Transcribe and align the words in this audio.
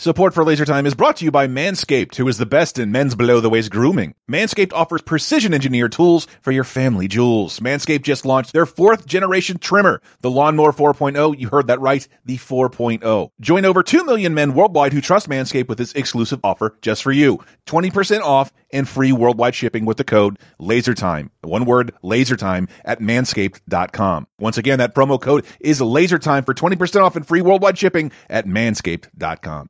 Support 0.00 0.32
for 0.32 0.44
Laser 0.44 0.64
Time 0.64 0.86
is 0.86 0.94
brought 0.94 1.16
to 1.16 1.24
you 1.24 1.32
by 1.32 1.48
Manscaped, 1.48 2.14
who 2.14 2.28
is 2.28 2.38
the 2.38 2.46
best 2.46 2.78
in 2.78 2.92
men's 2.92 3.16
below 3.16 3.40
the 3.40 3.50
waist 3.50 3.72
grooming. 3.72 4.14
Manscaped 4.30 4.72
offers 4.72 5.02
precision 5.02 5.52
engineered 5.52 5.90
tools 5.90 6.28
for 6.40 6.52
your 6.52 6.62
family 6.62 7.08
jewels. 7.08 7.58
Manscaped 7.58 8.02
just 8.02 8.24
launched 8.24 8.52
their 8.52 8.64
fourth 8.64 9.06
generation 9.06 9.58
trimmer, 9.58 10.00
the 10.20 10.30
Lawnmower 10.30 10.70
4.0. 10.70 11.36
You 11.36 11.48
heard 11.48 11.66
that 11.66 11.80
right, 11.80 12.06
the 12.24 12.36
4.0. 12.36 13.30
Join 13.40 13.64
over 13.64 13.82
2 13.82 14.04
million 14.04 14.34
men 14.34 14.54
worldwide 14.54 14.92
who 14.92 15.00
trust 15.00 15.28
Manscaped 15.28 15.66
with 15.66 15.78
this 15.78 15.94
exclusive 15.94 16.38
offer 16.44 16.76
just 16.80 17.02
for 17.02 17.10
you. 17.10 17.40
20% 17.66 18.20
off 18.20 18.52
and 18.70 18.88
free 18.88 19.10
worldwide 19.10 19.56
shipping 19.56 19.84
with 19.84 19.96
the 19.96 20.04
code 20.04 20.38
LASERTIME. 20.60 21.30
One 21.42 21.64
word, 21.64 21.92
LASERTIME 22.04 22.68
at 22.84 23.00
manscaped.com. 23.00 24.28
Once 24.38 24.58
again, 24.58 24.78
that 24.78 24.94
promo 24.94 25.20
code 25.20 25.44
is 25.58 25.80
LASERTIME 25.80 26.44
for 26.44 26.54
20% 26.54 27.02
off 27.02 27.16
and 27.16 27.26
free 27.26 27.40
worldwide 27.40 27.76
shipping 27.76 28.12
at 28.30 28.46
manscaped.com. 28.46 29.68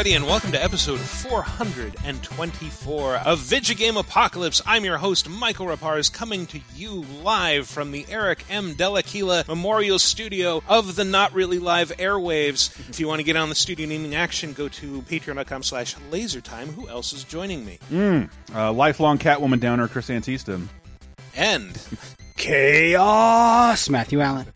everybody 0.00 0.16
and 0.16 0.24
welcome 0.24 0.50
to 0.50 0.64
episode 0.64 0.98
424 0.98 3.16
of 3.16 3.38
Vidjagame 3.38 4.00
Apocalypse. 4.00 4.62
I'm 4.64 4.82
your 4.82 4.96
host 4.96 5.28
Michael 5.28 5.66
Rapars 5.66 6.10
coming 6.10 6.46
to 6.46 6.60
you 6.74 7.04
live 7.22 7.68
from 7.68 7.92
the 7.92 8.06
Eric 8.08 8.46
M. 8.48 8.72
Delaquila 8.72 9.46
Memorial 9.46 9.98
Studio 9.98 10.62
of 10.66 10.96
the 10.96 11.04
Not 11.04 11.34
Really 11.34 11.58
Live 11.58 11.90
Airwaves. 11.98 12.70
If 12.88 12.98
you 12.98 13.08
want 13.08 13.18
to 13.18 13.24
get 13.24 13.36
on 13.36 13.50
the 13.50 13.54
studio 13.54 13.86
naming 13.86 14.14
action, 14.14 14.54
go 14.54 14.68
to 14.68 15.02
patreon.com 15.02 15.62
slash 15.62 15.94
lasertime. 16.10 16.68
Who 16.68 16.88
else 16.88 17.12
is 17.12 17.22
joining 17.22 17.66
me? 17.66 17.78
Uh, 18.54 18.72
lifelong 18.72 19.18
Catwoman 19.18 19.60
downer, 19.60 19.86
Chris 19.86 20.08
Antista. 20.08 20.66
And 21.36 21.78
Chaos, 22.38 23.90
Matthew 23.90 24.22
Allen. 24.22 24.46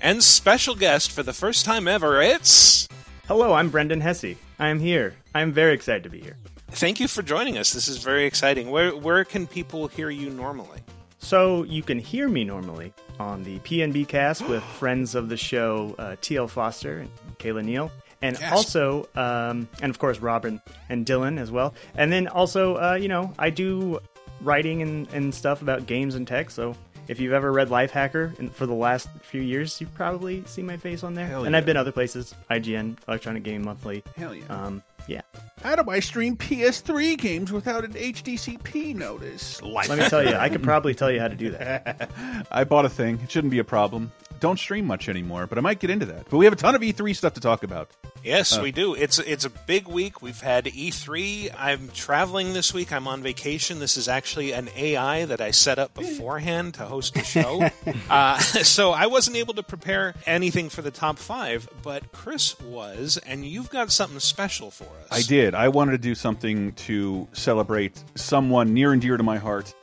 and 0.00 0.24
special 0.24 0.74
guest 0.74 1.12
for 1.12 1.22
the 1.22 1.32
first 1.32 1.64
time 1.64 1.86
ever, 1.86 2.20
it's 2.20 2.88
Hello, 3.28 3.52
I'm 3.52 3.70
Brendan 3.70 4.00
Hesse. 4.00 4.34
I 4.58 4.68
am 4.68 4.80
here. 4.80 5.14
I 5.34 5.40
am 5.42 5.52
very 5.52 5.74
excited 5.74 6.02
to 6.04 6.10
be 6.10 6.20
here. 6.20 6.36
Thank 6.70 7.00
you 7.00 7.08
for 7.08 7.22
joining 7.22 7.56
us. 7.58 7.72
This 7.72 7.88
is 7.88 7.98
very 7.98 8.24
exciting. 8.26 8.70
Where 8.70 8.94
where 8.94 9.24
can 9.24 9.46
people 9.46 9.86
hear 9.88 10.10
you 10.10 10.30
normally? 10.30 10.80
So 11.18 11.64
you 11.64 11.82
can 11.82 11.98
hear 11.98 12.28
me 12.28 12.44
normally 12.44 12.92
on 13.18 13.42
the 13.42 13.58
PNB 13.60 14.06
cast 14.08 14.46
with 14.48 14.62
friends 14.62 15.14
of 15.14 15.28
the 15.28 15.36
show 15.36 15.94
uh, 15.98 16.16
TL 16.20 16.48
Foster 16.50 16.98
and 16.98 17.10
Kayla 17.38 17.64
Neal. 17.64 17.90
And 18.22 18.36
Yes. 18.40 18.52
also, 18.52 19.08
um, 19.14 19.68
and 19.80 19.90
of 19.90 19.98
course, 19.98 20.18
Robin 20.18 20.60
and 20.88 21.06
Dylan 21.06 21.38
as 21.38 21.50
well. 21.52 21.72
And 21.96 22.12
then 22.12 22.26
also, 22.28 22.76
uh, 22.76 22.94
you 23.00 23.08
know, 23.08 23.32
I 23.38 23.50
do 23.50 24.00
writing 24.40 24.82
and, 24.82 25.08
and 25.12 25.32
stuff 25.34 25.62
about 25.62 25.86
games 25.86 26.14
and 26.16 26.26
tech. 26.26 26.50
So 26.50 26.74
if 27.08 27.18
you've 27.18 27.32
ever 27.32 27.50
read 27.50 27.68
Lifehacker 27.68 28.38
and 28.38 28.54
for 28.54 28.66
the 28.66 28.74
last 28.74 29.08
few 29.22 29.40
years, 29.40 29.80
you've 29.80 29.94
probably 29.94 30.44
seen 30.46 30.66
my 30.66 30.76
face 30.76 31.02
on 31.02 31.14
there. 31.14 31.26
Hell 31.26 31.44
and 31.44 31.52
yeah. 31.52 31.58
I've 31.58 31.66
been 31.66 31.76
other 31.76 31.92
places 31.92 32.34
IGN, 32.50 32.96
Electronic 33.08 33.42
Game 33.42 33.62
Monthly. 33.62 34.04
Hell 34.16 34.34
yeah. 34.34 34.44
Um, 34.48 34.82
yeah. 35.08 35.22
How 35.62 35.74
do 35.74 35.90
I 35.90 36.00
stream 36.00 36.36
PS3 36.36 37.16
games 37.18 37.50
without 37.50 37.84
an 37.84 37.94
HDCP 37.94 38.94
notice? 38.94 39.60
Let 39.62 39.88
me 39.98 40.08
tell 40.08 40.22
you, 40.22 40.34
I 40.34 40.50
could 40.50 40.62
probably 40.62 40.94
tell 40.94 41.10
you 41.10 41.18
how 41.18 41.28
to 41.28 41.34
do 41.34 41.50
that. 41.52 42.10
I 42.50 42.64
bought 42.64 42.84
a 42.84 42.90
thing. 42.90 43.18
It 43.22 43.30
shouldn't 43.30 43.50
be 43.50 43.58
a 43.58 43.64
problem. 43.64 44.12
Don't 44.40 44.58
stream 44.58 44.86
much 44.86 45.08
anymore, 45.08 45.46
but 45.46 45.58
I 45.58 45.60
might 45.60 45.80
get 45.80 45.90
into 45.90 46.06
that. 46.06 46.28
But 46.30 46.36
we 46.36 46.44
have 46.44 46.52
a 46.52 46.56
ton 46.56 46.74
of 46.74 46.80
E3 46.80 47.14
stuff 47.16 47.34
to 47.34 47.40
talk 47.40 47.62
about. 47.62 47.90
Yes, 48.22 48.58
we 48.58 48.72
do. 48.72 48.94
It's 48.94 49.18
it's 49.18 49.44
a 49.44 49.50
big 49.50 49.88
week. 49.88 50.22
We've 50.22 50.40
had 50.40 50.66
E3. 50.66 51.54
I'm 51.56 51.88
traveling 51.88 52.52
this 52.52 52.74
week. 52.74 52.92
I'm 52.92 53.06
on 53.06 53.22
vacation. 53.22 53.78
This 53.78 53.96
is 53.96 54.08
actually 54.08 54.52
an 54.52 54.68
AI 54.76 55.24
that 55.24 55.40
I 55.40 55.50
set 55.50 55.78
up 55.78 55.94
beforehand 55.94 56.74
to 56.74 56.84
host 56.84 57.14
the 57.14 57.24
show. 57.24 57.68
uh, 58.10 58.38
so 58.40 58.90
I 58.90 59.06
wasn't 59.06 59.36
able 59.36 59.54
to 59.54 59.62
prepare 59.62 60.14
anything 60.26 60.68
for 60.68 60.82
the 60.82 60.90
top 60.90 61.18
five, 61.18 61.68
but 61.82 62.12
Chris 62.12 62.58
was, 62.60 63.18
and 63.18 63.44
you've 63.44 63.70
got 63.70 63.90
something 63.92 64.20
special 64.20 64.70
for 64.70 64.84
us. 64.84 65.08
I 65.10 65.22
did. 65.22 65.54
I 65.54 65.68
wanted 65.68 65.92
to 65.92 65.98
do 65.98 66.14
something 66.14 66.72
to 66.72 67.28
celebrate 67.32 68.02
someone 68.14 68.74
near 68.74 68.92
and 68.92 69.00
dear 69.00 69.16
to 69.16 69.22
my 69.22 69.38
heart. 69.38 69.74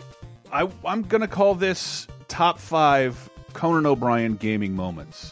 I, 0.52 0.70
I'm 0.86 1.02
going 1.04 1.22
to 1.22 1.28
call 1.28 1.56
this 1.56 2.08
top 2.28 2.60
five 2.60 3.30
Conan 3.56 3.86
O'Brien 3.86 4.36
gaming 4.36 4.76
moments. 4.76 5.32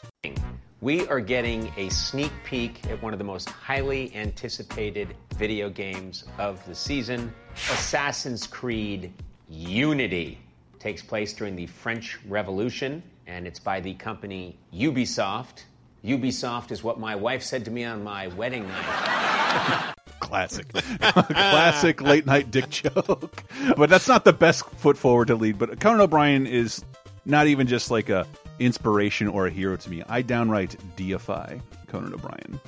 We 0.80 1.06
are 1.08 1.20
getting 1.20 1.72
a 1.76 1.90
sneak 1.90 2.32
peek 2.46 2.90
at 2.90 3.02
one 3.04 3.12
of 3.12 3.20
the 3.20 3.26
most 3.26 3.50
highly 3.50 4.16
anticipated 4.16 5.14
video 5.36 5.70
games 5.70 6.24
of 6.40 6.66
the 6.66 6.74
season 6.74 7.34
Assassin's 7.54 8.48
Creed 8.48 9.14
Unity. 9.50 10.40
Takes 10.80 11.02
place 11.02 11.34
during 11.34 11.58
the 11.58 11.68
French 11.68 12.18
Revolution, 12.26 13.04
and 13.28 13.46
it's 13.46 13.60
by 13.60 13.82
the 13.82 13.94
company 13.96 14.58
Ubisoft. 14.74 15.64
Ubisoft 16.06 16.72
is 16.72 16.82
what 16.82 17.00
my 17.02 17.16
wife 17.16 17.44
said 17.44 17.66
to 17.66 17.72
me 17.72 17.84
on 17.84 18.06
my 18.06 18.28
wedding 18.30 18.66
night. 18.66 19.94
Classic. 20.22 20.68
Classic 21.02 22.02
late 22.02 22.26
night 22.26 22.52
dick 22.52 22.70
joke. 22.70 23.44
But 23.78 23.90
that's 23.90 24.08
not 24.08 24.24
the 24.24 24.34
best 24.34 24.66
foot 24.78 24.98
forward 24.98 25.28
to 25.28 25.36
lead. 25.36 25.60
But 25.60 25.80
Conan 25.82 26.02
O'Brien 26.02 26.48
is 26.48 26.84
not 27.26 27.48
even 27.48 27.68
just 27.68 27.90
like 27.92 28.10
a 28.10 28.26
inspiration 28.60 29.28
or 29.28 29.48
a 29.48 29.52
hero 29.52 29.76
to 29.76 29.90
me. 29.90 30.04
I 30.08 30.22
downright 30.22 30.76
deify 30.96 31.58
Conan 31.88 32.14
O'Brien. 32.14 32.60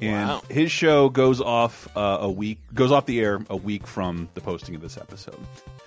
And 0.00 0.28
Wow. 0.28 0.42
his 0.48 0.70
show 0.70 1.08
goes 1.08 1.40
off 1.40 1.88
uh, 1.96 2.18
a 2.20 2.30
week 2.30 2.58
goes 2.72 2.92
off 2.92 3.06
the 3.06 3.18
air 3.20 3.40
a 3.50 3.56
week 3.56 3.84
from 3.86 4.28
the 4.34 4.40
posting 4.40 4.76
of 4.76 4.80
this 4.80 4.96
episode. 4.96 5.34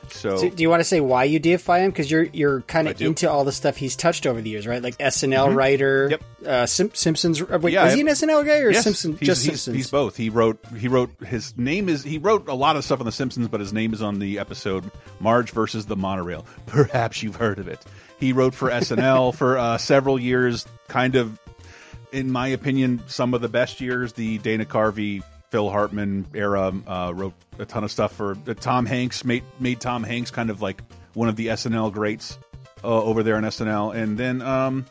So, 0.10 0.36
So, 0.36 0.50
do 0.50 0.62
you 0.62 0.70
want 0.70 0.82
to 0.82 0.84
say 0.84 1.00
why 1.00 1.24
you 1.24 1.40
deify 1.40 1.80
him? 1.80 1.92
Because 1.92 2.12
you're 2.12 2.24
you're 2.34 2.60
kind 2.64 2.90
of 2.90 3.02
into 3.02 3.32
all 3.32 3.46
the 3.46 3.54
stuff 3.54 3.78
he's 3.78 3.96
touched 3.96 4.28
over 4.28 4.42
the 4.42 4.50
years, 4.50 4.68
right? 4.68 4.84
Like 4.84 4.98
SNL 4.98 5.56
writer, 5.56 6.10
Yep. 6.12 6.24
uh, 6.46 6.66
Sim- 6.66 6.92
Simpsons. 6.94 7.42
uh, 7.42 7.58
Wait, 7.62 7.72
Yeah, 7.72 7.86
is 7.88 7.94
he 7.94 8.02
an 8.02 8.08
SNL 8.10 8.44
guy 8.46 8.58
or 8.60 8.72
Yes, 8.72 8.84
Simpson? 8.84 9.16
he's, 9.16 9.28
just 9.28 9.44
he's- 9.46 9.62
Simpsons. 9.62 9.76
he's 9.78 9.90
both. 9.90 10.18
He 10.18 10.30
wrote 10.30 10.60
he 10.78 10.90
wrote 10.90 11.12
his 11.26 11.58
name 11.58 11.88
is 11.88 12.04
he 12.04 12.18
wrote 12.18 12.50
a 12.50 12.54
lot 12.54 12.76
of 12.76 12.84
stuff 12.84 13.00
on 13.00 13.06
The 13.06 13.14
Simpsons, 13.14 13.48
but 13.48 13.62
his 13.62 13.72
name 13.72 13.94
is 13.94 14.02
on 14.02 14.20
the 14.20 14.40
episode 14.40 14.92
Marge 15.22 15.52
versus 15.52 15.86
the 15.86 15.96
Monorail. 15.96 16.46
Perhaps 16.66 17.24
you've 17.24 17.38
heard 17.38 17.60
of 17.60 17.70
it. 17.70 17.80
He 18.22 18.34
wrote 18.34 18.54
for 18.54 18.70
SNL 18.70 19.34
for 19.34 19.58
uh, 19.58 19.80
several 19.80 20.20
years, 20.20 20.68
kind 20.88 21.16
of, 21.16 21.40
in 22.12 22.32
my 22.32 22.50
opinion, 22.50 23.02
some 23.08 23.34
of 23.34 23.42
the 23.42 23.50
best 23.50 23.82
years. 23.82 24.14
The 24.14 24.38
Dana 24.38 24.64
Carvey, 24.64 25.24
Phil 25.50 25.72
Hartman 25.72 26.28
era 26.36 26.72
uh, 26.86 27.12
wrote 27.16 27.34
a 27.58 27.66
ton 27.66 27.84
of 27.84 27.92
stuff 27.92 28.14
for 28.14 28.38
uh, 28.48 28.54
Tom 28.54 28.86
Hanks. 28.86 29.26
Made 29.26 29.44
made 29.60 29.82
Tom 29.82 30.04
Hanks 30.04 30.30
kind 30.30 30.52
of 30.52 30.62
like 30.62 30.84
one 31.16 31.30
of 31.30 31.36
the 31.36 31.48
SNL 31.48 31.92
greats 31.92 32.38
uh, 32.84 32.88
over 32.88 33.24
there 33.24 33.36
on 33.38 33.44
SNL, 33.44 33.96
and 33.96 34.18
then. 34.18 34.42
Um, 34.42 34.86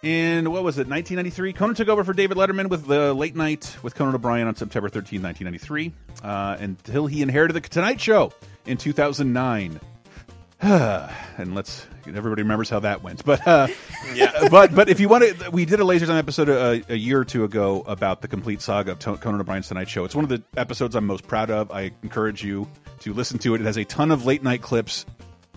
in 0.00 0.52
what 0.52 0.62
was 0.62 0.78
it, 0.78 0.86
1993? 0.86 1.54
Conan 1.54 1.74
took 1.74 1.88
over 1.88 2.04
for 2.04 2.12
David 2.12 2.36
Letterman 2.36 2.68
with 2.68 2.86
the 2.86 3.12
Late 3.12 3.34
Night 3.34 3.76
with 3.82 3.96
Conan 3.96 4.14
O'Brien 4.14 4.46
on 4.46 4.54
September 4.54 4.88
13, 4.88 5.20
1993, 5.20 5.92
uh, 6.22 6.56
until 6.60 7.06
he 7.06 7.20
inherited 7.20 7.54
the 7.54 7.60
Tonight 7.60 8.00
Show 8.00 8.32
in 8.64 8.76
2009. 8.76 9.80
and 10.60 11.54
let's 11.54 11.84
everybody 12.16 12.42
remembers 12.42 12.70
how 12.70 12.80
that 12.80 13.02
went. 13.02 13.24
But 13.24 13.46
uh, 13.46 13.68
Yeah. 14.14 14.48
but 14.50 14.74
but 14.74 14.88
if 14.88 15.00
you 15.00 15.08
want 15.08 15.24
to, 15.24 15.50
we 15.50 15.64
did 15.64 15.80
a 15.80 15.84
Laser 15.84 16.06
Time 16.06 16.16
episode 16.16 16.48
a, 16.48 16.82
a 16.92 16.96
year 16.96 17.20
or 17.20 17.24
two 17.24 17.44
ago 17.44 17.82
about 17.86 18.22
the 18.22 18.28
complete 18.28 18.60
saga 18.62 18.92
of 18.92 19.20
Conan 19.20 19.40
O'Brien's 19.40 19.68
Tonight 19.68 19.88
Show. 19.88 20.04
It's 20.04 20.14
one 20.14 20.24
of 20.24 20.30
the 20.30 20.42
episodes 20.56 20.94
I'm 20.94 21.06
most 21.06 21.26
proud 21.26 21.50
of. 21.50 21.70
I 21.70 21.90
encourage 22.02 22.42
you 22.42 22.68
to 23.00 23.12
listen 23.12 23.38
to 23.40 23.54
it. 23.54 23.60
It 23.60 23.64
has 23.64 23.76
a 23.76 23.84
ton 23.84 24.10
of 24.10 24.24
late 24.26 24.42
night 24.42 24.62
clips 24.62 25.06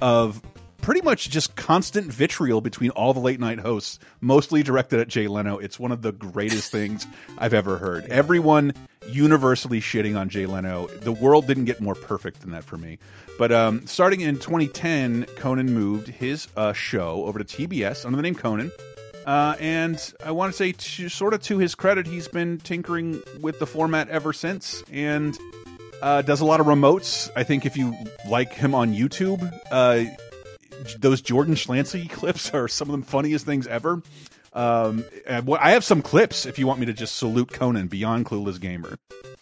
of 0.02 0.42
pretty 0.82 1.02
much 1.02 1.30
just 1.30 1.56
constant 1.56 2.12
vitriol 2.12 2.62
between 2.62 2.90
all 2.92 3.14
the 3.14 3.20
late 3.20 3.40
night 3.40 3.60
hosts, 3.60 4.00
mostly 4.20 4.64
directed 4.64 5.00
at 5.00 5.08
Jay 5.08 5.28
Leno. 5.28 5.58
It's 5.58 5.80
one 5.80 5.92
of 5.92 6.02
the 6.02 6.12
greatest 6.12 6.72
things 6.72 7.06
I've 7.38 7.54
ever 7.54 7.78
heard. 7.78 8.06
Everyone 8.06 8.74
universally 9.08 9.80
shitting 9.80 10.18
on 10.18 10.30
Jay 10.30 10.46
Leno. 10.46 10.88
The 10.88 11.12
world 11.12 11.48
didn't 11.48 11.66
get 11.66 11.82
more 11.82 11.96
perfect 11.96 12.42
than 12.42 12.52
that 12.52 12.64
for 12.64 12.78
me. 12.78 12.98
But 13.38 13.52
um, 13.52 13.86
starting 13.88 14.22
in 14.22 14.36
2010, 14.36 15.26
Conan 15.36 15.74
moved 15.74 16.08
his 16.08 16.48
uh, 16.56 16.74
show 16.74 17.26
over 17.26 17.40
to 17.40 17.46
TBS 17.46 18.06
under 18.06 18.16
the 18.16 18.24
name 18.24 18.36
Conan. 18.36 18.72
Uh, 19.26 19.56
and 19.60 20.14
I 20.26 20.32
want 20.32 20.52
to 20.52 20.58
say, 20.58 20.72
to, 20.72 21.10
sort 21.10 21.34
of 21.34 21.42
to 21.44 21.60
his 21.60 21.76
credit, 21.76 22.08
he's 22.08 22.28
been 22.28 22.58
tinkering 22.58 23.22
with 23.40 23.60
the 23.60 23.68
format 23.68 24.10
ever 24.10 24.34
since, 24.34 24.84
and 24.92 25.38
uh, 26.02 26.24
does 26.24 26.42
a 26.42 26.46
lot 26.46 26.60
of 26.60 26.66
remotes. 26.66 27.30
I 27.36 27.44
think 27.44 27.66
if 27.66 27.78
you 27.78 27.96
like 28.28 28.54
him 28.54 28.74
on 28.74 28.94
YouTube, 28.94 29.42
uh, 29.72 30.06
those 31.00 31.22
Jordan 31.22 31.56
Schlansky 31.56 32.10
clips 32.12 32.54
are 32.54 32.68
some 32.68 32.90
of 32.90 33.00
the 33.00 33.06
funniest 33.06 33.46
things 33.46 33.68
ever. 33.68 34.02
Um, 34.54 35.06
and 35.26 35.46
what- 35.46 35.62
I 35.62 35.72
have 35.72 35.84
some 35.84 36.02
clips 36.02 36.46
if 36.46 36.60
you 36.60 36.68
want 36.68 36.80
me 36.80 36.86
to 36.88 36.94
just 36.94 37.16
salute 37.18 37.52
Conan 37.54 37.88
beyond 37.88 38.26
Clueless 38.26 38.60
Gamer. 38.60 38.98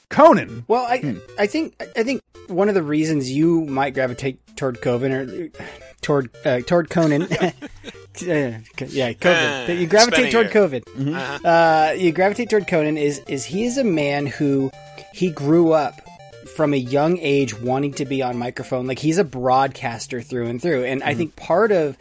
Conan. 0.10 0.66
Well, 0.68 0.86
I 0.86 1.18
I 1.38 1.46
think 1.46 1.76
I 1.96 2.04
think 2.04 2.22
one 2.48 2.68
of 2.68 2.74
the 2.76 2.82
reasons 2.82 3.32
you 3.32 3.66
might 3.66 3.94
gravitate 3.94 4.40
toward 4.56 4.82
Coven 4.82 5.12
or 5.12 5.50
toward 6.02 6.32
uh, 6.46 6.62
toward 6.62 6.90
Conan. 6.90 7.24
uh, 7.32 7.52
yeah, 8.20 8.60
Coven. 9.14 9.70
Uh, 9.70 9.74
you 9.74 9.86
gravitate 9.86 10.14
spinning 10.14 10.32
toward 10.32 10.46
here. 10.48 10.54
Coven. 10.54 10.84
Uh-huh. 11.16 11.48
Uh, 11.48 11.92
you 11.94 12.12
gravitate 12.12 12.50
toward 12.50 12.68
Conan 12.68 12.98
is 12.98 13.20
is 13.28 13.46
he 13.46 13.66
is 13.66 13.78
a 13.78 13.84
man 13.84 14.26
who 14.26 14.72
he 15.14 15.30
grew 15.30 15.74
up 15.74 16.02
from 16.60 16.74
a 16.74 16.78
young 16.78 17.18
age 17.20 17.58
wanting 17.58 17.94
to 17.94 18.04
be 18.04 18.22
on 18.22 18.38
microphone. 18.38 18.86
Like 18.86 19.00
he's 19.00 19.18
a 19.18 19.24
broadcaster 19.24 20.22
through 20.22 20.48
and 20.48 20.62
through. 20.62 20.84
And 20.84 21.02
I 21.04 21.14
think 21.14 21.38
part 21.38 21.72
of 21.72 21.98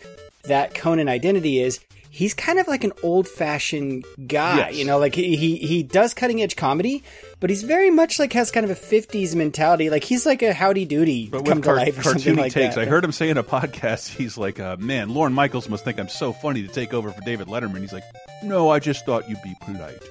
that 0.46 0.74
Conan 0.74 1.08
identity 1.08 1.60
is 1.60 1.78
he's 2.10 2.34
kind 2.34 2.58
of 2.58 2.66
like 2.66 2.82
an 2.82 2.90
old 3.04 3.28
fashioned 3.28 4.04
guy. 4.26 4.56
Yes. 4.56 4.74
You 4.74 4.84
know, 4.84 4.98
like 4.98 5.14
he, 5.14 5.36
he 5.36 5.58
he 5.58 5.84
does 5.84 6.12
cutting 6.12 6.42
edge 6.42 6.56
comedy, 6.56 7.04
but 7.38 7.50
he's 7.50 7.62
very 7.62 7.88
much 7.90 8.18
like 8.18 8.32
has 8.32 8.50
kind 8.50 8.64
of 8.64 8.70
a 8.70 8.74
fifties 8.74 9.36
mentality. 9.36 9.90
Like 9.90 10.02
he's 10.02 10.26
like 10.26 10.42
a 10.42 10.52
howdy 10.52 10.86
doody 10.86 11.30
But 11.30 11.44
come 11.44 11.58
with 11.58 11.62
to 11.62 11.68
car- 11.68 11.76
life 11.76 11.96
or 11.96 12.02
something 12.02 12.34
like 12.34 12.50
takes, 12.50 12.74
that. 12.74 12.80
I 12.80 12.86
heard 12.86 13.04
him 13.04 13.12
say 13.12 13.28
in 13.30 13.38
a 13.38 13.44
podcast, 13.44 14.08
he's 14.08 14.36
like, 14.36 14.58
uh, 14.58 14.76
"Man, 14.80 15.10
Lorne 15.10 15.34
Michaels 15.34 15.68
must 15.68 15.84
think 15.84 16.00
I'm 16.00 16.08
so 16.08 16.32
funny 16.32 16.62
to 16.62 16.68
take 16.68 16.92
over 16.92 17.12
for 17.12 17.20
David 17.20 17.46
Letterman." 17.46 17.78
He's 17.78 17.92
like, 17.92 18.02
"No, 18.42 18.70
I 18.70 18.80
just 18.80 19.06
thought 19.06 19.30
you'd 19.30 19.40
be 19.42 19.54
polite 19.60 20.02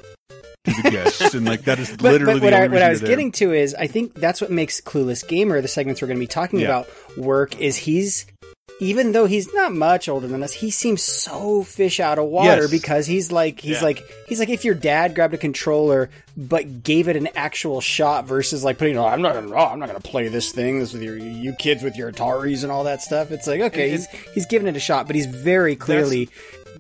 to 0.76 0.82
the 0.84 0.92
guests," 0.92 1.34
and 1.34 1.46
like 1.46 1.64
that 1.64 1.80
is 1.80 1.90
But, 1.92 2.02
literally 2.02 2.40
but 2.40 2.44
what 2.44 2.50
the 2.52 2.58
I, 2.58 2.68
what 2.68 2.82
I 2.82 2.90
was 2.90 3.02
getting 3.02 3.32
to 3.34 3.54
is 3.54 3.74
I 3.76 3.88
think 3.88 4.14
that's 4.16 4.42
what 4.42 4.52
makes 4.52 4.80
Clueless 4.82 5.28
Gamer, 5.28 5.62
the 5.62 5.68
segments 5.68 6.02
we're 6.02 6.08
going 6.08 6.18
to 6.18 6.24
be 6.24 6.28
talking 6.28 6.60
Yeah. 6.60 6.68
about, 6.68 6.88
work 7.18 7.60
is 7.60 7.76
he's 7.78 8.26
even 8.80 9.12
though 9.12 9.26
he's 9.26 9.52
not 9.56 9.74
much 9.74 10.08
older 10.08 10.28
than 10.28 10.44
us, 10.44 10.54
he 10.54 10.70
seems 10.70 11.02
so 11.02 11.64
fish 11.64 12.00
out 12.00 12.20
of 12.20 12.26
water 12.26 12.62
Yes. 12.64 12.70
because 12.72 13.08
he's 13.08 13.32
like 13.32 13.60
he's 13.60 13.78
Yeah. 13.78 13.82
like 13.84 14.04
he's 14.28 14.38
like 14.40 14.50
if 14.50 14.64
your 14.66 14.76
dad 14.76 15.16
grabbed 15.16 15.34
a 15.34 15.38
controller 15.38 16.12
but 16.36 16.84
gave 16.84 17.08
it 17.08 17.16
an 17.16 17.28
actual 17.36 17.82
shot 17.82 18.28
versus 18.28 18.64
like 18.64 18.78
putting 18.78 18.96
oh 19.00 19.08
I'm 19.08 19.24
not 19.24 19.34
gonna 19.34 19.52
oh, 19.52 19.66
I'm 19.66 19.80
not 19.80 19.88
gonna 19.88 20.00
play 20.00 20.28
this 20.28 20.52
thing 20.52 20.78
this 20.80 20.94
with 20.94 21.02
your 21.02 21.18
you 21.18 21.54
kids 21.54 21.82
with 21.82 21.96
your 21.98 22.12
Ataris 22.12 22.62
and 22.62 22.72
all 22.72 22.84
that 22.84 23.02
stuff. 23.02 23.32
It's 23.32 23.48
like 23.48 23.62
okay 23.62 23.84
And- 23.90 23.92
he's 23.94 24.08
he's 24.36 24.46
giving 24.46 24.68
it 24.68 24.76
a 24.76 24.80
shot, 24.80 25.08
but 25.08 25.16
he's 25.16 25.26
very 25.26 25.76
clearly 25.76 26.30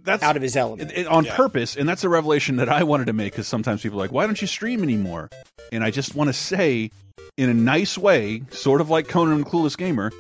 That's 0.03 0.23
out 0.23 0.35
of 0.35 0.41
his 0.41 0.55
element. 0.55 0.91
it- 0.91 0.99
it- 0.99 1.07
on 1.07 1.25
Yeah. 1.25 1.35
purpose, 1.35 1.75
and 1.75 1.87
that's 1.87 2.03
a 2.03 2.09
revelation 2.09 2.57
that 2.57 2.69
I 2.69 2.83
wanted 2.83 3.05
to 3.07 3.13
make 3.13 3.33
because 3.33 3.47
sometimes 3.47 3.81
people 3.81 3.99
are 3.99 4.03
like, 4.03 4.11
"Why 4.11 4.25
don't 4.25 4.39
you 4.41 4.47
stream 4.47 4.83
anymore?" 4.83 5.29
And 5.71 5.83
I 5.83 5.91
just 5.91 6.15
want 6.15 6.27
to 6.29 6.33
say, 6.33 6.91
in 7.37 7.49
a 7.49 7.53
nice 7.53 7.97
way, 7.97 8.41
sort 8.51 8.81
of 8.81 8.89
like 8.89 9.07
Conan 9.07 9.33
and 9.35 9.45
Clueless 9.45 9.77
Gamer, 9.77 10.11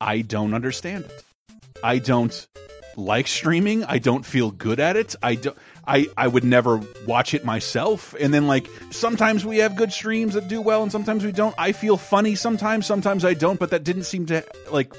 I 0.00 0.20
don't 0.22 0.54
understand 0.54 1.04
it. 1.04 1.24
I 1.82 1.98
don't 1.98 2.46
like 2.96 3.26
streaming. 3.26 3.84
I 3.84 3.98
don't 3.98 4.24
feel 4.26 4.50
good 4.50 4.78
at 4.78 4.96
it. 4.96 5.14
I 5.22 5.34
don't. 5.36 5.56
I, 5.86 6.06
I 6.16 6.28
would 6.28 6.44
never 6.44 6.80
watch 7.08 7.34
it 7.34 7.44
myself. 7.44 8.14
And 8.20 8.32
then 8.32 8.46
like 8.46 8.68
sometimes 8.90 9.44
we 9.44 9.58
have 9.58 9.74
good 9.74 9.92
streams 9.92 10.34
that 10.34 10.46
do 10.46 10.60
well 10.60 10.82
and 10.84 10.92
sometimes 10.92 11.24
we 11.24 11.32
don't. 11.32 11.54
I 11.58 11.72
feel 11.72 11.96
funny 11.96 12.36
sometimes, 12.36 12.86
sometimes 12.86 13.24
I 13.24 13.34
don't, 13.34 13.58
but 13.58 13.70
that 13.70 13.82
didn't 13.82 14.04
seem 14.04 14.26
to 14.26 14.44
like 14.70 14.92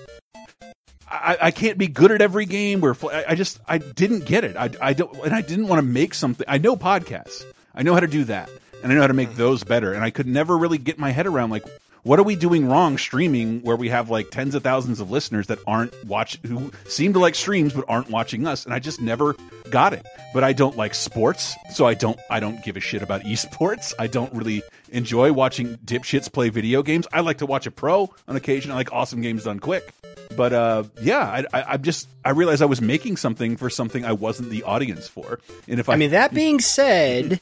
I, 1.13 1.38
I 1.42 1.51
can't 1.51 1.77
be 1.77 1.88
good 1.88 2.12
at 2.12 2.21
every 2.21 2.45
game 2.45 2.81
where 2.81 2.95
I 3.12 3.36
just 3.36 3.60
I 3.68 3.77
didn't 3.77 4.25
get 4.25 4.44
it. 4.44 4.57
I, 4.57 4.71
I 4.81 4.94
don't 4.94 5.15
and 5.24 5.33
I 5.33 5.42
didn't 5.42 5.68
want 5.68 5.80
to 5.80 5.86
make 5.86 6.15
something. 6.15 6.45
I 6.50 6.57
know 6.57 6.75
podcasts. 6.75 7.45
I 7.75 7.83
know 7.83 7.94
how 7.94 8.00
to 8.00 8.07
do 8.07 8.24
that, 8.25 8.50
and 8.81 8.92
I 8.92 8.95
know 8.95 9.01
how 9.01 9.07
to 9.07 9.13
make 9.13 9.30
mm-hmm. 9.30 9.38
those 9.38 9.63
better. 9.63 9.94
And 9.94 10.04
I 10.04 10.10
could 10.10 10.27
never 10.27 10.57
really 10.57 10.80
get 10.80 10.98
my 10.98 11.12
head 11.12 11.27
around 11.27 11.51
like 11.51 11.63
what 12.01 12.19
are 12.19 12.24
we 12.24 12.36
doing 12.36 12.68
wrong 12.68 12.98
streaming 12.98 13.62
where 13.62 13.77
we 13.77 13.89
have 13.89 14.10
like 14.10 14.30
tens 14.30 14.56
of 14.56 14.63
thousands 14.63 15.00
of 15.00 15.10
listeners 15.10 15.48
that 15.48 15.60
aren't 15.65 15.94
watch 16.04 16.38
who 16.45 16.71
seem 16.86 17.13
to 17.13 17.19
like 17.19 17.36
streams 17.36 17.74
but 17.74 17.86
aren't 17.88 18.10
watching 18.10 18.45
us 18.45 18.65
and 18.65 18.74
I 18.74 18.80
just 18.80 19.00
never 19.00 19.36
got 19.69 19.94
it. 19.94 20.06
But 20.33 20.44
I 20.44 20.54
don't 20.54 20.75
like 20.75 20.95
sports, 20.95 21.56
so 21.71 21.86
I 21.86 21.94
don't 21.94 22.19
I 22.30 22.39
don't 22.39 22.63
give 22.63 22.75
a 22.75 22.81
shit 22.81 23.04
about 23.04 23.21
esports. 23.24 23.94
I 24.00 24.07
don't 24.07 24.33
really 24.33 24.63
enjoy 24.89 25.31
watching 25.31 25.77
dipshits 25.77 26.31
play 26.31 26.50
video 26.50 26.81
games. 26.81 27.07
I 27.13 27.21
like 27.21 27.38
to 27.38 27.45
watch 27.45 27.68
a 27.68 27.71
pro 27.71 28.13
on 28.27 28.36
occasion. 28.36 28.71
I 28.71 28.75
like 28.75 28.92
awesome 28.92 29.21
games 29.21 29.44
done 29.44 29.60
quick. 29.60 29.94
But 30.36 30.54
uh, 30.54 30.84
yeah, 31.02 31.20
I, 31.20 31.46
I, 31.54 31.64
I'm 31.74 31.81
just 31.84 32.08
I 32.25 32.31
realized 32.31 32.62
I 32.62 32.66
was 32.66 32.81
making 32.81 33.18
something 33.18 33.58
for 33.58 33.70
something 33.70 34.04
I 34.06 34.14
wasn't 34.14 34.50
the 34.50 34.64
audience 34.64 35.08
for. 35.08 35.40
And 35.68 35.80
if 35.80 35.90
I, 35.90 35.94
I 35.94 35.96
mean, 35.98 36.12
that 36.12 36.34
being 36.34 36.60
said, 36.60 37.40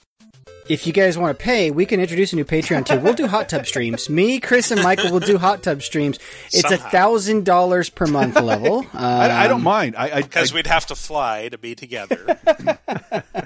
if 0.67 0.85
you 0.87 0.93
guys 0.93 1.17
want 1.17 1.37
to 1.37 1.43
pay, 1.43 1.71
we 1.71 1.85
can 1.85 1.99
introduce 1.99 2.33
a 2.33 2.35
new 2.35 2.45
Patreon 2.45 2.85
too. 2.85 2.99
We'll 2.99 3.13
do 3.13 3.27
hot 3.27 3.49
tub 3.49 3.65
streams. 3.65 4.09
Me, 4.09 4.39
Chris, 4.39 4.71
and 4.71 4.81
Michael 4.83 5.11
will 5.11 5.19
do 5.19 5.37
hot 5.37 5.63
tub 5.63 5.81
streams. 5.81 6.19
It's 6.47 6.69
a 6.71 6.77
thousand 6.77 7.45
dollars 7.45 7.89
per 7.89 8.05
month 8.07 8.39
level. 8.39 8.85
I, 8.93 9.45
I 9.45 9.47
don't 9.47 9.57
Um, 9.57 9.63
mind. 9.63 9.95
I, 9.97 10.17
I, 10.17 10.21
because 10.21 10.53
we'd 10.53 10.67
have 10.67 10.85
to 10.87 10.95
fly 10.95 11.49
to 11.49 11.57
be 11.57 11.75
together. 11.75 12.37
um, 12.47 12.77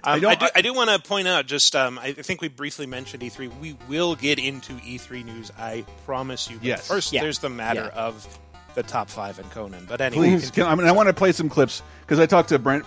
I, 0.04 0.20
don't- 0.20 0.40
do, 0.40 0.48
I 0.56 0.62
do 0.62 0.74
want 0.74 0.90
to 0.90 1.00
point 1.08 1.28
out, 1.28 1.46
just 1.48 1.76
um, 1.76 1.98
I 2.00 2.12
think 2.14 2.42
we 2.42 2.48
briefly 2.48 2.86
mentioned 2.86 3.24
E3. 3.24 3.60
We 3.60 3.76
will 3.88 4.16
get 4.16 4.38
into 4.40 4.74
E3 4.74 5.26
news. 5.26 5.52
I 5.58 5.86
promise 6.06 6.50
you. 6.50 6.58
But 6.58 6.66
Yes. 6.66 6.88
First, 6.88 7.14
Yeah. 7.14 7.22
there's 7.22 7.40
the 7.40 7.50
matter 7.50 7.92
Yeah. 7.94 8.02
of 8.02 8.40
the 8.76 8.84
top 8.84 9.10
five 9.10 9.40
in 9.40 9.46
Conan. 9.46 9.86
But 9.88 10.02
anyway, 10.02 10.30
please. 10.30 10.52
Can, 10.52 10.68
I 10.68 10.76
mean, 10.76 10.86
I 10.86 10.92
want 10.92 11.08
to 11.08 11.14
play 11.14 11.32
some 11.32 11.50
clips 11.50 11.82
because 12.02 12.20
I 12.20 12.26
talked 12.26 12.50
to 12.50 12.60
Brent, 12.60 12.86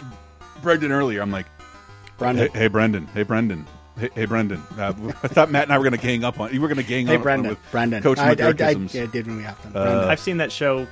Brendan 0.63 0.93
earlier. 0.93 1.21
I'm 1.21 1.33
like, 1.33 1.47
Brendan. 2.19 2.51
hey, 2.53 2.59
hey 2.59 2.69
Brendan, 2.69 3.07
hey 3.09 3.23
Brendan, 3.23 3.67
hey, 3.99 4.11
hey 4.15 4.25
Brendan. 4.27 4.63
Uh, 4.77 4.93
I 5.23 5.29
thought 5.29 5.51
Matt 5.51 5.65
and 5.65 5.73
I 5.73 5.79
were 5.79 5.85
going 5.85 5.99
to 5.99 6.07
gang 6.07 6.25
up 6.25 6.39
on 6.39 6.53
you. 6.53 6.61
Were 6.61 6.69
going 6.69 6.79
to 6.79 6.85
gang 6.85 7.07
up. 7.07 7.11
Hey, 7.11 7.17
on, 7.17 7.23
Brendan. 7.23 7.47
on 7.47 7.51
with 7.51 7.71
Brendan. 7.71 8.03
Coach 8.03 8.19
I, 8.19 8.29
I, 8.29 8.29
I, 8.29 8.71
I 8.71 8.75
did 9.07 9.27
when 9.27 9.37
we 9.39 9.43
have 9.43 9.61
them. 9.63 9.73
Uh, 9.75 10.07
I've 10.07 10.21
seen 10.21 10.37
that 10.37 10.53
show 10.53 10.87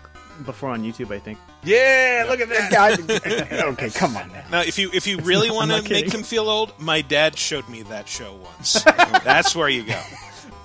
before 0.45 0.71
on 0.71 0.83
YouTube. 0.83 1.15
I 1.15 1.19
think. 1.19 1.39
yeah, 1.63 2.27
look 2.29 2.41
at 2.41 2.49
that. 2.49 2.97
Brendan. 2.97 3.59
okay, 3.73 3.91
come 3.91 4.17
on 4.17 4.29
now. 4.33 4.45
now 4.51 4.61
if 4.61 4.79
you 4.79 4.91
if 4.93 5.07
you 5.07 5.19
really 5.19 5.51
want 5.53 5.71
to 5.71 5.83
make 5.93 6.13
him 6.13 6.23
feel 6.23 6.49
old, 6.49 6.79
my 6.81 7.03
dad 7.03 7.39
showed 7.39 7.69
me 7.69 7.83
that 7.83 8.09
show 8.09 8.35
once. 8.35 8.83
That's 8.83 9.55
where 9.55 9.69
you 9.69 9.85
go. 9.85 10.01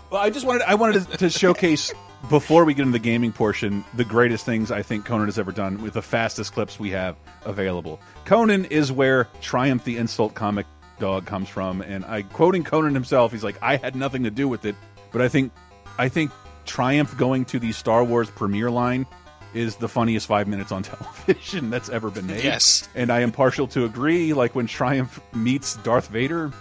Well, 0.10 0.22
I 0.22 0.30
just 0.30 0.46
wanted 0.46 0.64
I 0.64 0.76
wanted 0.76 1.10
to, 1.12 1.18
to 1.18 1.30
showcase 1.30 1.94
before 2.30 2.66
we 2.66 2.74
get 2.74 2.84
into 2.84 2.92
the 2.94 3.00
gaming 3.00 3.32
portion 3.32 3.84
the 3.96 4.06
greatest 4.06 4.46
things 4.46 4.72
I 4.72 4.82
think 4.82 5.06
Conan 5.06 5.28
has 5.28 5.40
ever 5.40 5.52
done 5.52 5.82
with 5.82 5.94
the 5.94 6.02
fastest 6.02 6.54
clips 6.54 6.80
we 6.80 6.92
have 6.92 7.16
available. 7.46 8.00
Conan 8.26 8.66
is 8.66 8.92
where 8.92 9.28
Triumph 9.42 9.84
the 9.84 9.98
Insult 9.98 10.34
comic 10.36 10.66
dog 11.00 11.26
comes 11.26 11.50
from, 11.50 11.82
and 11.82 12.06
I 12.06 12.22
quoting 12.22 12.64
Conan 12.64 12.94
himself. 12.94 13.32
He's 13.32 13.44
like, 13.44 13.58
I 13.62 13.78
had 13.78 13.96
nothing 13.96 14.24
to 14.24 14.32
do 14.32 14.48
with 14.48 14.66
it, 14.66 14.76
but 15.12 15.22
I 15.22 15.28
think 15.28 15.52
I 15.98 16.10
think 16.10 16.32
Triumph 16.66 17.18
going 17.18 17.44
to 17.46 17.60
the 17.60 17.72
Star 17.72 18.04
Wars 18.04 18.30
premiere 18.30 18.70
line 18.70 19.06
is 19.54 19.76
the 19.78 19.90
funniest 19.90 20.28
five 20.28 20.48
minutes 20.48 20.72
on 20.72 20.84
television 20.84 21.70
that's 21.70 21.90
ever 21.90 22.10
been 22.12 22.28
made. 22.28 22.44
Yes. 22.44 22.88
and 22.96 23.12
I 23.12 23.20
am 23.22 23.32
partial 23.32 23.68
to 23.70 23.84
agree. 23.84 24.32
Like 24.34 24.56
when 24.56 24.68
Triumph 24.68 25.20
meets 25.34 25.76
Darth 25.78 26.08
Vader, 26.08 26.52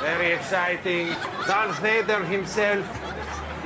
Very 0.00 0.32
exciting. 0.32 1.08
Darth 1.48 1.78
Vader 1.80 2.22
himself 2.24 2.86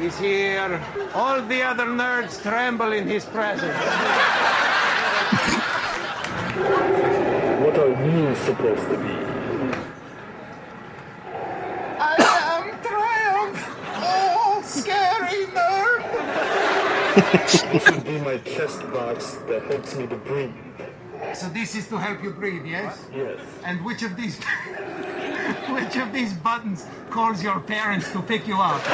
is 0.00 0.18
here. 0.18 0.80
All 1.14 1.42
the 1.42 1.62
other 1.62 1.84
nerds 1.84 2.40
tremble 2.42 2.92
in 2.92 3.06
his 3.06 3.24
presence. 3.26 3.76
What 7.60 7.78
are 7.78 7.90
we 7.90 8.34
supposed 8.36 8.88
to 8.88 8.96
be? 8.96 9.14
I 11.98 12.16
am 12.56 12.64
Triumph! 12.82 13.60
Oh, 14.02 14.62
scary 14.64 15.46
nerd! 15.46 16.02
This 17.72 17.90
will 17.90 18.00
be 18.00 18.18
my 18.20 18.38
chest 18.38 18.80
box 18.92 19.36
that 19.48 19.62
helps 19.64 19.94
me 19.96 20.06
to 20.06 20.16
breathe. 20.16 20.89
So 21.34 21.48
this 21.48 21.74
is 21.74 21.86
to 21.88 21.98
help 21.98 22.22
you 22.22 22.30
breathe, 22.30 22.64
yes? 22.66 23.04
Yes. 23.14 23.38
And 23.64 23.84
which 23.84 24.02
of 24.02 24.16
these 24.16 24.36
which 25.68 25.96
of 25.96 26.12
these 26.12 26.32
buttons 26.34 26.86
calls 27.10 27.42
your 27.42 27.60
parents 27.60 28.10
to 28.12 28.22
pick 28.22 28.46
you 28.48 28.56
up? 28.56 28.80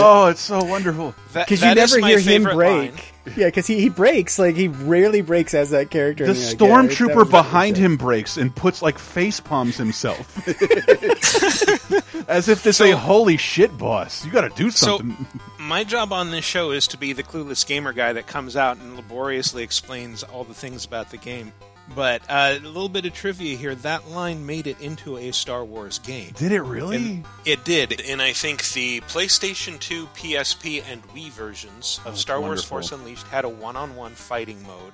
oh, 0.00 0.28
it's 0.30 0.40
so 0.40 0.62
wonderful. 0.64 1.14
Because 1.32 1.62
you 1.62 1.74
never 1.74 2.00
hear 2.00 2.18
him 2.18 2.44
break. 2.44 2.92
line. 2.92 3.00
Yeah, 3.36 3.46
because 3.46 3.66
he, 3.66 3.80
he 3.80 3.88
breaks. 3.88 4.38
Like, 4.38 4.56
he 4.56 4.68
rarely 4.68 5.20
breaks 5.20 5.54
as 5.54 5.70
that 5.70 5.90
character. 5.90 6.26
The 6.26 6.32
and 6.32 6.40
like, 6.40 6.60
yeah, 6.60 6.66
stormtrooper 6.66 7.30
behind 7.30 7.76
him 7.76 7.96
breaks 7.96 8.36
and 8.36 8.54
puts 8.54 8.82
like 8.82 8.98
face 8.98 9.38
palms 9.38 9.76
himself, 9.76 10.36
as 12.28 12.48
if 12.48 12.62
to 12.64 12.72
say, 12.72 12.90
"Holy 12.90 13.36
shit, 13.36 13.76
boss! 13.78 14.24
You 14.24 14.32
got 14.32 14.42
to 14.42 14.62
do 14.62 14.70
So, 14.70 14.98
something." 14.98 15.26
my 15.58 15.84
job 15.84 16.12
on 16.12 16.30
this 16.32 16.44
show 16.44 16.72
is 16.72 16.88
to 16.88 16.98
be 16.98 17.12
the 17.12 17.22
clueless 17.22 17.66
gamer 17.66 17.92
guy 17.92 18.12
that 18.12 18.26
comes 18.26 18.56
out 18.56 18.78
and 18.78 18.96
laboriously 18.96 19.62
explains 19.62 20.22
all 20.24 20.42
the 20.44 20.54
things 20.54 20.84
about 20.84 21.10
the 21.10 21.16
game. 21.16 21.52
But 21.94 22.22
uh, 22.28 22.58
a 22.58 22.66
little 22.66 22.88
bit 22.88 23.06
of 23.06 23.12
trivia 23.12 23.56
here: 23.56 23.74
that 23.76 24.08
line 24.10 24.46
made 24.46 24.66
it 24.66 24.80
into 24.80 25.16
a 25.16 25.32
Star 25.32 25.64
Wars 25.64 25.98
game. 25.98 26.32
Did 26.34 26.52
it 26.52 26.62
really? 26.62 27.22
It 27.44 27.64
did, 27.64 28.00
and 28.00 28.22
I 28.22 28.32
think 28.32 28.66
the 28.70 29.00
PlayStation 29.02 29.78
2, 29.78 30.06
PSP, 30.08 30.82
and 30.90 31.02
Wii 31.08 31.30
versions 31.30 32.00
of 32.04 32.18
Star 32.18 32.40
Wars. 32.40 32.64
Force 32.64 32.92
Unleashed 32.92 33.26
had 33.26 33.44
a 33.44 33.48
one-on-one 33.48 34.12
fighting 34.12 34.62
mode. 34.66 34.92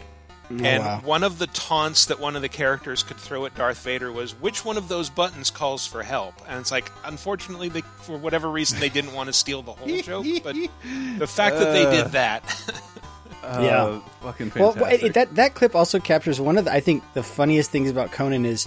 Oh, 0.51 0.57
and 0.65 0.83
wow. 0.83 1.01
one 1.05 1.25
of 1.25 1.39
the 1.39 1.47
taunts 1.49 2.07
that 2.07 2.21
one 2.21 2.35
of 2.35 2.41
the 2.41 2.49
characters 2.49 3.03
could 3.03 3.19
throw 3.19 3.45
at 3.45 3.55
Darth 3.55 3.83
Vader 3.85 4.11
was, 4.11 4.33
"Which 4.41 4.65
one 4.65 4.79
of 4.79 4.89
those 4.89 5.11
buttons 5.11 5.51
calls 5.51 5.87
for 5.87 6.03
help?" 6.03 6.35
And 6.49 6.59
it's 6.59 6.71
like, 6.71 6.91
unfortunately, 7.05 7.69
they, 7.69 7.83
for 7.83 8.17
whatever 8.17 8.49
reason, 8.49 8.81
they 8.81 8.89
didn't 8.89 9.13
want 9.13 9.27
to 9.27 9.35
steal 9.35 9.63
the 9.63 9.73
whole 9.73 10.01
joke. 10.03 10.27
But 10.43 10.55
the 11.19 11.27
fact 11.27 11.57
that 11.57 11.73
they 11.73 11.85
did 11.85 12.13
that, 12.13 12.45
Yeah. 13.43 13.85
Uh, 13.85 14.01
fucking 14.23 14.53
Well, 14.57 14.73
fantastic. 14.73 15.03
it, 15.03 15.15
that 15.15 15.35
that 15.37 15.55
clip 15.55 15.75
also 15.75 15.99
captures 16.01 16.41
one 16.41 16.59
of 16.59 16.65
the 16.67 16.73
I 16.73 16.81
think 16.81 17.03
the 17.15 17.23
funniest 17.23 17.71
things 17.71 17.91
about 17.91 18.13
Conan 18.13 18.45
is 18.45 18.67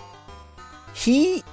he 0.93 1.43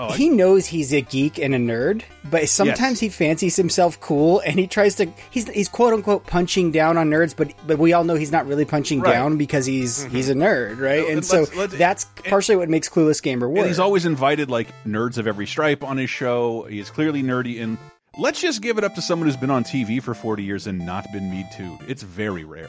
Oh, 0.00 0.12
he 0.12 0.28
knows 0.28 0.64
he's 0.64 0.92
a 0.94 1.00
geek 1.00 1.38
and 1.40 1.56
a 1.56 1.58
nerd, 1.58 2.04
but 2.30 2.48
sometimes 2.48 3.00
he 3.00 3.08
fancies 3.08 3.56
himself 3.56 3.98
cool 4.00 4.38
and 4.46 4.56
he 4.56 4.68
tries 4.68 4.94
to 4.96 5.06
he's 5.28 5.48
he's 5.48 5.68
quote 5.68 5.92
unquote 5.92 6.24
punching 6.24 6.70
down 6.70 6.96
on 6.96 7.10
nerds, 7.10 7.34
but 7.36 7.52
but 7.66 7.80
we 7.80 7.92
all 7.92 8.04
know 8.04 8.14
he's 8.14 8.30
not 8.30 8.46
really 8.46 8.64
punching 8.64 9.00
Right. 9.00 9.10
down 9.10 9.38
because 9.38 9.66
he's 9.66 10.04
he's 10.04 10.28
a 10.28 10.34
nerd, 10.34 10.78
right? 10.80 11.00
Well, 11.00 11.06
And 11.08 11.14
let's- 11.16 11.28
so 11.28 11.46
let's- 11.56 11.76
that's 11.76 12.04
partially 12.28 12.54
what 12.54 12.68
makes 12.68 12.88
Clueless 12.88 13.20
Gamer 13.20 13.48
work. 13.48 13.58
And 13.58 13.66
he's 13.66 13.80
always 13.80 14.06
invited 14.06 14.48
like 14.50 14.68
nerds 14.86 15.18
of 15.18 15.26
every 15.26 15.48
stripe 15.48 15.82
on 15.82 15.96
his 15.96 16.10
show. 16.10 16.62
He 16.70 16.78
is 16.78 16.90
clearly 16.90 17.24
nerdy, 17.24 17.60
and 17.60 17.76
let's 18.18 18.40
just 18.40 18.60
give 18.60 18.76
it 18.78 18.84
up 18.84 18.94
to 18.96 19.02
someone 19.02 19.26
who's 19.28 19.36
been 19.36 19.50
on 19.50 19.64
TV 19.64 20.02
for 20.02 20.14
40 20.14 20.42
years 20.42 20.66
and 20.66 20.84
not 20.84 21.10
been 21.12 21.30
me 21.30 21.46
too. 21.56 21.78
It's 21.86 22.02
very 22.02 22.44
rare. 22.44 22.68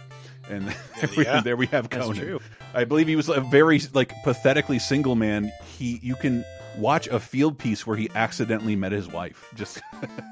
And 0.49 0.67
there, 1.01 1.09
we, 1.17 1.23
there 1.43 1.57
we 1.57 1.65
have 1.67 1.89
That's 1.89 2.05
Conan. 2.05 2.21
true. 2.21 2.39
I 2.73 2.83
believe 2.85 3.07
he 3.07 3.15
was 3.15 3.29
a 3.29 3.41
very 3.41 3.81
like 3.93 4.13
pathetically 4.23 4.79
single 4.79 5.15
man. 5.15 5.51
He 5.77 5.99
you 6.01 6.15
can 6.15 6.45
watch 6.77 7.07
a 7.07 7.19
field 7.19 7.57
piece 7.57 7.85
where 7.85 7.97
he 7.97 8.09
accidentally 8.15 8.75
met 8.75 8.91
his 8.91 9.07
wife. 9.07 9.47
Just 9.55 9.81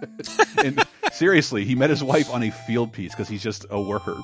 and 0.63 0.83
seriously, 1.11 1.65
he 1.65 1.75
met 1.75 1.89
his 1.89 2.03
wife 2.03 2.29
on 2.31 2.43
a 2.43 2.51
field 2.51 2.93
piece 2.93 3.11
because 3.11 3.27
he's 3.27 3.43
just 3.43 3.65
a 3.69 3.81
worker. 3.81 4.17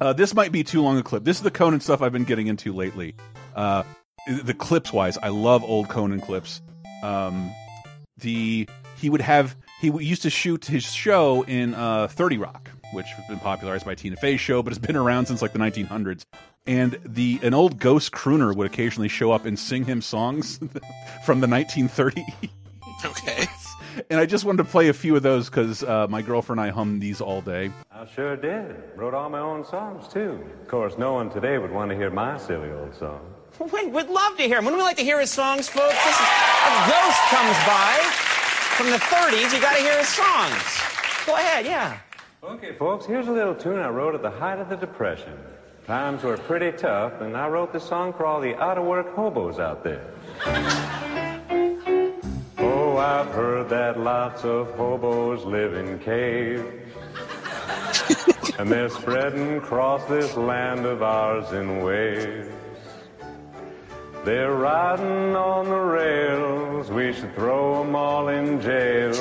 Uh, 0.00 0.12
this 0.12 0.34
might 0.34 0.52
be 0.52 0.62
too 0.62 0.82
long 0.82 0.98
a 0.98 1.02
clip. 1.02 1.24
This 1.24 1.38
is 1.38 1.42
the 1.42 1.50
Conan 1.50 1.80
stuff 1.80 2.02
I've 2.02 2.12
been 2.12 2.24
getting 2.24 2.46
into 2.46 2.72
lately. 2.72 3.14
Uh, 3.56 3.82
the 4.42 4.54
clips 4.54 4.92
wise, 4.92 5.18
I 5.18 5.28
love 5.28 5.64
old 5.64 5.88
Conan 5.88 6.20
clips. 6.20 6.60
Um, 7.02 7.50
the 8.18 8.68
he 8.96 9.10
would 9.10 9.20
have 9.20 9.56
he 9.80 9.88
used 9.88 10.22
to 10.22 10.30
shoot 10.30 10.64
his 10.64 10.84
show 10.84 11.42
in 11.42 11.74
uh, 11.74 12.08
Thirty 12.08 12.38
Rock, 12.38 12.70
which 12.92 13.06
has 13.06 13.26
been 13.26 13.38
popularized 13.38 13.84
by 13.84 13.94
Tina 13.94 14.16
Fey's 14.16 14.40
show, 14.40 14.62
but 14.62 14.72
it's 14.72 14.84
been 14.84 14.96
around 14.96 15.26
since 15.26 15.42
like 15.42 15.52
the 15.52 15.58
1900s. 15.58 16.24
And 16.66 16.98
the 17.04 17.40
an 17.42 17.54
old 17.54 17.78
ghost 17.78 18.12
crooner 18.12 18.54
would 18.54 18.66
occasionally 18.66 19.08
show 19.08 19.32
up 19.32 19.46
and 19.46 19.58
sing 19.58 19.84
him 19.84 20.02
songs 20.02 20.60
from 21.24 21.40
the 21.40 21.46
1930s. 21.46 22.50
Okay. 23.04 23.46
And 24.10 24.20
I 24.20 24.26
just 24.26 24.44
wanted 24.44 24.58
to 24.58 24.64
play 24.64 24.88
a 24.88 24.92
few 24.92 25.16
of 25.16 25.24
those 25.24 25.50
because 25.50 25.82
uh, 25.82 26.06
my 26.08 26.22
girlfriend 26.22 26.60
and 26.60 26.68
I 26.68 26.72
hum 26.72 27.00
these 27.00 27.20
all 27.20 27.40
day. 27.40 27.72
I 27.90 28.06
sure 28.06 28.36
did. 28.36 28.76
Wrote 28.94 29.12
all 29.12 29.28
my 29.28 29.40
own 29.40 29.64
songs, 29.64 30.06
too. 30.06 30.40
Of 30.62 30.68
course, 30.68 30.96
no 30.96 31.14
one 31.14 31.30
today 31.30 31.58
would 31.58 31.72
want 31.72 31.90
to 31.90 31.96
hear 31.96 32.10
my 32.10 32.38
silly 32.38 32.70
old 32.70 32.94
song. 32.94 33.20
We'd, 33.72 33.92
we'd 33.92 34.08
love 34.08 34.36
to 34.36 34.44
hear 34.44 34.58
him. 34.58 34.66
Wouldn't 34.66 34.78
we 34.78 34.84
like 34.84 34.98
to 34.98 35.02
hear 35.02 35.18
his 35.18 35.32
songs, 35.32 35.68
folks? 35.68 35.94
This 36.04 36.14
is, 36.14 36.20
a 36.20 36.90
ghost 36.90 37.20
comes 37.30 37.56
by 37.66 38.27
from 38.78 38.90
the 38.90 38.96
30s. 38.96 39.52
You 39.52 39.60
got 39.60 39.74
to 39.76 39.82
hear 39.82 39.98
his 39.98 40.06
songs. 40.06 40.62
Go 41.26 41.34
ahead, 41.34 41.66
yeah. 41.66 41.98
Okay, 42.44 42.74
folks, 42.74 43.06
here's 43.06 43.26
a 43.26 43.32
little 43.32 43.56
tune 43.56 43.80
I 43.80 43.88
wrote 43.88 44.14
at 44.14 44.22
the 44.22 44.30
height 44.30 44.60
of 44.60 44.68
the 44.68 44.76
Depression. 44.76 45.36
Times 45.84 46.22
were 46.22 46.36
pretty 46.36 46.70
tough, 46.78 47.20
and 47.20 47.36
I 47.36 47.48
wrote 47.48 47.72
this 47.72 47.82
song 47.82 48.12
for 48.12 48.24
all 48.24 48.40
the 48.40 48.54
out 48.54 48.78
of 48.78 48.84
work 48.84 49.12
hobos 49.16 49.58
out 49.58 49.82
there. 49.82 50.06
Oh, 52.58 52.98
I've 52.98 53.26
heard 53.32 53.68
that 53.70 53.98
lots 53.98 54.44
of 54.44 54.72
hobos 54.76 55.44
live 55.44 55.74
in 55.74 55.98
caves. 55.98 56.62
and 58.60 58.70
they're 58.70 58.90
spreading 58.90 59.56
across 59.56 60.04
this 60.04 60.36
land 60.36 60.86
of 60.86 61.02
ours 61.02 61.50
in 61.52 61.82
waves. 61.82 62.48
They're 64.28 64.52
riding 64.52 65.34
on 65.34 65.70
the 65.70 65.80
rails. 65.80 66.90
We 66.90 67.14
should 67.14 67.34
throw 67.34 67.80
'em 67.82 67.96
all 67.96 68.28
in 68.28 68.60
jails 68.60 69.18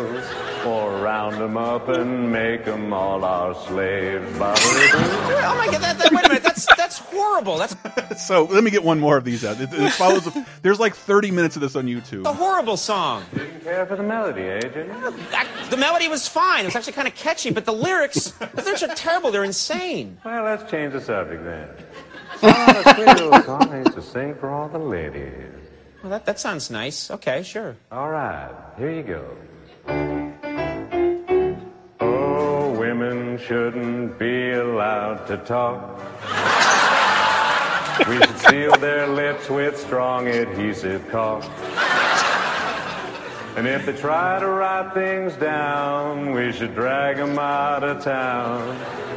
or 0.65 0.99
round 0.99 1.35
'em 1.41 1.55
up 1.55 1.87
and 1.87 2.29
make 2.29 2.67
'em 2.67 2.91
all 2.91 3.23
our 3.23 3.55
slaves. 3.55 4.29
Ba-ba-doo. 4.37 4.97
Oh 4.97 5.55
my 5.57 5.67
God! 5.67 5.81
That, 5.81 5.97
that, 5.99 6.11
wait 6.11 6.25
a 6.25 6.27
minute. 6.27 6.43
That's 6.43 6.65
that's 6.75 6.99
horrible. 6.99 7.57
That's 7.57 7.77
So 8.27 8.43
let 8.43 8.65
me 8.65 8.69
get 8.69 8.83
one 8.83 8.99
more 8.99 9.15
of 9.15 9.23
these 9.23 9.45
out. 9.45 9.61
It, 9.61 9.69
it 9.71 9.93
follows. 9.93 10.27
there's 10.61 10.79
like 10.79 10.93
30 10.95 11.31
minutes 11.31 11.55
of 11.55 11.61
this 11.61 11.77
on 11.77 11.85
YouTube. 11.85 12.25
a 12.25 12.33
horrible 12.33 12.75
song. 12.75 13.23
Didn't 13.33 13.61
care 13.63 13.85
for 13.85 13.95
the 13.95 14.03
melody, 14.03 14.41
eh, 14.41 14.59
Jimmy? 14.59 14.89
That- 15.31 15.47
the 15.69 15.77
melody 15.77 16.09
was 16.09 16.27
fine. 16.27 16.61
It 16.61 16.65
was 16.65 16.75
actually 16.75 16.93
kind 16.93 17.07
of 17.07 17.15
catchy, 17.15 17.51
but 17.51 17.63
the 17.63 17.73
lyrics, 17.73 18.31
the 18.31 18.61
lyrics 18.61 18.83
are 18.83 18.93
terrible. 18.95 19.31
They're 19.31 19.45
insane. 19.45 20.17
Well, 20.25 20.43
let's 20.43 20.69
change 20.69 20.91
the 20.91 20.99
subject 21.01 21.45
then. 21.45 21.69
Oh, 22.43 22.83
a 22.85 22.93
sweet 22.93 23.07
little 23.07 23.43
song 23.43 23.69
I 23.71 23.77
used 23.79 23.93
to 23.93 24.35
for 24.35 24.49
all 24.49 24.69
the 24.69 24.77
ladies. 24.77 25.33
Well, 26.03 26.11
that 26.11 26.25
that 26.25 26.39
sounds 26.39 26.69
nice. 26.69 27.09
Okay, 27.09 27.41
sure. 27.43 27.75
All 27.91 28.09
right, 28.09 28.53
here 28.77 28.91
you 28.91 29.03
go. 29.03 29.37
Oh, 31.99 32.71
women 32.77 33.39
shouldn't 33.39 34.19
be 34.19 34.51
allowed 34.51 35.25
to 35.27 35.37
talk. 35.37 35.99
We 38.07 38.17
should 38.17 38.37
seal 38.37 38.77
their 38.77 39.07
lips 39.07 39.49
with 39.49 39.77
strong 39.79 40.27
adhesive 40.27 41.07
caulk. 41.09 41.43
And 43.57 43.65
if 43.67 43.87
they 43.87 43.93
try 43.93 44.39
to 44.39 44.47
write 44.47 44.93
things 44.93 45.33
down, 45.33 46.31
we 46.33 46.51
should 46.51 46.75
drag 46.75 47.17
'em 47.17 47.39
out 47.39 47.83
of 47.83 48.03
town 48.03 48.61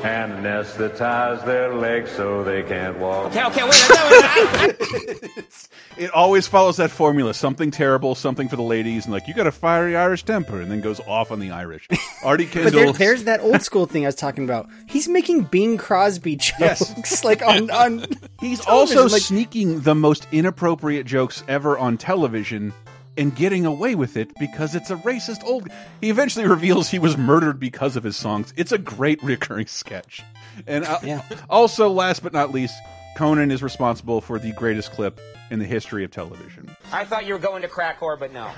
and 0.02 0.32
anesthetize 0.32 1.44
their 1.44 1.74
legs 1.74 2.10
so 2.12 2.42
they 2.42 2.62
can't 2.62 2.98
walk. 2.98 3.26
Okay, 3.26 3.44
okay, 3.44 3.62
wait. 3.64 3.72
That, 3.72 4.76
that, 4.78 5.46
It 5.98 6.10
always 6.12 6.46
follows 6.46 6.78
that 6.78 6.90
formula: 6.90 7.34
something 7.34 7.70
terrible, 7.70 8.14
something 8.14 8.48
for 8.48 8.56
the 8.56 8.62
ladies, 8.62 9.04
and 9.04 9.12
like 9.12 9.28
you 9.28 9.34
got 9.34 9.46
a 9.46 9.52
fiery 9.52 9.94
Irish 9.94 10.22
temper, 10.22 10.58
and 10.58 10.70
then 10.70 10.80
goes 10.80 11.00
off 11.00 11.30
on 11.30 11.40
the 11.40 11.50
Irish. 11.50 11.86
Artie 12.24 12.46
But 12.46 12.72
there, 12.72 12.92
there's 12.92 13.24
that 13.24 13.40
old 13.40 13.60
school 13.60 13.84
thing 13.84 14.04
I 14.04 14.08
was 14.08 14.14
talking 14.14 14.44
about. 14.44 14.66
He's 14.86 15.06
making 15.08 15.42
Bing 15.42 15.76
Crosby 15.76 16.36
jokes, 16.36 16.58
Yes. 16.60 17.24
like 17.24 17.42
on 17.42 17.70
on. 17.70 18.06
He's 18.40 18.60
television, 18.60 18.98
also 18.98 19.08
like- 19.12 19.20
sneaking 19.20 19.80
the 19.80 19.94
most 19.94 20.26
inappropriate 20.32 21.04
jokes 21.04 21.44
ever 21.48 21.76
on 21.76 21.98
television 21.98 22.72
and 23.16 23.34
getting 23.34 23.66
away 23.66 23.94
with 23.94 24.16
it 24.16 24.30
because 24.38 24.74
it's 24.74 24.90
a 24.90 24.96
racist 24.96 25.44
old. 25.44 25.68
He 26.00 26.10
eventually 26.10 26.46
reveals 26.56 26.88
he 26.88 26.98
was 26.98 27.16
murdered 27.16 27.58
because 27.60 27.96
of 27.96 28.04
his 28.04 28.16
songs. 28.16 28.52
It's 28.56 28.72
a 28.72 28.78
great 28.78 29.22
recurring 29.22 29.66
sketch. 29.66 30.22
And 30.66 30.84
uh, 30.84 30.98
Yeah. 31.02 31.22
also, 31.48 31.88
last 31.90 32.22
but 32.22 32.32
not 32.32 32.52
least, 32.52 32.74
Conan 33.16 33.50
is 33.50 33.62
responsible 33.62 34.20
for 34.20 34.38
the 34.38 34.52
greatest 34.52 34.92
clip 34.92 35.20
in 35.50 35.58
the 35.58 35.64
history 35.66 36.04
of 36.04 36.10
television. 36.10 36.74
I 36.92 37.04
thought 37.04 37.26
you 37.26 37.32
were 37.34 37.40
going 37.40 37.62
to 37.62 37.68
crack 37.68 37.98
whore, 38.00 38.18
but 38.18 38.32
no. 38.32 38.50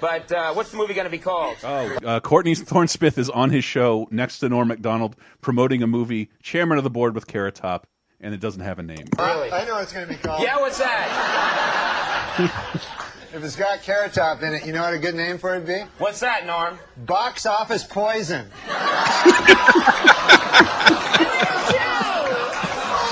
But 0.00 0.30
uh, 0.32 0.52
what's 0.52 0.70
the 0.70 0.76
movie 0.76 0.92
going 0.92 1.06
to 1.06 1.10
be 1.10 1.18
called? 1.18 1.56
Oh, 1.64 1.96
uh, 2.04 2.20
Courtney 2.20 2.54
Thorne 2.54 2.88
Smith 2.88 3.16
is 3.16 3.30
on 3.30 3.48
his 3.50 3.64
show 3.64 4.06
next 4.10 4.38
to 4.40 4.48
Norm 4.50 4.68
Macdonald 4.68 5.16
promoting 5.40 5.82
a 5.82 5.86
movie, 5.86 6.30
chairman 6.42 6.76
of 6.78 6.84
the 6.84 6.90
board 6.90 7.14
with 7.14 7.26
Carrot 7.26 7.54
Top, 7.54 7.86
and 8.20 8.34
it 8.34 8.40
doesn't 8.40 8.60
have 8.62 8.78
a 8.78 8.82
name. 8.82 9.06
Really? 9.18 9.50
I 9.50 9.64
know 9.64 9.74
what 9.74 9.82
it's 9.84 9.92
going 9.94 10.06
to 10.06 10.12
be 10.12 10.18
called. 10.18 10.42
Yeah, 10.42 10.58
what's 10.60 10.78
that? 10.78 11.90
If 12.36 13.42
it's 13.42 13.56
got 13.56 13.82
Carrot 13.82 14.12
Top 14.14 14.42
in 14.42 14.54
it, 14.54 14.66
you 14.66 14.72
know 14.72 14.82
what 14.82 14.94
a 14.94 14.98
good 14.98 15.14
name 15.14 15.38
for 15.38 15.54
it 15.54 15.58
would 15.58 15.66
be? 15.66 15.80
What's 15.98 16.20
that, 16.20 16.46
Norm? 16.46 16.78
Box 17.06 17.46
Office 17.46 17.84
Poison. 17.84 18.46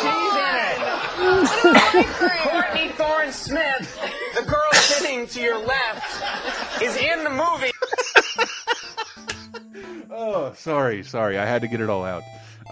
She's 0.00 0.34
in 0.38 0.56
it. 0.58 2.38
Courtney 2.42 2.88
Thorne 2.90 3.32
Smith, 3.32 4.00
the 4.34 4.42
girl 4.42 4.72
sitting 4.72 5.26
to 5.28 5.40
your 5.40 5.58
left, 5.58 6.82
is 6.82 6.96
in 6.96 7.24
the 7.24 7.30
movie. 7.30 7.70
Oh, 10.14 10.52
sorry, 10.52 11.02
sorry. 11.02 11.38
I 11.38 11.46
had 11.46 11.62
to 11.62 11.68
get 11.68 11.80
it 11.80 11.88
all 11.88 12.04
out. 12.04 12.22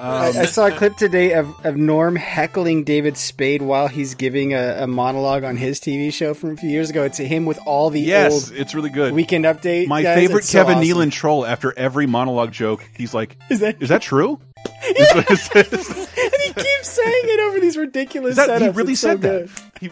I, 0.00 0.26
I 0.28 0.44
saw 0.46 0.66
a 0.66 0.70
clip 0.72 0.96
today 0.96 1.34
of, 1.34 1.48
of 1.64 1.76
Norm 1.76 2.16
heckling 2.16 2.84
David 2.84 3.16
Spade 3.16 3.60
while 3.62 3.86
he's 3.88 4.14
giving 4.14 4.54
a, 4.54 4.84
a 4.84 4.86
monologue 4.86 5.44
on 5.44 5.56
his 5.56 5.78
TV 5.80 6.12
show 6.12 6.32
from 6.34 6.50
a 6.52 6.56
few 6.56 6.70
years 6.70 6.90
ago. 6.90 7.04
It's 7.04 7.18
him 7.18 7.44
with 7.46 7.58
all 7.66 7.90
the 7.90 8.00
Yes, 8.00 8.32
old 8.50 8.58
it's 8.58 8.74
really 8.74 8.90
good. 8.90 9.12
Weekend 9.12 9.44
Update. 9.44 9.86
My 9.88 10.02
guys. 10.02 10.16
favorite 10.16 10.38
It's 10.40 10.48
so 10.48 10.60
Kevin 10.64 10.78
awesome. 10.78 10.88
Nealon 10.88 11.12
troll 11.12 11.44
after 11.46 11.76
every 11.78 12.06
monologue 12.06 12.52
joke, 12.52 12.82
he's 12.96 13.12
like, 13.12 13.36
Is 13.50 13.60
that- 13.60 13.82
is 13.82 13.90
that 13.90 14.02
true? 14.02 14.40
and 14.84 15.66
he 15.66 16.52
keeps 16.52 16.88
saying 16.88 17.24
it 17.24 17.40
over 17.48 17.60
these 17.60 17.76
ridiculous 17.76 18.36
that, 18.36 18.48
setups. 18.48 18.60
he 18.62 18.68
really 18.70 18.92
It's 18.92 19.00
said 19.00 19.20
good. 19.20 19.48
that. 19.48 19.62
He, 19.80 19.90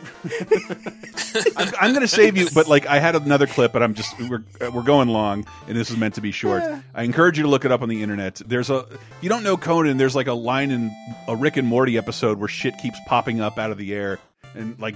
I'm, 1.56 1.72
I'm 1.80 1.90
going 1.92 2.00
to 2.02 2.08
save 2.08 2.36
you, 2.36 2.48
but 2.54 2.68
like 2.68 2.86
I 2.86 2.98
had 2.98 3.14
another 3.14 3.46
clip, 3.46 3.72
but 3.72 3.82
I'm 3.82 3.94
just 3.94 4.18
we're 4.28 4.42
we're 4.72 4.82
going 4.82 5.08
long, 5.08 5.46
and 5.66 5.76
this 5.76 5.90
is 5.90 5.96
meant 5.96 6.14
to 6.14 6.20
be 6.20 6.32
short. 6.32 6.62
I 6.94 7.02
encourage 7.02 7.36
you 7.36 7.44
to 7.44 7.48
look 7.50 7.64
it 7.64 7.72
up 7.72 7.82
on 7.82 7.88
the 7.88 8.02
internet. 8.02 8.36
There's 8.46 8.70
a 8.70 8.86
you 9.20 9.28
don't 9.28 9.42
know 9.42 9.56
Conan. 9.56 9.96
There's 9.98 10.16
like 10.16 10.26
a 10.26 10.32
line 10.34 10.70
in 10.70 10.90
a 11.26 11.36
Rick 11.36 11.56
and 11.56 11.66
Morty 11.68 11.96
episode 11.98 12.38
where 12.38 12.48
shit 12.48 12.76
keeps 12.78 12.98
popping 13.06 13.40
up 13.40 13.58
out 13.58 13.70
of 13.70 13.78
the 13.78 13.94
air, 13.94 14.18
and 14.54 14.78
like 14.78 14.94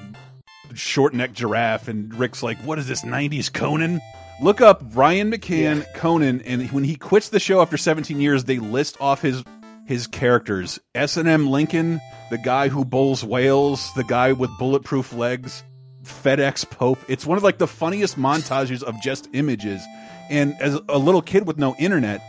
short 0.74 1.14
necked 1.14 1.34
giraffe, 1.34 1.88
and 1.88 2.14
Rick's 2.14 2.42
like, 2.42 2.58
"What 2.58 2.78
is 2.78 2.86
this 2.88 3.02
'90s 3.02 3.52
Conan?" 3.52 4.00
Look 4.40 4.60
up 4.60 4.82
Ryan 4.94 5.30
McCann 5.30 5.86
Conan, 5.94 6.40
and 6.42 6.70
when 6.72 6.82
he 6.84 6.96
quits 6.96 7.28
the 7.28 7.38
show 7.38 7.60
after 7.62 7.76
17 7.76 8.18
years, 8.20 8.44
they 8.44 8.58
list 8.58 8.96
off 9.00 9.22
his 9.22 9.44
his 9.92 10.06
characters: 10.06 10.80
S 10.94 11.16
and 11.16 11.28
M 11.28 11.46
Lincoln, 11.46 12.00
the 12.30 12.38
guy 12.38 12.68
who 12.68 12.84
bowls 12.84 13.22
whales, 13.22 13.92
the 13.94 14.04
guy 14.04 14.32
with 14.32 14.50
bulletproof 14.58 15.12
legs, 15.12 15.62
FedEx 16.02 16.68
Pope. 16.68 16.98
It's 17.08 17.26
one 17.26 17.36
of 17.36 17.44
like 17.44 17.58
the 17.58 17.68
funniest 17.68 18.18
montages 18.18 18.82
of 18.82 19.00
just 19.00 19.28
images. 19.32 19.82
And 20.30 20.54
as 20.60 20.80
a 20.88 20.98
little 20.98 21.22
kid 21.22 21.46
with 21.46 21.58
no 21.58 21.76
internet, 21.78 22.22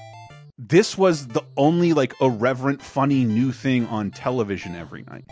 this 0.57 0.97
was 0.97 1.27
the 1.27 1.43
only 1.57 1.93
like 1.93 2.13
irreverent, 2.21 2.81
funny 2.81 3.23
new 3.23 3.51
thing 3.51 3.87
on 3.87 4.11
television 4.11 4.75
every 4.75 5.03
night. 5.03 5.25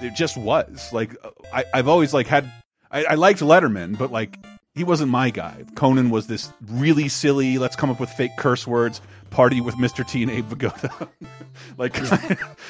It 0.00 0.14
just 0.14 0.36
was 0.36 0.90
like 0.92 1.16
I, 1.52 1.64
I've 1.72 1.88
always 1.88 2.12
like 2.12 2.26
had 2.26 2.50
I, 2.90 3.04
I 3.04 3.14
liked 3.14 3.40
Letterman, 3.40 3.96
but 3.96 4.10
like 4.10 4.38
he 4.74 4.84
wasn't 4.84 5.10
my 5.10 5.30
guy. 5.30 5.64
Conan 5.74 6.10
was 6.10 6.26
this 6.26 6.52
really 6.66 7.08
silly. 7.08 7.58
Let's 7.58 7.76
come 7.76 7.90
up 7.90 8.00
with 8.00 8.10
fake 8.10 8.36
curse 8.36 8.66
words. 8.66 9.00
Party 9.30 9.60
with 9.60 9.76
Mr. 9.76 10.06
T 10.06 10.22
and 10.22 10.30
Abe 10.30 10.48
Vigoda. 10.48 11.08
like 11.78 11.96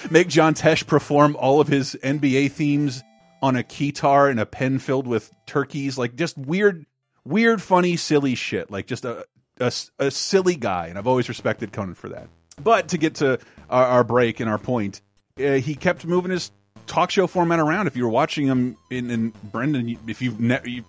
make 0.10 0.28
John 0.28 0.54
Tesh 0.54 0.86
perform 0.86 1.36
all 1.36 1.60
of 1.60 1.68
his 1.68 1.96
NBA 2.02 2.52
themes 2.52 3.02
on 3.42 3.56
a 3.56 3.62
keytar 3.62 4.30
in 4.30 4.38
a 4.38 4.46
pen 4.46 4.78
filled 4.78 5.06
with 5.06 5.32
turkeys. 5.46 5.98
Like 5.98 6.16
just 6.16 6.36
weird, 6.36 6.84
weird, 7.24 7.62
funny, 7.62 7.96
silly 7.96 8.34
shit. 8.34 8.70
Like 8.70 8.86
just 8.86 9.04
a 9.04 9.24
a, 9.60 9.72
a 9.98 10.10
silly 10.10 10.56
guy, 10.56 10.86
and 10.86 10.98
I've 10.98 11.06
always 11.06 11.28
respected 11.28 11.72
Conan 11.72 11.94
for 11.94 12.08
that. 12.10 12.28
But 12.62 12.88
to 12.88 12.98
get 12.98 13.16
to 13.16 13.38
our, 13.70 13.86
our 13.86 14.04
break 14.04 14.40
and 14.40 14.50
our 14.50 14.58
point, 14.58 15.00
uh, 15.38 15.54
he 15.54 15.74
kept 15.74 16.04
moving 16.04 16.30
his 16.30 16.50
talk 16.86 17.10
show 17.10 17.26
format 17.26 17.60
around. 17.60 17.86
If 17.86 17.96
you 17.96 18.04
were 18.04 18.10
watching 18.10 18.46
him 18.46 18.76
in, 18.90 19.10
in 19.10 19.32
Brendan, 19.44 19.98
if 20.06 20.22
you've 20.22 20.40
never, 20.40 20.68
you, 20.68 20.84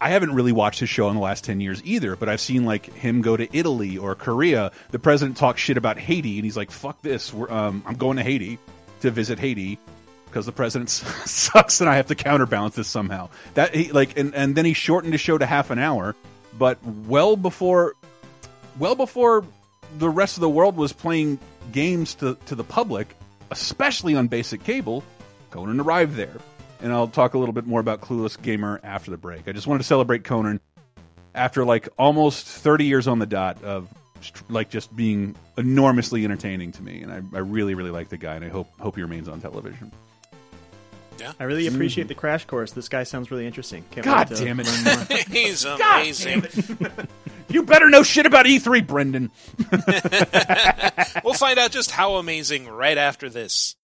I 0.00 0.10
haven't 0.10 0.34
really 0.34 0.52
watched 0.52 0.80
his 0.80 0.88
show 0.88 1.08
in 1.08 1.14
the 1.14 1.22
last 1.22 1.44
ten 1.44 1.60
years 1.60 1.80
either. 1.84 2.16
But 2.16 2.28
I've 2.28 2.40
seen 2.40 2.64
like 2.64 2.92
him 2.92 3.22
go 3.22 3.36
to 3.36 3.48
Italy 3.56 3.98
or 3.98 4.14
Korea. 4.14 4.72
The 4.90 4.98
president 4.98 5.36
talks 5.36 5.60
shit 5.60 5.76
about 5.76 5.98
Haiti, 5.98 6.38
and 6.38 6.44
he's 6.44 6.56
like, 6.56 6.70
"Fuck 6.70 7.00
this! 7.02 7.32
Um, 7.32 7.82
I'm 7.86 7.96
going 7.96 8.16
to 8.16 8.22
Haiti 8.22 8.58
to 9.00 9.10
visit 9.10 9.38
Haiti." 9.38 9.78
Because 10.26 10.44
the 10.44 10.52
president 10.52 10.90
sucks, 10.90 11.80
and 11.80 11.88
I 11.88 11.96
have 11.96 12.08
to 12.08 12.14
counterbalance 12.14 12.74
this 12.74 12.88
somehow. 12.88 13.30
That 13.54 13.74
he 13.74 13.92
like, 13.92 14.18
and, 14.18 14.34
and 14.34 14.54
then 14.54 14.64
he 14.64 14.74
shortened 14.74 15.14
his 15.14 15.20
show 15.20 15.38
to 15.38 15.46
half 15.46 15.70
an 15.70 15.78
hour, 15.78 16.14
but 16.58 16.78
well 16.84 17.36
before, 17.36 17.94
well 18.78 18.96
before 18.96 19.44
the 19.98 20.10
rest 20.10 20.36
of 20.36 20.40
the 20.40 20.48
world 20.48 20.76
was 20.76 20.92
playing 20.92 21.38
games 21.72 22.14
to, 22.16 22.36
to 22.46 22.54
the 22.54 22.64
public, 22.64 23.16
especially 23.50 24.14
on 24.14 24.28
basic 24.28 24.62
cable, 24.64 25.04
Conan 25.50 25.80
arrived 25.80 26.14
there. 26.14 26.36
And 26.80 26.92
I'll 26.92 27.08
talk 27.08 27.34
a 27.34 27.38
little 27.38 27.52
bit 27.52 27.66
more 27.66 27.80
about 27.80 28.00
Clueless 28.00 28.40
Gamer 28.40 28.80
after 28.82 29.10
the 29.10 29.16
break. 29.16 29.48
I 29.48 29.52
just 29.52 29.66
wanted 29.66 29.78
to 29.78 29.84
celebrate 29.84 30.24
Conan 30.24 30.60
after 31.34 31.64
like 31.64 31.88
almost 31.98 32.46
30 32.46 32.84
years 32.84 33.08
on 33.08 33.18
the 33.18 33.26
dot 33.26 33.62
of 33.64 33.88
like 34.48 34.70
just 34.70 34.94
being 34.94 35.34
enormously 35.56 36.24
entertaining 36.24 36.72
to 36.72 36.82
me. 36.82 37.02
And 37.02 37.12
I, 37.12 37.16
I 37.36 37.40
really, 37.40 37.74
really 37.74 37.90
like 37.90 38.08
the 38.08 38.16
guy, 38.16 38.34
and 38.34 38.44
I 38.44 38.48
hope 38.48 38.68
hope 38.78 38.96
he 38.96 39.02
remains 39.02 39.28
on 39.28 39.40
television. 39.40 39.92
Yeah. 41.18 41.32
I 41.40 41.44
really 41.44 41.64
mm. 41.64 41.74
appreciate 41.74 42.08
the 42.08 42.14
crash 42.14 42.44
course. 42.44 42.72
This 42.72 42.88
guy 42.88 43.04
sounds 43.04 43.30
really 43.30 43.46
interesting. 43.46 43.84
Can't 43.90 44.04
God 44.04 44.28
wait 44.28 44.36
to 44.36 44.44
damn 44.44 44.60
it. 44.60 44.66
learn 44.66 44.84
more. 45.08 45.18
He's 45.30 45.64
God 45.64 45.80
amazing. 45.80 46.46
You 47.48 47.62
better 47.62 47.88
know 47.88 48.02
shit 48.02 48.26
about 48.26 48.46
E3, 48.46 48.86
Brendan. 48.86 49.30
we'll 51.24 51.34
find 51.34 51.58
out 51.58 51.70
just 51.70 51.92
how 51.92 52.16
amazing 52.16 52.68
right 52.68 52.98
after 52.98 53.28
this. 53.28 53.76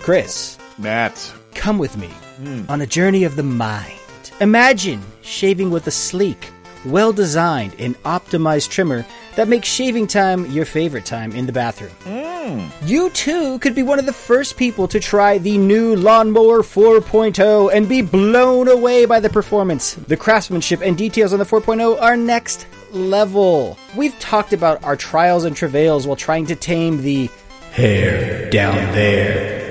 Chris, 0.00 0.56
Matt. 0.78 1.32
come 1.54 1.78
with 1.78 1.96
me 1.96 2.08
hmm. 2.38 2.62
on 2.68 2.80
a 2.80 2.86
journey 2.86 3.24
of 3.24 3.36
the 3.36 3.42
mind. 3.42 3.98
Imagine 4.40 5.02
shaving 5.22 5.70
with 5.70 5.86
a 5.86 5.90
sleek, 5.90 6.50
well 6.84 7.12
designed, 7.12 7.74
and 7.78 8.00
optimized 8.04 8.70
trimmer 8.70 9.04
that 9.34 9.48
makes 9.48 9.68
shaving 9.68 10.06
time 10.06 10.46
your 10.46 10.64
favorite 10.64 11.04
time 11.04 11.32
in 11.32 11.46
the 11.46 11.52
bathroom. 11.52 11.90
Hmm. 12.04 12.68
You 12.86 13.10
too 13.10 13.58
could 13.58 13.74
be 13.74 13.82
one 13.82 13.98
of 13.98 14.06
the 14.06 14.12
first 14.12 14.56
people 14.56 14.88
to 14.88 15.00
try 15.00 15.38
the 15.38 15.58
new 15.58 15.96
Lawnmower 15.96 16.62
4.0 16.62 17.72
and 17.72 17.88
be 17.88 18.00
blown 18.00 18.68
away 18.68 19.04
by 19.04 19.20
the 19.20 19.28
performance. 19.28 19.94
The 19.94 20.16
craftsmanship 20.16 20.80
and 20.80 20.96
details 20.96 21.32
on 21.32 21.40
the 21.40 21.44
4.0 21.44 22.00
are 22.00 22.16
next 22.16 22.66
level. 22.90 23.78
We've 23.96 24.18
talked 24.18 24.52
about 24.52 24.82
our 24.82 24.96
trials 24.96 25.44
and 25.44 25.54
travails 25.54 26.06
while 26.06 26.16
trying 26.16 26.46
to 26.46 26.56
tame 26.56 27.02
the 27.02 27.28
hair 27.72 28.48
down 28.50 28.76
there. 28.94 29.67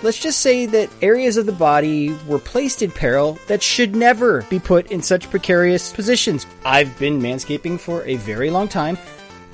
Let's 0.00 0.18
just 0.18 0.38
say 0.38 0.66
that 0.66 0.90
areas 1.02 1.36
of 1.36 1.46
the 1.46 1.52
body 1.52 2.16
were 2.28 2.38
placed 2.38 2.82
in 2.82 2.92
peril 2.92 3.36
that 3.48 3.60
should 3.60 3.96
never 3.96 4.42
be 4.42 4.60
put 4.60 4.92
in 4.92 5.02
such 5.02 5.28
precarious 5.28 5.92
positions. 5.92 6.46
I've 6.64 6.96
been 7.00 7.20
manscaping 7.20 7.80
for 7.80 8.04
a 8.04 8.14
very 8.14 8.48
long 8.48 8.68
time, 8.68 8.96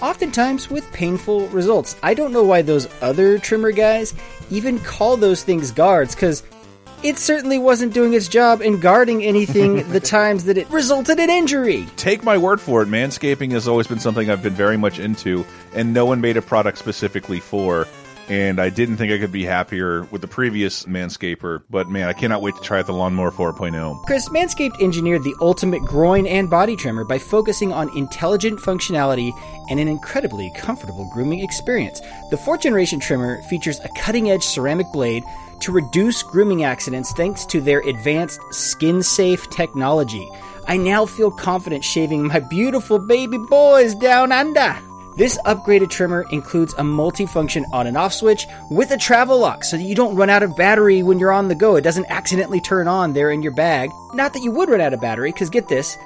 oftentimes 0.02 0.68
with 0.68 0.90
painful 0.92 1.48
results. 1.48 1.96
I 2.02 2.12
don't 2.12 2.30
know 2.30 2.44
why 2.44 2.60
those 2.60 2.88
other 3.00 3.38
trimmer 3.38 3.72
guys 3.72 4.12
even 4.50 4.78
call 4.80 5.16
those 5.16 5.42
things 5.42 5.70
guards, 5.70 6.14
because 6.14 6.42
it 7.02 7.16
certainly 7.16 7.56
wasn't 7.56 7.94
doing 7.94 8.12
its 8.12 8.28
job 8.28 8.60
in 8.60 8.80
guarding 8.80 9.24
anything 9.24 9.88
the 9.92 10.00
times 10.00 10.44
that 10.44 10.58
it 10.58 10.68
resulted 10.68 11.18
in 11.20 11.30
injury. 11.30 11.86
Take 11.96 12.22
my 12.22 12.36
word 12.36 12.60
for 12.60 12.82
it, 12.82 12.88
manscaping 12.88 13.52
has 13.52 13.66
always 13.66 13.86
been 13.86 13.98
something 13.98 14.28
I've 14.28 14.42
been 14.42 14.52
very 14.52 14.76
much 14.76 14.98
into, 14.98 15.46
and 15.74 15.94
no 15.94 16.04
one 16.04 16.20
made 16.20 16.36
a 16.36 16.42
product 16.42 16.76
specifically 16.76 17.40
for. 17.40 17.88
And 18.28 18.58
I 18.58 18.70
didn't 18.70 18.96
think 18.96 19.12
I 19.12 19.18
could 19.18 19.32
be 19.32 19.44
happier 19.44 20.04
with 20.04 20.22
the 20.22 20.28
previous 20.28 20.84
Manscaper, 20.84 21.62
but 21.68 21.88
man, 21.88 22.08
I 22.08 22.14
cannot 22.14 22.40
wait 22.40 22.56
to 22.56 22.62
try 22.62 22.78
out 22.78 22.86
the 22.86 22.92
Lawnmower 22.92 23.30
4.0. 23.30 24.04
Chris, 24.04 24.28
Manscaped 24.30 24.80
engineered 24.80 25.22
the 25.24 25.34
ultimate 25.40 25.82
groin 25.82 26.26
and 26.26 26.48
body 26.48 26.74
trimmer 26.74 27.04
by 27.04 27.18
focusing 27.18 27.72
on 27.72 27.94
intelligent 27.96 28.58
functionality 28.60 29.32
and 29.68 29.78
an 29.78 29.88
incredibly 29.88 30.50
comfortable 30.56 31.10
grooming 31.12 31.40
experience. 31.40 32.00
The 32.30 32.38
fourth 32.38 32.62
generation 32.62 32.98
trimmer 32.98 33.42
features 33.42 33.78
a 33.80 33.88
cutting 33.90 34.30
edge 34.30 34.44
ceramic 34.44 34.90
blade 34.92 35.22
to 35.60 35.72
reduce 35.72 36.22
grooming 36.22 36.64
accidents 36.64 37.12
thanks 37.12 37.44
to 37.46 37.60
their 37.60 37.80
advanced 37.80 38.40
skin 38.52 39.02
safe 39.02 39.48
technology. 39.50 40.26
I 40.66 40.78
now 40.78 41.04
feel 41.04 41.30
confident 41.30 41.84
shaving 41.84 42.26
my 42.26 42.40
beautiful 42.40 42.98
baby 42.98 43.36
boys 43.36 43.94
down 43.94 44.32
under. 44.32 44.76
This 45.16 45.38
upgraded 45.46 45.90
trimmer 45.90 46.24
includes 46.32 46.74
a 46.74 46.82
multifunction 46.82 47.64
on 47.72 47.86
and 47.86 47.96
off 47.96 48.12
switch 48.12 48.48
with 48.68 48.90
a 48.90 48.96
travel 48.96 49.38
lock 49.38 49.62
so 49.62 49.76
that 49.76 49.84
you 49.84 49.94
don't 49.94 50.16
run 50.16 50.28
out 50.28 50.42
of 50.42 50.56
battery 50.56 51.04
when 51.04 51.20
you're 51.20 51.30
on 51.30 51.46
the 51.46 51.54
go. 51.54 51.76
It 51.76 51.82
doesn't 51.82 52.10
accidentally 52.10 52.60
turn 52.60 52.88
on 52.88 53.12
there 53.12 53.30
in 53.30 53.40
your 53.40 53.52
bag. 53.52 53.90
Not 54.12 54.32
that 54.32 54.42
you 54.42 54.50
would 54.50 54.68
run 54.68 54.80
out 54.80 54.92
of 54.92 55.00
battery, 55.00 55.30
because 55.30 55.50
get 55.50 55.68
this. 55.68 55.96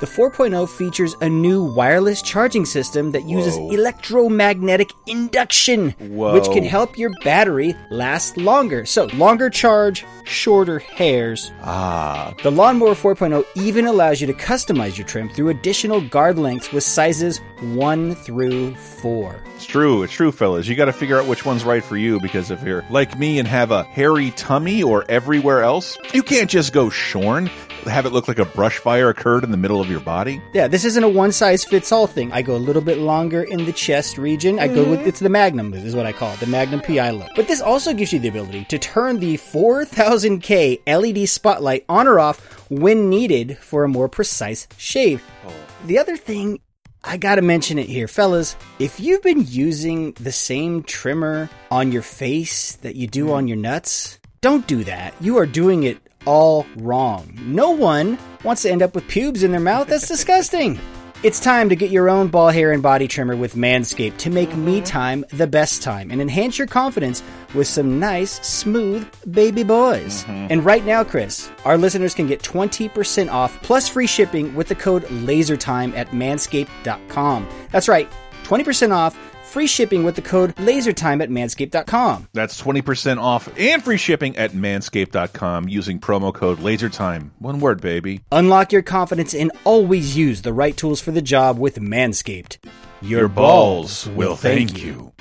The 0.00 0.06
4.0 0.06 0.68
features 0.68 1.16
a 1.20 1.28
new 1.28 1.64
wireless 1.64 2.22
charging 2.22 2.64
system 2.64 3.10
that 3.12 3.24
uses 3.24 3.56
Whoa. 3.56 3.70
electromagnetic 3.72 4.92
induction, 5.06 5.90
Whoa. 5.98 6.34
which 6.34 6.44
can 6.52 6.62
help 6.64 6.96
your 6.96 7.10
battery 7.24 7.74
last 7.90 8.36
longer. 8.36 8.86
So, 8.86 9.06
longer 9.14 9.50
charge, 9.50 10.04
shorter 10.24 10.78
hairs. 10.78 11.50
Ah, 11.62 12.32
The 12.44 12.50
Lawnmower 12.52 12.94
4.0 12.94 13.44
even 13.56 13.86
allows 13.86 14.20
you 14.20 14.26
to 14.28 14.34
customize 14.34 14.96
your 14.96 15.06
trim 15.06 15.28
through 15.30 15.48
additional 15.48 16.00
guard 16.00 16.38
lengths 16.38 16.70
with 16.72 16.84
sizes 16.84 17.38
1 17.60 18.14
through 18.14 18.74
4. 18.76 19.34
It's 19.68 19.72
true. 19.74 20.02
It's 20.02 20.14
true, 20.14 20.32
fellas. 20.32 20.66
You 20.66 20.74
got 20.76 20.86
to 20.86 20.94
figure 20.94 21.20
out 21.20 21.26
which 21.26 21.44
one's 21.44 21.62
right 21.62 21.84
for 21.84 21.98
you 21.98 22.20
because 22.20 22.50
if 22.50 22.62
you're 22.62 22.86
like 22.88 23.18
me 23.18 23.38
and 23.38 23.46
have 23.46 23.70
a 23.70 23.82
hairy 23.82 24.30
tummy 24.30 24.82
or 24.82 25.04
everywhere 25.10 25.62
else, 25.62 25.98
you 26.14 26.22
can't 26.22 26.48
just 26.48 26.72
go 26.72 26.88
shorn. 26.88 27.50
Have 27.84 28.06
it 28.06 28.14
look 28.14 28.28
like 28.28 28.38
a 28.38 28.46
brush 28.46 28.78
fire 28.78 29.10
occurred 29.10 29.44
in 29.44 29.50
the 29.50 29.58
middle 29.58 29.78
of 29.78 29.90
your 29.90 30.00
body. 30.00 30.40
Yeah, 30.54 30.68
this 30.68 30.86
isn't 30.86 31.04
a 31.04 31.08
one 31.08 31.32
size 31.32 31.66
fits 31.66 31.92
all 31.92 32.06
thing. 32.06 32.32
I 32.32 32.40
go 32.40 32.56
a 32.56 32.64
little 32.64 32.80
bit 32.80 32.96
longer 32.96 33.42
in 33.42 33.66
the 33.66 33.72
chest 33.74 34.16
region. 34.16 34.58
I 34.58 34.68
go 34.68 34.88
with 34.88 35.06
it's 35.06 35.20
the 35.20 35.28
Magnum 35.28 35.74
is 35.74 35.94
what 35.94 36.06
I 36.06 36.12
call 36.12 36.32
it, 36.32 36.40
the 36.40 36.46
Magnum 36.46 36.80
PI 36.80 37.10
look. 37.10 37.28
But 37.36 37.46
this 37.46 37.60
also 37.60 37.92
gives 37.92 38.10
you 38.10 38.20
the 38.20 38.28
ability 38.28 38.64
to 38.70 38.78
turn 38.78 39.20
the 39.20 39.36
4000K 39.36 40.80
LED 40.86 41.28
spotlight 41.28 41.84
on 41.90 42.08
or 42.08 42.18
off 42.18 42.70
when 42.70 43.10
needed 43.10 43.58
for 43.58 43.84
a 43.84 43.88
more 43.88 44.08
precise 44.08 44.66
shave. 44.78 45.22
Oh. 45.46 45.52
The 45.84 45.98
other 45.98 46.16
thing 46.16 46.60
I 47.08 47.16
gotta 47.16 47.40
mention 47.40 47.78
it 47.78 47.88
here, 47.88 48.06
fellas. 48.06 48.54
If 48.78 49.00
you've 49.00 49.22
been 49.22 49.42
using 49.46 50.12
the 50.20 50.30
same 50.30 50.82
trimmer 50.82 51.48
on 51.70 51.90
your 51.90 52.02
face 52.02 52.76
that 52.76 52.96
you 52.96 53.06
do 53.06 53.24
mm-hmm. 53.24 53.32
on 53.32 53.48
your 53.48 53.56
nuts, 53.56 54.18
don't 54.42 54.66
do 54.66 54.84
that. 54.84 55.14
You 55.18 55.38
are 55.38 55.46
doing 55.46 55.84
it 55.84 55.96
all 56.26 56.66
wrong. 56.76 57.32
No 57.40 57.70
one 57.70 58.18
wants 58.44 58.60
to 58.62 58.70
end 58.70 58.82
up 58.82 58.94
with 58.94 59.08
pubes 59.08 59.42
in 59.42 59.52
their 59.52 59.58
mouth. 59.58 59.88
That's 59.88 60.06
disgusting. 60.16 60.78
It's 61.24 61.40
time 61.40 61.68
to 61.70 61.74
get 61.74 61.90
your 61.90 62.08
own 62.08 62.28
ball 62.28 62.50
hair 62.50 62.70
and 62.70 62.80
body 62.80 63.08
trimmer 63.08 63.34
with 63.34 63.56
Manscaped 63.56 64.18
to 64.18 64.30
make 64.30 64.54
me 64.54 64.80
time 64.80 65.24
the 65.30 65.48
best 65.48 65.82
time 65.82 66.12
and 66.12 66.20
enhance 66.20 66.58
your 66.58 66.68
confidence 66.68 67.24
with 67.54 67.66
some 67.66 67.98
nice, 67.98 68.34
smooth 68.46 69.04
baby 69.32 69.64
boys. 69.64 70.22
Mm-hmm. 70.22 70.46
And 70.50 70.64
right 70.64 70.84
now, 70.84 71.02
Chris, 71.02 71.50
our 71.64 71.76
listeners 71.76 72.14
can 72.14 72.28
get 72.28 72.40
20% 72.42 73.32
off 73.32 73.60
plus 73.62 73.88
free 73.88 74.06
shipping 74.06 74.54
with 74.54 74.68
the 74.68 74.76
code 74.76 75.02
LASERTIME 75.06 75.92
at 75.96 76.10
manscaped.com. 76.10 77.48
That's 77.72 77.88
right, 77.88 78.08
20% 78.44 78.92
off, 78.92 79.18
free 79.48 79.66
shipping 79.66 80.04
with 80.04 80.14
the 80.14 80.22
code 80.22 80.54
LASERTIME 80.56 81.22
at 81.22 81.30
manscaped.com. 81.30 82.28
That's 82.32 82.60
20% 82.60 83.20
off 83.20 83.48
and 83.58 83.82
free 83.82 83.96
shipping 83.96 84.36
at 84.36 84.52
manscaped.com 84.52 85.68
using 85.68 85.98
promo 85.98 86.32
code 86.32 86.58
LASERTIME. 86.58 87.30
One 87.38 87.60
word, 87.60 87.80
baby. 87.80 88.20
Unlock 88.30 88.72
your 88.72 88.82
confidence 88.82 89.34
and 89.34 89.50
always 89.64 90.16
use 90.16 90.42
the 90.42 90.52
right 90.52 90.76
tools 90.76 91.00
for 91.00 91.10
the 91.10 91.22
job 91.22 91.58
with 91.58 91.76
Manscaped. 91.76 92.58
Your, 93.00 93.20
Your 93.20 93.28
balls 93.28 94.08
will 94.08 94.36
thank 94.36 94.82
you. 94.82 95.12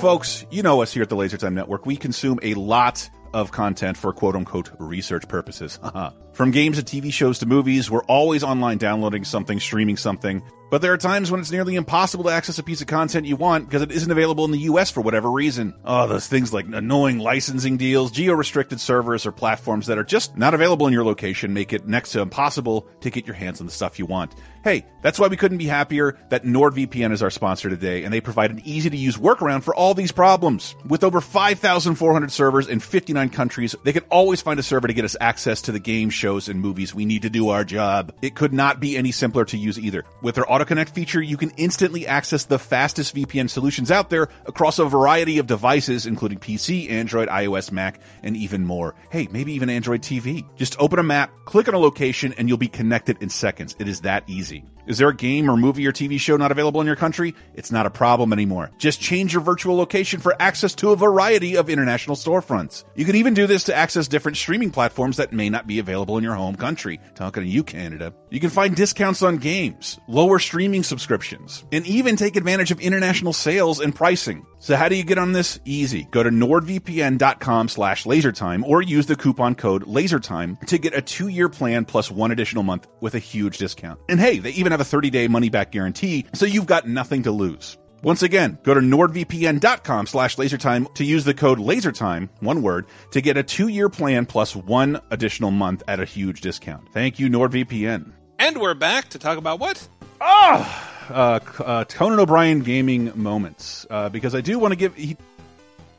Folks, 0.00 0.46
you 0.52 0.62
know 0.62 0.82
us 0.82 0.92
here 0.92 1.02
at 1.02 1.08
the 1.08 1.16
Laser 1.16 1.36
Time 1.36 1.54
Network. 1.54 1.84
We 1.84 1.96
consume 1.96 2.38
a 2.42 2.54
lot 2.54 3.10
of 3.36 3.52
content 3.52 3.98
for 3.98 4.14
quote 4.14 4.34
unquote 4.34 4.70
research 4.78 5.28
purposes. 5.28 5.78
From 6.32 6.50
games 6.50 6.82
to 6.82 6.82
TV 6.82 7.12
shows 7.12 7.38
to 7.38 7.46
movies, 7.46 7.90
we're 7.90 8.04
always 8.04 8.42
online 8.42 8.78
downloading 8.78 9.24
something, 9.24 9.60
streaming 9.60 9.96
something. 9.96 10.42
But 10.70 10.82
there 10.82 10.92
are 10.92 10.98
times 10.98 11.30
when 11.30 11.40
it's 11.40 11.50
nearly 11.50 11.76
impossible 11.76 12.24
to 12.24 12.30
access 12.30 12.58
a 12.58 12.62
piece 12.62 12.80
of 12.80 12.88
content 12.88 13.26
you 13.26 13.36
want 13.36 13.66
because 13.66 13.82
it 13.82 13.92
isn't 13.92 14.10
available 14.10 14.44
in 14.44 14.50
the 14.50 14.58
US 14.60 14.90
for 14.90 15.00
whatever 15.00 15.30
reason. 15.30 15.74
Oh, 15.84 16.06
those 16.08 16.26
things 16.26 16.52
like 16.52 16.66
annoying 16.66 17.18
licensing 17.18 17.76
deals, 17.76 18.10
geo-restricted 18.10 18.80
servers, 18.80 19.26
or 19.26 19.32
platforms 19.32 19.86
that 19.86 19.98
are 19.98 20.04
just 20.04 20.36
not 20.36 20.54
available 20.54 20.86
in 20.86 20.92
your 20.92 21.04
location 21.04 21.54
make 21.54 21.72
it 21.72 21.86
next 21.86 22.12
to 22.12 22.20
impossible 22.20 22.88
to 23.02 23.10
get 23.10 23.26
your 23.26 23.36
hands 23.36 23.60
on 23.60 23.66
the 23.66 23.72
stuff 23.72 23.98
you 23.98 24.06
want. 24.06 24.34
Hey, 24.66 24.84
that's 25.00 25.20
why 25.20 25.28
we 25.28 25.36
couldn't 25.36 25.58
be 25.58 25.66
happier 25.66 26.18
that 26.30 26.42
NordVPN 26.42 27.12
is 27.12 27.22
our 27.22 27.30
sponsor 27.30 27.70
today, 27.70 28.02
and 28.02 28.12
they 28.12 28.20
provide 28.20 28.50
an 28.50 28.60
easy 28.64 28.90
to 28.90 28.96
use 28.96 29.16
workaround 29.16 29.62
for 29.62 29.72
all 29.72 29.94
these 29.94 30.10
problems. 30.10 30.74
With 30.88 31.04
over 31.04 31.20
5,400 31.20 32.32
servers 32.32 32.66
in 32.66 32.80
59 32.80 33.28
countries, 33.28 33.76
they 33.84 33.92
can 33.92 34.02
always 34.10 34.42
find 34.42 34.58
a 34.58 34.64
server 34.64 34.88
to 34.88 34.92
get 34.92 35.04
us 35.04 35.14
access 35.20 35.62
to 35.62 35.70
the 35.70 35.78
games, 35.78 36.14
shows, 36.14 36.48
and 36.48 36.60
movies 36.60 36.92
we 36.92 37.04
need 37.04 37.22
to 37.22 37.30
do 37.30 37.50
our 37.50 37.62
job. 37.62 38.12
It 38.22 38.34
could 38.34 38.52
not 38.52 38.80
be 38.80 38.96
any 38.96 39.12
simpler 39.12 39.44
to 39.44 39.56
use 39.56 39.78
either. 39.78 40.04
With 40.20 40.34
their 40.34 40.42
AutoConnect 40.42 40.88
feature, 40.88 41.22
you 41.22 41.36
can 41.36 41.50
instantly 41.50 42.08
access 42.08 42.46
the 42.46 42.58
fastest 42.58 43.14
VPN 43.14 43.48
solutions 43.48 43.92
out 43.92 44.10
there 44.10 44.30
across 44.46 44.80
a 44.80 44.84
variety 44.86 45.38
of 45.38 45.46
devices, 45.46 46.06
including 46.06 46.40
PC, 46.40 46.90
Android, 46.90 47.28
iOS, 47.28 47.70
Mac, 47.70 48.00
and 48.24 48.36
even 48.36 48.64
more. 48.64 48.96
Hey, 49.10 49.28
maybe 49.30 49.52
even 49.52 49.70
Android 49.70 50.02
TV. 50.02 50.44
Just 50.56 50.74
open 50.80 50.98
a 50.98 51.04
map, 51.04 51.30
click 51.44 51.68
on 51.68 51.74
a 51.74 51.78
location, 51.78 52.34
and 52.36 52.48
you'll 52.48 52.58
be 52.58 52.66
connected 52.66 53.18
in 53.20 53.28
seconds. 53.28 53.76
It 53.78 53.86
is 53.86 54.00
that 54.00 54.24
easy 54.26 54.55
easy. 54.56 54.75
Is 54.86 54.98
there 54.98 55.08
a 55.08 55.14
game 55.14 55.50
or 55.50 55.56
movie 55.56 55.86
or 55.86 55.92
TV 55.92 56.18
show 56.20 56.36
not 56.36 56.52
available 56.52 56.80
in 56.80 56.86
your 56.86 56.96
country? 56.96 57.34
It's 57.54 57.72
not 57.72 57.86
a 57.86 57.90
problem 57.90 58.32
anymore. 58.32 58.70
Just 58.78 59.00
change 59.00 59.32
your 59.32 59.42
virtual 59.42 59.76
location 59.76 60.20
for 60.20 60.34
access 60.40 60.74
to 60.76 60.90
a 60.90 60.96
variety 60.96 61.56
of 61.56 61.68
international 61.68 62.16
storefronts. 62.16 62.84
You 62.94 63.04
can 63.04 63.16
even 63.16 63.34
do 63.34 63.46
this 63.46 63.64
to 63.64 63.74
access 63.74 64.08
different 64.08 64.36
streaming 64.36 64.70
platforms 64.70 65.16
that 65.16 65.32
may 65.32 65.50
not 65.50 65.66
be 65.66 65.78
available 65.78 66.18
in 66.18 66.24
your 66.24 66.34
home 66.34 66.54
country. 66.54 67.00
Talking 67.14 67.42
to 67.42 67.48
you, 67.48 67.64
Canada. 67.64 68.14
You 68.30 68.40
can 68.40 68.50
find 68.50 68.76
discounts 68.76 69.22
on 69.22 69.38
games, 69.38 69.98
lower 70.06 70.38
streaming 70.38 70.82
subscriptions, 70.82 71.64
and 71.72 71.86
even 71.86 72.16
take 72.16 72.36
advantage 72.36 72.70
of 72.70 72.80
international 72.80 73.32
sales 73.32 73.80
and 73.80 73.94
pricing. 73.94 74.46
So 74.58 74.74
how 74.76 74.88
do 74.88 74.96
you 74.96 75.04
get 75.04 75.18
on 75.18 75.32
this? 75.32 75.60
Easy. 75.64 76.08
Go 76.10 76.22
to 76.22 76.30
nordvpn.com 76.30 77.68
slash 77.68 78.04
lasertime 78.04 78.64
or 78.64 78.82
use 78.82 79.06
the 79.06 79.16
coupon 79.16 79.54
code 79.54 79.84
lasertime 79.84 80.58
to 80.66 80.78
get 80.78 80.94
a 80.94 81.02
two-year 81.02 81.48
plan 81.48 81.84
plus 81.84 82.10
one 82.10 82.30
additional 82.30 82.62
month 82.62 82.86
with 83.00 83.14
a 83.14 83.20
huge 83.20 83.58
discount. 83.58 84.00
And 84.08 84.18
hey, 84.18 84.38
they 84.38 84.50
even 84.50 84.72
have 84.76 84.92
a 84.92 84.96
30-day 84.96 85.28
money-back 85.28 85.72
guarantee, 85.72 86.26
so 86.34 86.44
you've 86.44 86.66
got 86.66 86.86
nothing 86.86 87.22
to 87.22 87.30
lose. 87.30 87.78
Once 88.02 88.22
again, 88.22 88.58
go 88.62 88.74
to 88.74 88.80
nordvpn.com 88.80 90.06
slash 90.06 90.36
lasertime 90.36 90.92
to 90.94 91.04
use 91.04 91.24
the 91.24 91.34
code 91.34 91.58
lasertime, 91.58 92.28
one 92.40 92.62
word, 92.62 92.86
to 93.10 93.20
get 93.20 93.36
a 93.36 93.42
two-year 93.42 93.88
plan 93.88 94.26
plus 94.26 94.54
one 94.54 95.00
additional 95.10 95.50
month 95.50 95.82
at 95.88 95.98
a 95.98 96.04
huge 96.04 96.42
discount. 96.42 96.86
Thank 96.92 97.18
you, 97.18 97.28
NordVPN. 97.28 98.12
And 98.38 98.60
we're 98.60 98.74
back 98.74 99.08
to 99.10 99.18
talk 99.18 99.38
about 99.38 99.58
what? 99.58 99.88
Ah! 100.20 100.92
Uh, 101.08 101.40
uh, 101.62 101.84
Conan 101.84 102.20
O'Brien 102.20 102.60
gaming 102.60 103.12
moments, 103.14 103.86
uh, 103.88 104.10
because 104.10 104.34
I 104.34 104.42
do 104.42 104.58
want 104.58 104.72
to 104.72 104.76
give... 104.76 104.94
He, 104.94 105.16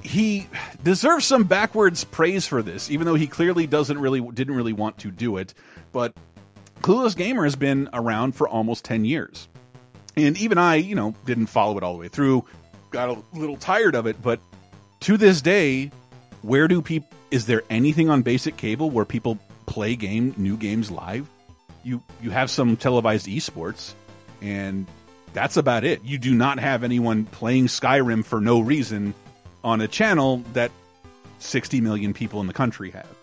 he 0.04 0.48
deserves 0.84 1.26
some 1.26 1.46
backwards 1.46 2.04
praise 2.04 2.46
for 2.46 2.62
this, 2.62 2.92
even 2.92 3.08
though 3.08 3.16
he 3.16 3.26
clearly 3.26 3.66
doesn't 3.66 3.98
really 3.98 4.22
didn't 4.22 4.56
really 4.56 4.72
want 4.72 5.00
to 5.00 5.12
do 5.12 5.38
it. 5.38 5.56
But 5.92 6.14
Clueless 6.82 7.16
Gamer 7.16 7.44
has 7.44 7.56
been 7.56 7.90
around 7.94 8.34
for 8.34 8.48
almost 8.48 8.86
ten 8.86 9.06
years, 9.06 9.48
and 10.16 10.38
even 10.38 10.58
I, 10.58 10.76
you 10.76 10.96
know, 10.96 11.14
didn't 11.26 11.48
follow 11.48 11.78
it 11.78 11.84
all 11.84 11.94
the 11.94 12.00
way 12.00 12.08
through. 12.08 12.46
Got 12.92 13.10
a 13.10 13.22
little 13.34 13.58
tired 13.58 13.96
of 13.96 14.08
it, 14.08 14.22
but 14.22 14.40
to 15.02 15.18
this 15.18 15.42
day, 15.42 15.92
where 16.42 16.68
do 16.68 16.82
people? 16.82 17.10
Is 17.30 17.46
there 17.46 17.64
anything 17.70 18.10
on 18.10 18.22
basic 18.22 18.56
cable 18.56 18.90
where 18.90 19.06
people 19.06 19.38
play 19.66 19.96
game 19.96 20.34
new 20.38 20.56
games 20.56 20.90
live? 20.90 21.28
You 21.84 22.02
you 22.22 22.32
have 22.32 22.50
some 22.50 22.78
televised 22.78 23.28
esports, 23.28 23.94
and 24.42 24.88
that's 25.34 25.58
about 25.58 25.84
it. 25.84 26.04
You 26.04 26.18
do 26.18 26.34
not 26.34 26.60
have 26.60 26.84
anyone 26.84 27.26
playing 27.26 27.68
Skyrim 27.68 28.24
for 28.24 28.40
no 28.40 28.60
reason 28.60 29.14
on 29.64 29.82
a 29.82 29.88
channel 29.88 30.44
that 30.54 30.72
60 31.40 31.82
million 31.82 32.14
people 32.14 32.42
in 32.42 32.48
the 32.48 32.54
country 32.54 32.92
have. 32.92 33.17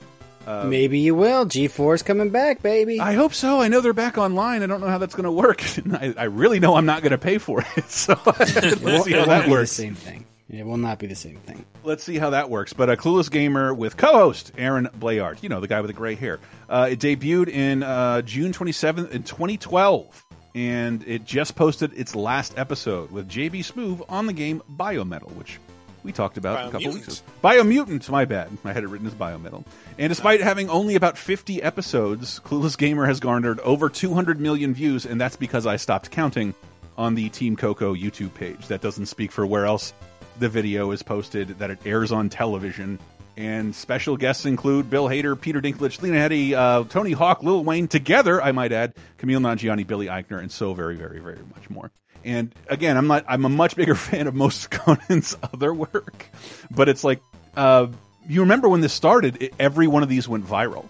Uh, 0.46 0.64
Maybe 0.64 0.98
you 0.98 1.14
will. 1.14 1.46
G4's 1.46 2.02
coming 2.02 2.30
back, 2.30 2.62
baby. 2.62 3.00
I 3.00 3.14
hope 3.14 3.32
so. 3.32 3.60
I 3.60 3.68
know 3.68 3.80
they're 3.80 3.92
back 3.92 4.18
online. 4.18 4.62
I 4.62 4.66
don't 4.66 4.80
know 4.80 4.88
how 4.88 4.98
that's 4.98 5.14
going 5.14 5.24
to 5.24 5.32
work. 5.32 5.64
I, 5.92 6.14
I, 6.16 6.24
really 6.24 6.60
know 6.60 6.76
I'm 6.76 6.86
not 6.86 7.02
going 7.02 7.12
to 7.12 7.18
pay 7.18 7.38
for 7.38 7.64
it. 7.76 7.84
So 7.94 8.18
let's 8.26 9.04
see 9.04 9.12
how 9.12 9.26
that 9.26 9.48
works. 9.48 9.70
The 9.70 9.82
same 9.82 9.94
thing. 9.94 10.26
It 10.50 10.66
will 10.66 10.76
not 10.76 10.98
be 10.98 11.06
the 11.06 11.14
same 11.14 11.36
thing. 11.36 11.64
Let's 11.82 12.04
see 12.04 12.18
how 12.18 12.30
that 12.30 12.50
works. 12.50 12.72
But 12.72 12.90
a 12.90 12.96
clueless 12.96 13.30
gamer 13.30 13.72
with 13.72 13.96
co-host 13.96 14.52
Aaron 14.58 14.88
Bleyaert, 14.98 15.42
you 15.42 15.48
know 15.48 15.60
the 15.60 15.68
guy 15.68 15.80
with 15.80 15.88
the 15.88 15.94
gray 15.94 16.14
hair. 16.14 16.38
Uh, 16.68 16.88
it 16.90 16.98
debuted 16.98 17.48
in 17.48 17.82
uh, 17.82 18.22
June 18.22 18.52
27th 18.52 19.10
in 19.10 19.22
2012, 19.22 20.24
and 20.54 21.02
it 21.06 21.24
just 21.24 21.56
posted 21.56 21.92
its 21.94 22.14
last 22.14 22.58
episode 22.58 23.10
with 23.10 23.28
JB 23.28 23.60
Smoove 23.60 24.04
on 24.08 24.26
the 24.26 24.32
game 24.32 24.62
Biometal, 24.76 25.32
which 25.32 25.58
we 26.04 26.12
talked 26.12 26.36
about 26.36 26.68
a 26.68 26.70
couple 26.70 26.92
weeks 26.92 27.20
ago. 27.20 27.32
Biomutant, 27.42 28.08
my 28.10 28.24
bad. 28.26 28.50
I 28.64 28.72
had 28.72 28.84
it 28.84 28.88
written 28.88 29.06
as 29.06 29.14
Biometal. 29.14 29.64
And 29.98 30.10
despite 30.10 30.40
having 30.40 30.68
only 30.68 30.94
about 30.94 31.18
50 31.18 31.62
episodes, 31.62 32.40
Clueless 32.44 32.76
Gamer 32.76 33.06
has 33.06 33.18
garnered 33.18 33.58
over 33.60 33.88
200 33.88 34.38
million 34.38 34.74
views, 34.74 35.06
and 35.06 35.20
that's 35.20 35.36
because 35.36 35.66
I 35.66 35.76
stopped 35.76 36.10
counting 36.10 36.54
on 36.96 37.14
the 37.14 37.30
Team 37.30 37.56
Coco 37.56 37.94
YouTube 37.94 38.34
page. 38.34 38.68
That 38.68 38.82
doesn't 38.82 39.06
speak 39.06 39.32
for 39.32 39.46
where 39.46 39.64
else 39.64 39.92
the 40.38 40.48
video 40.48 40.90
is 40.90 41.02
posted, 41.02 41.48
that 41.58 41.70
it 41.70 41.78
airs 41.84 42.12
on 42.12 42.28
television. 42.28 42.98
And 43.36 43.74
special 43.74 44.16
guests 44.16 44.44
include 44.44 44.90
Bill 44.90 45.08
Hader, 45.08 45.40
Peter 45.40 45.60
Dinklage, 45.60 46.00
Lena 46.02 46.18
Headey, 46.18 46.52
uh, 46.52 46.84
Tony 46.84 47.12
Hawk, 47.12 47.42
Lil 47.42 47.64
Wayne, 47.64 47.88
together, 47.88 48.40
I 48.40 48.52
might 48.52 48.70
add, 48.70 48.94
Kumail 49.18 49.40
Nanjiani, 49.40 49.86
Billy 49.86 50.06
Eichner, 50.06 50.38
and 50.38 50.52
so 50.52 50.72
very, 50.74 50.94
very, 50.94 51.18
very 51.18 51.40
much 51.54 51.68
more. 51.68 51.90
And 52.24 52.54
again, 52.68 52.96
I'm 52.96 53.06
not. 53.06 53.24
I'm 53.28 53.44
a 53.44 53.48
much 53.48 53.76
bigger 53.76 53.94
fan 53.94 54.26
of 54.26 54.34
most 54.34 54.64
of 54.64 54.70
Conan's 54.70 55.36
other 55.52 55.72
work, 55.72 56.26
but 56.70 56.88
it's 56.88 57.04
like 57.04 57.20
uh, 57.56 57.88
you 58.28 58.40
remember 58.40 58.68
when 58.68 58.80
this 58.80 58.92
started. 58.92 59.42
It, 59.42 59.54
every 59.58 59.86
one 59.86 60.02
of 60.02 60.08
these 60.08 60.26
went 60.28 60.46
viral. 60.46 60.86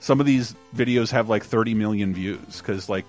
Some 0.00 0.20
of 0.20 0.26
these 0.26 0.54
videos 0.74 1.10
have 1.10 1.28
like 1.28 1.44
30 1.44 1.74
million 1.74 2.14
views 2.14 2.58
because 2.58 2.88
like 2.88 3.04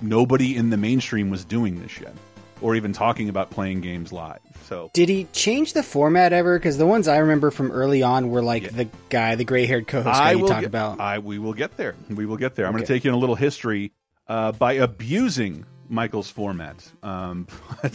nobody 0.00 0.56
in 0.56 0.70
the 0.70 0.76
mainstream 0.76 1.30
was 1.30 1.44
doing 1.44 1.80
this 1.80 2.00
yet, 2.00 2.14
or 2.60 2.74
even 2.74 2.92
talking 2.92 3.28
about 3.28 3.50
playing 3.50 3.80
games 3.80 4.12
live. 4.12 4.40
So 4.64 4.90
did 4.92 5.08
he 5.08 5.24
change 5.32 5.72
the 5.72 5.82
format 5.82 6.32
ever? 6.32 6.58
Because 6.58 6.76
the 6.78 6.86
ones 6.86 7.08
I 7.08 7.18
remember 7.18 7.50
from 7.50 7.70
early 7.70 8.02
on 8.02 8.28
were 8.30 8.42
like 8.42 8.64
yeah. 8.64 8.70
the 8.70 8.88
guy, 9.08 9.34
the 9.36 9.44
gray 9.44 9.66
haired 9.66 9.86
co-host 9.86 10.18
guy 10.18 10.32
you 10.32 10.46
talk 10.46 10.60
get, 10.60 10.66
about. 10.66 11.00
I 11.00 11.18
we 11.18 11.38
will 11.38 11.54
get 11.54 11.76
there. 11.76 11.94
We 12.10 12.26
will 12.26 12.36
get 12.36 12.56
there. 12.56 12.66
I'm 12.66 12.72
going 12.72 12.84
to 12.84 12.92
take 12.92 13.04
you 13.04 13.10
in 13.10 13.14
a 13.14 13.18
little 13.18 13.36
history 13.36 13.92
uh, 14.28 14.52
by 14.52 14.74
abusing 14.74 15.64
Michael's 15.92 16.30
format. 16.30 16.90
Um, 17.02 17.46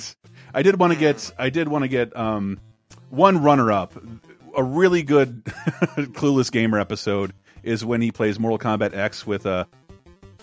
I 0.53 0.61
did 0.61 0.79
want 0.79 0.93
to 0.93 0.99
get 0.99 1.31
I 1.37 1.49
did 1.49 1.67
want 1.67 1.83
to 1.83 1.87
get 1.87 2.15
um, 2.15 2.59
one 3.09 3.43
runner 3.43 3.71
up. 3.71 3.93
A 4.55 4.63
really 4.63 5.03
good 5.03 5.43
Clueless 5.45 6.51
Gamer 6.51 6.79
episode 6.79 7.33
is 7.63 7.83
when 7.83 8.01
he 8.01 8.11
plays 8.11 8.39
Mortal 8.39 8.57
Kombat 8.57 8.95
X 8.95 9.27
with 9.27 9.45
uh, 9.45 9.65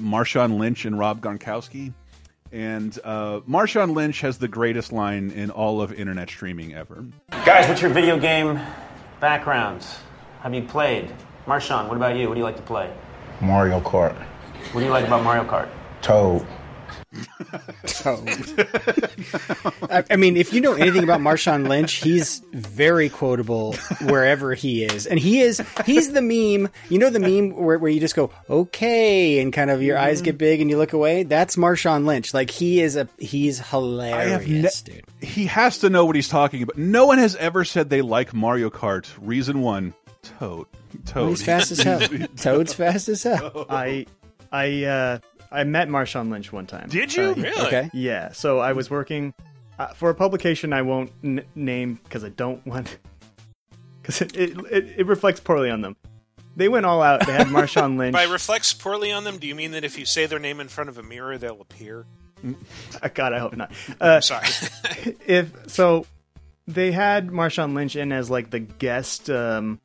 Marshawn 0.00 0.58
Lynch 0.58 0.84
and 0.84 0.98
Rob 0.98 1.20
Gronkowski. 1.20 1.92
And 2.52 2.96
uh, 3.02 3.40
Marshawn 3.40 3.96
Lynch 3.96 4.20
has 4.20 4.38
the 4.38 4.46
greatest 4.46 4.92
line 4.92 5.30
in 5.30 5.50
all 5.50 5.80
of 5.80 5.92
internet 5.92 6.28
streaming 6.28 6.74
ever. 6.74 7.04
Guys, 7.44 7.68
what's 7.68 7.80
your 7.80 7.90
video 7.90 8.18
game 8.18 8.60
backgrounds? 9.18 9.98
Have 10.40 10.54
you 10.54 10.62
played? 10.62 11.12
Marshawn, 11.46 11.88
what 11.88 11.96
about 11.96 12.16
you? 12.16 12.28
What 12.28 12.34
do 12.34 12.38
you 12.38 12.44
like 12.44 12.56
to 12.56 12.62
play? 12.62 12.92
Mario 13.40 13.80
Kart. 13.80 14.14
What 14.72 14.80
do 14.80 14.86
you 14.86 14.92
like 14.92 15.06
about 15.06 15.24
Mario 15.24 15.44
Kart? 15.44 15.68
Toad. 16.00 16.46
Toad. 17.86 18.28
I, 19.90 20.04
I, 20.10 20.16
mean, 20.16 20.36
if 20.36 20.52
you 20.52 20.60
know 20.60 20.74
anything 20.74 21.04
about 21.04 21.20
Marshawn 21.20 21.68
Lynch, 21.68 21.94
he's 21.94 22.40
very 22.52 23.08
quotable 23.08 23.74
wherever 24.02 24.54
he 24.54 24.84
is, 24.84 25.06
and 25.06 25.18
he 25.18 25.40
is 25.40 25.62
he's 25.86 26.12
the 26.12 26.22
meme. 26.22 26.70
You 26.88 26.98
know 26.98 27.10
the 27.10 27.20
meme 27.20 27.50
where, 27.56 27.78
where 27.78 27.90
you 27.90 28.00
just 28.00 28.16
go 28.16 28.30
okay, 28.48 29.40
and 29.40 29.52
kind 29.52 29.70
of 29.70 29.82
your 29.82 29.96
mm-hmm. 29.96 30.06
eyes 30.06 30.22
get 30.22 30.38
big 30.38 30.60
and 30.60 30.70
you 30.70 30.78
look 30.78 30.92
away. 30.92 31.22
That's 31.22 31.56
Marshawn 31.56 32.06
Lynch. 32.06 32.34
Like 32.34 32.50
he 32.50 32.80
is 32.80 32.96
a 32.96 33.08
he's 33.18 33.58
hilarious, 33.58 34.86
ne- 34.86 34.94
dude. 34.94 35.04
He 35.20 35.46
has 35.46 35.78
to 35.78 35.90
know 35.90 36.04
what 36.04 36.16
he's 36.16 36.28
talking 36.28 36.62
about. 36.62 36.78
No 36.78 37.06
one 37.06 37.18
has 37.18 37.36
ever 37.36 37.64
said 37.64 37.90
they 37.90 38.02
like 38.02 38.34
Mario 38.34 38.70
Kart. 38.70 39.06
Reason 39.20 39.60
one, 39.60 39.94
Toad. 40.22 40.66
Toad. 41.06 41.14
Well, 41.16 41.28
he's 41.28 41.42
fast 41.42 41.70
as 41.70 41.82
hell. 41.82 42.00
Toad's 42.36 42.74
fast 42.74 43.08
as 43.08 43.22
hell. 43.22 43.66
I 43.68 44.06
I 44.52 44.84
uh 44.84 45.18
I 45.54 45.64
met 45.64 45.88
Marshawn 45.88 46.30
Lynch 46.30 46.52
one 46.52 46.66
time. 46.66 46.88
Did 46.88 47.14
you? 47.14 47.30
Uh, 47.30 47.34
really? 47.34 47.66
Okay. 47.66 47.90
Yeah. 47.92 48.32
So 48.32 48.58
I 48.58 48.72
was 48.72 48.90
working 48.90 49.32
uh, 49.78 49.88
for 49.88 50.10
a 50.10 50.14
publication 50.14 50.72
I 50.72 50.82
won't 50.82 51.10
n- 51.22 51.44
name 51.54 52.00
because 52.02 52.24
I 52.24 52.28
don't 52.30 52.64
want 52.66 52.98
because 54.02 54.20
it, 54.20 54.36
it, 54.36 54.58
it 54.70 54.94
it 54.98 55.06
reflects 55.06 55.40
poorly 55.40 55.70
on 55.70 55.80
them. 55.80 55.96
They 56.56 56.68
went 56.68 56.86
all 56.86 57.02
out. 57.02 57.26
They 57.26 57.32
had 57.32 57.48
Marshawn 57.48 57.96
Lynch. 57.98 58.12
By 58.12 58.24
reflects 58.24 58.72
poorly 58.72 59.10
on 59.10 59.24
them, 59.24 59.38
do 59.38 59.46
you 59.46 59.54
mean 59.54 59.72
that 59.72 59.84
if 59.84 59.98
you 59.98 60.06
say 60.06 60.26
their 60.26 60.38
name 60.38 60.60
in 60.60 60.68
front 60.68 60.88
of 60.88 60.98
a 60.98 61.02
mirror, 61.02 61.36
they'll 61.36 61.60
appear? 61.60 62.06
Uh, 63.02 63.08
God, 63.14 63.32
I 63.32 63.38
hope 63.38 63.56
not. 63.56 63.72
Uh, 64.00 64.20
Sorry. 64.20 64.46
if 65.26 65.50
so, 65.68 66.06
they 66.68 66.92
had 66.92 67.28
Marshawn 67.28 67.74
Lynch 67.74 67.96
in 67.96 68.12
as 68.12 68.30
like 68.30 68.50
the 68.50 68.60
guest 68.60 69.28
um, 69.30 69.80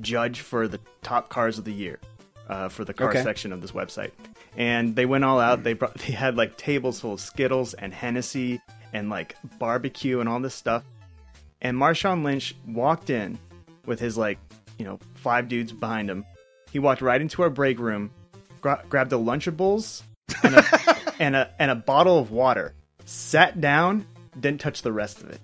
judge 0.00 0.40
for 0.40 0.68
the 0.68 0.80
top 1.02 1.28
cars 1.30 1.58
of 1.58 1.64
the 1.64 1.72
year. 1.72 2.00
Uh, 2.48 2.68
for 2.68 2.84
the 2.84 2.94
car 2.94 3.10
Okay. 3.10 3.22
section 3.22 3.52
of 3.52 3.60
this 3.60 3.72
website, 3.72 4.10
and 4.56 4.96
they 4.96 5.06
went 5.06 5.24
all 5.24 5.38
out. 5.40 5.62
They 5.62 5.72
brought 5.74 5.94
they 5.98 6.12
had 6.12 6.36
like 6.36 6.56
tables 6.56 7.00
full 7.00 7.12
of 7.14 7.20
Skittles 7.20 7.74
and 7.74 7.92
Hennessy 7.92 8.60
and 8.92 9.10
like 9.10 9.36
barbecue 9.58 10.20
and 10.20 10.28
all 10.28 10.40
this 10.40 10.54
stuff. 10.54 10.82
And 11.60 11.76
Marshawn 11.76 12.22
Lynch 12.24 12.54
walked 12.66 13.10
in 13.10 13.38
with 13.86 14.00
his 14.00 14.16
like 14.16 14.38
you 14.78 14.84
know 14.84 14.98
five 15.14 15.48
dudes 15.48 15.72
behind 15.72 16.08
him. 16.08 16.24
He 16.72 16.78
walked 16.78 17.02
right 17.02 17.20
into 17.20 17.42
our 17.42 17.50
break 17.50 17.78
room, 17.78 18.10
gra- 18.60 18.82
grabbed 18.88 19.12
a 19.12 19.16
Lunchables 19.16 20.02
and 20.42 20.54
a, 20.56 20.64
and 21.18 21.36
a 21.36 21.50
and 21.58 21.70
a 21.70 21.74
bottle 21.74 22.18
of 22.18 22.30
water, 22.30 22.74
sat 23.04 23.60
down, 23.60 24.06
didn't 24.38 24.60
touch 24.60 24.82
the 24.82 24.92
rest 24.92 25.22
of 25.22 25.30
it. 25.30 25.40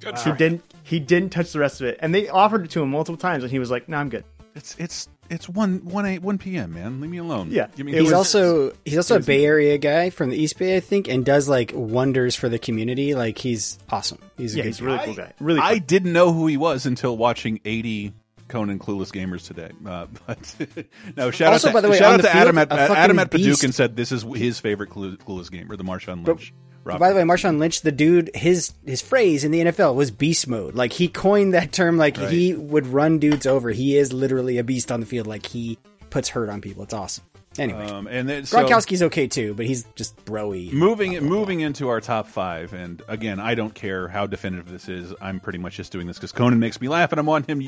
Good 0.00 0.18
He 0.18 0.32
didn't. 0.32 0.62
He 0.82 1.00
didn't 1.00 1.30
touch 1.30 1.52
the 1.52 1.58
rest 1.58 1.80
of 1.80 1.86
it, 1.88 1.98
and 2.00 2.14
they 2.14 2.28
offered 2.28 2.64
it 2.66 2.70
to 2.72 2.82
him 2.82 2.90
multiple 2.90 3.16
times, 3.16 3.42
and 3.42 3.50
he 3.50 3.58
was 3.58 3.70
like, 3.70 3.88
"No, 3.88 3.96
I'm 3.96 4.08
good." 4.08 4.24
It's 4.54 4.76
it's 4.78 5.08
it's 5.30 5.48
one 5.48 5.84
one 5.84 6.06
eight 6.06 6.22
one 6.22 6.38
p.m. 6.38 6.74
Man, 6.74 7.00
leave 7.00 7.10
me 7.10 7.18
alone. 7.18 7.50
Yeah. 7.50 7.66
Give 7.76 7.86
me 7.86 7.92
He's 7.92 8.04
was- 8.04 8.12
also 8.12 8.72
he's 8.84 8.96
also 8.96 9.16
a 9.16 9.20
Bay 9.20 9.44
Area 9.44 9.78
guy 9.78 10.10
from 10.10 10.30
the 10.30 10.36
East 10.36 10.58
Bay, 10.58 10.76
I 10.76 10.80
think, 10.80 11.08
and 11.08 11.24
does 11.24 11.48
like 11.48 11.72
wonders 11.74 12.34
for 12.36 12.48
the 12.48 12.58
community. 12.58 13.14
Like 13.14 13.38
he's 13.38 13.78
awesome. 13.90 14.18
He's 14.36 14.54
a 14.54 14.58
Yeah, 14.58 14.64
he's 14.64 14.80
a 14.80 14.84
really 14.84 14.98
cool 15.04 15.14
guy. 15.14 15.32
Really, 15.40 15.60
I 15.60 15.78
didn't 15.78 16.12
know 16.12 16.32
who 16.32 16.46
he 16.46 16.56
was 16.56 16.86
until 16.86 17.16
watching 17.16 17.60
80 17.64 18.12
Conan 18.48 18.78
Clueless 18.78 19.10
Gamers 19.12 19.44
today. 19.46 19.70
Uh, 19.84 20.06
but 20.26 20.54
no, 21.16 21.30
shout 21.30 21.52
Also, 21.52 21.68
out 21.68 21.70
to, 21.70 21.74
by 21.74 21.80
the 21.80 21.88
way, 21.90 21.98
shout 21.98 22.14
out 22.14 22.16
the 22.18 22.22
to 22.22 22.28
field, 22.32 22.42
Adam 22.42 22.58
at 22.58 22.72
Adam 22.72 23.18
at 23.18 23.30
beast. 23.30 23.60
Paducah 23.60 23.72
said 23.74 23.96
this 23.96 24.12
is 24.12 24.22
his 24.22 24.60
favorite 24.60 24.90
Clue- 24.90 25.16
Clueless 25.16 25.50
gamer, 25.50 25.76
the 25.76 25.84
Marshawn 25.84 26.24
But- 26.24 26.36
Lynch. 26.36 26.52
But 26.52 26.65
Rob. 26.86 27.00
by 27.00 27.10
the 27.10 27.16
way, 27.16 27.22
Marshawn 27.22 27.58
Lynch, 27.58 27.82
the 27.82 27.92
dude, 27.92 28.30
his 28.34 28.72
his 28.86 29.02
phrase 29.02 29.44
in 29.44 29.50
the 29.50 29.60
NFL 29.60 29.94
was 29.94 30.10
beast 30.10 30.46
mode. 30.46 30.74
Like 30.74 30.92
he 30.92 31.08
coined 31.08 31.54
that 31.54 31.72
term. 31.72 31.96
Like 31.96 32.16
Right. 32.16 32.30
he 32.30 32.54
would 32.54 32.86
run 32.86 33.18
dudes 33.18 33.46
over. 33.46 33.70
He 33.70 33.96
is 33.96 34.12
literally 34.12 34.58
a 34.58 34.64
beast 34.64 34.92
on 34.92 35.00
the 35.00 35.06
field. 35.06 35.26
Like 35.26 35.46
he 35.46 35.78
puts 36.10 36.28
hurt 36.28 36.48
on 36.48 36.60
people. 36.60 36.84
It's 36.84 36.94
awesome. 36.94 37.24
Anyway, 37.58 37.86
um, 37.88 38.06
and 38.06 38.28
then 38.28 38.44
so, 38.44 38.58
Gronkowski's 38.58 39.02
okay 39.04 39.26
too, 39.26 39.54
but 39.54 39.66
he's 39.66 39.84
just 39.94 40.16
broy. 40.24 40.72
moving 40.72 41.22
moving 41.24 41.60
into 41.60 41.88
our 41.88 42.00
top 42.00 42.26
five, 42.26 42.72
and 42.72 43.02
again, 43.08 43.40
I 43.40 43.54
don't 43.54 43.74
care 43.74 44.08
how 44.08 44.26
definitive 44.26 44.68
this 44.68 44.88
is. 44.88 45.14
I'm 45.20 45.40
pretty 45.40 45.58
much 45.58 45.76
just 45.76 45.92
doing 45.92 46.06
this 46.06 46.18
because 46.18 46.32
Conan 46.32 46.58
makes 46.58 46.80
me 46.80 46.88
laugh, 46.88 47.12
and 47.12 47.18
I 47.20 47.22
want 47.22 47.48
him. 47.48 47.62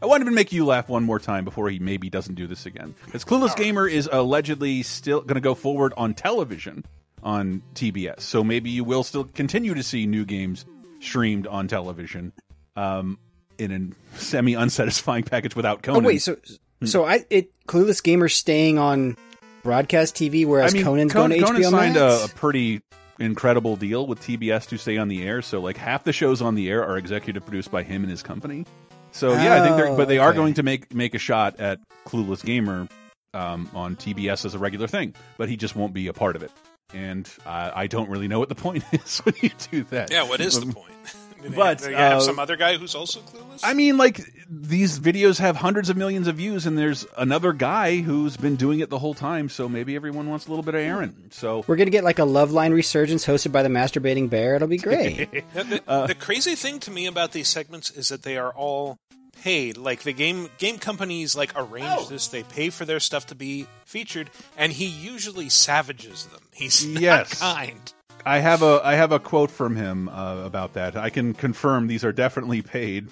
I 0.00 0.06
want 0.06 0.22
him 0.22 0.28
to 0.28 0.34
make 0.34 0.52
you 0.52 0.64
laugh 0.64 0.88
one 0.88 1.02
more 1.04 1.18
time 1.18 1.44
before 1.44 1.68
he 1.70 1.78
maybe 1.78 2.08
doesn't 2.08 2.34
do 2.34 2.46
this 2.46 2.66
again. 2.66 2.94
Because 3.04 3.24
Clueless 3.24 3.56
Gamer 3.56 3.88
is 3.88 4.08
allegedly 4.10 4.82
still 4.82 5.20
going 5.20 5.34
to 5.34 5.40
go 5.40 5.54
forward 5.54 5.92
on 5.96 6.14
television 6.14 6.84
on 7.22 7.62
TBS, 7.74 8.20
so 8.20 8.42
maybe 8.42 8.70
you 8.70 8.84
will 8.84 9.04
still 9.04 9.24
continue 9.24 9.74
to 9.74 9.82
see 9.82 10.06
new 10.06 10.24
games 10.24 10.64
streamed 11.00 11.46
on 11.46 11.68
television, 11.68 12.32
um, 12.76 13.18
in 13.58 13.94
a 14.14 14.18
semi 14.18 14.54
unsatisfying 14.54 15.24
package 15.24 15.54
without 15.54 15.78
Oh 15.78 15.92
Conan. 15.92 16.04
wait, 16.04 16.18
so 16.22 16.36
so 16.84 17.04
I 17.04 17.24
it 17.30 17.50
Clueless 17.66 18.02
Gamer 18.02 18.28
staying 18.28 18.78
on 18.78 19.16
broadcast 19.62 20.16
TV, 20.16 20.46
whereas 20.46 20.74
Conan's 20.74 21.12
Conan, 21.12 21.38
going 21.38 21.40
to 21.40 21.46
Conan 21.46 21.62
HBO 21.62 21.70
signed 21.70 21.94
Max. 21.94 22.22
a, 22.22 22.24
a 22.24 22.28
pretty 22.28 22.82
incredible 23.18 23.76
deal 23.76 24.06
with 24.06 24.20
TBS 24.20 24.68
to 24.68 24.78
stay 24.78 24.98
on 24.98 25.08
the 25.08 25.22
air. 25.22 25.42
So 25.42 25.60
like 25.60 25.76
half 25.76 26.04
the 26.04 26.12
shows 26.12 26.42
on 26.42 26.54
the 26.54 26.68
air 26.68 26.84
are 26.84 26.96
executive 26.96 27.44
produced 27.44 27.70
by 27.70 27.82
him 27.82 28.02
and 28.02 28.10
his 28.10 28.22
company. 28.22 28.66
So 29.12 29.32
yeah, 29.32 29.62
I 29.62 29.66
think 29.66 29.76
they're 29.76 29.96
but 29.96 30.08
they 30.08 30.18
are 30.18 30.32
going 30.32 30.54
to 30.54 30.62
make 30.62 30.92
make 30.94 31.14
a 31.14 31.18
shot 31.18 31.60
at 31.60 31.78
Clueless 32.06 32.44
Gamer 32.44 32.88
um, 33.34 33.70
on 33.74 33.96
TBS 33.96 34.44
as 34.44 34.54
a 34.54 34.58
regular 34.58 34.86
thing, 34.86 35.14
but 35.36 35.48
he 35.48 35.56
just 35.56 35.76
won't 35.76 35.92
be 35.92 36.08
a 36.08 36.12
part 36.12 36.34
of 36.36 36.42
it. 36.42 36.50
And 36.94 37.28
I 37.46 37.72
I 37.82 37.86
don't 37.86 38.08
really 38.10 38.28
know 38.28 38.38
what 38.38 38.48
the 38.48 38.54
point 38.54 38.84
is 38.92 39.18
when 39.20 39.34
you 39.40 39.50
do 39.70 39.84
that. 39.84 40.10
Yeah, 40.10 40.24
what 40.24 40.40
is 40.40 40.58
the 40.60 40.66
Um, 40.66 40.72
point? 40.72 40.88
Do 41.42 41.48
they- 41.48 41.56
but, 41.56 41.78
do 41.78 41.86
they 41.86 41.94
have 41.94 42.18
uh, 42.18 42.20
some 42.20 42.38
other 42.38 42.54
guy 42.54 42.76
who's 42.76 42.94
also 42.94 43.18
clueless. 43.18 43.62
I 43.64 43.74
mean, 43.74 43.96
like 43.96 44.20
these 44.48 45.00
videos 45.00 45.38
have 45.40 45.56
hundreds 45.56 45.90
of 45.90 45.96
millions 45.96 46.28
of 46.28 46.36
views, 46.36 46.66
and 46.66 46.78
there's 46.78 47.04
another 47.18 47.52
guy 47.52 47.96
who's 48.00 48.36
been 48.36 48.54
doing 48.54 48.78
it 48.78 48.90
the 48.90 48.98
whole 49.00 49.12
time. 49.12 49.48
So 49.48 49.68
maybe 49.68 49.96
everyone 49.96 50.30
wants 50.30 50.46
a 50.46 50.50
little 50.50 50.62
bit 50.62 50.76
of 50.76 50.80
Aaron. 50.82 51.32
So 51.32 51.64
We're 51.66 51.74
gonna 51.74 51.90
get 51.90 52.04
like 52.04 52.20
a 52.20 52.24
Love 52.24 52.52
Line 52.52 52.72
resurgence 52.72 53.26
hosted 53.26 53.50
by 53.50 53.64
the 53.64 53.68
masturbating 53.68 54.30
bear. 54.30 54.54
It'll 54.54 54.68
be 54.68 54.76
great. 54.88 55.32
Now, 55.52 55.62
the, 55.64 55.82
uh, 55.88 56.06
the 56.06 56.14
crazy 56.14 56.54
thing 56.54 56.78
to 56.78 56.92
me 56.92 57.06
about 57.06 57.32
these 57.32 57.48
segments 57.48 57.90
is 57.90 58.10
that 58.10 58.22
they 58.22 58.36
are 58.38 58.52
all 58.52 58.98
paid. 59.42 59.76
Like 59.76 60.02
the 60.02 60.12
game 60.12 60.48
game 60.58 60.78
companies 60.78 61.34
like 61.36 61.52
arrange 61.56 61.86
Oh. 61.88 62.06
this. 62.08 62.28
They 62.28 62.42
pay 62.42 62.70
for 62.70 62.84
their 62.84 63.00
stuff 63.00 63.26
to 63.26 63.34
be 63.34 63.66
featured, 63.84 64.30
and 64.56 64.72
he 64.72 64.86
usually 64.86 65.48
savages 65.48 66.26
them. 66.26 66.40
He's 66.52 66.86
not 66.86 67.02
Yes. 67.02 67.40
kind. 67.40 67.92
I 68.24 68.38
have 68.38 68.62
a 68.62 68.80
I 68.84 68.94
have 68.94 69.10
a 69.12 69.18
quote 69.18 69.50
from 69.50 69.74
him 69.76 70.08
uh, 70.08 70.42
about 70.44 70.74
that. 70.74 70.96
I 70.96 71.10
can 71.10 71.34
confirm 71.34 71.88
these 71.88 72.04
are 72.04 72.12
definitely 72.12 72.62
paid, 72.62 73.08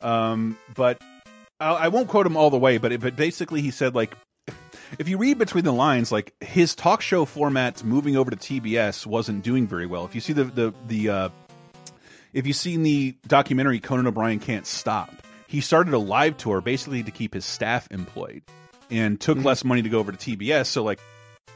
um, 0.00 0.56
but 0.74 1.00
I, 1.60 1.70
I 1.72 1.88
won't 1.88 2.08
quote 2.08 2.26
him 2.26 2.36
all 2.36 2.48
the 2.50 2.58
way. 2.58 2.78
But 2.78 2.92
it, 2.92 3.00
but 3.02 3.14
basically, 3.14 3.60
he 3.60 3.70
said 3.70 3.94
like, 3.94 4.14
if 4.98 5.06
you 5.08 5.18
read 5.18 5.36
between 5.36 5.64
the 5.64 5.72
lines, 5.72 6.10
like 6.10 6.32
his 6.42 6.74
talk 6.74 7.02
show 7.02 7.26
format 7.26 7.84
moving 7.84 8.16
over 8.16 8.30
to 8.30 8.36
TBS 8.38 9.04
wasn't 9.06 9.42
doing 9.44 9.66
very 9.66 9.84
well. 9.86 10.06
If 10.06 10.14
you 10.14 10.22
see 10.22 10.32
the 10.32 10.44
the 10.44 10.74
the 10.88 11.08
uh, 11.10 11.28
if 12.32 12.46
you've 12.46 12.56
seen 12.56 12.82
the 12.82 13.14
documentary 13.26 13.80
Conan 13.80 14.06
O'Brien 14.06 14.40
Can't 14.40 14.66
Stop, 14.66 15.10
he 15.54 15.60
started 15.60 15.94
a 15.94 15.98
live 15.98 16.36
tour 16.36 16.60
basically 16.60 17.04
to 17.04 17.12
keep 17.12 17.32
his 17.32 17.44
staff 17.44 17.86
employed 17.92 18.42
and 18.90 19.20
took 19.20 19.38
mm-hmm. 19.38 19.46
less 19.46 19.64
money 19.64 19.82
to 19.82 19.88
go 19.88 20.00
over 20.00 20.10
to 20.10 20.18
TBS. 20.18 20.66
So 20.66 20.82
like 20.82 20.98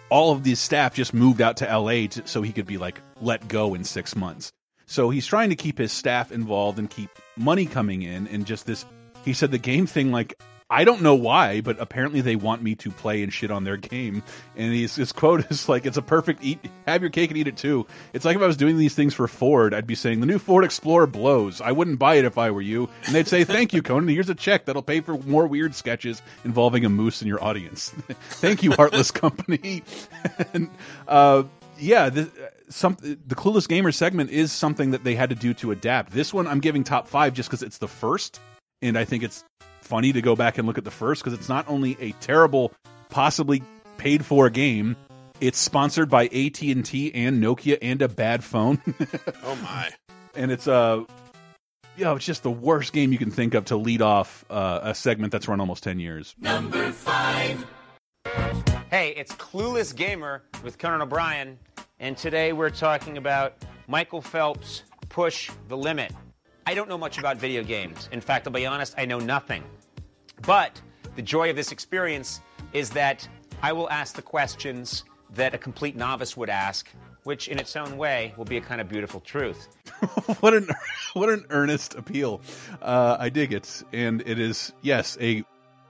all 0.09 0.31
of 0.31 0.45
these 0.45 0.61
staff 0.61 0.95
just 0.95 1.13
moved 1.13 1.43
out 1.43 1.57
to 1.57 1.65
LA 1.65 2.07
to, 2.07 2.25
so 2.25 2.41
he 2.41 2.53
could 2.53 2.65
be 2.65 2.79
like 2.79 3.01
let 3.21 3.49
go 3.49 3.75
in 3.75 3.83
six 3.83 4.15
months. 4.15 4.53
So 4.87 5.11
he's 5.11 5.27
trying 5.27 5.51
to 5.51 5.57
keep 5.57 5.79
his 5.79 5.91
staff 5.91 6.31
involved 6.31 6.79
and 6.79 6.89
keep 6.89 7.11
money 7.37 7.67
coming 7.67 8.03
in 8.03 8.29
and 8.29 8.47
just 8.47 8.67
this. 8.67 8.85
He 9.25 9.33
said 9.33 9.51
the 9.51 9.59
game 9.59 9.89
thing 9.89 10.13
like 10.13 10.41
I 10.71 10.85
don't 10.85 11.01
know 11.01 11.15
why, 11.15 11.63
but 11.63 11.81
apparently 11.81 12.21
they 12.21 12.37
want 12.37 12.63
me 12.63 12.75
to 12.77 12.91
play 12.91 13.23
and 13.23 13.33
shit 13.33 13.51
on 13.51 13.65
their 13.65 13.79
game. 13.79 14.23
And 14.55 14.75
his, 14.75 14.97
his 14.97 15.13
quote 15.13 15.51
is 15.51 15.67
like, 15.67 15.87
"It's 15.87 15.97
a 15.97 16.03
perfect 16.03 16.45
eat, 16.45 16.59
have 16.87 17.01
your 17.01 17.11
cake 17.11 17.31
and 17.31 17.39
eat 17.39 17.49
it 17.49 17.57
too." 17.57 17.87
It's 18.13 18.27
like 18.27 18.37
if 18.37 18.43
I 18.43 18.47
was 18.47 18.59
doing 18.59 18.77
these 18.77 18.95
things 18.95 19.15
for 19.15 19.27
Ford, 19.27 19.73
I'd 19.73 19.87
be 19.87 19.95
saying 19.95 20.21
the 20.21 20.27
new 20.27 20.39
Ford 20.39 20.65
Explorer 20.65 21.07
blows. 21.07 21.63
I 21.63 21.73
wouldn't 21.73 21.99
buy 21.99 22.17
it 22.17 22.27
if 22.27 22.37
I 22.37 22.51
were 22.51 22.61
you. 22.61 22.91
And 23.07 23.15
they'd 23.15 23.27
say, 23.27 23.45
"Thank 23.45 23.73
you, 23.73 23.81
Conan. 23.81 24.09
Here's 24.09 24.29
a 24.29 24.35
check 24.35 24.67
that'll 24.67 24.83
pay 24.83 25.01
for 25.01 25.17
more 25.17 25.47
weird 25.47 25.75
sketches 25.75 26.21
involving 26.45 26.85
a 26.85 26.91
moose 26.91 27.23
in 27.23 27.29
your 27.29 27.43
audience." 27.43 27.89
Thank 28.31 28.63
you, 28.63 28.73
heartless 28.73 29.11
company. 29.13 29.85
and, 30.53 30.69
uh, 31.07 31.45
yeah, 31.79 32.11
the, 32.11 32.31
some 32.69 32.99
the 33.01 33.35
clueless 33.35 33.67
gamer 33.67 33.93
segment 33.93 34.31
is 34.31 34.53
something 34.53 34.91
that 34.91 35.03
they 35.03 35.15
had 35.15 35.31
to 35.31 35.37
do 35.37 35.55
to 35.55 35.71
adapt. 35.71 36.13
This 36.13 36.35
one 36.35 36.47
I'm 36.47 36.61
giving 36.61 36.85
top 36.85 37.09
five 37.09 37.33
just 37.33 37.49
because 37.49 37.63
it's 37.63 37.79
the 37.79 37.89
first, 37.89 38.39
and 38.83 38.99
I 38.99 39.07
think 39.07 39.23
it's 39.23 39.45
funny 39.89 40.13
to 40.13 40.21
go 40.21 40.37
back 40.37 40.59
and 40.59 40.67
look 40.67 40.77
at 40.77 40.85
the 40.85 40.91
first 40.91 41.23
because 41.25 41.33
it's 41.33 41.49
not 41.49 41.67
only 41.67 41.97
a 41.99 42.13
terrible, 42.21 42.73
possibly 43.09 43.63
paid 43.97 44.25
for 44.25 44.51
game. 44.51 44.97
It's 45.41 45.59
sponsored 45.59 46.11
by 46.11 46.25
AT 46.27 46.61
and 46.63 46.85
T 46.85 47.15
and 47.15 47.43
Nokia 47.43 47.79
and 47.81 48.03
a 48.03 48.09
bad 48.09 48.45
phone, 48.45 48.83
Oh 49.45 49.57
my! 49.63 49.91
and 50.35 50.51
it's 50.51 50.69
uh, 50.69 51.05
you 51.97 52.05
know, 52.05 52.17
it's 52.17 52.27
just 52.27 52.43
the 52.43 52.51
worst 52.51 52.93
game 52.93 53.13
you 53.13 53.19
can 53.19 53.31
think 53.31 53.55
of 53.55 53.67
to 53.67 53.77
lead 53.77 54.03
off 54.03 54.45
uh, 54.51 54.81
a 54.83 54.95
segment 54.95 55.33
that's 55.33 55.49
run 55.49 55.61
almost 55.61 55.83
ten 55.85 55.99
years. 55.99 56.35
Number 56.41 56.91
five. 56.93 57.65
Hey, 58.91 59.15
it's 59.17 59.33
Clueless 59.37 59.95
Gamer 59.95 60.43
with 60.65 60.79
Conan 60.79 61.03
O'Brien, 61.03 61.59
and 62.01 62.17
today 62.17 62.53
we're 62.53 62.71
talking 62.71 63.17
about 63.17 63.55
Michael 63.87 64.21
Phelps' 64.21 64.83
Push 65.09 65.51
the 65.69 65.77
Limit. 65.77 66.13
I 66.67 66.75
don't 66.75 66.89
know 66.89 66.99
much 66.99 67.19
about 67.19 67.39
video 67.39 67.63
games. 67.63 68.09
In 68.13 68.21
fact, 68.21 68.47
I'll 68.47 68.53
be 68.53 68.67
honest, 68.67 68.95
I 68.99 69.05
know 69.07 69.19
nothing. 69.19 69.63
But 70.43 70.81
the 71.17 71.23
joy 71.23 71.51
of 71.51 71.57
this 71.57 71.73
experience 71.73 72.41
is 72.73 72.91
that 72.91 73.27
I 73.63 73.73
will 73.73 73.91
ask 73.91 74.15
the 74.15 74.23
questions 74.23 75.05
that 75.35 75.55
a 75.55 75.59
complete 75.59 75.97
novice 75.97 76.37
would 76.37 76.49
ask, 76.51 76.89
which 77.25 77.49
in 77.49 77.59
its 77.59 77.77
own 77.77 77.97
way 77.97 78.33
will 78.37 78.45
be 78.45 78.57
a 78.57 78.61
kind 78.61 78.81
of 78.81 78.89
beautiful 78.89 79.21
truth. 79.21 79.69
what 80.41 80.55
an 80.55 80.69
what 81.15 81.29
an 81.29 81.45
earnest 81.51 81.95
appeal. 81.95 82.41
Uh, 82.81 83.17
I 83.19 83.29
dig 83.29 83.53
it, 83.53 83.83
and 83.93 84.23
it 84.27 84.39
is 84.39 84.73
yes 84.83 85.17
a 85.21 85.45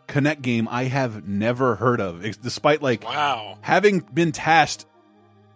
Kinect 0.09 0.41
game 0.41 0.67
I 0.71 0.85
have 0.85 1.29
never 1.29 1.75
heard 1.75 2.01
of, 2.01 2.25
ex- 2.25 2.39
despite 2.39 2.81
like 2.81 3.05
Wow. 3.05 3.59
having 3.61 4.01
been 4.01 4.33
tasked. 4.33 4.87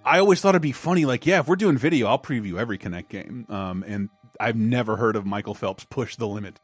I 0.05 0.19
always 0.19 0.41
thought 0.41 0.51
it'd 0.51 0.63
be 0.63 0.73
funny, 0.73 1.07
like 1.07 1.25
yeah, 1.27 1.41
if 1.41 1.49
we're 1.49 1.57
doing 1.57 1.79
video, 1.79 2.09
I'll 2.09 2.19
preview 2.19 2.59
every 2.59 2.77
Kinect 2.77 3.09
game. 3.09 3.47
Um, 3.49 3.83
and 3.87 4.11
I've 4.39 4.57
never 4.57 4.97
heard 4.97 5.17
of 5.17 5.25
Michael 5.25 5.55
Phelps 5.55 5.85
push 5.85 6.17
the 6.17 6.27
limit. 6.27 6.61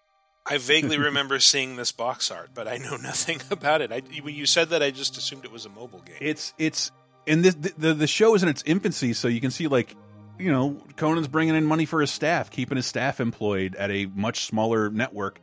I 0.49 0.59
vaguely 0.59 0.99
remember 0.99 1.39
seeing 1.39 1.77
this 1.77 1.93
box 1.93 2.31
art, 2.31 2.51
but 2.55 2.67
I 2.69 2.79
know 2.79 2.97
nothing 3.03 3.41
about 3.51 3.81
it. 3.81 3.93
I, 3.93 4.01
when 4.23 4.35
you 4.35 4.47
said 4.47 4.71
that, 4.71 4.83
I 4.83 4.91
just 4.91 5.17
assumed 5.17 5.45
it 5.45 5.53
was 5.53 5.67
a 5.67 5.71
mobile 5.71 6.01
game. 6.01 6.17
It's 6.21 6.55
it's 6.59 6.91
and 7.27 7.45
this 7.45 7.55
the, 7.55 7.73
the 7.77 7.95
the 7.95 8.07
show 8.07 8.35
is 8.35 8.43
in 8.43 8.49
its 8.49 8.63
infancy, 8.67 9.13
so 9.13 9.29
you 9.29 9.41
can 9.41 9.51
see 9.51 9.69
like 9.69 9.95
you 10.39 10.51
know 10.51 10.77
Conan's 10.97 11.29
bringing 11.29 11.55
in 11.55 11.65
money 11.65 11.85
for 11.85 12.01
his 12.01 12.11
staff, 12.11 12.51
keeping 12.51 12.77
his 12.77 12.87
staff 12.87 13.21
employed 13.21 13.75
at 13.77 13.91
a 13.91 14.07
much 14.07 14.47
smaller 14.47 14.91
network. 14.91 15.41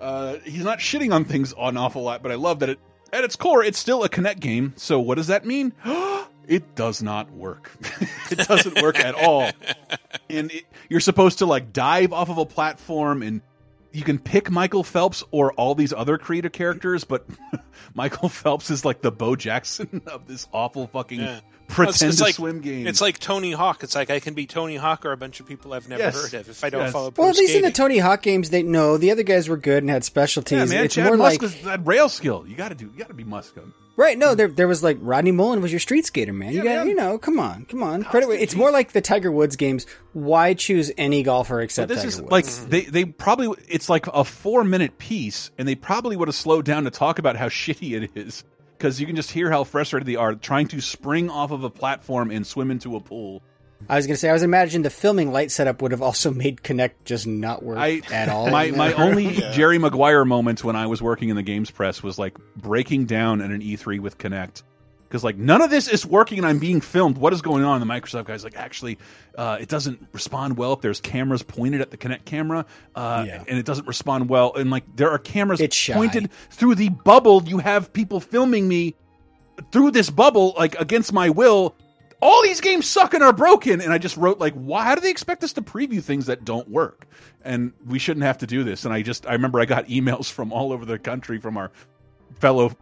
Uh, 0.00 0.36
he's 0.44 0.64
not 0.64 0.78
shitting 0.78 1.14
on 1.14 1.24
things 1.24 1.54
an 1.58 1.76
awful 1.76 2.02
lot, 2.02 2.22
but 2.22 2.30
I 2.30 2.34
love 2.34 2.60
that 2.60 2.68
it 2.68 2.78
at 3.12 3.24
its 3.24 3.36
core 3.36 3.64
it's 3.64 3.78
still 3.78 4.04
a 4.04 4.08
Kinect 4.08 4.40
game. 4.40 4.74
So 4.76 5.00
what 5.00 5.16
does 5.16 5.28
that 5.28 5.44
mean? 5.44 5.72
it 6.46 6.74
does 6.74 7.02
not 7.02 7.30
work. 7.30 7.72
it 8.30 8.38
doesn't 8.38 8.82
work 8.82 8.98
at 8.98 9.14
all. 9.14 9.50
And 10.28 10.50
it, 10.50 10.64
you're 10.88 11.00
supposed 11.00 11.38
to 11.38 11.46
like 11.46 11.72
dive 11.72 12.12
off 12.12 12.28
of 12.28 12.38
a 12.38 12.46
platform 12.46 13.22
and 13.22 13.40
you 13.94 14.02
can 14.02 14.18
pick 14.18 14.50
Michael 14.50 14.82
Phelps 14.82 15.22
or 15.30 15.52
all 15.52 15.74
these 15.74 15.92
other 15.92 16.18
creative 16.18 16.52
characters, 16.52 17.04
but 17.04 17.24
Michael 17.94 18.28
Phelps 18.28 18.70
is 18.70 18.84
like 18.84 19.00
the 19.02 19.12
Bo 19.12 19.36
Jackson 19.36 20.02
of 20.08 20.26
this 20.26 20.48
awful 20.52 20.88
fucking 20.88 21.20
Yeah. 21.20 21.40
Pretend 21.68 21.88
It's- 21.96 22.02
it's 22.10 22.18
to 22.18 22.24
like, 22.24 22.34
swim 22.34 22.60
game. 22.60 22.86
It's 22.86 23.00
like 23.00 23.18
Tony 23.18 23.52
Hawk. 23.52 23.82
It's 23.82 23.94
like 23.94 24.10
I 24.10 24.20
can 24.20 24.34
be 24.34 24.46
Tony 24.46 24.76
Hawk 24.76 25.04
or 25.04 25.12
a 25.12 25.16
bunch 25.16 25.40
of 25.40 25.46
people 25.46 25.72
I've 25.72 25.88
never 25.88 26.02
Yes. 26.02 26.14
heard 26.14 26.34
of 26.34 26.48
if 26.48 26.62
I 26.64 26.70
don't 26.70 26.82
Yes. 26.82 26.92
follow 26.92 27.10
pro 27.10 27.24
Well, 27.24 27.30
at 27.30 27.36
least 27.38 27.54
in 27.54 27.62
the. 27.62 27.70
Tony 27.70 27.98
Hawk 27.98 28.22
games, 28.22 28.50
they 28.50 28.62
know 28.62 28.96
the 28.96 29.10
other 29.10 29.22
guys 29.22 29.48
were 29.48 29.56
good 29.56 29.82
and 29.82 29.90
had 29.90 30.04
specialties. 30.04 30.58
yeah, 30.70 30.76
man. 30.76 30.84
it's 30.84 30.94
Chad 30.94 31.06
more 31.06 31.16
Musk 31.16 31.42
like 31.42 31.50
is 31.50 31.60
that 31.62 31.86
rail 31.86 32.08
skill. 32.08 32.44
You 32.46 32.54
got 32.56 32.68
to 32.68 32.74
do. 32.74 32.86
You 32.86 32.98
got 32.98 33.08
to 33.08 33.14
be 33.14 33.24
Musk. 33.24 33.54
right. 33.96 34.16
No, 34.18 34.34
there 34.34 34.48
there 34.48 34.68
was 34.68 34.82
like 34.82 34.98
Rodney 35.00 35.32
Mullen 35.32 35.60
was 35.60 35.72
your 35.72 35.80
street 35.80 36.04
skater, 36.06 36.32
man. 36.32 36.52
You 36.52 36.58
Yeah, 36.58 36.64
got 36.64 36.76
man. 36.80 36.88
you 36.88 36.94
know, 36.94 37.18
come 37.18 37.38
on, 37.40 37.64
come 37.64 37.82
on. 37.82 38.04
Credit. 38.04 38.30
It's 38.42 38.54
more 38.54 38.70
like 38.70 38.92
the 38.92 39.00
Tiger 39.00 39.30
Woods 39.32 39.56
games. 39.56 39.86
Why 40.12 40.54
choose 40.54 40.90
any 40.98 41.22
golfer 41.22 41.60
except 41.60 41.88
this 41.88 41.98
Tiger 41.98 42.08
is 42.08 42.20
Woods? 42.20 42.30
like 42.32 42.44
mm-hmm. 42.44 42.70
they 42.70 42.80
they 42.82 43.04
probably 43.04 43.48
it's 43.68 43.88
like 43.88 44.06
a 44.06 44.24
four 44.24 44.64
minute 44.64 44.98
piece, 44.98 45.50
and 45.58 45.66
they 45.66 45.74
probably 45.74 46.16
would 46.16 46.28
have 46.28 46.34
slowed 46.34 46.64
down 46.64 46.84
to 46.84 46.90
talk 46.90 47.18
about 47.18 47.36
how 47.36 47.48
shitty 47.48 48.00
it 48.02 48.10
is 48.14 48.44
because 48.84 49.00
you 49.00 49.06
can 49.06 49.16
just 49.16 49.30
hear 49.30 49.50
how 49.50 49.64
frustrated 49.64 50.06
they 50.06 50.16
are 50.16 50.34
trying 50.34 50.68
to 50.68 50.78
spring 50.78 51.30
off 51.30 51.50
of 51.52 51.64
a 51.64 51.70
platform 51.70 52.30
and 52.30 52.46
swim 52.46 52.70
into 52.70 52.96
a 52.96 53.00
pool. 53.00 53.42
I 53.88 53.96
was 53.96 54.06
gonna 54.06 54.18
say, 54.18 54.28
I 54.28 54.34
was 54.34 54.42
imagining 54.42 54.82
the 54.82 54.90
filming 54.90 55.32
light 55.32 55.50
setup 55.50 55.80
would 55.80 55.92
have 55.92 56.02
also 56.02 56.30
made 56.34 56.58
Kinect 56.58 56.92
just 57.06 57.26
not 57.26 57.62
work 57.62 57.78
I 57.78 58.02
at 58.12 58.28
all. 58.28 58.50
My 58.50 58.72
my 58.72 58.92
only 59.02 59.36
Jerry 59.52 59.78
Maguire 59.78 60.26
moment 60.26 60.62
when 60.62 60.76
I 60.76 60.86
was 60.86 61.00
working 61.00 61.30
in 61.30 61.36
the 61.36 61.42
games 61.42 61.70
press 61.70 62.02
was 62.02 62.18
like 62.18 62.36
breaking 62.56 63.06
down 63.06 63.40
at 63.40 63.50
an 63.50 63.62
E3 63.62 64.00
with 64.00 64.18
Kinect 64.18 64.62
because 65.08 65.22
like 65.22 65.36
none 65.36 65.62
of 65.62 65.70
this 65.70 65.88
is 65.88 66.04
working 66.04 66.38
and 66.38 66.46
I'm 66.46 66.58
being 66.58 66.80
filmed. 66.80 67.16
What 67.18 67.32
is 67.32 67.42
going 67.42 67.64
on? 67.64 67.80
The 67.80 67.86
Microsoft 67.86 68.24
guys 68.26 68.42
like 68.44 68.56
actually 68.56 68.98
uh, 69.36 69.58
it 69.60 69.68
doesn't 69.68 70.06
respond 70.12 70.56
well 70.56 70.72
if 70.72 70.80
there's 70.80 71.00
cameras 71.00 71.42
pointed 71.42 71.80
at 71.80 71.90
the 71.90 71.96
Kinect 71.96 72.24
camera 72.24 72.66
uh, 72.94 73.24
Yeah. 73.26 73.44
and 73.46 73.58
it 73.58 73.64
doesn't 73.64 73.86
respond 73.86 74.28
well 74.28 74.54
and 74.54 74.70
like 74.70 74.84
there 74.96 75.10
are 75.10 75.18
cameras 75.18 75.60
pointed 75.94 76.30
through 76.50 76.74
the 76.74 76.88
bubble. 76.88 77.42
You 77.44 77.58
have 77.58 77.92
people 77.92 78.20
filming 78.20 78.66
me 78.66 78.94
through 79.70 79.92
this 79.92 80.10
bubble 80.10 80.54
like 80.56 80.74
against 80.80 81.12
my 81.12 81.30
will. 81.30 81.76
All 82.20 82.42
these 82.42 82.62
games 82.62 82.86
suck 82.88 83.12
and 83.12 83.22
are 83.22 83.34
broken, 83.34 83.82
and 83.82 83.92
I 83.92 83.98
just 83.98 84.16
wrote 84.16 84.38
like, 84.38 84.54
why? 84.54 84.82
How 84.84 84.94
do 84.94 85.02
they 85.02 85.10
expect 85.10 85.44
us 85.44 85.52
to 85.54 85.62
preview 85.62 86.02
things 86.02 86.26
that 86.26 86.42
don't 86.42 86.66
work? 86.70 87.06
And 87.44 87.72
we 87.86 87.98
shouldn't 87.98 88.24
have 88.24 88.38
to 88.38 88.46
do 88.46 88.64
this. 88.64 88.86
And 88.86 88.94
I 88.94 89.02
just, 89.02 89.26
I 89.26 89.32
remember 89.34 89.60
I 89.60 89.66
got 89.66 89.88
emails 89.88 90.30
from 90.32 90.50
all 90.50 90.72
over 90.72 90.86
the 90.86 90.98
country 90.98 91.38
from 91.38 91.58
our 91.58 91.70
fellow 92.40 92.72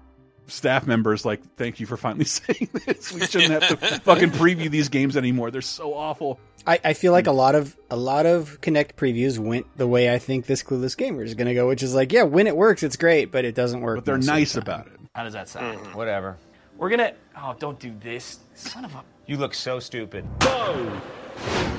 staff 0.47 0.87
members 0.87 1.25
like, 1.25 1.43
thank 1.57 1.81
you 1.81 1.87
for 1.87 1.97
finally 1.97 2.25
saying 2.27 2.69
this. 2.87 3.13
We 3.13 3.27
shouldn't 3.27 3.63
have 3.63 3.69
to 3.69 4.01
fucking 4.01 4.31
preview 4.31 4.71
these 4.71 4.89
games 4.89 5.17
anymore. 5.17 5.51
They're 5.51 5.63
so 5.63 5.95
awful. 5.95 6.39
I, 6.67 6.81
I 6.85 6.93
feel 6.93 7.13
like 7.13 7.27
a 7.27 7.33
lot 7.33 7.55
of 7.55 7.77
a 7.91 7.97
lot 7.97 8.27
of 8.27 8.61
Kinect 8.61 8.95
previews 8.95 9.39
went 9.39 9.67
the 9.77 9.87
way 9.87 10.13
I 10.13 10.19
think 10.19 10.47
this 10.47 10.63
Clueless 10.63 10.97
Gamer 10.97 11.25
is 11.25 11.35
going 11.35 11.49
to 11.49 11.55
go, 11.55 11.67
which 11.67 11.83
is 11.83 11.95
like, 11.95 12.13
yeah, 12.13 12.23
when 12.23 12.47
it 12.47 12.57
works, 12.57 12.83
it's 12.83 12.97
great, 12.97 13.33
but 13.33 13.45
it 13.45 13.55
doesn't 13.55 13.81
work. 13.81 13.99
But 13.99 14.05
they're 14.05 14.17
most 14.17 14.27
the 14.27 14.33
nice 14.33 14.57
about 14.57 14.87
it. 14.87 14.93
How 15.15 15.25
does 15.25 15.33
that 15.33 15.49
sound? 15.49 15.79
Mm-hmm. 15.79 15.97
Whatever. 15.97 16.39
We're 16.79 16.91
gonna. 16.91 17.15
Oh, 17.37 17.55
don't 17.59 17.79
do 17.79 17.95
this, 18.01 18.41
son 18.55 18.85
of 18.85 18.95
a. 18.95 19.05
You 19.27 19.37
look 19.37 19.55
so 19.55 19.79
stupid. 19.79 20.27
Go, 20.41 21.01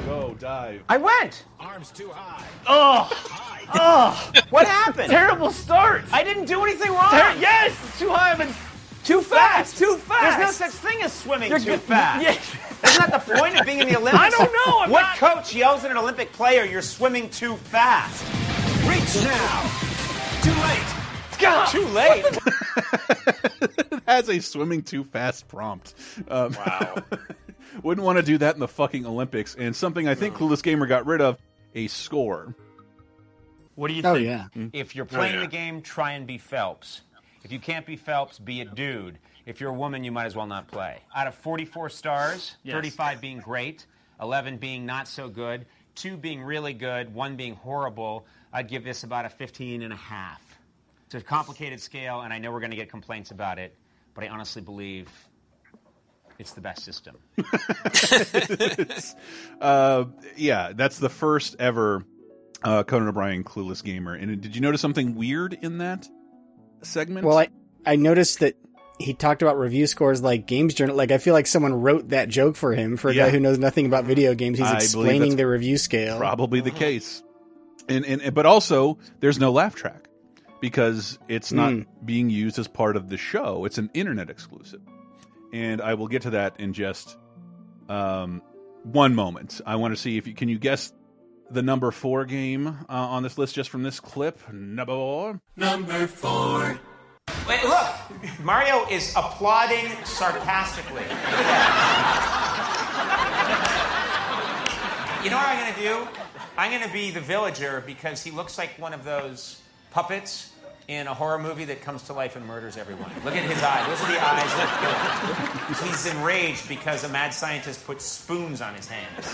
go, 0.05 0.35
dive. 0.39 0.83
I 0.89 0.97
went. 0.97 1.45
Arms 1.59 1.91
too 1.91 2.09
high. 2.09 2.45
Oh, 2.67 3.09
oh, 3.73 4.31
What 4.49 4.67
happened? 4.67 5.09
terrible 5.09 5.51
start. 5.51 6.03
I 6.11 6.23
didn't 6.23 6.45
do 6.45 6.63
anything 6.63 6.91
wrong. 6.91 7.09
Ter- 7.11 7.35
yes, 7.39 7.71
it's 7.87 7.99
too 7.99 8.09
high, 8.09 8.35
but 8.35 8.47
too 9.03 9.21
fast. 9.21 9.77
Too 9.77 9.97
fast. 9.97 10.37
There's 10.37 10.59
no 10.61 10.67
such 10.69 10.75
thing 10.79 11.01
as 11.03 11.11
swimming 11.13 11.49
You're 11.49 11.59
too 11.59 11.65
good- 11.65 11.81
fast. 11.81 12.23
Yeah. 12.23 12.89
Isn't 12.89 13.09
that 13.11 13.25
the 13.25 13.35
point 13.37 13.57
of 13.59 13.65
being 13.65 13.79
in 13.79 13.87
the 13.87 13.97
Olympics? 13.99 14.21
I 14.23 14.29
don't 14.29 14.51
know, 14.51 14.79
I'm 14.81 14.89
what 14.91 15.01
not- 15.01 15.17
coach 15.17 15.55
yells 15.55 15.83
at 15.85 15.91
an 15.91 15.97
Olympic 15.97 16.31
player, 16.33 16.63
you're 16.65 16.81
swimming 16.81 17.29
too 17.29 17.55
fast? 17.55 18.23
Reach 18.87 19.23
now. 19.23 19.71
Too 20.43 20.51
late. 20.51 21.02
God. 21.43 21.69
Too 21.71 21.85
late. 21.87 22.25
it 23.61 24.03
has 24.07 24.29
a 24.29 24.39
swimming 24.39 24.81
too 24.83 25.03
fast 25.03 25.47
prompt. 25.47 25.93
Um, 26.27 26.53
wow. 26.53 26.95
wouldn't 27.83 28.05
want 28.05 28.17
to 28.17 28.23
do 28.23 28.37
that 28.39 28.53
in 28.55 28.59
the 28.59 28.67
fucking 28.67 29.05
Olympics. 29.05 29.55
And 29.55 29.75
something 29.75 30.07
I 30.07 30.15
think 30.15 30.35
Clueless 30.35 30.61
Gamer 30.63 30.85
got 30.85 31.05
rid 31.05 31.21
of 31.21 31.37
a 31.75 31.87
score. 31.87 32.55
What 33.75 33.87
do 33.87 33.93
you 33.95 34.03
Oh 34.05 34.13
think? 34.13 34.25
yeah, 34.27 34.47
If 34.73 34.95
you're 34.95 35.05
playing 35.05 35.39
the 35.39 35.47
game, 35.47 35.81
try 35.81 36.11
and 36.11 36.27
be 36.27 36.37
Phelps. 36.37 37.01
If 37.43 37.51
you 37.51 37.59
can't 37.59 37.85
be 37.85 37.95
Phelps, 37.95 38.37
be 38.39 38.61
a 38.61 38.65
dude. 38.65 39.17
If 39.45 39.59
you're 39.59 39.71
a 39.71 39.73
woman, 39.73 40.03
you 40.03 40.11
might 40.11 40.25
as 40.25 40.35
well 40.35 40.45
not 40.45 40.67
play. 40.67 40.99
Out 41.15 41.27
of 41.27 41.33
44 41.35 41.89
stars, 41.89 42.55
Yes. 42.63 42.75
35 42.75 43.19
being 43.19 43.39
great, 43.39 43.85
11 44.21 44.57
being 44.57 44.85
not 44.85 45.07
so 45.07 45.27
good, 45.27 45.65
2 45.95 46.15
being 46.17 46.41
really 46.43 46.73
good, 46.73 47.13
1 47.13 47.35
being 47.35 47.55
horrible, 47.55 48.25
I'd 48.53 48.67
give 48.67 48.83
this 48.83 49.03
about 49.03 49.25
a 49.25 49.29
15 49.29 49.81
and 49.81 49.91
a 49.91 49.97
half. 49.97 50.39
It's 51.13 51.21
a 51.23 51.25
complicated 51.25 51.79
scale, 51.79 52.21
and 52.21 52.33
I 52.33 52.39
know 52.39 52.51
we're 52.51 52.59
going 52.59 52.71
to 52.71 52.77
get 52.77 52.89
complaints 52.89 53.29
about 53.29 53.59
it, 53.59 53.75
but 54.15 54.23
I 54.23 54.29
honestly 54.29 54.63
believe 54.63 55.07
it's 56.39 56.53
the 56.53 56.61
best 56.61 56.83
system. 56.83 57.17
Uh, 59.61 60.05
yeah, 60.35 60.73
that's 60.73 60.97
the 60.99 61.09
first 61.09 61.55
ever 61.59 62.03
uh, 62.63 62.83
Conan 62.83 63.07
O'Brien 63.07 63.43
Clueless 63.43 63.83
Gamer. 63.83 64.15
And 64.15 64.41
did 64.41 64.55
you 64.55 64.61
notice 64.61 64.81
something 64.81 65.15
weird 65.15 65.53
in 65.61 65.77
that 65.77 66.07
segment? 66.81 67.25
Well, 67.25 67.37
I 67.37 67.49
I 67.85 67.95
noticed 67.95 68.39
that 68.39 68.55
he 68.99 69.13
talked 69.13 69.41
about 69.41 69.57
review 69.57 69.87
scores 69.87 70.21
like 70.21 70.47
Games 70.47 70.73
Journal. 70.73 70.95
Like 70.95 71.11
I 71.11 71.17
feel 71.19 71.33
like 71.33 71.47
someone 71.47 71.73
wrote 71.81 72.09
that 72.09 72.27
joke 72.27 72.55
for 72.55 72.73
him 72.73 72.97
for 72.97 73.09
a 73.09 73.13
Yeah. 73.13 73.25
guy 73.25 73.29
who 73.31 73.39
knows 73.39 73.57
nothing 73.59 73.85
about 73.85 74.03
video 74.05 74.33
games. 74.33 74.57
He's 74.57 74.67
I 74.67 74.75
explaining 74.77 75.35
the 75.37 75.47
review 75.47 75.77
scale. 75.77 76.17
probably 76.17 76.59
the 76.59 76.71
case. 76.71 77.23
And, 77.87 78.05
and 78.05 78.33
but 78.33 78.45
also 78.45 78.97
there's 79.19 79.39
no 79.39 79.51
laugh 79.51 79.75
track 79.75 80.02
because 80.63 81.19
it's 81.27 81.51
not 81.51 81.73
Hmm. 81.73 81.81
being 82.05 82.29
used 82.29 82.57
as 82.57 82.69
part 82.69 82.95
of 82.95 83.09
the 83.09 83.17
show. 83.17 83.65
It's 83.65 83.77
an 83.77 83.89
internet 83.93 84.29
exclusive. 84.29 84.79
And 85.51 85.81
I 85.81 85.95
will 85.95 86.07
get 86.07 86.21
to 86.21 86.29
that 86.29 86.57
in 86.57 86.71
just 86.71 87.17
um, 87.89 88.41
one 88.83 89.13
moment. 89.13 89.59
I 89.65 89.75
want 89.75 89.93
to 89.93 89.99
see 89.99 90.15
if 90.17 90.25
you 90.25 90.33
can 90.33 90.47
you 90.47 90.57
guess 90.57 90.93
the 91.51 91.61
number 91.61 91.91
four 91.91 92.23
game 92.23 92.67
uh, 92.67 92.75
on 92.87 93.23
this 93.23 93.37
list 93.37 93.55
just 93.55 93.69
from 93.69 93.83
this 93.83 93.99
clip. 93.99 94.39
Number 94.53 94.93
four. 94.93 95.41
Number 95.57 96.07
four. 96.07 96.79
Wait, 97.45 97.61
look. 97.65 97.85
Mario 98.41 98.87
is 98.89 99.13
applauding 99.17 99.91
sarcastically. 100.05 101.01
Look 101.01 101.11
at 101.11 101.43
that. 105.13 105.19
You 105.25 105.29
know 105.29 105.35
what 105.35 105.47
I'm 105.49 105.59
going 105.59 105.73
to 105.73 105.81
do? 105.81 106.07
I'm 106.57 106.71
going 106.71 106.83
to 106.87 106.93
be 106.93 107.11
the 107.11 107.19
villager 107.19 107.83
because 107.85 108.23
he 108.23 108.31
looks 108.31 108.57
like 108.57 108.79
one 108.79 108.93
of 108.93 109.03
those 109.03 109.59
puppets 109.91 110.51
in 110.87 111.07
a 111.07 111.13
horror 111.13 111.39
movie 111.39 111.65
that 111.65 111.81
comes 111.81 112.03
to 112.03 112.13
life 112.13 112.35
and 112.35 112.45
murders 112.45 112.77
everyone. 112.77 113.09
Look 113.23 113.35
at 113.35 113.43
his 113.43 113.61
eyes. 113.63 113.87
Those 113.87 114.01
are 114.01 114.11
the 114.11 114.21
eyes 114.23 114.53
that 114.55 115.75
kill 115.77 115.85
him. 115.87 115.91
He's 115.91 116.05
enraged 116.07 116.67
because 116.69 117.03
a 117.03 117.09
mad 117.09 117.33
scientist 117.33 117.85
put 117.85 118.01
spoons 118.01 118.61
on 118.61 118.75
his 118.75 118.87
hands. 118.87 119.27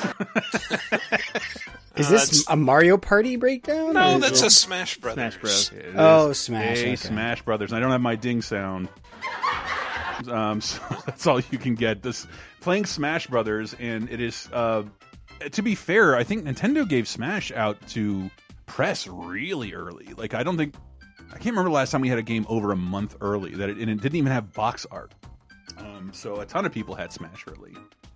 Is 1.95 2.07
this 2.09 2.21
that's- 2.29 2.45
a 2.47 2.55
Mario 2.55 2.97
Party 2.97 3.35
breakdown? 3.35 3.89
or 3.89 3.93
No, 3.93 4.15
is 4.15 4.21
that's 4.21 4.41
it- 4.41 4.47
a 4.47 4.49
Smash 4.51 4.97
Brothers. 4.97 5.33
Smash 5.33 5.41
Bros. 5.41 5.71
It 5.71 5.93
Oh, 5.95 6.31
Smash, 6.33 6.77
A 6.77 6.81
okay. 6.81 6.95
Smash 6.95 7.41
Brothers. 7.41 7.73
I 7.73 7.79
don't 7.79 7.91
have 7.91 8.01
my 8.01 8.15
ding 8.15 8.41
sound. 8.41 8.87
Um, 10.29 10.61
so 10.61 10.79
that's 11.05 11.27
all 11.27 11.39
you 11.51 11.57
can 11.57 11.75
get. 11.75 12.01
This 12.03 12.25
playing 12.61 12.85
Smash 12.85 13.27
Brothers, 13.27 13.75
and 13.79 14.09
it 14.09 14.21
is. 14.21 14.47
Uh, 14.53 14.83
to 15.51 15.61
be 15.61 15.75
fair, 15.75 16.15
I 16.15 16.23
think 16.23 16.45
Nintendo 16.45 16.87
gave 16.87 17.07
Smash 17.07 17.51
out 17.51 17.77
to 17.89 18.29
press 18.65 19.07
really 19.07 19.73
early. 19.73 20.09
Like 20.15 20.33
I 20.33 20.43
don't 20.43 20.57
think 20.57 20.75
I 21.29 21.33
can't 21.33 21.47
remember 21.47 21.69
the 21.69 21.75
last 21.75 21.91
time 21.91 22.01
we 22.01 22.09
had 22.09 22.19
a 22.19 22.23
game 22.23 22.45
over 22.49 22.71
a 22.71 22.75
month 22.75 23.15
early 23.21 23.51
that 23.55 23.69
it, 23.69 23.77
and 23.77 23.89
it 23.89 24.01
didn't 24.01 24.17
even 24.17 24.31
have 24.31 24.53
box 24.53 24.85
art. 24.91 25.13
Um, 25.77 26.11
so 26.13 26.41
a 26.41 26.45
ton 26.45 26.65
of 26.65 26.71
people 26.71 26.95
had 26.95 27.13
Smash 27.13 27.45
early, 27.47 27.75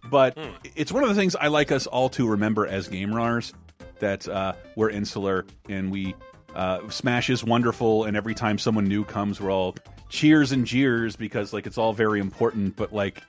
but 0.09 0.37
it's 0.75 0.91
one 0.91 1.03
of 1.03 1.09
the 1.09 1.15
things 1.15 1.35
I 1.35 1.47
like 1.47 1.71
us 1.71 1.87
all 1.87 2.09
to 2.09 2.27
remember 2.27 2.67
as 2.67 2.87
game 2.87 3.13
runners 3.13 3.53
that 3.99 4.27
uh, 4.27 4.53
we're 4.75 4.89
insular 4.89 5.45
and 5.69 5.91
we 5.91 6.15
uh, 6.55 6.87
Smash 6.89 7.29
is 7.29 7.43
wonderful, 7.43 8.03
and 8.05 8.15
every 8.15 8.35
time 8.35 8.57
someone 8.57 8.85
new 8.85 9.03
comes, 9.03 9.41
we're 9.41 9.51
all 9.51 9.75
cheers 10.09 10.51
and 10.51 10.65
jeers 10.65 11.15
because 11.15 11.53
like 11.53 11.65
it's 11.65 11.77
all 11.77 11.93
very 11.93 12.19
important. 12.19 12.75
But 12.75 12.93
like, 12.93 13.23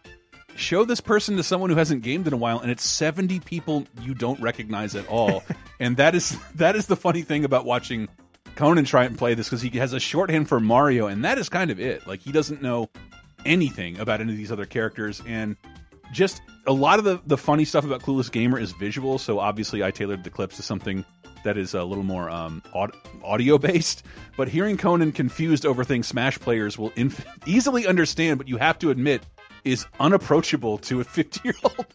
show 0.57 0.85
this 0.85 1.01
person 1.01 1.37
to 1.37 1.43
someone 1.43 1.71
who 1.71 1.77
hasn't 1.77 2.03
gamed 2.03 2.27
in 2.27 2.33
a 2.33 2.37
while, 2.37 2.61
and 2.61 2.71
it's 2.71 2.85
seventy 2.85 3.41
people 3.41 3.87
you 4.03 4.15
don't 4.15 4.41
recognize 4.41 4.95
at 4.95 5.09
all, 5.09 5.43
and 5.81 5.97
that 5.97 6.15
is 6.15 6.37
that 6.57 6.77
is 6.77 6.87
the 6.87 6.97
funny 6.97 7.23
thing 7.23 7.45
about 7.45 7.65
watching 7.65 8.09
Conan 8.57 8.85
try 8.85 9.05
and 9.05 9.17
play 9.17 9.35
this 9.35 9.49
because 9.49 9.63
he 9.63 9.71
has 9.79 9.93
a 9.93 10.01
shorthand 10.01 10.49
for 10.49 10.61
Mario, 10.61 11.07
and 11.07 11.25
that 11.25 11.39
is 11.39 11.49
kind 11.49 11.71
of 11.71 11.81
it. 11.81 12.07
Like 12.07 12.21
he 12.21 12.33
doesn't 12.33 12.63
know 12.63 12.91
anything 13.45 13.99
about 13.99 14.21
any 14.21 14.33
of 14.33 14.39
these 14.39 14.53
other 14.53 14.67
characters, 14.67 15.23
and 15.27 15.57
just 16.13 16.43
a 16.67 16.73
lot 16.73 16.99
of 16.99 17.05
the 17.05 17.21
the 17.27 17.37
funny 17.37 17.65
stuff 17.65 17.85
about 17.85 18.03
Clueless 18.03 18.31
Gamer 18.31 18.59
is 18.59 18.73
visual. 18.73 19.19
So 19.19 19.39
obviously, 19.39 19.83
I 19.83 19.91
tailored 19.91 20.25
the 20.25 20.31
clips 20.31 20.57
to 20.57 20.63
something 20.63 21.05
that 21.45 21.57
is 21.57 21.75
a 21.75 21.85
little 21.85 22.05
more 22.05 22.31
um, 22.31 22.63
aud 22.73 22.93
audio 23.23 23.59
based. 23.59 24.05
But 24.37 24.49
hearing 24.49 24.77
Conan 24.77 25.13
confused 25.13 25.65
over 25.65 25.85
things 25.85 26.07
Smash 26.09 26.39
players 26.41 26.77
will 26.77 26.93
easily 27.47 27.87
understand, 27.87 28.39
but 28.39 28.49
you 28.49 28.57
have 28.57 28.79
to 28.81 28.91
admit 28.91 29.23
is 29.65 29.87
unapproachable 29.99 30.79
to 30.79 31.01
a 31.01 31.05
50 31.05 31.41
year 31.45 31.55
old. 31.65 31.87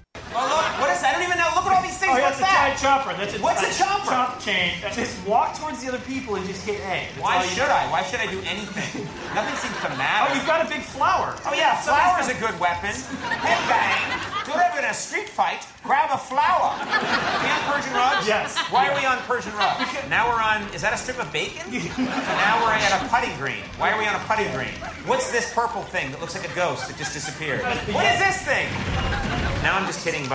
Oh, 0.34 0.44
look, 0.44 0.66
what 0.80 0.90
is 0.92 1.00
that? 1.00 1.16
I 1.16 1.20
don't 1.20 1.24
even 1.24 1.38
know. 1.38 1.48
Look 1.56 1.66
at 1.66 1.72
all 1.72 1.82
these 1.82 1.96
things. 1.96 2.12
Oh, 2.12 2.18
yeah, 2.20 2.28
What's 2.28 2.40
it's 2.40 2.48
a 2.48 2.52
that? 2.52 2.76
chopper. 2.80 3.12
That's 3.16 3.34
a 3.34 3.40
What's 3.40 3.62
a 3.64 3.72
giant 3.72 4.04
chopper? 4.04 4.10
Chop 4.12 4.30
chain. 4.40 4.76
Just 4.92 5.14
walk 5.26 5.56
towards 5.56 5.80
the 5.80 5.88
other 5.88 6.02
people 6.04 6.36
and 6.36 6.44
just 6.46 6.64
hit 6.64 6.80
A. 6.84 7.08
That's 7.08 7.18
Why 7.20 7.40
should. 7.46 7.68
I? 7.70 7.88
Why 7.90 8.02
should 8.04 8.20
I 8.20 8.28
do 8.28 8.40
anything? 8.44 9.08
Nothing 9.36 9.56
seems 9.56 9.76
to 9.82 9.90
matter. 9.96 10.28
Oh, 10.28 10.34
you've 10.36 10.46
got 10.46 10.60
a 10.64 10.68
big 10.68 10.82
flower. 10.84 11.32
Oh 11.46 11.54
yeah, 11.56 11.80
flower's 11.80 12.28
a 12.28 12.36
good 12.36 12.54
weapon. 12.60 12.92
Head 13.40 13.60
bang. 13.68 14.28
Do 14.44 14.52
it 14.56 14.78
in 14.78 14.84
a 14.84 14.94
street 14.94 15.28
fight. 15.28 15.66
Grab 15.84 16.10
a 16.12 16.18
flower. 16.18 16.72
We 16.84 17.48
on 17.48 17.62
Persian 17.68 17.92
rugs? 17.92 18.26
Yes. 18.26 18.56
Why 18.72 18.88
are 18.88 18.96
we 18.96 19.04
on 19.04 19.18
Persian 19.24 19.52
rugs? 19.56 19.88
Now 20.08 20.28
we're 20.28 20.40
on. 20.40 20.62
Is 20.74 20.80
that 20.82 20.92
a 20.92 20.96
strip 20.96 21.20
of 21.20 21.32
bacon? 21.32 21.64
so 21.72 22.02
now 22.04 22.60
we're 22.64 22.72
at 22.72 22.92
a 22.96 23.08
putting 23.08 23.34
green. 23.36 23.64
Why 23.76 23.92
are 23.92 23.98
we 23.98 24.06
on 24.06 24.14
a 24.16 24.24
putting 24.24 24.50
green? 24.52 24.72
What's 25.08 25.30
this 25.30 25.52
purple 25.52 25.82
thing 25.82 26.10
that 26.12 26.20
looks 26.20 26.34
like 26.36 26.48
a 26.48 26.54
ghost 26.54 26.88
that 26.88 26.96
just 26.96 27.12
disappeared? 27.12 27.60
What 27.62 28.04
is 28.04 28.18
this 28.20 28.40
thing? 28.42 28.68
Now 29.62 29.76
I'm 29.76 29.86
just 29.86 30.04
hitting 30.18 30.28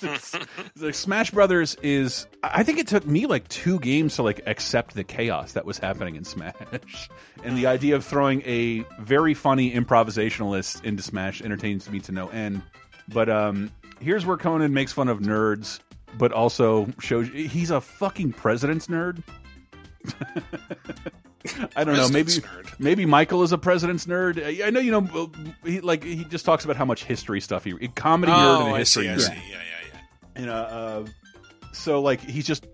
buttons. 0.00 0.96
Smash 0.96 1.30
Brothers 1.30 1.76
is. 1.82 2.26
I 2.42 2.62
think 2.62 2.78
it 2.78 2.86
took 2.86 3.06
me 3.06 3.26
like 3.26 3.48
two 3.48 3.78
games 3.80 4.16
to 4.16 4.22
like 4.22 4.40
accept 4.46 4.94
the 4.94 5.04
chaos 5.04 5.52
that 5.52 5.64
was 5.64 5.78
happening 5.78 6.16
in 6.16 6.24
Smash, 6.24 7.08
and 7.44 7.56
the 7.56 7.66
idea 7.66 7.96
of 7.96 8.04
throwing 8.04 8.42
a 8.42 8.84
very 9.00 9.34
funny 9.34 9.72
improvisationalist 9.72 10.84
into 10.84 11.02
Smash 11.02 11.42
entertains 11.42 11.88
me 11.90 12.00
to 12.00 12.12
no 12.12 12.28
end. 12.28 12.62
But 13.08 13.28
um, 13.28 13.72
here's 14.00 14.24
where 14.24 14.36
Conan 14.36 14.72
makes 14.72 14.92
fun 14.92 15.08
of 15.08 15.20
nerds, 15.20 15.80
but 16.16 16.32
also 16.32 16.88
shows 17.00 17.28
he's 17.28 17.70
a 17.70 17.80
fucking 17.80 18.32
president's 18.32 18.86
nerd. 18.86 19.22
I 21.76 21.84
don't 21.84 21.96
know. 21.96 22.08
Maybe 22.08 22.32
nerd. 22.32 22.78
maybe 22.78 23.04
Michael 23.06 23.42
is 23.42 23.52
a 23.52 23.58
president's 23.58 24.06
nerd. 24.06 24.42
I- 24.44 24.66
I 24.66 24.70
know 24.70 24.80
you 24.80 24.90
know. 24.92 25.30
He 25.64 25.80
like 25.80 26.04
he 26.04 26.24
just 26.24 26.44
talks 26.44 26.64
about 26.64 26.76
how 26.76 26.84
much 26.84 27.04
history 27.04 27.40
stuff 27.40 27.64
he 27.64 27.72
comedy 27.88 28.32
nerd 28.32 28.58
Oh, 28.60 28.66
and 28.66 28.74
I 28.74 28.78
history 28.78 29.04
see. 29.04 29.10
I 29.10 29.16
see. 29.16 29.32
Yeah, 29.32 29.40
yeah, 29.50 29.58
yeah. 30.34 30.40
You 30.40 30.46
know, 30.46 30.54
uh, 30.54 31.06
so 31.72 32.00
like 32.00 32.20
he's 32.20 32.46
just 32.46 32.66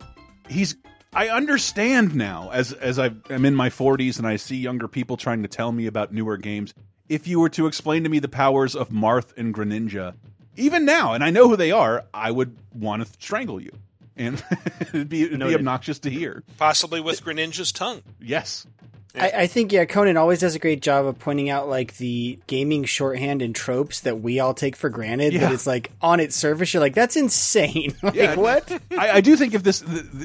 he's. 0.48 0.76
I 1.14 1.28
understand 1.30 2.14
now 2.14 2.50
as 2.52 2.72
as 2.74 2.98
I 2.98 3.10
am 3.30 3.44
in 3.46 3.54
my 3.54 3.70
40s 3.70 4.18
and 4.18 4.26
I 4.26 4.36
see 4.36 4.56
younger 4.56 4.88
people 4.88 5.16
trying 5.16 5.42
to 5.42 5.48
tell 5.48 5.72
me 5.72 5.86
about 5.86 6.12
newer 6.12 6.36
games. 6.36 6.74
If 7.08 7.26
you 7.26 7.40
were 7.40 7.48
to 7.50 7.66
explain 7.66 8.02
to 8.04 8.10
me 8.10 8.18
the 8.18 8.28
powers 8.28 8.76
of 8.76 8.90
Marth 8.90 9.32
and 9.38 9.54
Greninja, 9.54 10.14
even 10.56 10.84
now, 10.84 11.14
and 11.14 11.24
I 11.24 11.30
know 11.30 11.48
who 11.48 11.56
they 11.56 11.72
are, 11.72 12.04
I 12.12 12.30
would 12.30 12.54
want 12.74 13.04
to 13.06 13.10
strangle 13.18 13.58
you, 13.58 13.70
and 14.18 14.42
it'd 14.80 15.08
be 15.08 15.22
it'd 15.22 15.38
be 15.40 15.54
obnoxious 15.54 16.00
to 16.00 16.10
hear. 16.10 16.42
Possibly 16.58 17.00
with 17.00 17.24
Greninja's 17.24 17.72
tongue. 17.72 18.02
Yes, 18.20 18.66
I, 19.14 19.32
I 19.42 19.46
think 19.46 19.72
yeah, 19.72 19.84
Conan 19.86 20.16
always 20.16 20.40
does 20.40 20.54
a 20.54 20.58
great 20.58 20.82
job 20.82 21.06
of 21.06 21.18
pointing 21.18 21.48
out 21.50 21.68
like 21.68 21.96
the 21.96 22.38
gaming 22.46 22.84
shorthand 22.84 23.42
and 23.42 23.54
tropes 23.54 24.00
that 24.00 24.20
we 24.20 24.38
all 24.40 24.54
take 24.54 24.76
for 24.76 24.90
granted. 24.90 25.32
Yeah. 25.32 25.40
But 25.46 25.52
it's 25.52 25.66
like 25.66 25.90
on 26.00 26.20
its 26.20 26.36
surface, 26.36 26.72
you're 26.74 26.80
like, 26.82 26.94
that's 26.94 27.16
insane. 27.16 27.94
like 28.02 28.14
Yeah. 28.14 28.36
what? 28.36 28.70
I, 28.96 29.10
I 29.12 29.20
do 29.20 29.36
think 29.36 29.54
if 29.54 29.62
this 29.62 29.82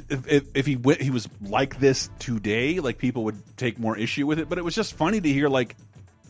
if, 0.10 0.28
if, 0.28 0.44
if 0.54 0.66
he 0.66 0.76
went, 0.76 1.02
he 1.02 1.10
was 1.10 1.28
like 1.42 1.80
this 1.80 2.10
today, 2.20 2.80
like 2.80 2.98
people 2.98 3.24
would 3.26 3.42
take 3.58 3.80
more 3.80 3.98
issue 3.98 4.28
with 4.28 4.40
it. 4.40 4.50
But 4.50 4.58
it 4.58 4.64
was 4.66 4.76
just 4.76 4.94
funny 4.96 5.22
to 5.22 5.30
hear 5.30 5.50
like 5.50 5.76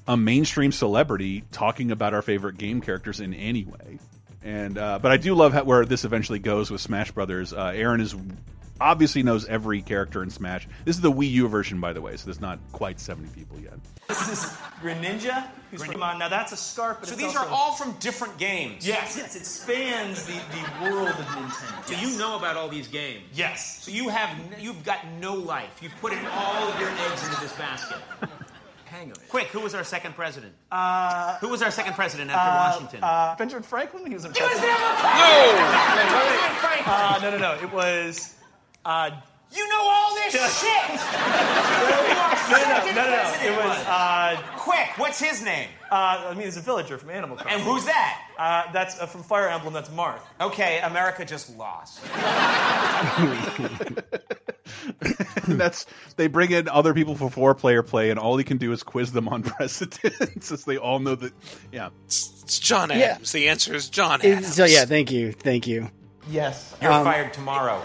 a 0.08 0.16
mainstream 0.16 0.72
celebrity 0.72 1.44
talking 1.52 1.92
about 1.92 2.14
our 2.14 2.22
favorite 2.22 2.58
game 2.58 2.82
characters 2.82 3.20
in 3.20 3.34
any 3.34 3.66
way. 3.66 4.00
And 4.44 4.78
uh, 4.78 5.00
but 5.00 5.12
I 5.12 5.18
do 5.18 5.36
love 5.36 5.54
how, 5.54 5.64
where 5.64 5.86
this 5.86 6.04
eventually 6.06 6.40
goes 6.40 6.70
with 6.70 6.82
Smash 6.82 7.12
Brothers. 7.12 7.54
Uh, 7.54 7.72
Aaron 7.76 8.02
is 8.02 8.16
obviously 8.82 9.24
knows 9.24 9.46
every 9.46 9.82
character 9.82 10.22
in 10.24 10.30
Smash. 10.30 10.68
This 10.84 10.96
is 10.98 11.02
the 11.02 11.12
Wii 11.12 11.30
U 11.32 11.48
version, 11.48 11.80
by 11.80 11.94
the 11.94 12.02
way, 12.02 12.18
so 12.18 12.26
there's 12.26 12.42
not 12.42 12.60
quite 12.74 13.00
70 13.00 13.30
people 13.30 13.58
yet. 13.60 13.74
This 14.10 14.28
is 14.30 14.44
Greninja. 14.82 15.48
Who's 15.72 15.84
from, 15.86 16.04
uh, 16.04 16.18
now 16.18 16.28
that's 16.28 16.52
a 16.52 16.58
scarf, 16.58 16.98
but 17.00 17.08
So 17.08 17.14
it's 17.14 17.24
these 17.24 17.36
also- 17.36 17.50
are 17.50 17.54
all 17.54 17.72
from 17.74 17.94
different 18.00 18.38
games. 18.38 18.86
Yes, 18.86 19.16
yes. 19.18 19.36
It 19.36 19.46
spans 19.46 20.26
the, 20.26 20.34
the 20.34 20.84
world 20.92 21.08
of 21.08 21.16
Nintendo. 21.16 21.86
So 21.88 21.94
you 22.06 22.18
know 22.18 22.36
about 22.38 22.58
all 22.58 22.68
these 22.68 22.88
games. 22.90 23.24
Yes. 23.34 23.84
So 23.84 23.92
you 23.92 24.10
have 24.10 24.30
you've 24.60 24.84
got 24.84 25.08
no 25.20 25.34
life. 25.36 25.80
You've 25.82 25.96
put 26.02 26.12
in 26.14 26.20
all 26.26 26.68
of 26.68 26.80
your 26.80 26.90
eggs 26.90 27.28
into 27.28 27.40
this 27.42 27.54
basket. 27.54 27.98
Hang 28.94 29.10
on. 29.10 29.16
Quick, 29.30 29.48
who 29.48 29.60
was 29.60 29.74
our 29.74 29.84
second 29.84 30.14
president? 30.16 30.54
Uh, 30.72 31.38
Who 31.40 31.50
was 31.50 31.64
our 31.64 31.72
second 31.72 31.94
president 31.96 32.30
after 32.30 32.52
Washington? 32.84 33.04
uh, 33.04 33.34
Benjamin 33.40 33.64
Franklin. 33.64 34.06
He 34.06 34.14
was 34.14 34.24
a 34.26 34.28
He 34.28 34.34
was 34.34 34.38
president. 34.52 34.70
never 34.72 34.94
Franklin. 36.62 36.94
Uh, 36.96 37.20
no, 37.24 37.32
no, 37.32 37.38
no. 37.40 37.54
It 37.64 37.74
was. 37.74 38.36
You 39.56 39.68
know 39.70 39.82
all 39.82 40.16
this 40.16 40.34
shit. 40.34 40.90
no, 42.50 42.58
no, 42.58 42.60
no, 42.60 42.86
no, 42.86 42.92
no, 42.96 43.06
no. 43.06 43.34
It 43.44 43.56
was. 43.66 43.78
Uh, 43.88 44.42
Quick, 44.58 44.90
what's 44.98 45.20
his 45.20 45.42
name? 45.44 45.68
uh, 45.92 46.28
I 46.30 46.34
mean, 46.34 46.48
it's 46.48 46.58
a 46.58 46.62
villager 46.62 46.98
from 46.98 47.10
Animal 47.12 47.38
Crossing. 47.38 47.60
And 47.60 47.64
who's 47.70 47.86
that? 47.86 48.20
Uh, 48.38 48.72
that's 48.72 49.00
uh, 49.00 49.06
from 49.06 49.22
Fire 49.24 49.48
Emblem. 49.50 49.74
That's 49.74 49.90
Marth. 49.90 50.22
Okay, 50.42 50.80
America 50.82 51.24
just 51.26 51.56
lost. 51.58 52.00
That's 55.48 55.86
they 56.16 56.28
bring 56.28 56.52
in 56.52 56.68
other 56.70 56.94
people 56.94 57.16
for 57.16 57.30
four 57.30 57.54
player 57.54 57.84
play, 57.84 58.10
and 58.10 58.20
all 58.20 58.38
he 58.38 58.44
can 58.44 58.58
do 58.58 58.72
is 58.72 58.82
quiz 58.84 59.12
them 59.12 59.28
on 59.28 59.44
precedents, 59.44 60.52
as 60.52 60.64
they 60.66 60.78
all 60.78 61.00
know 61.00 61.16
that. 61.16 61.34
Yeah, 61.72 61.90
It's 62.06 62.60
John 62.60 62.90
Yeah. 62.90 62.96
Adams. 63.16 63.32
The 63.34 63.50
answer 63.50 63.74
is 63.76 63.90
John 63.90 64.22
It- 64.22 64.32
Adams. 64.38 64.56
so 64.56 64.66
yeah, 64.66 64.86
thank 64.86 65.12
you, 65.12 65.32
thank 65.32 65.68
you. 65.68 65.90
Yes. 66.30 66.74
You're 66.82 66.92
Um, 66.92 67.04
fired 67.04 67.34
tomorrow. 67.34 67.82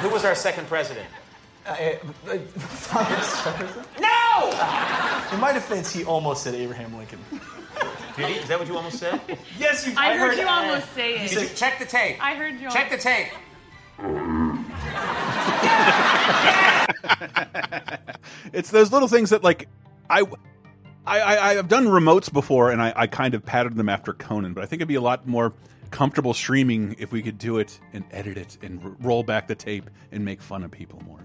Who 0.00 0.08
was 0.08 0.24
our 0.24 0.34
second 0.34 0.66
president? 0.66 1.06
Thomas 1.68 3.44
Jefferson. 3.44 3.84
No! 4.00 5.28
In 5.32 5.40
my 5.40 5.52
defense, 5.52 5.92
he 5.92 6.04
almost 6.04 6.42
said 6.42 6.54
Abraham 6.54 6.96
Lincoln. 6.96 7.18
Did 8.16 8.26
he? 8.26 8.34
Is 8.34 8.48
that 8.48 8.58
what 8.58 8.66
you 8.66 8.76
almost 8.76 8.98
said? 8.98 9.20
Yes, 9.58 9.86
you. 9.86 9.92
I 9.96 10.16
heard 10.16 10.38
you 10.38 10.46
uh, 10.46 10.50
almost 10.50 10.92
say 10.94 11.16
it. 11.16 11.30
Did 11.30 11.42
you 11.42 11.48
check 11.54 11.78
the 11.78 11.84
tape? 11.84 12.16
I 12.20 12.34
heard 12.34 12.58
you. 12.58 12.70
Check 12.70 12.90
the 12.90 12.96
tape. 12.96 13.28
it's 18.52 18.70
those 18.70 18.92
little 18.92 19.08
things 19.08 19.30
that 19.30 19.44
like 19.44 19.68
I. 20.08 20.24
I, 21.06 21.20
I, 21.20 21.58
I've 21.58 21.68
done 21.68 21.86
remotes 21.86 22.30
before, 22.30 22.70
and 22.70 22.82
I, 22.82 22.92
I 22.94 23.06
kind 23.06 23.32
of 23.32 23.44
patterned 23.44 23.76
them 23.76 23.88
after 23.88 24.12
Conan, 24.12 24.52
but 24.52 24.62
I 24.62 24.66
think 24.66 24.80
it'd 24.80 24.88
be 24.88 24.96
a 24.96 25.00
lot 25.00 25.26
more 25.26 25.54
comfortable 25.90 26.34
streaming 26.34 26.96
if 26.98 27.12
we 27.12 27.22
could 27.22 27.38
do 27.38 27.58
it 27.58 27.78
and 27.92 28.04
edit 28.10 28.36
it 28.36 28.58
and 28.62 28.80
r 28.84 28.90
roll 29.00 29.22
back 29.22 29.48
the 29.48 29.54
tape 29.54 29.88
and 30.12 30.24
make 30.24 30.40
fun 30.42 30.62
of 30.62 30.70
people 30.70 31.00
more. 31.06 31.20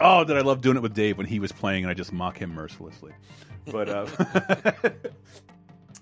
Oh, 0.00 0.24
did 0.24 0.36
I 0.36 0.40
love 0.42 0.60
doing 0.60 0.76
it 0.76 0.82
with 0.82 0.94
Dave 0.94 1.16
when 1.16 1.26
he 1.26 1.38
was 1.40 1.52
playing 1.52 1.84
and 1.84 1.90
I 1.90 1.94
just 1.94 2.12
mock 2.12 2.36
him 2.38 2.52
mercilessly. 2.54 3.12
But 3.66 3.88
uh, 3.88 4.06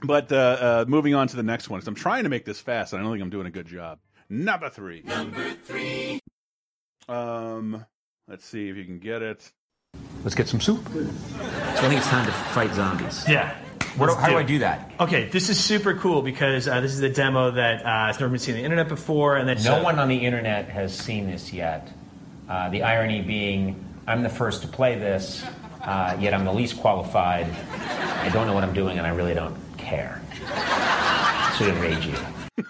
but 0.02 0.32
uh, 0.32 0.36
uh, 0.36 0.84
moving 0.88 1.14
on 1.14 1.28
to 1.28 1.36
the 1.36 1.42
next 1.42 1.68
one, 1.68 1.80
'cause 1.80 1.88
I'm 1.88 1.94
trying 1.94 2.24
to 2.24 2.28
make 2.28 2.44
this 2.44 2.60
fast, 2.60 2.92
and 2.92 3.00
I 3.00 3.04
don't 3.04 3.12
think 3.12 3.22
I'm 3.22 3.30
doing 3.30 3.46
a 3.46 3.50
good 3.50 3.66
job. 3.66 3.98
Number 4.28 4.68
three. 4.68 5.02
Number 5.02 5.50
three. 5.64 6.20
Um, 7.08 7.84
let's 8.28 8.44
see 8.44 8.68
if 8.68 8.76
you 8.76 8.84
can 8.84 8.98
get 8.98 9.22
it. 9.22 9.50
Let's 10.22 10.34
get 10.34 10.48
some 10.48 10.60
soup. 10.60 10.86
So 10.88 11.00
I 11.00 11.88
think 11.88 11.94
it's 11.94 12.08
time 12.08 12.26
to 12.26 12.32
fight 12.32 12.74
zombies. 12.74 13.24
Yeah. 13.28 13.56
What 13.96 14.08
do- 14.08 14.14
how 14.16 14.28
do 14.28 14.36
it. 14.36 14.40
I 14.40 14.42
do 14.44 14.58
that? 14.60 14.90
Okay, 15.00 15.26
this 15.28 15.48
is 15.48 15.58
super 15.62 15.94
cool 15.94 16.22
because 16.22 16.68
uh, 16.68 16.80
this 16.80 16.92
is 16.92 17.00
a 17.00 17.08
demo 17.08 17.50
that 17.52 17.84
uh, 17.84 18.06
has 18.06 18.20
never 18.20 18.30
been 18.30 18.38
seen 18.38 18.54
on 18.54 18.58
the 18.60 18.64
internet 18.64 18.88
before, 18.88 19.36
and 19.36 19.48
that's 19.48 19.64
No 19.64 19.76
uh, 19.76 19.82
one 19.82 19.98
on 19.98 20.08
the 20.08 20.16
internet 20.24 20.68
has 20.68 20.96
seen 20.96 21.26
this 21.30 21.52
yet. 21.52 21.88
Uh, 22.48 22.68
the 22.70 22.82
irony 22.82 23.20
being, 23.22 23.84
I'm 24.06 24.22
the 24.22 24.28
first 24.28 24.62
to 24.62 24.68
play 24.68 24.98
this, 24.98 25.44
uh, 25.82 26.16
yet 26.20 26.32
I'm 26.34 26.44
the 26.44 26.52
least 26.52 26.78
qualified. 26.78 27.46
I 27.80 28.28
don't 28.32 28.46
know 28.46 28.54
what 28.54 28.64
I'm 28.64 28.74
doing, 28.74 28.98
and 28.98 29.06
I 29.06 29.10
really 29.10 29.34
don't 29.34 29.56
care. 29.76 30.20
So 31.58 31.66
enrage 31.66 32.06
you. 32.06 32.14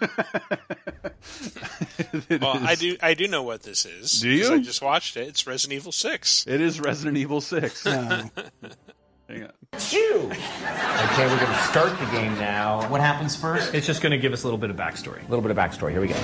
Well, 2.30 2.58
I 2.64 2.74
do. 2.74 2.96
I 3.02 3.14
do 3.14 3.26
know 3.28 3.42
what 3.42 3.62
this 3.62 3.84
is. 3.84 4.20
Do 4.20 4.30
you? 4.30 4.42
'cause 4.42 4.50
I 4.50 4.58
just 4.58 4.82
watched 4.82 5.16
it. 5.16 5.28
It's 5.28 5.46
Resident 5.46 5.76
Evil 5.78 5.92
Six. 5.92 6.46
It 6.46 6.60
is 6.60 6.80
Resident 6.80 7.16
Evil 7.16 7.40
Six. 7.40 7.84
No. 7.84 7.92
Hang 9.28 9.42
on. 9.44 9.52
Phew! 9.78 10.30
Okay, 10.30 11.26
we're 11.26 11.38
going 11.38 11.52
to 11.52 11.62
start 11.62 11.98
the 11.98 12.04
game 12.06 12.34
now. 12.34 12.88
What 12.90 13.00
happens 13.00 13.36
first? 13.36 13.74
It's 13.74 13.86
just 13.86 14.02
going 14.02 14.12
to 14.12 14.18
give 14.18 14.32
us 14.32 14.42
a 14.42 14.46
little 14.46 14.58
bit 14.58 14.70
of 14.70 14.76
backstory. 14.76 15.20
A 15.20 15.30
little 15.30 15.40
bit 15.40 15.50
of 15.50 15.56
backstory. 15.56 15.92
Here 15.92 16.00
we 16.00 16.08
go. 16.08 16.16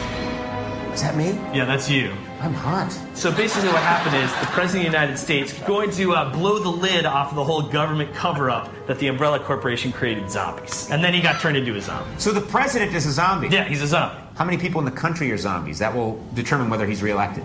Is 0.92 1.02
that 1.02 1.16
me? 1.16 1.30
Yeah, 1.56 1.64
that's 1.64 1.88
you. 1.88 2.12
I'm 2.40 2.52
hot. 2.52 2.90
So 3.14 3.32
basically, 3.32 3.68
what 3.68 3.82
happened 3.82 4.16
is 4.16 4.30
the 4.40 4.46
president 4.52 4.86
of 4.86 4.92
the 4.92 4.98
United 4.98 5.18
States 5.18 5.52
is 5.52 5.58
going 5.60 5.90
to 5.92 6.12
uh, 6.14 6.32
blow 6.32 6.58
the 6.58 6.68
lid 6.68 7.06
off 7.06 7.30
of 7.30 7.36
the 7.36 7.44
whole 7.44 7.62
government 7.62 8.12
cover-up 8.14 8.70
that 8.86 8.98
the 8.98 9.06
Umbrella 9.06 9.38
Corporation 9.40 9.92
created 9.92 10.30
zombies, 10.30 10.90
and 10.90 11.02
then 11.02 11.14
he 11.14 11.20
got 11.20 11.40
turned 11.40 11.56
into 11.56 11.74
a 11.74 11.80
zombie. 11.80 12.10
So 12.18 12.32
the 12.32 12.40
president 12.40 12.94
is 12.94 13.06
a 13.06 13.12
zombie. 13.12 13.48
Yeah, 13.48 13.64
he's 13.64 13.82
a 13.82 13.86
zombie. 13.86 14.20
How 14.36 14.44
many 14.44 14.58
people 14.58 14.80
in 14.80 14.84
the 14.84 14.90
country 14.90 15.30
are 15.32 15.38
zombies? 15.38 15.78
That 15.78 15.94
will 15.94 16.22
determine 16.34 16.70
whether 16.70 16.86
he's 16.86 17.02
reelected. 17.02 17.44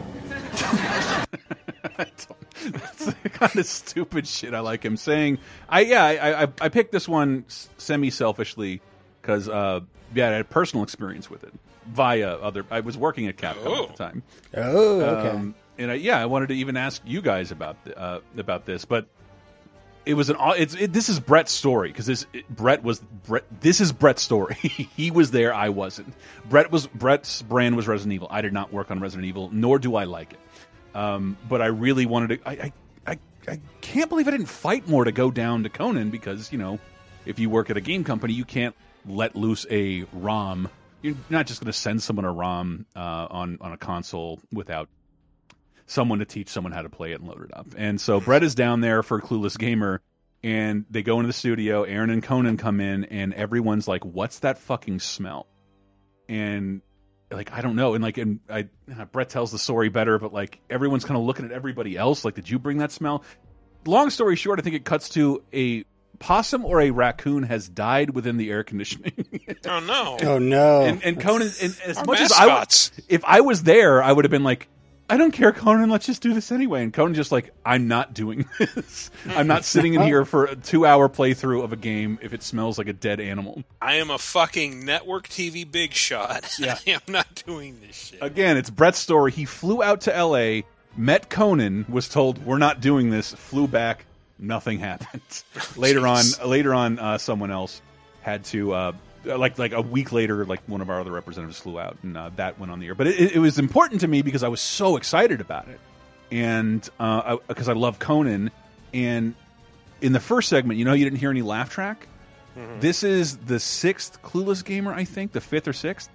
That's 2.00 3.06
the 3.06 3.30
kind 3.30 3.56
of 3.58 3.66
stupid 3.66 4.28
shit 4.28 4.54
I 4.54 4.60
like 4.62 4.84
him 4.84 4.97
saying. 4.97 5.39
I 5.68 5.82
yeah, 5.82 6.04
I 6.04 6.43
I, 6.43 6.47
I 6.62 6.70
picked 6.70 6.91
this 6.91 7.08
one 7.08 7.45
semi 7.78 8.10
selfishly 8.10 8.82
because 9.22 9.47
uh, 9.50 9.82
yeah, 10.14 10.30
I 10.30 10.32
had 10.34 10.50
personal 10.50 10.84
experience 10.84 11.30
with 11.30 11.43
it 11.43 11.54
via 11.88 12.36
other. 12.36 12.66
I 12.72 12.80
was 12.82 12.97
working 12.97 13.28
at 13.28 13.38
Capcom 13.38 13.64
Oh. 13.66 13.84
at 13.84 13.89
the 13.97 14.04
time. 14.04 14.24
Oh, 14.56 15.02
okay. 15.02 15.30
Um, 15.30 15.56
and 15.78 15.91
I, 15.91 15.93
yeah, 15.95 16.20
I 16.20 16.26
wanted 16.26 16.50
to 16.50 16.56
even 16.56 16.78
ask 16.78 17.02
you 17.06 17.22
guys 17.22 17.52
about 17.52 17.84
th- 17.86 17.95
uh, 17.97 18.20
about 18.38 18.66
this, 18.66 18.86
but 18.86 19.08
it 20.06 20.14
was 20.14 20.30
an 20.30 20.38
it's 20.58 20.74
it, 20.76 20.91
this 20.93 21.10
is 21.10 21.20
Brett's 21.20 21.52
story 21.52 21.89
because 21.89 22.06
this 22.06 22.26
it, 22.34 22.47
Brett 22.50 22.84
was 22.84 23.00
Brett 23.00 23.43
this 23.62 23.80
is 23.80 23.91
Brett's 23.91 24.22
story. 24.22 24.56
he 24.95 25.12
was 25.12 25.32
there, 25.32 25.54
I 25.54 25.70
wasn't. 25.70 26.14
Brett 26.50 26.72
was 26.72 26.88
Brett's 26.88 27.41
brand 27.41 27.76
was 27.76 27.88
Resident 27.88 28.14
Evil. 28.14 28.28
I 28.32 28.41
did 28.41 28.54
not 28.54 28.74
work 28.74 28.91
on 28.91 29.00
Resident 29.00 29.28
Evil, 29.28 29.50
nor 29.52 29.80
do 29.80 29.95
I 29.95 30.06
like 30.06 30.34
it. 30.34 30.39
Um, 30.94 31.38
but 31.48 31.62
I 31.62 31.68
really 31.68 32.06
wanted 32.06 32.40
to. 32.44 32.50
I, 32.50 32.52
I 32.52 32.74
I 33.08 33.20
I 33.48 33.60
can't 33.82 34.10
believe 34.10 34.28
I 34.28 34.32
didn't 34.32 34.48
fight 34.48 34.88
more 34.88 35.04
to 35.04 35.12
go 35.12 35.32
down 35.32 35.64
to 35.64 35.70
Conan 35.70 36.10
because 36.10 36.52
you 36.52 36.58
know 36.58 36.80
if 37.26 37.40
you 37.40 37.50
work 37.50 37.70
at 37.70 37.78
a 37.78 37.82
game 37.82 38.04
company, 38.04 38.34
you 38.34 38.46
can't 38.46 38.76
let 39.06 39.36
loose 39.36 39.66
a 39.70 40.06
ROM. 40.14 40.70
You're 41.02 41.16
not 41.30 41.48
just 41.48 41.62
going 41.62 41.72
to 41.72 41.78
send 41.78 42.04
someone 42.04 42.26
a 42.26 42.32
ROM 42.32 42.86
uh, 42.96 43.28
on 43.30 43.58
on 43.62 43.72
a 43.72 43.78
console 43.78 44.40
without 44.52 44.90
someone 45.86 46.20
to 46.20 46.26
teach 46.26 46.50
someone 46.50 46.72
how 46.72 46.82
to 46.82 46.90
play 46.90 47.12
it 47.12 47.20
and 47.20 47.28
load 47.28 47.44
it 47.44 47.56
up. 47.58 47.68
And 47.78 48.00
so 48.00 48.20
Brett 48.20 48.44
is 48.44 48.56
down 48.56 48.82
there 48.82 49.02
for 49.02 49.20
Clueless 49.22 49.58
Gamer, 49.58 50.02
and 50.44 50.86
they 50.90 51.02
go 51.02 51.20
into 51.20 51.28
the 51.28 51.34
studio. 51.34 51.84
Aaron 51.84 52.10
and 52.10 52.22
Conan 52.22 52.58
come 52.58 52.80
in, 52.80 53.06
and 53.06 53.34
everyone's 53.34 53.88
like, 53.88 54.04
"What's 54.06 54.40
that 54.40 54.60
fucking 54.60 55.00
smell?" 55.00 55.48
And 56.28 56.82
like, 57.32 57.52
I 57.52 57.62
don't 57.62 57.76
know. 57.76 57.94
And 57.94 58.04
like, 58.04 58.18
and 58.18 58.40
I 58.50 58.68
Brett 59.12 59.30
tells 59.30 59.52
the 59.52 59.60
story 59.60 59.90
better, 59.90 60.18
but 60.20 60.34
like, 60.34 60.60
everyone's 60.70 61.06
kind 61.06 61.18
of 61.18 61.24
looking 61.26 61.46
at 61.46 61.52
everybody 61.52 61.96
else. 61.98 62.26
Like, 62.26 62.36
did 62.36 62.50
you 62.50 62.60
bring 62.60 62.80
that 62.80 62.92
smell? 62.92 63.24
Long 63.86 64.10
story 64.10 64.36
short, 64.36 64.60
I 64.60 64.62
think 64.64 64.76
it 64.76 64.84
cuts 64.86 65.10
to 65.10 65.44
a 65.54 65.86
possum 66.20 66.66
or 66.66 66.82
a 66.82 66.92
raccoon 66.92 67.44
has 67.44 67.70
died 67.70 68.10
within 68.10 68.38
the 68.38 68.50
air 68.52 68.64
conditioning. 68.64 69.14
Oh 69.66 69.80
no! 69.82 70.18
Oh 70.22 70.40
no! 70.40 70.84
and, 70.84 71.04
and 71.04 71.20
Conan, 71.20 71.50
and 71.62 71.78
as 71.86 71.98
Our 71.98 72.06
much 72.06 72.22
as 72.22 72.32
I, 72.32 72.46
mascots. 72.46 72.90
w- 72.92 73.06
if 73.10 73.26
I 73.26 73.42
was 73.42 73.64
there, 73.64 74.02
I 74.02 74.12
would 74.12 74.24
have 74.24 74.32
been 74.32 74.44
like, 74.46 74.70
I 75.10 75.18
don't 75.18 75.32
care, 75.32 75.51
Conan. 75.51 75.89
Let's 75.89 76.05
just 76.05 76.22
do 76.22 76.34
this 76.36 76.51
anyway. 76.51 76.84
And 76.84 76.93
Conan 76.93 77.16
just 77.16 77.32
like, 77.32 77.51
I'm 77.66 77.88
not 77.88 78.14
doing 78.14 78.45
this. 78.60 79.10
I'm 79.28 79.47
not 79.47 79.66
sitting 79.66 79.95
in 79.95 80.01
here 80.03 80.24
for 80.24 80.45
a 80.45 80.55
two 80.55 80.86
hour 80.86 81.10
playthrough 81.10 81.64
of 81.64 81.74
a 81.74 81.76
game 81.76 82.20
if 82.22 82.34
it 82.34 82.43
smells 82.43 82.78
like 82.78 82.88
a 82.88 82.93
dead 82.93 83.20
animal. 83.20 83.64
I 83.82 83.95
am 83.95 84.12
a 84.12 84.20
fucking 84.20 84.86
network 84.86 85.28
TV 85.28 85.70
big 85.70 85.93
shot. 85.93 86.45
Yeah. 86.60 86.78
I'm 86.86 87.14
not 87.14 87.43
doing 87.45 87.80
this 87.80 87.95
shit. 87.95 88.20
Again, 88.22 88.57
it's 88.57 88.70
Brett's 88.70 88.99
story. 88.99 89.32
He 89.32 89.45
flew 89.45 89.82
out 89.82 90.01
to 90.01 90.16
L.A., 90.16 90.66
met 90.95 91.30
Conan, 91.30 91.86
was 91.89 92.10
told 92.10 92.45
we're 92.45 92.57
not 92.57 92.82
doing 92.82 93.10
this, 93.10 93.34
flew 93.34 93.68
back, 93.68 94.05
nothing 94.38 94.78
happened. 94.80 95.22
later 95.78 96.05
on, 96.05 96.26
later 96.45 96.74
on, 96.74 96.99
uh, 96.99 97.18
someone 97.18 97.49
else 97.49 97.82
had 98.22 98.43
to. 98.45 98.74
Uh, 98.74 98.91
like 99.26 99.58
like 99.58 99.74
a 99.74 99.82
week 99.82 100.12
later, 100.12 100.46
like 100.46 100.62
one 100.68 100.82
of 100.82 100.90
our 100.90 101.00
other 101.00 101.12
representatives 101.12 101.60
flew 101.60 101.80
out, 101.80 101.98
and 102.04 102.18
uh, 102.18 102.30
that 102.36 102.60
went 102.60 102.72
on 102.72 102.80
the 102.80 102.88
air. 102.88 102.96
But 102.96 103.08
it, 103.08 103.36
it 103.36 103.40
was 103.40 103.60
important 103.60 104.02
to 104.02 104.08
me 104.08 104.22
because 104.22 104.44
I 104.44 104.48
was 104.48 104.62
so 104.62 104.98
excited 104.98 105.42
about 105.42 105.68
it, 105.68 105.80
and 106.32 106.82
because 107.48 107.70
I 107.70 107.74
love 107.74 108.00
Conan, 108.00 108.52
and 108.94 109.36
in 110.02 110.14
the 110.14 110.20
first 110.20 110.50
segment, 110.50 110.80
you 110.80 110.86
know, 110.86 110.94
you 110.94 111.06
didn't 111.06 111.20
hear 111.20 111.32
any 111.32 111.42
laugh 111.42 111.70
track. 111.70 112.08
This 112.82 113.04
is 113.04 113.38
the 113.38 113.60
sixth 113.60 114.22
Clueless 114.22 114.66
Gamer, 114.66 114.92
I 114.94 115.06
think, 115.06 115.32
the 115.32 115.40
fifth 115.40 115.68
or 115.68 115.74
sixth, 115.74 116.10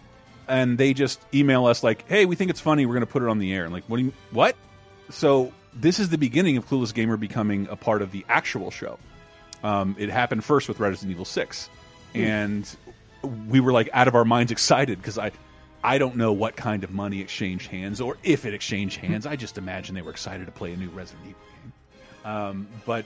and 0.46 0.76
they 0.76 0.92
just 0.92 1.18
email 1.32 1.64
us 1.64 1.82
like, 1.82 2.06
"Hey, 2.06 2.26
we 2.26 2.36
think 2.36 2.50
it's 2.50 2.60
funny. 2.60 2.84
We're 2.84 2.94
going 2.94 3.06
to 3.06 3.10
put 3.10 3.22
it 3.22 3.28
on 3.28 3.38
the 3.38 3.54
air." 3.54 3.64
And 3.64 3.72
like, 3.72 3.84
what 3.84 3.96
do 3.96 4.02
you 4.04 4.12
what? 4.30 4.54
So 5.08 5.52
this 5.72 5.98
is 5.98 6.10
the 6.10 6.18
beginning 6.18 6.58
of 6.58 6.68
Clueless 6.68 6.92
Gamer 6.92 7.16
becoming 7.16 7.66
a 7.70 7.76
part 7.76 8.02
of 8.02 8.12
the 8.12 8.26
actual 8.28 8.70
show. 8.70 8.98
Um, 9.62 9.96
it 9.98 10.10
happened 10.10 10.44
first 10.44 10.68
with 10.68 10.80
Resident 10.80 11.12
Evil 11.12 11.24
Six, 11.24 11.70
and 12.14 12.68
we 13.24 13.60
were 13.60 13.72
like 13.72 13.88
out 13.92 14.08
of 14.08 14.14
our 14.14 14.24
minds 14.24 14.52
excited 14.52 14.98
because 14.98 15.18
I. 15.18 15.32
I 15.86 15.98
don't 15.98 16.16
know 16.16 16.32
what 16.32 16.56
kind 16.56 16.82
of 16.82 16.92
money 16.92 17.20
exchanged 17.20 17.66
hands 17.66 18.00
or 18.00 18.16
if 18.22 18.46
it 18.46 18.54
exchanged 18.54 18.96
hands. 18.96 19.26
I 19.26 19.36
just 19.36 19.58
imagine 19.58 19.94
they 19.94 20.00
were 20.00 20.12
excited 20.12 20.46
to 20.46 20.50
play 20.50 20.72
a 20.72 20.76
new 20.78 20.88
Resident 20.88 21.26
Evil 21.26 21.40
game. 21.60 22.32
Um, 22.32 22.68
but 22.86 23.04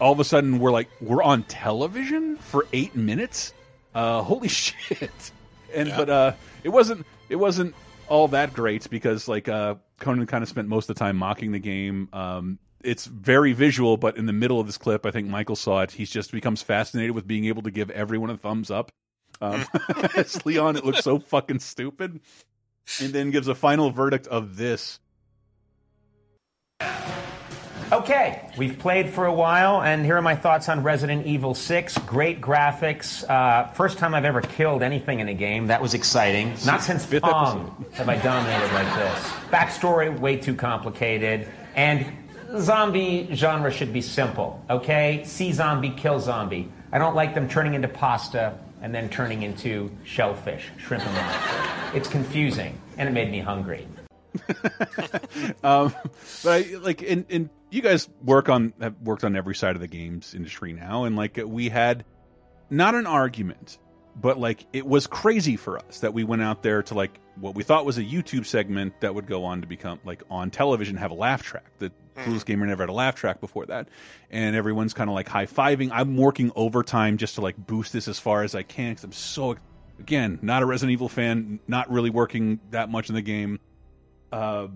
all 0.00 0.12
of 0.12 0.18
a 0.20 0.24
sudden 0.24 0.58
we're 0.58 0.70
like 0.70 0.88
we're 1.00 1.22
on 1.22 1.42
television 1.44 2.36
for 2.36 2.66
eight 2.72 2.96
minutes 2.96 3.52
uh 3.94 4.22
holy 4.22 4.48
shit 4.48 5.30
and 5.74 5.92
but 5.96 6.08
uh 6.08 6.32
it 6.64 6.70
wasn't 6.70 7.04
it 7.28 7.36
wasn't 7.36 7.74
all 8.08 8.28
that 8.28 8.52
great 8.52 8.88
because 8.90 9.28
like 9.28 9.48
uh 9.48 9.74
conan 9.98 10.26
kind 10.26 10.42
of 10.42 10.48
spent 10.48 10.66
most 10.66 10.88
of 10.88 10.96
the 10.96 10.98
time 10.98 11.16
mocking 11.16 11.52
the 11.52 11.58
game 11.58 12.08
um 12.12 12.58
it's 12.82 13.04
very 13.04 13.52
visual 13.52 13.96
but 13.96 14.16
in 14.16 14.26
the 14.26 14.32
middle 14.32 14.58
of 14.58 14.66
this 14.66 14.78
clip 14.78 15.04
i 15.04 15.10
think 15.10 15.28
michael 15.28 15.56
saw 15.56 15.82
it 15.82 15.90
he's 15.90 16.10
just 16.10 16.32
becomes 16.32 16.62
fascinated 16.62 17.14
with 17.14 17.26
being 17.26 17.44
able 17.44 17.62
to 17.62 17.70
give 17.70 17.90
everyone 17.90 18.30
a 18.30 18.36
thumbs 18.36 18.70
up 18.70 18.90
um 19.40 19.64
as 20.16 20.44
leon 20.44 20.76
it 20.76 20.84
looks 20.84 21.02
so 21.02 21.18
fucking 21.18 21.58
stupid 21.58 22.20
and 23.00 23.12
then 23.12 23.30
gives 23.30 23.48
a 23.48 23.54
final 23.54 23.90
verdict 23.90 24.26
of 24.26 24.56
this 24.56 25.00
Okay, 27.92 28.48
we've 28.56 28.78
played 28.78 29.10
for 29.10 29.26
a 29.26 29.32
while, 29.32 29.82
and 29.82 30.04
here 30.04 30.16
are 30.16 30.22
my 30.22 30.36
thoughts 30.36 30.68
on 30.68 30.84
Resident 30.84 31.26
Evil 31.26 31.54
6. 31.54 31.98
Great 31.98 32.40
graphics. 32.40 33.28
Uh, 33.28 33.66
first 33.72 33.98
time 33.98 34.14
I've 34.14 34.24
ever 34.24 34.40
killed 34.42 34.84
anything 34.84 35.18
in 35.18 35.26
a 35.26 35.34
game. 35.34 35.66
That 35.66 35.82
was 35.82 35.92
exciting. 35.92 36.54
Not 36.64 36.84
since 36.84 37.04
Fifth 37.04 37.24
Pong 37.24 37.84
have 37.94 38.08
I 38.08 38.16
dominated 38.18 38.72
like 38.74 38.94
this. 38.94 39.24
Backstory, 39.50 40.16
way 40.16 40.36
too 40.36 40.54
complicated. 40.54 41.48
And 41.74 42.06
zombie 42.60 43.28
genre 43.34 43.72
should 43.72 43.92
be 43.92 44.02
simple, 44.02 44.64
okay? 44.70 45.24
See 45.24 45.50
zombie, 45.50 45.90
kill 45.90 46.20
zombie. 46.20 46.70
I 46.92 46.98
don't 46.98 47.16
like 47.16 47.34
them 47.34 47.48
turning 47.48 47.74
into 47.74 47.88
pasta 47.88 48.56
and 48.80 48.94
then 48.94 49.08
turning 49.08 49.42
into 49.42 49.90
shellfish, 50.04 50.70
shrimp 50.78 51.04
and 51.06 51.16
lobster. 51.16 51.96
It's 51.96 52.08
confusing, 52.08 52.80
and 52.96 53.08
it 53.08 53.12
made 53.12 53.30
me 53.30 53.40
hungry. 53.40 53.86
um, 55.64 55.94
but 56.44 56.46
I 56.46 56.76
like, 56.76 57.02
and, 57.02 57.26
and 57.30 57.50
you 57.70 57.82
guys 57.82 58.08
work 58.22 58.48
on 58.48 58.72
have 58.80 59.00
worked 59.02 59.24
on 59.24 59.36
every 59.36 59.54
side 59.54 59.74
of 59.74 59.80
the 59.80 59.88
games 59.88 60.34
industry 60.34 60.72
now, 60.72 61.04
and 61.04 61.16
like 61.16 61.38
we 61.44 61.68
had 61.68 62.04
not 62.70 62.94
an 62.94 63.06
argument, 63.06 63.78
but 64.16 64.38
like 64.38 64.66
it 64.72 64.86
was 64.86 65.06
crazy 65.06 65.56
for 65.56 65.78
us 65.78 66.00
that 66.00 66.14
we 66.14 66.24
went 66.24 66.42
out 66.42 66.62
there 66.62 66.82
to 66.84 66.94
like 66.94 67.18
what 67.36 67.54
we 67.54 67.62
thought 67.62 67.84
was 67.84 67.98
a 67.98 68.04
YouTube 68.04 68.46
segment 68.46 69.00
that 69.00 69.14
would 69.14 69.26
go 69.26 69.44
on 69.44 69.62
to 69.62 69.66
become 69.66 69.98
like 70.04 70.22
on 70.30 70.50
television 70.50 70.96
have 70.96 71.10
a 71.10 71.14
laugh 71.14 71.42
track. 71.42 71.66
The 71.78 71.92
Clueless 72.16 72.44
Gamer 72.44 72.66
never 72.66 72.82
had 72.82 72.90
a 72.90 72.94
laugh 72.94 73.14
track 73.14 73.40
before 73.40 73.66
that, 73.66 73.88
and 74.30 74.54
everyone's 74.54 74.94
kind 74.94 75.08
of 75.08 75.14
like 75.14 75.28
high 75.28 75.46
fiving. 75.46 75.90
I'm 75.92 76.16
working 76.16 76.52
overtime 76.54 77.16
just 77.16 77.36
to 77.36 77.40
like 77.40 77.56
boost 77.56 77.92
this 77.92 78.08
as 78.08 78.18
far 78.18 78.42
as 78.42 78.54
I 78.54 78.62
can 78.62 78.92
because 78.92 79.04
I'm 79.04 79.12
so 79.12 79.56
again 79.98 80.38
not 80.42 80.62
a 80.62 80.66
Resident 80.66 80.92
Evil 80.92 81.08
fan, 81.08 81.60
not 81.66 81.90
really 81.90 82.10
working 82.10 82.60
that 82.70 82.90
much 82.90 83.08
in 83.08 83.14
the 83.14 83.22
game 83.22 83.58
uh, 84.32 84.68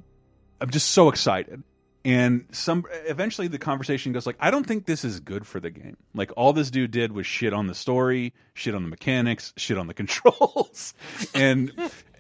I'm 0.61 0.71
just 0.71 0.91
so 0.91 1.09
excited. 1.09 1.63
And 2.07 2.47
some 2.53 2.85
eventually 3.07 3.49
the 3.49 3.59
conversation 3.59 4.13
goes 4.13 4.27
like, 4.27 4.37
I 4.39 4.51
don't 4.51 4.67
think 4.67 4.85
this 4.85 5.05
is 5.05 5.21
good 5.21 5.47
for 5.47 5.59
the 5.59 5.71
game. 5.71 5.97
Like 6.15 6.33
all 6.37 6.53
this 6.53 6.71
dude 6.71 6.91
did 6.91 7.13
was 7.13 7.27
shit 7.27 7.55
on 7.55 7.67
the 7.67 7.75
story, 7.75 8.35
shit 8.53 8.75
on 8.75 8.83
the 8.83 8.91
mechanics, 8.91 9.55
shit 9.57 9.79
on 9.79 9.87
the 9.87 9.95
controls, 9.95 10.93
and 11.35 11.73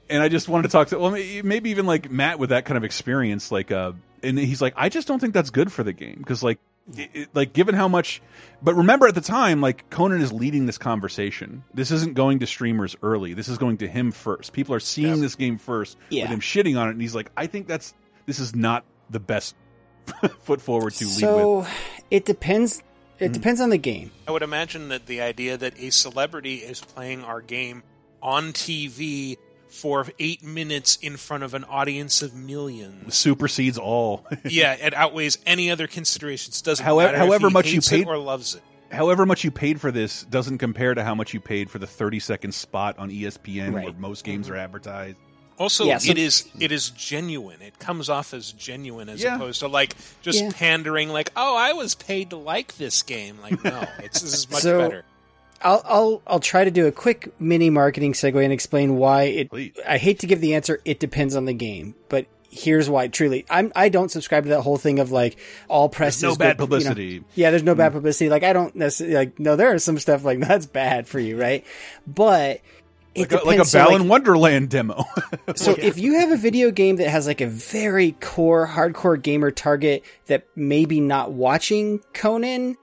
and 0.08 0.22
I 0.22 0.28
just 0.30 0.48
wanted 0.48 0.64
to 0.64 0.68
talk 0.70 0.88
to 0.88 0.98
well 0.98 1.10
maybe 1.10 1.70
even 1.70 1.84
like 1.84 2.10
Matt 2.10 2.38
with 2.38 2.48
that 2.48 2.64
kind 2.64 2.78
of 2.78 2.84
experience, 2.84 3.52
like 3.52 3.70
uh, 3.70 3.92
and 4.24 4.38
he's 4.38 4.60
like, 4.62 4.74
I 4.76 4.88
just 4.88 5.06
don't 5.06 5.18
think 5.20 5.34
that's 5.34 5.50
good 5.50 5.70
for 5.72 5.82
the 5.82 5.92
game 5.92 6.16
because 6.18 6.42
like 6.42 6.58
it, 6.96 7.10
it- 7.14 7.28
like 7.34 7.52
given 7.52 7.74
how 7.74 7.88
much 7.88 8.20
but 8.62 8.74
remember 8.74 9.06
at 9.06 9.14
the 9.14 9.20
time 9.22 9.60
like 9.62 9.88
conan 9.88 10.20
is 10.20 10.32
leading 10.32 10.66
this 10.66 10.76
conversation 10.76 11.64
this 11.72 11.90
isn't 11.90 12.14
going 12.14 12.40
to 12.40 12.46
streamers 12.46 12.94
early 13.02 13.32
this 13.32 13.48
is 13.48 13.56
going 13.56 13.78
to 13.78 13.88
him 13.88 14.12
first 14.12 14.52
people 14.52 14.74
are 14.74 14.80
seeing 14.80 15.22
this 15.22 15.34
game 15.34 15.56
first 15.56 15.96
Yeah. 16.10 16.24
with 16.24 16.32
him 16.32 16.40
shitting 16.40 16.78
on 16.78 16.88
it 16.88 16.90
and 16.90 17.00
he's 17.00 17.14
like 17.14 17.30
i 17.38 17.46
think 17.46 17.68
that's 17.68 17.94
this 18.26 18.38
is 18.38 18.54
not 18.54 18.84
the 19.08 19.18
best 19.18 19.54
foot 20.40 20.60
forward 20.60 20.92
to 20.94 21.04
lead 21.06 21.10
with 21.14 21.20
So 21.20 21.66
it 22.10 22.26
depends. 22.26 22.82
It 23.18 23.24
mm-hmm. 23.26 23.32
depends 23.32 23.60
on 23.60 23.70
the 23.70 23.78
game. 23.78 24.10
I 24.28 24.32
would 24.32 24.42
imagine 24.42 24.88
that 24.88 25.06
the 25.06 25.22
idea 25.22 25.56
that 25.56 25.78
a 25.78 25.90
celebrity 25.90 26.56
is 26.56 26.80
playing 26.80 27.24
our 27.24 27.40
game 27.40 27.82
on 28.22 28.52
TV 28.52 29.36
for 29.74 30.06
eight 30.18 30.42
minutes 30.42 30.96
in 31.02 31.16
front 31.16 31.42
of 31.42 31.54
an 31.54 31.64
audience 31.64 32.22
of 32.22 32.34
millions. 32.34 33.14
supersedes 33.14 33.76
all 33.78 34.24
yeah, 34.44 34.72
it 34.74 34.94
outweighs 34.94 35.38
any 35.46 35.70
other 35.70 35.86
considerations. 35.86 36.62
Doesn't 36.62 36.84
However- 36.84 37.12
matter 37.12 37.22
if 37.24 37.28
however 37.28 37.48
he 37.48 37.52
much 37.52 37.66
you 37.66 37.72
hates 37.74 37.92
it 37.92 37.96
paid- 37.98 38.06
or 38.08 38.18
loves 38.18 38.54
it. 38.54 38.62
however 38.90 39.26
much 39.26 39.44
you 39.44 39.50
paid 39.50 39.80
for 39.80 39.90
this 39.90 40.22
doesn't 40.24 40.58
compare 40.58 40.94
to 40.94 41.02
how 41.02 41.14
much 41.14 41.34
you 41.34 41.40
paid 41.40 41.70
for 41.70 41.78
the 41.78 41.86
30 41.86 42.20
second 42.20 42.52
spot 42.52 42.98
on 42.98 43.10
espn 43.10 43.72
where 43.72 43.92
most 43.94 44.24
games 44.24 44.46
mm-hmm. 44.46 44.54
are 44.54 44.58
advertised 44.58 45.16
Also, 45.58 45.84
Yeah, 45.84 45.98
so- 45.98 46.10
it 46.10 46.18
is 46.18 46.48
it 46.58 46.72
is 46.72 46.90
genuine. 46.90 47.62
It 47.62 47.78
comes 47.78 48.08
off 48.08 48.34
as 48.34 48.50
genuine 48.52 49.08
as 49.08 49.22
Yeah. 49.22 49.36
opposed 49.36 49.60
to 49.60 49.68
like 49.68 49.94
just 50.22 50.40
Yeah. 50.42 50.50
pandering. 50.52 51.10
Like, 51.10 51.30
oh, 51.36 51.56
I 51.56 51.72
was 51.74 51.94
paid 51.94 52.30
to 52.30 52.36
like 52.36 52.76
this 52.76 53.02
game. 53.04 53.38
Like, 53.40 53.62
no, 53.62 53.86
it's 54.02 54.20
this 54.20 54.34
is 54.34 54.50
much 54.50 54.62
So- 54.62 54.78
better. 54.80 55.04
I'll 55.64 55.82
I'll 55.84 56.22
I'll 56.26 56.40
try 56.40 56.64
to 56.64 56.70
do 56.70 56.86
a 56.86 56.92
quick 56.92 57.32
mini 57.40 57.70
marketing 57.70 58.12
segue 58.12 58.42
and 58.42 58.52
explain 58.52 58.96
why 58.96 59.22
it. 59.22 59.50
Please. 59.50 59.72
I 59.88 59.98
hate 59.98 60.20
to 60.20 60.26
give 60.26 60.40
the 60.40 60.54
answer. 60.54 60.80
It 60.84 61.00
depends 61.00 61.34
on 61.34 61.46
the 61.46 61.54
game, 61.54 61.94
but 62.08 62.26
here's 62.50 62.88
why. 62.88 63.08
Truly, 63.08 63.46
I'm 63.48 63.72
I 63.74 63.88
don't 63.88 64.10
subscribe 64.10 64.44
to 64.44 64.50
that 64.50 64.60
whole 64.60 64.76
thing 64.76 64.98
of 64.98 65.10
like 65.10 65.36
all 65.68 65.88
press 65.88 66.22
no 66.22 66.32
is 66.32 66.38
bad 66.38 66.44
good, 66.44 66.48
you 66.48 66.54
know. 66.54 66.56
publicity. 66.58 67.24
Yeah, 67.34 67.50
there's 67.50 67.62
no 67.62 67.74
bad 67.74 67.88
mm-hmm. 67.88 67.98
publicity. 67.98 68.28
Like 68.28 68.42
I 68.42 68.52
don't 68.52 68.76
necessarily 68.76 69.16
like. 69.16 69.40
No, 69.40 69.56
there 69.56 69.74
are 69.74 69.78
some 69.78 69.98
stuff 69.98 70.22
like 70.22 70.38
that's 70.46 70.66
bad 70.66 71.08
for 71.08 71.18
you, 71.18 71.40
right? 71.40 71.64
But 72.06 72.60
it 73.14 73.32
like 73.32 73.32
a, 73.32 73.34
like 73.36 73.44
a 73.44 73.50
depends. 73.50 73.70
So, 73.70 73.84
Balan 73.84 74.08
Wonderland 74.08 74.70
demo 74.70 75.04
So 75.54 75.72
if 75.78 75.98
you 75.98 76.18
have 76.18 76.30
a 76.30 76.36
video 76.36 76.70
game 76.70 76.96
that 76.96 77.08
has 77.08 77.26
like 77.26 77.40
a 77.40 77.46
very 77.46 78.12
core 78.20 78.66
hardcore 78.66 79.20
gamer 79.20 79.50
target 79.50 80.04
that 80.26 80.46
maybe 80.56 81.00
not 81.00 81.32
watching 81.32 82.00
Conan, 82.12 82.76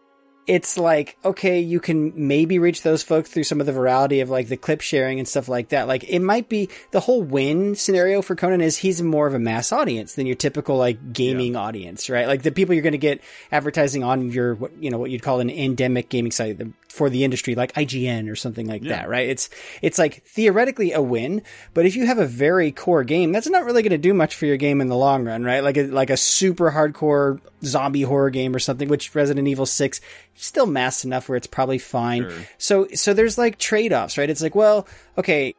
it's 0.48 0.78
like 0.78 1.18
okay 1.24 1.60
you 1.60 1.80
can 1.80 2.12
maybe 2.16 2.60
reach 2.60 2.82
those 2.82 3.04
folks 3.04 3.30
through 3.30 3.44
some 3.44 3.60
of 3.60 3.68
the 3.68 3.72
virality 3.72 4.22
of 4.22 4.30
like 4.30 4.48
the 4.48 4.58
clip 4.58 4.82
sharing 4.82 5.20
and 5.20 5.28
stuff 5.28 5.48
like 5.48 5.70
that. 5.70 5.88
Like 5.88 6.04
it 6.06 6.20
might 6.20 6.50
be 6.50 6.70
the 6.92 7.00
whole 7.00 7.22
win 7.22 7.76
scenario 7.76 8.22
for 8.22 8.36
conan 8.36 8.62
is 8.62 8.78
he's 8.78 9.02
more 9.02 9.28
of 9.28 9.34
a 9.34 9.40
mass 9.40 9.72
audience 9.72 10.16
than 10.16 10.26
your 10.26 10.36
typical 10.36 10.78
like 10.78 11.14
gaming 11.14 11.56
audience 11.56 12.10
right? 12.10 12.28
Like 12.28 12.42
the 12.44 12.52
people 12.52 12.74
you're 12.74 12.84
going 12.84 12.92
to 12.94 12.98
get 12.98 13.22
advertising 13.52 14.04
on 14.04 14.32
your 14.32 14.56
what 14.56 14.72
you 14.82 14.90
know 14.90 14.98
what 14.98 15.12
you'd 15.12 15.22
call 15.22 15.40
an 15.40 15.50
endemic 15.50 16.10
gaming 16.10 16.32
site 16.32 16.58
the- 16.58 16.74
for 16.92 17.10
the 17.10 17.24
industry 17.24 17.56
like 17.56 17.74
ign 17.74 18.30
or 18.30 18.36
something 18.36 18.68
like 18.68 18.84
that 18.84 19.10
right? 19.10 19.30
It's 19.30 19.50
it's 19.82 19.98
like 19.98 20.24
theoretically 20.26 20.92
a 20.92 21.02
win 21.02 21.42
but 21.74 21.86
if 21.86 21.96
you 21.96 22.06
have 22.06 22.20
a 22.20 22.26
very 22.26 22.72
core 22.72 23.04
game 23.04 23.32
that's 23.32 23.50
not 23.50 23.66
really 23.66 23.82
going 23.82 23.92
to 23.92 23.98
do 23.98 24.14
much 24.14 24.36
for 24.36 24.46
your 24.46 24.58
game 24.58 24.82
in 24.82 24.88
the 24.88 24.96
long 24.96 25.26
run 25.26 25.44
right? 25.44 25.64
Like 25.64 25.78
a, 25.78 25.88
like 25.88 26.10
a 26.10 26.18
super 26.18 26.72
hardcore 26.72 27.40
zombie 27.64 28.04
horror 28.04 28.30
game 28.30 28.56
or 28.56 28.60
something 28.60 28.90
which 28.90 29.16
resident 29.16 29.48
evil 29.48 29.66
6 29.66 30.02
still 30.36 30.66
mass 30.66 31.06
enough 31.06 31.30
where 31.30 31.36
it's 31.36 31.48
probably 31.48 31.78
fine. 31.78 32.32
So 32.58 32.88
so 32.94 33.14
there's 33.14 33.38
like 33.38 33.58
trade-offs 33.58 34.18
right? 34.18 34.30
It's 34.30 34.42
like 34.42 34.56
well 34.56 34.88
okay 35.18 35.56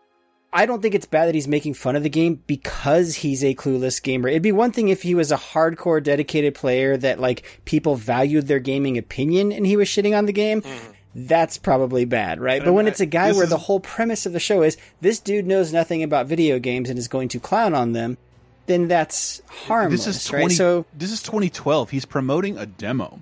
I 0.54 0.66
don't 0.66 0.82
think 0.82 0.94
it's 0.94 1.06
bad 1.06 1.26
that 1.26 1.34
he's 1.34 1.48
making 1.48 1.74
fun 1.74 1.96
of 1.96 2.02
the 2.02 2.10
game 2.10 2.42
because 2.46 3.14
he's 3.16 3.42
a 3.42 3.54
clueless 3.54 4.02
gamer. 4.02 4.28
It'd 4.28 4.42
be 4.42 4.52
one 4.52 4.70
thing 4.70 4.88
if 4.88 5.02
he 5.02 5.14
was 5.14 5.32
a 5.32 5.36
hardcore 5.36 6.02
dedicated 6.02 6.54
player 6.54 6.96
that 6.98 7.18
like 7.18 7.60
people 7.64 7.96
valued 7.96 8.48
their 8.48 8.58
gaming 8.58 8.98
opinion 8.98 9.50
and 9.50 9.66
he 9.66 9.78
was 9.78 9.88
shitting 9.88 10.16
on 10.16 10.26
the 10.26 10.32
game. 10.32 10.60
Mm-hmm. 10.60 10.92
That's 11.14 11.58
probably 11.58 12.04
bad, 12.06 12.40
right? 12.40 12.64
But 12.64 12.72
when 12.72 12.86
it's 12.86 13.00
a 13.00 13.06
guy 13.06 13.32
where 13.32 13.44
is- 13.44 13.50
the 13.50 13.56
whole 13.58 13.80
premise 13.80 14.24
of 14.26 14.32
the 14.32 14.40
show 14.40 14.62
is 14.62 14.76
this 15.00 15.18
dude 15.18 15.46
knows 15.46 15.72
nothing 15.72 16.02
about 16.02 16.26
video 16.26 16.58
games 16.58 16.88
and 16.88 16.98
is 16.98 17.08
going 17.08 17.28
to 17.28 17.40
clown 17.40 17.74
on 17.74 17.92
them, 17.92 18.16
then 18.66 18.88
that's 18.88 19.42
harmless, 19.66 20.06
This 20.06 20.16
is 20.26 20.32
right? 20.32 20.50
So 20.50 20.86
this 20.96 21.12
is 21.12 21.22
2012. 21.22 21.90
He's 21.90 22.04
promoting 22.04 22.56
a 22.56 22.64
demo, 22.66 23.20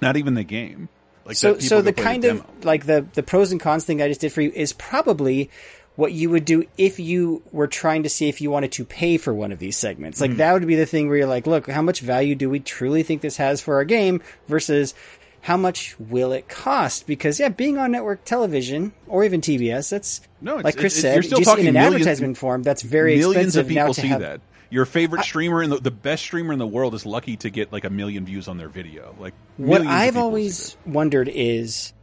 not 0.00 0.16
even 0.16 0.34
the 0.34 0.44
game. 0.44 0.88
Like 1.26 1.36
so 1.36 1.58
so 1.58 1.82
the 1.82 1.92
kind 1.92 2.24
of 2.24 2.42
like 2.64 2.86
the 2.86 3.04
the 3.12 3.22
pros 3.22 3.52
and 3.52 3.60
cons 3.60 3.84
thing 3.84 4.00
I 4.00 4.08
just 4.08 4.22
did 4.22 4.32
for 4.32 4.40
you 4.40 4.50
is 4.54 4.72
probably 4.72 5.50
what 5.96 6.12
you 6.12 6.30
would 6.30 6.44
do 6.44 6.64
if 6.78 7.00
you 7.00 7.42
were 7.50 7.66
trying 7.66 8.04
to 8.04 8.08
see 8.08 8.28
if 8.28 8.40
you 8.40 8.50
wanted 8.52 8.70
to 8.70 8.84
pay 8.84 9.18
for 9.18 9.34
one 9.34 9.50
of 9.52 9.58
these 9.58 9.76
segments. 9.76 10.20
Like 10.20 10.30
Mm. 10.30 10.36
that 10.36 10.52
would 10.54 10.66
be 10.66 10.76
the 10.76 10.86
thing 10.86 11.08
where 11.08 11.16
you're 11.18 11.26
like, 11.26 11.46
look, 11.46 11.68
how 11.68 11.82
much 11.82 12.00
value 12.00 12.36
do 12.36 12.48
we 12.48 12.60
truly 12.60 13.02
think 13.02 13.20
this 13.20 13.36
has 13.38 13.60
for 13.60 13.74
our 13.74 13.84
game 13.84 14.22
versus 14.46 14.94
how 15.40 15.56
much 15.56 15.98
will 15.98 16.32
it 16.32 16.48
cost? 16.48 17.06
Because 17.06 17.40
yeah, 17.40 17.48
being 17.48 17.78
on 17.78 17.92
network 17.92 18.24
television 18.24 18.92
or 19.06 19.24
even 19.24 19.40
TBS, 19.40 19.90
that's 19.90 20.20
No, 20.40 20.56
like 20.56 20.76
Chris 20.76 20.96
it- 20.96 20.98
it- 20.98 21.02
said, 21.02 21.14
you're 21.14 21.22
still 21.22 21.38
just 21.38 21.48
talking 21.48 21.66
in 21.66 21.68
an 21.68 21.82
millions- 21.82 21.94
advertisement 21.96 22.38
form, 22.38 22.62
that's 22.62 22.82
very 22.82 23.18
millions 23.18 23.56
expensive 23.56 23.66
of 23.66 23.68
people 23.68 23.94
see 23.94 24.08
have, 24.08 24.20
that. 24.20 24.40
Your 24.70 24.84
favorite 24.84 25.24
streamer 25.24 25.62
and 25.62 25.72
the, 25.72 25.78
the 25.78 25.90
best 25.90 26.22
streamer 26.22 26.52
in 26.52 26.58
the 26.58 26.66
world 26.66 26.94
is 26.94 27.06
lucky 27.06 27.38
to 27.38 27.48
get 27.48 27.72
like 27.72 27.84
a 27.84 27.90
million 27.90 28.26
views 28.26 28.48
on 28.48 28.58
their 28.58 28.68
video. 28.68 29.14
Like 29.18 29.32
What 29.56 29.86
I've 29.86 30.18
always 30.18 30.76
wondered 30.84 31.30
is, 31.32 31.94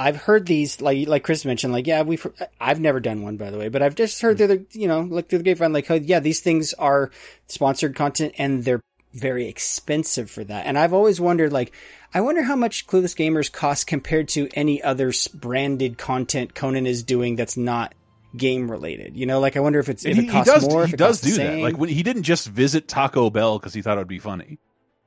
I've 0.00 0.16
heard 0.16 0.46
these 0.46 0.80
like 0.80 1.08
like 1.08 1.24
Chris 1.24 1.44
mentioned, 1.44 1.72
like 1.72 1.86
yeah, 1.86 2.02
we've 2.02 2.26
I've 2.60 2.80
never 2.80 3.00
done 3.00 3.22
one 3.22 3.36
by 3.36 3.50
the 3.50 3.58
way, 3.58 3.68
but 3.68 3.82
I've 3.82 3.94
just 3.94 4.20
heard 4.22 4.38
hmm. 4.38 4.46
they're 4.46 4.56
the 4.56 4.66
you 4.72 4.88
know 4.88 5.02
look 5.02 5.28
through 5.28 5.38
the 5.38 5.44
grapevine 5.44 5.72
like 5.72 5.90
oh, 5.90 5.94
yeah, 5.94 6.20
these 6.20 6.40
things 6.40 6.72
are 6.74 7.10
sponsored 7.48 7.94
content 7.94 8.34
and 8.38 8.64
they're 8.64 8.80
very 9.12 9.48
expensive 9.48 10.30
for 10.30 10.44
that, 10.44 10.66
and 10.66 10.78
I've 10.78 10.94
always 10.94 11.20
wondered 11.20 11.52
like. 11.52 11.74
I 12.16 12.22
wonder 12.22 12.42
how 12.42 12.56
much 12.56 12.86
Clueless 12.86 13.14
Gamers 13.14 13.52
cost 13.52 13.86
compared 13.86 14.28
to 14.28 14.48
any 14.54 14.82
other 14.82 15.12
branded 15.34 15.98
content 15.98 16.54
Conan 16.54 16.86
is 16.86 17.02
doing 17.02 17.36
that's 17.36 17.58
not 17.58 17.94
game 18.34 18.70
related. 18.70 19.18
You 19.18 19.26
know, 19.26 19.38
like 19.38 19.54
I 19.54 19.60
wonder 19.60 19.80
if 19.80 19.90
it's 19.90 20.06
if 20.06 20.12
And 20.12 20.20
it 20.20 20.22
he, 20.22 20.26
he 20.28 20.32
costs 20.32 20.50
does 20.54 20.66
more. 20.66 20.86
he 20.86 20.94
it 20.94 20.96
does 20.96 21.20
do 21.20 21.34
that. 21.36 21.58
Like 21.58 21.76
when, 21.76 21.90
he 21.90 22.02
didn't 22.02 22.22
just 22.22 22.48
visit 22.48 22.88
Taco 22.88 23.28
Bell 23.28 23.58
because 23.58 23.74
he 23.74 23.82
thought 23.82 23.98
it 23.98 24.00
would 24.00 24.08
be 24.08 24.18
funny. 24.18 24.58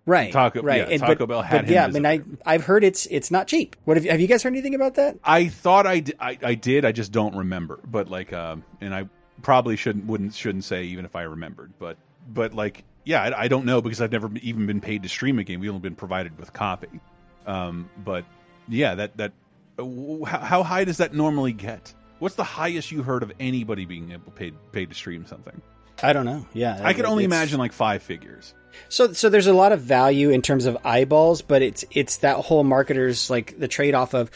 right, 0.05 0.31
Taco- 0.31 0.61
right. 0.61 0.81
yeah, 0.81 0.93
And- 0.93 0.99
Taco 1.01 1.15
but, 1.25 1.29
Bell 1.29 1.41
had 1.41 1.61
but 1.61 1.65
him 1.65 1.73
yeah, 1.73 1.85
I 1.85 1.89
mean, 1.89 2.05
I 2.05 2.21
I've 2.45 2.65
heard 2.65 2.83
it's 2.83 3.07
it's 3.07 3.31
not 3.31 3.47
cheap. 3.47 3.75
What 3.85 3.97
have 3.97 4.05
you, 4.05 4.11
have 4.11 4.19
you 4.19 4.27
guys 4.27 4.43
heard 4.43 4.53
anything 4.53 4.75
about 4.75 4.93
that? 4.95 5.17
I 5.23 5.47
thought 5.47 5.87
I, 5.87 6.03
I, 6.19 6.37
I 6.43 6.53
did. 6.53 6.85
I 6.85 6.91
just 6.91 7.11
don't 7.11 7.35
remember. 7.35 7.79
But 7.87 8.11
like, 8.11 8.33
um, 8.33 8.63
and 8.81 8.93
I 8.93 9.09
probably 9.41 9.77
shouldn't 9.77 10.05
wouldn't 10.05 10.35
shouldn't 10.35 10.63
say 10.63 10.83
even 10.83 11.05
if 11.05 11.15
I 11.15 11.23
remembered. 11.23 11.73
But 11.79 11.97
but 12.27 12.53
like, 12.53 12.83
yeah, 13.03 13.23
I, 13.23 13.43
I 13.43 13.47
don't 13.47 13.65
know 13.65 13.81
because 13.81 14.01
I've 14.01 14.11
never 14.11 14.29
even 14.41 14.65
been 14.65 14.81
paid 14.81 15.03
to 15.03 15.09
stream 15.09 15.39
a 15.39 15.43
game. 15.43 15.59
We've 15.59 15.69
only 15.69 15.81
been 15.81 15.95
provided 15.95 16.37
with 16.37 16.53
copy. 16.53 16.87
Um, 17.45 17.89
but 18.03 18.25
yeah, 18.67 18.95
that 18.95 19.17
that 19.17 19.31
uh, 19.77 19.83
w- 19.83 20.25
how, 20.25 20.39
how 20.39 20.63
high 20.63 20.83
does 20.83 20.97
that 20.97 21.13
normally 21.13 21.53
get? 21.53 21.93
What's 22.19 22.35
the 22.35 22.43
highest 22.43 22.91
you 22.91 23.01
heard 23.01 23.23
of 23.23 23.31
anybody 23.39 23.85
being 23.85 24.11
able 24.11 24.31
paid 24.31 24.53
paid 24.71 24.89
to 24.89 24.95
stream 24.95 25.25
something? 25.25 25.61
I 26.03 26.13
don't 26.13 26.25
know. 26.25 26.45
Yeah, 26.53 26.79
I 26.81 26.93
could 26.93 27.05
only 27.05 27.23
imagine 27.23 27.59
like 27.59 27.73
five 27.73 28.03
figures. 28.03 28.53
So, 28.87 29.13
so 29.13 29.29
there's 29.29 29.47
a 29.47 29.53
lot 29.53 29.71
of 29.71 29.81
value 29.81 30.29
in 30.29 30.41
terms 30.41 30.65
of 30.65 30.77
eyeballs, 30.85 31.41
but 31.41 31.61
it's 31.61 31.85
it's 31.91 32.17
that 32.17 32.37
whole 32.37 32.63
marketers 32.63 33.29
like 33.29 33.57
the 33.57 33.67
trade 33.67 33.95
off 33.95 34.13
of, 34.13 34.31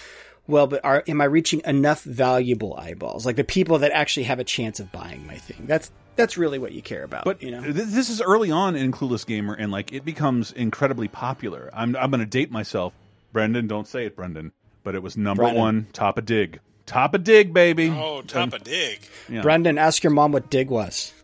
well, 0.47 0.68
but 0.68 0.84
are 0.84 1.03
am 1.07 1.22
I 1.22 1.26
reaching 1.26 1.61
enough 1.66 2.03
valuable 2.03 2.76
eyeballs, 2.76 3.26
like 3.26 3.36
the 3.36 3.43
people 3.43 3.80
that 3.80 3.91
actually 3.91 4.24
have 4.24 4.39
a 4.39 4.43
chance 4.43 4.80
of 4.80 4.91
buying 4.91 5.26
my 5.28 5.36
thing? 5.36 5.66
That's 5.68 5.91
that's 6.16 6.38
really 6.38 6.59
what 6.59 6.72
you 6.72 6.82
care 6.82 7.03
about. 7.03 7.26
But 7.26 7.41
you 7.41 7.51
know, 7.51 7.61
th- 7.61 7.74
this 7.76 8.09
is 8.09 8.22
early 8.22 8.51
on 8.51 8.76
in 8.76 8.91
Clueless 8.91 9.26
Gamer, 9.26 9.53
and 9.53 9.72
like 9.72 9.91
it 9.93 10.05
becomes 10.05 10.51
incredibly 10.51 11.07
popular. 11.07 11.70
I'm 11.74 11.95
I'm 11.95 12.09
going 12.11 12.20
to 12.20 12.26
date 12.26 12.51
myself, 12.51 12.93
Brendan. 13.32 13.68
Don't 13.68 13.88
say 13.88 14.05
it, 14.05 14.16
Brendan. 14.16 14.51
But 14.84 14.95
it 14.95 15.03
was 15.03 15.16
number 15.16 15.43
Brendan. 15.43 15.61
one, 15.61 15.88
top 15.93 16.18
of 16.18 16.26
Digg, 16.26 16.59
top 16.86 17.14
of 17.14 17.24
Digg, 17.24 17.53
baby. 17.53 17.89
Oh, 17.89 18.22
top 18.22 18.51
of 18.53 18.64
Digg. 18.64 18.99
Yeah. 19.30 19.41
Brendan, 19.41 19.78
ask 19.78 20.03
your 20.03 20.11
mom 20.11 20.32
what 20.34 20.49
Digg 20.49 20.70
was. 20.70 21.14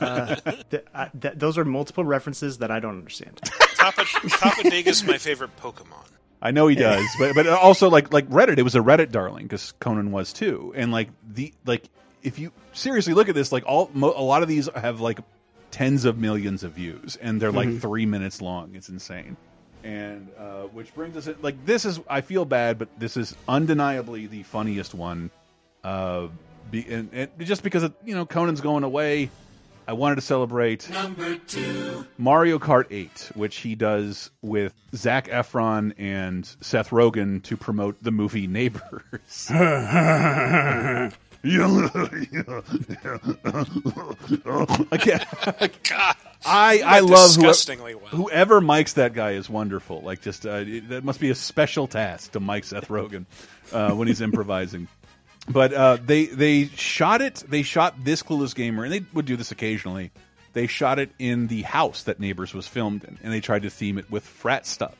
Uh, 0.00 0.36
th- 0.70 0.84
I- 0.94 1.10
th- 1.20 1.34
those 1.36 1.58
are 1.58 1.64
multiple 1.64 2.04
references 2.04 2.58
that 2.58 2.70
I 2.70 2.80
don't 2.80 2.96
understand. 2.96 3.40
Top 3.74 3.98
of, 3.98 4.06
top 4.30 4.56
of 4.58 4.70
dig 4.70 4.86
is 4.86 5.04
my 5.04 5.18
favorite 5.18 5.54
Pokemon. 5.58 6.06
I 6.40 6.50
know 6.52 6.66
he 6.68 6.74
does, 6.76 7.04
but 7.18 7.34
but 7.34 7.46
also 7.46 7.90
like 7.90 8.12
like 8.14 8.26
Reddit, 8.30 8.56
it 8.58 8.62
was 8.62 8.74
a 8.74 8.80
Reddit 8.80 9.10
darling 9.10 9.44
because 9.44 9.72
Conan 9.80 10.10
was 10.12 10.32
too, 10.32 10.72
and 10.74 10.90
like 10.92 11.08
the 11.28 11.52
like 11.66 11.84
if 12.24 12.38
you 12.38 12.50
seriously 12.72 13.14
look 13.14 13.28
at 13.28 13.34
this, 13.36 13.52
like 13.52 13.64
all 13.66 13.90
mo 13.94 14.12
a 14.16 14.22
lot 14.22 14.42
of 14.42 14.48
these 14.48 14.68
have 14.74 15.00
like 15.00 15.20
tens 15.70 16.04
of 16.04 16.18
millions 16.18 16.64
of 16.64 16.72
views, 16.72 17.16
and 17.20 17.40
they're 17.40 17.52
like 17.52 17.68
Mhm. 17.68 17.80
three 17.80 18.06
minutes 18.06 18.42
long. 18.42 18.74
It's 18.74 18.88
insane. 18.88 19.36
And 19.84 20.28
uh, 20.38 20.62
which 20.72 20.94
brings 20.94 21.16
us 21.16 21.26
in, 21.26 21.36
like 21.42 21.64
this 21.66 21.84
is 21.84 22.00
I 22.08 22.22
feel 22.22 22.44
bad, 22.44 22.78
but 22.78 22.88
this 22.98 23.16
is 23.16 23.34
undeniably 23.46 24.26
the 24.26 24.42
funniest 24.44 24.94
one. 24.94 25.30
Uh, 25.84 26.28
be, 26.70 26.86
and, 26.88 27.10
and 27.12 27.30
just 27.40 27.62
because 27.62 27.82
of, 27.82 27.94
you 28.04 28.14
know 28.14 28.24
Conan's 28.24 28.62
going 28.62 28.84
away, 28.84 29.28
I 29.86 29.92
wanted 29.92 30.14
to 30.14 30.20
celebrate 30.22 30.88
Number 30.88 31.36
two. 31.36 32.06
Mario 32.16 32.58
Kart 32.58 32.86
8, 32.90 33.32
which 33.34 33.56
he 33.56 33.74
does 33.74 34.30
with 34.40 34.72
Zac 34.94 35.28
Efron 35.28 35.92
and 35.98 36.46
Seth 36.62 36.88
Rogen 36.88 37.42
to 37.42 37.58
promote 37.58 38.02
the 38.02 38.10
movie 38.10 38.46
Neighbors. 38.46 39.50
I 44.92 44.96
can't. 44.98 45.24
God, 45.88 46.16
I 46.46 46.82
I 46.84 47.00
love 47.00 47.08
whoever, 47.10 47.26
disgustingly 47.26 47.94
well. 47.94 48.06
whoever 48.06 48.60
mics 48.60 48.94
that 48.94 49.14
guy 49.14 49.32
is 49.32 49.48
wonderful. 49.50 50.00
Like 50.00 50.22
just 50.22 50.46
uh, 50.46 50.64
it- 50.66 50.88
that 50.90 51.04
must 51.04 51.20
be 51.20 51.30
a 51.30 51.34
special 51.34 51.86
task 51.86 52.32
to 52.32 52.40
mic 52.40 52.64
Seth 52.64 52.88
Rogen 52.88 53.26
uh, 53.72 53.92
when 53.92 54.08
he's 54.08 54.20
improvising. 54.20 54.88
But 55.48 55.74
uh, 55.74 55.98
they 56.04 56.26
they 56.26 56.66
shot 56.66 57.20
it. 57.20 57.42
They 57.46 57.62
shot 57.62 58.02
this 58.02 58.22
Clueless 58.22 58.54
Gamer, 58.54 58.84
and 58.84 58.92
they 58.92 59.02
would 59.12 59.26
do 59.26 59.36
this 59.36 59.50
occasionally. 59.50 60.10
They 60.54 60.66
shot 60.68 60.98
it 60.98 61.10
in 61.18 61.48
the 61.48 61.62
house 61.62 62.04
that 62.04 62.20
Neighbors 62.20 62.54
was 62.54 62.66
filmed 62.66 63.04
in, 63.04 63.18
and 63.22 63.32
they 63.32 63.40
tried 63.40 63.62
to 63.62 63.70
theme 63.70 63.98
it 63.98 64.10
with 64.10 64.24
frat 64.24 64.66
stuff. 64.66 64.94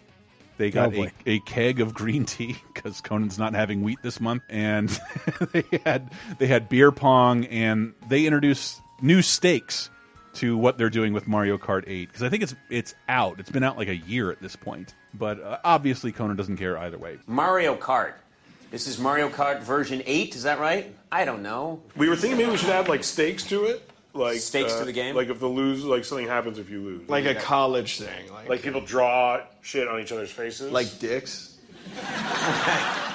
They 0.56 0.70
got 0.70 0.94
Oh, 0.94 1.04
a, 1.04 1.12
a 1.26 1.40
keg 1.40 1.80
of 1.80 1.94
green 1.94 2.24
tea 2.24 2.56
because 2.72 3.00
Conan's 3.00 3.38
not 3.38 3.54
having 3.54 3.82
wheat 3.82 3.98
this 4.02 4.20
month, 4.20 4.42
and 4.48 4.88
they 5.52 5.64
had 5.84 6.10
they 6.38 6.46
had 6.46 6.68
beer 6.68 6.92
pong, 6.92 7.44
and 7.46 7.94
they 8.08 8.24
introduced 8.26 8.80
new 9.02 9.20
stakes 9.22 9.90
to 10.34 10.56
what 10.56 10.78
they're 10.78 10.90
doing 10.90 11.12
with 11.12 11.28
Mario 11.28 11.56
Kart 11.58 11.84
8 11.86 12.06
because 12.08 12.22
I 12.22 12.28
think 12.28 12.42
it's 12.42 12.54
it's 12.70 12.94
out. 13.08 13.38
It's 13.40 13.50
been 13.50 13.62
out 13.62 13.76
like 13.76 13.88
a 13.88 13.96
year 13.96 14.30
at 14.30 14.40
this 14.40 14.56
point, 14.56 14.94
but 15.12 15.40
uh, 15.40 15.58
obviously 15.64 16.12
Conan 16.12 16.36
doesn't 16.36 16.56
care 16.56 16.76
either 16.78 16.98
way. 16.98 17.18
Mario 17.26 17.76
Kart. 17.76 18.14
This 18.70 18.88
is 18.88 18.98
Mario 18.98 19.28
Kart 19.28 19.60
version 19.62 20.02
8, 20.04 20.34
is 20.34 20.42
that 20.42 20.58
right? 20.58 20.92
I 21.12 21.24
don't 21.24 21.42
know. 21.44 21.80
We 21.96 22.08
were 22.08 22.16
thinking 22.16 22.38
maybe 22.38 22.50
we 22.50 22.56
should 22.56 22.70
add 22.70 22.88
like 22.88 23.04
stakes 23.04 23.44
to 23.44 23.66
it. 23.66 23.88
Like 24.14 24.38
Stakes 24.38 24.74
uh, 24.74 24.80
to 24.80 24.84
the 24.84 24.92
game? 24.92 25.16
Like 25.16 25.28
if 25.28 25.40
the 25.40 25.48
lose, 25.48 25.84
like 25.84 26.04
something 26.04 26.28
happens 26.28 26.58
if 26.58 26.70
you 26.70 26.80
lose. 26.80 27.08
Like 27.08 27.26
a 27.26 27.34
college 27.34 27.98
thing. 27.98 28.32
Like, 28.32 28.48
Like 28.48 28.62
people 28.62 28.80
draw 28.80 29.40
shit 29.60 29.88
on 29.88 30.00
each 30.00 30.12
other's 30.12 30.30
faces. 30.30 30.72
like 30.72 30.98
dicks. 30.98 31.50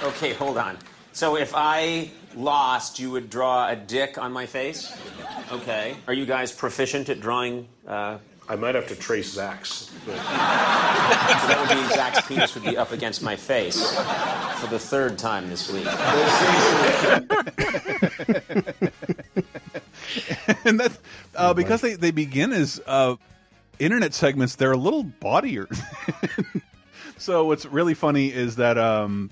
Okay, 0.02 0.32
hold 0.32 0.58
on. 0.58 0.78
So 1.12 1.36
if 1.36 1.52
I 1.54 2.10
lost, 2.36 3.00
you 3.00 3.12
would 3.12 3.30
draw 3.30 3.68
a 3.68 3.76
dick 3.76 4.18
on 4.18 4.32
my 4.32 4.46
face? 4.46 4.98
Okay. 5.52 5.98
Are 6.08 6.14
you 6.14 6.26
guys 6.26 6.54
proficient 6.54 7.10
at 7.10 7.20
drawing? 7.20 7.68
Uh... 7.86 8.20
I 8.48 8.56
might 8.56 8.76
have 8.76 8.88
to 8.88 8.96
trace 8.96 9.34
Zac's. 9.34 9.92
But... 10.06 10.16
so 10.16 10.22
that 10.22 11.58
would 11.60 11.70
be 11.90 11.94
Zac's 11.94 12.26
penis 12.28 12.56
would 12.56 12.64
be 12.64 12.78
up 12.78 12.94
against 12.94 13.22
my 13.22 13.36
face 13.36 13.92
for 14.60 14.68
the 14.68 14.80
third 14.80 15.18
time 15.20 15.50
this 15.50 15.70
week. 15.70 15.86
and 20.66 20.80
that's 20.80 20.98
uh, 21.36 21.54
because 21.54 21.82
they, 21.82 21.96
they 21.96 22.12
begin 22.12 22.54
as 22.54 22.82
uh, 22.86 23.16
internet 23.80 24.14
segments. 24.14 24.56
They're 24.56 24.72
a 24.72 24.78
little 24.78 25.04
bawdier. 25.04 25.68
So 27.20 27.46
what's 27.46 27.66
really 27.66 27.94
funny 27.94 28.32
is 28.32 28.56
that, 28.56 28.78
um, 28.78 29.30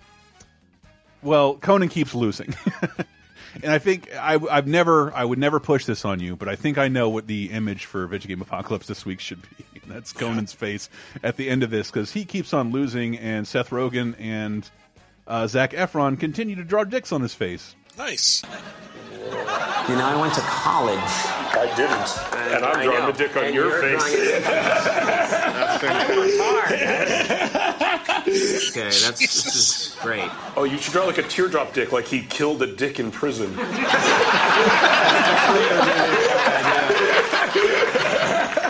well, 1.22 1.56
Conan 1.56 1.88
keeps 1.88 2.14
losing, 2.14 2.54
and 3.64 3.72
I 3.72 3.80
think 3.80 4.14
I, 4.14 4.38
I've 4.52 4.68
never, 4.68 5.14
I 5.16 5.24
would 5.24 5.40
never 5.40 5.62
push 5.62 5.86
this 5.86 6.04
on 6.04 6.20
you, 6.20 6.36
but 6.36 6.50
I 6.50 6.58
think 6.58 6.78
I 6.78 6.90
know 6.90 7.08
what 7.08 7.28
the 7.28 7.50
image 7.50 7.86
for 7.86 8.06
Vidjagame 8.06 8.42
Apocalypse 8.42 8.88
this 8.88 9.06
week 9.06 9.22
should 9.22 9.42
be. 9.42 9.66
And 9.82 9.90
that's 9.90 10.12
Conan's 10.12 10.52
face 10.52 10.90
at 11.24 11.38
the 11.38 11.50
end 11.50 11.64
of 11.64 11.70
this 11.70 11.90
because 11.90 12.12
he 12.12 12.26
keeps 12.26 12.54
on 12.54 12.72
losing, 12.72 13.18
and 13.18 13.48
Seth 13.48 13.70
Rogen 13.70 14.16
and 14.20 14.70
uh, 15.26 15.48
Zac 15.48 15.72
Efron 15.72 16.20
continue 16.20 16.56
to 16.56 16.66
draw 16.66 16.84
dicks 16.84 17.14
on 17.14 17.22
his 17.22 17.34
face. 17.34 17.74
Nice. 17.98 18.44
You 19.90 19.96
know, 19.96 20.06
I 20.06 20.16
went 20.20 20.34
to 20.36 20.42
college. 20.42 21.00
I 21.00 21.74
didn't. 21.76 22.18
And 22.56 22.66
I'm 22.66 22.78
I 22.78 22.84
drawing 22.84 23.00
know. 23.00 23.12
the 23.12 23.18
dick 23.18 23.36
on 23.38 23.44
And 23.46 23.56
your 23.56 23.70
you're 23.70 23.82
face. 23.82 24.00
drawing 24.02 24.14
a 24.14 24.18
dick 24.26 24.44
Okay, 28.28 28.84
that's 28.84 29.20
this 29.20 29.56
is 29.56 29.96
great. 30.02 30.30
Oh, 30.56 30.64
you 30.66 30.78
should 30.78 30.94
draw 30.94 31.06
like 31.06 31.18
a 31.18 31.24
teardrop 31.24 31.74
dick, 31.74 31.92
like 31.92 32.06
he 32.06 32.22
killed 32.24 32.62
a 32.62 32.68
dick 32.76 33.00
in 33.00 33.12
prison. 33.12 33.58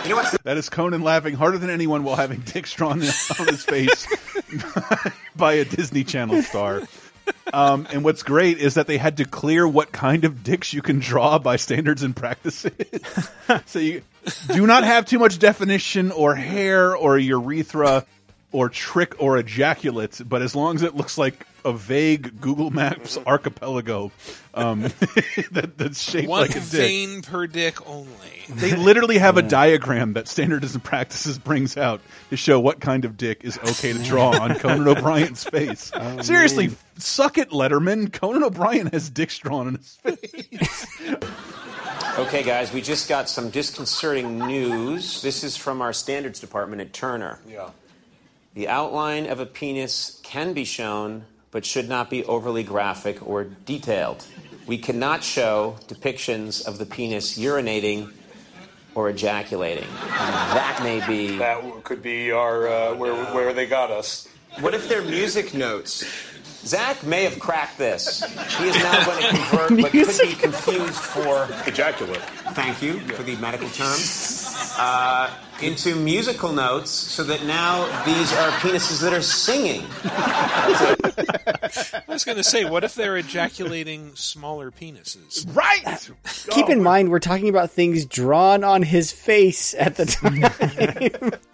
You 0.04 0.10
know 0.14 0.20
what's 0.22 0.38
That 0.38 0.56
is 0.56 0.70
Conan 0.70 1.02
laughing 1.02 1.34
harder 1.34 1.58
than 1.58 1.68
anyone 1.68 2.02
while 2.02 2.16
having 2.16 2.40
dicks 2.40 2.72
drawn 2.72 2.92
on 3.02 3.46
his 3.48 3.62
face 3.64 4.06
by 5.36 5.52
a 5.54 5.64
Disney 5.66 6.02
Channel 6.04 6.40
star. 6.42 6.82
Um, 7.52 7.86
and 7.92 8.04
what's 8.04 8.22
great 8.22 8.58
is 8.58 8.74
that 8.74 8.86
they 8.86 8.98
had 8.98 9.18
to 9.18 9.24
clear 9.24 9.66
what 9.66 9.92
kind 9.92 10.24
of 10.24 10.42
dicks 10.42 10.72
you 10.72 10.82
can 10.82 10.98
draw 10.98 11.38
by 11.38 11.56
standards 11.56 12.02
and 12.02 12.14
practices. 12.14 12.72
so 13.66 13.78
you 13.78 14.02
do 14.52 14.66
not 14.66 14.84
have 14.84 15.06
too 15.06 15.18
much 15.18 15.38
definition 15.38 16.12
or 16.12 16.34
hair 16.34 16.94
or 16.96 17.18
urethra 17.18 18.04
or 18.52 18.68
trick 18.68 19.22
or 19.22 19.38
ejaculate, 19.38 20.20
but 20.24 20.42
as 20.42 20.54
long 20.54 20.74
as 20.74 20.82
it 20.82 20.94
looks 20.94 21.18
like 21.18 21.46
a 21.68 21.72
vague 21.72 22.40
Google 22.40 22.70
Maps 22.70 23.16
archipelago 23.26 24.10
um, 24.54 24.82
that, 25.52 25.74
that's 25.76 26.02
shaped 26.02 26.28
One 26.28 26.40
like 26.42 26.50
a 26.50 26.54
dick. 26.54 26.62
vein 26.62 27.22
per 27.22 27.46
dick 27.46 27.86
only. 27.88 28.10
They 28.48 28.74
literally 28.74 29.18
have 29.18 29.36
a 29.36 29.42
diagram 29.42 30.14
that 30.14 30.26
Standards 30.26 30.74
and 30.74 30.82
Practices 30.82 31.38
brings 31.38 31.76
out 31.76 32.00
to 32.30 32.36
show 32.36 32.58
what 32.58 32.80
kind 32.80 33.04
of 33.04 33.16
dick 33.16 33.44
is 33.44 33.58
okay 33.58 33.92
to 33.92 34.02
draw 34.02 34.30
on 34.36 34.54
Conan 34.58 34.88
O'Brien's 34.88 35.44
face. 35.44 35.92
Seriously, 36.22 36.70
suck 36.96 37.38
it, 37.38 37.50
Letterman. 37.50 38.12
Conan 38.12 38.42
O'Brien 38.42 38.88
has 38.88 39.08
dicks 39.10 39.38
drawn 39.38 39.68
on 39.68 39.74
his 39.76 39.94
face. 40.02 40.86
Okay, 42.18 42.42
guys, 42.42 42.72
we 42.72 42.80
just 42.80 43.08
got 43.08 43.28
some 43.28 43.48
disconcerting 43.50 44.38
news. 44.38 45.22
This 45.22 45.44
is 45.44 45.56
from 45.56 45.80
our 45.80 45.92
standards 45.92 46.40
department 46.40 46.80
at 46.82 46.92
Turner. 46.92 47.38
Yeah. 47.46 47.70
The 48.54 48.66
outline 48.66 49.26
of 49.26 49.38
a 49.38 49.46
penis 49.46 50.18
can 50.24 50.52
be 50.52 50.64
shown, 50.64 51.26
but 51.50 51.64
should 51.64 51.88
not 51.88 52.10
be 52.10 52.24
overly 52.24 52.62
graphic 52.62 53.26
or 53.26 53.44
detailed. 53.44 54.24
We 54.66 54.78
cannot 54.78 55.24
show 55.24 55.76
depictions 55.86 56.66
of 56.66 56.78
the 56.78 56.86
penis 56.86 57.38
urinating 57.38 58.12
or 58.94 59.08
ejaculating. 59.08 59.88
That 60.08 60.80
may 60.82 61.06
be. 61.06 61.38
That 61.38 61.84
could 61.84 62.02
be 62.02 62.32
our 62.32 62.68
uh, 62.68 62.94
where 62.96 63.14
where 63.34 63.52
they 63.52 63.66
got 63.66 63.90
us. 63.90 64.28
What 64.60 64.74
if 64.74 64.88
they're 64.88 65.02
music 65.02 65.54
notes? 65.54 66.04
Zac 66.64 67.04
may 67.04 67.24
have 67.24 67.38
cracked 67.38 67.78
this. 67.78 68.22
He 68.58 68.68
is 68.68 68.76
now 68.76 69.04
going 69.04 69.22
to 69.22 69.28
convert, 69.28 69.82
but 69.82 69.90
could 69.92 70.28
be 70.28 70.34
confused 70.34 70.94
for 70.94 71.48
ejaculate. 71.66 72.20
Thank 72.52 72.82
you 72.82 72.98
for 73.00 73.22
the 73.22 73.36
medical 73.36 73.68
term. 73.68 73.96
Uh, 74.80 75.34
into 75.60 75.96
musical 75.96 76.52
notes, 76.52 76.90
so 76.90 77.24
that 77.24 77.44
now 77.44 77.84
these 78.04 78.32
are 78.32 78.50
penises 78.60 79.00
that 79.02 79.12
are 79.12 79.22
singing. 79.22 79.84
I 80.04 82.02
was 82.06 82.24
going 82.24 82.36
to 82.38 82.44
say, 82.44 82.64
what 82.64 82.84
if 82.84 82.94
they're 82.94 83.16
ejaculating 83.16 84.14
smaller 84.14 84.70
penises? 84.70 85.44
Right. 85.56 86.10
Keep 86.50 86.68
in 86.68 86.82
mind, 86.82 87.10
we're 87.10 87.18
talking 87.18 87.48
about 87.48 87.70
things 87.72 88.04
drawn 88.04 88.62
on 88.62 88.82
his 88.82 89.10
face 89.10 89.74
at 89.74 89.96
the 89.96 90.06
time. 90.06 91.32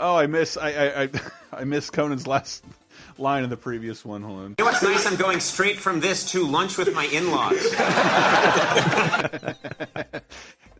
Oh, 0.00 0.14
I 0.14 0.28
miss 0.28 0.56
I 0.56 0.70
I, 0.70 1.02
I, 1.02 1.08
I 1.52 1.64
miss 1.64 1.90
Conan's 1.90 2.26
last 2.28 2.64
line 3.18 3.44
of 3.44 3.50
the 3.50 3.56
previous 3.56 4.04
one. 4.04 4.22
Hold 4.22 4.38
on. 4.38 4.48
You 4.50 4.54
know 4.58 4.64
what's 4.66 4.82
nice? 4.82 5.06
I'm 5.06 5.16
going 5.16 5.40
straight 5.40 5.78
from 5.78 6.00
this 6.00 6.30
to 6.32 6.46
lunch 6.46 6.76
with 6.78 6.94
my 6.94 7.04
in-laws. 7.06 7.58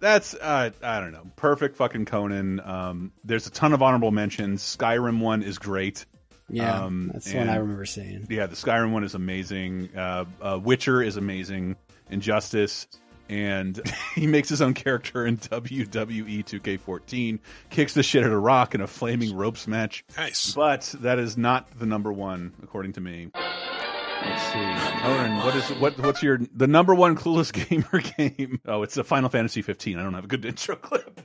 That's 0.01 0.35
uh, 0.35 0.71
I 0.83 1.01
don't 1.01 1.13
know. 1.13 1.27
Perfect 1.37 1.77
fucking 1.77 2.05
Conan. 2.05 2.61
Um, 2.61 3.13
there's 3.25 3.47
a 3.49 3.51
ton 3.51 3.73
of 3.73 3.83
honorable 3.83 4.13
mentions. 4.13 4.63
Skyrim 4.63 5.19
one 5.21 5.43
is 5.43 5.59
great. 5.59 6.07
Yeah, 6.51 6.85
Um, 6.85 7.11
that's 7.13 7.31
the 7.31 7.37
one 7.39 7.51
I 7.51 7.57
remember 7.57 7.85
seeing. 7.85 8.27
Yeah, 8.31 8.47
the 8.47 8.57
Skyrim 8.57 8.93
one 8.93 9.05
is 9.05 9.15
amazing. 9.15 9.91
Uh, 9.97 10.25
uh, 10.41 10.59
Witcher 10.63 11.03
is 11.03 11.17
amazing. 11.17 11.77
Injustice, 12.11 12.87
and 13.29 13.81
he 14.15 14.27
makes 14.27 14.49
his 14.49 14.63
own 14.63 14.75
character 14.75 15.27
in 15.27 15.37
WWE 15.39 16.45
2K14. 16.45 17.39
Kicks 17.71 17.95
the 17.95 18.03
shit 18.03 18.25
out 18.25 18.33
of 18.33 18.43
Rock 18.43 18.75
in 18.75 18.81
a 18.81 18.87
flaming 18.87 19.37
ropes 19.37 19.67
match. 19.67 20.05
Nice. 20.17 20.55
But 20.55 20.95
that 21.01 21.19
is 21.19 21.37
not 21.37 21.79
the 21.79 21.87
number 21.87 22.13
one, 22.13 22.53
according 22.63 22.93
to 22.95 23.01
me. 23.01 23.31
Let's 23.35 24.43
see, 24.47 25.01
Conan. 25.03 25.37
What 25.45 25.55
is 25.55 25.69
what? 25.79 25.99
What's 26.01 26.23
your 26.23 26.41
the 26.55 26.67
number 26.67 26.95
one 26.95 27.17
clueless 27.17 27.53
gamer 27.69 28.01
game? 28.17 28.61
Oh, 28.67 28.83
it's 28.83 28.97
a 28.97 29.05
Final 29.05 29.29
Fantasy 29.29 29.63
15. 29.63 29.99
I 29.99 30.03
don't 30.03 30.15
have 30.15 30.25
a 30.25 30.29
good 30.29 30.45
intro 30.45 30.77
clip. 30.77 31.21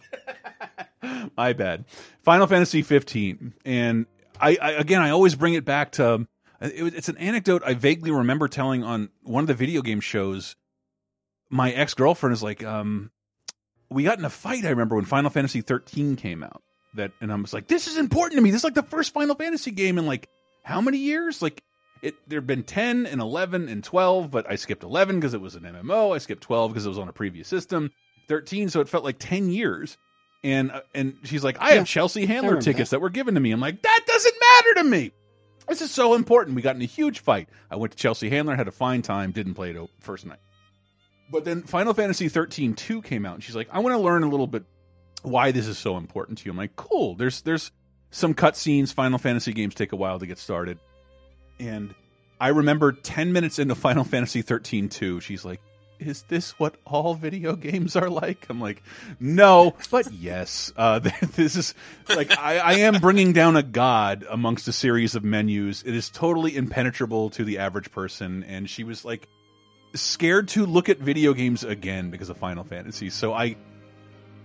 My 1.36 1.54
bad. 1.54 1.86
Final 2.22 2.48
Fantasy 2.48 2.82
15, 2.82 3.54
and 3.66 4.06
I, 4.40 4.58
I 4.62 4.72
again, 4.74 5.02
I 5.02 5.10
always 5.10 5.36
bring 5.36 5.54
it 5.56 5.66
back 5.66 5.94
to. 5.94 6.28
It, 6.62 6.96
it's 6.96 7.10
an 7.10 7.18
anecdote 7.18 7.64
I 7.66 7.74
vaguely 7.74 8.12
remember 8.12 8.48
telling 8.48 8.84
on 8.84 9.10
one 9.24 9.44
of 9.44 9.48
the 9.48 9.54
video 9.54 9.82
game 9.82 10.00
shows. 10.00 10.56
My 11.54 11.72
ex 11.72 11.94
girlfriend 11.94 12.34
is 12.34 12.42
like, 12.42 12.64
um, 12.64 13.12
we 13.90 14.04
got 14.04 14.18
in 14.18 14.26
a 14.26 14.30
fight. 14.30 14.66
I 14.66 14.70
remember 14.70 14.96
when 14.96 15.06
Final 15.06 15.30
Fantasy 15.30 15.62
13 15.62 16.16
came 16.16 16.44
out. 16.44 16.64
That 16.96 17.12
and 17.22 17.32
I 17.32 17.36
was 17.36 17.54
like, 17.54 17.68
this 17.68 17.88
is 17.88 17.98
important 17.98 18.38
to 18.38 18.42
me. 18.42 18.50
This 18.52 18.62
is 18.62 18.64
like 18.64 18.74
the 18.74 18.84
first 18.84 19.14
Final 19.14 19.36
Fantasy 19.36 19.72
game 19.72 19.98
in 19.98 20.06
like 20.08 20.30
how 20.64 20.82
many 20.82 20.98
years? 20.98 21.42
Like 21.42 21.62
it 22.02 22.16
there 22.28 22.38
have 22.40 22.48
been 22.48 22.64
10 22.64 23.06
and 23.06 23.22
11 23.22 23.70
and 23.70 23.82
12 23.82 24.30
but 24.30 24.46
i 24.52 24.56
skipped 24.58 24.84
11 24.84 25.16
because 25.16 25.34
it 25.34 25.40
was 25.40 25.56
an 25.56 25.64
mmo 25.64 26.14
i 26.14 26.18
skipped 26.18 26.44
12 26.44 26.72
because 26.72 26.86
it 26.86 26.90
was 26.90 27.00
on 27.00 27.08
a 27.08 27.14
previous 27.14 27.48
system 27.48 27.90
13 28.28 28.68
so 28.70 28.82
it 28.82 28.90
felt 28.90 29.06
like 29.06 29.18
10 29.20 29.50
years 29.50 29.98
and 30.44 30.70
uh, 30.72 30.82
and 30.94 31.16
she's 31.24 31.46
like 31.46 31.62
i 31.62 31.70
Yeah, 31.70 31.76
have 31.76 31.88
chelsea 31.88 32.26
handler 32.26 32.60
tickets 32.60 32.90
that. 32.90 33.00
were 33.00 33.10
given 33.10 33.36
to 33.36 33.40
me 33.40 33.52
i'm 33.52 33.62
like 33.62 33.82
that 33.82 34.00
doesn't 34.06 34.36
matter 34.42 34.84
to 34.84 34.90
me 34.90 35.12
this 35.70 35.82
is 35.82 35.92
so 35.92 36.14
important 36.14 36.58
we 36.58 36.62
got 36.62 36.76
in 36.76 36.82
a 36.82 36.86
huge 36.86 37.20
fight 37.20 37.48
i 37.72 37.78
went 37.78 37.94
to 37.94 37.98
chelsea 37.98 38.30
handler 38.30 38.58
had 38.58 38.68
a 38.68 38.72
fine 38.72 39.02
time 39.02 39.32
didn't 39.32 39.54
play 39.54 39.72
it 39.72 39.90
first 40.02 40.26
night 40.26 40.40
but 41.32 41.46
then 41.46 41.64
final 41.64 41.94
fantasy 41.94 42.30
13 42.30 42.74
2 42.74 43.02
came 43.02 43.26
out 43.26 43.36
and 43.36 43.44
she's 43.44 43.56
like 43.56 43.70
i 43.72 43.80
want 43.80 43.94
to 43.96 44.00
learn 44.00 44.24
a 44.24 44.30
little 44.30 44.48
bit 44.48 44.64
why 45.22 45.52
this 45.52 45.68
is 45.68 45.78
so 45.78 45.98
important 45.98 46.38
to 46.38 46.46
you 46.46 46.52
i'm 46.52 46.58
like 46.58 46.76
cool 46.76 47.16
there's 47.16 47.42
there's 47.42 47.72
some 48.12 48.34
cutscenes 48.34 48.94
final 48.94 49.18
fantasy 49.18 49.54
games 49.54 49.74
take 49.74 49.92
a 49.92 49.96
while 49.96 50.20
to 50.20 50.28
get 50.28 50.38
started 50.38 50.80
and 51.60 51.94
I 52.40 52.50
remember 52.50 52.92
10 52.92 53.32
minutes 53.32 53.58
into 53.58 53.74
Final 53.74 54.04
Fantasy 54.04 54.42
13 54.42 54.90
2, 54.90 55.22
she's 55.22 55.46
like, 55.46 55.62
Is 56.00 56.24
this 56.24 56.52
what 56.60 56.76
all 56.86 57.14
video 57.14 57.56
games 57.56 57.96
are 57.96 58.10
like? 58.10 58.46
I'm 58.50 58.60
like, 58.60 58.84
No, 59.20 59.76
but 59.92 60.12
yes. 60.12 60.74
Uh, 60.76 61.00
this 61.36 61.56
is 61.56 61.74
like, 62.10 62.38
I, 62.38 62.58
I 62.58 62.74
am 62.80 63.00
bringing 63.00 63.32
down 63.34 63.56
a 63.56 63.64
god 63.64 64.26
amongst 64.30 64.68
a 64.68 64.74
series 64.74 65.16
of 65.16 65.24
menus. 65.24 65.84
It 65.84 65.96
is 65.96 66.10
totally 66.10 66.56
impenetrable 66.56 67.30
to 67.32 67.46
the 67.46 67.60
average 67.60 67.92
person. 67.92 68.44
And 68.44 68.70
she 68.70 68.84
was 68.84 69.06
like, 69.06 69.28
scared 69.94 70.48
to 70.50 70.66
look 70.66 70.90
at 70.90 71.00
video 71.00 71.34
games 71.34 71.64
again 71.64 72.10
because 72.10 72.30
of 72.30 72.38
Final 72.38 72.64
Fantasy. 72.64 73.10
So 73.10 73.34
I. 73.34 73.56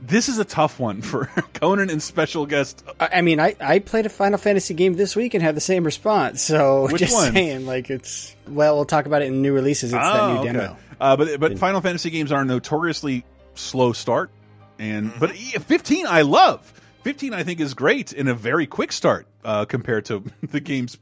This 0.01 0.29
is 0.29 0.39
a 0.39 0.45
tough 0.45 0.79
one 0.79 1.03
for 1.03 1.25
Conan 1.55 1.91
and 1.91 2.01
special 2.01 2.47
guest. 2.47 2.85
I 3.01 3.09
I 3.15 3.21
mean, 3.23 3.41
I, 3.41 3.57
I 3.61 3.81
played 3.81 4.07
a 4.07 4.09
Final 4.09 4.39
Fantasy 4.39 4.73
game 4.75 4.95
this 4.95 5.17
week 5.17 5.35
and 5.35 5.43
had 5.43 5.57
the 5.57 5.61
same 5.61 5.83
response. 5.83 6.41
So 6.41 6.87
Which 6.93 7.01
just 7.01 7.13
one? 7.15 7.33
saying, 7.33 7.67
like 7.67 7.91
it's 7.91 8.37
well, 8.47 8.77
we'll 8.77 8.85
talk 8.85 9.07
about 9.07 9.23
it 9.23 9.27
in 9.27 9.43
new 9.43 9.53
releases. 9.53 9.93
It's 9.93 10.01
that 10.01 10.21
Oh, 10.21 10.35
new 10.35 10.39
okay. 10.41 10.53
demo. 10.53 10.77
Uh, 11.01 11.17
but 11.17 11.41
but 11.41 11.59
Final 11.59 11.81
Fantasy 11.81 12.11
games 12.11 12.31
are 12.31 12.45
notoriously 12.45 13.25
slow 13.55 13.93
start, 13.93 14.31
and 14.79 15.13
but 15.19 15.35
e- 15.35 15.59
15 15.59 16.07
I 16.07 16.23
love. 16.23 16.73
15 17.03 17.35
I 17.35 17.43
think 17.43 17.59
is 17.59 17.75
great 17.75 18.13
in 18.13 18.29
a 18.29 18.35
very 18.35 18.67
quick 18.69 18.93
start 18.93 19.27
uh, 19.45 19.65
compared 19.65 20.05
to 20.07 20.23
the 20.45 20.61
games 20.61 20.97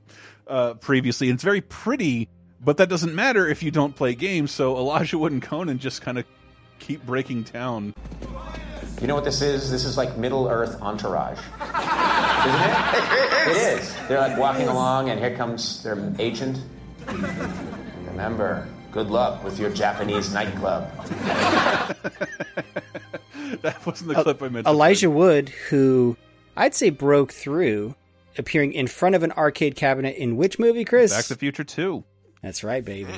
uh, 0.47 0.73
previously. 0.75 1.29
And 1.29 1.35
it's 1.37 1.45
very 1.45 1.61
pretty, 1.61 2.29
but 2.65 2.77
that 2.79 2.89
doesn't 2.89 3.15
matter 3.15 3.47
if 3.49 3.63
you 3.63 3.71
don't 3.71 3.95
play 3.95 4.15
games. 4.15 4.51
So 4.53 4.77
Elijah 4.77 5.19
Wood 5.19 5.33
and 5.33 5.43
Conan 5.43 5.79
just 5.79 6.03
kind 6.03 6.19
of 6.19 6.25
keep 6.79 7.05
breaking 7.07 7.45
down. 7.45 7.95
You 9.01 9.07
know 9.07 9.15
what 9.15 9.25
this 9.25 9.43
is? 9.43 9.71
This 9.71 9.85
is 9.85 9.97
like 9.97 10.17
Middle 10.17 10.49
Earth 10.49 10.81
entourage. 10.81 11.39
Isn't 11.39 12.61
it? 12.61 13.13
It 13.47 13.57
is. 13.79 13.95
They're 14.09 14.19
like 14.19 14.37
walking 14.37 14.67
along, 14.67 15.09
and 15.09 15.21
here 15.21 15.37
comes 15.37 15.81
their 15.85 16.13
agent. 16.19 16.59
Remember, 18.07 18.67
good 18.91 19.07
luck 19.09 19.45
with 19.45 19.61
your 19.61 19.71
Japanese 19.71 20.33
nightclub. 20.33 20.91
that 23.63 23.87
wasn't 23.87 24.09
the 24.09 24.21
clip 24.21 24.43
I 24.43 24.49
meant. 24.49 24.67
to 24.67 24.73
Elijah 24.73 25.11
Wood, 25.11 25.51
who 25.71 26.17
I'd 26.57 26.75
say 26.75 26.91
broke 26.91 27.33
through 27.33 27.95
appearing 28.37 28.73
in 28.73 28.89
front 28.89 29.15
of 29.15 29.23
an 29.23 29.31
arcade 29.33 29.77
cabinet 29.77 30.17
in 30.17 30.37
which 30.37 30.59
movie, 30.59 30.85
Chris? 30.85 31.13
Back 31.13 31.25
to 31.27 31.35
the 31.35 31.39
Future 31.39 31.63
2. 31.63 32.03
That's 32.47 32.63
right, 32.63 32.85
baby. 32.85 33.13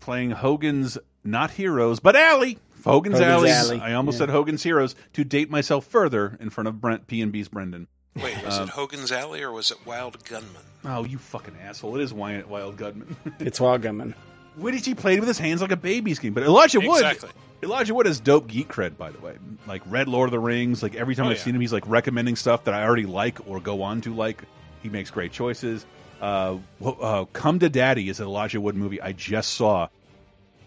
Playing 0.00 0.32
Hogan's 0.32 0.98
not 1.22 1.52
Heroes, 1.52 2.00
but 2.00 2.16
Alley. 2.16 2.58
Hogan's, 2.84 3.18
Hogan's 3.20 3.20
Alley. 3.20 3.50
Alley, 3.52 3.80
I 3.80 3.92
almost 3.94 4.16
yeah. 4.16 4.18
said 4.26 4.30
Hogan's 4.30 4.60
Heroes 4.60 4.96
to 5.12 5.22
date 5.22 5.48
myself 5.50 5.86
further 5.86 6.36
in 6.40 6.50
front 6.50 6.66
of 6.66 6.80
Brent 6.80 7.06
P 7.06 7.22
and 7.22 7.30
B's 7.30 7.46
Brendan. 7.46 7.86
Wait, 8.16 8.44
was 8.44 8.58
Um, 8.58 8.64
it 8.64 8.70
Hogan's 8.70 9.12
Alley 9.12 9.42
or 9.44 9.52
was 9.52 9.70
it 9.70 9.78
Wild 9.86 10.24
Gunman? 10.24 10.62
Oh, 10.84 11.04
you 11.04 11.16
fucking 11.18 11.54
asshole! 11.62 11.94
It 11.94 12.02
is 12.02 12.12
Wild, 12.12 12.46
Wild 12.46 12.76
Gunman. 12.76 13.14
It's 13.38 13.60
Wild 13.60 13.82
Gunman. 13.82 14.16
Woody 14.56 14.94
played 14.94 15.20
with 15.20 15.28
his 15.28 15.38
hands 15.38 15.62
like 15.62 15.70
a 15.70 15.76
baby's 15.76 16.18
game, 16.18 16.32
but 16.34 16.42
Elijah 16.42 16.80
Wood. 16.80 17.04
Exactly. 17.04 17.30
Elijah 17.62 17.94
Wood 17.94 18.06
has 18.06 18.18
dope 18.18 18.48
geek 18.48 18.66
cred, 18.68 18.96
by 18.96 19.12
the 19.12 19.18
way. 19.20 19.36
Like 19.68 19.82
Red 19.86 20.08
Lord 20.08 20.26
of 20.26 20.32
the 20.32 20.40
Rings. 20.40 20.82
Like 20.82 20.96
every 20.96 21.14
time 21.14 21.26
Oh, 21.26 21.30
I've 21.30 21.36
yeah. 21.36 21.42
seen 21.44 21.54
him, 21.54 21.60
he's 21.60 21.72
like 21.72 21.86
recommending 21.86 22.34
stuff 22.34 22.64
that 22.64 22.74
I 22.74 22.82
already 22.84 23.06
like 23.06 23.46
or 23.48 23.60
go 23.60 23.82
on 23.82 24.00
to 24.00 24.12
like. 24.12 24.42
He 24.82 24.88
makes 24.88 25.10
great 25.10 25.30
choices. 25.30 25.86
Uh, 26.26 26.58
uh, 26.84 27.24
Come 27.32 27.60
to 27.60 27.68
Daddy 27.68 28.08
is 28.08 28.18
an 28.18 28.26
Elijah 28.26 28.60
Wood 28.60 28.74
movie 28.74 29.00
I 29.00 29.12
just 29.12 29.52
saw. 29.52 29.86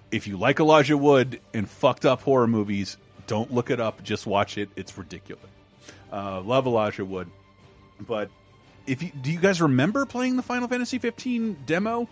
If 0.09 0.25
you 0.25 0.37
like 0.37 0.59
Elijah 0.61 0.97
Wood 0.97 1.41
and 1.53 1.69
fucked 1.69 2.05
up 2.05 2.21
horror 2.21 2.47
movies, 2.47 2.95
don't 3.27 3.53
look 3.53 3.69
it 3.69 3.81
up. 3.81 4.01
Just 4.01 4.25
watch 4.25 4.57
it. 4.57 4.69
It's 4.77 4.97
ridiculous. 4.97 5.43
Uh, 6.11 6.39
love 6.41 6.65
Elijah 6.65 7.03
Wood, 7.03 7.29
but 7.99 8.29
if 8.87 9.03
you 9.03 9.11
do, 9.21 9.31
you 9.31 9.39
guys 9.39 9.61
remember 9.61 10.05
playing 10.05 10.37
the 10.37 10.41
Final 10.43 10.67
Fantasy 10.69 10.97
15 10.97 11.57
demo? 11.65 12.07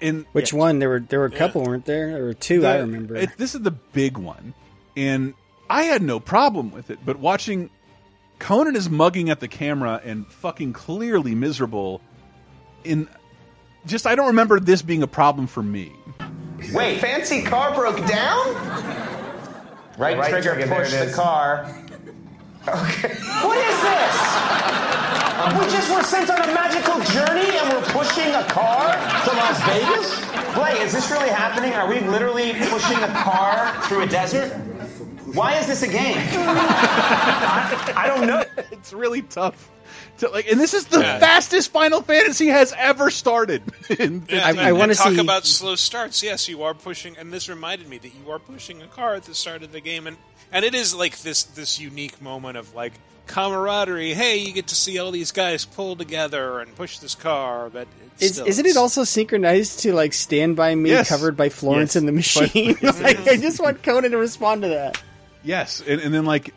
In 0.00 0.24
Which 0.32 0.52
one? 0.52 0.78
There 0.78 0.88
were 0.88 1.00
there 1.00 1.18
were 1.18 1.26
a 1.26 1.30
couple, 1.30 1.64
weren't 1.64 1.84
there? 1.84 2.12
There 2.12 2.24
were 2.24 2.34
two. 2.34 2.64
I 2.66 2.78
remember. 2.78 3.16
it- 3.16 3.36
this 3.36 3.54
is 3.56 3.60
the 3.62 3.70
big 3.72 4.18
one, 4.18 4.54
and 4.96 5.34
I 5.68 5.82
had 5.84 6.00
no 6.02 6.20
problem 6.20 6.70
with 6.70 6.90
it. 6.90 7.00
But 7.04 7.18
watching 7.18 7.70
Conan 8.38 8.76
is 8.76 8.88
mugging 8.88 9.30
at 9.30 9.40
the 9.40 9.48
camera 9.48 10.00
and 10.04 10.26
fucking 10.28 10.72
clearly 10.72 11.34
miserable. 11.34 12.00
In 12.84 13.08
just, 13.86 14.06
I 14.06 14.14
don't 14.14 14.28
remember 14.28 14.60
this 14.60 14.82
being 14.82 15.02
a 15.02 15.06
problem 15.06 15.46
for 15.46 15.62
me. 15.62 15.92
Wait, 16.72 17.00
fancy 17.00 17.42
car 17.42 17.74
broke 17.74 17.98
down? 18.06 18.54
Right, 19.98 20.16
Right 20.16 20.30
trigger, 20.30 20.54
trigger, 20.54 20.66
there 20.66 20.84
push 20.84 20.92
the 20.92 21.12
car. 21.12 21.64
Okay. 22.68 23.14
What 23.42 23.58
is 23.58 23.82
this? 23.82 24.42
we 25.58 25.64
just 25.72 25.90
were 25.92 26.02
sent 26.02 26.30
on 26.30 26.40
a 26.40 26.54
magical 26.54 27.00
journey 27.12 27.58
and 27.58 27.72
we're 27.72 27.82
pushing 27.90 28.28
a 28.28 28.44
car 28.44 28.92
to 28.92 29.30
Las 29.36 29.60
Vegas? 29.66 30.54
Blake, 30.54 30.80
is 30.80 30.92
this 30.92 31.10
really 31.10 31.28
happening? 31.30 31.72
Are 31.72 31.88
we 31.88 31.98
literally 32.08 32.52
pushing 32.68 32.98
a 32.98 33.08
car 33.08 33.82
through 33.82 34.02
a 34.02 34.06
desert? 34.06 34.50
Why 35.34 35.58
is 35.58 35.66
this 35.66 35.82
a 35.82 35.88
game? 35.88 36.16
I, 36.18 37.92
I 37.96 38.06
don't 38.06 38.26
know. 38.26 38.44
It's 38.70 38.92
really 38.92 39.22
tough. 39.22 39.71
To, 40.22 40.30
like, 40.30 40.50
and 40.50 40.58
this 40.60 40.72
is 40.74 40.86
the 40.86 41.00
fastest 41.02 41.70
Final 41.72 42.00
Fantasy 42.02 42.46
has 42.48 42.72
ever 42.78 43.10
started. 43.10 43.62
In 43.98 44.24
Yeah, 44.28 44.46
15 44.46 44.48
and- 44.48 44.58
and 44.60 44.78
wanna 44.78 44.94
talk 44.94 45.12
see- 45.12 45.20
about 45.20 45.44
slow 45.46 45.74
starts. 45.74 46.22
Yes, 46.22 46.48
you 46.48 46.62
are 46.62 46.74
pushing, 46.74 47.16
and 47.18 47.32
this 47.32 47.48
reminded 47.48 47.88
me 47.88 47.98
that 47.98 48.12
you 48.14 48.30
are 48.30 48.38
pushing 48.38 48.80
a 48.82 48.86
car 48.86 49.14
at 49.14 49.24
the 49.24 49.34
start 49.34 49.62
of 49.62 49.72
the 49.72 49.80
game, 49.80 50.06
and 50.06 50.16
and 50.52 50.64
it 50.64 50.74
is 50.74 50.94
like 50.94 51.18
this 51.22 51.42
this 51.42 51.80
unique 51.80 52.20
moment 52.22 52.56
of 52.56 52.74
like 52.74 52.92
camaraderie. 53.26 54.14
Hey, 54.14 54.36
you 54.38 54.52
get 54.52 54.68
to 54.68 54.74
see 54.74 54.98
all 54.98 55.10
these 55.10 55.32
guys 55.32 55.64
pull 55.64 55.96
together 55.96 56.60
and 56.60 56.74
push 56.76 56.98
this 56.98 57.14
car, 57.14 57.70
but 57.70 57.88
it's 58.14 58.22
Is, 58.22 58.32
still, 58.34 58.46
isn't 58.46 58.66
it 58.66 58.76
also 58.76 59.04
synchronized 59.04 59.80
to 59.80 59.92
like 59.94 60.12
Stand 60.12 60.54
By 60.56 60.74
Me 60.74 60.90
Yes. 60.90 61.08
covered 61.08 61.36
by 61.36 61.48
Florence 61.48 61.94
Yes. 61.94 61.96
and 61.96 62.08
the 62.08 62.12
Machine? 62.22 62.76
like, 62.82 63.18
I 63.26 63.36
just 63.38 63.60
want 63.60 63.82
Conan 63.82 64.10
to 64.12 64.18
respond 64.18 64.62
to 64.62 64.68
that. 64.68 65.02
Yes, 65.42 65.82
and, 65.86 66.00
and 66.00 66.14
then 66.14 66.24
like 66.24 66.54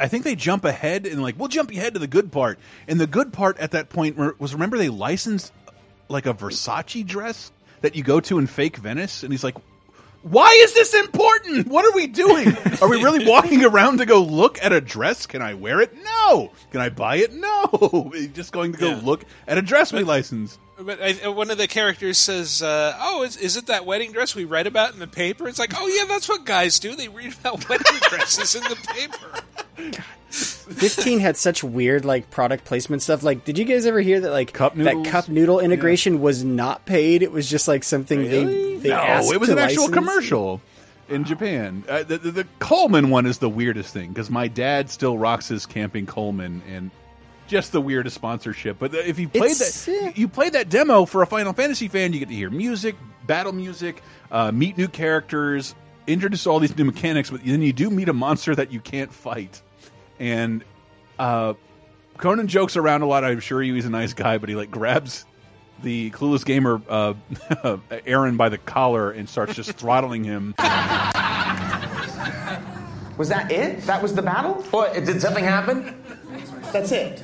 I 0.00 0.08
think 0.08 0.24
they 0.24 0.34
jump 0.34 0.64
ahead 0.64 1.06
and 1.06 1.22
like 1.22 1.38
we'll 1.38 1.48
jump 1.48 1.70
ahead 1.70 1.94
to 1.94 2.00
the 2.00 2.06
good 2.06 2.30
part. 2.32 2.58
And 2.86 3.00
the 3.00 3.06
good 3.06 3.32
part 3.32 3.58
at 3.58 3.72
that 3.72 3.88
point 3.88 4.16
was 4.38 4.52
remember 4.54 4.78
they 4.78 4.88
licensed 4.88 5.52
like 6.08 6.26
a 6.26 6.34
Versace 6.34 7.06
dress 7.06 7.52
that 7.80 7.94
you 7.96 8.02
go 8.02 8.20
to 8.20 8.38
in 8.38 8.46
fake 8.46 8.76
Venice, 8.76 9.22
and 9.22 9.32
he's 9.32 9.44
like. 9.44 9.56
Why 10.22 10.48
is 10.64 10.74
this 10.74 10.94
important? 10.94 11.68
What 11.68 11.84
are 11.84 11.92
we 11.94 12.08
doing? 12.08 12.48
Are 12.82 12.88
we 12.88 13.02
really 13.02 13.24
walking 13.24 13.64
around 13.64 13.98
to 13.98 14.04
go 14.04 14.20
look 14.20 14.60
at 14.62 14.72
a 14.72 14.80
dress? 14.80 15.26
Can 15.26 15.42
I 15.42 15.54
wear 15.54 15.80
it? 15.80 15.94
No. 16.02 16.50
Can 16.72 16.80
I 16.80 16.88
buy 16.88 17.18
it? 17.18 17.32
No. 17.32 18.08
We're 18.12 18.26
just 18.34 18.50
going 18.50 18.72
to 18.72 18.78
go 18.78 18.88
Yeah. 18.90 19.00
look 19.04 19.24
at 19.46 19.58
a 19.58 19.62
dress 19.62 19.92
we 19.92 20.02
licensed. 20.02 20.58
But 20.80 21.02
I, 21.02 21.28
one 21.28 21.50
of 21.50 21.58
the 21.58 21.66
characters 21.66 22.18
says, 22.18 22.62
uh, 22.62 22.96
"Oh, 23.00 23.24
is, 23.24 23.36
is 23.36 23.56
it 23.56 23.66
that 23.66 23.84
wedding 23.84 24.12
dress 24.12 24.36
we 24.36 24.44
read 24.44 24.66
about 24.66 24.92
in 24.92 25.00
the 25.00 25.08
paper?" 25.08 25.48
It's 25.48 25.58
like, 25.58 25.72
"Oh 25.76 25.86
yeah, 25.88 26.04
that's 26.06 26.28
what 26.28 26.44
guys 26.44 26.78
do. 26.78 26.94
They 26.94 27.08
read 27.08 27.34
about 27.40 27.68
wedding 27.68 27.98
dresses 28.08 28.54
in 28.54 28.62
the 28.62 28.76
paper." 28.94 29.92
15 30.30 31.20
had 31.20 31.36
such 31.36 31.64
weird 31.64 32.04
like 32.04 32.30
product 32.30 32.64
placement 32.64 33.02
stuff. 33.02 33.22
Like, 33.22 33.44
did 33.44 33.58
you 33.58 33.64
guys 33.64 33.86
ever 33.86 34.00
hear 34.00 34.20
that 34.20 34.30
like 34.30 34.52
Cup 34.52 34.76
that 34.76 35.04
cup 35.06 35.28
noodle 35.28 35.58
integration 35.58 36.20
was 36.20 36.44
not 36.44 36.84
paid? 36.84 37.22
It 37.22 37.32
was 37.32 37.48
just 37.48 37.66
like 37.66 37.82
something 37.82 38.22
they 38.22 38.76
they 38.76 38.90
no, 38.90 38.96
asked 38.96 39.32
it 39.32 39.40
was 39.40 39.48
to 39.48 39.54
an 39.54 39.58
actual 39.58 39.88
commercial 39.88 40.60
in 41.08 41.24
Japan. 41.24 41.82
Uh, 41.88 42.02
the, 42.02 42.18
the, 42.18 42.30
the 42.30 42.46
Coleman 42.58 43.10
one 43.10 43.26
is 43.26 43.38
the 43.38 43.48
weirdest 43.48 43.92
thing 43.92 44.10
because 44.10 44.30
my 44.30 44.46
dad 44.46 44.90
still 44.90 45.18
rocks 45.18 45.48
his 45.48 45.66
camping 45.66 46.06
Coleman 46.06 46.62
and 46.68 46.90
just 47.48 47.72
the 47.72 47.80
weirdest 47.80 48.14
sponsorship. 48.14 48.78
But 48.78 48.94
if 48.94 49.18
you 49.18 49.28
played 49.28 49.50
It's- 49.52 49.84
that, 49.86 49.92
yeah. 49.92 50.12
you 50.14 50.28
played 50.28 50.52
that 50.52 50.68
demo 50.68 51.04
for 51.04 51.22
a 51.22 51.26
Final 51.26 51.52
Fantasy 51.52 51.88
fan, 51.88 52.12
you 52.12 52.20
get 52.20 52.28
to 52.28 52.34
hear 52.34 52.50
music, 52.50 52.94
battle 53.26 53.52
music, 53.52 54.02
uh, 54.30 54.52
meet 54.52 54.78
new 54.78 54.86
characters, 54.88 55.74
introduce 56.06 56.46
all 56.46 56.60
these 56.60 56.76
new 56.76 56.84
mechanics. 56.84 57.30
But 57.30 57.44
then 57.44 57.62
you 57.62 57.72
do 57.72 57.90
meet 57.90 58.08
a 58.08 58.12
monster 58.12 58.54
that 58.54 58.72
you 58.72 58.78
can't 58.80 59.12
fight, 59.12 59.60
and 60.20 60.62
uh, 61.18 61.54
Conan 62.18 62.46
jokes 62.48 62.76
around 62.76 63.02
a 63.02 63.06
lot. 63.06 63.24
I'm 63.24 63.40
sure 63.40 63.60
he's 63.62 63.86
a 63.86 63.90
nice 63.90 64.12
guy, 64.12 64.38
but 64.38 64.48
he 64.48 64.54
like 64.54 64.70
grabs 64.70 65.24
the 65.82 66.10
clueless 66.10 66.44
gamer 66.44 66.80
uh, 66.88 67.14
Aaron 68.06 68.36
by 68.36 68.48
the 68.48 68.58
collar 68.58 69.10
and 69.12 69.28
starts 69.28 69.54
just 69.54 69.72
throttling 69.78 70.24
him. 70.24 70.54
Was 73.16 73.28
that 73.30 73.50
it? 73.50 73.82
That 73.82 74.00
was 74.02 74.14
the 74.14 74.22
battle? 74.22 74.54
What, 74.70 74.92
did 74.94 75.20
something 75.20 75.44
happen? 75.44 76.00
That's 76.72 76.92
it. 76.92 77.22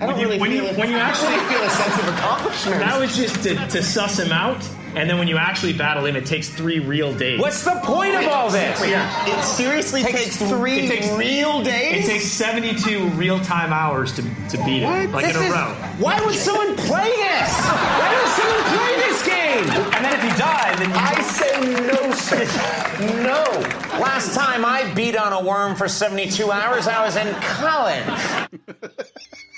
I 0.00 0.06
don't 0.06 0.14
When 0.14 0.18
you- 0.20 0.26
really 0.26 0.38
when 0.40 0.50
feel, 0.50 0.64
you- 0.72 0.78
when 0.78 0.90
you 0.90 0.96
actually- 0.96 1.38
feel 1.48 1.62
a 1.62 1.70
sense 1.70 1.98
of 1.98 2.08
accomplishment. 2.08 2.80
That 2.80 2.98
was 3.00 3.16
just 3.16 3.42
to, 3.44 3.54
to 3.54 3.82
suss 3.82 4.18
him 4.18 4.32
out, 4.32 4.58
and 4.96 5.08
then 5.08 5.18
when 5.18 5.28
you 5.28 5.36
actually 5.38 5.72
battle 5.74 6.04
him, 6.06 6.16
it 6.16 6.26
takes 6.26 6.48
three 6.48 6.80
real 6.80 7.12
days. 7.14 7.40
What's 7.40 7.62
the 7.64 7.78
point 7.84 8.14
of 8.16 8.26
all 8.28 8.50
this? 8.50 8.80
Yeah. 8.86 9.26
It 9.38 9.42
seriously 9.44 10.02
takes, 10.02 10.36
three 10.36 10.80
It 10.86 10.88
takes- 10.88 11.08
real 11.12 11.62
days? 11.62 12.04
It 12.04 12.10
takes 12.10 12.24
72 12.26 13.08
real 13.10 13.38
time 13.40 13.72
hours 13.72 14.12
to, 14.12 14.22
to 14.22 14.56
beat 14.64 14.82
him, 14.82 15.12
like 15.12 15.26
This 15.26 15.36
in 15.36 15.42
a 15.42 15.46
is- 15.46 15.52
row. 15.52 15.74
Why 15.98 16.20
would 16.20 16.34
someone 16.34 16.74
play 16.76 17.08
this? 17.08 17.50
Why 17.60 18.22
would 18.22 18.32
someone 18.32 18.64
play 18.76 18.96
this 18.96 19.26
game? 19.26 19.70
And 19.94 20.04
then 20.04 20.14
if 20.14 20.24
you 20.24 20.30
die, 20.38 20.74
then 20.76 20.88
you. 20.90 20.96
I 20.96 21.22
say 21.22 21.60
no. 21.86 23.22
No. 23.22 23.98
Last 24.00 24.34
time 24.34 24.64
I 24.64 24.92
beat 24.94 25.16
on 25.16 25.32
a 25.32 25.42
worm 25.44 25.74
for 25.76 25.86
72 25.88 26.50
hours, 26.50 26.88
I 26.88 27.04
was 27.04 27.14
in 27.16 27.32
college. 27.34 28.04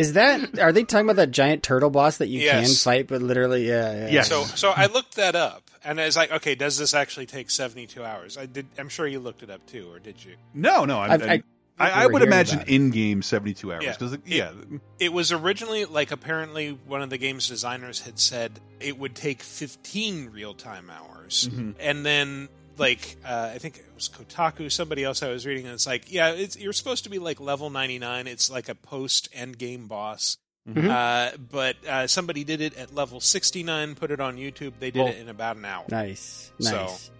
Is 0.00 0.14
that 0.14 0.58
are 0.60 0.72
they 0.72 0.84
talking 0.84 1.06
about 1.06 1.16
that 1.16 1.30
giant 1.30 1.62
turtle 1.62 1.90
boss 1.90 2.18
that 2.18 2.28
you 2.28 2.48
can 2.48 2.66
fight? 2.66 3.06
But 3.06 3.22
literally, 3.22 3.68
yeah, 3.68 4.08
yeah. 4.08 4.22
So, 4.22 4.44
so 4.44 4.72
I 4.74 4.86
looked 4.86 5.16
that 5.16 5.36
up, 5.36 5.70
and 5.84 6.00
I 6.00 6.06
was 6.06 6.16
like, 6.16 6.32
"Okay, 6.32 6.54
does 6.54 6.78
this 6.78 6.94
actually 6.94 7.26
take 7.26 7.50
seventy-two 7.50 8.04
hours?" 8.04 8.36
I 8.38 8.46
did. 8.46 8.66
I'm 8.78 8.88
sure 8.88 9.06
you 9.06 9.20
looked 9.20 9.42
it 9.42 9.50
up 9.50 9.64
too, 9.66 9.88
or 9.92 9.98
did 9.98 10.24
you? 10.24 10.34
No, 10.54 10.84
no, 10.84 11.00
I'm, 11.00 11.10
I've- 11.12 11.24
I, 11.28 11.32
I- 11.34 11.42
I, 11.82 12.02
I 12.04 12.06
would 12.08 12.20
imagine 12.20 12.60
in-game 12.66 13.22
72 13.22 13.72
hours 13.72 13.82
Yeah. 13.82 13.92
because 13.92 14.12
It- 14.12 14.20
yeah, 14.26 14.52
It 14.98 15.14
was 15.14 15.32
originally 15.32 15.86
like 15.86 16.10
apparently 16.10 16.78
one 16.86 17.00
of 17.00 17.08
the 17.08 17.16
game's 17.16 17.48
designers 17.48 18.00
had 18.02 18.18
said 18.18 18.60
it 18.80 18.98
would 18.98 19.14
take 19.14 19.40
15 19.42 20.28
real 20.28 20.52
time 20.52 20.90
hours, 20.90 21.48
Mm-hmm. 21.50 21.70
and 21.80 22.04
then 22.04 22.50
like 22.78 23.16
uh, 23.24 23.50
I 23.54 23.58
think 23.58 23.78
it 23.78 23.84
was 23.94 24.08
Kotaku, 24.08 24.70
somebody 24.70 25.04
else 25.04 25.22
I 25.22 25.28
was 25.28 25.46
reading, 25.46 25.66
and 25.66 25.74
it's 25.74 25.86
like, 25.86 26.12
yeah, 26.12 26.30
it's, 26.30 26.58
you're 26.58 26.72
supposed 26.72 27.04
to 27.04 27.10
be 27.10 27.18
like 27.18 27.40
level 27.40 27.70
99. 27.70 28.26
It's 28.26 28.50
like 28.50 28.68
a 28.68 28.74
post 28.74 29.28
end 29.32 29.58
game 29.58 29.86
boss. 29.86 30.38
Mm-hmm. 30.68 30.90
Uh, 30.90 31.30
but 31.50 31.76
uh, 31.86 32.06
somebody 32.06 32.44
did 32.44 32.60
it 32.60 32.76
at 32.76 32.94
level 32.94 33.18
69, 33.20 33.94
put 33.94 34.10
it 34.10 34.20
on 34.20 34.36
YouTube. 34.36 34.74
They 34.78 34.90
did 34.90 35.00
Well- 35.00 35.08
it 35.12 35.18
in 35.18 35.28
about 35.28 35.56
an 35.56 35.64
hour. 35.64 35.84
Nice, 35.88 36.52
So- 36.60 36.70
nice. 36.70 37.10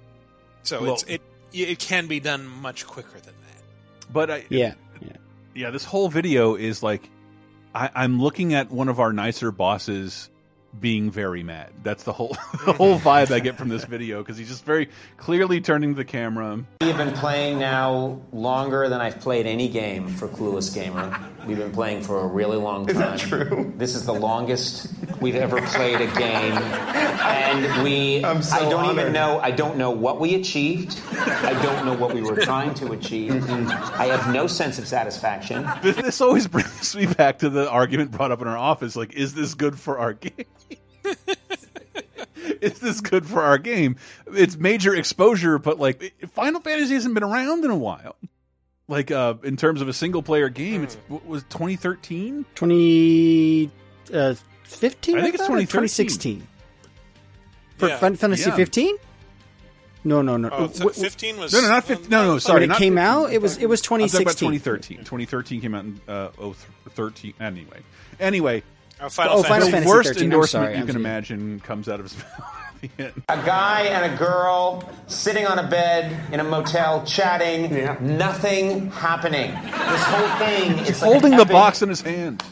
So 0.62 0.82
Well- 0.82 0.92
it's 0.94 1.02
it 1.04 1.22
it 1.52 1.78
can 1.80 2.06
be 2.06 2.20
done 2.20 2.46
much 2.46 2.86
quicker 2.86 3.18
than 3.18 3.34
that. 3.34 4.12
but 4.12 4.30
I, 4.30 4.44
yeah, 4.50 4.74
yeah. 5.00 5.08
yeah, 5.54 5.70
this 5.70 5.84
whole 5.84 6.08
video 6.08 6.54
is 6.54 6.80
like 6.82 7.02
I, 7.74 7.90
I'm 7.94 8.20
looking 8.22 8.54
at 8.54 8.70
one 8.70 8.88
of 8.88 9.00
our 9.00 9.12
nicer 9.12 9.50
bosses 9.50 10.29
being 10.78 11.10
very 11.10 11.42
mad. 11.42 11.72
That's 11.82 12.04
the 12.04 12.12
whole 12.12 12.28
the 12.52 12.58
mm-hmm. 12.58 12.70
whole 12.72 12.98
vibe 12.98 13.30
I 13.30 13.40
get 13.40 13.56
from 13.56 13.68
this 13.68 13.84
video 13.84 14.18
because 14.18 14.36
he's 14.36 14.48
just 14.48 14.64
very 14.64 14.88
clearly 15.16 15.60
turning 15.60 15.94
the 15.94 16.04
camera. 16.04 16.64
We've 16.80 16.96
been 16.96 17.12
playing 17.12 17.58
now 17.58 18.20
longer 18.32 18.88
than 18.88 19.00
I've 19.00 19.20
played 19.20 19.46
any 19.46 19.68
game 19.68 20.08
for 20.08 20.28
Clueless 20.28 20.74
Gamer. 20.74 21.18
We've 21.50 21.58
been 21.58 21.72
playing 21.72 22.02
for 22.02 22.20
a 22.20 22.28
really 22.28 22.56
long 22.58 22.86
time. 22.86 22.94
Is 22.94 22.98
that 23.00 23.18
true? 23.18 23.72
This 23.76 23.96
is 23.96 24.06
the 24.06 24.14
longest 24.14 24.86
we've 25.20 25.34
ever 25.34 25.60
played 25.60 26.00
a 26.00 26.06
game, 26.14 26.52
and 26.52 27.82
we. 27.82 28.24
I'm 28.24 28.40
so 28.40 28.54
I 28.54 28.70
don't 28.70 28.96
even 28.96 29.12
know. 29.12 29.40
I 29.40 29.50
don't 29.50 29.76
know 29.76 29.90
what 29.90 30.20
we 30.20 30.36
achieved. 30.36 31.00
I 31.10 31.60
don't 31.60 31.84
know 31.84 31.94
what 31.94 32.14
we 32.14 32.22
were 32.22 32.36
trying 32.36 32.72
to 32.74 32.92
achieve. 32.92 33.50
I 33.50 34.06
have 34.06 34.32
no 34.32 34.46
sense 34.46 34.78
of 34.78 34.86
satisfaction. 34.86 35.68
This, 35.82 35.96
this 35.96 36.20
always 36.20 36.46
brings 36.46 36.94
me 36.94 37.06
back 37.06 37.40
to 37.40 37.50
the 37.50 37.68
argument 37.68 38.12
brought 38.12 38.30
up 38.30 38.40
in 38.40 38.46
our 38.46 38.56
office. 38.56 38.94
Like, 38.94 39.14
is 39.14 39.34
this 39.34 39.54
good 39.54 39.76
for 39.76 39.98
our 39.98 40.12
game? 40.12 40.46
is 42.60 42.78
this 42.78 43.00
good 43.00 43.26
for 43.26 43.42
our 43.42 43.58
game? 43.58 43.96
It's 44.32 44.56
major 44.56 44.94
exposure, 44.94 45.58
but 45.58 45.80
like 45.80 46.14
Final 46.30 46.60
Fantasy 46.60 46.94
hasn't 46.94 47.14
been 47.14 47.24
around 47.24 47.64
in 47.64 47.72
a 47.72 47.76
while. 47.76 48.14
Like, 48.90 49.10
uh, 49.10 49.34
in 49.44 49.56
terms 49.56 49.80
of 49.80 49.88
a 49.88 49.92
single 49.92 50.22
player 50.22 50.48
game, 50.50 50.82
it's 50.82 50.96
what 51.08 51.24
was 51.24 51.42
2013. 51.44 52.44
2015? 52.56 53.70
Uh, 54.12 54.34
15, 54.64 55.18
I 55.18 55.22
think 55.22 55.34
it's 55.36 55.42
thought, 55.46 55.52
or 55.52 55.60
2013. 55.60 55.66
2016. 55.66 56.46
For 57.78 57.88
Yeah. 57.88 57.98
Final 57.98 58.16
Fantasy 58.18 58.50
Yeah. 58.50 58.56
15? 58.56 58.96
No, 60.02 60.22
no, 60.22 60.36
no. 60.36 60.48
Oh, 60.50 60.66
th- 60.66 60.78
w- 60.78 60.92
15 60.94 61.38
was. 61.38 61.52
No, 61.52 61.60
no, 61.60 61.68
not 61.68 61.84
15. 61.84 62.10
No, 62.10 62.24
no, 62.24 62.30
when 62.32 62.40
sorry. 62.40 62.64
it 62.64 62.68
came 62.70 62.94
15. 62.94 62.98
out, 62.98 63.32
it 63.32 63.40
was 63.40 63.58
it 63.58 63.66
was 63.68 63.80
I'm 63.80 63.98
talking 64.00 64.04
about 64.22 64.36
2016. 64.38 64.98
2013. 64.98 64.98
2013 64.98 65.60
came 65.60 65.74
out 65.74 65.84
in 65.84 66.00
uh, 66.08 66.28
013. 66.94 67.34
Anyway, 67.38 67.80
anyway, 68.18 68.62
Oh, 69.02 69.08
Final 69.08 69.32
Oh, 69.38 69.42
Fantasy. 69.42 69.48
Final 69.48 69.66
the 69.66 69.72
Fantasy 69.72 69.88
worst 69.90 70.08
13. 70.08 70.24
Endorsement 70.24 70.48
sorry, 70.64 70.74
you 70.74 70.80
I'm 70.80 70.86
can 70.86 70.92
sorry. 70.94 71.04
imagine 71.04 71.60
comes 71.60 71.88
out 71.88 72.00
of 72.00 72.10
his 72.10 72.16
mouth 72.18 72.56
at 72.82 72.96
the 72.96 73.04
end. 73.04 73.22
A 73.28 73.36
guy 73.44 73.82
and 73.82 74.12
a 74.12 74.16
girl 74.16 74.88
sitting 75.06 75.46
on 75.46 75.58
a 75.58 75.66
bed 75.66 76.32
in 76.32 76.40
a 76.40 76.44
motel 76.44 77.04
chatting, 77.04 77.72
nothing 78.00 78.90
happening. 78.90 79.50
This 79.52 80.04
whole 80.04 80.38
thing 80.38 80.78
is 80.86 81.02
like 81.02 81.10
Holding 81.12 81.36
the 81.36 81.44
box 81.44 81.82
in 81.82 81.88
his 81.88 82.00
hand. 82.00 82.42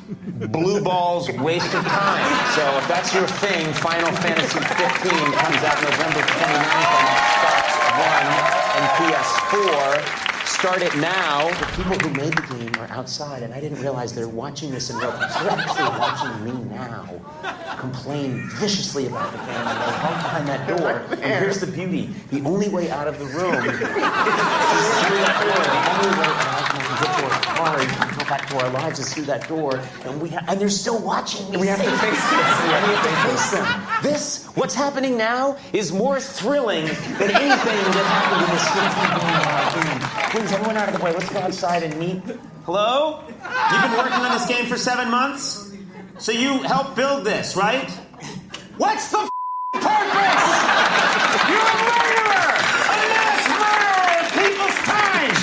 blue 0.52 0.82
balls 0.82 1.30
waste 1.32 1.74
of 1.74 1.84
time. 1.84 2.54
So 2.54 2.62
if 2.78 2.88
that's 2.88 3.14
your 3.14 3.26
thing, 3.26 3.72
Final 3.74 4.12
Fantasy 4.16 4.58
15 4.58 5.32
comes 5.32 5.62
out 5.64 5.82
November 5.82 6.20
29th 6.20 6.92
on 6.98 7.04
Xbox 7.18 7.66
One 7.98 8.28
and 8.76 8.86
PS4. 8.98 10.27
Start 10.58 10.82
it 10.82 10.96
now. 10.96 11.48
The 11.60 11.66
people 11.76 11.96
who 12.00 12.10
made 12.14 12.32
the 12.32 12.42
game 12.56 12.74
are 12.80 12.90
outside, 12.90 13.44
and 13.44 13.54
I 13.54 13.60
didn't 13.60 13.80
realize 13.80 14.12
they're 14.12 14.26
watching 14.28 14.72
this 14.72 14.90
in 14.90 14.96
real 14.96 15.12
time. 15.12 15.44
They're 15.44 15.52
actually 15.52 15.98
watching 16.00 16.44
me 16.44 16.64
now 16.74 17.08
complain 17.78 18.42
viciously 18.54 19.06
about 19.06 19.30
the 19.30 19.38
game, 19.38 19.48
and 19.50 19.66
they 19.68 19.92
hide 20.02 20.20
behind 20.22 20.48
that 20.48 20.66
door. 20.66 20.90
And 21.12 21.20
here's 21.22 21.60
the 21.60 21.68
beauty: 21.68 22.10
the 22.32 22.42
only 22.42 22.68
way 22.70 22.90
out 22.90 23.06
of 23.06 23.20
the 23.20 23.26
room 23.26 23.54
is 23.54 23.78
through 23.78 23.86
that 25.22 25.38
door. 25.46 25.62
The 25.62 25.78
only 25.94 26.18
way 26.18 26.26
out 26.26 26.72
we 26.74 26.80
can 26.82 26.96
get 27.04 27.12
to 27.18 27.24
our 27.24 27.40
car 27.54 27.78
and 27.78 28.18
go 28.18 28.24
back 28.24 28.48
to 28.48 28.58
our 28.58 28.70
lives 28.70 28.98
is 28.98 29.14
through 29.14 29.24
that 29.26 29.46
door. 29.46 29.80
And 30.04 30.20
we 30.20 30.30
ha- 30.30 30.44
and 30.48 30.60
they're 30.60 30.68
still 30.68 31.00
watching. 31.00 31.48
Me 31.52 31.58
We 31.58 31.66
have 31.68 31.78
to 31.78 31.90
face 31.98 32.00
this. 32.00 32.10
this. 32.10 32.60
And 32.60 32.66
we 32.66 32.74
have 32.74 33.04
to 33.04 33.28
face 33.28 33.50
them. 33.52 33.66
This, 34.02 34.44
what's 34.56 34.74
happening 34.74 35.16
now, 35.16 35.56
is 35.72 35.92
more 35.92 36.18
thrilling 36.20 36.86
than 36.86 37.30
anything 37.30 37.78
that 37.94 38.06
happened 38.10 38.42
in 38.42 38.50
this 38.54 38.66
15 38.74 39.98
game. 39.98 40.47
Please, 40.48 40.54
everyone 40.54 40.76
out 40.78 40.88
of 40.88 40.96
the 40.98 41.04
way. 41.04 41.12
Let's 41.12 41.28
go 41.28 41.40
outside 41.40 41.82
and 41.82 41.94
meet. 41.98 42.22
Hello? 42.64 43.22
You've 43.26 43.36
been 43.82 43.92
working 43.98 44.14
on 44.14 44.32
this 44.32 44.46
game 44.48 44.64
for 44.64 44.78
seven 44.78 45.10
months? 45.10 45.74
So 46.16 46.32
you 46.32 46.62
helped 46.62 46.96
build 46.96 47.26
this, 47.26 47.54
right? 47.54 47.90
What's 48.78 49.10
the 49.10 49.18
f- 49.18 49.28
purpose? 49.72 49.84
You're 51.50 51.68
a 51.68 51.76
murderer! 51.84 52.56
A 52.88 52.96
mass 53.12 53.44
murderer 53.60 54.24
of 54.24 54.32
people's 54.40 54.78
time! 54.88 55.36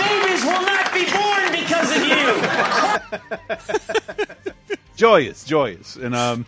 Babies 0.00 0.42
will 0.48 0.64
not 0.64 0.88
be 0.94 1.04
born 1.12 1.52
because 1.52 1.92
of 1.94 2.02
you! 2.08 2.24
joyous, 4.96 5.44
joyous, 5.44 5.96
and 5.96 6.14
um, 6.14 6.46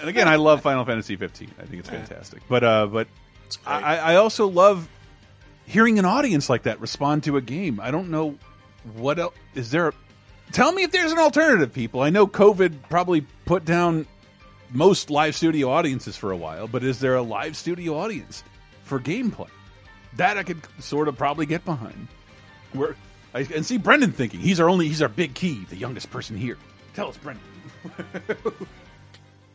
and 0.00 0.08
again, 0.08 0.28
I 0.28 0.36
love 0.36 0.62
Final 0.62 0.84
Fantasy 0.84 1.16
15. 1.16 1.50
I 1.58 1.64
think 1.64 1.80
it's 1.80 1.88
fantastic. 1.88 2.42
But 2.48 2.62
uh, 2.62 2.86
but 2.86 3.08
I, 3.66 3.98
I 3.98 4.14
also 4.14 4.46
love 4.46 4.88
hearing 5.66 5.98
an 5.98 6.04
audience 6.04 6.48
like 6.50 6.64
that 6.64 6.80
respond 6.80 7.24
to 7.24 7.36
a 7.36 7.40
game. 7.40 7.80
I 7.80 7.90
don't 7.90 8.10
know 8.10 8.36
what 8.94 9.18
else 9.18 9.34
is 9.54 9.70
there. 9.70 9.92
Tell 10.52 10.72
me 10.72 10.82
if 10.82 10.92
there's 10.92 11.12
an 11.12 11.18
alternative, 11.18 11.72
people. 11.72 12.02
I 12.02 12.10
know 12.10 12.26
COVID 12.26 12.88
probably 12.88 13.22
put 13.46 13.64
down 13.64 14.06
most 14.70 15.10
live 15.10 15.34
studio 15.34 15.70
audiences 15.70 16.16
for 16.16 16.30
a 16.30 16.36
while, 16.36 16.66
but 16.66 16.82
is 16.84 17.00
there 17.00 17.14
a 17.14 17.22
live 17.22 17.56
studio 17.56 17.96
audience 17.96 18.44
for 18.84 18.98
gameplay? 18.98 19.48
That 20.16 20.36
I 20.36 20.42
could 20.42 20.60
sort 20.78 21.08
of 21.08 21.16
probably 21.16 21.46
get 21.46 21.64
behind. 21.64 22.08
Where 22.72 22.96
I 23.34 23.40
and 23.54 23.64
see 23.64 23.78
Brendan 23.78 24.12
thinking 24.12 24.40
he's 24.40 24.60
our 24.60 24.68
only 24.68 24.88
he's 24.88 25.00
our 25.00 25.08
big 25.08 25.34
key, 25.34 25.64
the 25.70 25.76
youngest 25.76 26.10
person 26.10 26.36
here. 26.36 26.58
Tell 26.94 27.08
us, 27.08 27.16
Brendan. 27.16 27.44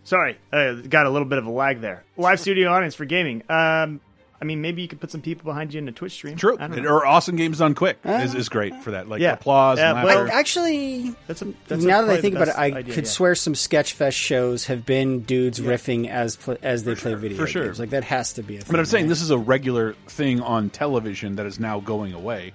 Sorry, 0.03 0.37
uh, 0.51 0.73
got 0.73 1.05
a 1.05 1.09
little 1.09 1.27
bit 1.27 1.37
of 1.37 1.45
a 1.45 1.51
lag 1.51 1.81
there. 1.81 2.03
Live 2.15 2.39
studio 2.39 2.69
audience 2.71 2.95
for 2.95 3.05
gaming. 3.05 3.43
Um, 3.49 3.99
I 4.39 4.45
mean, 4.45 4.61
maybe 4.61 4.83
you 4.83 4.87
could 4.87 4.99
put 5.01 5.09
some 5.09 5.21
people 5.21 5.45
behind 5.45 5.73
you 5.73 5.79
in 5.79 5.87
a 5.87 5.91
Twitch 5.91 6.11
stream. 6.11 6.35
True, 6.37 6.57
I 6.59 6.67
or 6.81 7.05
awesome 7.07 7.35
games 7.37 7.57
done 7.57 7.73
quick 7.73 7.97
Uh, 8.05 8.11
is, 8.23 8.35
is 8.35 8.49
great 8.49 8.75
for 8.83 8.91
that. 8.91 9.09
Like 9.09 9.19
Yeah. 9.19 9.33
applause, 9.33 9.79
Yeah, 9.79 9.95
and 9.95 10.03
well, 10.03 10.19
laughter. 10.19 10.31
Actually, 10.33 11.15
That's 11.25 11.41
a, 11.41 11.45
that's 11.67 11.83
a- 11.83 11.87
now 11.87 12.03
that 12.03 12.11
I 12.11 12.21
think 12.21 12.35
about 12.35 12.49
it, 12.49 12.53
I 12.55 12.65
idea, 12.67 12.93
could 12.93 13.05
yeah. 13.05 13.09
swear 13.09 13.33
some 13.33 13.53
Sketchfest 13.53 14.13
shows 14.13 14.67
have 14.67 14.85
been 14.85 15.21
dudes 15.21 15.59
riffing 15.59 16.07
as 16.07 16.35
pl- 16.35 16.57
as 16.61 16.83
they 16.83 16.93
play 16.93 17.15
video 17.15 17.37
For 17.37 17.47
sure. 17.47 17.65
games. 17.65 17.79
Like 17.79 17.89
that 17.89 18.03
has 18.03 18.33
to 18.33 18.43
be 18.43 18.57
a 18.57 18.61
thing. 18.61 18.67
But 18.69 18.79
I'm 18.79 18.85
saying 18.85 19.07
this 19.07 19.21
is 19.23 19.31
a 19.31 19.37
regular 19.39 19.93
thing 20.07 20.39
on 20.41 20.69
television 20.69 21.37
that 21.37 21.47
is 21.47 21.59
now 21.59 21.79
going 21.79 22.13
away. 22.13 22.53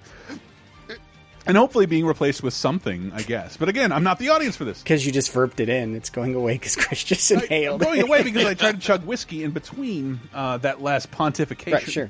And 1.45 1.57
hopefully 1.57 1.85
being 1.85 2.05
replaced 2.05 2.41
with 2.41 2.53
something, 2.53 3.11
I 3.13 3.21
guess. 3.21 3.57
But 3.57 3.67
again, 3.67 3.91
I'm 3.91 4.03
not 4.03 4.17
the 4.17 4.29
audience 4.29 4.55
for 4.55 4.63
this. 4.63 4.81
because 4.81 5.05
you 5.05 5.11
just 5.11 5.33
verped 5.33 5.59
it 5.59 5.67
in. 5.67 5.95
It's 5.95 6.09
going 6.09 6.35
away 6.35 6.53
because 6.53 6.75
Chris 6.77 7.03
just 7.03 7.29
inhaled. 7.31 7.81
going 7.81 8.01
away 8.01 8.23
because 8.23 8.45
I 8.45 8.53
tried 8.53 8.75
to 8.75 8.81
chug 8.81 9.05
whiskey 9.05 9.43
in 9.43 9.51
between 9.51 10.19
uh, 10.33 10.57
that 10.59 10.81
last 10.81 11.11
pontification. 11.11 11.73
Right, 11.73 11.83
sure. 11.83 12.09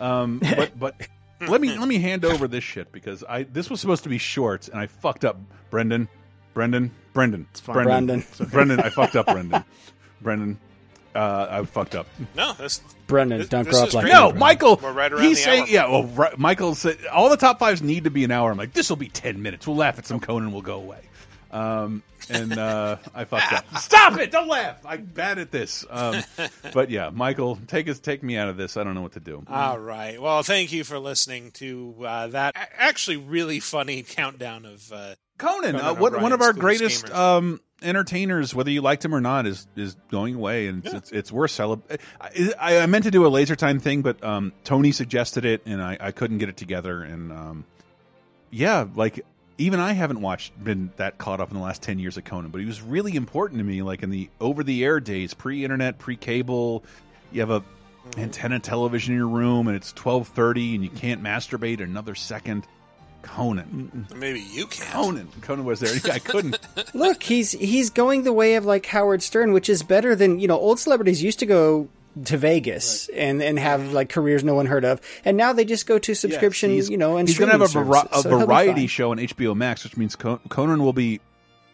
Um, 0.00 0.40
but 0.40 0.76
but 0.78 0.96
let 1.48 1.60
me 1.60 1.78
let 1.78 1.86
me 1.86 1.98
hand 1.98 2.24
over 2.24 2.48
this 2.48 2.64
shit 2.64 2.90
because 2.90 3.22
I 3.28 3.44
this 3.44 3.70
was 3.70 3.80
supposed 3.80 4.02
to 4.02 4.08
be 4.08 4.18
short 4.18 4.68
and 4.68 4.80
I 4.80 4.86
fucked 4.88 5.24
up. 5.24 5.38
Brendan, 5.70 6.08
Brendan, 6.54 6.90
Brendan, 7.12 7.46
it's 7.50 7.60
fine. 7.60 7.74
Brendan, 7.74 8.06
Brendan. 8.06 8.48
Brendan. 8.50 8.80
I 8.80 8.88
fucked 8.90 9.16
up, 9.16 9.26
Brendan. 9.26 9.64
Brendan, 10.20 10.58
uh, 11.14 11.46
I 11.50 11.64
fucked 11.64 11.94
up. 11.94 12.06
No, 12.34 12.52
that's 12.54 12.80
Brendan, 13.06 13.38
This- 13.40 13.48
don't 13.48 13.64
this 13.64 13.74
grow 13.74 13.82
up 13.84 13.92
like 13.94 14.04
great. 14.04 14.14
me, 14.14 14.18
No, 14.18 14.32
Michael. 14.32 14.80
We're 14.82 14.92
right 14.92 15.12
around 15.12 15.24
he's 15.24 15.38
the 15.38 15.44
saying, 15.44 15.62
hour 15.62 15.68
yeah. 15.68 15.88
Well, 15.90 16.04
right, 16.04 16.38
Michael 16.38 16.74
said 16.74 16.98
all 17.12 17.28
the 17.28 17.36
top 17.36 17.58
fives 17.58 17.82
need 17.82 18.04
to 18.04 18.10
be 18.10 18.24
an 18.24 18.30
hour. 18.30 18.50
I'm 18.50 18.56
like, 18.58 18.72
this 18.72 18.88
will 18.88 18.96
be 18.96 19.08
ten 19.08 19.42
minutes. 19.42 19.66
We'll 19.66 19.76
laugh 19.76 19.98
at 19.98 20.06
some 20.06 20.20
Conan. 20.20 20.52
We'll 20.52 20.62
go 20.62 20.76
away. 20.76 21.00
Um, 21.50 22.02
and 22.30 22.56
uh, 22.56 22.96
I 23.14 23.24
fucked 23.24 23.52
up. 23.52 23.64
Stop 23.78 24.18
it! 24.18 24.30
Don't 24.30 24.48
laugh. 24.48 24.76
I'm 24.86 25.04
bad 25.04 25.38
at 25.38 25.50
this. 25.50 25.84
Um, 25.90 26.22
but 26.72 26.88
yeah, 26.88 27.10
Michael, 27.12 27.58
take 27.66 27.88
us, 27.90 27.98
take 27.98 28.22
me 28.22 28.36
out 28.38 28.48
of 28.48 28.56
this. 28.56 28.76
I 28.78 28.84
don't 28.84 28.94
know 28.94 29.02
what 29.02 29.12
to 29.12 29.20
do. 29.20 29.42
All 29.48 29.78
right. 29.78 30.20
Well, 30.22 30.42
thank 30.42 30.72
you 30.72 30.82
for 30.84 30.98
listening 30.98 31.50
to 31.52 31.94
uh, 32.06 32.26
that 32.28 32.54
actually 32.78 33.18
really 33.18 33.60
funny 33.60 34.02
countdown 34.02 34.64
of 34.64 34.90
uh, 34.92 35.14
Conan, 35.36 35.72
Conan 35.72 35.84
uh, 35.84 35.94
what, 35.94 36.18
one 36.22 36.32
of 36.32 36.40
our 36.40 36.52
greatest 36.54 37.06
Gamers. 37.06 37.14
um, 37.14 37.60
entertainers, 37.82 38.54
whether 38.54 38.70
you 38.70 38.80
liked 38.80 39.04
him 39.04 39.14
or 39.14 39.20
not, 39.20 39.46
is 39.46 39.66
is 39.76 39.96
going 40.10 40.34
away, 40.34 40.66
and 40.66 40.84
it's, 40.84 40.94
it's 40.94 41.12
it's 41.12 41.32
worth 41.32 41.50
celebrating. 41.50 42.04
I, 42.58 42.78
I 42.78 42.86
meant 42.86 43.04
to 43.04 43.10
do 43.10 43.26
a 43.26 43.28
laser 43.28 43.56
time 43.56 43.80
thing, 43.80 44.02
but 44.02 44.22
um, 44.24 44.52
Tony 44.64 44.92
suggested 44.92 45.44
it, 45.44 45.62
and 45.66 45.82
I, 45.82 45.96
I 46.00 46.12
couldn't 46.12 46.38
get 46.38 46.48
it 46.48 46.56
together. 46.56 47.02
And 47.02 47.32
um, 47.32 47.64
yeah, 48.50 48.86
like 48.94 49.24
even 49.58 49.80
I 49.80 49.92
haven't 49.92 50.20
watched 50.20 50.52
been 50.62 50.92
that 50.96 51.18
caught 51.18 51.40
up 51.40 51.50
in 51.50 51.56
the 51.56 51.62
last 51.62 51.82
ten 51.82 51.98
years 51.98 52.16
of 52.16 52.24
Conan, 52.24 52.50
but 52.50 52.60
he 52.60 52.66
was 52.66 52.82
really 52.82 53.16
important 53.16 53.58
to 53.58 53.64
me. 53.64 53.82
Like 53.82 54.02
in 54.02 54.10
the 54.10 54.28
over 54.40 54.62
the 54.62 54.84
air 54.84 55.00
days, 55.00 55.34
pre 55.34 55.64
internet, 55.64 55.98
pre 55.98 56.16
cable, 56.16 56.84
you 57.30 57.40
have 57.40 57.50
a 57.50 57.62
antenna 58.16 58.58
television 58.58 59.14
in 59.14 59.18
your 59.18 59.28
room, 59.28 59.68
and 59.68 59.76
it's 59.76 59.92
twelve 59.92 60.28
thirty, 60.28 60.74
and 60.74 60.84
you 60.84 60.90
can't 60.90 61.22
masturbate 61.22 61.80
another 61.80 62.14
second. 62.14 62.66
Conan. 63.22 64.06
maybe 64.14 64.40
you 64.40 64.66
can. 64.66 64.86
Conan. 64.92 65.28
Conan 65.40 65.64
was 65.64 65.80
there. 65.80 66.12
I 66.12 66.18
couldn't. 66.18 66.58
Look, 66.94 67.22
he's 67.22 67.52
he's 67.52 67.90
going 67.90 68.24
the 68.24 68.32
way 68.32 68.56
of 68.56 68.64
like 68.64 68.86
Howard 68.86 69.22
Stern, 69.22 69.52
which 69.52 69.68
is 69.68 69.82
better 69.82 70.14
than 70.14 70.38
you 70.38 70.48
know. 70.48 70.58
Old 70.58 70.78
celebrities 70.78 71.22
used 71.22 71.38
to 71.38 71.46
go 71.46 71.88
to 72.24 72.36
Vegas 72.36 73.08
and 73.08 73.42
and 73.42 73.58
have 73.58 73.92
like 73.92 74.10
careers 74.10 74.44
no 74.44 74.54
one 74.54 74.66
heard 74.66 74.84
of, 74.84 75.00
and 75.24 75.36
now 75.36 75.52
they 75.52 75.64
just 75.64 75.86
go 75.86 75.98
to 75.98 76.14
subscription, 76.14 76.74
Yes, 76.74 76.90
you 76.90 76.96
know, 76.98 77.16
and 77.16 77.28
he's 77.28 77.38
going 77.38 77.48
to 77.48 77.52
have 77.52 77.62
a, 77.62 77.68
streaming 77.68 77.92
vari- 77.92 78.08
a 78.12 78.22
so 78.22 78.38
variety 78.38 78.86
show 78.86 79.12
on 79.12 79.18
HBO 79.18 79.56
Max, 79.56 79.84
which 79.84 79.96
means 79.96 80.16
Con- 80.16 80.40
Conan 80.48 80.82
will 80.82 80.92
be 80.92 81.20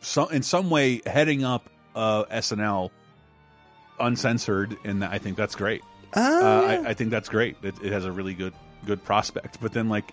so, 0.01 0.27
in 0.29 0.43
some 0.43 0.71
way 0.71 1.01
heading 1.07 1.45
up 1.45 1.69
uh, 1.95 2.25
SNL 2.27 2.91
uncensored, 3.99 4.77
and 4.85 5.05
I 5.05 5.19
think 5.19 5.37
that's 5.37 5.55
great. 5.55 5.83
Oh, 6.15 6.21
uh, 6.23 6.63
yeah. 6.63 6.81
I, 6.81 6.91
I 6.91 6.95
think 6.95 7.11
that's 7.11 7.29
great. 7.29 7.57
It, 7.63 7.75
it 7.83 7.93
has 7.93 8.05
a 8.05 8.13
really 8.13 8.35
good 8.35 8.55
good 8.87 9.03
prospect. 9.05 9.61
But 9.61 9.73
then, 9.73 9.89
like 9.89 10.13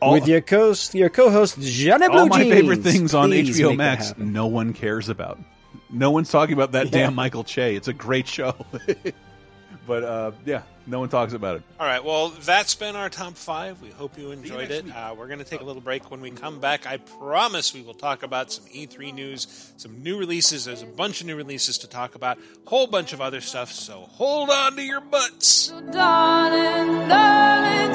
all, 0.00 0.12
with 0.12 0.26
your 0.28 0.40
co 0.40 0.58
host, 0.68 0.94
your 0.94 1.08
co-host 1.08 1.58
Johnny 1.60 2.08
Blue 2.08 2.18
all 2.18 2.26
my 2.26 2.42
Jeans. 2.42 2.54
favorite 2.54 2.82
things 2.82 3.14
on 3.14 3.30
Please 3.30 3.58
HBO 3.58 3.76
Max, 3.76 4.14
no 4.18 4.46
one 4.46 4.72
cares 4.72 5.08
about. 5.08 5.38
No 5.90 6.10
one's 6.10 6.30
talking 6.30 6.54
about 6.54 6.72
that 6.72 6.86
Yeah. 6.86 7.06
damn 7.06 7.14
Michael 7.14 7.44
Che. 7.44 7.74
It's 7.76 7.88
a 7.88 7.92
great 7.92 8.28
show. 8.28 8.54
but 9.86 10.04
uh, 10.04 10.30
yeah, 10.46 10.62
no 10.86 11.00
one 11.00 11.08
talks 11.08 11.32
about 11.32 11.56
it. 11.56 11.62
All 11.80 11.86
right, 11.86 12.04
well, 12.04 12.28
that's 12.28 12.74
been 12.76 12.94
our 12.94 13.08
top 13.10 13.36
five. 13.36 13.82
We 13.82 13.90
hope 13.90 14.16
you 14.16 14.30
enjoyed 14.30 14.70
it. 14.70 14.88
Uh, 14.88 15.14
we're 15.18 15.26
going 15.26 15.40
to 15.40 15.44
take 15.44 15.60
a 15.60 15.64
little 15.64 15.82
break. 15.82 16.10
When 16.10 16.20
we 16.20 16.30
come 16.30 16.60
back, 16.60 16.86
I 16.86 16.98
promise 16.98 17.74
we 17.74 17.82
will 17.82 17.94
talk 17.94 18.22
about 18.22 18.52
some 18.52 18.64
E3 18.66 19.12
news, 19.12 19.72
some 19.76 20.02
new 20.02 20.16
releases. 20.18 20.64
There's 20.66 20.82
a 20.82 20.86
bunch 20.86 21.20
of 21.20 21.26
new 21.26 21.34
releases 21.36 21.78
to 21.78 21.88
talk 21.88 22.14
about, 22.14 22.38
whole 22.66 22.86
bunch 22.86 23.12
of 23.12 23.20
other 23.20 23.40
stuff. 23.40 23.72
So 23.72 24.06
hold 24.12 24.48
on 24.50 24.76
to 24.76 24.82
your 24.82 25.00
butts. 25.00 25.68
Darling, 25.90 27.08
darling, 27.08 27.94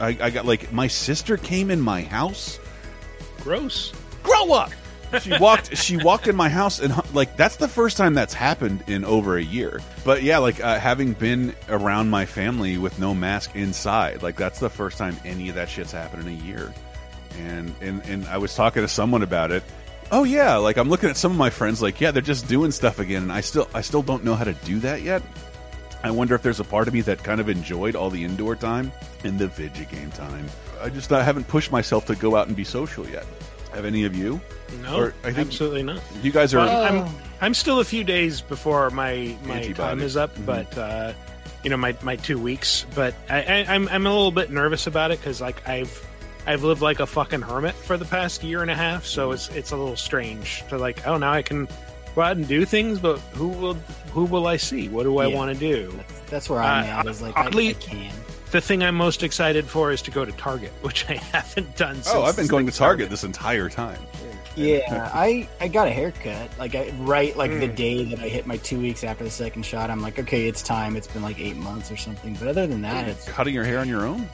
I, 0.00 0.08
I 0.20 0.30
got 0.30 0.46
like 0.46 0.72
my 0.72 0.86
sister 0.88 1.36
came 1.36 1.70
in 1.70 1.80
my 1.80 2.02
house. 2.02 2.58
Gross. 3.42 3.92
Grow 4.22 4.52
up. 4.52 4.72
She 5.20 5.36
walked. 5.38 5.76
she 5.76 5.96
walked 5.96 6.26
in 6.26 6.36
my 6.36 6.48
house, 6.48 6.80
and 6.80 6.92
like 7.14 7.36
that's 7.36 7.56
the 7.56 7.68
first 7.68 7.96
time 7.96 8.14
that's 8.14 8.34
happened 8.34 8.84
in 8.86 9.04
over 9.04 9.36
a 9.36 9.42
year. 9.42 9.80
But 10.04 10.22
yeah, 10.22 10.38
like 10.38 10.62
uh, 10.62 10.78
having 10.78 11.12
been 11.12 11.54
around 11.68 12.10
my 12.10 12.26
family 12.26 12.78
with 12.78 12.98
no 12.98 13.14
mask 13.14 13.54
inside, 13.54 14.22
like 14.22 14.36
that's 14.36 14.58
the 14.58 14.70
first 14.70 14.98
time 14.98 15.16
any 15.24 15.48
of 15.48 15.54
that 15.54 15.68
shit's 15.68 15.92
happened 15.92 16.26
in 16.26 16.28
a 16.28 16.44
year. 16.44 16.72
And 17.38 17.74
and 17.80 18.02
and 18.06 18.26
I 18.26 18.38
was 18.38 18.54
talking 18.54 18.82
to 18.82 18.88
someone 18.88 19.22
about 19.22 19.50
it. 19.50 19.62
Oh 20.10 20.24
yeah, 20.24 20.56
like 20.56 20.76
I'm 20.76 20.88
looking 20.88 21.10
at 21.10 21.16
some 21.16 21.32
of 21.32 21.38
my 21.38 21.50
friends, 21.50 21.80
like 21.80 22.00
yeah, 22.00 22.10
they're 22.10 22.22
just 22.22 22.48
doing 22.48 22.70
stuff 22.70 22.98
again, 22.98 23.22
and 23.22 23.32
I 23.32 23.40
still 23.40 23.68
I 23.74 23.80
still 23.80 24.02
don't 24.02 24.24
know 24.24 24.34
how 24.34 24.44
to 24.44 24.52
do 24.52 24.78
that 24.80 25.02
yet. 25.02 25.22
I 26.04 26.10
wonder 26.10 26.34
if 26.34 26.42
there's 26.42 26.60
a 26.60 26.64
part 26.64 26.86
of 26.86 26.94
me 26.94 27.00
that 27.02 27.22
kind 27.24 27.40
of 27.40 27.48
enjoyed 27.48 27.96
all 27.96 28.10
the 28.10 28.22
indoor 28.24 28.54
time 28.56 28.92
and 29.24 29.38
the 29.38 29.48
video 29.48 29.84
game 29.86 30.10
time. 30.12 30.46
I 30.80 30.90
just 30.90 31.10
I 31.12 31.22
haven't 31.22 31.48
pushed 31.48 31.72
myself 31.72 32.04
to 32.06 32.14
go 32.14 32.36
out 32.36 32.46
and 32.46 32.54
be 32.56 32.62
social 32.64 33.08
yet. 33.08 33.26
Have 33.72 33.84
any 33.84 34.04
of 34.04 34.14
you? 34.14 34.40
No, 34.82 34.96
Or 34.98 35.14
I 35.24 35.32
think 35.32 35.48
absolutely 35.48 35.82
not. 35.82 36.00
You 36.22 36.30
guys 36.30 36.54
are. 36.54 36.58
Well, 36.58 36.82
I'm 37.08 37.14
I'm 37.40 37.54
still 37.54 37.80
a 37.80 37.84
few 37.84 38.04
days 38.04 38.40
before 38.40 38.90
my 38.90 39.34
my 39.44 39.54
Antibody. 39.56 39.74
time 39.74 40.00
is 40.00 40.16
up, 40.16 40.34
Mhm. 40.36 40.46
but 40.46 40.78
uh, 40.78 41.12
you 41.64 41.70
know 41.70 41.76
my 41.76 41.96
my 42.02 42.16
two 42.16 42.38
weeks. 42.38 42.86
But 42.94 43.14
I, 43.28 43.42
I, 43.42 43.74
I'm 43.74 43.88
I'm 43.88 44.06
a 44.06 44.10
little 44.10 44.30
bit 44.30 44.50
nervous 44.50 44.86
about 44.86 45.10
it 45.10 45.18
because 45.20 45.40
like 45.40 45.66
I've 45.68 46.06
I've 46.46 46.62
lived 46.62 46.82
like 46.82 47.00
a 47.00 47.06
fucking 47.06 47.40
hermit 47.40 47.74
for 47.74 47.96
the 47.96 48.04
past 48.04 48.44
year 48.44 48.62
and 48.62 48.70
a 48.70 48.74
half, 48.74 49.06
so 49.06 49.32
it's 49.32 49.48
it's 49.48 49.70
a 49.72 49.76
little 49.76 49.96
strange 49.96 50.62
to 50.68 50.76
like 50.78 51.06
oh 51.06 51.16
now 51.16 51.32
I 51.32 51.42
can 51.42 51.66
go 52.14 52.22
out 52.22 52.36
and 52.36 52.46
do 52.46 52.64
things, 52.64 52.98
but 52.98 53.18
who 53.34 53.48
will 53.48 53.74
who 54.12 54.24
will 54.24 54.46
I 54.46 54.56
see? 54.56 54.88
What 54.88 55.02
do 55.04 55.18
I 55.18 55.26
Yeah. 55.26 55.34
want 55.36 55.52
to 55.52 55.58
do? 55.58 55.92
That's 56.30 56.48
where 56.48 56.60
I'm 56.60 56.84
Uh, 56.84 57.00
at. 57.00 57.06
Is 57.06 57.20
like 57.22 57.36
I, 57.36 57.46
oddly- 57.46 57.70
I 57.70 57.72
can. 57.74 58.12
The 58.52 58.60
thing 58.60 58.84
I'm 58.84 58.94
most 58.94 59.24
excited 59.24 59.64
for 59.66 59.90
is 59.90 60.00
to 60.02 60.12
go 60.12 60.24
to 60.24 60.30
Target, 60.32 60.72
which 60.82 61.08
I 61.10 61.14
haven't 61.14 61.76
done. 61.76 61.96
Since 61.96 62.10
oh, 62.14 62.22
I've 62.22 62.36
been 62.36 62.46
going 62.46 62.66
to 62.66 62.72
Target 62.72 63.10
this 63.10 63.24
entire 63.24 63.68
time. 63.68 63.98
Yeah, 64.56 65.10
I 65.14 65.48
I 65.60 65.66
got 65.66 65.88
a 65.88 65.90
haircut. 65.90 66.48
Like 66.58 66.76
I 66.76 66.90
right 67.00 67.36
like 67.36 67.50
the 67.50 67.68
Mm. 67.68 67.74
day 67.76 68.04
that 68.04 68.20
I 68.20 68.28
hit 68.28 68.46
my 68.46 68.56
two 68.58 68.78
weeks 68.78 69.02
after 69.02 69.24
the 69.24 69.30
second 69.30 69.64
shot. 69.66 69.90
I'm 69.90 70.00
like, 70.00 70.18
okay, 70.20 70.46
it's 70.46 70.62
time. 70.62 70.94
It's 70.96 71.08
been 71.08 71.22
like 71.22 71.40
eight 71.40 71.56
months 71.56 71.90
or 71.90 71.96
something. 71.96 72.34
But 72.38 72.46
other 72.48 72.66
than 72.68 72.82
that, 72.82 73.08
it's 73.08 73.28
Cutting 73.28 73.52
your 73.54 73.64
hair 73.64 73.80
on 73.80 73.88
your 73.88 74.06
own, 74.06 74.28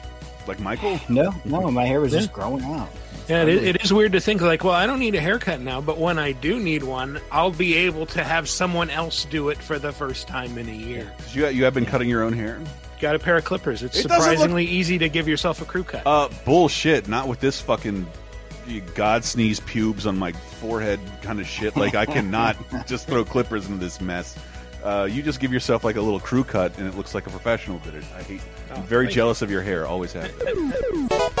like 0.45 0.59
Michael. 0.59 0.99
no, 1.09 1.33
no. 1.43 1.71
My 1.71 1.85
hair 1.85 1.99
was 2.01 2.13
Yeah. 2.13 2.19
just 2.19 2.31
growing 2.33 2.63
out. 2.65 2.89
Yeah, 3.27 3.43
it, 3.43 3.49
is- 3.49 3.63
it 3.63 3.83
is 3.83 3.93
weird 3.93 4.11
to 4.13 4.19
think 4.19 4.41
like, 4.41 4.63
well, 4.63 4.73
I 4.73 4.85
don't 4.87 4.99
need 4.99 5.15
a 5.15 5.21
haircut 5.21 5.61
now, 5.61 5.79
but 5.81 5.97
when 5.97 6.19
I 6.19 6.31
do 6.33 6.59
need 6.59 6.83
one, 6.83 7.19
I'll 7.31 7.51
be 7.51 7.75
able 7.77 8.05
to 8.07 8.23
have 8.23 8.49
someone 8.49 8.89
else 8.89 9.25
do 9.25 9.49
it 9.49 9.57
for 9.57 9.79
the 9.79 9.91
first 9.91 10.27
time 10.27 10.57
in 10.57 10.67
a 10.67 10.73
year. 10.73 11.11
You 11.33 11.47
you 11.47 11.63
have 11.63 11.73
been 11.73 11.85
cutting 11.85 12.09
your 12.09 12.23
own 12.23 12.33
hair. 12.33 12.59
Got 12.99 13.15
a 13.15 13.19
pair 13.19 13.37
of 13.37 13.45
clippers. 13.45 13.81
It's 13.83 13.97
It 13.99 14.07
doesn't 14.07 14.21
surprisingly 14.21 14.65
easy 14.65 14.97
to 14.99 15.09
give 15.09 15.27
yourself 15.27 15.61
a 15.61 15.65
crew 15.65 15.83
cut. 15.83 16.03
Uh, 16.05 16.29
bullshit. 16.45 17.07
Not 17.07 17.27
with 17.27 17.39
this 17.39 17.59
fucking 17.61 18.05
God 18.95 19.23
sneeze 19.25 19.59
pubes 19.61 20.05
on 20.05 20.17
my 20.17 20.31
forehead 20.33 20.99
kind 21.21 21.39
of 21.39 21.47
shit. 21.47 21.75
Like 21.75 21.95
I 21.95 22.05
cannot 22.05 22.57
just 22.87 23.07
throw 23.07 23.25
clippers 23.25 23.65
into 23.67 23.79
this 23.79 23.99
mess. 24.01 24.37
Uh, 24.83 25.07
you 25.09 25.21
just 25.23 25.39
give 25.39 25.51
yourself 25.53 25.83
like 25.83 25.95
a 25.95 26.01
little 26.01 26.19
crew 26.19 26.43
cut, 26.43 26.77
and 26.77 26.87
it 26.87 26.95
looks 26.97 27.13
like 27.15 27.25
a 27.27 27.29
professional 27.29 27.79
did 27.79 27.95
it. 27.95 28.03
I 28.15 28.23
hate. 28.23 28.41
I'm 28.71 28.79
Oh, 28.79 28.81
very 28.81 29.07
jealous 29.07 29.41
of 29.41 29.49
your 29.51 29.61
hair. 29.61 29.85
Always 29.87 30.13
have. 30.13 30.37
been. 30.39 31.09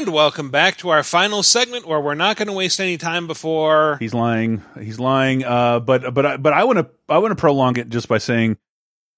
And 0.00 0.14
welcome 0.14 0.48
back 0.50 0.78
to 0.78 0.88
our 0.88 1.02
final 1.02 1.42
segment 1.42 1.86
where 1.86 2.00
we're 2.00 2.14
not 2.14 2.38
going 2.38 2.46
to 2.46 2.54
waste 2.54 2.80
any 2.80 2.96
time 2.96 3.26
before. 3.26 3.98
He's 4.00 4.14
lying. 4.14 4.62
He's 4.80 4.98
lying. 4.98 5.44
Uh, 5.44 5.78
but 5.80 6.14
but 6.14 6.24
I- 6.24 6.36
but 6.38 6.54
I 6.54 6.64
want 6.64 6.78
to 6.78 6.88
I 7.06 7.18
want 7.18 7.32
to 7.32 7.36
prolong 7.36 7.76
it 7.76 7.90
just 7.90 8.08
by 8.08 8.16
saying 8.16 8.56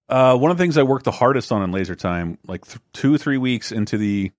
uh, 0.09 0.37
one 0.37 0.51
of 0.51 0.57
the 0.59 0.63
things 0.65 0.77
I 0.77 0.83
worked 0.83 1.05
the 1.05 1.13
hardest 1.13 1.53
on 1.53 1.63
in 1.63 1.71
Laser 1.71 1.95
Time, 1.95 2.37
like 2.49 2.67
th- 2.67 2.79
two 2.93 3.17
three 3.17 3.39
weeks 3.39 3.71
into 3.71 3.97
the 3.97 4.33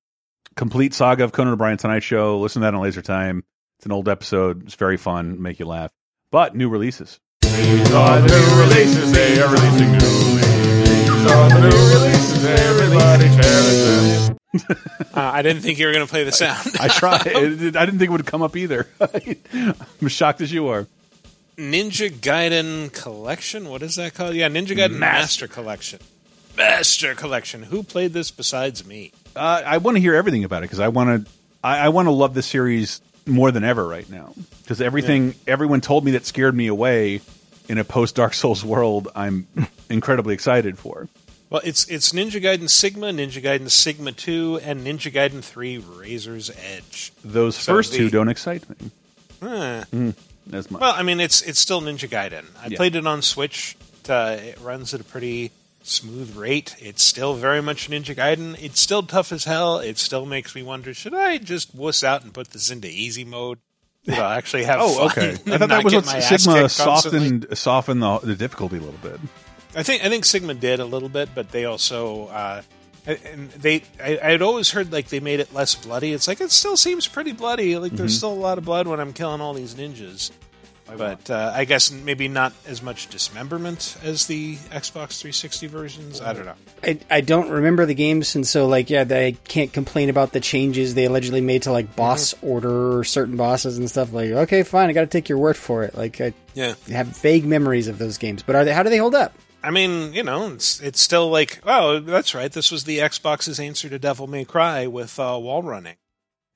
complete 0.57 0.93
saga 0.93 1.23
of 1.23 1.31
Conan 1.31 1.53
O'Brien 1.53 1.77
Tonight 1.77 2.03
Show. 2.03 2.39
Listen 2.39 2.61
to 2.61 2.65
that 2.65 2.73
on 2.73 2.81
Laser 2.81 3.01
Time. 3.01 3.45
It's 3.77 3.85
an 3.85 3.93
old 3.93 4.09
episode. 4.09 4.63
It's 4.65 4.75
very 4.75 4.97
fun, 4.97 5.41
make 5.41 5.59
you 5.59 5.65
laugh. 5.65 5.91
But 6.29 6.55
new 6.57 6.67
releases. 6.67 7.21
These 7.41 7.89
are 7.93 8.19
the 8.19 8.27
new 8.27 8.61
releases, 8.61 9.11
they 9.13 9.41
are 9.41 9.47
releasing 9.47 9.91
new 9.93 9.97
releases. 9.97 10.89
These 10.89 11.31
are 11.31 11.49
the 11.49 11.59
new 11.61 11.67
releases, 11.95 12.43
everybody 12.45 13.29
cherish 13.29 14.27
them. 14.27 14.37
Uh, 15.15 15.19
I 15.21 15.43
didn't 15.43 15.61
think 15.61 15.77
you 15.77 15.85
were 15.85 15.93
going 15.93 16.05
to 16.05 16.09
play 16.09 16.23
the 16.23 16.31
sound. 16.31 16.67
I 16.79 16.87
tried. 16.87 17.27
It- 17.27 17.75
I 17.75 17.85
didn't 17.85 17.99
think 17.99 18.09
it 18.09 18.11
would 18.11 18.25
come 18.25 18.41
up 18.41 18.55
either. 18.55 18.87
I'm 18.99 19.75
as 20.03 20.11
shocked 20.11 20.41
as 20.41 20.51
you 20.51 20.67
are. 20.69 20.87
Ninja 21.55 22.09
Gaiden 22.09 22.91
Collection? 22.91 23.69
What 23.69 23.83
is 23.83 23.95
that 23.97 24.15
called? 24.15 24.33
Yeah, 24.33 24.49
Ninja 24.49 24.75
Gaiden 24.75 24.97
Master 24.97 25.47
Collection. 25.47 25.99
Master 26.57 27.13
Collection. 27.13 27.63
Who 27.63 27.83
played 27.83 28.13
this 28.13 28.31
besides 28.31 28.85
me? 28.85 29.11
Uh, 29.35 29.61
I 29.65 29.77
want 29.77 29.97
to 29.97 30.01
hear 30.01 30.15
everything 30.15 30.43
about 30.43 30.59
it 30.59 30.61
because 30.63 30.79
I 30.79 30.87
want 30.87 31.25
to. 31.27 31.31
I, 31.63 31.79
I 31.85 31.89
want 31.89 32.07
to 32.07 32.11
love 32.11 32.33
this 32.33 32.47
series 32.47 33.01
more 33.27 33.51
than 33.51 33.63
ever 33.63 33.87
right 33.87 34.09
now 34.09 34.34
because 34.63 34.81
everything 34.81 35.35
everyone 35.47 35.81
told 35.81 36.03
me 36.05 36.11
that 36.11 36.25
scared 36.25 36.55
me 36.55 36.67
away 36.67 37.21
in 37.69 37.77
a 37.77 37.84
post 37.84 38.15
Dark 38.15 38.34
Souls 38.34 38.65
world, 38.65 39.09
I'm 39.15 39.47
incredibly 39.89 40.34
excited 40.34 40.77
for. 40.77 41.07
Well, 41.53 41.61
it's 41.63 41.85
it's 41.88 42.13
Ninja 42.13 42.41
Gaiden 42.41 42.67
Sigma, 42.67 43.07
Ninja 43.11 43.39
Gaiden 43.39 43.69
Sigma 43.69 44.11
2, 44.11 44.61
and 44.63 44.84
Ninja 44.85 45.13
Gaiden 45.13 45.43
3 45.43 45.77
Razor's 45.77 46.49
Edge. 46.49 47.13
Those 47.23 47.55
So 47.55 47.73
first 47.75 47.91
the- 47.91 47.99
two 47.99 48.09
don't 48.09 48.27
excite 48.27 48.67
me 48.67 48.89
Huh. 49.39 49.84
mm, 49.93 50.15
as 50.51 50.71
much. 50.71 50.81
Well, 50.81 50.95
I 50.97 51.03
mean, 51.03 51.19
it's 51.19 51.43
it's 51.43 51.59
still 51.59 51.80
Ninja 51.80 52.09
Gaiden. 52.09 52.45
I 52.59 52.69
Yeah. 52.69 52.77
played 52.77 52.95
it 52.95 53.05
on 53.05 53.21
Switch. 53.21 53.77
Uh, 54.09 54.38
it 54.41 54.57
runs 54.61 54.95
at 54.95 55.01
a 55.01 55.03
pretty 55.03 55.51
smooth 55.84 56.35
rate. 56.35 56.75
It's 56.80 57.03
still 57.03 57.35
very 57.35 57.61
much 57.61 57.88
Ninja 57.88 58.15
Gaiden. 58.15 58.57
It's 58.59 58.81
still 58.81 59.03
tough 59.03 59.31
as 59.31 59.43
hell. 59.43 59.77
It 59.77 59.99
still 59.99 60.25
makes 60.25 60.55
me 60.55 60.63
wonder: 60.63 60.91
should 60.95 61.13
I 61.13 61.38
just 61.38 61.75
wuss 61.75 62.03
out 62.03 62.23
and 62.23 62.34
put 62.34 62.49
this 62.49 62.71
into 62.71 62.88
easy 62.89 63.25
mode? 63.25 63.59
Know, 64.07 64.15
actually 64.23 64.63
have 64.63 64.80
oh, 64.81 65.05
okay. 65.05 65.34
I 65.45 65.57
thought 65.59 65.69
that 65.69 65.84
was 65.84 65.93
what 65.93 66.05
Sigma 66.23 66.67
softened 66.67 67.45
softened 67.53 68.01
the, 68.01 68.19
the 68.23 68.35
difficulty 68.35 68.77
a 68.77 68.81
little 68.81 68.99
bit. 69.03 69.19
I 69.75 69.83
think 69.83 70.03
I 70.03 70.09
think 70.09 70.25
Sigma 70.25 70.53
did 70.53 70.79
a 70.79 70.85
little 70.85 71.09
bit, 71.09 71.29
but 71.33 71.49
they 71.51 71.65
also 71.65 72.27
uh, 72.27 72.61
and 73.07 73.49
they 73.51 73.83
I, 74.03 74.19
I'd 74.23 74.41
always 74.41 74.71
heard 74.71 74.91
like 74.91 75.07
they 75.09 75.19
made 75.19 75.39
it 75.39 75.53
less 75.53 75.75
bloody. 75.75 76.13
It's 76.13 76.27
like 76.27 76.41
it 76.41 76.51
still 76.51 76.77
seems 76.77 77.07
pretty 77.07 77.31
bloody. 77.31 77.77
Like 77.77 77.93
there's 77.93 78.13
Mhm. 78.13 78.17
still 78.17 78.33
a 78.33 78.35
lot 78.35 78.57
of 78.57 78.65
blood 78.65 78.87
when 78.87 78.99
I'm 78.99 79.13
killing 79.13 79.41
all 79.41 79.53
these 79.53 79.75
ninjas. 79.75 80.31
but 80.95 81.27
uh, 81.31 81.51
I 81.55 81.65
guess 81.65 81.91
maybe 81.91 82.27
not 82.27 82.53
as 82.67 82.83
much 82.83 83.07
dismemberment 83.07 83.97
as 84.03 84.27
the 84.27 84.57
Xbox 84.69 85.17
360 85.21 85.65
versions. 85.67 86.21
I 86.21 86.33
don't 86.33 86.45
know. 86.45 86.53
I, 86.83 86.99
I 87.09 87.21
don't 87.21 87.49
remember 87.49 87.85
the 87.87 87.95
games, 87.95 88.35
and 88.35 88.45
so 88.45 88.67
like 88.67 88.89
yeah, 88.91 89.03
they 89.05 89.31
can't 89.47 89.73
complain 89.73 90.09
about 90.09 90.33
the 90.33 90.39
changes 90.39 90.93
they 90.93 91.05
allegedly 91.05 91.41
made 91.41 91.63
to 91.63 91.71
like 91.71 91.95
boss 91.95 92.35
order 92.43 92.97
or 92.99 93.03
certain 93.03 93.37
bosses 93.37 93.77
and 93.79 93.89
stuff. 93.89 94.13
Like 94.13 94.29
okay, 94.31 94.61
fine, 94.61 94.89
I 94.89 94.93
got 94.93 95.01
to 95.01 95.07
take 95.07 95.29
your 95.29 95.39
word 95.39 95.57
for 95.57 95.83
it. 95.83 95.95
Like 95.95 96.21
I 96.21 96.33
Yeah. 96.53 96.75
have 96.91 97.07
vague 97.07 97.45
memories 97.45 97.87
of 97.87 97.97
those 97.97 98.17
games, 98.19 98.43
but 98.43 98.55
are 98.55 98.63
they? 98.63 98.73
How 98.73 98.83
do 98.83 98.89
they 98.91 98.97
hold 98.97 99.15
up? 99.15 99.33
I 99.64 99.72
mean, 99.72 100.14
you 100.14 100.23
know, 100.23 100.52
it's 100.52 100.81
it's 100.81 101.02
still 101.02 101.30
like, 101.30 101.60
oh, 101.65 101.99
that's 101.99 102.35
right. 102.35 102.52
This 102.52 102.69
was 102.69 102.84
the 102.84 102.99
Xbox's 102.99 103.60
answer 103.60 103.88
to 103.88 103.98
Devil 103.98 104.27
May 104.27 104.44
Cry 104.44 104.88
with 104.88 105.18
uh, 105.18 105.40
wall 105.41 105.64
running, 105.64 105.95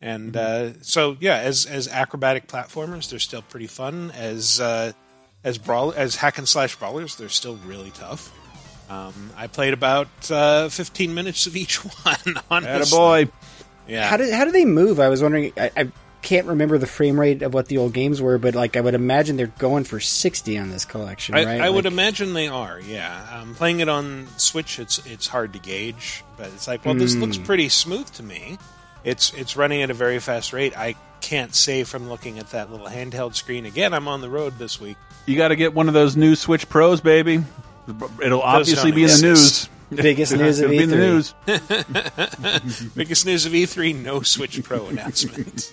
and 0.01 0.35
uh, 0.35 0.81
so 0.81 1.15
yeah, 1.21 1.37
as 1.37 1.65
as 1.65 1.87
acrobatic 1.87 2.47
platformers, 2.47 3.09
they're 3.09 3.19
still 3.19 3.43
pretty 3.43 3.67
fun. 3.67 4.11
As 4.11 4.59
uh, 4.59 4.91
as 5.43 5.57
brawl 5.57 5.93
as 5.93 6.17
hack 6.17 6.37
and 6.37 6.47
slash 6.49 6.75
brawlers, 6.75 7.15
they're 7.15 7.29
still 7.29 7.55
really 7.65 7.91
tough. 7.91 8.33
Um, 8.89 9.31
I 9.35 9.47
played 9.47 9.73
about 9.73 10.31
uh, 10.31 10.69
15 10.69 11.13
minutes 11.13 11.45
of 11.47 11.55
each 11.55 11.75
one. 12.05 12.15
Honestly. 12.49 12.97
Attaboy. 12.97 13.31
Yeah. 13.87 14.09
How 14.09 14.17
do 14.17 14.29
how 14.31 14.43
do 14.43 14.51
they 14.51 14.65
move? 14.65 14.99
I 14.99 15.07
was 15.07 15.21
wondering. 15.21 15.53
I, 15.55 15.71
I 15.77 15.91
can't 16.21 16.47
remember 16.47 16.77
the 16.77 16.87
frame 16.87 17.19
rate 17.19 17.41
of 17.41 17.53
what 17.53 17.67
the 17.67 17.77
old 17.77 17.93
games 17.93 18.21
were, 18.21 18.37
but 18.37 18.55
like 18.55 18.75
I 18.75 18.81
would 18.81 18.93
imagine 18.95 19.37
they're 19.37 19.47
going 19.47 19.83
for 19.83 19.99
sixty 19.99 20.57
on 20.57 20.69
this 20.69 20.85
collection, 20.85 21.35
I, 21.35 21.45
right? 21.45 21.61
I 21.61 21.69
would 21.69 21.85
Like- 21.85 21.93
imagine 21.93 22.33
they 22.33 22.47
are. 22.47 22.79
Yeah, 22.79 23.19
um, 23.41 23.55
playing 23.55 23.79
it 23.79 23.89
on 23.89 24.27
Switch, 24.37 24.79
it's 24.79 24.99
it's 25.05 25.27
hard 25.27 25.53
to 25.53 25.59
gauge, 25.59 26.23
but 26.37 26.47
it's 26.47 26.67
like, 26.67 26.85
well, 26.85 26.95
this 26.95 27.13
Hmm. 27.13 27.21
looks 27.21 27.37
pretty 27.37 27.69
smooth 27.69 28.09
to 28.13 28.23
me. 28.23 28.57
It's 29.03 29.31
it's 29.33 29.55
running 29.55 29.81
at 29.81 29.89
a 29.89 29.93
very 29.93 30.19
fast 30.19 30.51
rate. 30.53 30.77
I 30.77 30.95
can't 31.21 31.55
say 31.55 31.83
from 31.83 32.09
looking 32.09 32.39
at 32.39 32.51
that 32.51 32.71
little 32.71 32.87
handheld 32.87 33.35
screen. 33.35 33.65
Again, 33.65 33.93
I'm 33.93 34.07
on 34.07 34.21
the 34.21 34.29
road 34.29 34.57
this 34.59 34.79
week. 34.81 34.97
You 35.25 35.35
got 35.37 35.47
to 35.49 35.55
get 35.55 35.73
one 35.73 35.87
of 35.87 35.93
those 35.93 36.15
new 36.15 36.35
Switch 36.35 36.67
Pros, 36.69 37.01
baby. 37.01 37.43
It'll 38.23 38.41
obviously 38.41 38.91
be 38.91 39.03
in 39.03 39.09
the 39.09 39.21
news. 39.21 39.69
Biggest 39.95 40.35
news 40.35 40.59
of 40.59 40.69
It'll 40.71 40.83
in 40.83 40.89
the 40.89 40.95
E3. 40.97 42.63
news. 42.67 42.81
Biggest 42.95 43.25
news 43.25 43.45
of 43.45 43.53
E3: 43.53 43.95
no 43.95 44.21
Switch 44.21 44.61
Pro 44.63 44.87
announcement. 44.87 45.71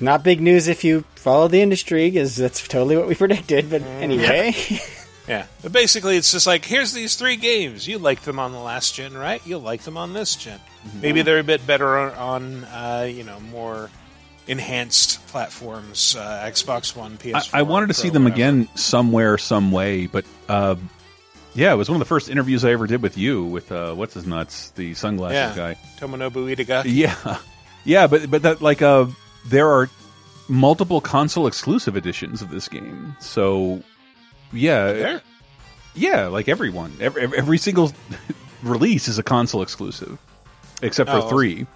Not 0.00 0.22
big 0.24 0.40
news 0.40 0.68
if 0.68 0.84
you 0.84 1.04
follow 1.14 1.48
the 1.48 1.60
industry, 1.62 2.10
because 2.10 2.36
that's 2.36 2.66
totally 2.66 2.96
what 2.96 3.06
we 3.08 3.14
predicted. 3.24 3.70
But 3.70 3.82
anyway, 3.82 4.54
yeah, 5.28 5.46
but 5.62 5.72
basically, 5.72 6.16
it's 6.16 6.32
just 6.32 6.46
like 6.46 6.64
here's 6.64 6.92
these 6.92 7.16
three 7.16 7.36
games. 7.36 7.86
You 7.86 7.98
liked 7.98 8.24
them 8.24 8.38
on 8.38 8.52
the 8.52 8.58
last 8.58 8.94
gen, 8.94 9.14
right? 9.16 9.40
You'll 9.46 9.60
like 9.60 9.82
them 9.82 9.96
on 9.96 10.12
this 10.12 10.34
gen. 10.36 10.60
Maybe 11.00 11.22
they're 11.22 11.38
a 11.38 11.44
bit 11.44 11.66
better 11.66 11.96
on, 11.98 12.12
on 12.14 12.64
uh, 12.64 13.08
you 13.10 13.22
know 13.24 13.38
more 13.40 13.90
enhanced 14.46 15.26
platforms, 15.28 16.16
uh, 16.16 16.42
Xbox 16.46 16.94
One, 16.94 17.16
PS4. 17.16 17.50
I 17.54 17.62
wanted 17.62 17.86
to 17.88 17.94
Pro, 17.94 18.02
see 18.02 18.10
them 18.10 18.24
whatever. 18.24 18.34
again 18.36 18.68
somewhere, 18.74 19.38
some 19.38 19.72
way, 19.72 20.06
but 20.06 20.24
uh, 20.48 20.76
yeah, 21.54 21.72
it 21.72 21.76
was 21.76 21.88
one 21.88 21.96
of 21.96 22.00
the 22.00 22.04
first 22.08 22.28
interviews 22.28 22.64
I 22.64 22.72
ever 22.72 22.86
did 22.86 23.00
with 23.00 23.16
you 23.16 23.44
with 23.44 23.72
uh, 23.72 23.94
what's 23.94 24.14
his 24.14 24.26
nuts, 24.26 24.70
the 24.70 24.92
sunglasses 24.94 25.56
Yeah, 25.56 25.74
guy. 25.74 25.78
Tomonobu 25.98 26.54
Itagaki. 26.54 26.84
Yeah, 26.94 27.38
yeah, 27.84 28.06
but 28.06 28.30
but 28.30 28.42
that 28.42 28.60
like 28.60 28.82
uh, 28.82 29.06
there 29.46 29.68
are 29.68 29.88
multiple 30.48 31.00
console 31.00 31.46
exclusive 31.46 31.96
editions 31.96 32.42
of 32.42 32.50
this 32.50 32.68
game, 32.68 33.16
so 33.20 33.82
yeah, 34.52 34.92
There? 34.92 35.22
yeah, 35.94 36.26
like 36.26 36.48
everyone, 36.48 36.92
every, 37.00 37.22
every 37.22 37.58
single 37.58 37.92
release 38.62 39.08
is 39.08 39.18
a 39.18 39.22
console 39.22 39.62
exclusive, 39.62 40.18
except 40.82 41.10
for 41.10 41.16
Oh, 41.18 41.28
three. 41.28 41.66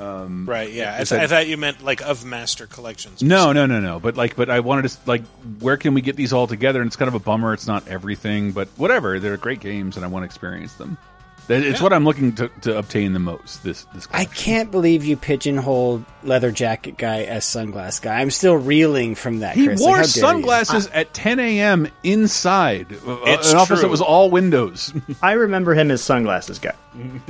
Um, 0.00 0.48
Right, 0.48 0.70
yeah. 0.72 0.94
I, 0.94 0.98
it's 1.00 1.10
th- 1.10 1.20
a- 1.20 1.24
I 1.24 1.26
thought 1.26 1.48
you 1.48 1.56
meant 1.56 1.82
like 1.82 2.02
of 2.02 2.24
master 2.24 2.66
collections. 2.68 3.20
no, 3.20 3.52
no, 3.52 3.66
no, 3.66 3.80
no. 3.80 3.98
But 3.98 4.16
like, 4.16 4.36
but 4.36 4.48
I 4.48 4.60
wanted 4.60 4.88
to 4.90 4.96
like, 5.06 5.24
where 5.58 5.76
can 5.76 5.92
we 5.92 6.02
get 6.02 6.14
these 6.14 6.32
all 6.32 6.46
together? 6.46 6.80
And 6.80 6.86
it's 6.86 6.94
kind 6.94 7.08
of 7.08 7.14
a 7.14 7.18
bummer. 7.18 7.52
It's 7.52 7.66
not 7.66 7.88
everything, 7.88 8.52
but 8.52 8.68
whatever. 8.76 9.18
They're 9.18 9.36
great 9.36 9.58
games, 9.58 9.96
and 9.96 10.04
I 10.04 10.08
want 10.08 10.22
to 10.22 10.26
experience 10.26 10.74
them. 10.74 10.96
That- 11.48 11.62
It's 11.64 11.78
Yeah. 11.80 11.82
what 11.82 11.92
I'm 11.92 12.04
looking 12.04 12.32
to, 12.36 12.48
to 12.62 12.78
obtain 12.78 13.12
the 13.14 13.18
most. 13.18 13.64
This 13.64 13.84
this. 13.94 14.06
I 14.12 14.26
can't 14.26 14.70
believe 14.70 15.04
you 15.04 15.16
pigeonholed 15.16 16.04
leather 16.22 16.50
jacket 16.52 16.96
guy 16.98 17.22
as 17.22 17.44
sunglass 17.44 18.00
guy. 18.00 18.20
I'm 18.20 18.30
still 18.30 18.56
reeling 18.56 19.14
from 19.14 19.40
that. 19.40 19.56
He 19.56 19.66
Chris. 19.66 19.80
Wore 19.80 19.96
how 19.96 20.02
dare 20.02 20.02
you. 20.02 20.08
sunglasses 20.20 20.86
at 20.88 21.12
10 21.14 21.40
a.m. 21.40 21.88
inside 22.04 22.92
uh, 23.06 23.16
It's 23.24 23.50
an 23.50 23.56
office 23.58 23.80
that 23.80 23.88
was 23.88 24.00
all 24.02 24.30
windows. 24.30 24.92
I 25.22 25.32
remember 25.32 25.74
him 25.74 25.90
as 25.90 26.02
sunglasses 26.02 26.58
guy. 26.58 26.74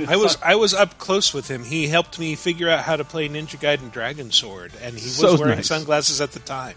I 0.07 0.15
was 0.17 0.37
I 0.43 0.55
was 0.55 0.73
up 0.73 0.97
close 0.97 1.33
with 1.33 1.47
him. 1.49 1.63
He 1.63 1.87
helped 1.87 2.19
me 2.19 2.35
figure 2.35 2.69
out 2.69 2.83
how 2.83 2.95
to 2.97 3.03
play 3.05 3.29
Ninja 3.29 3.57
Gaiden 3.59 3.91
Dragon 3.91 4.31
Sword, 4.31 4.71
and 4.81 4.95
he 4.97 5.05
was 5.05 5.15
So 5.15 5.37
wearing 5.37 5.55
nice. 5.57 5.67
sunglasses 5.67 6.19
at 6.21 6.31
the 6.33 6.39
time. 6.39 6.75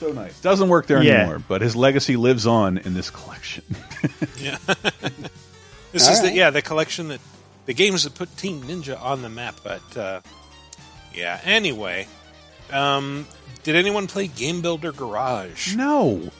so 0.00 0.08
nice. 0.12 0.38
Doesn't 0.40 0.68
work 0.68 0.86
there 0.86 1.02
Yeah. 1.02 1.20
anymore, 1.20 1.42
but 1.46 1.60
his 1.62 1.74
legacy 1.76 2.16
lives 2.16 2.46
on 2.46 2.78
in 2.78 2.94
this 2.94 3.10
collection. 3.10 3.64
Yeah. 4.38 4.56
this 5.92 6.06
All 6.06 6.12
is 6.14 6.22
the 6.22 6.32
yeah 6.32 6.50
the 6.50 6.62
collection 6.62 7.08
that 7.08 7.20
the 7.66 7.74
games 7.74 8.04
that 8.04 8.14
put 8.14 8.36
Team 8.36 8.62
Ninja 8.62 9.00
on 9.02 9.22
the 9.22 9.28
map. 9.28 9.56
But 9.64 9.96
uh, 9.96 10.20
yeah. 11.14 11.40
Anyway, 11.44 12.06
um, 12.72 13.26
did 13.62 13.76
anyone 13.76 14.06
play 14.06 14.26
Game 14.28 14.62
Builder 14.62 14.92
Garage? 14.92 15.74
no. 15.74 16.30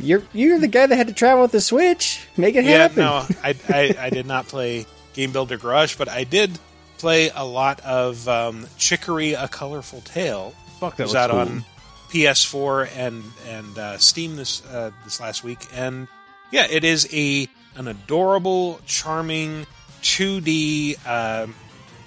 You're 0.00 0.24
you're 0.32 0.58
the 0.58 0.66
guy 0.66 0.86
that 0.86 0.96
had 0.96 1.06
to 1.06 1.12
travel 1.12 1.42
with 1.42 1.52
the 1.52 1.60
Switch. 1.60 2.26
Make 2.36 2.56
it 2.56 2.64
Yeah, 2.64 2.78
happen. 2.78 2.96
no, 2.96 3.24
I, 3.44 3.54
I, 3.68 3.94
I 3.98 4.10
did 4.10 4.26
not 4.26 4.48
play 4.48 4.86
Game 5.12 5.30
Builder 5.30 5.56
Garage, 5.56 5.94
but 5.96 6.08
I 6.08 6.24
did 6.24 6.50
play 6.98 7.30
a 7.32 7.44
lot 7.44 7.78
of 7.82 8.28
um, 8.28 8.66
Chicory: 8.76 9.34
A 9.34 9.46
Colorful 9.46 10.00
Tale. 10.00 10.52
Fuck, 10.80 10.96
that 10.96 11.04
was 11.04 11.14
out 11.14 11.30
cool. 11.30 11.38
on 11.38 11.64
PS4 12.10 12.88
and 12.96 13.22
and 13.48 13.78
uh, 13.78 13.98
Steam 13.98 14.34
this 14.34 14.64
uh, 14.66 14.90
this 15.04 15.20
last 15.20 15.44
week, 15.44 15.60
and 15.72 16.08
yeah, 16.50 16.66
it 16.68 16.82
is 16.82 17.08
a 17.12 17.46
an 17.76 17.88
adorable, 17.88 18.80
charming 18.86 19.66
2D 20.02 20.98
uh, 21.06 21.46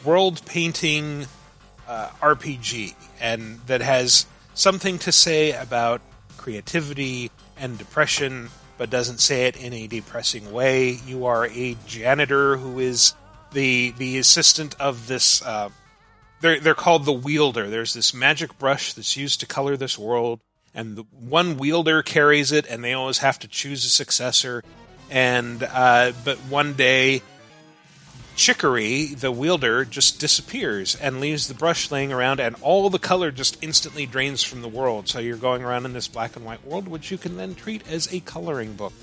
world 0.04 0.42
painting 0.46 1.26
uh, 1.88 2.10
RPG, 2.22 2.96
and 3.20 3.60
that 3.68 3.82
has 3.82 4.26
something 4.54 5.00
to 5.00 5.12
say 5.12 5.52
about 5.52 6.02
creativity 6.38 7.32
and 7.58 7.78
depression, 7.78 8.50
but 8.78 8.90
doesn't 8.90 9.20
say 9.20 9.46
it 9.48 9.62
in 9.62 9.74
a 9.74 9.88
depressing 9.88 10.52
way. 10.52 10.92
You 10.92 11.26
are 11.26 11.48
a 11.48 11.76
janitor 11.86 12.58
who 12.58 12.80
is 12.80 13.14
the 13.52 13.92
the 13.98 14.18
assistant 14.18 14.76
of 14.80 15.08
this. 15.08 15.42
Uh, 15.42 15.70
they're 16.42 16.60
they're 16.60 16.76
called 16.76 17.06
the 17.06 17.14
wielder. 17.14 17.70
There's 17.70 17.94
this 17.94 18.14
magic 18.14 18.58
brush 18.60 18.94
that's 18.94 19.18
used 19.18 19.40
to 19.40 19.46
color 19.46 19.76
this 19.76 19.98
world, 19.98 20.40
and 20.74 20.96
the 20.96 21.04
one 21.12 21.58
wielder 21.58 22.04
carries 22.04 22.52
it, 22.52 22.68
and 22.68 22.84
they 22.84 22.94
always 22.94 23.20
have 23.20 23.40
to 23.40 23.48
choose 23.48 23.86
a 23.86 23.90
successor. 23.90 24.64
And 25.10 25.64
uh, 25.64 26.12
but 26.26 26.38
one 26.50 26.74
day, 26.74 27.22
Chicory, 28.36 29.16
the 29.16 29.32
wielder, 29.32 29.84
just 29.84 30.20
disappears 30.20 30.96
and 30.96 31.20
leaves 31.20 31.48
the 31.48 31.54
brush 31.54 31.90
laying 31.90 32.14
around, 32.14 32.40
and 32.40 32.56
all 32.62 32.90
the 32.90 33.00
color 33.00 33.32
just 33.32 33.58
instantly 33.64 34.06
drains 34.06 34.44
from 34.44 34.62
the 34.62 34.68
world. 34.68 35.08
So 35.08 35.20
you're 35.20 35.38
going 35.38 35.64
around 35.64 35.86
in 35.86 35.94
this 35.94 36.08
black 36.08 36.36
and 36.36 36.46
white 36.46 36.64
world, 36.66 36.88
which 36.88 37.10
you 37.10 37.18
can 37.18 37.38
then 37.38 37.56
treat 37.56 37.88
as 37.90 38.14
a 38.14 38.20
coloring 38.20 38.74
book. 38.74 38.94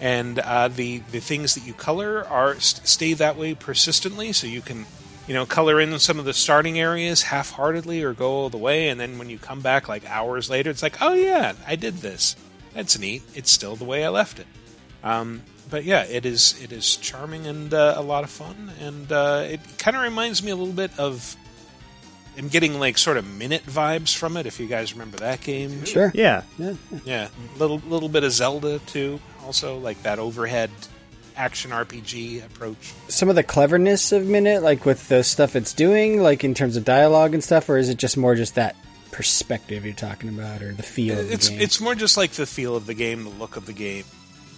And 0.00 0.38
uh, 0.40 0.68
the 0.68 0.98
the 1.12 1.20
things 1.20 1.54
that 1.54 1.64
you 1.64 1.72
color 1.72 2.26
are 2.26 2.58
st- 2.60 2.86
stay 2.86 3.14
that 3.14 3.36
way 3.36 3.54
persistently, 3.54 4.32
so 4.32 4.46
you 4.46 4.60
can 4.60 4.86
you 5.26 5.34
know 5.34 5.46
color 5.46 5.80
in 5.80 5.98
some 5.98 6.18
of 6.18 6.24
the 6.24 6.34
starting 6.34 6.78
areas 6.78 7.22
half-heartedly 7.22 8.02
or 8.02 8.12
go 8.12 8.30
all 8.32 8.50
the 8.50 8.58
way, 8.58 8.88
and 8.88 9.00
then 9.00 9.18
when 9.18 9.30
you 9.30 9.38
come 9.38 9.60
back 9.60 9.88
like 9.88 10.04
hours 10.10 10.50
later, 10.50 10.68
it's 10.68 10.82
like, 10.82 11.00
oh 11.00 11.14
yeah, 11.14 11.54
I 11.66 11.76
did 11.76 11.98
this. 11.98 12.34
That's 12.74 12.98
neat. 12.98 13.22
It's 13.34 13.52
still 13.52 13.76
the 13.76 13.84
way 13.84 14.04
I 14.04 14.08
left 14.08 14.40
it. 14.40 14.48
Um, 15.04 15.42
but 15.70 15.84
yeah, 15.84 16.02
it 16.04 16.26
is 16.26 16.60
it 16.62 16.72
is 16.72 16.96
charming 16.96 17.46
and 17.46 17.72
uh, 17.72 17.94
a 17.96 18.02
lot 18.02 18.24
of 18.24 18.30
fun, 18.30 18.72
and 18.80 19.10
uh, 19.12 19.44
it 19.48 19.60
kind 19.78 19.96
of 19.96 20.02
reminds 20.02 20.42
me 20.42 20.50
a 20.50 20.56
little 20.56 20.74
bit 20.74 20.90
of. 20.98 21.36
I'm 22.36 22.48
getting 22.48 22.80
like 22.80 22.98
sort 22.98 23.16
of 23.16 23.24
Minit 23.24 23.64
vibes 23.64 24.12
from 24.16 24.36
it. 24.36 24.44
If 24.46 24.58
you 24.58 24.66
guys 24.66 24.92
remember 24.92 25.18
that 25.18 25.40
game, 25.42 25.84
Sure. 25.84 26.10
Yeah. 26.14 26.42
Yeah. 26.58 26.74
yeah, 27.04 27.28
little 27.58 27.78
little 27.86 28.08
bit 28.08 28.24
of 28.24 28.32
Zelda 28.32 28.80
too. 28.80 29.20
Also, 29.44 29.78
like 29.78 30.02
that 30.02 30.18
overhead 30.18 30.70
action 31.36 31.70
RPG 31.70 32.44
approach. 32.44 32.92
Some 33.08 33.28
of 33.28 33.36
the 33.36 33.42
cleverness 33.44 34.10
of 34.10 34.26
Minit, 34.26 34.62
like 34.64 34.84
with 34.84 35.08
the 35.08 35.22
stuff 35.22 35.54
it's 35.54 35.72
doing, 35.72 36.20
like 36.22 36.42
in 36.44 36.54
terms 36.54 36.76
of 36.76 36.84
dialogue 36.84 37.34
and 37.34 37.44
stuff, 37.44 37.68
or 37.68 37.76
is 37.76 37.88
it 37.88 37.98
just 37.98 38.16
more 38.16 38.34
just 38.34 38.54
that 38.56 38.74
perspective 39.12 39.84
you're 39.84 39.94
talking 39.94 40.28
about, 40.28 40.60
or 40.62 40.72
the 40.72 40.82
feel 40.82 41.18
of 41.18 41.28
the 41.28 41.34
It's 41.34 41.48
game? 41.48 41.60
it's 41.60 41.80
more 41.80 41.94
just 41.94 42.16
like 42.16 42.32
the 42.32 42.46
feel 42.46 42.74
of 42.74 42.86
the 42.86 42.94
game, 42.94 43.22
the 43.24 43.30
look 43.30 43.56
of 43.56 43.66
the 43.66 43.72
game. 43.72 44.04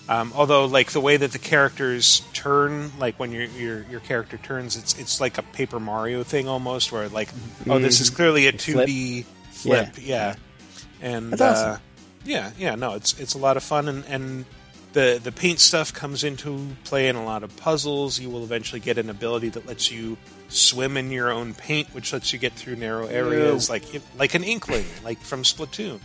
Um, 0.08 0.32
although, 0.36 0.66
like 0.66 0.92
the 0.92 1.00
way 1.00 1.16
that 1.16 1.32
the 1.32 1.38
characters 1.38 2.22
turn, 2.32 2.92
like 2.98 3.18
when 3.18 3.32
your 3.32 3.44
your 3.44 3.82
your 3.90 4.00
character 4.00 4.36
turns, 4.36 4.76
it's 4.76 4.96
it's 4.98 5.20
like 5.20 5.36
a 5.38 5.42
Paper 5.42 5.80
Mario 5.80 6.22
thing 6.22 6.46
almost, 6.48 6.92
where 6.92 7.08
like, 7.08 7.28
oh, 7.68 7.78
this 7.80 8.00
is 8.00 8.10
Mhm. 8.10 8.14
clearly 8.16 8.46
a 8.46 8.52
two 8.52 8.84
D 8.86 9.24
flip, 9.50 9.94
yeah. 10.00 10.36
And 11.02 11.32
That's 11.32 11.42
awesome. 11.42 11.70
uh, 11.72 11.78
yeah, 12.24 12.52
yeah, 12.56 12.74
no, 12.76 12.94
it's 12.94 13.18
it's 13.18 13.34
a 13.34 13.38
lot 13.38 13.56
of 13.56 13.64
fun, 13.64 13.88
and 13.88 14.04
and 14.06 14.44
the 14.92 15.20
the 15.22 15.32
paint 15.32 15.58
stuff 15.58 15.92
comes 15.92 16.22
into 16.22 16.68
play 16.84 17.08
in 17.08 17.16
a 17.16 17.24
lot 17.24 17.42
of 17.42 17.56
puzzles. 17.56 18.20
You 18.20 18.30
will 18.30 18.44
eventually 18.44 18.80
get 18.80 18.98
an 18.98 19.10
ability 19.10 19.48
that 19.50 19.66
lets 19.66 19.90
you 19.90 20.16
swim 20.48 20.96
in 20.96 21.10
your 21.10 21.32
own 21.32 21.52
paint, 21.52 21.88
which 21.92 22.12
lets 22.12 22.32
you 22.32 22.38
get 22.38 22.52
through 22.52 22.76
narrow 22.76 23.06
areas, 23.08 23.68
like 23.68 23.82
like 24.16 24.34
an 24.34 24.44
inkling, 24.44 24.86
like 25.02 25.18
from 25.18 25.42
Splatoon. 25.42 25.98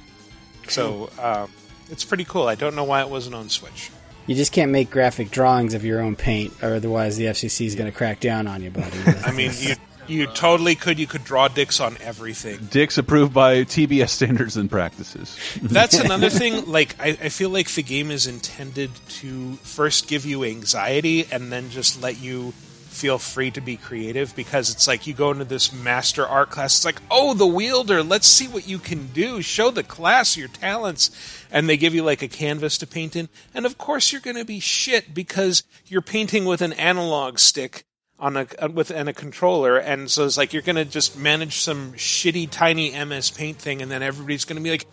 So 0.68 1.10
um, 1.22 1.52
it's 1.92 2.06
pretty 2.06 2.26
cool. 2.26 2.48
I 2.48 2.56
don't 2.56 2.76
know 2.76 2.84
why 2.84 3.02
it 3.02 3.10
wasn't 3.10 3.36
on 3.36 3.50
Switch. 3.50 3.92
You 4.28 4.36
just 4.36 4.52
can't 4.52 4.72
make 4.72 4.90
graphic 4.90 5.30
drawings 5.30 5.74
of 5.74 5.84
your 5.84 6.00
own 6.00 6.16
paint, 6.16 6.54
or 6.64 6.76
otherwise 6.76 7.18
the 7.18 7.26
FCC 7.26 7.66
is 7.66 7.76
going 7.76 7.92
to 7.92 7.96
crack 7.96 8.20
down 8.20 8.48
on 8.48 8.62
you, 8.64 8.72
buddy. 8.72 8.98
I 9.26 9.32
mean, 9.32 9.52
you 9.58 9.76
you 10.08 10.28
totally 10.28 10.76
could. 10.76 11.00
You 11.00 11.08
could 11.08 11.24
draw 11.24 11.48
dicks 11.48 11.80
on 11.80 11.98
everything. 12.02 12.60
Dicks 12.70 12.98
approved 12.98 13.34
by 13.34 13.64
TBS 13.64 14.10
standards 14.10 14.58
and 14.58 14.70
practices. 14.70 15.38
That's 15.62 16.00
another 16.00 16.30
thing. 16.30 16.66
Like, 16.66 16.96
I, 17.00 17.10
I 17.10 17.30
feel 17.30 17.50
like 17.50 17.70
the 17.70 17.84
game 17.84 18.12
is 18.12 18.28
intended 18.28 18.92
to 19.10 19.54
first 19.58 20.08
give 20.08 20.26
you 20.26 20.44
anxiety 20.44 21.26
and 21.32 21.52
then 21.52 21.70
just 21.70 22.02
let 22.02 22.20
you 22.22 22.52
feel 22.92 23.18
free 23.18 23.50
to 23.50 23.62
be 23.62 23.78
creative 23.78 24.36
because 24.36 24.70
it's 24.70 24.86
like 24.86 25.08
you 25.08 25.14
go 25.14 25.32
into 25.32 25.46
this 25.46 25.72
master 25.72 26.28
art 26.28 26.50
class. 26.50 26.76
It's 26.76 26.86
like, 26.86 27.02
oh, 27.10 27.34
the 27.34 27.48
wielder, 27.48 28.04
let's 28.04 28.28
see 28.28 28.48
what 28.48 28.68
you 28.68 28.80
can 28.80 29.08
do. 29.08 29.42
Show 29.42 29.72
the 29.72 29.84
class 29.84 30.36
your 30.36 30.50
talents. 30.50 31.10
And 31.52 31.68
they 31.68 31.78
give 31.78 31.94
you 31.94 32.04
like 32.04 32.22
a 32.22 32.28
canvas 32.28 32.78
to 32.78 32.88
paint 32.88 33.16
in. 33.16 33.28
And 33.54 33.66
of 33.66 33.78
course, 33.78 34.12
you're 34.12 34.22
going 34.22 34.38
to 34.38 34.46
be 34.46 34.60
shit 34.60 35.14
because 35.14 35.64
you're 35.86 36.02
painting 36.02 36.46
with 36.46 36.62
an 36.62 36.74
analog 36.74 37.40
stick 37.40 37.86
on 38.22 38.38
a 38.38 38.48
uh, 38.60 38.70
with 38.70 38.92
and 38.92 39.10
a 39.10 39.14
controller, 39.14 39.78
and 39.78 40.10
so 40.10 40.26
it's 40.26 40.38
like 40.38 40.54
you're 40.54 40.62
gonna 40.62 40.86
just 40.86 41.18
manage 41.18 41.60
some 41.60 41.94
shitty 41.94 42.50
tiny 42.50 42.92
MS 42.92 43.32
Paint 43.32 43.58
thing, 43.58 43.82
and 43.82 43.92
then 43.92 44.04
everybody's 44.04 44.46
gonna 44.46 44.62
be 44.62 44.70
like, 44.70 44.86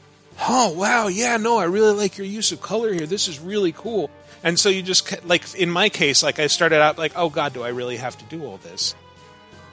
"Oh 0.48 0.72
wow, 0.72 1.08
yeah, 1.08 1.36
no, 1.36 1.58
I 1.58 1.64
really 1.64 1.92
like 1.92 2.16
your 2.16 2.26
use 2.26 2.50
of 2.52 2.62
color 2.62 2.92
here. 2.92 3.06
This 3.06 3.28
is 3.28 3.38
really 3.38 3.72
cool." 3.72 4.10
And 4.42 4.58
so 4.58 4.70
you 4.70 4.82
just 4.82 5.24
like 5.26 5.54
in 5.54 5.70
my 5.70 5.90
case, 5.90 6.22
like 6.22 6.38
I 6.38 6.46
started 6.46 6.80
out 6.80 6.96
like, 6.96 7.12
"Oh 7.14 7.28
God, 7.28 7.52
do 7.52 7.62
I 7.62 7.68
really 7.68 7.98
have 7.98 8.16
to 8.16 8.24
do 8.24 8.46
all 8.46 8.56
this?" 8.56 8.94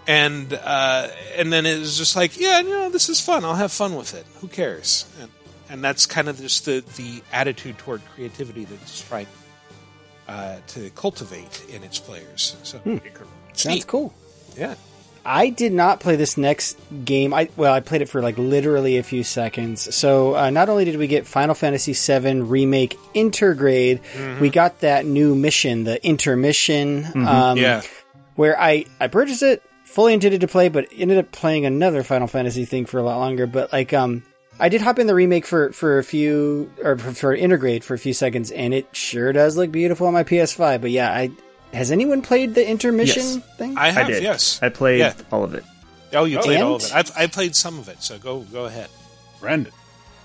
And 0.06 0.54
uh, 0.54 1.08
and 1.38 1.52
then 1.52 1.66
it 1.66 1.80
was 1.80 1.98
just 1.98 2.16
like, 2.16 2.38
"Yeah, 2.38 2.62
no, 2.62 2.90
this 2.90 3.08
is 3.08 3.22
fun. 3.22 3.46
I'll 3.46 3.56
have 3.56 3.72
fun 3.72 3.96
with 3.96 4.14
it. 4.14 4.26
Who 4.42 4.50
cares?" 4.50 5.06
And 5.22 5.32
and 5.70 5.84
that's 5.84 6.06
kind 6.06 6.28
of 6.30 6.38
just 6.38 6.66
the 6.66 6.84
the 6.98 7.22
attitude 7.34 7.78
toward 7.78 8.02
creativity 8.14 8.66
that 8.66 8.82
it's 8.82 9.02
trying 9.08 9.28
uh, 10.28 10.58
to 10.68 10.90
cultivate 10.92 11.64
in 11.70 11.84
its 11.84 12.00
players. 12.00 12.56
So 12.64 12.80
it's 12.86 13.62
Sounds 13.62 13.76
neat. 13.78 13.88
cool. 13.88 14.14
Yeah. 14.58 14.76
I 15.28 15.50
did 15.50 15.74
not 15.74 16.00
play 16.02 16.18
this 16.18 16.38
next 16.38 16.78
game. 17.04 17.34
I 17.34 17.50
well, 17.58 17.74
I 17.74 17.80
played 17.80 18.02
it 18.04 18.10
for 18.10 18.22
like 18.22 18.38
literally 18.38 18.98
a 18.98 19.04
few 19.04 19.24
seconds. 19.24 19.96
So 19.96 20.36
uh, 20.36 20.50
not 20.52 20.70
only 20.70 20.86
did 20.86 20.98
we 20.98 21.08
get 21.08 21.26
Final 21.26 21.56
Fantasy 21.56 21.94
VII 21.94 22.42
remake 22.42 22.96
Intergrade, 23.16 24.02
Mhm. 24.16 24.40
we 24.40 24.52
got 24.52 24.82
that 24.82 25.06
new 25.08 25.34
mission, 25.34 25.84
the 25.84 26.04
intermission. 26.06 27.04
Mhm. 27.06 27.26
Um, 27.26 27.58
Yeah. 27.58 27.82
Where 28.36 28.60
I 28.60 28.86
I 29.00 29.08
purchased 29.08 29.42
it, 29.42 29.64
fully 29.86 30.14
intended 30.14 30.42
to 30.42 30.48
play, 30.48 30.70
but 30.70 30.90
ended 30.96 31.18
up 31.18 31.32
playing 31.32 31.66
another 31.66 32.04
Final 32.04 32.28
Fantasy 32.28 32.66
thing 32.66 32.86
for 32.86 33.00
a 33.00 33.04
lot 33.04 33.18
longer. 33.18 33.48
But 33.48 33.72
like 33.74 33.94
um. 33.94 34.22
I 34.60 34.70
did 34.70 34.82
hop 34.82 35.00
in 35.00 35.08
the 35.08 35.16
remake 35.16 35.46
for, 35.46 35.72
for 35.74 35.98
a 36.00 36.04
few, 36.04 36.72
or 36.82 36.98
for, 36.98 37.12
for 37.14 37.38
Intergrade 37.38 37.84
for 37.84 37.94
a 37.94 37.98
few 38.00 38.14
seconds, 38.14 38.52
and 38.52 38.74
it 38.74 38.88
sure 38.96 39.34
does 39.34 39.58
look 39.58 39.72
beautiful 39.72 40.08
on 40.08 40.14
my 40.14 40.24
PS5. 40.24 40.82
But 40.82 40.92
yeah, 40.92 41.12
I 41.12 41.32
has 41.74 41.92
anyone 41.92 42.22
played 42.22 42.56
the 42.56 42.66
intermission 42.68 43.22
Yes. 43.24 43.58
thing? 43.58 43.78
I 43.78 43.92
have, 43.92 44.08
did. 44.08 44.24
yes. 44.24 44.60
I 44.62 44.70
played 44.70 45.00
Yeah. 45.00 45.14
all 45.32 45.44
of 45.44 45.56
it. 45.56 45.64
Oh, 46.14 46.24
you 46.24 46.40
played 46.40 46.62
all 46.62 46.76
of 46.76 46.84
it. 46.84 46.96
I've, 46.96 47.12
I 47.18 47.28
played 47.28 47.54
some 47.56 47.80
of 47.80 47.90
it, 47.90 48.02
so 48.02 48.18
go 48.18 48.40
go 48.52 48.66
ahead. 48.66 48.90
Brendan. 49.42 49.74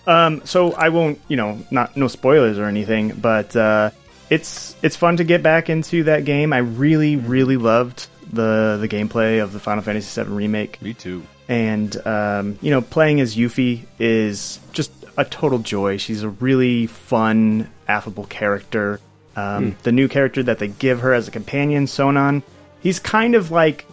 Um, 0.07 0.43
so 0.45 0.73
I 0.75 0.89
won't, 0.91 1.21
you 1.29 1.37
know, 1.37 1.59
not 1.71 1.97
no 1.97 2.07
spoilers 2.09 2.59
or 2.59 2.67
anything, 2.67 3.09
but 3.21 3.55
uh, 3.57 3.91
it's 4.31 4.77
it's 4.83 4.95
fun 4.97 5.17
to 5.17 5.25
get 5.25 5.43
back 5.43 5.69
into 5.69 6.05
that 6.05 6.25
game. 6.25 6.53
I 6.53 6.59
really, 6.59 7.17
really 7.17 7.57
loved 7.57 8.07
the 8.33 8.79
the 8.81 8.87
gameplay 8.89 9.43
of 9.43 9.53
the 9.53 9.59
Final 9.59 9.83
Fantasy 9.83 10.23
VII 10.23 10.31
remake. 10.31 10.81
Me 10.81 10.95
too. 10.95 11.25
And 11.51 12.07
um, 12.07 12.59
you 12.63 12.71
know, 12.71 12.81
playing 12.81 13.21
as 13.21 13.35
Yuffie 13.37 13.83
is 13.99 14.61
just 14.73 14.93
a 15.19 15.25
total 15.25 15.59
joy. 15.59 15.97
She's 15.97 16.23
a 16.23 16.29
really 16.29 16.87
fun, 16.87 17.69
affable 17.89 18.25
character. 18.25 19.01
Um, 19.37 19.73
Hmm. 19.73 19.79
The 19.83 19.93
new 19.93 20.07
character 20.09 20.43
that 20.45 20.59
they 20.61 20.69
give 20.69 21.01
her 21.01 21.13
as 21.13 21.27
a 21.29 21.31
companion, 21.33 21.87
Sonon, 21.87 22.43
he's 22.83 22.99
kind 23.01 23.35
of 23.35 23.51
like 23.51 23.85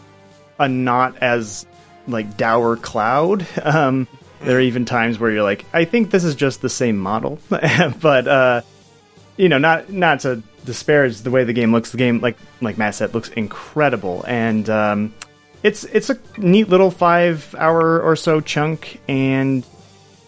a 0.59 0.67
not 0.69 1.17
as 1.17 1.65
like 2.07 2.37
dour 2.37 2.75
cloud. 2.77 3.45
Um, 3.63 4.07
there 4.41 4.57
are 4.57 4.61
even 4.61 4.85
times 4.85 5.17
where 5.17 5.31
you're 5.31 5.41
like, 5.41 5.65
I 5.73 5.85
think 5.85 6.11
this 6.11 6.23
is 6.23 6.35
just 6.35 6.61
the 6.61 6.69
same 6.69 6.97
model, 6.97 7.39
but 7.49 8.27
uh, 8.27 8.61
you 9.35 9.49
know, 9.49 9.57
not 9.57 9.89
not 9.91 10.19
to 10.21 10.43
disparage 10.63 11.21
the 11.21 11.31
way 11.31 11.43
the 11.43 11.53
game 11.53 11.71
looks. 11.71 11.89
The 11.91 11.97
game, 11.97 12.19
like 12.19 12.37
like 12.61 12.77
Matt 12.77 12.93
said, 12.93 13.15
looks 13.15 13.29
incredible, 13.29 14.23
and 14.27 14.69
um, 14.69 15.13
it's 15.67 15.83
it's 15.83 16.09
a 16.09 16.17
neat 16.37 16.69
little 16.69 16.91
five 16.91 17.53
hour 17.57 17.99
or 17.99 18.15
so 18.15 18.39
chunk, 18.41 19.01
and 19.07 19.65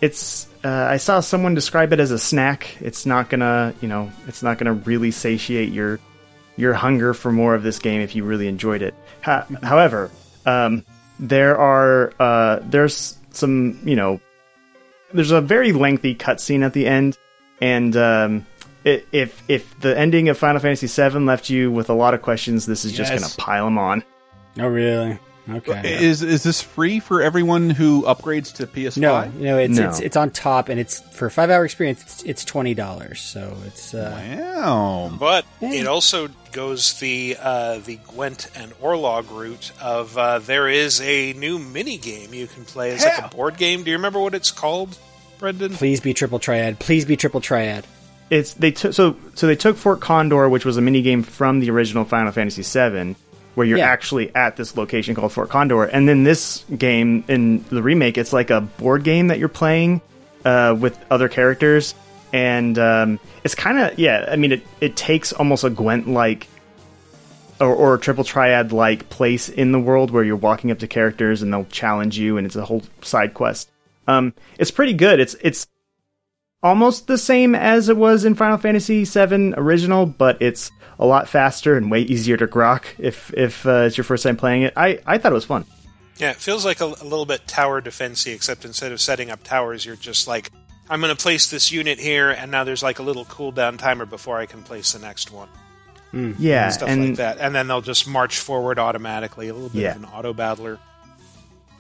it's. 0.01 0.47
Uh, 0.61 0.67
I 0.67 0.97
saw 0.97 1.21
someone 1.21 1.55
describe 1.55 1.93
it 1.93 2.01
as 2.01 2.11
a 2.11 2.19
snack. 2.19 2.75
It's 2.81 3.05
not 3.05 3.29
gonna, 3.29 3.73
you 3.79 3.87
know, 3.87 4.11
it's 4.27 4.43
not 4.43 4.57
gonna 4.57 4.73
really 4.73 5.11
satiate 5.11 5.71
your 5.71 5.99
your 6.57 6.73
hunger 6.73 7.13
for 7.13 7.31
more 7.31 7.55
of 7.55 7.63
this 7.63 7.79
game 7.79 8.01
if 8.01 8.15
you 8.15 8.25
really 8.25 8.49
enjoyed 8.49 8.81
it. 8.81 8.93
Ha- 9.21 9.47
however, 9.63 10.11
um, 10.45 10.85
there 11.17 11.57
are 11.57 12.13
uh, 12.19 12.59
there's 12.63 13.17
some, 13.31 13.79
you 13.85 13.95
know, 13.95 14.19
there's 15.13 15.31
a 15.31 15.39
very 15.39 15.71
lengthy 15.71 16.15
cutscene 16.15 16.65
at 16.65 16.73
the 16.73 16.85
end, 16.85 17.17
and 17.61 17.95
um, 17.95 18.45
i 18.85 19.01
if 19.13 19.41
if 19.47 19.79
the 19.79 19.97
ending 19.97 20.27
of 20.27 20.37
Final 20.37 20.59
Fantasy 20.59 20.87
VII 20.87 21.19
left 21.19 21.49
you 21.49 21.71
with 21.71 21.89
a 21.89 21.93
lot 21.93 22.13
of 22.13 22.21
questions, 22.21 22.65
this 22.65 22.83
is 22.83 22.91
just 22.91 23.13
gonna 23.13 23.33
pile 23.37 23.63
them 23.63 23.77
on. 23.77 24.03
Oh, 24.59 24.67
really? 24.67 25.17
Okay. 25.57 26.03
Is 26.03 26.21
is 26.21 26.43
this 26.43 26.61
free 26.61 26.99
for 26.99 27.21
everyone 27.21 27.69
who 27.69 28.03
upgrades 28.03 28.53
to 28.55 28.67
PS5? 28.67 28.97
No, 28.97 29.25
no, 29.37 29.57
it's 29.57 29.77
No. 29.77 29.89
it's 29.89 29.99
it's 29.99 30.17
on 30.17 30.31
top, 30.31 30.69
and 30.69 30.79
it's 30.79 30.99
for 30.99 31.25
a 31.27 31.31
five 31.31 31.49
hour 31.49 31.65
experience. 31.65 32.01
It's, 32.03 32.23
it's 32.23 32.45
twenty 32.45 32.73
dollars, 32.73 33.19
so 33.19 33.55
it's 33.65 33.93
uh, 33.93 34.21
Wow. 34.39 35.11
But 35.19 35.45
it 35.61 35.87
also 35.87 36.29
goes 36.51 36.99
the 36.99 37.37
uh, 37.39 37.79
the 37.79 37.97
Gwent 38.07 38.49
and 38.55 38.71
Orlog 38.79 39.29
route 39.31 39.71
of 39.81 40.17
uh, 40.17 40.39
there 40.39 40.67
is 40.67 41.01
a 41.01 41.33
new 41.33 41.59
mini 41.59 41.97
game 41.97 42.33
you 42.33 42.47
can 42.47 42.65
play. 42.65 42.91
It's 42.91 43.05
like 43.05 43.31
a 43.31 43.35
board 43.35 43.57
game. 43.57 43.83
Do 43.83 43.91
you 43.91 43.97
remember 43.97 44.19
what 44.19 44.33
it's 44.35 44.51
called, 44.51 44.97
Brendan? 45.37 45.73
please 45.73 45.99
be 46.01 46.13
triple 46.13 46.39
triad. 46.39 46.79
Please 46.79 47.05
be 47.05 47.15
triple 47.17 47.41
triad. 47.41 47.85
It's 48.29 48.53
they 48.53 48.71
took 48.71 48.93
so 48.93 49.15
so 49.33 49.47
they 49.47 49.55
took 49.55 49.75
Fort 49.75 50.01
Condor, 50.01 50.47
which 50.49 50.63
was 50.65 50.77
a 50.77 50.81
mini 50.81 51.01
game 51.01 51.23
from 51.23 51.59
the 51.61 51.71
original 51.71 52.05
Final 52.05 52.31
Fantasy 52.31 52.61
VII, 52.61 53.15
where 53.59 53.67
you're 53.67 53.77
Yeah. 53.79 53.87
actually 53.91 54.33
at 54.33 54.55
this 54.55 54.77
location 54.77 55.15
called 55.15 55.33
Fort 55.33 55.49
Condor, 55.49 55.83
and 55.83 56.07
then 56.07 56.23
this 56.23 56.63
game 56.77 57.25
in 57.27 57.65
the 57.67 57.83
remake, 57.83 58.17
it's 58.17 58.31
like 58.31 58.49
a 58.51 58.61
board 58.61 59.03
game 59.03 59.27
that 59.27 59.37
you're 59.37 59.49
playing 59.49 59.99
uh, 60.45 60.77
with 60.79 60.97
other 61.11 61.27
characters, 61.27 61.93
and 62.31 62.79
um, 62.79 63.19
it's 63.43 63.55
kind 63.55 63.77
of 63.77 63.99
yeah. 63.99 64.29
I 64.31 64.37
mean, 64.37 64.53
it 64.53 64.65
it 64.79 64.95
takes 64.95 65.33
almost 65.33 65.65
a 65.65 65.69
Gwent 65.69 66.07
like 66.07 66.47
or, 67.59 67.75
or 67.75 67.95
a 67.95 67.99
triple 67.99 68.23
triad 68.23 68.71
like 68.71 69.09
place 69.09 69.49
in 69.49 69.73
the 69.73 69.79
world 69.79 70.09
where 70.11 70.23
you're 70.23 70.37
walking 70.37 70.71
up 70.71 70.79
to 70.79 70.87
characters 70.87 71.41
and 71.41 71.51
they'll 71.51 71.65
challenge 71.65 72.17
you, 72.17 72.37
and 72.37 72.47
it's 72.47 72.55
a 72.55 72.63
whole 72.63 72.83
side 73.01 73.33
quest. 73.33 73.69
Um, 74.07 74.33
it's 74.57 74.71
pretty 74.71 74.93
good. 74.93 75.19
It's 75.19 75.35
it's 75.41 75.67
almost 76.63 77.07
the 77.07 77.17
same 77.17 77.55
as 77.55 77.89
it 77.89 77.97
was 77.97 78.25
in 78.25 78.35
Final 78.35 78.57
Fantasy 78.57 79.03
VII 79.05 79.53
original, 79.55 80.05
but 80.05 80.41
it's 80.41 80.71
a 80.99 81.05
lot 81.05 81.29
faster 81.29 81.77
and 81.77 81.89
way 81.89 82.01
easier 82.01 82.35
to 82.37 82.47
grok 82.47 82.83
if 82.97 83.33
if 83.35 83.65
uh, 83.65 83.83
it's 83.87 83.97
your 83.97 84.03
first 84.03 84.23
time 84.23 84.35
playing 84.37 84.63
it. 84.63 84.73
I, 84.75 84.99
I 85.05 85.17
thought 85.17 85.31
it 85.31 85.35
was 85.35 85.45
fun. 85.45 85.65
Yeah, 86.17 86.31
it 86.31 86.37
feels 86.37 86.65
like 86.65 86.81
a, 86.81 86.85
a 86.85 87.03
little 87.05 87.25
bit 87.25 87.47
tower 87.47 87.81
defensey, 87.81 88.33
except 88.35 88.65
instead 88.65 88.91
of 88.91 88.99
setting 88.99 89.29
up 89.31 89.41
towers, 89.43 89.85
you're 89.85 89.95
just 89.95 90.27
like, 90.27 90.51
I'm 90.89 90.99
going 90.99 91.15
to 91.15 91.21
place 91.21 91.49
this 91.49 91.71
unit 91.71 91.97
here, 91.97 92.29
and 92.29 92.51
now 92.51 92.65
there's 92.65 92.83
like 92.83 92.99
a 92.99 93.03
little 93.03 93.23
cooldown 93.23 93.77
timer 93.77 94.05
before 94.05 94.37
I 94.37 94.45
can 94.45 94.61
place 94.63 94.91
the 94.91 94.99
next 94.99 95.31
one. 95.31 95.47
Yeah, 96.11 96.65
and 96.65 96.73
stuff 96.73 96.89
and 96.89 97.05
like 97.09 97.15
that, 97.17 97.37
and 97.39 97.55
then 97.55 97.67
they'll 97.67 97.81
just 97.81 98.05
march 98.07 98.39
forward 98.39 98.79
automatically. 98.79 99.47
A 99.47 99.53
little 99.53 99.69
bit 99.69 99.81
Yeah. 99.83 99.91
of 99.91 99.97
an 100.03 100.05
auto 100.09 100.33
battler. 100.33 100.79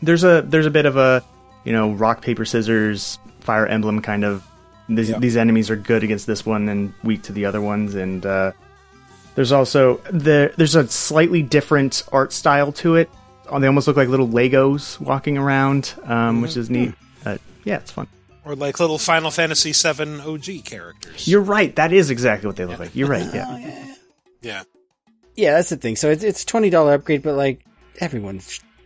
there's 0.01 0.23
a 0.23 0.41
there's 0.43 0.67
a 0.67 0.71
bit 0.71 0.85
of 0.85 0.95
a 0.95 1.21
you 1.65 1.73
know 1.73 1.91
rock 1.91 2.21
paper 2.21 2.45
scissors 2.45 3.19
fire 3.41 3.65
emblem 3.65 4.01
kind 4.01 4.23
of 4.23 4.43
these, 4.89 5.09
Yeah. 5.09 5.19
these 5.19 5.37
enemies 5.37 5.69
are 5.69 5.75
good 5.75 6.03
against 6.03 6.27
this 6.27 6.45
one 6.45 6.67
and 6.69 6.93
weak 7.03 7.21
to 7.23 7.31
the 7.33 7.45
other 7.45 7.61
ones 7.61 7.95
and 7.95 8.25
uh, 8.25 8.51
there's 9.35 9.51
also 9.51 9.97
there 10.11 10.49
there's 10.57 10.75
a 10.75 10.87
slightly 10.87 11.41
different 11.43 12.03
art 12.11 12.33
style 12.33 12.71
to 12.73 12.95
it. 12.95 13.09
Oh, 13.47 13.59
they 13.59 13.67
almost 13.67 13.87
look 13.87 13.97
like 13.97 14.09
little 14.09 14.27
legos 14.27 14.99
walking 14.99 15.37
around 15.37 15.93
um, 16.05 16.41
which 16.41 16.57
is 16.57 16.69
neat 16.69 16.93
uh, 17.25 17.37
yeah 17.63 17.77
it's 17.77 17.91
fun. 17.91 18.07
Or 18.45 18.55
like 18.55 18.79
little 18.79 18.97
Final 18.97 19.29
Fantasy 19.31 19.73
VII 19.73 20.21
OG 20.21 20.65
characters. 20.65 21.27
you're 21.27 21.41
right. 21.41 21.75
That 21.75 21.93
is 21.93 22.09
exactly 22.09 22.47
what 22.47 22.55
they 22.55 22.65
look 22.65 22.79
like. 22.79 22.95
You're 22.95 23.07
right. 23.09 23.27
Yeah. 23.33 23.93
Yeah. 24.41 24.63
Yeah, 25.35 25.53
that's 25.53 25.69
the 25.69 25.77
thing. 25.77 25.95
So 25.95 26.09
it's 26.09 26.23
it's 26.23 26.43
twenty 26.43 26.69
dollar 26.69 26.93
upgrade, 26.95 27.21
but 27.21 27.35
like 27.35 27.63
everyone 27.99 28.41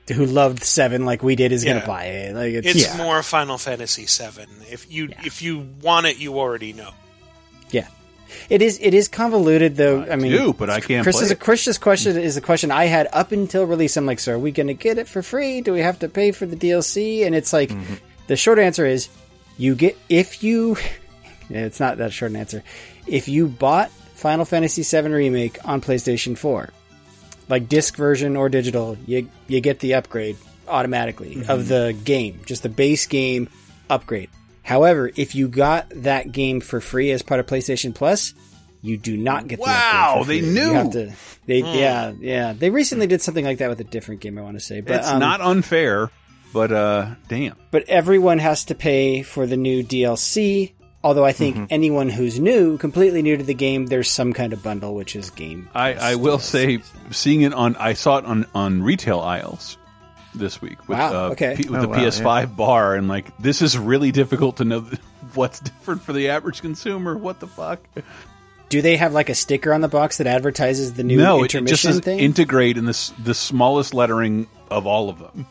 who 0.10 0.26
loved 0.26 0.64
seven 0.64 1.06
like 1.06 1.24
we 1.24 1.36
did 1.36 1.52
is 1.52 1.64
Yeah. 1.64 1.76
gonna 1.76 1.88
buy 1.88 2.06
it. 2.06 2.36
Like 2.36 2.54
it's, 2.66 2.68
It's 2.84 2.98
more 2.98 3.22
Final 3.24 3.58
Fantasy 3.58 4.06
VII. 4.06 4.46
If 4.72 4.92
you 4.92 5.10
if 5.24 5.42
you 5.42 5.60
want 5.82 6.06
it, 6.08 6.18
you 6.18 6.38
already 6.40 6.74
know. 6.74 6.92
Yeah. 7.72 7.88
It 8.50 8.62
is. 8.64 8.80
It 8.82 8.94
is 8.96 9.08
convoluted, 9.08 9.76
though. 9.76 10.02
I, 10.10 10.16
mean, 10.16 10.32
do, 10.32 10.54
but 10.54 10.68
I 10.70 10.80
can't 10.80 11.04
Chris 11.04 11.18
play 11.18 11.26
is 11.26 11.32
a. 11.32 11.36
Chris's 11.36 11.78
question 11.78 12.18
is 12.18 12.36
a 12.36 12.42
question 12.42 12.72
I 12.72 12.86
had 12.86 13.08
up 13.14 13.32
until 13.32 13.66
release. 13.66 13.96
I'm 13.96 14.08
like, 14.08 14.20
so 14.20 14.34
are 14.34 14.40
we 14.40 14.52
going 14.52 14.68
to 14.68 14.74
get 14.74 14.98
it 14.98 15.08
for 15.08 15.22
free? 15.22 15.62
Do 15.62 15.72
we 15.72 15.82
have 15.82 16.00
to 16.00 16.10
pay 16.10 16.32
for 16.32 16.48
the 16.48 16.56
DLC? 16.56 17.26
And 17.28 17.36
it's 17.36 17.54
like, 17.54 17.70
Mm-hmm. 17.70 17.94
the 18.28 18.36
short 18.36 18.58
answer 18.58 18.88
is 18.88 19.08
You 19.58 19.76
get 19.76 19.98
if 20.10 20.44
you 20.44 20.78
it's 21.50 21.80
not 21.80 21.98
that 22.00 22.12
short 22.12 22.32
an 22.32 22.38
answer. 22.38 22.64
If 23.06 23.28
you 23.28 23.48
bought 23.48 23.92
Final 24.16 24.46
Fantasy 24.46 24.82
VII 24.82 25.10
Remake 25.10 25.60
on 25.64 25.80
PlayStation 25.82 26.36
4, 26.38 26.70
like 27.50 27.68
disc 27.70 27.96
version 27.96 28.36
or 28.36 28.50
digital, 28.50 28.98
you 29.06 29.30
you 29.48 29.62
get 29.62 29.80
the 29.80 29.96
upgrade 29.96 30.38
automatically 30.68 31.36
Mhm. 31.36 31.50
of 31.50 31.68
the 31.68 31.96
game, 32.04 32.40
just 32.46 32.64
the 32.64 32.70
base 32.70 33.06
game 33.06 33.50
upgrade. 33.90 34.30
However, 34.64 35.12
if 35.16 35.36
you 35.36 35.48
got 35.50 35.90
that 36.04 36.32
game 36.32 36.62
for 36.62 36.80
free 36.80 37.12
as 37.12 37.22
part 37.22 37.40
of 37.42 37.46
PlayStation 37.46 37.94
Plus, 37.94 38.34
you 38.82 38.98
do 38.98 39.18
not 39.18 39.48
get 39.48 39.58
the 39.58 39.64
Wow, 39.64 40.22
upgrade 40.22 40.26
for 40.26 40.28
they 40.30 40.42
knew. 40.42 40.92
To, 40.92 41.14
they 41.46 41.60
Hmm. 41.62 41.76
yeah 41.78 42.12
yeah 42.20 42.54
they 42.54 42.70
recently 42.70 43.08
did 43.08 43.22
something 43.22 43.44
like 43.46 43.58
that 43.58 43.70
with 43.70 43.80
a 43.82 43.84
different 43.86 44.22
game. 44.22 44.38
I 44.38 44.42
want 44.42 44.58
to 44.58 44.64
say, 44.64 44.80
but 44.82 44.96
it's 44.96 45.08
um, 45.10 45.20
not 45.20 45.42
unfair, 45.42 46.10
but 46.54 46.72
uh, 46.72 47.08
damn. 47.28 47.56
but 47.72 47.84
everyone 47.90 48.40
has 48.40 48.64
to 48.66 48.76
pay 48.76 49.22
for 49.22 49.46
the 49.46 49.58
new 49.58 49.84
DLC. 49.84 50.72
Although 51.04 51.26
I 51.26 51.34
think 51.34 51.58
Mhm. 51.58 51.68
anyone 51.70 52.10
who's 52.10 52.40
new, 52.40 52.78
completely 52.78 53.22
new 53.22 53.36
to 53.38 53.44
the 53.44 53.54
game, 53.54 53.88
there's 53.88 54.10
some 54.10 54.32
kind 54.34 54.54
of 54.54 54.64
bundle, 54.64 54.96
which 54.96 55.16
is 55.16 55.30
game. 55.32 55.68
I, 55.76 55.94
I 55.94 56.16
will 56.16 56.40
say, 56.40 56.80
seeing 57.12 57.42
it 57.42 57.54
on, 57.54 57.76
I 57.76 57.94
saw 57.94 58.18
it 58.20 58.26
on, 58.26 58.46
on 58.56 58.82
retail 58.84 59.20
aisles 59.20 59.78
this 60.34 60.62
week 60.62 60.80
with, 60.88 60.98
Wow, 60.98 61.26
uh, 61.28 61.30
okay. 61.32 61.56
P- 61.58 61.70
with 61.70 61.80
Oh, 61.80 61.82
the 61.82 61.88
wow, 61.90 61.98
PS5 61.98 62.56
bar, 62.56 62.96
and 62.96 63.08
like 63.10 63.36
this 63.38 63.62
is 63.62 63.78
really 63.78 64.12
difficult 64.14 64.58
to 64.58 64.66
know 64.66 64.86
what's 65.34 65.60
different 65.60 66.02
for 66.04 66.14
the 66.14 66.30
average 66.30 66.62
consumer. 66.62 67.18
What 67.18 67.40
the 67.42 67.48
fuck? 67.48 67.80
Do 68.70 68.82
they 68.82 68.96
have 68.96 69.12
like 69.14 69.30
a 69.30 69.36
sticker 69.36 69.74
on 69.74 69.82
the 69.82 69.88
box 69.90 70.18
that 70.18 70.26
advertises 70.28 70.94
the 70.94 71.04
new 71.04 71.18
no, 71.18 71.40
it, 71.44 71.54
it 71.54 71.56
intermission 71.56 71.68
just 71.68 71.84
says 71.84 72.00
thing? 72.00 72.20
Intergrade 72.20 72.78
in 72.78 72.86
this 72.86 73.10
the 73.24 73.34
smallest 73.36 73.94
lettering 73.94 74.48
of 74.72 74.88
all 74.88 75.10
of 75.10 75.20
them. 75.20 75.46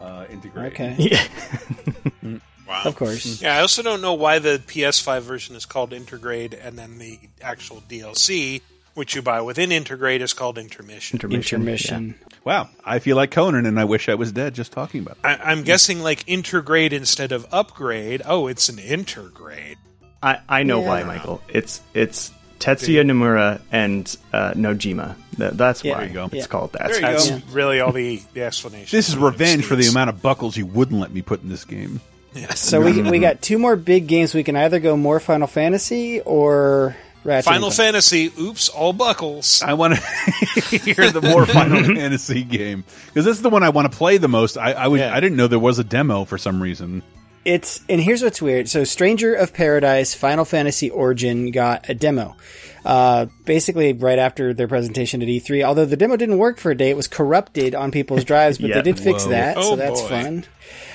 Uh, 0.00 0.24
Intergrade. 0.30 0.66
Okay. 0.68 2.40
Wow. 2.72 2.82
Of 2.86 2.96
course. 2.96 3.42
Yeah, 3.42 3.56
I 3.56 3.60
also 3.60 3.82
don't 3.82 4.00
know 4.00 4.14
why 4.14 4.38
the 4.38 4.60
PS5 4.66 5.20
version 5.22 5.56
is 5.56 5.66
called 5.66 5.90
Intergrade 5.92 6.58
and 6.60 6.78
then 6.78 6.98
the 6.98 7.18
actual 7.42 7.82
DLC, 7.88 8.62
which 8.94 9.14
you 9.14 9.20
buy 9.22 9.40
within 9.42 9.70
Intergrade, 9.70 10.20
is 10.20 10.32
called 10.32 10.56
Intermission. 10.58 11.16
Intermission. 11.20 12.14
Wow, 12.44 12.68
I 12.84 12.98
feel 12.98 13.16
like 13.16 13.30
Conan, 13.30 13.66
and 13.66 13.78
I 13.78 13.84
wish 13.84 14.08
I 14.08 14.14
was 14.14 14.32
dead 14.32 14.54
just 14.54 14.72
talking 14.72 15.00
about 15.02 15.18
it. 15.18 15.24
I, 15.24 15.50
I'm 15.52 15.62
guessing 15.62 16.00
like 16.00 16.24
Intergrade 16.26 16.92
instead 16.92 17.30
of 17.30 17.46
Upgrade. 17.52 18.22
Oh, 18.24 18.46
it's 18.48 18.68
an 18.68 18.76
Intergrade. 18.76 19.76
I, 20.22 20.38
I 20.48 20.62
know 20.62 20.80
Yeah. 20.80 20.88
why, 20.88 21.02
Michael. 21.04 21.40
It's 21.48 21.80
it's 21.94 22.30
Tetsuya 22.58 23.04
Nomura 23.04 23.60
and 23.70 24.16
uh, 24.32 24.52
Nojima. 24.54 25.16
That, 25.38 25.56
that's 25.58 25.84
Yeah. 25.84 25.92
why 25.94 25.98
There 26.00 26.08
you 26.08 26.14
go. 26.14 26.24
it's 26.26 26.34
Yeah. 26.34 26.46
called 26.46 26.72
that. 26.72 26.86
There 26.88 26.94
you 26.96 27.00
That's- 27.00 27.30
go. 27.30 27.40
really 27.50 27.80
all 27.80 27.92
the, 27.92 28.22
the 28.34 28.42
explanation. 28.44 28.96
This 28.96 29.08
is 29.08 29.16
revenge 29.16 29.64
for 29.64 29.76
the 29.76 29.86
amount 29.88 30.10
of 30.10 30.22
buckles 30.22 30.56
you 30.56 30.64
wouldn't 30.66 31.00
let 31.00 31.12
me 31.12 31.22
put 31.22 31.42
in 31.42 31.48
this 31.48 31.64
game. 31.64 32.00
Yes. 32.34 32.60
So 32.60 32.80
we 32.80 33.02
we 33.02 33.18
got 33.18 33.42
two 33.42 33.58
more 33.58 33.76
big 33.76 34.06
games. 34.06 34.34
We 34.34 34.42
can 34.44 34.56
either 34.56 34.80
go 34.80 34.96
more 34.96 35.20
Final 35.20 35.46
Fantasy 35.46 36.20
or 36.20 36.96
Ratchet. 37.24 37.44
Final 37.44 37.66
and 37.68 37.74
Fantasy, 37.76 38.32
oops, 38.40 38.68
all 38.70 38.92
buckles. 38.92 39.62
I 39.62 39.74
want 39.74 39.94
to 39.96 40.00
hear 40.78 41.10
the 41.10 41.20
more 41.22 41.44
Final 41.46 41.82
Fantasy 41.94 42.42
game 42.42 42.84
because 43.06 43.24
this 43.26 43.36
is 43.36 43.42
the 43.42 43.50
one 43.50 43.62
I 43.62 43.68
want 43.68 43.90
to 43.92 43.96
play 43.96 44.16
the 44.16 44.28
most. 44.28 44.56
I 44.56 44.72
I, 44.72 44.88
was, 44.88 45.00
I 45.02 45.20
didn't 45.20 45.36
know 45.36 45.46
there 45.46 45.58
was 45.58 45.78
a 45.78 45.84
demo 45.84 46.24
for 46.24 46.38
some 46.38 46.62
reason. 46.62 47.02
It's 47.44 47.80
and 47.88 48.00
here's 48.00 48.22
what's 48.22 48.40
weird. 48.40 48.68
So, 48.68 48.84
Stranger 48.84 49.34
of 49.34 49.52
Paradise, 49.52 50.14
Final 50.14 50.44
Fantasy 50.44 50.90
Origin 50.90 51.50
got 51.50 51.88
a 51.88 51.94
demo. 51.94 52.36
Uh, 52.84 53.26
basically, 53.44 53.92
right 53.92 54.18
after 54.18 54.54
their 54.54 54.68
presentation 54.68 55.22
at 55.22 55.28
E3. 55.28 55.64
Although 55.64 55.84
the 55.84 55.96
demo 55.96 56.16
didn't 56.16 56.38
work 56.38 56.58
for 56.58 56.70
a 56.70 56.76
day, 56.76 56.90
it 56.90 56.96
was 56.96 57.08
corrupted 57.08 57.74
on 57.74 57.90
people's 57.90 58.24
drives, 58.24 58.58
but 58.58 58.70
Yeah. 58.70 58.76
they 58.76 58.82
did 58.82 58.98
fix 59.00 59.24
Whoa. 59.24 59.30
that, 59.30 59.56
Oh, 59.56 59.62
so 59.70 59.76
that's 59.76 60.00
boy. 60.02 60.08
fun. 60.08 60.44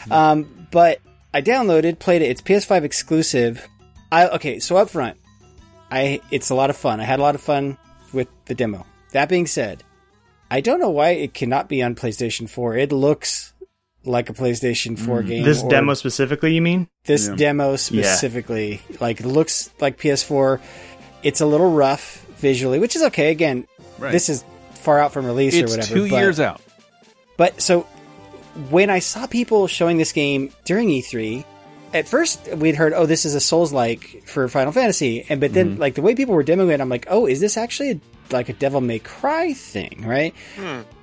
Um, 0.10 0.68
but 0.72 1.00
I 1.34 1.42
downloaded, 1.42 2.00
played 2.00 2.22
it. 2.22 2.30
It's 2.30 2.42
PS5 2.42 2.84
exclusive. 2.84 3.68
I 4.12 4.28
okay. 4.30 4.60
So 4.60 4.78
up 4.78 4.90
front, 4.90 5.18
I 5.92 6.22
it's 6.32 6.50
a 6.50 6.56
lot 6.56 6.70
of 6.70 6.78
fun. 6.78 7.00
I 7.00 7.04
had 7.04 7.20
a 7.20 7.22
lot 7.22 7.36
of 7.36 7.42
fun 7.42 7.78
with 8.14 8.28
the 8.46 8.56
demo. 8.56 8.86
That 9.12 9.30
being 9.30 9.48
said, 9.48 9.84
I 10.50 10.62
don't 10.62 10.80
know 10.80 10.90
why 10.90 11.10
it 11.12 11.34
cannot 11.34 11.68
be 11.70 11.84
on 11.84 11.96
PlayStation 11.96 12.50
4. 12.50 12.78
It 12.78 12.92
looks 12.92 13.54
like 14.06 14.30
a 14.30 14.34
PlayStation 14.34 14.98
4 14.98 15.24
mm. 15.24 15.28
game. 15.28 15.44
This 15.44 15.62
demo 15.64 15.94
specifically, 15.94 16.54
you 16.54 16.62
mean? 16.62 16.88
this 17.06 17.28
Yeah. 17.28 17.36
demo 17.36 17.72
Yeah. 17.72 17.76
specifically 17.78 18.82
like 19.02 19.20
looks 19.22 19.70
like 19.82 19.98
PS4. 19.98 20.60
It's 21.24 21.42
a 21.42 21.46
little 21.46 21.72
rough 21.72 22.26
visually, 22.38 22.80
which 22.80 22.96
is 22.96 23.04
okay. 23.04 23.32
Again, 23.32 23.68
Right. 24.00 24.12
this 24.12 24.30
is 24.30 24.44
far 24.76 25.00
out 25.00 25.12
from 25.12 25.26
release 25.26 25.54
It's 25.56 25.70
or 25.74 25.78
whatever. 25.78 25.94
two 25.94 26.10
but- 26.10 26.16
years 26.18 26.40
out. 26.40 26.62
But 27.36 27.62
so 27.62 27.86
when 28.70 28.90
I 28.90 29.00
saw 29.00 29.28
people 29.28 29.68
showing 29.68 29.98
this 29.98 30.12
game 30.12 30.52
during 30.66 30.90
E3, 30.90 31.46
at 31.94 32.08
first 32.08 32.48
we'd 32.56 32.76
heard, 32.76 32.94
"Oh, 32.94 33.06
this 33.06 33.26
is 33.26 33.34
a 33.36 33.40
Souls 33.40 33.72
like 33.72 34.24
for 34.26 34.48
Final 34.48 34.72
Fantasy," 34.72 35.26
and 35.30 35.40
but 35.40 35.54
then 35.54 35.76
Mhm. 35.78 35.80
like 35.80 35.96
the 35.96 36.02
way 36.02 36.16
people 36.16 36.36
were 36.36 36.44
demoing 36.44 36.72
it, 36.74 36.82
I'm 36.82 36.90
like, 36.90 37.08
"Oh, 37.10 37.26
is 37.26 37.40
this 37.40 37.56
actually 37.58 37.92
a, 37.92 38.00
like 38.32 38.50
a 38.50 38.54
Devil 38.54 38.82
May 38.82 39.00
Cry 39.00 39.54
thing?" 39.54 40.04
Right? 40.06 40.34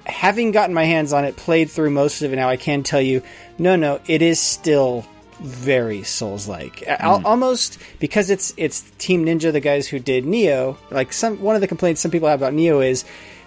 having 0.06 0.52
gotten 0.52 0.74
my 0.74 0.84
hands 0.84 1.14
on 1.14 1.24
it, 1.24 1.34
played 1.34 1.70
through 1.70 1.88
most 1.88 2.20
of 2.20 2.30
it 2.30 2.36
now, 2.36 2.46
I 2.50 2.58
can 2.58 2.82
tell 2.82 3.00
you, 3.00 3.22
no, 3.58 3.74
no, 3.74 4.00
it 4.06 4.20
is 4.20 4.38
still 4.38 5.06
very 5.40 6.02
Souls 6.02 6.46
like. 6.46 6.84
Almost 7.00 7.78
because 8.00 8.28
it's 8.28 8.52
it's 8.58 8.84
Team 8.98 9.24
Ninja, 9.24 9.50
the 9.52 9.60
guys 9.60 9.88
who 9.88 9.98
did 9.98 10.24
Nioh. 10.26 10.76
Like 10.90 11.12
some 11.12 11.40
one 11.40 11.54
of 11.54 11.62
the 11.62 11.66
complaints 11.68 12.02
some 12.02 12.10
people 12.10 12.28
have 12.28 12.40
about 12.42 12.52
Nioh 12.52 12.86
is 12.86 13.04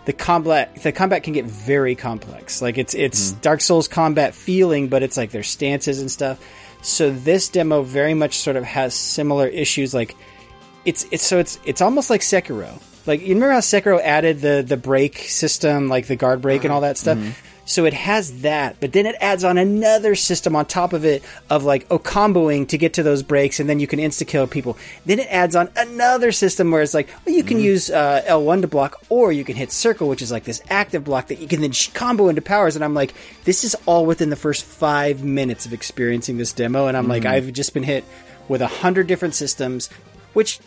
the 0.07 0.13
combat 0.13 0.73
the 0.83 0.93
combat 0.93 1.23
can 1.23 1.33
get 1.33 1.43
very 1.43 1.93
complex. 1.93 2.61
Like 2.61 2.77
it's 2.77 2.93
it's 2.93 3.31
mm-hmm. 3.31 3.41
Dark 3.41 3.59
Souls 3.59 3.89
combat 3.89 4.33
feeling, 4.33 4.87
but 4.87 5.03
it's 5.03 5.17
like 5.17 5.31
their 5.31 5.43
stances 5.43 5.99
and 5.99 6.09
stuff. 6.09 6.39
So 6.81 7.11
this 7.11 7.49
demo 7.49 7.81
very 7.81 8.13
much 8.13 8.37
sort 8.37 8.55
of 8.55 8.63
has 8.63 8.93
similar 8.93 9.47
issues 9.47 9.93
like 9.93 10.15
it's 10.85 11.05
it's 11.11 11.25
so 11.25 11.39
it's 11.39 11.59
it's 11.65 11.81
almost 11.81 12.09
like 12.09 12.21
Sekiro. 12.21 12.81
Like 13.05 13.19
you 13.19 13.33
remember 13.33 13.51
how 13.51 13.59
Sekiro 13.59 13.99
added 14.01 14.39
the 14.39 14.63
the 14.65 14.77
break 14.77 15.17
system, 15.17 15.89
like 15.89 16.07
the 16.07 16.15
guard 16.15 16.41
break 16.41 16.63
and 16.63 16.71
uh-huh. 16.71 16.75
all 16.75 16.81
that 16.81 16.97
stuff. 16.97 17.17
Mm-hmm. 17.17 17.46
So 17.69 17.83
it 17.83 17.93
has 17.93 18.43
that, 18.43 18.77
but 18.79 18.93
then 18.93 19.05
it 19.05 19.15
adds 19.19 19.43
on 19.43 19.57
another 19.57 20.15
system 20.15 20.55
on 20.55 20.67
top 20.67 20.93
of 20.93 21.03
it 21.03 21.21
of 21.49 21.65
like 21.65 21.85
oh 21.91 21.99
comboing 21.99 22.65
to 22.69 22.77
get 22.77 22.93
to 22.93 23.03
those 23.03 23.23
breaks, 23.23 23.59
and 23.59 23.69
then 23.69 23.81
you 23.81 23.87
can 23.87 23.99
insta 23.99 24.25
kill 24.25 24.47
people. 24.47 24.77
Then 25.05 25.19
it 25.19 25.27
adds 25.29 25.53
on 25.53 25.69
another 25.75 26.31
system 26.31 26.71
where 26.71 26.81
it's 26.81 26.93
like 26.93 27.09
well, 27.25 27.35
you 27.35 27.43
can 27.43 27.59
use 27.59 27.89
uh, 27.89 28.23
L 28.25 28.41
one 28.41 28.61
to 28.61 28.69
block, 28.69 29.01
or 29.09 29.33
you 29.33 29.43
can 29.43 29.57
hit 29.57 29.73
circle, 29.73 30.07
which 30.07 30.21
is 30.21 30.31
like 30.31 30.45
this 30.45 30.61
active 30.69 31.03
block 31.03 31.27
that 31.27 31.39
you 31.39 31.47
can 31.47 31.59
then 31.59 31.73
sh- 31.73 31.89
combo 31.89 32.29
into 32.29 32.41
powers. 32.41 32.77
And 32.77 32.85
I'm 32.85 32.93
like, 32.93 33.13
this 33.43 33.65
is 33.65 33.75
all 33.85 34.05
within 34.05 34.29
the 34.29 34.37
first 34.37 34.63
five 34.63 35.21
minutes 35.25 35.65
of 35.65 35.73
experiencing 35.73 36.37
this 36.37 36.53
demo, 36.53 36.87
and 36.87 36.95
I'm 36.95 37.09
like, 37.09 37.23
Mhm. 37.23 37.31
I've 37.31 37.51
just 37.51 37.73
been 37.73 37.83
hit 37.83 38.05
with 38.47 38.61
a 38.61 38.67
hundred 38.67 39.07
different 39.07 39.35
systems, 39.35 39.89
which 40.31 40.61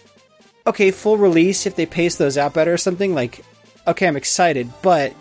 okay, 0.67 0.91
full 0.91 1.17
release 1.17 1.65
if 1.65 1.77
they 1.77 1.87
pace 1.87 2.17
those 2.17 2.37
out 2.37 2.53
better 2.53 2.75
or 2.75 2.77
something, 2.79 3.15
like 3.15 3.43
okay, 3.87 4.07
I'm 4.07 4.17
excited, 4.17 4.71
but 4.83 5.15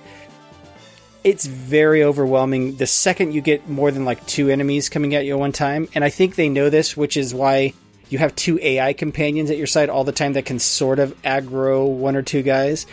it's 1.24 1.46
very 1.46 2.04
overwhelming 2.04 2.76
the 2.78 2.88
second 2.88 3.34
you 3.34 3.42
get 3.42 3.68
more 3.68 3.92
than 3.92 4.06
like 4.06 4.26
two 4.26 4.50
enemies 4.50 4.90
coming 4.90 5.16
at 5.16 5.26
you 5.26 5.34
at 5.34 5.40
one 5.40 5.52
time. 5.52 5.88
And 5.94 6.04
I 6.04 6.10
think 6.10 6.36
they 6.36 6.50
know 6.50 6.70
this, 6.70 6.96
which 6.96 7.18
is 7.18 7.34
why 7.34 7.74
you 8.10 8.18
have 8.18 8.36
two 8.36 8.60
AI 8.62 8.94
companions 8.94 9.52
at 9.52 9.58
your 9.58 9.68
side 9.68 9.90
all 9.90 10.04
the 10.04 10.12
time 10.12 10.34
that 10.34 10.46
can 10.46 10.60
sort 10.60 11.00
of 11.00 11.20
aggro 11.22 11.88
one 11.88 12.16
or 12.16 12.22
two 12.22 12.42
guys. 12.42 12.86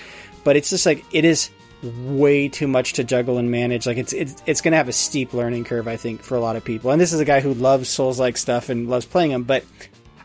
But 0.45 0.57
it's 0.57 0.71
just 0.71 0.87
like 0.87 1.05
it 1.13 1.25
is 1.25 1.51
way 1.83 2.49
too 2.49 2.67
much 2.67 2.95
to 2.95 3.05
juggle 3.05 3.39
and 3.39 3.51
manage. 3.51 3.87
Like 3.87 3.99
it's 3.99 4.13
it's 4.13 4.43
it's 4.47 4.61
going 4.61 4.73
to 4.73 4.79
have 4.79 4.89
a 4.89 4.93
steep 4.93 5.33
learning 5.33 5.65
curve, 5.65 5.89
I 5.89 5.97
think, 5.97 6.23
for 6.23 6.37
a 6.37 6.41
lot 6.41 6.57
of 6.57 6.65
people. 6.65 6.91
And 6.91 7.01
this 7.01 7.13
is 7.13 7.21
a 7.21 7.25
guy 7.25 7.41
who 7.41 7.55
loves 7.55 7.89
Souls 7.89 8.19
like 8.19 8.37
stuff 8.37 8.69
and 8.69 8.89
loves 8.89 9.07
playing 9.07 9.31
them, 9.31 9.45
but 9.45 9.65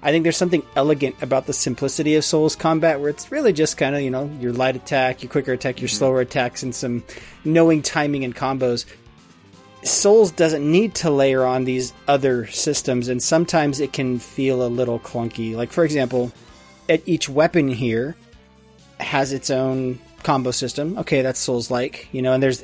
I 0.04 0.12
think 0.12 0.24
there's 0.24 0.38
something 0.38 0.64
elegant 0.76 1.22
about 1.22 1.46
the 1.46 1.54
simplicity 1.54 2.16
of 2.16 2.26
Souls 2.26 2.56
combat 2.56 3.00
where 3.00 3.10
it's 3.10 3.32
really 3.32 3.54
just 3.54 3.78
kind 3.78 3.96
of, 3.96 4.02
you 4.02 4.10
know, 4.10 4.26
your 4.40 4.52
light 4.52 4.76
attack, 4.76 5.22
your 5.22 5.32
quicker 5.32 5.54
attack, 5.54 5.80
your 5.80 5.90
mm-hmm. 5.90 5.98
slower 5.98 6.22
attacks, 6.22 6.64
and 6.64 6.74
some 6.74 7.04
knowing 7.46 7.84
timing 7.84 8.24
and 8.24 8.36
combos. 8.36 8.86
Souls 9.84 10.32
doesn't 10.32 10.70
need 10.70 10.96
to 10.96 11.12
layer 11.12 11.46
on 11.46 11.66
these 11.66 11.94
other 12.08 12.48
systems, 12.48 13.10
and 13.10 13.22
sometimes 13.22 13.80
it 13.80 13.94
can 13.94 14.18
feel 14.20 14.66
a 14.66 14.70
little 14.70 15.00
clunky. 15.00 15.56
Like, 15.56 15.72
for 15.72 15.84
example, 15.84 16.32
at 16.90 17.02
each 17.08 17.30
weapon 17.30 17.68
here 17.68 18.16
has 19.00 19.34
its 19.34 19.50
own 19.50 20.00
combo 20.24 20.52
system. 20.52 20.98
Okay, 21.00 21.22
that's 21.22 21.40
Souls 21.40 21.70
like, 21.70 22.08
you 22.12 22.22
know, 22.22 22.34
and 22.34 22.42
there's, 22.42 22.64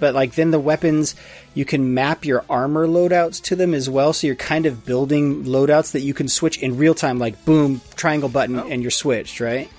but 0.00 0.14
like 0.14 0.34
then 0.34 0.50
the 0.50 0.58
weapons, 0.58 1.14
you 1.54 1.64
can 1.64 1.94
map 1.94 2.24
your 2.24 2.44
armor 2.48 2.86
loadouts 2.86 3.42
to 3.44 3.56
them 3.56 3.74
as 3.74 3.88
well. 3.88 4.12
So 4.12 4.26
you're 4.26 4.36
kind 4.36 4.66
of 4.66 4.84
building 4.84 5.44
loadouts 5.44 5.92
that 5.92 6.00
you 6.00 6.14
can 6.14 6.28
switch 6.28 6.58
in 6.58 6.78
real 6.78 6.94
time, 6.94 7.18
like 7.18 7.44
boom, 7.44 7.80
triangle 7.94 8.28
button, 8.28 8.58
and 8.58 8.82
you're 8.82 8.90
switched, 8.90 9.40
right? 9.40 9.70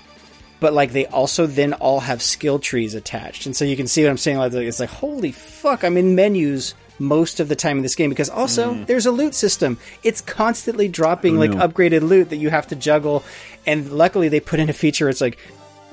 But 0.60 0.72
like 0.72 0.92
they 0.92 1.06
also 1.06 1.46
then 1.46 1.74
all 1.74 2.00
have 2.00 2.22
skill 2.22 2.58
trees 2.60 2.94
attached, 2.94 3.46
and 3.46 3.56
so 3.56 3.64
you 3.64 3.76
can 3.76 3.88
see 3.88 4.04
what 4.04 4.10
I'm 4.10 4.16
saying. 4.16 4.38
Like 4.38 4.52
it's 4.52 4.80
like 4.80 4.88
holy 4.88 5.32
fuck, 5.32 5.82
I'm 5.82 5.96
in 5.96 6.14
menus 6.14 6.74
most 6.98 7.40
of 7.40 7.48
the 7.48 7.56
time 7.56 7.78
in 7.78 7.82
this 7.82 7.96
game 7.96 8.10
because 8.10 8.30
also 8.30 8.74
there's 8.84 9.06
a 9.06 9.10
loot 9.10 9.34
system. 9.34 9.76
It's 10.04 10.20
constantly 10.20 10.86
dropping 10.88 11.38
like 11.38 11.50
upgraded 11.50 12.02
loot 12.02 12.30
that 12.30 12.36
you 12.36 12.48
have 12.50 12.68
to 12.68 12.76
juggle, 12.76 13.24
and 13.66 13.90
luckily 13.90 14.28
they 14.28 14.40
put 14.40 14.60
in 14.60 14.70
a 14.70 14.72
feature. 14.72 15.08
It's 15.08 15.20
like 15.20 15.38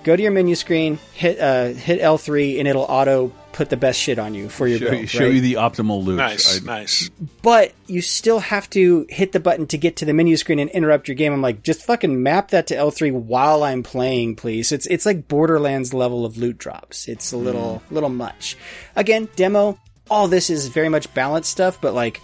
go 0.04 0.16
to 0.16 0.22
your 0.22 0.32
menu 0.32 0.56
screen, 0.56 1.00
hit 1.14 1.40
uh, 1.40 1.68
hit 1.70 2.00
L3, 2.00 2.60
and 2.60 2.68
it'll 2.68 2.84
auto 2.84 3.32
put 3.60 3.70
the 3.70 3.76
best 3.76 4.00
shit 4.00 4.18
on 4.18 4.34
you 4.34 4.48
for 4.48 4.70
your 4.70 4.80
Show, 4.80 4.90
build. 4.90 5.10
show 5.10 5.26
right? 5.26 5.34
you 5.34 5.42
the 5.42 5.56
optimal 5.56 6.02
loot. 6.02 6.16
Nice, 6.16 6.62
I- 6.62 6.66
nice. 6.66 7.10
but 7.42 7.74
you 7.88 8.02
still 8.02 8.40
have 8.40 8.70
to 8.70 9.06
hit 9.10 9.34
the 9.34 9.42
button 9.42 9.68
to 9.68 9.78
get 9.78 9.98
to 9.98 10.06
the 10.06 10.14
menu 10.14 10.38
screen 10.38 10.60
and 10.60 10.70
interrupt 10.70 11.10
your 11.10 11.16
game. 11.16 11.34
I'm 11.34 11.42
like, 11.42 11.62
just 11.62 11.82
fucking 11.82 12.24
map 12.24 12.52
that 12.52 12.68
to 12.68 12.76
L3 12.76 13.12
while 13.12 13.64
I'm 13.64 13.84
playing, 13.84 14.38
please. 14.38 14.72
It's 14.72 14.86
it's 14.86 15.06
like 15.06 15.28
Borderlands 15.28 15.94
level 15.94 16.24
of 16.24 16.38
loot 16.38 16.58
drops. 16.58 17.10
It's 17.10 17.34
a 17.34 17.38
little 17.38 17.80
hmm. 17.80 17.94
little 17.94 18.08
much. 18.08 18.56
Again, 18.96 19.28
demo. 19.36 19.78
All 20.10 20.30
this 20.30 20.50
is 20.50 20.70
very 20.70 20.88
much 20.88 21.14
balanced 21.14 21.52
stuff, 21.52 21.82
but 21.82 21.94
like, 21.94 22.22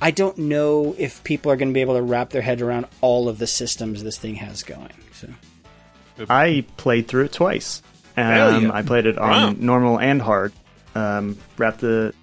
I 0.00 0.10
don't 0.10 0.38
know 0.38 0.96
if 0.98 1.22
people 1.22 1.52
are 1.52 1.56
going 1.56 1.68
to 1.68 1.74
be 1.74 1.82
able 1.82 1.94
to 1.94 2.02
wrap 2.02 2.30
their 2.30 2.42
head 2.42 2.62
around 2.62 2.86
all 3.00 3.28
of 3.28 3.38
the 3.38 3.46
systems 3.46 4.02
this 4.02 4.18
thing 4.18 4.34
has 4.34 4.64
going. 4.64 4.90
So 5.12 5.28
I 6.28 6.66
played 6.76 7.06
through 7.06 7.26
it 7.26 7.32
twice. 7.32 7.80
Um, 8.18 8.62
yeah. 8.64 8.70
I 8.72 8.82
played 8.82 9.06
it 9.06 9.18
on 9.18 9.30
Wow. 9.30 9.54
normal 9.58 10.00
and 10.00 10.20
hard. 10.20 10.52
Um, 10.94 11.38
wrapped 11.56 11.80
the 11.80 12.14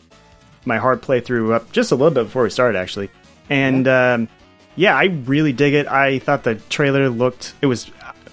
my 0.66 0.78
hard 0.78 1.02
playthrough 1.02 1.54
up 1.54 1.72
just 1.72 1.92
a 1.92 1.96
little 1.96 2.14
bit 2.14 2.24
before 2.26 2.44
we 2.44 2.50
started, 2.50 2.78
actually. 2.78 3.10
And 3.50 3.88
um, 3.88 4.28
yeah, 4.76 4.96
I 4.96 5.06
really 5.06 5.54
dig 5.54 5.74
it. 5.74 5.88
I 5.88 6.20
thought 6.20 6.44
the 6.44 6.56
trailer 6.56 7.10
looked. 7.10 7.54
It 7.62 7.68
was 7.68 7.86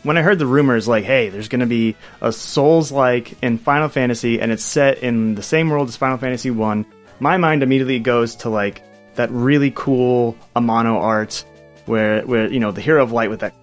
when 0.02 0.18
I 0.18 0.22
heard 0.22 0.38
the 0.38 0.46
rumors, 0.46 0.88
like, 0.88 1.04
hey, 1.04 1.28
there's 1.28 1.48
going 1.48 1.60
to 1.60 1.66
be 1.66 1.94
a 2.20 2.32
Souls 2.32 2.90
like 2.90 3.40
in 3.42 3.58
Final 3.58 3.88
Fantasy, 3.88 4.40
and 4.40 4.50
it's 4.50 4.64
set 4.64 4.98
in 5.02 5.34
the 5.36 5.42
same 5.42 5.68
world 5.70 5.88
as 5.88 5.96
Final 5.96 6.18
Fantasy 6.18 6.50
One. 6.50 6.86
My 7.20 7.36
mind 7.36 7.62
immediately 7.62 8.00
goes 8.00 8.36
to 8.36 8.48
like 8.48 8.82
that 9.14 9.30
really 9.30 9.70
cool 9.74 10.36
Amano 10.56 10.96
art, 11.00 11.44
where 11.86 12.22
where 12.22 12.50
you 12.50 12.58
know 12.58 12.72
the 12.72 12.80
hero 12.80 13.02
of 13.02 13.12
light 13.12 13.30
with 13.30 13.40
that 13.40 13.54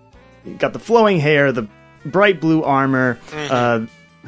got 0.59 0.71
the 0.73 0.79
flowing 0.79 1.19
hair, 1.19 1.51
the 1.51 1.67
bright 2.09 2.39
blue 2.41 2.63
armor, 2.63 3.19
uh, 3.33 3.85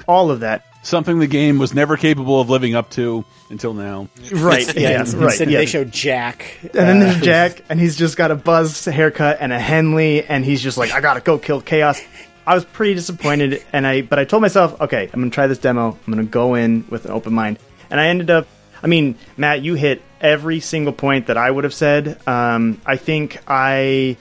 all 0.08 0.32
of 0.32 0.42
that. 0.42 0.66
Something 0.84 1.20
the 1.20 1.28
game 1.28 1.60
was 1.60 1.76
never 1.76 1.96
capable 1.96 2.42
of 2.42 2.50
living 2.50 2.74
up 2.74 2.90
to 2.92 3.24
until 3.52 3.74
now. 3.74 4.10
Right, 4.32 4.66
yeah, 4.76 4.90
yeah, 4.90 5.00
instead 5.02 5.22
right. 5.22 5.38
they 5.38 5.52
yeah. 5.52 5.66
show 5.66 5.84
Jack, 5.84 6.58
And 6.64 6.72
then 6.72 7.02
uh, 7.02 7.06
there's 7.06 7.22
Jack, 7.22 7.64
and 7.70 7.80
he's 7.80 7.96
just 7.96 8.18
got 8.18 8.32
a 8.32 8.36
buzz 8.36 8.86
haircut 8.86 9.38
and 9.42 9.54
a 9.54 9.60
Henley, 9.60 10.24
and 10.24 10.44
he's 10.44 10.62
just 10.62 10.78
like, 10.80 10.92
I 10.92 11.02
gotta 11.02 11.22
go 11.22 11.38
kill 11.38 11.62
chaos. 11.62 12.02
I 12.48 12.56
was 12.56 12.66
pretty 12.66 12.96
disappointed, 12.96 13.64
and 13.72 13.86
I 13.86 14.02
but 14.02 14.18
I 14.18 14.26
told 14.26 14.42
myself, 14.42 14.82
okay, 14.82 15.04
I'm 15.14 15.20
gonna 15.20 15.30
try 15.30 15.46
this 15.46 15.60
demo. 15.60 15.92
I'm 15.92 16.12
gonna 16.12 16.24
go 16.24 16.56
in 16.56 16.86
with 16.90 17.06
an 17.06 17.12
open 17.12 17.34
mind, 17.34 17.60
and 17.90 18.00
I 18.00 18.08
ended 18.08 18.32
up. 18.32 18.48
I 18.82 18.88
mean, 18.88 19.16
Matt, 19.38 19.62
you 19.62 19.76
hit 19.76 20.02
every 20.20 20.60
single 20.60 20.94
point 20.94 21.28
that 21.28 21.38
I 21.38 21.52
would 21.52 21.64
have 21.64 21.74
said. 21.74 22.20
Um, 22.28 22.82
I 22.86 22.98
think 22.98 23.38
I 23.48 24.18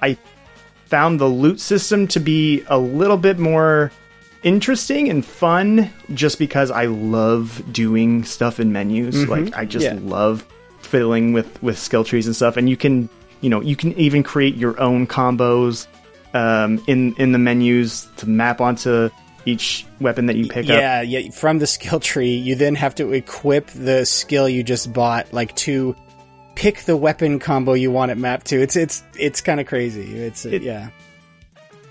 I 0.00 0.16
found 0.94 1.18
the 1.18 1.26
loot 1.26 1.58
system 1.60 2.06
to 2.06 2.20
be 2.20 2.62
a 2.68 2.78
little 2.78 3.16
bit 3.16 3.36
more 3.36 3.90
interesting 4.44 5.08
and 5.10 5.24
fun 5.24 5.90
just 6.12 6.38
because 6.38 6.70
I 6.70 6.84
love 6.84 7.60
doing 7.72 8.22
stuff 8.22 8.60
in 8.60 8.72
menus. 8.72 9.16
Mhm. 9.16 9.28
Like 9.28 9.56
I 9.56 9.64
just 9.64 9.84
Yeah. 9.86 9.98
love 10.04 10.44
fiddling 10.82 11.32
with 11.32 11.50
with 11.64 11.76
skill 11.78 12.04
trees 12.04 12.26
and 12.28 12.36
stuff 12.36 12.56
and 12.56 12.68
you 12.70 12.76
can, 12.76 13.08
you 13.40 13.50
know, 13.50 13.60
you 13.60 13.74
can 13.74 13.92
even 13.98 14.22
create 14.22 14.54
your 14.56 14.78
own 14.80 15.06
combos 15.08 15.88
um, 16.32 16.80
in 16.86 17.14
in 17.18 17.32
the 17.32 17.38
menus 17.38 18.06
to 18.18 18.28
map 18.28 18.60
onto 18.60 19.08
each 19.46 19.84
weapon 20.00 20.26
that 20.26 20.36
you 20.36 20.46
pick 20.46 20.64
up. 20.70 20.78
yeah, 20.78 21.00
yeah. 21.02 21.30
From 21.30 21.58
the 21.58 21.66
skill 21.66 21.98
tree, 22.00 22.34
you 22.36 22.54
then 22.54 22.74
have 22.76 22.94
to 22.96 23.12
equip 23.12 23.66
the 23.70 24.04
skill 24.06 24.48
you 24.48 24.62
just 24.62 24.92
bought, 24.92 25.32
like 25.32 25.54
to 25.56 25.94
pick 26.54 26.82
the 26.82 26.96
weapon 26.96 27.38
combo 27.38 27.72
you 27.72 27.90
want 27.90 28.10
it 28.10 28.16
mapped 28.18 28.46
to. 28.46 28.60
It's 28.60 28.76
it's 28.76 29.02
it's 29.18 29.40
kind 29.40 29.60
of 29.60 29.66
crazy. 29.66 30.14
It's 30.16 30.46
uh, 30.46 30.50
yeah. 30.50 30.90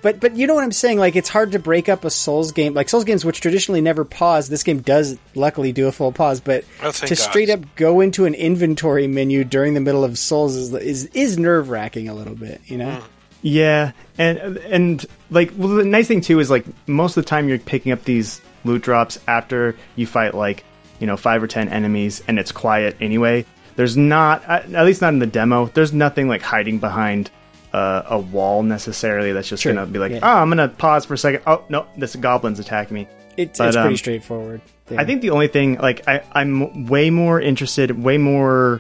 But 0.02 0.20
but 0.20 0.36
you 0.36 0.48
know 0.48 0.54
what 0.54 0.66
I'm 0.66 0.74
saying? 0.74 1.00
Like 1.00 1.16
it's 1.16 1.30
hard 1.30 1.54
to 1.54 1.60
break 1.60 1.88
up 1.88 2.04
a 2.04 2.10
Souls 2.10 2.52
game, 2.52 2.74
like 2.74 2.90
Souls 2.90 3.06
games, 3.06 3.24
which 3.24 3.40
traditionally 3.40 3.80
never 3.80 4.04
pause. 4.04 4.50
This 4.50 4.64
game 4.64 4.82
does 4.82 5.18
luckily 5.34 5.72
do 5.72 5.88
a 5.88 5.94
full 5.94 6.12
pause, 6.12 6.42
but 6.42 6.66
Oh, 6.82 6.92
to 6.92 7.08
God. 7.08 7.18
straight 7.18 7.50
up 7.50 7.62
go 7.78 8.02
into 8.02 8.26
an 8.26 8.34
inventory 8.34 9.08
menu 9.08 9.46
during 9.46 9.76
the 9.76 9.80
middle 9.80 10.04
of 10.04 10.18
Souls 10.18 10.56
is 10.56 10.74
is, 10.74 11.06
is 11.14 11.38
nerve 11.38 11.70
wracking 11.70 12.10
a 12.10 12.14
little 12.14 12.36
bit. 12.36 12.60
You 12.66 12.80
know? 12.80 13.02
Yeah, 13.42 13.92
and 14.18 14.38
and 14.58 15.06
like 15.30 15.52
well, 15.56 15.70
the 15.70 15.86
nice 15.86 16.08
thing 16.10 16.20
too 16.22 16.40
is 16.42 16.50
like 16.50 16.66
most 16.88 17.16
of 17.16 17.24
the 17.24 17.30
time 17.30 17.48
you're 17.48 17.60
picking 17.60 17.92
up 17.94 18.04
these 18.04 18.42
loot 18.66 18.82
drops 18.82 19.20
after 19.28 19.76
you 19.96 20.06
fight 20.06 20.34
like 20.34 20.66
you 21.00 21.08
know 21.08 21.16
five 21.18 21.42
or 21.42 21.48
ten 21.48 21.70
enemies 21.70 22.22
and 22.28 22.38
it's 22.40 22.52
quiet 22.52 22.98
anyway. 23.00 23.46
There's 23.76 23.98
not 23.98 24.44
at 24.46 24.72
at 24.74 24.86
least 24.86 25.02
not 25.02 25.14
in 25.14 25.20
the 25.20 25.26
demo. 25.28 25.66
There's 25.68 25.94
nothing 25.94 26.28
like 26.28 26.42
hiding 26.42 26.80
behind 26.80 27.32
uh, 27.74 28.04
a 28.08 28.20
wall 28.20 28.62
necessarily. 28.64 29.32
That's 29.34 29.48
just 29.50 29.64
True, 29.64 29.74
gonna 29.74 29.88
be 29.88 30.00
like, 30.00 30.12
yeah. 30.12 30.20
oh, 30.22 30.38
I'm 30.42 30.50
gonna 30.50 30.68
pause 30.70 31.06
for 31.06 31.16
a 31.16 31.18
second. 31.18 31.42
Oh 31.48 31.64
no, 31.70 31.88
this 31.98 32.16
goblin's 32.16 32.60
attacking 32.60 32.94
me. 32.96 33.08
It's 33.36 33.58
But, 33.58 33.70
it's 33.70 33.78
pretty 33.78 33.90
um, 33.90 33.98
straightforward. 33.98 34.62
Yeah. 34.92 35.02
I 35.02 35.06
think 35.06 35.22
the 35.22 35.32
only 35.32 35.48
thing, 35.48 35.76
like, 35.80 36.08
I, 36.08 36.22
I'm 36.34 36.86
way 36.86 37.10
more 37.10 37.42
interested, 37.42 38.04
way 38.04 38.20
more, 38.20 38.80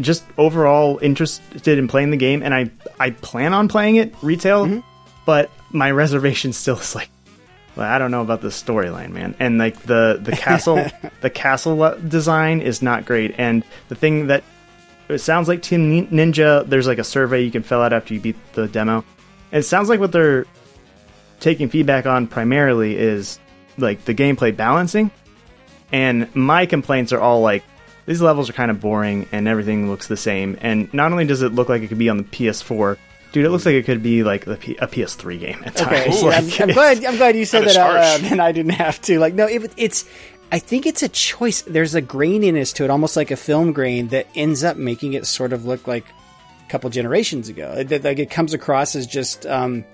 just 0.00 0.22
overall 0.36 0.98
interested 1.00 1.78
in 1.78 1.88
playing 1.88 2.10
the 2.10 2.16
game, 2.18 2.42
and 2.42 2.52
I, 2.52 2.70
I 2.98 3.10
plan 3.10 3.54
on 3.54 3.68
playing 3.68 3.96
it 3.96 4.12
retail, 4.22 4.66
Mm-hmm. 4.66 4.80
but 5.24 5.50
my 5.70 5.90
reservation 5.92 6.52
still 6.52 6.76
is 6.78 6.94
like, 6.94 7.08
well, 7.80 7.90
I 7.90 7.98
don't 7.98 8.10
know 8.10 8.20
about 8.20 8.42
the 8.42 8.48
storyline, 8.48 9.10
man, 9.10 9.34
and 9.40 9.58
like 9.58 9.80
the 9.82 10.18
the 10.22 10.32
castle, 10.32 10.84
the 11.22 11.30
castle 11.30 11.98
design 12.06 12.60
is 12.60 12.82
not 12.82 13.06
great, 13.06 13.34
and 13.38 13.64
the 13.88 13.94
thing 13.94 14.28
that 14.28 14.44
it 15.08 15.18
sounds 15.18 15.48
like 15.48 15.62
Team 15.62 16.06
Ninja, 16.08 16.68
there's 16.68 16.86
like 16.86 16.98
a 16.98 17.04
survey 17.04 17.42
you 17.42 17.50
can 17.50 17.62
fill 17.62 17.80
out 17.80 17.92
after 17.92 18.14
you 18.14 18.20
beat 18.20 18.36
the 18.52 18.68
demo. 18.68 19.04
And 19.50 19.60
it 19.60 19.64
sounds 19.64 19.88
like 19.88 19.98
what 19.98 20.12
they're 20.12 20.46
taking 21.40 21.68
feedback 21.68 22.06
on 22.06 22.28
primarily 22.28 22.96
is 22.96 23.40
like 23.76 24.04
the 24.04 24.14
gameplay 24.14 24.56
balancing. 24.56 25.10
And 25.90 26.32
my 26.36 26.66
complaints 26.66 27.12
are 27.12 27.20
all 27.20 27.40
like 27.40 27.64
these 28.06 28.22
levels 28.22 28.48
are 28.48 28.52
kind 28.52 28.70
of 28.70 28.80
boring 28.80 29.26
and 29.32 29.48
everything 29.48 29.90
looks 29.90 30.06
the 30.06 30.16
same. 30.16 30.56
And 30.60 30.92
not 30.94 31.10
only 31.10 31.24
does 31.24 31.42
it 31.42 31.52
look 31.52 31.68
like 31.68 31.82
it 31.82 31.88
could 31.88 31.98
be 31.98 32.08
on 32.08 32.18
the 32.18 32.24
PS4, 32.24 32.96
dude, 33.32 33.44
it 33.44 33.50
looks 33.50 33.66
like 33.66 33.74
it 33.74 33.84
could 33.84 34.02
be 34.02 34.22
like 34.22 34.46
a, 34.46 34.56
P- 34.56 34.76
a 34.76 34.86
PS3 34.86 35.38
game 35.40 35.62
at 35.64 35.80
Okay, 35.80 36.04
times. 36.06 36.22
yeah, 36.22 36.28
Like, 36.28 36.60
I'm, 36.60 36.68
I'm 36.68 36.74
glad. 36.74 37.04
I'm 37.04 37.16
glad 37.16 37.36
you 37.36 37.44
said 37.44 37.64
that 37.64 37.76
out 37.76 37.94
loud, 37.94 38.30
and 38.32 38.40
I 38.40 38.52
didn't 38.52 38.72
have 38.72 39.00
to. 39.02 39.18
Like, 39.18 39.34
no, 39.34 39.46
it, 39.46 39.72
it's. 39.76 40.04
I 40.52 40.58
think 40.58 40.84
it's 40.86 41.02
a 41.04 41.08
choice. 41.08 41.62
There's 41.62 41.94
a 41.94 42.02
graininess 42.02 42.74
to 42.74 42.84
it, 42.84 42.90
almost 42.90 43.16
like 43.16 43.30
a 43.30 43.36
film 43.36 43.72
grain, 43.72 44.08
that 44.08 44.26
ends 44.34 44.64
up 44.64 44.76
making 44.76 45.12
it 45.12 45.26
sort 45.26 45.52
of 45.52 45.64
look 45.64 45.86
like 45.86 46.04
a 46.66 46.70
couple 46.70 46.90
generations 46.90 47.48
ago. 47.48 47.72
It- 47.78 48.02
Like 48.04 48.18
it 48.18 48.30
comes 48.30 48.52
across 48.52 48.96
as 48.96 49.06
just 49.06 49.46
um, 49.46 49.84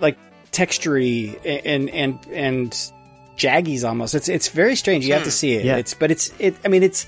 like 0.00 0.16
textury 0.52 1.36
and 1.64 1.90
and 1.90 2.18
and 2.30 2.90
jaggies 3.36 3.86
almost. 3.86 4.14
It's 4.14 4.28
it's 4.28 4.46
very 4.48 4.76
strange. 4.76 5.04
You 5.06 5.14
have 5.14 5.24
to 5.24 5.30
see 5.32 5.54
it. 5.54 5.64
Yeah. 5.64 5.76
It's 5.76 5.92
but 5.94 6.12
it's 6.12 6.32
it. 6.38 6.54
I 6.64 6.68
mean, 6.68 6.84
it's 6.84 7.06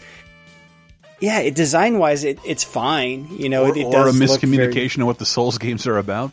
yeah. 1.21 1.41
It 1.41 1.55
design 1.55 1.99
wise, 1.99 2.25
it, 2.25 2.39
it's 2.45 2.65
fine. 2.65 3.29
You 3.31 3.49
know, 3.49 3.65
or, 3.67 3.69
it, 3.71 3.77
it 3.79 3.85
or 3.85 3.89
a 3.89 4.13
does 4.13 4.21
look 4.21 4.41
very- 4.41 4.73
miscommunication 4.73 5.01
of 5.01 5.07
what 5.07 5.19
the 5.19 5.27
Souls 5.27 5.59
games 5.59 5.87
are 5.87 5.99
about. 5.99 6.33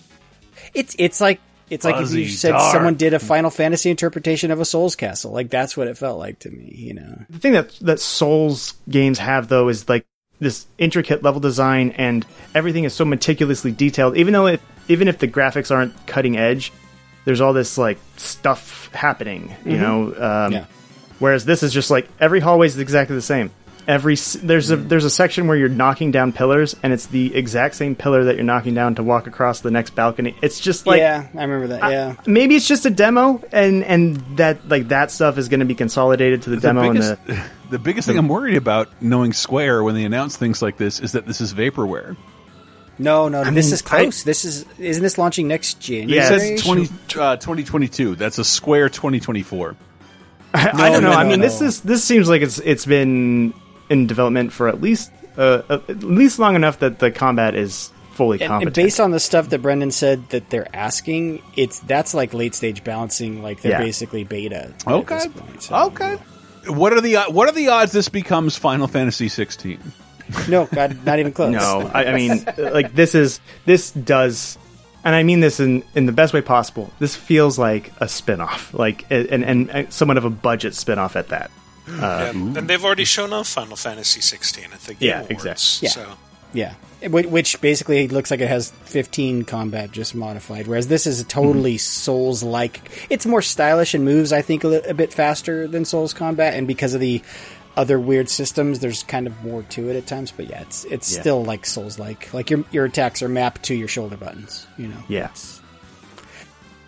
it's 0.73 0.95
it's 0.99 1.19
like 1.21 1.39
it's 1.69 1.85
like 1.85 1.95
if 2.01 2.11
you 2.13 2.27
said 2.27 2.51
dark. 2.51 2.71
someone 2.73 2.95
did 2.95 3.13
a 3.13 3.19
Final 3.19 3.49
Fantasy 3.49 3.89
interpretation 3.89 4.51
of 4.51 4.59
a 4.59 4.65
Souls 4.65 4.95
Castle. 4.95 5.31
Like 5.31 5.49
that's 5.49 5.75
what 5.77 5.87
it 5.87 5.97
felt 5.97 6.19
like 6.19 6.39
to 6.39 6.49
me. 6.51 6.73
You 6.75 6.93
know. 6.95 7.25
the 7.29 7.39
thing 7.39 7.53
that 7.53 7.71
that 7.81 7.99
Souls 7.99 8.73
games 8.89 9.19
have 9.19 9.47
though 9.47 9.69
is 9.69 9.87
like 9.89 10.05
this 10.39 10.65
intricate 10.77 11.23
level 11.23 11.39
design 11.39 11.91
and 11.91 12.25
everything 12.53 12.83
is 12.83 12.93
so 12.93 13.05
meticulously 13.05 13.71
detailed. 13.71 14.17
Even 14.17 14.33
though 14.33 14.47
it, 14.47 14.61
even 14.89 15.07
if 15.07 15.17
the 15.19 15.27
graphics 15.27 15.73
aren't 15.73 16.05
cutting 16.05 16.37
edge, 16.37 16.73
there's 17.23 17.39
all 17.39 17.53
this 17.53 17.77
like 17.77 17.97
stuff 18.17 18.89
happening. 18.93 19.55
You 19.65 19.77
Mhm. 19.77 19.79
know. 19.79 20.45
Um, 20.45 20.51
Yeah. 20.53 20.65
Whereas 21.19 21.45
this 21.45 21.63
is 21.63 21.71
just 21.73 21.89
like 21.89 22.09
every 22.19 22.41
hallway 22.41 22.67
is 22.67 22.77
exactly 22.77 23.15
the 23.15 23.21
same. 23.21 23.51
Every 23.87 24.13
s- 24.13 24.37
there's 24.41 24.71
a 24.71 24.77
there's 24.77 25.03
a 25.03 25.09
section 25.09 25.47
where 25.47 25.57
you're 25.57 25.67
knocking 25.69 26.11
down 26.11 26.31
pillars 26.31 26.75
and 26.83 26.93
it's 26.93 27.07
the 27.07 27.35
exact 27.35 27.75
same 27.75 27.95
pillar 27.95 28.25
that 28.25 28.35
you're 28.35 28.45
knocking 28.45 28.73
down 28.73 28.95
to 28.95 29.03
walk 29.03 29.27
across 29.27 29.59
the 29.61 29.71
next 29.71 29.93
balcony. 29.93 30.35
It's 30.41 30.59
just 30.59 30.87
like 30.87 30.99
yeah, 30.99 31.27
I 31.37 31.43
remember 31.43 31.67
that. 31.67 31.91
Yeah. 31.91 32.15
maybe 32.25 32.55
it's 32.55 32.67
just 32.67 32.85
a 32.85 32.89
demo 32.89 33.43
and 33.51 33.83
and 33.83 34.37
that 34.37 34.67
like 34.69 34.87
that 34.87 35.11
stuff 35.11 35.37
is 35.37 35.49
going 35.49 35.59
to 35.59 35.65
be 35.65 35.75
consolidated 35.75 36.43
to 36.43 36.51
the, 36.51 36.57
demo 36.57 36.89
and 36.89 36.99
the 36.99 37.43
the 37.71 37.79
biggest 37.79 38.07
thing 38.07 38.17
I'm 38.17 38.29
worried 38.29 38.55
about 38.55 38.89
knowing 39.01 39.33
Square 39.33 39.83
when 39.83 39.95
they 39.95 40.05
announce 40.05 40.37
things 40.37 40.61
like 40.61 40.77
this 40.77 40.99
is 40.99 41.11
that 41.11 41.25
this 41.25 41.41
is 41.41 41.53
vaporware. 41.53 42.15
No, 42.99 43.27
no, 43.27 43.41
I 43.41 43.49
this 43.49 43.65
mean, 43.65 43.73
is 43.73 43.81
close. 43.81 44.23
this 44.23 44.45
is 44.45 44.65
isn't 44.77 45.01
this 45.01 45.17
launching 45.17 45.47
next 45.47 45.79
January? 45.79 46.19
It 46.23 46.59
says 46.59 46.63
20, 46.63 46.81
uh, 47.19 47.35
2022. 47.37 48.15
That's 48.15 48.37
a 48.37 48.43
Square 48.45 48.89
2024. 48.89 49.75
I, 50.53 50.69
I 50.73 50.89
don't 50.91 51.01
know. 51.01 51.09
no, 51.09 51.15
I 51.17 51.23
mean, 51.23 51.39
no. 51.39 51.45
this 51.45 51.61
is 51.61 51.81
this 51.81 52.03
seems 52.03 52.29
like 52.29 52.43
it's 52.43 52.59
it's 52.59 52.85
been 52.85 53.53
in 53.89 54.07
development 54.07 54.51
for 54.53 54.67
at 54.67 54.81
least 54.81 55.11
uh, 55.37 55.61
at 55.69 56.03
least 56.03 56.39
long 56.39 56.55
enough 56.55 56.79
that 56.79 56.99
the 56.99 57.09
combat 57.11 57.55
is 57.55 57.91
fully 58.13 58.39
And, 58.41 58.63
and 58.63 58.73
based 58.73 58.99
on 58.99 59.09
the 59.11 59.19
stuff 59.19 59.49
that 59.49 59.63
Brendan 59.63 59.89
said 59.91 60.29
that 60.29 60.51
they're 60.51 60.67
asking, 60.75 61.41
it's 61.55 61.79
that's 61.79 62.13
like 62.13 62.33
late 62.33 62.53
stage 62.53 62.83
balancing. 62.83 63.41
Like 63.41 63.61
they're 63.61 63.71
Yeah. 63.71 63.79
basically 63.79 64.23
beta. 64.23 64.71
at 64.85 64.87
Okay. 64.87 65.15
this 65.15 65.27
point, 65.27 65.63
so- 65.63 65.75
Okay. 65.87 66.17
What 66.67 66.93
are 66.93 67.01
the 67.01 67.15
what 67.29 67.49
are 67.49 67.51
the 67.53 67.69
odds 67.69 67.91
this 67.91 68.07
becomes 68.09 68.55
Final 68.57 68.87
Fantasy 68.87 69.27
16? 69.27 69.79
No, 70.47 70.65
God, 70.67 71.03
not 71.05 71.19
even 71.19 71.33
close. 71.33 71.51
no, 71.51 71.89
I, 71.93 72.05
I 72.05 72.13
mean, 72.15 72.45
like 72.57 72.95
this 72.95 73.13
is 73.15 73.41
this 73.65 73.91
does, 73.91 74.57
and 75.03 75.13
I 75.13 75.23
mean 75.23 75.41
this 75.41 75.59
in 75.59 75.83
in 75.95 76.05
the 76.05 76.13
best 76.13 76.33
way 76.33 76.41
possible. 76.41 76.93
This 76.99 77.15
feels 77.17 77.59
like 77.59 77.91
a 77.99 78.07
spin-off, 78.07 78.73
like 78.73 79.05
and 79.11 79.43
and, 79.43 79.69
and 79.71 79.91
somewhat 79.91 80.17
of 80.17 80.23
a 80.23 80.29
budget 80.29 80.73
spin-off 80.75 81.17
at 81.17 81.27
that. 81.29 81.51
Uh, 81.87 81.91
yeah, 81.91 82.29
and 82.29 82.67
they've 82.69 82.83
already 82.83 83.05
shown 83.05 83.33
off 83.33 83.47
Final 83.47 83.75
Fantasy 83.75 84.21
16 84.21 84.65
at 84.73 84.79
the 84.81 84.93
Game 84.93 85.09
Yeah, 85.09 85.15
Awards. 85.21 85.31
exactly. 85.81 85.87
Yeah. 85.87 85.91
So 85.91 86.13
Yeah. 86.53 86.73
Which 87.09 87.59
basically 87.59 88.07
looks 88.07 88.31
like 88.31 88.39
it 88.39 88.47
has 88.47 88.71
15 88.85 89.43
combat 89.43 89.91
just 89.91 90.15
modified, 90.15 90.67
whereas 90.67 90.87
this 90.87 91.05
is 91.05 91.21
totally 91.25 91.73
hmm. 91.73 91.77
Souls 91.77 92.43
like. 92.43 93.07
It's 93.09 93.25
more 93.25 93.41
stylish 93.41 93.93
and 93.93 94.05
moves, 94.05 94.31
I 94.31 94.41
think, 94.41 94.63
a, 94.63 94.67
li- 94.69 94.81
a 94.87 94.93
bit 94.93 95.11
faster 95.13 95.67
than 95.67 95.83
Souls 95.83 96.13
combat, 96.13 96.53
and 96.53 96.65
because 96.65 96.93
of 96.93 97.01
the 97.01 97.21
other 97.75 97.99
weird 97.99 98.29
systems, 98.29 98.79
there's 98.79 99.03
kind 99.03 99.27
of 99.27 99.43
more 99.43 99.63
to 99.63 99.89
it 99.89 99.97
at 99.97 100.05
times. 100.07 100.31
But 100.31 100.49
yeah, 100.49 100.61
it's 100.61 100.85
it's 100.85 101.13
Yeah. 101.13 101.19
still 101.19 101.43
like 101.43 101.65
Souls 101.65 101.99
like. 101.99 102.33
Like 102.33 102.49
your 102.49 102.63
your 102.71 102.85
attacks 102.85 103.21
are 103.21 103.27
mapped 103.27 103.63
to 103.63 103.75
your 103.75 103.89
shoulder 103.89 104.15
buttons. 104.15 104.65
You 104.77 104.87
know. 104.87 105.03
Yeah. 105.09 105.29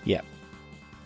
Yeah. 0.06 0.22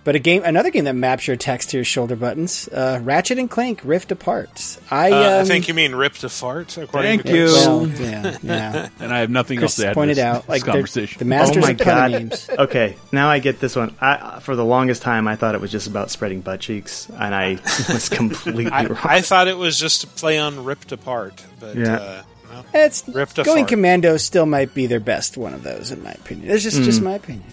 But 0.05 0.15
a 0.15 0.19
game, 0.19 0.43
another 0.45 0.71
game 0.71 0.85
that 0.85 0.95
maps 0.95 1.27
your 1.27 1.35
text 1.35 1.71
to 1.71 1.77
your 1.77 1.84
shoulder 1.84 2.15
buttons, 2.15 2.69
uh, 2.69 2.99
Ratchet 3.03 3.38
and 3.38 3.49
Clank 3.51 3.81
Rift 3.84 4.11
Apart. 4.13 4.77
I, 4.89 5.11
uh, 5.11 5.15
I 5.15 5.39
um, 5.41 5.45
think 5.45 5.67
you 5.67 5.73
mean 5.73 5.93
ripped 5.93 6.23
apart. 6.23 6.77
According 6.77 7.19
Thank 7.19 7.23
to 7.23 7.35
you. 7.35 7.45
Chris. 7.45 7.67
Well, 7.67 7.88
yeah, 7.89 8.38
yeah. 8.41 8.89
and 9.01 9.13
I 9.13 9.19
have 9.19 9.30
nothing 9.30 9.57
Chris 9.59 9.73
else 9.77 9.84
to 9.84 9.88
add. 9.88 9.89
to 9.89 9.93
pointed 9.95 10.17
this, 10.17 10.23
out, 10.23 10.47
like, 10.47 10.63
they're- 10.63 10.73
conversation. 10.73 11.19
the 11.19 11.26
masters 11.26 11.57
oh 11.63 11.67
my 11.67 11.71
of 11.71 11.77
god. 11.77 12.11
names. 12.11 12.49
Okay, 12.59 12.95
now 13.11 13.30
I 13.30 13.39
get 13.39 13.59
this 13.59 13.76
one. 13.76 13.93
I 13.99 14.39
for 14.39 14.55
the 14.55 14.65
longest 14.65 15.01
time 15.01 15.27
I 15.27 15.35
thought 15.35 15.53
it 15.53 15.61
was 15.61 15.71
just 15.71 15.88
about 15.88 16.09
spreading 16.11 16.41
butt 16.41 16.61
cheeks, 16.61 17.09
and 17.09 17.35
I 17.35 17.59
was 17.89 18.07
completely 18.09 18.67
I, 18.67 18.85
wrong. 18.85 18.97
I 19.03 19.21
thought 19.21 19.47
it 19.49 19.57
was 19.57 19.77
just 19.77 20.05
a 20.05 20.07
play 20.07 20.38
on 20.39 20.63
ripped 20.63 20.91
apart, 20.93 21.43
but 21.59 21.76
Yeah. 21.76 21.95
uh, 21.97 22.23
no. 22.51 22.63
It's 22.73 23.07
ripped 23.09 23.34
apart. 23.34 23.45
going 23.47 23.65
commando 23.65 24.15
still 24.17 24.45
might 24.45 24.73
be 24.73 24.88
their 24.88 24.99
best 25.01 25.38
one 25.38 25.53
of 25.53 25.61
those, 25.63 25.91
in 25.91 26.01
my 26.03 26.11
opinion. 26.11 26.49
It's 26.49 26.63
just 26.63 26.81
just 26.84 27.01
Mm. 27.01 27.03
my 27.03 27.13
opinion. 27.15 27.43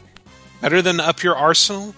Better 0.61 0.81
than 0.81 1.01
up 1.01 1.23
your 1.25 1.35
arsenal. 1.37 1.95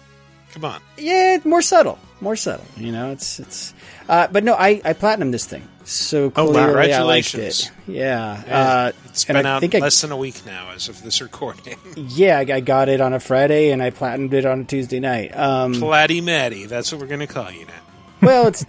Come 0.54 0.64
on. 0.64 0.80
Yeah, 0.96 1.38
more 1.44 1.62
subtle, 1.62 1.98
more 2.20 2.36
subtle. 2.36 2.64
You 2.76 2.92
know, 2.92 3.12
it's 3.12 3.38
it's. 3.38 3.74
Uh, 4.08 4.26
but 4.28 4.44
no, 4.44 4.54
I 4.54 4.80
I 4.84 4.92
platinum 4.94 5.30
this 5.30 5.44
thing. 5.46 5.68
So 5.84 6.32
Oh, 6.36 6.46
wow. 6.46 6.52
clearly 6.72 6.92
I 6.92 7.02
liked 7.02 7.34
it. 7.34 7.70
Yeah, 7.86 8.42
Yeah, 8.46 8.58
uh, 8.58 8.92
it's 9.06 9.24
been 9.24 9.36
I 9.36 9.42
out 9.50 9.60
think 9.60 9.74
I, 9.74 9.78
less 9.78 10.00
than 10.02 10.12
a 10.12 10.16
week 10.16 10.44
now 10.44 10.70
as 10.74 10.88
of 10.88 11.02
this 11.02 11.20
recording. 11.22 11.76
yeah, 11.96 12.38
I 12.38 12.52
I 12.56 12.60
got 12.60 12.88
it 12.88 13.00
on 13.00 13.12
a 13.14 13.20
Friday 13.20 13.70
and 13.70 13.82
I 13.82 13.90
platinumed 13.90 14.32
it 14.34 14.44
on 14.46 14.60
a 14.60 14.64
Tuesday 14.64 15.00
night. 15.00 15.36
Um, 15.36 15.74
Platty 15.74 16.22
Matty, 16.22 16.66
that's 16.66 16.92
what 16.92 17.00
we're 17.00 17.06
going 17.06 17.20
to 17.20 17.26
call 17.26 17.50
you 17.50 17.64
now. 17.66 17.72
well, 18.22 18.46
it's 18.48 18.64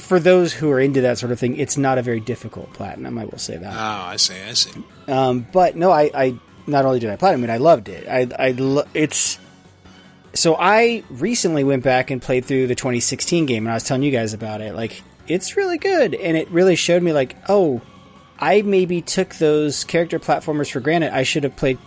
for 0.00 0.18
those 0.20 0.52
who 0.52 0.70
are 0.70 0.80
into 0.80 1.00
that 1.02 1.18
sort 1.18 1.32
of 1.32 1.38
thing. 1.38 1.56
It's 1.58 1.76
not 1.76 1.98
a 1.98 2.02
very 2.02 2.20
difficult 2.20 2.72
platinum. 2.74 3.18
I 3.18 3.24
will 3.26 3.38
say 3.38 3.56
that. 3.56 3.72
Oh, 3.74 4.06
I 4.10 4.16
see, 4.16 4.34
I 4.48 4.52
see. 4.54 4.82
Um, 5.08 5.46
but 5.52 5.76
no, 5.76 5.90
I, 5.90 6.10
I 6.14 6.38
not 6.66 6.84
only 6.86 7.00
did 7.00 7.10
I 7.10 7.16
platinum 7.16 7.48
it, 7.48 7.52
I 7.52 7.56
loved 7.58 7.88
it. 7.88 8.06
I, 8.08 8.28
I 8.38 8.50
lo- 8.52 8.86
it's 8.94 9.38
so 10.36 10.56
I 10.58 11.02
recently 11.10 11.64
went 11.64 11.82
back 11.82 12.10
and 12.10 12.20
played 12.22 12.44
through 12.44 12.66
the 12.66 12.74
2016 12.74 13.46
game, 13.46 13.64
and 13.64 13.70
I 13.70 13.74
was 13.74 13.84
telling 13.84 14.02
you 14.02 14.10
guys 14.10 14.32
about 14.32 14.60
it. 14.60 14.74
Like, 14.74 15.02
it's 15.26 15.56
really 15.56 15.78
good, 15.78 16.14
and 16.14 16.36
it 16.36 16.48
really 16.50 16.76
showed 16.76 17.02
me 17.02 17.12
like, 17.12 17.36
oh, 17.48 17.80
I 18.38 18.62
maybe 18.62 19.02
took 19.02 19.34
those 19.36 19.84
character 19.84 20.18
platformers 20.18 20.70
for 20.70 20.80
granted. 20.80 21.14
I 21.14 21.22
should 21.22 21.44
have 21.44 21.56
played, 21.56 21.78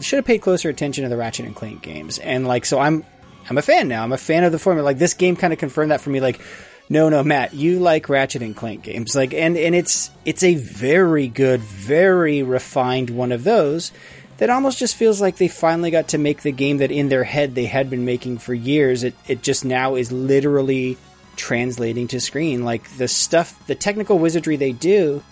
should 0.00 0.16
have 0.16 0.24
paid 0.24 0.38
closer 0.38 0.68
attention 0.68 1.04
to 1.04 1.10
the 1.10 1.16
Ratchet 1.16 1.46
and 1.46 1.54
Clank 1.54 1.82
games, 1.82 2.18
and 2.18 2.46
like, 2.46 2.64
so 2.64 2.78
I'm, 2.78 3.04
I'm 3.48 3.58
a 3.58 3.62
fan 3.62 3.88
now. 3.88 4.02
I'm 4.02 4.12
a 4.12 4.18
fan 4.18 4.44
of 4.44 4.52
the 4.52 4.58
formula. 4.58 4.84
Like, 4.84 4.98
this 4.98 5.14
game 5.14 5.36
kind 5.36 5.52
of 5.52 5.58
confirmed 5.58 5.90
that 5.90 6.00
for 6.00 6.10
me. 6.10 6.20
Like, 6.20 6.40
no, 6.88 7.08
no, 7.08 7.22
Matt, 7.22 7.54
you 7.54 7.78
like 7.78 8.08
Ratchet 8.08 8.42
and 8.42 8.56
Clank 8.56 8.82
games, 8.82 9.14
like, 9.14 9.32
and 9.32 9.56
and 9.56 9.74
it's 9.74 10.10
it's 10.24 10.42
a 10.42 10.54
very 10.56 11.28
good, 11.28 11.60
very 11.60 12.42
refined 12.42 13.10
one 13.10 13.30
of 13.30 13.44
those 13.44 13.92
that 14.40 14.48
almost 14.48 14.78
just 14.78 14.96
feels 14.96 15.20
like 15.20 15.36
they 15.36 15.48
finally 15.48 15.90
got 15.90 16.08
to 16.08 16.18
make 16.18 16.40
the 16.40 16.50
game 16.50 16.78
that 16.78 16.90
in 16.90 17.10
their 17.10 17.24
head 17.24 17.54
they 17.54 17.66
had 17.66 17.90
been 17.90 18.06
making 18.06 18.38
for 18.38 18.54
years. 18.54 19.04
It 19.04 19.14
it 19.28 19.42
just 19.42 19.66
now 19.66 19.94
is 19.96 20.10
literally 20.10 20.96
translating 21.36 22.08
to 22.08 22.20
screen. 22.20 22.64
Like 22.64 22.88
the 22.96 23.06
stuff, 23.06 23.66
the 23.66 23.74
technical 23.74 24.18
wizardry 24.18 24.56
they 24.56 24.72
do, 24.72 25.22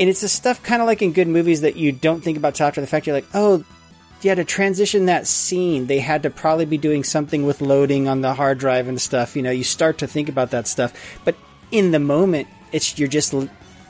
and 0.00 0.08
it's 0.08 0.22
the 0.22 0.28
stuff 0.28 0.62
kind 0.62 0.80
of 0.80 0.86
like 0.86 1.02
in 1.02 1.12
good 1.12 1.28
movies 1.28 1.60
that 1.60 1.76
you 1.76 1.92
don't 1.92 2.22
think 2.22 2.38
about 2.38 2.54
till 2.54 2.66
after 2.66 2.80
the 2.80 2.86
fact. 2.86 3.06
You're 3.06 3.16
like, 3.16 3.28
oh, 3.34 3.64
yeah, 4.22 4.34
to 4.34 4.44
transition 4.44 5.06
that 5.06 5.26
scene, 5.26 5.86
they 5.86 5.98
had 5.98 6.22
to 6.22 6.30
probably 6.30 6.64
be 6.64 6.78
doing 6.78 7.04
something 7.04 7.44
with 7.44 7.60
loading 7.60 8.08
on 8.08 8.22
the 8.22 8.32
hard 8.32 8.56
drive 8.56 8.88
and 8.88 8.98
stuff. 8.98 9.36
You 9.36 9.42
know, 9.42 9.50
you 9.50 9.62
start 9.62 9.98
to 9.98 10.06
think 10.06 10.30
about 10.30 10.52
that 10.52 10.66
stuff, 10.66 10.94
but 11.26 11.36
in 11.70 11.90
the 11.90 11.98
moment, 11.98 12.48
it's 12.72 12.98
you're 12.98 13.08
just 13.08 13.34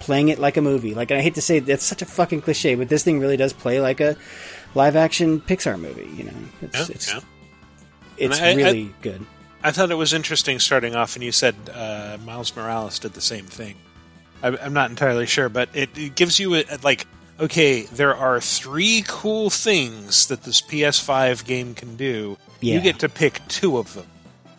playing 0.06 0.28
it 0.28 0.38
like 0.38 0.56
a 0.56 0.62
movie. 0.62 0.94
Like 0.94 1.10
I 1.10 1.20
hate 1.20 1.34
to 1.34 1.42
say 1.42 1.58
that's 1.58 1.84
such 1.84 2.00
a 2.00 2.06
fucking 2.06 2.40
cliche, 2.42 2.74
but 2.76 2.88
this 2.88 3.02
thing 3.04 3.18
really 3.20 3.36
does 3.36 3.52
play 3.52 3.80
like 3.80 4.00
a 4.00 4.16
live 4.74 4.94
action 4.96 5.40
Pixar 5.40 5.78
movie. 5.78 6.08
You 6.16 6.24
know, 6.24 6.32
it's 6.62 6.78
Yeah, 6.88 6.94
it's, 6.94 7.12
yeah. 7.12 7.20
it's 8.16 8.40
I- 8.40 8.50
I- 8.50 8.54
really 8.54 8.94
good. 9.02 9.26
I 9.62 9.72
thought 9.72 9.90
it 9.90 9.96
was 9.96 10.12
interesting 10.12 10.60
starting 10.60 10.94
off, 10.94 11.16
and 11.16 11.24
you 11.24 11.32
said 11.32 11.56
uh, 11.74 12.18
Miles 12.24 12.54
Morales 12.54 13.00
did 13.00 13.14
the 13.14 13.20
same 13.20 13.46
thing. 13.46 13.74
I, 14.42 14.56
I'm 14.56 14.72
not 14.74 14.90
entirely 14.90 15.26
sure, 15.26 15.48
but 15.48 15.70
it, 15.74 15.90
it 15.98 16.14
gives 16.14 16.38
you 16.38 16.54
a, 16.54 16.64
like, 16.84 17.04
okay, 17.40 17.82
there 17.82 18.14
are 18.14 18.40
three 18.40 19.02
cool 19.08 19.50
things 19.50 20.28
that 20.28 20.44
this 20.44 20.60
PS5 20.62 21.44
game 21.44 21.74
can 21.74 21.96
do. 21.96 22.36
Yeah. 22.60 22.74
You 22.74 22.80
get 22.80 23.00
to 23.00 23.08
pick 23.08 23.40
two 23.48 23.76
of 23.78 23.92
them. 23.94 24.06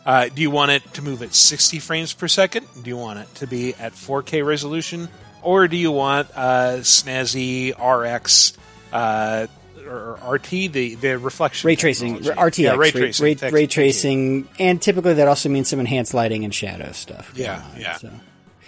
Uh, 0.06 0.28
do 0.28 0.42
you 0.42 0.52
want 0.52 0.72
it 0.72 0.94
to 0.96 1.02
move 1.02 1.22
at 1.22 1.34
60 1.34 1.80
frames 1.80 2.12
per 2.14 2.28
second? 2.28 2.66
Do 2.82 2.90
you 2.90 2.98
want 2.98 3.20
it 3.20 3.34
to 3.36 3.48
be 3.48 3.76
at 3.76 3.94
4K 3.94 4.46
resolution? 4.46 5.08
Or 5.48 5.68
do 5.70 5.78
you 5.78 5.92
want 5.92 6.30
uh, 6.36 6.80
snazzy 6.82 7.72
RX 7.78 8.54
uh, 8.92 9.48
or 9.88 10.20
RT, 10.28 10.50
the, 10.50 10.96
the 10.96 11.18
reflection? 11.18 11.68
Ray 11.68 11.78
tracing? 11.78 12.18
RTX, 12.20 12.58
Yeah, 12.58 12.72
ray 12.72 12.78
ray, 12.78 12.92
tracing. 12.92 13.24
ray, 13.24 13.34
thank- 13.36 13.54
ray 13.54 13.68
tracing, 13.68 14.50
and 14.60 14.82
typically 14.82 15.14
that 15.14 15.28
also 15.30 15.48
means 15.48 15.70
some 15.70 15.80
enhanced 15.80 16.14
lighting 16.14 16.44
and 16.44 16.54
shadow 16.54 16.92
stuff. 16.92 17.32
Yeah, 17.36 17.64
yeah. 17.78 17.96
So. 17.96 18.12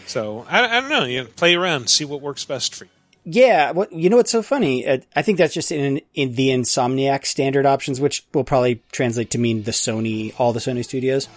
So 0.08 0.46
I, 0.50 0.78
I 0.78 0.82
don't 0.82 0.90
know. 0.90 1.04
You 1.04 1.24
know, 1.24 1.30
play 1.36 1.54
around, 1.56 1.90
see 1.90 2.06
what 2.06 2.22
works 2.22 2.46
best 2.46 2.74
for 2.76 2.86
you. 2.86 2.90
Yeah, 3.26 3.72
what 3.72 3.92
you 3.92 4.10
know 4.10 4.16
what's 4.16 4.32
so 4.32 4.42
funny? 4.42 4.88
Uh, 4.88 5.00
I 5.16 5.22
think 5.22 5.38
that's 5.38 5.54
just 5.54 5.72
in 5.74 6.02
in 6.16 6.34
the 6.36 6.50
Insomniac 6.50 7.26
standard 7.26 7.66
options, 7.66 8.00
which 8.00 8.26
will 8.34 8.46
probably 8.46 8.82
translate 8.94 9.32
to 9.32 9.38
mean 9.38 9.64
the 9.64 9.72
Sony, 9.72 10.34
all 10.40 10.54
the 10.54 10.62
Sony 10.62 10.84
studios. 10.86 11.28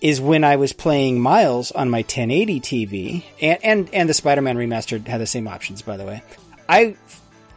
Is 0.00 0.20
when 0.20 0.44
I 0.44 0.56
was 0.56 0.72
playing 0.72 1.20
Miles 1.20 1.72
on 1.72 1.90
my 1.90 1.98
1080 1.98 2.60
TV, 2.60 3.24
and 3.40 3.58
and 3.62 3.94
and 3.94 4.08
the 4.08 4.14
Spider-Man 4.14 4.56
remastered 4.56 5.06
had 5.06 5.20
the 5.20 5.26
same 5.26 5.46
options, 5.46 5.82
by 5.82 5.96
the 5.96 6.06
way. 6.06 6.22
I 6.68 6.96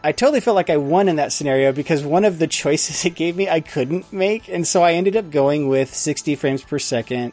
I 0.03 0.11
totally 0.11 0.41
felt 0.41 0.56
like 0.56 0.70
I 0.70 0.78
won 0.78 1.07
in 1.07 1.15
that 1.15 1.32
scenario 1.32 1.72
because 1.72 2.03
one 2.03 2.26
of 2.26 2.40
the 2.40 2.48
choices 2.61 3.06
it 3.06 3.15
gave 3.15 3.38
me 3.38 3.49
I 3.49 3.61
couldn't 3.61 4.11
make, 4.11 4.49
and 4.49 4.68
so 4.68 4.84
I 4.84 4.94
ended 4.94 5.15
up 5.15 5.32
going 5.32 5.70
with 5.70 5.94
60 5.94 6.36
frames 6.36 6.61
per 6.64 6.80
second 6.80 7.32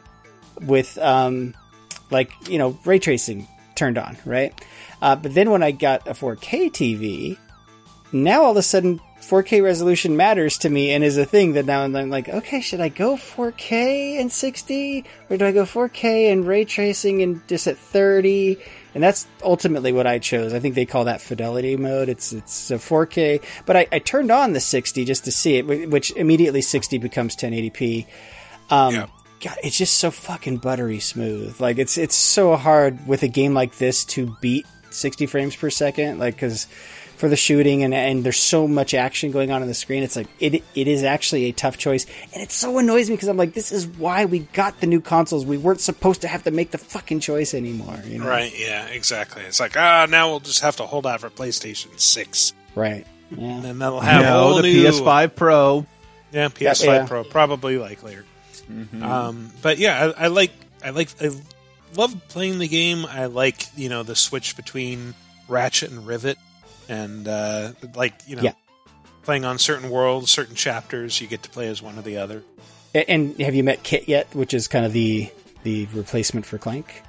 with 0.61 0.97
um 0.97 1.55
like 2.09 2.31
you 2.47 2.57
know 2.57 2.77
ray 2.85 2.99
tracing 2.99 3.47
turned 3.75 3.97
on, 3.97 4.17
right? 4.25 4.53
Uh, 5.01 5.15
but 5.15 5.33
then 5.33 5.49
when 5.49 5.63
I 5.63 5.71
got 5.71 6.07
a 6.07 6.11
4K 6.11 6.71
TV, 6.71 7.37
now 8.11 8.43
all 8.43 8.51
of 8.51 8.57
a 8.57 8.61
sudden 8.61 9.01
4K 9.21 9.63
resolution 9.63 10.17
matters 10.17 10.57
to 10.59 10.69
me 10.69 10.91
and 10.91 11.03
is 11.03 11.17
a 11.17 11.25
thing 11.25 11.53
that 11.53 11.65
now 11.65 11.83
I'm 11.83 12.09
like, 12.09 12.27
okay, 12.27 12.59
should 12.59 12.81
I 12.81 12.89
go 12.89 13.15
4K 13.15 14.19
and 14.19 14.31
60 14.31 15.05
or 15.29 15.37
do 15.37 15.45
I 15.45 15.51
go 15.51 15.63
4K 15.63 16.31
and 16.31 16.45
ray 16.45 16.65
tracing 16.65 17.21
and 17.21 17.47
just 17.47 17.67
at 17.67 17.77
30? 17.77 18.57
And 18.93 19.03
that's 19.03 19.27
ultimately 19.43 19.93
what 19.93 20.07
I 20.07 20.19
chose. 20.19 20.53
I 20.53 20.59
think 20.59 20.75
they 20.75 20.85
call 20.85 21.05
that 21.05 21.21
fidelity 21.21 21.77
mode. 21.77 22.09
It's 22.09 22.33
it's 22.33 22.71
a 22.71 22.75
4K, 22.75 23.41
but 23.65 23.77
I, 23.77 23.87
I 23.91 23.99
turned 23.99 24.31
on 24.31 24.53
the 24.53 24.59
60 24.59 25.05
just 25.05 25.25
to 25.25 25.31
see 25.31 25.55
it, 25.55 25.89
which 25.89 26.11
immediately 26.11 26.61
60 26.61 26.97
becomes 26.97 27.35
1080p. 27.35 28.07
Um, 28.69 29.09
God, 29.41 29.57
it's 29.63 29.77
just 29.77 29.95
so 29.95 30.11
fucking 30.11 30.57
buttery 30.57 30.99
smooth. 30.99 31.59
Like 31.59 31.79
it's 31.79 31.97
it's 31.97 32.15
so 32.15 32.55
hard 32.55 33.07
with 33.07 33.23
a 33.23 33.27
game 33.27 33.53
like 33.53 33.77
this 33.77 34.05
to 34.05 34.35
beat 34.41 34.65
60 34.91 35.25
frames 35.25 35.55
per 35.55 35.69
second. 35.69 36.19
Like 36.19 36.35
because 36.35 36.67
for 37.21 37.29
the 37.29 37.37
shooting 37.37 37.83
and 37.83 37.93
and 37.93 38.23
there's 38.25 38.39
so 38.39 38.67
much 38.67 38.93
action 38.93 39.31
going 39.31 39.51
on 39.51 39.61
on 39.61 39.67
the 39.69 39.73
screen, 39.73 40.03
it's 40.03 40.15
like 40.17 40.27
it 40.39 40.63
it 40.75 40.87
is 40.87 41.03
actually 41.03 41.45
a 41.45 41.51
tough 41.53 41.77
choice, 41.77 42.05
and 42.33 42.43
it 42.43 42.51
so 42.51 42.77
annoys 42.79 43.09
me 43.09 43.15
because 43.15 43.29
I'm 43.29 43.37
like, 43.37 43.53
this 43.53 43.71
is 43.71 43.87
why 43.87 44.25
we 44.25 44.39
got 44.39 44.81
the 44.81 44.87
new 44.87 44.99
consoles. 44.99 45.45
We 45.45 45.57
weren't 45.57 45.79
supposed 45.79 46.21
to 46.21 46.27
have 46.27 46.43
to 46.43 46.51
make 46.51 46.71
the 46.71 46.77
fucking 46.79 47.19
choice 47.21 47.53
anymore. 47.53 47.97
You 48.05 48.19
know? 48.19 48.27
Right? 48.27 48.51
Yeah, 48.59 48.87
exactly. 48.87 49.43
It's 49.43 49.59
like 49.61 49.77
ah, 49.77 50.07
now 50.09 50.29
we'll 50.31 50.39
just 50.41 50.59
have 50.61 50.75
to 50.77 50.83
hold 50.85 51.05
out 51.07 51.21
for 51.21 51.29
PlayStation 51.29 51.97
Six, 51.99 52.53
Right. 52.75 53.05
Yeah. 53.29 53.45
and 53.45 53.63
then 53.63 53.79
that'll 53.79 54.01
have 54.01 54.23
no, 54.23 54.39
all 54.39 54.55
the 54.55 54.63
new 54.63 54.83
PS5 54.83 55.35
Pro. 55.35 55.85
Yeah, 56.33 56.49
PS5 56.49 56.85
Yeah. 56.85 57.05
Pro 57.05 57.23
probably 57.23 57.77
like 57.77 58.03
later. 58.03 58.25
Mhm. 58.69 59.01
Um, 59.03 59.51
but 59.61 59.77
yeah, 59.77 60.11
I, 60.17 60.25
I 60.25 60.27
like 60.27 60.51
I 60.83 60.89
like 60.89 61.09
I 61.21 61.29
love 61.95 62.15
playing 62.29 62.57
the 62.59 62.67
game. 62.67 63.05
I 63.05 63.25
like 63.27 63.67
you 63.77 63.89
know 63.89 64.01
the 64.03 64.15
switch 64.15 64.55
between 64.55 65.13
Ratchet 65.47 65.91
and 65.91 66.07
Rivet, 66.07 66.37
and 66.89 67.27
uh, 67.27 67.71
like 67.95 68.13
you 68.27 68.35
know 68.35 68.41
Yeah. 68.43 68.53
playing 69.23 69.45
on 69.45 69.57
certain 69.59 69.89
worlds, 69.89 70.31
certain 70.31 70.55
chapters, 70.55 71.19
you 71.21 71.27
get 71.27 71.43
to 71.43 71.49
play 71.49 71.67
as 71.67 71.81
one 71.81 71.97
or 71.97 72.01
the 72.01 72.17
other. 72.17 72.43
And 72.93 73.39
have 73.39 73.55
you 73.55 73.63
met 73.63 73.83
Kit 73.83 74.07
yet? 74.09 74.33
Which 74.35 74.53
is 74.53 74.67
kind 74.67 74.85
of 74.85 74.93
the 74.93 75.29
the 75.63 75.85
replacement 75.93 76.45
for 76.45 76.57
Clank. 76.57 77.03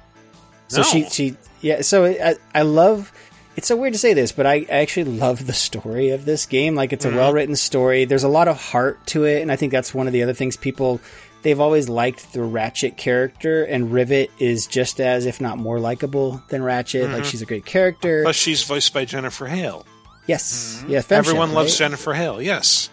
So 0.69 0.77
No. 0.81 0.83
she 0.83 1.09
she 1.09 1.35
yeah. 1.61 1.81
So 1.81 2.05
I 2.05 2.35
I 2.55 2.61
love. 2.61 3.11
It's 3.55 3.67
so 3.67 3.75
weird 3.75 3.93
to 3.93 3.99
say 3.99 4.13
this, 4.13 4.31
but 4.31 4.45
I 4.47 4.65
I 4.69 4.77
actually 4.81 5.03
love 5.05 5.45
the 5.45 5.53
story 5.53 6.09
of 6.11 6.25
this 6.25 6.45
game. 6.45 6.73
Like 6.75 6.93
it's 6.93 7.05
a 7.05 7.09
Mhm. 7.09 7.15
well 7.17 7.33
written 7.33 7.55
story. 7.55 8.05
There's 8.05 8.23
a 8.23 8.29
lot 8.29 8.47
of 8.47 8.59
heart 8.59 9.05
to 9.07 9.25
it, 9.25 9.41
and 9.41 9.51
I 9.51 9.55
think 9.57 9.71
that's 9.71 9.93
one 9.93 10.07
of 10.07 10.13
the 10.13 10.23
other 10.23 10.33
things 10.33 10.55
people 10.57 11.01
they've 11.43 11.59
always 11.59 11.87
liked 11.89 12.33
the 12.33 12.41
Ratchet 12.41 12.97
character, 12.97 13.63
and 13.63 13.91
Rivet 13.91 14.31
is 14.39 14.65
just 14.67 14.99
as, 14.99 15.25
if 15.25 15.39
not 15.39 15.57
more 15.57 15.79
likable 15.79 16.41
than 16.49 16.63
Ratchet. 16.63 17.09
Like 17.11 17.23
Mhm. 17.23 17.25
she's 17.25 17.41
a 17.41 17.45
great 17.45 17.65
character. 17.65 18.23
Plus, 18.23 18.35
she's 18.35 18.63
voiced 18.63 18.93
by 18.93 19.05
Jennifer 19.05 19.47
Hale. 19.47 19.85
Yes, 20.25 20.83
yeah. 20.87 20.99
FemShep, 20.99 21.11
Everyone 21.11 21.53
loves 21.53 21.73
right? 21.73 21.77
Jennifer 21.79 22.13
Hale. 22.13 22.41
Yes. 22.41 22.89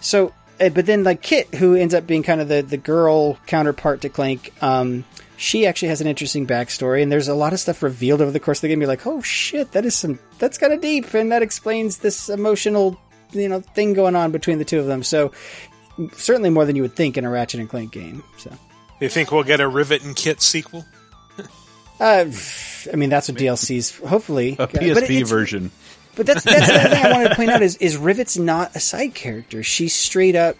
So, 0.00 0.32
uh, 0.60 0.68
but 0.70 0.86
then 0.86 1.04
like 1.04 1.22
Kit, 1.22 1.54
who 1.54 1.74
ends 1.76 1.94
up 1.94 2.06
being 2.06 2.22
kind 2.22 2.40
of 2.40 2.48
the 2.48 2.62
the 2.62 2.76
girl 2.76 3.38
counterpart 3.46 4.00
to 4.02 4.08
Clank, 4.08 4.52
um, 4.60 5.04
she 5.36 5.66
actually 5.66 5.88
has 5.88 6.00
an 6.00 6.06
interesting 6.06 6.46
backstory, 6.46 7.02
and 7.02 7.10
there's 7.10 7.28
a 7.28 7.34
lot 7.34 7.52
of 7.52 7.60
stuff 7.60 7.82
revealed 7.82 8.20
over 8.20 8.30
the 8.30 8.40
course 8.40 8.58
of 8.58 8.62
the 8.62 8.68
game. 8.68 8.80
You're 8.80 8.88
like, 8.88 9.06
oh 9.06 9.20
shit, 9.22 9.72
that 9.72 9.84
is 9.84 9.94
some 9.96 10.18
that's 10.38 10.58
kind 10.58 10.72
of 10.72 10.80
deep, 10.80 11.14
and 11.14 11.30
that 11.32 11.42
explains 11.42 11.98
this 11.98 12.28
emotional 12.28 12.98
you 13.32 13.48
know 13.48 13.60
thing 13.60 13.94
going 13.94 14.14
on 14.16 14.30
between 14.32 14.58
the 14.58 14.64
two 14.64 14.78
of 14.80 14.86
them. 14.86 15.02
So, 15.02 15.32
certainly 16.12 16.50
more 16.50 16.64
than 16.66 16.76
you 16.76 16.82
would 16.82 16.94
think 16.96 17.16
in 17.16 17.24
a 17.24 17.30
Ratchet 17.30 17.60
and 17.60 17.68
Clank 17.68 17.92
game. 17.92 18.22
So, 18.38 18.50
You 19.00 19.08
think 19.08 19.30
we'll 19.32 19.42
get 19.44 19.60
a 19.60 19.68
Rivet 19.68 20.02
and 20.04 20.14
Kit 20.16 20.40
sequel? 20.42 20.84
uh, 22.00 22.24
I 22.92 22.96
mean, 22.96 23.10
that's 23.10 23.28
what 23.28 23.38
DLC's 23.38 23.96
hopefully 23.98 24.52
A 24.54 24.66
but 24.66 24.72
PSP 24.72 25.10
it's- 25.16 25.30
version. 25.30 25.70
But 26.16 26.26
that's 26.26 26.44
that's 26.44 26.68
the 26.68 26.78
thing 26.90 27.04
I 27.04 27.10
wanted 27.10 27.30
to 27.30 27.34
point 27.34 27.50
out 27.50 27.60
is 27.62 27.76
is 27.78 27.96
Rivet's 27.96 28.38
not 28.38 28.76
a 28.76 28.80
side 28.80 29.14
character. 29.14 29.64
She 29.64 29.88
straight 29.88 30.36
up 30.36 30.56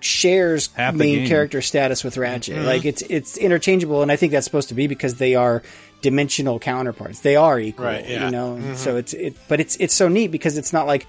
shares 0.00 0.70
Half 0.74 0.94
main 0.94 1.18
game. 1.20 1.28
character 1.28 1.60
status 1.60 2.02
with 2.02 2.16
Ratchet. 2.16 2.56
Mhm. 2.56 2.64
Like 2.64 2.86
it's 2.86 3.02
it's 3.10 3.36
interchangeable, 3.36 4.00
and 4.00 4.10
I 4.10 4.16
think 4.16 4.32
that's 4.32 4.46
supposed 4.46 4.70
to 4.70 4.74
be 4.74 4.86
because 4.86 5.16
they 5.16 5.34
are 5.34 5.62
dimensional 6.00 6.58
counterparts. 6.58 7.20
They 7.20 7.36
are 7.36 7.60
equal, 7.60 7.84
Right, 7.84 8.08
yeah. 8.08 8.24
you 8.24 8.30
know. 8.30 8.58
Mhm. 8.58 8.76
So 8.76 8.96
it's 8.96 9.12
it, 9.12 9.36
but 9.46 9.60
it's 9.60 9.76
it's 9.76 9.92
so 9.92 10.08
neat 10.08 10.28
because 10.28 10.56
it's 10.56 10.72
not 10.72 10.86
like. 10.86 11.06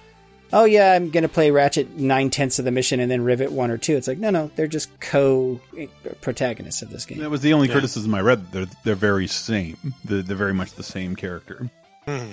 Oh 0.54 0.66
yeah, 0.66 0.94
I'm 0.94 1.10
gonna 1.10 1.28
play 1.28 1.52
Ratchet 1.52 1.98
nine 1.98 2.30
tenths 2.30 2.60
of 2.60 2.66
the 2.66 2.72
mission 2.72 3.00
and 3.00 3.10
then 3.10 3.24
Rivet 3.24 3.52
one 3.52 3.72
or 3.72 3.78
two. 3.78 3.96
It's 3.96 4.08
like 4.08 4.20
no, 4.20 4.30
no, 4.30 4.52
they're 4.56 4.68
just 4.68 4.98
co 5.00 5.60
protagonists 6.22 6.82
of 6.82 6.90
this 6.90 7.06
game. 7.06 7.20
That 7.20 7.30
was 7.30 7.42
the 7.42 7.54
only 7.54 7.68
Yeah. 7.68 7.74
criticism 7.74 8.14
I 8.16 8.22
read. 8.22 8.52
They're 8.52 8.68
they're 8.84 8.96
very 8.96 9.28
same. 9.28 9.78
They're, 10.04 10.22
they're 10.22 10.38
very 10.38 10.54
much 10.54 10.74
the 10.74 10.84
same 10.84 11.16
character. 11.16 11.70
Hmm. 12.06 12.32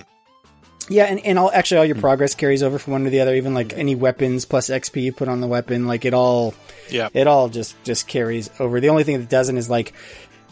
Yeah, 0.89 1.05
and, 1.05 1.25
and 1.25 1.39
all 1.39 1.49
actually 1.51 1.77
all 1.77 1.85
your 1.85 1.95
hmm. 1.95 2.01
progress 2.01 2.35
carries 2.35 2.61
over 2.61 2.77
from 2.77 2.93
one 2.93 3.03
to 3.05 3.09
the 3.09 3.21
other. 3.21 3.35
Even 3.35 3.53
like 3.53 3.73
any 3.73 3.95
weapons 3.95 4.45
plus 4.45 4.69
XP 4.69 5.01
you 5.01 5.13
put 5.13 5.27
on 5.27 5.41
the 5.41 5.47
weapon, 5.47 5.87
like 5.87 6.05
it 6.05 6.13
all, 6.13 6.53
Yeah. 6.89 7.09
it 7.13 7.27
all 7.27 7.49
just 7.49 7.81
just 7.83 8.07
carries 8.07 8.49
over. 8.59 8.79
The 8.79 8.89
only 8.89 9.03
thing 9.03 9.19
that 9.19 9.29
doesn't 9.29 9.57
is 9.57 9.69
like 9.69 9.93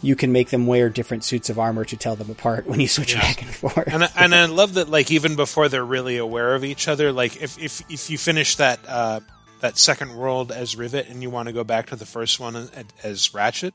you 0.02 0.16
can 0.16 0.32
make 0.32 0.50
them 0.50 0.66
wear 0.66 0.88
different 0.90 1.22
suits 1.24 1.48
of 1.48 1.58
armor 1.58 1.84
to 1.84 1.96
tell 1.96 2.16
them 2.16 2.28
apart 2.30 2.66
when 2.66 2.80
you 2.80 2.88
switch 2.88 3.14
Yeah. 3.14 3.20
back 3.20 3.40
and 3.42 3.54
forth. 3.54 3.86
and 3.86 4.04
I, 4.04 4.08
and 4.16 4.34
I 4.34 4.46
love 4.46 4.74
that 4.74 4.88
like 4.88 5.10
even 5.10 5.36
before 5.36 5.68
they're 5.68 5.84
really 5.84 6.16
aware 6.18 6.54
of 6.54 6.64
each 6.64 6.88
other 6.88 7.12
like 7.12 7.40
if 7.40 7.56
if 7.58 7.82
if 7.90 8.10
you 8.10 8.18
finish 8.18 8.56
that 8.56 8.80
uh 8.88 9.20
that 9.60 9.78
second 9.78 10.16
world 10.16 10.50
as 10.50 10.76
Rivet 10.76 11.08
and 11.08 11.22
you 11.22 11.30
want 11.30 11.46
to 11.46 11.52
go 11.52 11.62
back 11.62 11.86
to 11.86 11.96
the 11.96 12.04
first 12.06 12.40
one 12.40 12.68
as, 13.04 13.32
Ratchet 13.32 13.72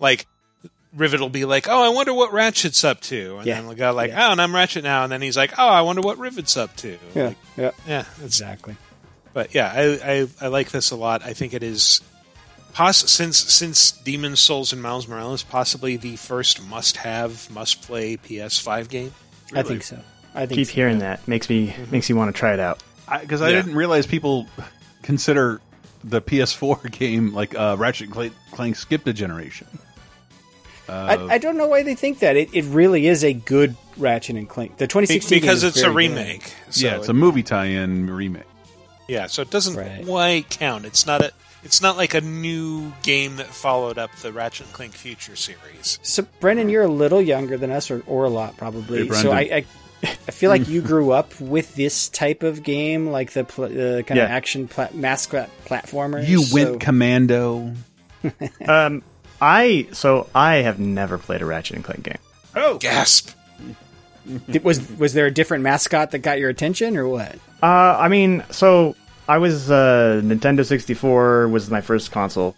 like 0.00 0.26
Rivet 0.94 1.20
will 1.20 1.28
be 1.28 1.44
like 1.44 1.68
oh 1.68 1.82
I 1.84 1.90
wonder 1.90 2.14
what 2.14 2.32
Ratchet's 2.32 2.82
up 2.84 3.00
to 3.02 3.36
and 3.36 3.46
Yeah. 3.46 3.56
then 3.56 3.66
we'll 3.66 3.76
go 3.76 3.92
like 3.92 4.12
oh 4.12 4.32
and 4.32 4.40
I'm 4.40 4.54
Ratchet 4.54 4.82
now 4.82 5.02
and 5.04 5.12
then 5.12 5.20
he's 5.20 5.36
like 5.36 5.52
oh 5.58 5.68
I 5.68 5.82
wonder 5.82 6.00
what 6.00 6.16
Rivet's 6.18 6.56
up 6.56 6.74
to 6.76 6.96
yeah, 7.14 7.24
Like, 7.26 7.36
yeah, 7.58 7.70
yeah 7.86 8.04
exactly. 8.24 8.76
but 9.34 9.54
yeah 9.54 9.70
I, 9.74 10.12
I 10.20 10.28
I 10.40 10.48
like 10.48 10.70
this 10.70 10.90
a 10.90 10.96
lot 10.96 11.22
I 11.22 11.34
think 11.34 11.52
it 11.52 11.62
is 11.62 12.00
Poss- 12.76 13.10
since 13.10 13.38
since 13.38 13.90
Demon's 13.90 14.38
Souls 14.40 14.72
and 14.72 14.82
Miles 14.82 15.08
Morales, 15.08 15.42
possibly 15.42 15.96
the 15.96 16.16
first 16.16 16.62
must-have, 16.68 17.50
must-play 17.50 18.18
PS5 18.18 18.88
game. 18.90 19.14
I 19.54 19.62
think 19.62 19.82
so. 19.82 19.98
I 20.34 20.40
think 20.44 20.58
Keep 20.58 20.66
so. 20.66 20.72
hearing 20.74 20.98
that 20.98 21.26
makes 21.26 21.48
me 21.48 21.74
makes 21.90 22.10
you 22.10 22.16
want 22.16 22.34
to 22.34 22.38
try 22.38 22.52
it 22.52 22.60
out. 22.60 22.82
Because 23.20 23.40
I, 23.40 23.48
Yeah. 23.48 23.62
didn't 23.62 23.76
realize 23.76 24.06
people 24.06 24.46
consider 25.02 25.62
the 26.04 26.20
PS4 26.20 26.90
game 26.98 27.32
like 27.32 27.54
uh, 27.58 27.76
Ratchet 27.78 28.06
and 28.08 28.12
Clank, 28.12 28.34
Clank 28.50 28.76
skipped 28.76 29.08
a 29.08 29.14
generation. 29.14 29.66
Uh, 30.86 30.92
I, 31.30 31.34
I 31.34 31.38
don't 31.38 31.56
know 31.56 31.66
why 31.68 31.82
they 31.82 31.94
think 31.94 32.18
that. 32.18 32.36
It, 32.36 32.50
it 32.54 32.64
really 32.66 33.06
is 33.06 33.24
a 33.24 33.32
good 33.32 33.74
Ratchet 33.96 34.36
and 34.36 34.48
Clank. 34.48 34.76
The 34.76 34.86
2016 34.86 35.40
because 35.40 35.62
game 35.62 35.68
it's 35.70 35.80
a 35.82 35.90
remake. 35.90 36.52
So 36.68 36.86
yeah, 36.86 36.96
it's 36.96 37.06
it- 37.08 37.10
a 37.12 37.14
movie 37.14 37.42
tie-in 37.42 38.10
remake. 38.10 38.44
yeah, 39.08 39.28
so 39.28 39.40
it 39.40 39.50
doesn't 39.50 40.04
quite 40.04 40.50
count. 40.50 40.84
It's 40.84 41.06
not 41.06 41.22
a. 41.22 41.32
It's 41.66 41.82
not 41.82 41.96
like 41.96 42.14
a 42.14 42.20
new 42.20 42.92
game 43.02 43.36
that 43.36 43.48
followed 43.48 43.98
up 43.98 44.14
the 44.22 44.32
Ratchet 44.32 44.66
and 44.66 44.72
Clank 44.72 44.92
Future 44.92 45.34
series. 45.34 45.98
So, 46.00 46.24
Brendan, 46.38 46.68
you're 46.68 46.84
a 46.84 46.88
little 46.88 47.20
younger 47.20 47.56
than 47.58 47.72
us, 47.72 47.90
or, 47.90 48.04
or 48.06 48.24
a 48.24 48.30
lot 48.30 48.56
probably. 48.56 49.08
Hey, 49.08 49.12
so 49.12 49.32
I, 49.32 49.40
I, 49.40 49.64
I 50.04 50.30
feel 50.30 50.48
like 50.48 50.68
you 50.68 50.80
grew 50.80 51.10
up 51.10 51.38
with 51.40 51.74
this 51.74 52.08
type 52.08 52.44
of 52.44 52.62
game, 52.62 53.08
like 53.08 53.32
the 53.32 53.42
pl- 53.42 53.64
uh, 53.64 54.02
kind 54.02 54.16
Yeah. 54.16 54.24
of 54.26 54.30
action 54.30 54.68
pla- 54.68 54.90
mascot 54.94 55.50
platformer. 55.64 56.24
You 56.26 56.44
so- 56.44 56.54
went 56.54 56.80
commando. 56.80 57.72
Um, 58.66 59.02
I 59.40 59.86
so 59.92 60.28
I 60.34 60.56
have 60.56 60.78
never 60.80 61.18
played 61.18 61.42
a 61.42 61.46
Ratchet 61.46 61.76
and 61.76 61.84
Clank 61.84 62.04
game. 62.04 62.18
Oh, 62.56 62.78
gasp! 62.78 63.30
Was 64.62 64.80
was 64.98 65.12
there 65.14 65.26
a 65.26 65.30
different 65.30 65.62
mascot 65.62 66.10
that 66.12 66.20
got 66.20 66.38
your 66.38 66.48
attention, 66.50 66.96
or 66.96 67.06
what? 67.08 67.36
Uh, 67.62 67.66
I 67.66 68.08
mean, 68.08 68.42
so 68.50 68.96
I 69.28 69.38
was 69.38 69.70
uh, 69.70 70.20
Nintendo 70.24 70.64
64 70.64 71.48
was 71.48 71.70
my 71.70 71.80
first 71.80 72.12
console, 72.12 72.54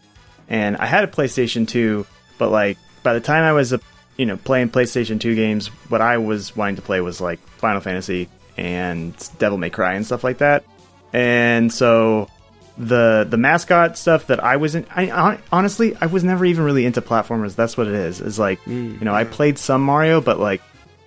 and 0.48 0.76
I 0.76 0.86
had 0.86 1.04
a 1.04 1.06
PlayStation 1.06 1.66
2, 1.66 2.06
but 2.36 2.50
like 2.50 2.78
by 3.02 3.14
the 3.14 3.20
time 3.20 3.44
I 3.44 3.52
was 3.52 3.72
uh, 3.72 3.78
you 4.16 4.26
know 4.26 4.36
playing 4.36 4.70
PlayStation 4.70 5.20
2 5.20 5.34
games, 5.34 5.68
what 5.88 6.00
I 6.00 6.18
was 6.18 6.54
wanting 6.56 6.76
to 6.76 6.82
play 6.82 7.00
was 7.00 7.20
like 7.20 7.40
Final 7.58 7.80
Fantasy 7.80 8.28
and 8.56 9.14
Devil 9.38 9.58
May 9.58 9.70
Cry 9.70 9.94
and 9.94 10.04
stuff 10.04 10.24
like 10.24 10.38
that, 10.38 10.64
and 11.12 11.72
so 11.72 12.28
the 12.76 13.26
the 13.28 13.36
mascot 13.36 13.98
stuff 13.98 14.28
that 14.28 14.42
I 14.42 14.56
wasn't. 14.56 14.86
I 14.96 15.38
honestly 15.50 15.96
I 16.00 16.06
was 16.06 16.22
never 16.22 16.44
even 16.44 16.64
really 16.64 16.86
into 16.86 17.02
platformers. 17.02 17.56
That's 17.56 17.76
what 17.76 17.86
it 17.86 17.94
is. 17.94 18.20
Is 18.20 18.38
like 18.38 18.64
you 18.66 18.98
know 19.00 19.14
I 19.14 19.24
played 19.24 19.58
some 19.58 19.82
Mario, 19.82 20.20
but 20.20 20.38
like 20.38 20.62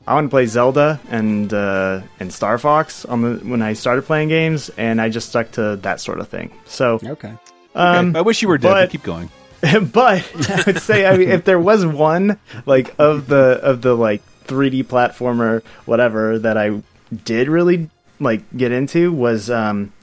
I 0.08 0.16
want 0.16 0.26
to 0.26 0.30
play 0.30 0.46
Zelda 0.48 1.00
and 1.10 1.54
uh, 1.54 2.02
and 2.20 2.34
Star 2.34 2.58
Fox 2.58 3.06
on 3.06 3.22
the 3.22 3.36
when 3.48 3.62
I 3.62 3.74
started 3.74 4.04
playing 4.04 4.30
games, 4.30 4.70
and 4.78 5.00
I 5.00 5.10
just 5.10 5.30
stuck 5.30 5.52
to 5.52 5.76
that 5.78 6.00
sort 6.02 6.20
of 6.20 6.28
thing. 6.28 6.52
So 6.66 7.00
okay, 7.04 7.34
um, 7.76 8.10
Okay, 8.10 8.20
I 8.20 8.22
wish 8.22 8.42
you 8.42 8.48
were 8.48 8.58
dead. 8.58 8.70
but- 8.70 8.82
but 8.86 8.90
keep 8.92 9.04
going. 9.04 9.30
but 9.94 10.26
I 10.50 10.64
would 10.66 10.80
say 10.80 11.06
I 11.06 11.16
mean, 11.18 11.30
if 11.30 11.46
there 11.46 11.60
was 11.60 11.86
one 11.86 12.40
like 12.66 12.96
of 12.98 13.28
the 13.28 13.60
of 13.62 13.84
the 13.84 13.94
like 13.96 14.24
3D 14.48 14.86
platformer 14.86 15.64
whatever 15.86 16.40
that 16.40 16.58
I 16.58 16.82
did 17.26 17.48
really 17.48 17.88
like 18.20 18.42
get 18.58 18.72
into 18.72 19.12
was 19.14 19.52
um 19.52 19.94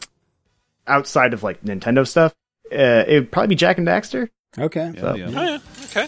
outside 0.86 1.34
of 1.34 1.42
like 1.42 1.60
Nintendo 1.62 2.06
stuff. 2.06 2.34
Uh, 2.70 3.02
it 3.08 3.14
would 3.14 3.32
probably 3.32 3.48
be 3.48 3.54
Jak 3.56 3.78
and 3.78 3.86
Daxter. 3.88 4.28
Okay, 4.56 4.92
So- 4.96 5.08
Oh 5.08 5.14
yeah, 5.16 5.58
okay. 5.86 6.06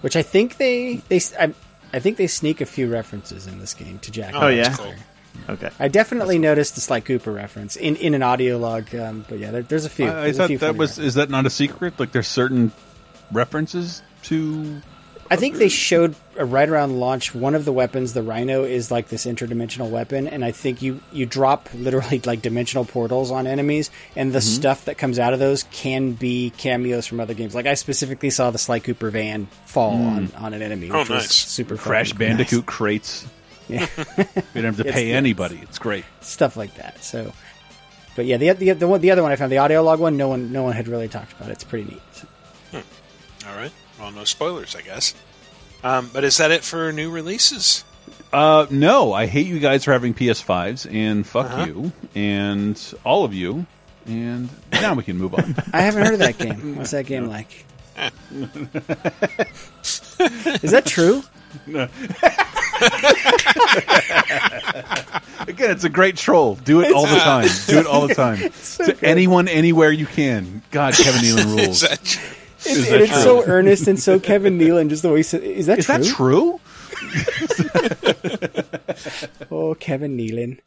which 0.00 0.16
I 0.16 0.22
think 0.22 0.56
they 0.56 0.96
they 1.08 1.20
I, 1.38 1.54
I 1.92 2.00
think 2.00 2.16
they 2.16 2.26
sneak 2.26 2.60
a 2.60 2.66
few 2.66 2.90
references 2.90 3.46
in 3.46 3.58
this 3.58 3.74
game 3.74 3.98
to 4.00 4.10
Jak. 4.10 4.34
Oh, 4.34 4.48
and 4.48 4.56
yeah? 4.56 4.70
Daxter. 4.70 4.98
Okay. 5.48 5.70
I 5.78 5.88
definitely 5.88 6.38
noticed 6.38 6.74
the 6.74 6.80
Sly 6.80 7.00
Cooper 7.00 7.32
reference 7.32 7.76
in, 7.76 7.96
in 7.96 8.14
an 8.14 8.22
audio 8.22 8.58
log, 8.58 8.94
um, 8.94 9.24
but 9.28 9.38
yeah, 9.38 9.50
there, 9.50 9.62
there's 9.62 9.84
a 9.84 9.90
few. 9.90 10.06
I, 10.06 10.08
I 10.08 10.12
There's 10.22 10.36
a 10.36 10.38
thought 10.40 10.46
few 10.48 10.58
that 10.58 10.66
funny 10.66 10.78
was 10.78 10.98
is 10.98 11.14
that 11.14 11.30
not 11.30 11.46
a 11.46 11.50
secret? 11.50 11.98
Like 11.98 12.12
there's 12.12 12.26
certain 12.26 12.72
references 13.32 14.02
to 14.24 14.82
I 15.30 15.36
think 15.36 15.56
they 15.56 15.68
showed 15.68 16.14
uh, 16.38 16.44
right 16.44 16.68
around 16.68 16.98
launch 16.98 17.34
one 17.34 17.54
of 17.54 17.64
the 17.66 17.72
weapons, 17.72 18.14
the 18.14 18.22
Rhino, 18.22 18.64
is 18.64 18.90
like 18.90 19.08
this 19.08 19.26
interdimensional 19.26 19.90
weapon, 19.90 20.26
and 20.26 20.44
I 20.44 20.52
think 20.52 20.80
you 20.80 21.00
you 21.12 21.26
drop 21.26 21.68
literally 21.74 22.20
like 22.24 22.40
dimensional 22.42 22.84
portals 22.84 23.30
on 23.30 23.46
enemies, 23.46 23.90
and 24.16 24.32
the 24.32 24.38
Mhm. 24.38 24.42
stuff 24.56 24.84
that 24.86 24.96
comes 24.98 25.18
out 25.18 25.32
of 25.34 25.38
those 25.38 25.64
can 25.70 26.12
be 26.12 26.50
cameos 26.56 27.06
from 27.06 27.20
other 27.20 27.34
games. 27.34 27.54
Like 27.54 27.66
I 27.66 27.74
specifically 27.74 28.30
saw 28.30 28.50
the 28.50 28.58
Sly 28.58 28.78
Cooper 28.80 29.10
van 29.10 29.48
fall 29.66 29.92
Mm. 29.94 30.16
on, 30.16 30.32
on 30.36 30.54
an 30.54 30.62
enemy. 30.62 30.90
Oh, 30.90 31.00
which 31.00 31.08
was 31.10 31.22
nice. 31.24 31.30
super 31.34 31.76
Crash 31.76 32.12
fucking 32.12 32.26
Bandicoot 32.28 32.66
nice. 32.66 32.74
crates. 32.76 33.26
Yeah. 33.68 33.86
you 34.16 34.24
don't 34.54 34.64
have 34.64 34.76
to 34.76 34.80
It's- 34.80 34.94
pay 34.94 35.10
yeah, 35.10 35.16
anybody. 35.16 35.60
It's 35.62 35.78
great. 35.78 36.06
stuff 36.22 36.56
like 36.56 36.74
that. 36.76 37.04
So, 37.04 37.34
but 38.16 38.24
yeah, 38.24 38.38
the 38.38 38.52
the 38.52 38.72
the, 38.72 38.88
one, 38.88 39.02
the 39.02 39.10
other 39.10 39.22
one 39.22 39.30
I 39.30 39.36
found 39.36 39.52
the 39.52 39.58
audio 39.58 39.82
log 39.82 40.00
one, 40.00 40.16
no 40.16 40.28
one 40.28 40.52
no 40.52 40.62
one 40.62 40.72
had 40.72 40.88
really 40.88 41.06
talked 41.06 41.32
about. 41.34 41.50
It. 41.50 41.52
It's 41.52 41.64
pretty 41.64 41.84
neat. 41.90 42.00
So- 42.14 42.26
All 43.46 43.56
right. 43.56 43.70
Well, 43.98 44.10
no 44.12 44.24
spoilers, 44.24 44.74
I 44.76 44.82
guess. 44.82 45.14
Um, 45.82 46.10
but 46.12 46.24
is 46.24 46.36
that 46.38 46.50
it 46.50 46.64
for 46.64 46.92
new 46.92 47.10
releases? 47.10 47.84
Uh, 48.32 48.66
no, 48.70 49.12
I 49.12 49.26
hate 49.26 49.46
you 49.46 49.58
guys 49.58 49.84
for 49.84 49.92
having 49.92 50.12
PS5s, 50.14 50.86
and 50.92 51.26
fuck 51.26 51.46
Uh-huh. 51.46 51.64
you, 51.66 51.92
and 52.14 52.94
all 53.04 53.24
of 53.24 53.32
you, 53.32 53.66
and 54.06 54.48
now 54.72 54.94
we 54.94 55.02
can 55.02 55.16
move 55.16 55.34
on. 55.34 55.54
I 55.72 55.80
haven't 55.82 56.04
heard 56.04 56.14
of 56.14 56.18
that 56.20 56.36
game. 56.38 56.76
What's 56.76 56.90
that 56.90 57.06
game 57.06 57.26
like? 57.26 57.64
Is 60.62 60.70
that 60.72 60.84
true? 60.86 61.22
No. 61.66 61.88
Again, 65.48 65.70
it's 65.70 65.84
a 65.84 65.88
great 65.88 66.16
troll. 66.16 66.56
Do 66.56 66.82
it 66.82 66.92
all 66.92 67.06
the 67.06 67.16
time. 67.18 67.48
Do 67.66 67.78
it 67.78 67.86
all 67.86 68.06
the 68.06 68.14
time. 68.14 68.50
so 68.52 68.84
to 68.86 68.92
good. 68.92 69.02
anyone, 69.04 69.48
anywhere 69.48 69.90
you 69.90 70.04
can. 70.06 70.62
God, 70.70 70.92
Kevin 70.94 71.22
Nealon 71.22 71.56
rules. 71.56 71.82
It's, 72.68 72.90
it's 72.90 73.12
true? 73.12 73.22
so 73.22 73.44
earnest 73.44 73.88
and 73.88 73.98
so 73.98 74.20
Kevin 74.20 74.58
Nealon, 74.58 74.88
just 74.88 75.02
the 75.02 75.10
way 75.10 75.18
he 75.18 75.22
says, 75.22 75.42
is 75.42 75.66
that 75.66 75.78
is 75.78 75.86
true? 75.86 76.00
that 76.02 76.04
true? 76.04 76.60
oh, 79.50 79.74
Kevin 79.74 80.16
Nealon. 80.16 80.58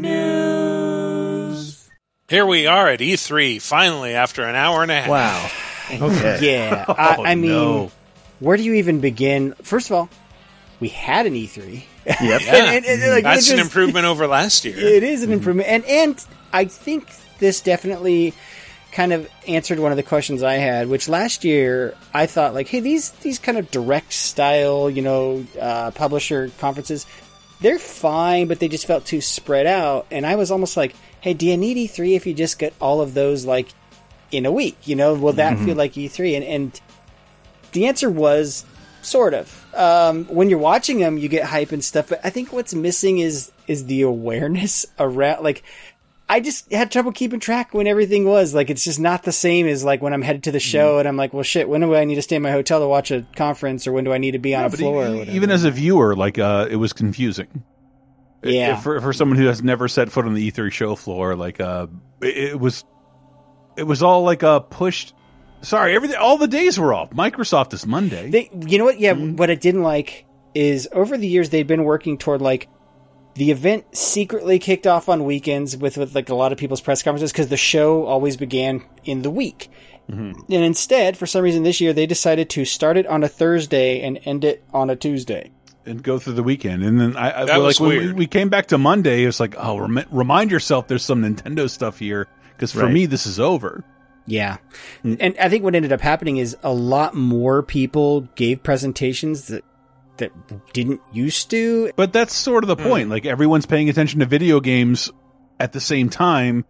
News. 0.00 1.90
Here 2.28 2.46
we 2.46 2.66
are 2.66 2.88
at 2.88 3.00
E3, 3.00 3.60
finally, 3.60 4.14
after 4.14 4.44
an 4.44 4.54
hour 4.54 4.82
and 4.82 4.90
a 4.90 5.00
half. 5.00 5.08
Wow. 5.08 5.50
Okay. 6.02 6.38
Yeah, 6.42 6.84
I, 6.88 7.16
Oh, 7.18 7.24
I 7.24 7.34
mean, 7.34 7.50
no. 7.50 7.90
where 8.40 8.56
do 8.56 8.62
you 8.62 8.74
even 8.74 9.00
begin? 9.00 9.54
First 9.62 9.90
of 9.90 9.96
all, 9.96 10.08
we 10.80 10.88
had 10.88 11.26
an 11.26 11.34
E3. 11.34 11.56
Yep. 11.74 11.84
Yeah. 12.20 12.34
And- 12.36 12.84
and- 12.84 13.02
and, 13.02 13.10
like, 13.12 13.24
That's 13.24 13.50
an 13.50 13.56
just- 13.56 13.66
improvement 13.68 14.06
over 14.06 14.26
last 14.26 14.64
year. 14.64 14.76
It 14.78 15.02
is 15.02 15.22
an 15.22 15.32
improvement, 15.32 15.68
and 15.68 15.84
and 15.86 16.24
I 16.52 16.64
think 16.66 17.08
this 17.38 17.60
definitely 17.60 18.32
kind 18.92 19.12
of 19.12 19.28
answered 19.48 19.80
one 19.80 19.90
of 19.90 19.96
the 19.96 20.02
questions 20.04 20.42
I 20.44 20.54
had, 20.54 20.88
which 20.88 21.08
last 21.08 21.42
year 21.44 21.94
I 22.12 22.26
thought 22.26 22.54
like, 22.54 22.68
hey, 22.68 22.78
these 22.80 23.10
these 23.22 23.38
kind 23.40 23.58
of 23.58 23.70
direct 23.70 24.12
style, 24.12 24.88
you 24.88 25.02
know, 25.02 25.44
uh, 25.60 25.90
publisher 25.90 26.50
conferences, 26.58 27.04
they're 27.60 27.78
fine, 27.80 28.46
but 28.46 28.60
they 28.60 28.68
just 28.68 28.86
felt 28.86 29.04
too 29.04 29.20
spread 29.20 29.66
out, 29.66 30.06
and 30.10 30.24
I 30.26 30.36
was 30.36 30.50
almost 30.50 30.76
like, 30.76 30.94
hey, 31.20 31.34
do 31.34 31.46
you 31.46 31.56
need 31.56 31.76
E3 31.90 32.14
if 32.14 32.26
you 32.26 32.34
just 32.34 32.58
get 32.58 32.72
all 32.80 33.00
of 33.00 33.14
those 33.14 33.44
like 33.46 33.68
in 34.34 34.46
a 34.46 34.52
week? 34.52 34.76
You 34.84 34.96
know, 34.96 35.14
will 35.14 35.32
that 35.34 35.56
Mhm. 35.56 35.64
feel 35.64 35.76
like 35.76 35.92
E3? 35.96 36.34
And 36.36 36.44
and 36.44 36.80
the 37.72 37.86
answer 37.86 38.10
was 38.10 38.64
sort 39.02 39.34
of. 39.34 39.64
Um, 39.74 40.24
when 40.26 40.48
you're 40.48 40.58
watching 40.58 40.98
them, 41.00 41.18
you 41.18 41.28
get 41.28 41.44
hype 41.44 41.72
and 41.72 41.84
stuff, 41.84 42.08
but 42.08 42.20
I 42.24 42.30
think 42.30 42.52
what's 42.52 42.74
missing 42.74 43.18
is 43.18 43.50
is 43.66 43.86
the 43.86 44.02
awareness 44.02 44.86
around. 44.98 45.42
Like, 45.42 45.62
I 46.28 46.40
just 46.40 46.72
had 46.72 46.90
trouble 46.90 47.12
keeping 47.12 47.38
track 47.40 47.74
when 47.74 47.86
everything 47.86 48.24
was. 48.24 48.54
Like, 48.54 48.70
it's 48.70 48.82
just 48.84 48.98
not 49.00 49.24
the 49.24 49.32
same 49.32 49.66
as 49.66 49.84
like 49.84 50.00
when 50.00 50.12
I'm 50.14 50.22
headed 50.22 50.42
to 50.44 50.52
the 50.52 50.60
show 50.60 50.98
and 50.98 51.06
I'm 51.06 51.16
like, 51.18 51.34
well, 51.34 51.42
shit, 51.42 51.68
when 51.68 51.80
do 51.82 51.94
I 51.94 52.04
need 52.04 52.14
to 52.14 52.22
stay 52.22 52.36
in 52.36 52.42
my 52.42 52.50
hotel 52.50 52.80
to 52.80 52.86
watch 52.86 53.10
a 53.10 53.26
conference, 53.36 53.86
or 53.86 53.92
when 53.92 54.04
do 54.04 54.12
I 54.12 54.18
need 54.18 54.30
to 54.32 54.38
be 54.38 54.54
on 54.54 54.64
a 54.64 54.70
floor? 54.70 55.04
e- 55.04 55.06
or 55.08 55.16
whatever. 55.18 55.36
even 55.36 55.50
as 55.50 55.64
a 55.64 55.70
viewer, 55.70 56.14
like 56.16 56.38
uh, 56.38 56.66
it 56.70 56.76
was 56.76 56.92
confusing. 56.94 57.62
Yeah. 58.42 58.76
For 58.80 59.00
for 59.00 59.12
someone 59.12 59.38
who 59.38 59.46
has 59.46 59.62
never 59.62 59.88
set 59.88 60.10
foot 60.12 60.26
on 60.26 60.34
the 60.34 60.50
E3 60.50 60.70
show 60.70 60.94
floor, 60.96 61.34
like 61.34 61.60
uh, 61.60 61.86
it, 62.22 62.36
it 62.52 62.60
was, 62.60 62.84
it 63.76 63.84
was 63.84 64.02
all 64.02 64.22
like 64.22 64.42
a 64.42 64.60
pushed. 64.60 65.14
Sorry, 65.62 65.94
everything. 65.94 66.18
All 66.18 66.36
the 66.36 66.46
days 66.48 66.78
were 66.78 66.92
off. 66.92 67.10
Microsoft 67.10 67.72
is 67.72 67.86
Monday. 67.86 68.30
They, 68.30 68.50
you 68.66 68.78
know 68.78 68.84
what? 68.84 69.00
Yeah, 69.00 69.14
Mm-hmm. 69.14 69.36
what 69.36 69.50
I 69.50 69.54
didn't 69.54 69.82
like 69.82 70.26
is 70.54 70.88
over 70.92 71.16
the 71.16 71.26
years 71.26 71.50
they've 71.50 71.66
been 71.66 71.84
working 71.84 72.18
toward 72.18 72.40
like 72.42 72.68
the 73.34 73.50
event 73.50 73.96
secretly 73.96 74.58
kicked 74.58 74.86
off 74.86 75.08
on 75.08 75.24
weekends 75.24 75.76
with, 75.76 75.96
with 75.96 76.14
like 76.14 76.28
a 76.28 76.34
lot 76.34 76.52
of 76.52 76.58
people's 76.58 76.80
press 76.80 77.02
conferences 77.02 77.32
because 77.32 77.48
the 77.48 77.56
show 77.56 78.04
always 78.04 78.36
began 78.36 78.84
in 79.04 79.22
the 79.22 79.30
week. 79.30 79.68
Mm-hmm. 80.10 80.52
And 80.52 80.64
instead, 80.64 81.16
for 81.16 81.26
some 81.26 81.42
reason 81.42 81.62
this 81.62 81.80
year, 81.80 81.92
they 81.94 82.06
decided 82.06 82.50
to 82.50 82.64
start 82.66 82.96
it 82.98 83.06
on 83.06 83.24
a 83.24 83.28
Thursday 83.28 84.02
and 84.02 84.20
end 84.24 84.44
it 84.44 84.62
on 84.72 84.90
a 84.90 84.96
Tuesday. 84.96 85.50
and 85.86 86.02
go 86.02 86.18
through 86.18 86.34
the 86.34 86.42
weekend. 86.42 86.84
And 86.84 87.00
then 87.00 87.16
I, 87.16 87.40
I 87.40 87.44
That 87.46 87.56
like 87.56 87.66
was 87.66 87.80
when 87.80 87.88
we, 87.88 87.98
weird. 87.98 88.16
we 88.18 88.26
came 88.26 88.50
back 88.50 88.66
to 88.66 88.78
Monday, 88.78 89.24
it's 89.24 89.40
like, 89.40 89.54
oh, 89.58 89.78
rem- 89.78 90.04
remind 90.10 90.50
yourself 90.50 90.86
there's 90.88 91.02
some 91.04 91.22
Nintendo 91.22 91.68
stuff 91.70 91.98
here 91.98 92.28
because 92.56 92.72
for 92.72 92.84
Right. 92.84 92.92
me 92.92 93.06
this 93.06 93.26
is 93.26 93.40
over. 93.40 93.84
Yeah. 94.26 94.56
Hmm. 95.02 95.14
And 95.20 95.34
I 95.38 95.48
think 95.48 95.64
what 95.64 95.74
ended 95.74 95.92
up 95.92 96.00
happening 96.00 96.38
is 96.38 96.56
a 96.62 96.72
lot 96.72 97.14
more 97.14 97.62
people 97.62 98.22
gave 98.34 98.62
presentations 98.62 99.48
that 99.48 99.64
that 100.16 100.32
didn't 100.72 101.00
used 101.12 101.50
to. 101.50 101.90
But 101.96 102.12
that's 102.12 102.32
sort 102.34 102.64
of 102.64 102.68
the 102.68 102.76
hmm. 102.76 102.88
point. 102.88 103.10
Like 103.10 103.26
everyone's 103.26 103.66
paying 103.66 103.88
attention 103.88 104.20
to 104.20 104.26
video 104.26 104.60
games 104.60 105.10
at 105.58 105.72
the 105.72 105.80
same 105.80 106.08
time. 106.08 106.64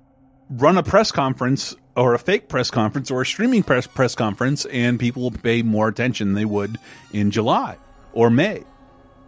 Run 0.51 0.77
a 0.77 0.83
press 0.83 1.11
conference 1.11 1.75
or 1.97 2.15
a 2.15 2.19
fake 2.19 2.49
press 2.49 2.71
conference 2.71 3.11
or 3.11 3.23
a 3.23 3.27
streaming 3.27 3.63
press 3.63 3.87
press 3.87 4.15
conference, 4.15 4.67
and 4.67 4.99
people 4.99 5.23
will 5.23 5.31
pay 5.31 5.63
more 5.63 5.89
attention 5.89 6.29
than 6.29 6.35
they 6.35 6.45
would 6.45 6.79
in 7.13 7.31
July 7.31 7.77
or 8.13 8.31
May. 8.31 8.63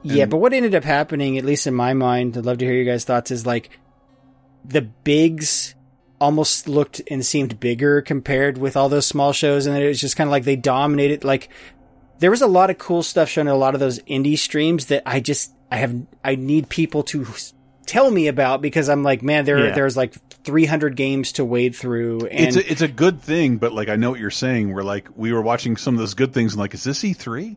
Yeah, 0.02 0.26
but 0.26 0.36
what 0.36 0.52
ended 0.52 0.74
up 0.74 0.84
happening, 0.84 1.36
at 1.36 1.44
least 1.44 1.66
in 1.66 1.74
my 1.74 1.92
mind, 1.92 2.36
I'd 2.36 2.46
love 2.46 2.58
to 2.58 2.64
hear 2.64 2.74
your 2.74 2.84
guys' 2.84 3.04
thoughts, 3.04 3.30
is 3.30 3.44
like 3.44 3.70
the 4.64 4.82
bigs 4.82 5.74
almost 6.20 6.68
looked 6.68 7.02
and 7.10 7.24
seemed 7.24 7.60
bigger 7.60 8.00
compared 8.02 8.58
with 8.58 8.76
all 8.76 8.88
those 8.88 9.06
small 9.06 9.32
shows, 9.32 9.66
and 9.66 9.76
it 9.76 9.86
was 9.88 10.00
just 10.00 10.16
kind 10.16 10.28
of 10.28 10.32
like 10.32 10.44
they 10.44 10.56
dominated. 10.56 11.24
Like 11.24 11.48
there 12.18 12.30
was 12.30 12.42
a 12.42 12.46
lot 12.46 12.70
of 12.70 12.78
cool 12.78 13.02
stuff 13.02 13.28
shown 13.28 13.46
in 13.46 13.52
a 13.52 13.56
lot 13.56 13.74
of 13.74 13.80
those 13.80 13.98
indie 14.00 14.38
streams 14.38 14.86
that 14.86 15.02
I 15.06 15.20
just 15.20 15.52
I 15.70 15.76
have 15.76 15.94
I 16.24 16.34
need 16.36 16.68
people 16.68 17.02
to 17.04 17.26
tell 17.86 18.10
me 18.10 18.26
about 18.28 18.62
because 18.62 18.88
I'm 18.88 19.02
like, 19.02 19.22
man, 19.22 19.44
there 19.44 19.66
Yeah. 19.66 19.74
there's 19.74 19.96
like 19.96 20.14
300 20.44 20.96
games 20.96 21.32
to 21.32 21.44
wade 21.44 21.74
through, 21.76 22.26
and 22.26 22.46
it's 22.46 22.56
a, 22.56 22.70
it's 22.72 22.82
a 22.82 22.88
good 22.88 23.20
thing, 23.20 23.56
but 23.58 23.72
like 23.72 23.88
I 23.88 23.96
know 23.96 24.10
what 24.10 24.20
you're 24.20 24.30
saying. 24.30 24.72
We're 24.72 24.82
like 24.84 25.08
we 25.16 25.32
were 25.32 25.42
watching 25.42 25.76
some 25.76 25.94
of 25.94 25.98
those 25.98 26.14
good 26.14 26.32
things, 26.32 26.52
and 26.54 26.60
like, 26.60 26.72
is 26.74 26.84
this 26.84 27.00
E3? 27.02 27.56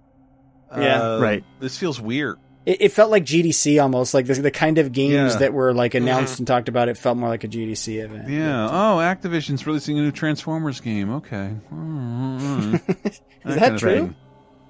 Yeah. 0.78 1.02
Uh, 1.02 1.20
right. 1.20 1.44
This 1.60 1.78
feels 1.78 2.00
weird. 2.00 2.38
It, 2.70 2.78
it 2.82 2.92
felt 2.92 3.10
like 3.10 3.24
GDC 3.26 3.82
almost 3.82 4.14
like 4.14 4.28
the, 4.28 4.36
the 4.36 4.52
kind 4.52 4.78
of 4.78 4.92
games 4.92 5.34
Yeah. 5.34 5.40
that 5.40 5.54
were 5.54 5.74
like 5.74 5.96
announced 5.96 6.36
Mhm. 6.36 6.40
and 6.40 6.48
talked 6.48 6.70
about. 6.70 6.88
It 6.88 6.98
felt 6.98 7.18
more 7.18 7.30
like 7.30 7.44
a 7.44 7.48
GDC 7.48 7.98
event. 8.04 8.30
Yeah. 8.30 8.68
Oh, 8.68 8.98
Activision's 9.00 9.66
releasing 9.66 9.98
a 9.98 10.02
new 10.04 10.12
Transformers 10.12 10.80
game. 10.80 11.10
Okay. 11.16 11.52
Is 13.46 13.56
that 13.56 13.78
true? 13.80 14.14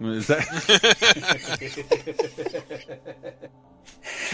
Is 0.01 0.27
that? 0.27 0.39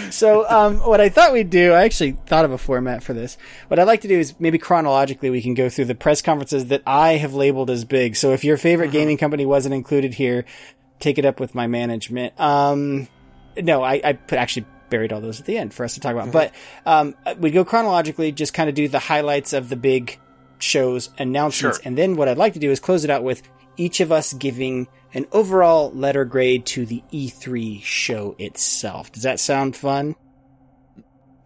so 0.11 0.47
um, 0.49 0.77
what 0.79 1.01
I 1.01 1.09
thought 1.09 1.33
we'd 1.33 1.49
do, 1.49 1.71
I 1.73 1.83
actually 1.83 2.11
thought 2.27 2.45
of 2.45 2.51
a 2.51 2.57
format 2.57 3.03
for 3.03 3.13
this. 3.13 3.37
What 3.67 3.79
I'd 3.79 3.87
like 3.87 4.01
to 4.01 4.07
do 4.07 4.17
is 4.19 4.35
maybe 4.39 4.57
chronologically 4.57 5.29
we 5.29 5.41
can 5.41 5.53
go 5.53 5.69
through 5.69 5.85
the 5.85 5.95
press 5.95 6.21
conferences 6.21 6.67
that 6.67 6.83
I 6.85 7.13
have 7.13 7.33
labeled 7.33 7.69
as 7.69 7.83
big. 7.85 8.15
So 8.15 8.31
if 8.31 8.43
your 8.43 8.57
favorite 8.57 8.91
gaming 8.91 9.17
company 9.17 9.45
wasn't 9.45 9.73
included 9.73 10.13
here, 10.15 10.45
take 10.99 11.17
it 11.17 11.25
up 11.25 11.39
with 11.39 11.55
my 11.55 11.67
management. 11.67 12.39
Um, 12.39 13.07
no, 13.61 13.81
I, 13.83 14.01
I 14.03 14.13
put 14.13 14.37
actually 14.37 14.65
buried 14.89 15.11
all 15.13 15.21
those 15.21 15.39
at 15.39 15.45
the 15.45 15.57
end 15.57 15.73
for 15.73 15.83
us 15.83 15.95
to 15.95 15.99
talk 15.99 16.13
about. 16.13 16.31
But 16.31 16.53
um, 16.85 17.15
we 17.39 17.51
go 17.51 17.65
chronologically, 17.65 18.31
just 18.31 18.53
kind 18.53 18.69
of 18.69 18.75
do 18.75 18.87
the 18.87 18.99
highlights 18.99 19.53
of 19.53 19.69
the 19.69 19.75
big 19.75 20.19
shows 20.59 21.09
announcements, 21.17 21.77
Sure. 21.79 21.87
and 21.87 21.97
then 21.97 22.15
what 22.15 22.27
I'd 22.27 22.37
like 22.37 22.53
to 22.53 22.59
do 22.59 22.71
is 22.71 22.79
close 22.79 23.03
it 23.03 23.09
out 23.09 23.23
with 23.23 23.41
each 23.77 23.99
of 23.99 24.11
us 24.11 24.31
giving 24.33 24.87
an 25.13 25.25
overall 25.31 25.91
letter 25.91 26.23
grade 26.25 26.65
to 26.67 26.85
the 26.85 27.03
E3 27.11 27.81
show 27.83 28.35
itself. 28.39 29.11
Does 29.11 29.23
that 29.23 29.39
sound 29.39 29.75
fun? 29.75 30.15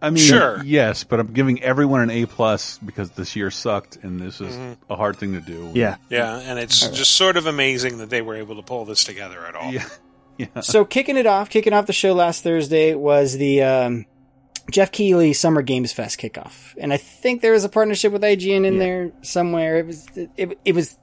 I 0.02 0.10
mean, 0.10 0.24
Sure. 0.24 0.62
yes, 0.64 1.04
but 1.04 1.20
I'm 1.20 1.32
giving 1.32 1.62
everyone 1.62 2.00
an 2.00 2.10
A 2.10 2.24
plus 2.26 2.78
because 2.78 3.10
this 3.10 3.36
year 3.36 3.50
sucked, 3.50 3.96
and 4.02 4.18
this 4.18 4.40
is 4.40 4.54
Mhm. 4.56 4.76
a 4.88 4.96
hard 4.96 5.16
thing 5.16 5.34
to 5.34 5.40
do. 5.40 5.70
Yeah. 5.74 5.96
Yeah, 6.08 6.38
and 6.38 6.58
it's 6.58 6.88
just 6.88 7.12
sort 7.12 7.36
of 7.36 7.46
amazing 7.46 7.98
that 7.98 8.08
they 8.10 8.22
were 8.22 8.36
able 8.36 8.56
to 8.56 8.62
pull 8.62 8.84
this 8.86 9.04
together 9.04 9.44
at 9.46 9.54
all. 9.54 9.72
Yeah. 9.72 9.84
Yeah. 10.40 10.60
so 10.60 10.84
kicking 10.84 11.16
it 11.16 11.26
off, 11.26 11.50
kicking 11.50 11.72
off 11.72 11.86
the 11.86 11.92
show 11.92 12.14
last 12.14 12.42
Thursday 12.42 12.94
was 12.94 13.36
the 13.36 13.62
um, 13.62 14.06
Geoff 14.70 14.92
Keighley 14.92 15.32
Summer 15.32 15.62
Games 15.62 15.92
Fest 15.92 16.18
kickoff, 16.18 16.74
and 16.78 16.92
I 16.92 16.96
think 16.96 17.42
there 17.42 17.52
was 17.52 17.64
a 17.64 17.68
partnership 17.68 18.12
with 18.12 18.22
IGN 18.22 18.64
in 18.64 18.78
there 18.78 19.12
somewhere. 19.22 19.78
It 19.78 19.86
was 19.86 20.06
it, 20.16 20.58
it 20.64 20.74
was. 20.74 20.96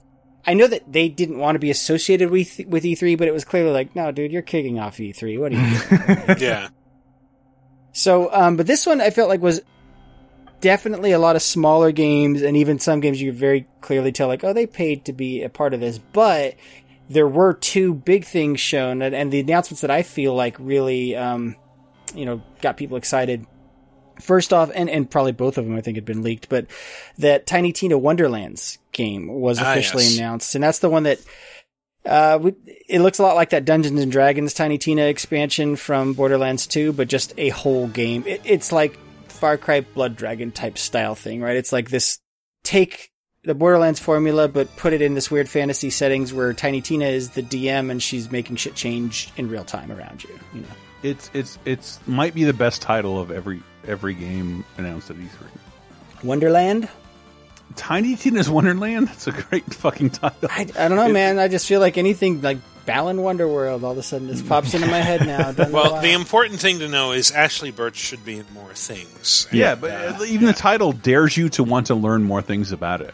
I 0.45 0.53
know 0.53 0.67
that 0.67 0.91
they 0.91 1.09
didn't 1.09 1.39
want 1.39 1.55
to 1.55 1.59
be 1.59 1.69
associated 1.69 2.31
with 2.31 2.61
with 2.67 2.83
E3, 2.83 3.17
but 3.17 3.27
it 3.27 3.33
was 3.33 3.43
clearly 3.45 3.71
like, 3.71 3.95
no, 3.95 4.11
dude, 4.11 4.31
you're 4.31 4.41
kicking 4.41 4.79
off 4.79 4.97
E3. 4.97 5.39
What 5.39 5.51
are 5.51 5.55
you? 5.55 6.25
doing? 6.25 6.37
yeah. 6.39 6.69
So, 7.91 8.31
um, 8.33 8.57
but 8.57 8.67
this 8.67 8.85
one 8.85 9.01
I 9.01 9.09
felt 9.09 9.29
like 9.29 9.41
was 9.41 9.61
definitely 10.61 11.11
a 11.11 11.19
lot 11.19 11.35
of 11.35 11.41
smaller 11.41 11.91
games, 11.91 12.41
and 12.41 12.55
even 12.57 12.79
some 12.79 12.99
games 12.99 13.21
you 13.21 13.31
could 13.31 13.39
very 13.39 13.67
clearly 13.81 14.11
tell, 14.11 14.27
like, 14.27 14.43
oh, 14.43 14.53
they 14.53 14.65
paid 14.65 15.05
to 15.05 15.13
be 15.13 15.43
a 15.43 15.49
part 15.49 15.73
of 15.73 15.79
this. 15.79 15.97
But 15.97 16.55
there 17.09 17.27
were 17.27 17.53
two 17.53 17.93
big 17.93 18.25
things 18.25 18.59
shown, 18.59 19.01
and, 19.01 19.15
and 19.15 19.31
the 19.31 19.39
announcements 19.39 19.81
that 19.81 19.91
I 19.91 20.03
feel 20.03 20.33
like 20.35 20.55
really, 20.59 21.15
um, 21.15 21.55
you 22.13 22.25
know, 22.25 22.41
got 22.61 22.77
people 22.77 22.97
excited. 22.97 23.45
First 24.21 24.51
off, 24.51 24.71
and, 24.73 24.89
and 24.89 25.09
probably 25.09 25.31
both 25.31 25.57
of 25.59 25.65
them 25.65 25.75
I 25.75 25.81
think 25.81 25.95
had 25.95 26.05
been 26.05 26.23
leaked, 26.23 26.49
but 26.49 26.65
that 27.19 27.45
Tiny 27.45 27.71
Tina 27.71 27.97
Wonderlands 27.97 28.79
game 28.91 29.27
was 29.27 29.59
Ah, 29.59 29.71
officially 29.71 30.03
yes. 30.05 30.17
announced, 30.17 30.55
and 30.55 30.63
that's 30.63 30.79
the 30.79 30.89
one 30.89 31.03
that 31.03 31.19
uh, 32.05 32.39
we- 32.41 32.55
it 32.89 32.99
looks 33.01 33.19
a 33.19 33.23
lot 33.23 33.35
like 33.35 33.49
that 33.51 33.63
Dungeons 33.65 34.01
and 34.01 34.11
Dragons 34.11 34.53
Tiny 34.53 34.77
Tina 34.77 35.03
expansion 35.03 35.75
from 35.75 36.13
Borderlands 36.13 36.65
2, 36.65 36.93
but 36.93 37.07
just 37.09 37.33
a 37.37 37.49
whole 37.49 37.87
game. 37.87 38.23
It, 38.25 38.41
it's 38.45 38.71
like 38.71 38.97
Far 39.27 39.57
Cry 39.57 39.81
Blood 39.81 40.15
Dragon 40.15 40.51
type 40.51 40.77
style 40.79 41.13
thing, 41.15 41.41
right? 41.41 41.55
It's 41.57 41.71
like 41.71 41.89
this 41.89 42.19
take 42.63 43.11
the 43.47 43.55
Borderlands 43.55 43.99
formula, 43.99 44.49
but 44.49 44.75
put 44.75 44.91
it 44.91 45.01
in 45.01 45.13
this 45.13 45.31
weird 45.31 45.47
fantasy 45.47 45.89
settings 45.89 46.33
where 46.33 46.53
Tiny 46.53 46.81
Tina 46.81 47.05
is 47.05 47.29
the 47.29 47.41
DM 47.41 47.89
and 47.89 48.03
she's 48.03 48.29
making 48.29 48.57
shit 48.57 48.75
change 48.75 49.31
in 49.37 49.49
real 49.49 49.63
time 49.63 49.89
around 49.89 50.23
you. 50.23 50.37
You 50.53 50.61
know, 50.61 50.67
It's 51.01 51.31
it's 51.33 51.57
it's 51.63 51.99
might 52.05 52.35
be 52.35 52.43
the 52.43 52.53
best 52.53 52.81
title 52.81 53.19
of 53.19 53.31
every 53.31 53.63
every 53.87 54.13
game 54.13 54.65
announced 54.77 55.09
at 55.09 55.15
E 55.15 55.21
E3. 55.21 56.25
Wonderland. 56.25 56.89
Tiny 57.77 58.17
Tina's 58.17 58.49
Wonderland. 58.49 59.07
That's 59.07 59.27
a 59.27 59.31
great 59.31 59.73
fucking 59.73 60.09
title. 60.11 60.49
I, 60.51 60.67
I 60.77 60.87
don't 60.89 60.97
know, 60.97 61.09
man. 61.09 61.39
I 61.39 61.47
just 61.47 61.67
feel 61.67 61.79
like 61.79 61.97
anything 61.97 62.41
like 62.41 62.57
Balan 62.85 63.17
Wonderworld 63.17 63.83
all 63.83 63.91
of 63.91 63.97
a 63.97 64.03
sudden 64.03 64.27
just 64.27 64.47
pops 64.47 64.73
into 64.73 64.87
my 64.87 64.99
head 64.99 65.25
now. 65.25 65.53
Well, 65.69 66.01
the 66.01 66.13
important 66.13 66.59
thing 66.59 66.79
to 66.79 66.87
know 66.89 67.13
is 67.13 67.31
Ashly 67.31 67.71
Burch 67.71 67.95
should 67.95 68.25
be 68.25 68.39
in 68.39 68.45
more 68.53 68.73
things. 68.73 69.47
Yeah, 69.51 69.73
And, 69.73 69.81
but 69.81 69.91
uh, 69.91 70.17
uh, 70.19 70.25
even 70.25 70.47
the 70.47 70.53
title 70.53 70.91
dares 70.91 71.37
you 71.37 71.49
to 71.49 71.63
want 71.63 71.87
to 71.87 71.95
learn 71.95 72.23
more 72.23 72.41
things 72.41 72.71
about 72.71 73.01
it. 73.01 73.13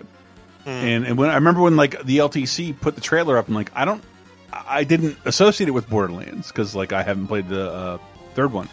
And 0.66 1.06
and 1.06 1.18
when 1.18 1.30
I 1.30 1.36
remember 1.36 1.62
when 1.62 1.76
like 1.76 2.04
the 2.04 2.20
LTC 2.20 2.80
put 2.80 2.96
the 2.96 3.02
trailer 3.02 3.38
up, 3.38 3.48
I'm 3.48 3.54
like, 3.54 3.72
I 3.76 3.86
don't, 3.86 4.04
I 4.52 4.84
didn't 4.84 5.18
associate 5.26 5.68
it 5.68 5.72
with 5.72 5.90
Borderlands 5.90 6.48
because 6.48 6.76
like 6.76 6.94
I 6.94 7.04
haven't 7.04 7.28
played 7.28 7.50
the 7.50 7.72
uh, 7.72 7.98
third 8.34 8.54
one. 8.54 8.70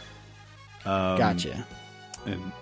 Um, 0.85 1.19
Gotcha. 1.19 1.67
And 2.27 2.53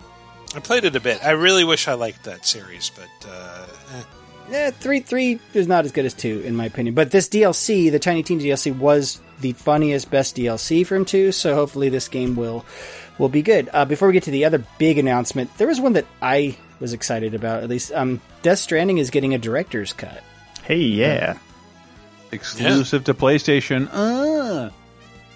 I 0.55 0.61
played 0.61 0.85
it 0.85 0.97
a 0.97 1.01
bit. 1.01 1.25
I 1.25 1.33
really 1.33 1.65
wish 1.65 1.89
I 1.89 1.95
liked 1.95 2.25
that 2.25 2.47
series, 2.47 2.91
but 2.91 3.29
uh, 3.29 3.67
eh. 3.95 4.03
Yeah, 4.51 4.71
three 4.71 5.01
three 5.01 5.41
is 5.53 5.67
not 5.67 5.85
as 5.85 5.93
good 5.93 6.07
as 6.07 6.15
two 6.15 6.41
in 6.41 6.57
my 6.57 6.65
opinion. 6.65 6.95
But 6.95 7.11
this 7.11 7.29
DLC, 7.29 7.91
the 7.91 7.99
Tiny 7.99 8.23
Teen 8.23 8.41
DLC, 8.41 8.77
was 8.77 9.21
the 9.41 9.53
funniest, 9.53 10.11
best 10.11 10.37
DLC 10.37 10.87
from 10.87 11.05
two. 11.05 11.33
So 11.33 11.55
hopefully 11.55 11.91
this 11.91 12.09
game 12.09 12.35
will 12.35 12.65
will 13.19 13.29
be 13.29 13.43
good. 13.43 13.69
Uh, 13.73 13.85
before 13.85 14.09
we 14.09 14.15
get 14.15 14.23
to 14.23 14.31
the 14.31 14.47
other 14.47 14.65
big 14.79 14.97
announcement, 14.97 15.55
there 15.59 15.67
was 15.69 15.81
one 15.81 15.93
that 15.95 16.07
I 16.23 16.57
was 16.81 16.93
excited 16.93 17.35
about. 17.35 17.63
At 17.63 17.69
least, 17.69 17.93
um, 17.93 18.21
Death 18.43 18.59
Stranding 18.59 18.99
is 18.99 19.11
getting 19.11 19.35
a 19.35 19.39
director's 19.39 19.93
cut. 19.93 20.23
Hey, 20.65 20.77
yeah, 20.79 21.39
exclusive 22.33 23.05
to 23.05 23.15
PlayStation. 23.15 23.89
Uh. 23.93 24.71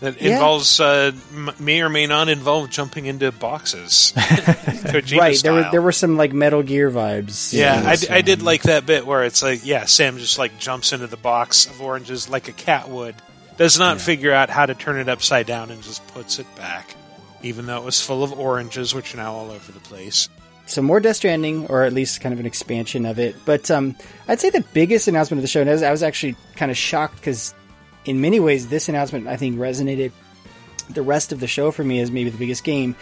That 0.00 0.20
Yeah. 0.20 0.32
involves 0.32 0.80
uh, 0.80 1.12
m- 1.32 1.52
may 1.60 1.80
or 1.80 1.88
may 1.88 2.08
not 2.08 2.28
involve 2.28 2.70
jumping 2.70 3.06
into 3.06 3.30
boxes. 3.30 4.12
Kojima 4.16 5.18
right, 5.20 5.40
there 5.44 5.52
were 5.52 5.68
there 5.70 5.80
were 5.82 5.92
some 5.92 6.16
like 6.16 6.32
Metal 6.32 6.64
Gear 6.64 6.90
vibes. 6.90 7.52
Yeah, 7.52 7.78
in 7.80 7.86
I, 7.86 7.90
this 7.92 8.00
d- 8.00 8.08
I 8.12 8.20
did 8.22 8.42
like 8.42 8.62
that 8.64 8.84
bit 8.84 9.06
where 9.06 9.22
it's 9.22 9.44
like, 9.44 9.60
yeah, 9.64 9.84
Sam 9.84 10.18
just 10.18 10.38
like 10.40 10.58
jumps 10.58 10.92
into 10.92 11.06
the 11.06 11.16
box 11.16 11.66
of 11.66 11.80
oranges 11.80 12.28
like 12.28 12.48
a 12.48 12.52
cat 12.52 12.88
would. 12.88 13.14
Does 13.58 13.78
not 13.78 14.00
figure 14.00 14.32
out 14.32 14.50
how 14.50 14.66
to 14.66 14.74
turn 14.74 14.98
it 14.98 15.08
upside 15.08 15.46
down 15.46 15.70
and 15.70 15.80
just 15.84 16.04
puts 16.08 16.40
it 16.40 16.52
back, 16.56 16.96
even 17.44 17.66
though 17.66 17.76
it 17.76 17.84
was 17.84 18.00
full 18.04 18.24
of 18.24 18.32
oranges, 18.32 18.92
which 18.92 19.14
are 19.14 19.18
now 19.18 19.32
all 19.34 19.52
over 19.52 19.70
the 19.70 19.78
place. 19.78 20.28
So 20.72 20.80
more 20.80 21.00
Death 21.00 21.16
Stranding, 21.16 21.66
or 21.66 21.82
at 21.82 21.92
least 21.92 22.22
kind 22.22 22.32
of 22.32 22.40
an 22.40 22.46
expansion 22.46 23.04
of 23.04 23.18
it. 23.18 23.36
But 23.44 23.70
um, 23.70 23.94
I'd 24.26 24.40
say 24.40 24.48
the 24.48 24.64
biggest 24.72 25.06
announcement 25.06 25.38
of 25.38 25.42
the 25.42 25.48
show, 25.48 25.60
and 25.60 25.68
I 25.68 25.74
was, 25.74 25.82
I 25.82 25.90
was 25.90 26.02
actually 26.02 26.34
kind 26.56 26.70
of 26.70 26.78
shocked 26.78 27.16
because 27.16 27.54
in 28.06 28.20
many 28.20 28.40
ways 28.40 28.68
this 28.68 28.88
announcement 28.88 29.28
I 29.28 29.36
think 29.36 29.58
resonated 29.58 30.12
the 30.88 31.02
rest 31.02 31.30
of 31.30 31.40
the 31.40 31.46
show 31.46 31.70
for 31.70 31.84
me 31.84 32.00
as 32.00 32.10
maybe 32.10 32.30
the 32.30 32.38
biggest 32.38 32.64
game. 32.64 32.96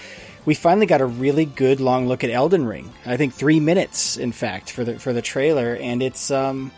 We 0.44 0.54
finally 0.54 0.86
got 0.86 1.00
a 1.00 1.06
really 1.06 1.44
good 1.44 1.80
long 1.80 2.08
look 2.08 2.24
at 2.24 2.30
Elden 2.30 2.66
Ring. 2.66 2.92
I 3.06 3.16
think 3.16 3.34
three 3.34 3.60
minutes, 3.60 4.16
in 4.16 4.32
fact, 4.32 4.72
for 4.72 4.82
the 4.82 4.98
for 4.98 5.12
the 5.12 5.22
trailer, 5.22 5.76
and 5.76 6.02
it's 6.02 6.30
um, 6.32 6.72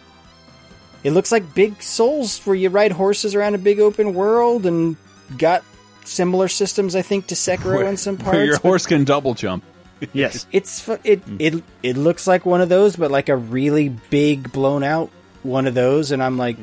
it 1.04 1.12
looks 1.12 1.32
like 1.32 1.54
Big 1.54 1.80
Souls, 1.82 2.44
where 2.44 2.56
you 2.56 2.68
ride 2.68 2.92
horses 2.92 3.34
around 3.34 3.54
a 3.54 3.58
big 3.58 3.80
open 3.80 4.12
world, 4.12 4.66
and 4.66 4.96
got 5.38 5.64
similar 6.04 6.48
systems, 6.48 6.94
I 6.96 7.02
think, 7.02 7.28
to 7.28 7.34
Sekiro 7.34 7.88
in 7.88 7.96
some 7.96 8.18
parts. 8.18 8.36
Where 8.36 8.44
your 8.44 8.58
horse 8.58 8.84
can 8.84 9.04
double 9.04 9.34
jump. 9.34 9.64
yes. 10.12 10.46
it's 10.52 10.88
it 11.04 11.22
it 11.38 11.62
it 11.82 11.96
looks 11.96 12.26
like 12.26 12.44
one 12.46 12.60
of 12.60 12.68
those, 12.68 12.96
but 12.96 13.10
like 13.10 13.28
a 13.28 13.36
really 13.36 13.88
big 13.88 14.52
blown 14.52 14.82
out 14.84 15.10
one 15.42 15.66
of 15.66 15.74
those, 15.74 16.10
and 16.12 16.22
I'm 16.22 16.36
like, 16.38 16.56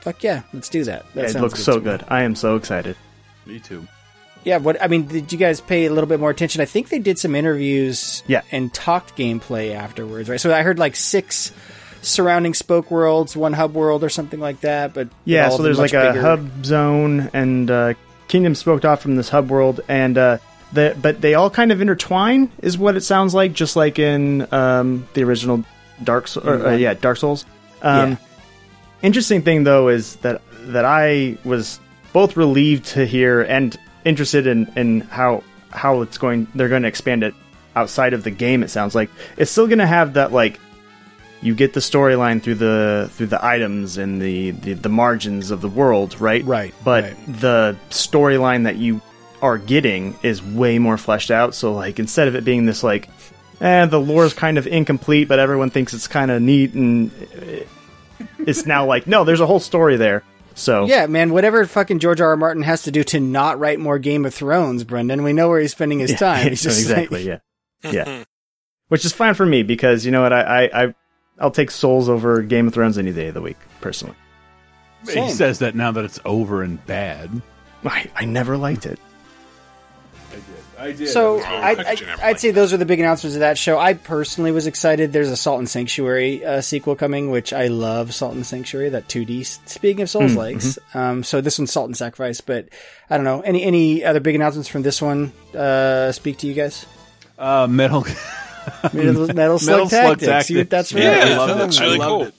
fuck 0.00 0.22
yeah, 0.22 0.42
let's 0.52 0.68
do 0.68 0.84
that. 0.84 1.04
that 1.14 1.30
Yeah, 1.32 1.38
it 1.38 1.40
looks 1.40 1.54
good 1.58 1.64
so 1.64 1.72
to 1.74 1.78
me. 1.78 1.84
good. 1.84 2.04
I 2.08 2.22
am 2.22 2.34
so 2.34 2.56
excited. 2.56 2.96
Me 3.46 3.58
too. 3.60 3.86
Yeah, 4.44 4.58
what 4.58 4.80
I 4.80 4.86
mean, 4.86 5.06
did 5.06 5.32
you 5.32 5.38
guys 5.38 5.60
pay 5.60 5.86
a 5.86 5.92
little 5.92 6.06
bit 6.08 6.20
more 6.20 6.30
attention? 6.30 6.60
I 6.60 6.66
think 6.66 6.88
they 6.88 7.00
did 7.00 7.18
some 7.18 7.34
interviews, 7.34 8.22
Yeah. 8.28 8.42
and 8.52 8.72
talked 8.72 9.16
gameplay 9.16 9.74
afterwards, 9.74 10.28
right? 10.28 10.40
So 10.40 10.54
I 10.54 10.62
heard 10.62 10.78
like 10.78 10.94
six 10.94 11.52
surrounding 12.02 12.54
spoke 12.54 12.90
worlds, 12.90 13.36
one 13.36 13.52
hub 13.52 13.74
world, 13.74 14.04
or 14.04 14.08
something 14.08 14.38
like 14.38 14.60
that. 14.60 14.94
But 14.94 15.08
Yeah, 15.24 15.48
so 15.48 15.62
there's 15.64 15.78
much 15.78 15.92
like 15.92 16.00
a 16.04 16.12
bigger. 16.12 16.20
hub 16.20 16.64
zone, 16.64 17.30
and 17.32 17.68
uh, 17.70 17.94
Kingdom 18.28 18.54
spoked 18.54 18.84
off 18.84 19.00
from 19.02 19.16
this 19.16 19.28
hub 19.28 19.50
world, 19.50 19.80
and 19.88 20.16
uh, 20.16 20.38
the 20.72 20.96
but 21.00 21.20
they 21.20 21.34
all 21.34 21.50
kind 21.50 21.72
of 21.72 21.80
intertwine, 21.80 22.50
is 22.62 22.76
what 22.76 22.96
it 22.96 23.02
sounds 23.02 23.34
like, 23.34 23.52
just 23.52 23.76
like 23.76 23.98
in 23.98 24.46
um, 24.52 25.08
the 25.14 25.22
original 25.24 25.64
Dark 26.02 26.28
Souls. 26.28 26.46
Uh, 26.46 26.70
yeah, 26.72 26.94
Dark 26.94 27.16
Souls. 27.18 27.44
Um, 27.82 28.10
Yeah. 28.12 28.16
Interesting 29.02 29.42
thing 29.42 29.64
though 29.64 29.88
is 29.88 30.16
that 30.16 30.40
that 30.72 30.84
I 30.84 31.36
was 31.44 31.78
both 32.12 32.36
relieved 32.36 32.86
to 32.86 33.06
hear 33.06 33.42
and 33.42 33.76
interested 34.04 34.46
in 34.46 34.72
in 34.76 35.00
how 35.02 35.42
how 35.70 36.00
it's 36.02 36.18
going. 36.18 36.48
They're 36.54 36.68
going 36.70 36.82
to 36.82 36.88
expand 36.88 37.22
it 37.22 37.34
outside 37.76 38.14
of 38.14 38.24
the 38.24 38.30
game. 38.30 38.62
It 38.62 38.70
sounds 38.70 38.94
like 38.94 39.10
it's 39.36 39.50
still 39.50 39.66
going 39.66 39.78
to 39.80 39.86
have 39.86 40.14
that 40.14 40.32
like 40.32 40.58
you 41.42 41.54
get 41.54 41.74
the 41.74 41.80
storyline 41.80 42.42
through 42.42 42.54
the 42.56 43.10
through 43.12 43.26
the 43.26 43.44
items 43.44 43.98
and 43.98 44.20
the, 44.20 44.52
the 44.52 44.72
the 44.72 44.88
margins 44.88 45.50
of 45.50 45.60
the 45.60 45.68
world, 45.68 46.18
right? 46.20 46.42
Right, 46.44 46.74
But 46.82 47.04
right. 47.04 47.16
the 47.40 47.76
storyline 47.90 48.64
that 48.64 48.76
you 48.76 49.02
are 49.46 49.58
getting 49.58 50.16
is 50.22 50.42
way 50.42 50.78
more 50.78 50.96
fleshed 50.98 51.30
out. 51.30 51.54
So 51.54 51.72
like 51.72 51.98
instead 51.98 52.28
of 52.28 52.34
it 52.34 52.44
being 52.44 52.66
this 52.66 52.82
like, 52.82 53.08
eh, 53.60 53.86
the 53.86 54.00
lore 54.00 54.24
is 54.26 54.34
kind 54.34 54.58
of 54.58 54.66
incomplete, 54.66 55.28
but 55.28 55.38
everyone 55.38 55.70
thinks 55.70 55.94
it's 55.94 56.08
kind 56.08 56.30
of 56.30 56.42
neat, 56.42 56.74
and 56.74 57.10
it's 58.38 58.66
now 58.66 58.86
like 58.86 59.06
no, 59.06 59.24
there's 59.24 59.40
a 59.40 59.46
whole 59.46 59.60
story 59.60 59.96
there. 59.96 60.22
So 60.54 60.86
Yeah, 60.86 61.06
man, 61.06 61.32
whatever 61.32 61.66
fucking 61.66 61.98
George 61.98 62.20
R. 62.20 62.30
R. 62.30 62.36
Martin 62.36 62.62
has 62.62 62.82
to 62.84 62.90
do 62.90 63.04
to 63.04 63.20
not 63.20 63.58
write 63.58 63.78
more 63.78 63.98
Game 63.98 64.24
of 64.24 64.34
Thrones, 64.34 64.84
Brendan, 64.84 65.22
we 65.22 65.32
know 65.34 65.48
where 65.48 65.60
he's 65.60 65.72
spending 65.72 65.98
his 65.98 66.12
Yeah, 66.12 66.16
time. 66.18 66.48
He's 66.48 66.62
just 66.62 66.80
exactly, 66.80 67.24
like- 67.26 67.42
yeah, 67.84 67.90
yeah. 67.92 68.24
Which 68.88 69.04
is 69.04 69.12
fine 69.12 69.34
for 69.34 69.44
me 69.44 69.62
because 69.62 70.06
you 70.06 70.12
know 70.12 70.22
what, 70.22 70.32
I, 70.32 70.40
I, 70.66 70.84
I 70.84 70.94
I'll 71.38 71.50
take 71.50 71.70
Souls 71.70 72.08
over 72.08 72.40
Game 72.42 72.68
of 72.68 72.74
Thrones 72.74 72.96
any 72.96 73.12
day 73.12 73.28
of 73.28 73.34
the 73.34 73.42
week, 73.42 73.58
personally. 73.80 74.14
He 75.06 75.28
says 75.30 75.58
that 75.60 75.74
now 75.74 75.92
that 75.92 76.04
it's 76.04 76.18
over 76.24 76.62
and 76.62 76.84
bad. 76.86 77.30
I, 77.84 78.10
I 78.16 78.24
never 78.24 78.56
liked 78.56 78.86
it. 78.86 78.98
I 80.78 80.92
did. 80.92 81.08
So 81.08 81.38
I, 81.40 81.42
how 81.42 81.62
I, 81.62 81.74
could 81.74 82.00
you 82.00 82.06
never 82.06 82.22
I'd 82.24 82.40
say 82.40 82.50
those 82.50 82.72
are 82.72 82.76
the 82.76 82.84
big 82.84 83.00
announcements 83.00 83.34
of 83.36 83.40
that 83.40 83.56
show. 83.58 83.78
I 83.78 83.94
personally 83.94 84.52
was 84.52 84.66
excited. 84.66 85.12
There's 85.12 85.30
a 85.30 85.36
Salt 85.36 85.58
and 85.58 85.68
Sanctuary 85.68 86.44
uh, 86.44 86.60
sequel 86.60 86.96
coming, 86.96 87.30
which 87.30 87.52
I 87.52 87.68
love. 87.68 88.12
Salt 88.14 88.34
and 88.34 88.44
Sanctuary, 88.44 88.90
that 88.90 89.08
2D. 89.08 89.46
Speaking 89.68 90.02
of 90.02 90.10
Souls 90.10 90.34
likes, 90.34 90.78
um, 90.94 91.22
so 91.24 91.40
this 91.40 91.58
one's 91.58 91.72
Salt 91.72 91.86
and 91.86 91.96
Sacrifice. 91.96 92.40
But 92.40 92.68
I 93.08 93.16
don't 93.16 93.24
know 93.24 93.40
any 93.40 93.62
any 93.62 94.04
other 94.04 94.20
big 94.20 94.34
announcements 94.34 94.68
from 94.68 94.82
this 94.82 95.00
one. 95.00 95.32
Uh, 95.54 96.12
speak 96.12 96.38
to 96.38 96.46
you 96.46 96.54
guys. 96.54 96.84
uh, 97.38 97.66
metal. 97.68 98.04
Metal, 98.92 99.28
Metal 99.28 99.58
Slug 99.60 99.88
Tactics. 99.90 100.50
You- 100.50 100.64
that's 100.64 100.92
right. 100.92 101.02
Yeah, 101.04 101.10
I 101.10 101.24
that 101.28 101.36
loved 101.38 101.60
looks 101.60 101.80
really 101.80 102.00
I 102.00 102.06
loved 102.06 102.10
cool. 102.10 102.22
it. 102.24 102.34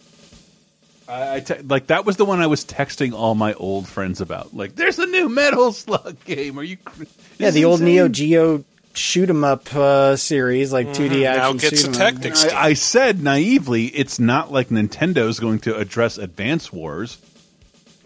I, 1.07 1.35
I 1.35 1.39
te- 1.39 1.61
like 1.61 1.87
that 1.87 2.05
was 2.05 2.17
the 2.17 2.25
one 2.25 2.39
I 2.41 2.47
was 2.47 2.65
texting 2.65 3.13
all 3.13 3.33
my 3.35 3.53
old 3.53 3.87
friends 3.87 4.19
about. 4.21 4.55
Like, 4.55 4.75
there's 4.75 4.99
a 4.99 5.05
new 5.05 5.29
Metal 5.29 5.71
Slug 5.71 6.23
game. 6.25 6.59
Are 6.59 6.63
you? 6.63 6.77
cr- 6.77 7.03
Yeah, 7.37 7.51
the 7.51 7.59
is 7.59 7.65
old 7.65 7.79
insane. 7.81 7.93
Neo 7.95 8.07
Geo 8.09 8.63
shoot 8.93 9.29
'em 9.29 9.43
up 9.43 9.73
uh, 9.75 10.15
series, 10.15 10.73
like 10.73 10.87
2D 10.87 11.23
action. 11.25 11.41
Now 11.41 11.53
gets 11.53 11.81
shoot 11.81 11.85
a 11.85 11.87
'em 11.87 11.93
up. 11.93 11.99
tactics. 11.99 12.45
I, 12.45 12.65
I 12.69 12.73
said 12.73 13.21
naively, 13.23 13.85
it's 13.87 14.19
not 14.19 14.51
like 14.51 14.69
Nintendo's 14.69 15.39
going 15.39 15.59
to 15.59 15.75
address 15.77 16.17
Advance 16.17 16.73
Wars, 16.73 17.17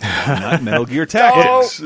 not 0.01 0.61
Metal 0.63 0.85
Gear 0.85 1.05
Tactics. 1.05 1.81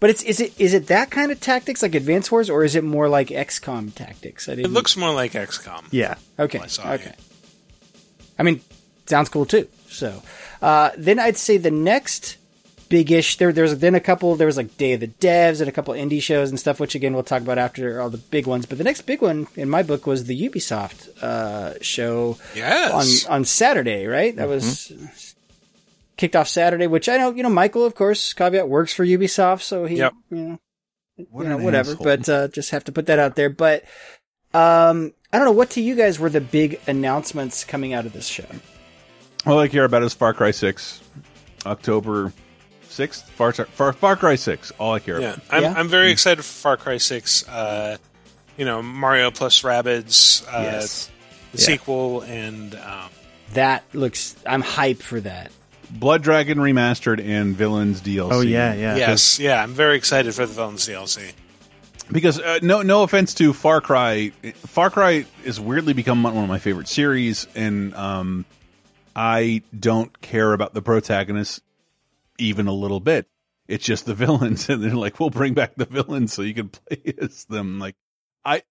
But 0.00 0.10
it's 0.10 0.22
is 0.24 0.38
it 0.40 0.52
is 0.60 0.74
it 0.74 0.88
that 0.88 1.10
kind 1.10 1.32
of 1.32 1.40
tactics 1.40 1.80
like 1.80 1.94
Advance 1.94 2.30
Wars, 2.30 2.50
or 2.50 2.62
is 2.64 2.74
it 2.74 2.84
more 2.84 3.08
like 3.08 3.28
XCOM 3.28 3.94
tactics? 3.94 4.48
I 4.48 4.52
It 4.52 4.56
didn't. 4.56 4.72
looks 4.72 4.96
more 4.96 5.14
like 5.14 5.32
XCOM. 5.32 5.84
Yeah. 5.92 6.16
Okay. 6.38 6.58
I 6.58 6.66
saw 6.66 6.92
okay. 6.92 7.14
I 8.38 8.42
mean, 8.42 8.60
sounds 9.06 9.28
cool 9.28 9.46
too. 9.46 9.68
So, 9.88 10.22
uh, 10.62 10.90
then 10.96 11.18
I'd 11.18 11.36
say 11.36 11.56
the 11.58 11.70
next 11.70 12.36
big-ish 12.88 13.38
there. 13.38 13.52
There's 13.52 13.78
then 13.78 13.94
a 13.94 14.00
couple. 14.00 14.34
There 14.36 14.46
was 14.46 14.56
like 14.56 14.76
Day 14.76 14.92
of 14.92 15.00
the 15.00 15.08
Devs 15.08 15.60
and 15.60 15.68
a 15.68 15.72
couple 15.72 15.94
indie 15.94 16.20
shows 16.22 16.50
and 16.50 16.58
stuff, 16.60 16.78
which 16.80 16.94
again 16.94 17.14
we'll 17.14 17.22
talk 17.22 17.42
about 17.42 17.58
after 17.58 18.00
all 18.00 18.10
the 18.10 18.18
big 18.18 18.46
ones. 18.46 18.66
But 18.66 18.78
the 18.78 18.84
next 18.84 19.02
big 19.02 19.22
one 19.22 19.46
in 19.56 19.68
my 19.68 19.82
book 19.82 20.06
was 20.06 20.24
the 20.24 20.48
Ubisoft 20.48 21.08
uh, 21.22 21.74
show 21.80 22.38
Yes. 22.54 23.24
on 23.26 23.32
on 23.34 23.44
Saturday. 23.44 24.06
Right, 24.06 24.34
that 24.36 24.48
was 24.48 24.92
kicked 26.16 26.36
off 26.36 26.48
Saturday. 26.48 26.86
Which 26.86 27.08
I 27.08 27.16
know, 27.16 27.30
you 27.32 27.42
know, 27.42 27.48
Michael, 27.50 27.84
of 27.84 27.94
course, 27.94 28.32
caveat 28.32 28.68
works 28.68 28.92
for 28.92 29.04
Ubisoft, 29.04 29.62
so 29.62 29.86
he, 29.86 29.96
Yep. 29.96 30.12
you 30.30 30.36
know, 30.36 30.58
What 31.30 31.42
you 31.44 31.48
know, 31.50 31.56
whatever. 31.58 31.92
asshole. 31.92 32.04
But 32.04 32.28
uh, 32.28 32.48
just 32.48 32.70
have 32.70 32.84
to 32.84 32.92
put 32.92 33.06
that 33.06 33.18
out 33.18 33.36
there. 33.36 33.48
But 33.50 33.84
um, 34.52 35.12
I 35.32 35.38
don't 35.38 35.46
know 35.46 35.52
what 35.52 35.70
to 35.70 35.80
you 35.80 35.94
guys 35.94 36.18
were 36.20 36.30
the 36.30 36.40
big 36.40 36.80
announcements 36.86 37.64
coming 37.64 37.92
out 37.92 38.06
of 38.06 38.12
this 38.12 38.26
show. 38.26 38.46
All 39.46 39.58
I 39.58 39.68
care 39.68 39.84
about 39.84 40.02
is 40.02 40.14
Far 40.14 40.32
Cry 40.34 40.50
Six, 40.52 41.00
October 41.66 42.32
sixth. 42.88 43.28
Far, 43.30 43.52
Far 43.52 43.92
Far 43.92 44.16
Cry 44.16 44.36
Six. 44.36 44.70
All 44.78 44.94
I 44.94 44.98
care 45.00 45.20
Yeah, 45.20 45.34
about. 45.34 45.44
I'm, 45.50 45.62
Yeah? 45.62 45.74
I'm 45.76 45.88
very 45.88 46.10
excited 46.10 46.38
for 46.42 46.52
Far 46.52 46.76
Cry 46.76 46.96
Six. 46.98 47.46
Uh, 47.48 47.96
you 48.56 48.64
know, 48.64 48.80
Mario 48.82 49.30
plus 49.30 49.62
Rabbids, 49.62 50.44
uh, 50.48 50.62
Yes. 50.62 51.10
the 51.52 51.58
Yeah. 51.58 51.64
sequel, 51.64 52.20
and 52.22 52.74
um, 52.76 53.10
That 53.52 53.84
looks. 53.92 54.34
I'm 54.46 54.62
hyped 54.62 55.02
for 55.02 55.20
that. 55.20 55.50
Blood 55.90 56.22
Dragon 56.22 56.58
remastered 56.58 57.22
and 57.24 57.54
Villains 57.54 58.00
DLC. 58.00 58.32
Oh 58.32 58.40
yeah, 58.40 58.72
yeah. 58.74 58.96
yes, 58.96 59.38
yeah, 59.38 59.62
I'm 59.62 59.74
very 59.74 59.96
excited 59.96 60.34
for 60.34 60.46
the 60.46 60.52
Villains 60.54 60.88
DLC. 60.88 61.32
because 62.10 62.40
uh, 62.40 62.58
no 62.62 62.82
no 62.82 63.02
offense 63.02 63.34
to 63.34 63.52
Far 63.52 63.80
Cry, 63.82 64.32
Far 64.66 64.88
Cry 64.90 65.26
has 65.44 65.60
weirdly 65.60 65.92
become 65.92 66.22
one 66.22 66.36
of 66.36 66.48
my 66.48 66.58
favorite 66.58 66.88
series, 66.88 67.46
and 67.54 67.94
um, 67.94 68.44
I 69.14 69.62
don't 69.78 70.20
care 70.20 70.52
about 70.52 70.74
the 70.74 70.82
protagonists 70.82 71.60
even 72.38 72.66
a 72.66 72.72
little 72.72 73.00
bit. 73.00 73.26
It's 73.68 73.84
just 73.84 74.06
the 74.06 74.14
villains, 74.26 74.68
and 74.68 74.82
they're 74.82 74.90
like, 74.94 75.18
"We'll 75.20 75.30
bring 75.30 75.54
back 75.54 75.74
the 75.76 75.84
villains 75.86 76.32
so 76.32 76.42
you 76.42 76.54
can 76.54 76.68
play 76.88 77.14
as 77.20 77.44
them." 77.46 77.78
Like, 77.78 77.96
I. 78.44 78.62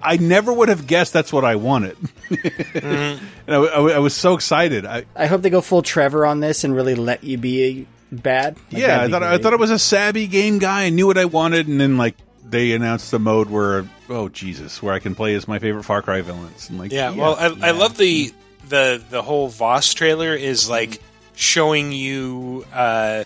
I 0.00 0.16
never 0.16 0.52
would 0.52 0.68
have 0.68 0.86
guessed 0.86 1.12
that's 1.12 1.32
what 1.32 1.44
I 1.44 1.56
wanted, 1.56 1.96
mm-hmm. 2.30 3.24
and 3.48 3.56
I, 3.56 3.56
I- 3.56 3.94
I 3.94 3.98
was 3.98 4.14
so 4.14 4.34
excited. 4.34 4.86
I, 4.86 5.04
I 5.16 5.26
hope 5.26 5.42
they 5.42 5.50
go 5.50 5.60
full 5.60 5.82
Trevor 5.82 6.24
on 6.24 6.38
this 6.38 6.62
and 6.62 6.72
really 6.72 6.94
let 6.94 7.24
you 7.24 7.36
be 7.36 7.88
bad. 8.12 8.56
Like, 8.70 8.80
yeah, 8.80 9.00
I 9.00 9.06
be 9.06 9.10
thought 9.12 9.22
I 9.24 9.38
thought 9.38 9.54
it 9.54 9.58
was 9.58 9.72
a 9.72 9.78
savvy 9.78 10.28
game 10.28 10.60
guy. 10.60 10.84
I 10.84 10.90
knew 10.90 11.08
what 11.08 11.18
I 11.18 11.24
wanted, 11.24 11.66
and 11.66 11.80
then 11.80 11.96
like 11.98 12.14
they 12.44 12.72
announced 12.74 13.10
the 13.10 13.18
mode 13.18 13.50
where 13.50 13.88
oh 14.08 14.28
Jesus, 14.28 14.80
where 14.80 14.94
I 14.94 15.00
can 15.00 15.16
play 15.16 15.34
as 15.34 15.48
my 15.48 15.58
favorite 15.58 15.82
Far 15.82 16.00
Cry 16.02 16.20
villains. 16.20 16.70
And 16.70 16.78
like, 16.78 16.92
Yeah, 16.92 17.10
well, 17.10 17.34
I, 17.34 17.68
I 17.68 17.70
love 17.72 17.96
the 17.96 18.32
the 18.68 19.02
the 19.10 19.22
whole 19.22 19.48
Vaas 19.48 19.94
trailer 19.94 20.34
is 20.34 20.68
like 20.68 21.00
showing 21.34 21.92
you 21.92 22.64
uh, 22.72 23.24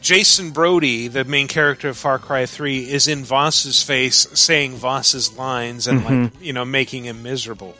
Jason 0.00 0.50
Brody, 0.52 1.08
the 1.08 1.24
main 1.24 1.48
character 1.48 1.88
of 1.88 1.96
Far 1.96 2.18
Cry 2.18 2.46
Three, 2.46 2.90
is 2.90 3.06
in 3.08 3.24
Vaas's 3.24 3.82
face 3.82 4.28
saying 4.38 4.76
Vaas's 4.76 5.36
lines 5.36 5.86
and 5.86 6.04
like 6.04 6.32
you 6.40 6.52
know 6.52 6.64
making 6.64 7.04
him 7.04 7.22
miserable. 7.22 7.74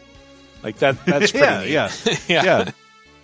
Like 0.62 0.76
that. 0.78 1.04
That's 1.06 1.30
pretty 1.32 1.72
yeah, 1.72 1.90
neat. 2.04 2.20
yeah, 2.28 2.42
yeah. 2.44 2.70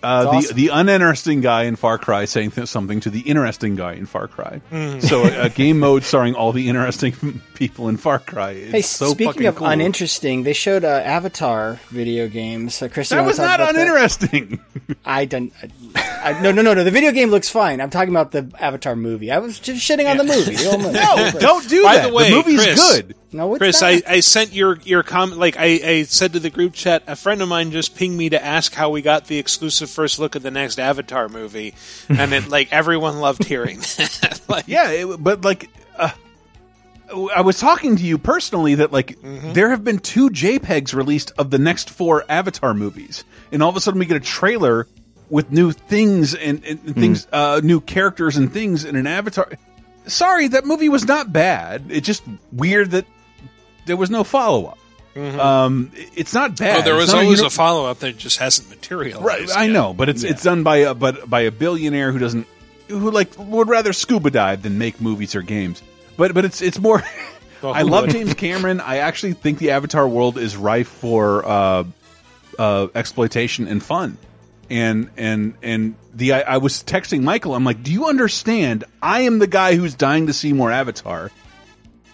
Uh, 0.03 0.23
the 0.23 0.29
awesome. 0.29 0.55
the 0.55 0.67
uninteresting 0.69 1.41
guy 1.41 1.63
in 1.63 1.75
Far 1.75 1.97
Cry 1.97 2.25
saying 2.25 2.51
th 2.51 2.67
something 2.67 2.99
to 3.01 3.09
the 3.09 3.21
interesting 3.21 3.75
guy 3.75 3.93
in 3.93 4.05
Far 4.05 4.27
Cry. 4.27 4.61
Mhm. 4.71 5.01
So 5.01 5.23
a, 5.23 5.45
a 5.45 5.49
game 5.61 5.79
mode 5.79 6.03
starring 6.03 6.35
all 6.35 6.51
the 6.53 6.69
interesting 6.69 7.41
people 7.55 7.89
in 7.89 7.97
Far 7.97 8.19
Cry. 8.19 8.51
Is 8.51 8.71
Hey, 8.71 8.81
so 8.81 9.07
speaking 9.11 9.33
fucking 9.33 9.47
of 9.47 9.55
cool. 9.55 9.67
uninteresting, 9.67 10.43
they 10.43 10.53
showed 10.53 10.83
uh, 10.83 10.87
Avatar 11.03 11.79
video 11.89 12.27
games. 12.27 12.81
Uh, 12.81 12.89
Chris, 12.89 13.09
That 13.09 13.25
was 13.25 13.39
not 13.39 13.55
about 13.59 13.73
that? 13.73 13.81
uninteresting. 13.81 14.59
I 15.03 15.25
don't. 15.25 15.51
I, 15.95 16.33
I, 16.35 16.41
no, 16.41 16.51
no, 16.51 16.61
no, 16.61 16.73
no. 16.73 16.83
The 16.83 16.91
video 16.91 17.11
game 17.11 17.29
looks 17.31 17.49
fine. 17.49 17.81
I'm 17.81 17.89
talking 17.89 18.09
about 18.13 18.31
the 18.31 18.51
Avatar 18.59 18.95
movie. 18.95 19.31
I 19.31 19.39
was 19.39 19.59
just 19.59 19.81
shitting 19.81 20.09
on 20.09 20.17
the 20.17 20.23
movie. 20.23 20.55
The 20.55 20.77
movie. 20.77 20.93
No, 20.93 21.39
don't 21.39 21.67
do 21.67 21.83
By 21.83 21.95
that. 21.97 22.07
the 22.09 22.13
way, 22.13 22.29
movie's 22.31 22.63
Chris, 22.63 22.91
good. 22.93 23.15
No, 23.31 23.53
it's 23.53 23.59
Chris, 23.59 23.81
not. 23.81 23.87
I, 23.91 24.01
I 24.07 24.19
sent 24.21 24.53
your 24.53 24.77
your 24.83 25.03
comment. 25.03 25.37
Like 25.39 25.57
I, 25.57 25.79
I 25.83 26.03
said 26.03 26.33
to 26.33 26.39
the 26.39 26.49
group 26.49 26.73
chat, 26.73 27.03
a 27.07 27.15
friend 27.15 27.41
of 27.41 27.49
mine 27.49 27.71
just 27.71 27.95
pinged 27.95 28.17
me 28.17 28.29
to 28.29 28.41
ask 28.43 28.73
how 28.73 28.89
we 28.89 29.01
got 29.01 29.25
the 29.27 29.37
exclusive 29.37 29.89
first 29.89 30.17
look 30.17 30.35
at 30.37 30.43
the 30.43 30.51
next 30.51 30.79
Avatar 30.79 31.27
movie, 31.27 31.73
and 32.07 32.33
it 32.33 32.47
like 32.47 32.71
everyone 32.71 33.19
loved 33.19 33.43
hearing 33.43 33.79
that. 33.97 34.39
like, 34.47 34.63
yeah, 34.67 34.89
it, 34.91 35.21
but 35.21 35.41
like, 35.43 35.69
uh, 35.97 36.11
I 37.35 37.41
was 37.41 37.59
talking 37.59 37.97
to 37.97 38.03
you 38.03 38.17
personally 38.17 38.75
that 38.75 38.91
like 38.93 39.17
Mm-hmm. 39.19 39.53
there 39.53 39.71
have 39.71 39.83
been 39.83 39.99
two 39.99 40.29
JPEGs 40.29 40.93
released 40.93 41.33
of 41.37 41.49
the 41.51 41.57
next 41.59 41.89
four 41.89 42.23
Avatar 42.29 42.73
movies, 42.73 43.25
and 43.51 43.61
all 43.61 43.69
of 43.69 43.75
a 43.75 43.81
sudden 43.81 43.99
we 43.99 44.05
get 44.05 44.17
a 44.17 44.21
trailer 44.21 44.87
with 45.29 45.51
new 45.51 45.73
things 45.73 46.33
and, 46.33 46.63
and 46.63 46.79
and 46.85 46.95
things, 46.95 47.25
Mm. 47.25 47.29
uh, 47.33 47.59
new 47.61 47.81
characters 47.81 48.37
and 48.37 48.53
things 48.53 48.85
in 48.85 48.95
an 48.95 49.05
Avatar. 49.05 49.49
Sorry, 50.05 50.47
that 50.47 50.65
movie 50.65 50.87
was 50.87 51.05
not 51.05 51.33
bad. 51.33 51.87
It's 51.89 52.07
just 52.07 52.23
weird 52.53 52.91
that 52.91 53.05
there 53.87 53.97
was 53.97 54.09
no 54.11 54.23
follow 54.23 54.67
up. 54.67 54.77
Mhm. 55.15 55.39
Um, 55.39 55.91
it's 56.15 56.33
not 56.35 56.55
bad. 56.57 56.81
oh, 56.81 56.83
there 56.83 56.95
was 56.95 57.11
not 57.11 57.23
always 57.23 57.39
uni- 57.39 57.47
a 57.47 57.49
follow 57.49 57.87
up 57.89 57.99
that 57.99 58.17
just 58.17 58.37
hasn't 58.37 58.69
materialized. 58.69 59.25
Right, 59.25 59.49
I 59.57 59.63
yet. 59.65 59.71
know, 59.73 59.93
but 59.93 60.09
it's 60.09 60.23
it's 60.23 60.43
done 60.43 60.61
by 60.61 60.77
a 60.77 60.93
but 60.93 61.27
by 61.27 61.41
a 61.41 61.51
billionaire 61.51 62.11
who 62.11 62.19
doesn't 62.19 62.45
who 62.87 63.09
like 63.09 63.29
would 63.39 63.67
rather 63.67 63.93
scuba 63.93 64.29
dive 64.29 64.61
than 64.61 64.77
make 64.77 65.01
movies 65.01 65.33
or 65.33 65.41
games. 65.41 65.81
But 66.17 66.33
but 66.35 66.45
it's 66.45 66.61
it's 66.61 66.79
more. 66.79 67.03
Well, 67.59 67.73
I 67.73 67.81
love 67.81 68.03
would? 68.03 68.11
James 68.11 68.35
Cameron. 68.35 68.79
I 68.81 68.97
actually 68.97 69.33
think 69.33 69.57
the 69.57 69.71
Avatar 69.71 70.07
world 70.07 70.37
is 70.37 70.55
rife 70.55 70.87
for 70.87 71.43
uh, 71.43 71.83
uh, 72.59 72.87
exploitation 72.93 73.67
and 73.67 73.81
fun. 73.81 74.19
And 74.69 75.09
and 75.17 75.55
and 75.63 75.95
the 76.13 76.33
I, 76.33 76.41
I 76.41 76.57
was 76.57 76.83
texting 76.83 77.23
Michael. 77.23 77.55
I'm 77.55 77.63
like, 77.63 77.81
do 77.81 77.91
you 77.91 78.09
understand? 78.09 78.83
I 79.01 79.21
am 79.21 79.39
the 79.39 79.47
guy 79.47 79.73
who's 79.75 79.95
dying 79.95 80.27
to 80.27 80.33
see 80.33 80.53
more 80.53 80.71
Avatar. 80.71 81.31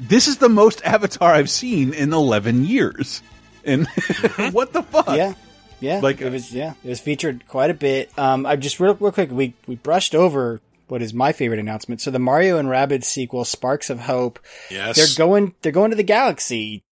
This 0.07 0.27
is 0.27 0.37
the 0.37 0.49
most 0.49 0.81
Avatar 0.85 1.33
I've 1.33 1.49
seen 1.49 1.93
in 1.93 2.13
11 2.13 2.65
years. 2.65 3.21
And 3.65 3.87
what 4.51 4.73
the 4.73 4.83
fuck? 4.83 5.07
Yeah, 5.15 5.33
yeah. 5.79 5.99
Like- 5.99 6.21
it 6.21 6.29
was. 6.31 6.51
Yeah, 6.53 6.73
it 6.83 6.89
was 6.89 6.99
featured 6.99 7.47
quite 7.47 7.69
a 7.69 7.73
bit. 7.73 8.11
Um, 8.19 8.45
I 8.45 8.55
just 8.57 8.79
real, 8.79 8.95
real 8.95 9.11
quick. 9.13 9.31
We 9.31 9.53
we 9.67 9.75
brushed 9.75 10.13
over 10.15 10.59
what 10.89 11.01
is 11.01 11.13
my 11.13 11.31
favorite 11.31 11.59
announcement. 11.59 12.01
So 12.01 12.11
the 12.11 12.19
Mario 12.19 12.57
and 12.57 12.67
Rabbids 12.67 13.05
sequel, 13.05 13.45
Sparks 13.45 13.89
of 13.89 14.01
Hope. 14.01 14.39
Yes. 14.69 14.97
they're 14.97 15.25
going. 15.25 15.55
They're 15.61 15.71
going 15.71 15.91
to 15.91 15.95
the 15.97 16.03
Galaxy. 16.03 16.83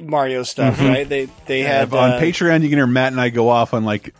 Mario 0.00 0.42
stuff, 0.42 0.78
Mhm. 0.78 0.88
right? 0.88 1.08
They 1.08 1.28
they 1.46 1.62
Yeah, 1.62 1.78
had 1.78 1.94
on 1.94 2.10
uh, 2.14 2.20
Patreon. 2.20 2.62
You 2.62 2.68
can 2.68 2.78
hear 2.78 2.86
Matt 2.88 3.12
and 3.12 3.20
I 3.20 3.30
go 3.30 3.48
off 3.48 3.72
on 3.72 3.84
like 3.84 4.12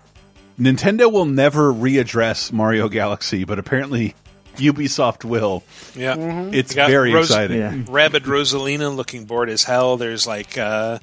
Nintendo 0.58 1.12
will 1.12 1.24
never 1.26 1.72
readdress 1.72 2.52
Mario 2.52 2.88
Galaxy, 2.88 3.44
but 3.44 3.58
apparently 3.58 4.14
Ubisoft 4.56 5.24
will. 5.24 5.62
Yeah, 5.94 6.16
It's 6.52 6.72
You 6.72 6.76
got 6.76 6.90
very 6.90 7.12
Ros- 7.12 7.26
exciting. 7.30 7.84
Rabbid 7.90 8.24
Rosalina 8.24 8.94
looking 8.94 9.24
bored 9.24 9.48
as 9.48 9.64
hell. 9.64 9.96
There's 9.96 10.26
like, 10.26 10.56
uh, 10.58 10.98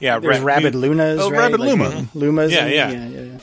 yeah, 0.00 0.18
There's 0.18 0.40
Ra- 0.40 0.54
Rabid 0.56 0.74
Lunas. 0.74 1.20
Oh, 1.20 1.30
right? 1.30 1.50
Rabid 1.50 1.60
Like, 1.60 1.68
Luma. 1.70 1.84
mhm. 1.90 2.08
Lumas. 2.14 2.50
Yeah, 2.50 2.64
and- 2.64 2.72
yeah. 2.74 2.90
yeah, 2.90 3.06
yeah, 3.08 3.20
yeah. 3.32 3.38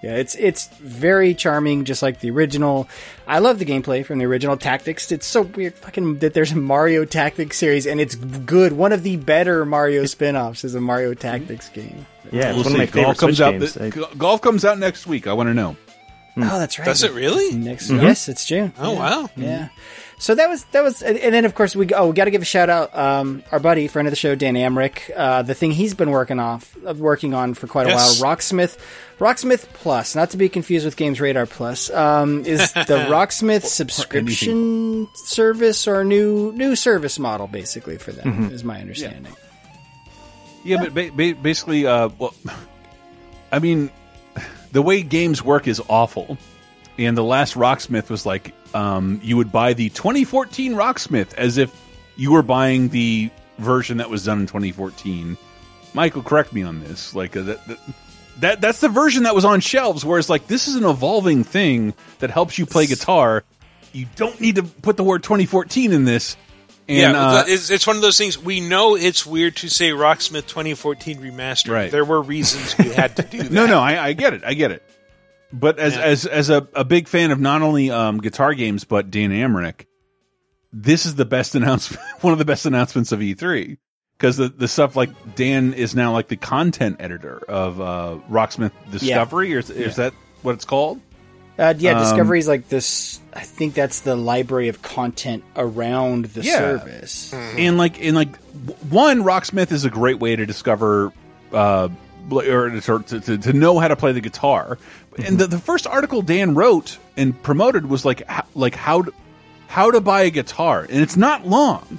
Yeah, 0.00 0.14
it's 0.14 0.36
it's 0.36 0.68
very 0.78 1.34
charming, 1.34 1.84
just 1.84 2.02
like 2.04 2.20
the 2.20 2.30
original. 2.30 2.88
I 3.26 3.40
love 3.40 3.58
the 3.58 3.64
gameplay 3.64 4.06
from 4.06 4.20
the 4.20 4.26
original 4.26 4.56
Tactics. 4.56 5.10
It's 5.10 5.26
so 5.26 5.42
weird, 5.42 5.74
fucking 5.74 6.18
that 6.20 6.34
there's 6.34 6.52
a 6.52 6.56
Mario 6.56 7.04
Tactics 7.04 7.56
series, 7.56 7.84
and 7.84 8.00
it's 8.00 8.14
good. 8.14 8.70
One 8.74 8.92
of 8.92 9.02
the 9.02 9.16
better 9.16 9.64
Mario 9.66 10.04
spin-offs 10.04 10.62
is 10.62 10.76
a 10.76 10.80
Mario 10.80 11.14
Tactics 11.14 11.68
game. 11.70 12.06
Yeah, 12.30 12.52
We'll 12.52 12.60
it's 12.60 12.64
one 12.64 12.64
see. 12.64 12.70
of 12.74 12.78
my 12.78 12.86
favorite 12.86 13.02
golf 13.06 13.16
comes 13.18 13.36
Switch 13.38 13.40
out. 13.48 13.50
games. 13.58 13.72
th- 13.74 13.92
go- 13.92 14.08
golf 14.16 14.40
comes 14.40 14.64
out 14.64 14.78
next 14.78 15.08
week. 15.08 15.26
I 15.26 15.32
want 15.32 15.48
to 15.48 15.54
know. 15.54 15.76
Oh, 16.42 16.58
that's 16.58 16.78
right. 16.78 16.84
Does 16.86 17.02
it 17.02 17.12
really? 17.12 17.54
Next, 17.56 17.90
Mhm. 17.90 18.02
yes, 18.02 18.28
it's 18.28 18.44
June. 18.44 18.72
Oh, 18.78 18.92
Yeah. 18.92 18.98
wow. 18.98 19.30
Yeah. 19.36 19.68
So 20.20 20.34
that 20.34 20.48
was 20.48 20.64
that 20.72 20.82
was, 20.82 21.00
and 21.00 21.16
and 21.16 21.32
then 21.32 21.44
of 21.44 21.54
course 21.54 21.76
we 21.76 21.86
oh 21.94 22.08
we 22.08 22.12
got 22.12 22.24
to 22.24 22.32
give 22.32 22.42
a 22.42 22.44
shout 22.44 22.68
out 22.68 22.92
um 22.98 23.44
our 23.52 23.60
buddy 23.60 23.86
friend 23.86 24.08
of 24.08 24.10
the 24.10 24.16
show 24.16 24.34
Dan 24.34 24.54
Amrich 24.54 24.98
uh 25.14 25.42
the 25.42 25.54
thing 25.54 25.70
he's 25.70 25.94
been 25.94 26.10
working 26.10 26.40
off 26.40 26.76
of 26.84 26.98
working 26.98 27.34
on 27.34 27.54
for 27.54 27.68
quite 27.68 27.86
a 27.86 27.90
Yes. 27.90 28.20
while 28.20 28.34
Rocksmith 28.34 28.78
Rocksmith 29.20 29.66
Plus 29.74 30.16
not 30.16 30.30
to 30.30 30.36
be 30.36 30.48
confused 30.48 30.84
with 30.84 30.96
Games 30.96 31.20
Radar 31.20 31.46
Plus 31.46 31.88
um 31.90 32.44
is 32.44 32.72
the 32.72 33.06
Rocksmith 33.08 33.62
subscription 33.66 35.06
service 35.14 35.86
or 35.86 36.02
new 36.02 36.50
new 36.52 36.74
service 36.74 37.20
model 37.20 37.46
basically 37.46 37.96
for 37.96 38.10
them 38.10 38.50
is 38.52 38.62
Mhm. 38.62 38.66
my 38.66 38.80
understanding. 38.80 39.32
Yeah, 40.64 40.78
but 40.82 40.94
ba 40.94 41.10
ba 41.14 41.34
basically, 41.40 41.86
uh, 41.86 42.08
well, 42.18 42.34
I 43.52 43.60
mean, 43.60 43.90
the 44.72 44.82
way 44.82 45.02
games 45.02 45.42
work 45.42 45.66
is 45.66 45.80
awful. 45.88 46.38
And 46.98 47.16
the 47.16 47.24
last 47.24 47.54
Rocksmith 47.54 48.10
was 48.10 48.26
like, 48.26 48.54
um, 48.74 49.20
you 49.22 49.36
would 49.36 49.52
buy 49.52 49.72
the 49.72 49.88
2014 49.90 50.74
Rocksmith 50.74 51.34
as 51.34 51.58
if 51.58 51.72
you 52.16 52.32
were 52.32 52.42
buying 52.42 52.88
the 52.88 53.30
version 53.58 53.98
that 53.98 54.10
was 54.10 54.24
done 54.24 54.40
in 54.40 54.46
2014. 54.46 55.36
Michael, 55.94 56.22
correct 56.22 56.52
me 56.52 56.62
on 56.62 56.80
this. 56.80 57.14
Like 57.14 57.36
uh, 57.36 57.42
that, 57.42 57.66
that, 57.66 57.78
that 58.40 58.60
that's 58.60 58.80
the 58.80 58.88
version 58.88 59.24
that 59.24 59.34
was 59.34 59.44
on 59.44 59.60
shelves. 59.60 60.04
Whereas, 60.04 60.28
like, 60.28 60.46
this 60.46 60.68
is 60.68 60.74
an 60.74 60.84
evolving 60.84 61.44
thing 61.44 61.94
that 62.18 62.30
helps 62.30 62.58
you 62.58 62.66
play 62.66 62.86
guitar. 62.86 63.44
You 63.92 64.06
don't 64.16 64.40
need 64.40 64.56
to 64.56 64.62
put 64.62 64.96
the 64.96 65.04
word 65.04 65.22
2014 65.22 65.92
in 65.92 66.04
this. 66.04 66.36
And, 66.88 66.96
yeah, 66.96 67.12
uh, 67.12 67.44
it's, 67.46 67.68
it's 67.68 67.86
one 67.86 67.96
of 67.96 68.02
those 68.02 68.16
things. 68.16 68.38
We 68.38 68.60
know 68.60 68.96
it's 68.96 69.26
weird 69.26 69.56
to 69.56 69.68
say 69.68 69.90
Rocksmith 69.90 70.46
2014 70.46 71.18
remastered. 71.18 71.70
Right. 71.70 71.90
There 71.90 72.04
were 72.04 72.22
reasons 72.22 72.76
we 72.78 72.94
had 72.94 73.16
to 73.16 73.22
do 73.22 73.38
that. 73.42 73.52
No, 73.52 73.66
no, 73.66 73.78
I, 73.78 74.06
I 74.06 74.12
get 74.14 74.32
it. 74.32 74.42
I 74.44 74.54
get 74.54 74.70
it. 74.70 74.82
But 75.52 75.78
as 75.78 75.96
as 75.96 76.26
as 76.26 76.50
a, 76.50 76.68
a 76.74 76.84
big 76.84 77.08
fan 77.08 77.30
of 77.30 77.40
not 77.40 77.62
only 77.62 77.90
um, 77.90 78.18
guitar 78.18 78.52
games 78.54 78.84
but 78.84 79.10
Dan 79.10 79.30
Amrich, 79.30 79.86
this 80.72 81.06
is 81.06 81.14
the 81.14 81.24
best 81.24 81.54
announcement. 81.54 82.02
One 82.20 82.32
of 82.32 82.38
the 82.38 82.44
best 82.44 82.66
announcements 82.66 83.12
of 83.12 83.20
E3 83.20 83.78
because 84.16 84.36
the 84.36 84.48
the 84.48 84.68
stuff 84.68 84.96
like 84.96 85.10
Dan 85.34 85.72
is 85.74 85.94
now 85.94 86.12
like 86.12 86.28
the 86.28 86.36
content 86.36 86.96
editor 87.00 87.38
of 87.48 87.80
uh, 87.80 88.18
Rocksmith 88.30 88.72
Discovery, 88.90 89.54
or 89.54 89.58
is, 89.58 89.70
is 89.70 89.96
that 89.96 90.12
what 90.42 90.54
it's 90.54 90.64
called? 90.64 91.00
Uh, 91.58 91.74
yeah, 91.76 91.92
Um, 91.98 92.02
Discovery's 92.04 92.46
like 92.46 92.68
this. 92.68 93.18
I 93.34 93.40
think 93.40 93.74
that's 93.74 94.00
the 94.00 94.14
library 94.14 94.68
of 94.68 94.80
content 94.82 95.42
around 95.56 96.26
the 96.26 96.42
Yeah. 96.42 96.56
service. 96.58 97.32
And 97.34 97.76
like 97.76 97.98
in 97.98 98.14
like 98.14 98.36
one, 98.88 99.22
Rocksmith 99.24 99.72
is 99.72 99.84
a 99.84 99.90
great 99.90 100.20
way 100.20 100.36
to 100.36 100.46
discover 100.46 101.12
uh 101.52 101.88
or 102.30 102.68
to, 102.70 102.80
to, 103.02 103.20
to- 103.20 103.38
to 103.38 103.52
know 103.54 103.78
how 103.78 103.88
to 103.88 103.96
play 103.96 104.12
the 104.12 104.20
guitar. 104.20 104.78
And 105.24 105.38
the, 105.38 105.46
the 105.46 105.58
first 105.58 105.86
article 105.86 106.22
Dan 106.22 106.54
wrote 106.54 106.98
and 107.16 107.40
promoted 107.42 107.86
was 107.86 108.04
like 108.04 108.24
how, 108.28 108.44
like 108.54 108.74
how 108.74 109.02
to, 109.02 109.12
how 109.66 109.90
to 109.90 110.00
buy 110.00 110.22
a 110.22 110.30
guitar, 110.30 110.82
and 110.88 111.00
it's 111.00 111.16
not 111.16 111.46
long. 111.46 111.98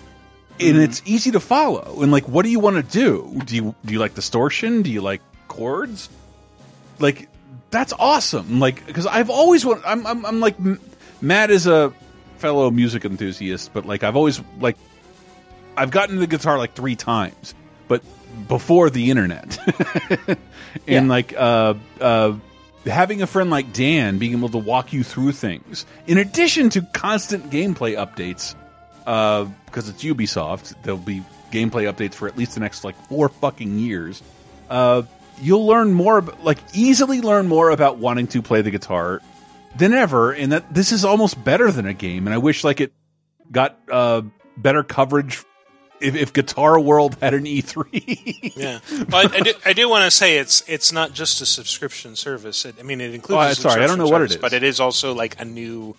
And 0.61 0.77
it's 0.77 1.01
easy 1.05 1.31
to 1.31 1.39
follow. 1.39 1.99
And 2.01 2.11
like, 2.11 2.27
what 2.27 2.43
do 2.43 2.49
you 2.51 2.59
want 2.59 2.75
to 2.75 2.83
do? 2.83 3.41
Do 3.45 3.55
you 3.55 3.75
do 3.85 3.93
you 3.93 3.99
like 3.99 4.13
distortion? 4.13 4.81
Do 4.81 4.91
you 4.91 5.01
like 5.01 5.21
chords? 5.47 6.09
Like, 6.99 7.28
that's 7.71 7.93
awesome. 7.93 8.59
Like, 8.59 8.85
because 8.85 9.05
I've 9.05 9.29
always 9.29 9.65
want. 9.65 9.83
I'm 9.85 10.05
I'm, 10.05 10.25
I'm 10.25 10.39
like 10.39 10.55
Matt 11.21 11.51
is 11.51 11.67
a 11.67 11.93
fellow 12.37 12.71
music 12.71 13.05
enthusiast, 13.05 13.71
but 13.73 13.85
like 13.85 14.03
I've 14.03 14.15
always 14.15 14.41
like 14.59 14.77
I've 15.77 15.91
gotten 15.91 16.17
the 16.17 16.27
guitar 16.27 16.57
like 16.57 16.73
three 16.73 16.95
times, 16.95 17.53
but 17.87 18.03
before 18.47 18.89
the 18.89 19.09
internet, 19.09 19.57
and 20.87 21.09
like 21.09 21.33
uh, 21.35 21.75
uh, 21.99 22.33
having 22.85 23.21
a 23.21 23.27
friend 23.27 23.49
like 23.49 23.73
Dan 23.73 24.17
being 24.17 24.33
able 24.33 24.49
to 24.49 24.57
walk 24.57 24.93
you 24.93 25.03
through 25.03 25.33
things, 25.33 25.85
in 26.07 26.17
addition 26.17 26.69
to 26.71 26.81
constant 26.81 27.49
gameplay 27.49 27.95
updates, 27.95 28.55
uh, 29.05 29.45
because 29.65 29.89
it's 29.89 30.03
Ubisoft, 30.03 30.75
there'll 30.83 30.97
be 30.97 31.23
gameplay 31.51 31.91
updates 31.91 32.13
for 32.13 32.27
at 32.27 32.37
least 32.37 32.53
the 32.53 32.59
next 32.59 32.83
like 32.83 32.95
four 33.07 33.29
fucking 33.29 33.79
years. 33.79 34.21
Uh, 34.69 35.03
you'll 35.41 35.65
learn 35.65 35.93
more, 35.93 36.21
like 36.41 36.59
easily 36.73 37.21
learn 37.21 37.47
more 37.47 37.69
about 37.69 37.97
wanting 37.97 38.27
to 38.27 38.41
play 38.41 38.61
the 38.61 38.71
guitar 38.71 39.21
than 39.77 39.93
ever, 39.93 40.31
and 40.31 40.51
that 40.51 40.73
this 40.73 40.91
is 40.91 41.05
almost 41.05 41.43
better 41.43 41.71
than 41.71 41.85
a 41.85 41.93
game. 41.93 42.27
And 42.27 42.33
I 42.33 42.37
wish 42.37 42.63
like 42.63 42.81
it 42.81 42.93
got 43.51 43.77
uh, 43.91 44.21
better 44.57 44.83
coverage 44.83 45.43
if, 46.01 46.15
if 46.15 46.33
Guitar 46.33 46.79
World 46.79 47.17
had 47.21 47.33
an 47.33 47.45
E 47.45 47.61
E3. 47.61 48.55
Yeah, 48.55 48.79
but 49.09 49.35
I 49.35 49.39
do, 49.41 49.53
I 49.65 49.73
do 49.73 49.89
want 49.89 50.05
to 50.05 50.11
say 50.11 50.37
it's 50.37 50.63
it's 50.67 50.91
not 50.91 51.13
just 51.13 51.41
a 51.41 51.45
subscription 51.45 52.15
service. 52.15 52.65
It, 52.65 52.75
I 52.79 52.83
mean, 52.83 53.01
it 53.01 53.13
includes. 53.13 53.59
Oh, 53.59 53.69
sorry, 53.69 53.83
I 53.83 53.87
don't 53.87 53.97
know 53.97 54.07
what 54.07 54.21
it 54.21 54.31
is, 54.31 54.37
but 54.37 54.53
it 54.53 54.63
is 54.63 54.79
also 54.79 55.13
like 55.13 55.39
a 55.39 55.45
new 55.45 55.95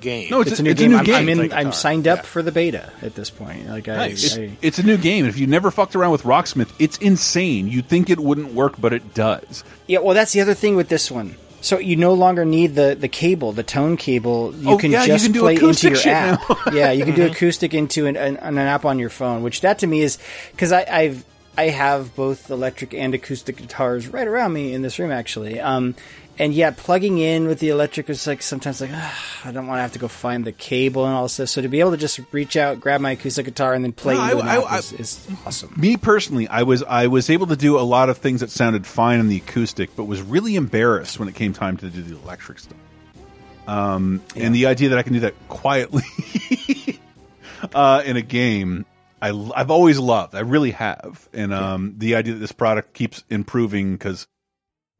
game. 0.00 0.28
No, 0.30 0.40
it's, 0.40 0.50
It's 0.52 0.60
a, 0.60 0.62
a 0.62 0.64
new 0.64 0.70
it's 0.70 0.80
game. 0.80 0.90
a 0.90 0.94
new 0.94 0.98
I'm, 0.98 1.04
game. 1.04 1.14
I'm 1.16 1.28
in. 1.28 1.38
like 1.38 1.52
I'm 1.52 1.72
signed 1.72 2.06
up 2.08 2.26
for 2.26 2.42
the 2.42 2.52
beta 2.52 2.90
at 3.02 3.14
this 3.14 3.30
point. 3.30 3.68
Like 3.68 3.88
I, 3.88 4.06
It's, 4.08 4.36
I 4.36 4.50
it's 4.62 4.78
a 4.78 4.82
new 4.82 4.96
game. 4.98 5.24
If 5.26 5.38
you 5.38 5.46
never 5.46 5.70
fucked 5.70 5.94
around 5.96 6.12
with 6.12 6.22
Rocksmith, 6.22 6.72
it's 6.78 6.98
insane. 6.98 7.68
You'd 7.68 7.88
think 7.88 8.10
it 8.10 8.18
wouldn't 8.20 8.52
work, 8.54 8.74
but 8.80 8.92
it 8.92 9.14
does. 9.14 9.64
Yeah, 9.86 10.00
well, 10.00 10.14
that's 10.14 10.32
the 10.32 10.40
other 10.40 10.54
thing 10.54 10.76
with 10.76 10.88
this 10.88 11.10
one. 11.10 11.36
So 11.60 11.78
you 11.78 11.96
no 11.96 12.12
longer 12.12 12.44
need 12.44 12.74
the, 12.74 12.94
the 12.98 13.08
cable, 13.08 13.52
the 13.52 13.62
tone 13.62 13.96
cable. 13.96 14.54
You 14.54 14.72
Oh, 14.72 14.76
can 14.78 14.90
yeah, 14.92 15.02
you 15.04 15.08
just 15.14 15.24
can 15.24 15.32
do 15.32 15.40
play 15.40 15.54
into 15.54 15.64
acoustic 15.66 16.04
your 16.04 16.14
app. 16.14 16.40
yeah, 16.74 16.90
you 16.90 17.06
can 17.06 17.14
do 17.14 17.24
acoustic 17.30 17.72
into 17.72 18.04
an, 18.06 18.16
an, 18.18 18.36
an 18.36 18.58
app 18.58 18.84
on 18.84 18.98
your 18.98 19.08
phone, 19.08 19.42
which 19.42 19.62
that 19.62 19.78
to 19.78 19.86
me 19.86 20.02
is 20.02 20.18
because 20.50 20.72
I 20.72 20.84
I've 20.90 21.24
I 21.56 21.68
have 21.68 22.14
both 22.16 22.50
electric 22.50 22.92
and 22.92 23.14
acoustic 23.14 23.56
guitars 23.56 24.08
right 24.08 24.26
around 24.28 24.52
me 24.52 24.74
in 24.74 24.82
this 24.82 24.98
room 24.98 25.10
actually. 25.12 25.58
Um, 25.58 25.94
and 26.38 26.52
yeah, 26.52 26.72
plugging 26.76 27.18
in 27.18 27.46
with 27.46 27.58
the 27.60 27.68
electric 27.68 28.08
was 28.08 28.26
like 28.26 28.42
sometimes 28.42 28.80
like 28.80 28.90
ah, 28.92 29.40
I 29.44 29.52
don't 29.52 29.66
want 29.66 29.78
to 29.78 29.82
have 29.82 29.92
to 29.92 29.98
go 29.98 30.08
find 30.08 30.44
the 30.44 30.52
cable 30.52 31.06
and 31.06 31.14
all 31.14 31.24
this 31.24 31.34
stuff. 31.34 31.48
So 31.48 31.62
to 31.62 31.68
be 31.68 31.80
able 31.80 31.92
to 31.92 31.96
just 31.96 32.20
reach 32.32 32.56
out, 32.56 32.80
grab 32.80 33.00
my 33.00 33.12
acoustic 33.12 33.44
guitar, 33.46 33.74
and 33.74 33.84
then 33.84 33.92
play 33.92 34.14
No, 34.14 34.40
an 34.40 34.48
I- 34.48 34.56
app 34.56 34.72
I- 34.72 34.78
is, 34.78 34.92
is 34.94 35.28
awesome. 35.46 35.72
Me 35.76 35.96
personally, 35.96 36.48
I 36.48 36.62
was 36.64 36.82
I 36.82 37.06
was 37.06 37.30
able 37.30 37.46
to 37.48 37.56
do 37.56 37.78
a 37.78 37.82
lot 37.82 38.08
of 38.08 38.18
things 38.18 38.40
that 38.40 38.50
sounded 38.50 38.86
fine 38.86 39.20
in 39.20 39.28
the 39.28 39.36
acoustic, 39.36 39.94
but 39.96 40.04
was 40.04 40.22
really 40.22 40.56
embarrassed 40.56 41.18
when 41.18 41.28
it 41.28 41.34
came 41.34 41.52
time 41.52 41.76
to 41.78 41.90
do 41.90 42.02
the 42.02 42.16
electric 42.16 42.58
stuff. 42.58 42.78
Um, 43.66 44.20
and 44.36 44.54
the 44.54 44.66
idea 44.66 44.90
that 44.90 44.98
I 44.98 45.02
can 45.02 45.14
do 45.14 45.20
that 45.20 45.34
quietly 45.48 46.02
uh, 47.74 48.02
in 48.04 48.16
a 48.16 48.22
game, 48.22 48.84
I, 49.22 49.28
have 49.56 49.70
always 49.70 49.98
loved. 49.98 50.34
I 50.34 50.40
really 50.40 50.72
have, 50.72 51.28
and 51.32 51.54
um, 51.54 51.94
the 51.96 52.16
idea 52.16 52.34
that 52.34 52.40
this 52.40 52.52
product 52.52 52.92
keeps 52.92 53.24
improving 53.30 53.92
because 53.92 54.26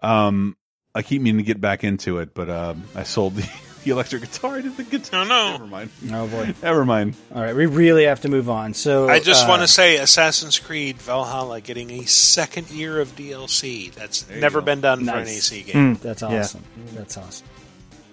um, 0.02 0.56
I 0.95 1.03
keep 1.03 1.21
meaning 1.23 1.39
to 1.39 1.45
get 1.45 1.61
back 1.61 1.83
into 1.85 2.19
it, 2.19 2.35
but 2.35 2.49
um, 2.49 2.85
I 2.95 3.03
sold 3.03 3.35
the, 3.35 3.49
the 3.85 3.91
electric 3.91 4.23
guitar 4.23 4.62
to 4.62 4.71
the 4.71 4.85
guitar. 4.85 5.25
No, 5.25 5.29
no. 5.29 5.51
Never 5.53 5.66
mind. 5.66 5.91
Oh 6.12 6.27
boy. 6.29 6.55
Never 6.62 6.85
mind. 6.85 7.16
All 7.35 7.43
right, 7.43 7.55
we 7.57 7.66
really 7.66 8.05
have 8.05 8.21
to 8.21 8.29
move 8.29 8.49
on. 8.49 8.75
So 8.75 9.09
I 9.09 9.19
just 9.19 9.45
uh, 9.47 9.49
want 9.49 9.62
to 9.62 9.69
say 9.69 9.97
Assassin's 9.97 10.59
Creed 10.59 10.99
Valhalla 10.99 11.61
getting 11.61 11.91
a 11.91 12.05
second 12.07 12.71
year 12.71 13.01
of 13.01 13.16
DLC. 13.16 13.93
That's 13.93 14.29
never 14.31 14.61
been 14.61 14.81
done 14.81 14.99
for 15.05 15.11
an 15.12 15.25
Nice. 15.25 15.53
AC 15.53 15.62
game. 15.73 15.95
That's 15.97 16.23
Yeah. 16.23 16.29
awesome. 16.41 16.62
That's 16.95 17.16
awesome. 17.16 17.47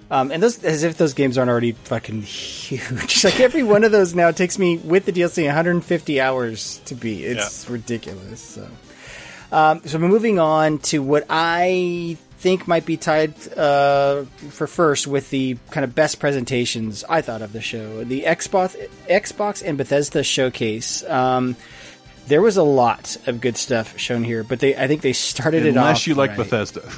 Um, 0.10 0.30
and 0.32 0.44
those, 0.44 0.62
as 0.64 0.84
if 0.84 0.98
those 0.98 1.14
games 1.14 1.38
aren't 1.38 1.49
already 1.49 1.72
fucking 1.72 2.22
huge. 2.24 3.24
like 3.24 3.40
every 3.40 3.64
one 3.64 3.84
of 3.86 3.91
those 3.94 4.14
now 4.14 4.32
takes 4.32 4.60
me 4.60 4.76
with 4.78 5.06
the 5.06 5.14
DLC 5.14 5.45
150 5.45 6.20
hours 6.20 6.82
to 6.86 6.95
beat. 6.95 7.24
It's 7.24 7.70
ridiculous. 7.70 8.41
So, 8.41 8.68
um, 9.53 9.82
so 9.86 9.99
we're 9.99 10.10
moving 10.10 10.38
on 10.38 10.80
to 10.80 10.99
what 11.02 11.26
I 11.30 12.18
think 12.41 12.68
might 12.68 12.85
be 12.85 12.97
tied 12.97 13.34
uh, 13.57 14.23
for 14.49 14.65
first 14.68 15.05
with 15.07 15.30
the 15.30 15.57
kind 15.69 15.84
of 15.84 15.93
best 15.95 16.19
presentations 16.19 17.03
I 17.07 17.22
thought 17.22 17.41
of 17.41 17.53
the 17.53 17.61
show. 17.61 18.03
The 18.03 18.23
Xbox, 18.23 18.76
Xbox 19.07 19.63
and 19.65 19.77
Bethesda 19.77 20.23
showcase. 20.23 21.03
Um, 21.07 21.55
there 22.27 22.41
was 22.41 22.57
a 22.57 22.63
lot 22.63 23.18
of 23.27 23.41
good 23.41 23.57
stuff 23.57 23.97
shown 23.97 24.23
here, 24.23 24.43
but 24.43 24.59
they 24.59 24.76
I 24.76 24.88
think 24.88 25.01
they 25.01 25.13
started 25.13 25.65
it 25.65 25.77
off. 25.77 25.84
Unless 25.85 26.07
you 26.07 26.15
like 26.15 26.31
right. 26.31 26.38
Bethesda. 26.38 26.81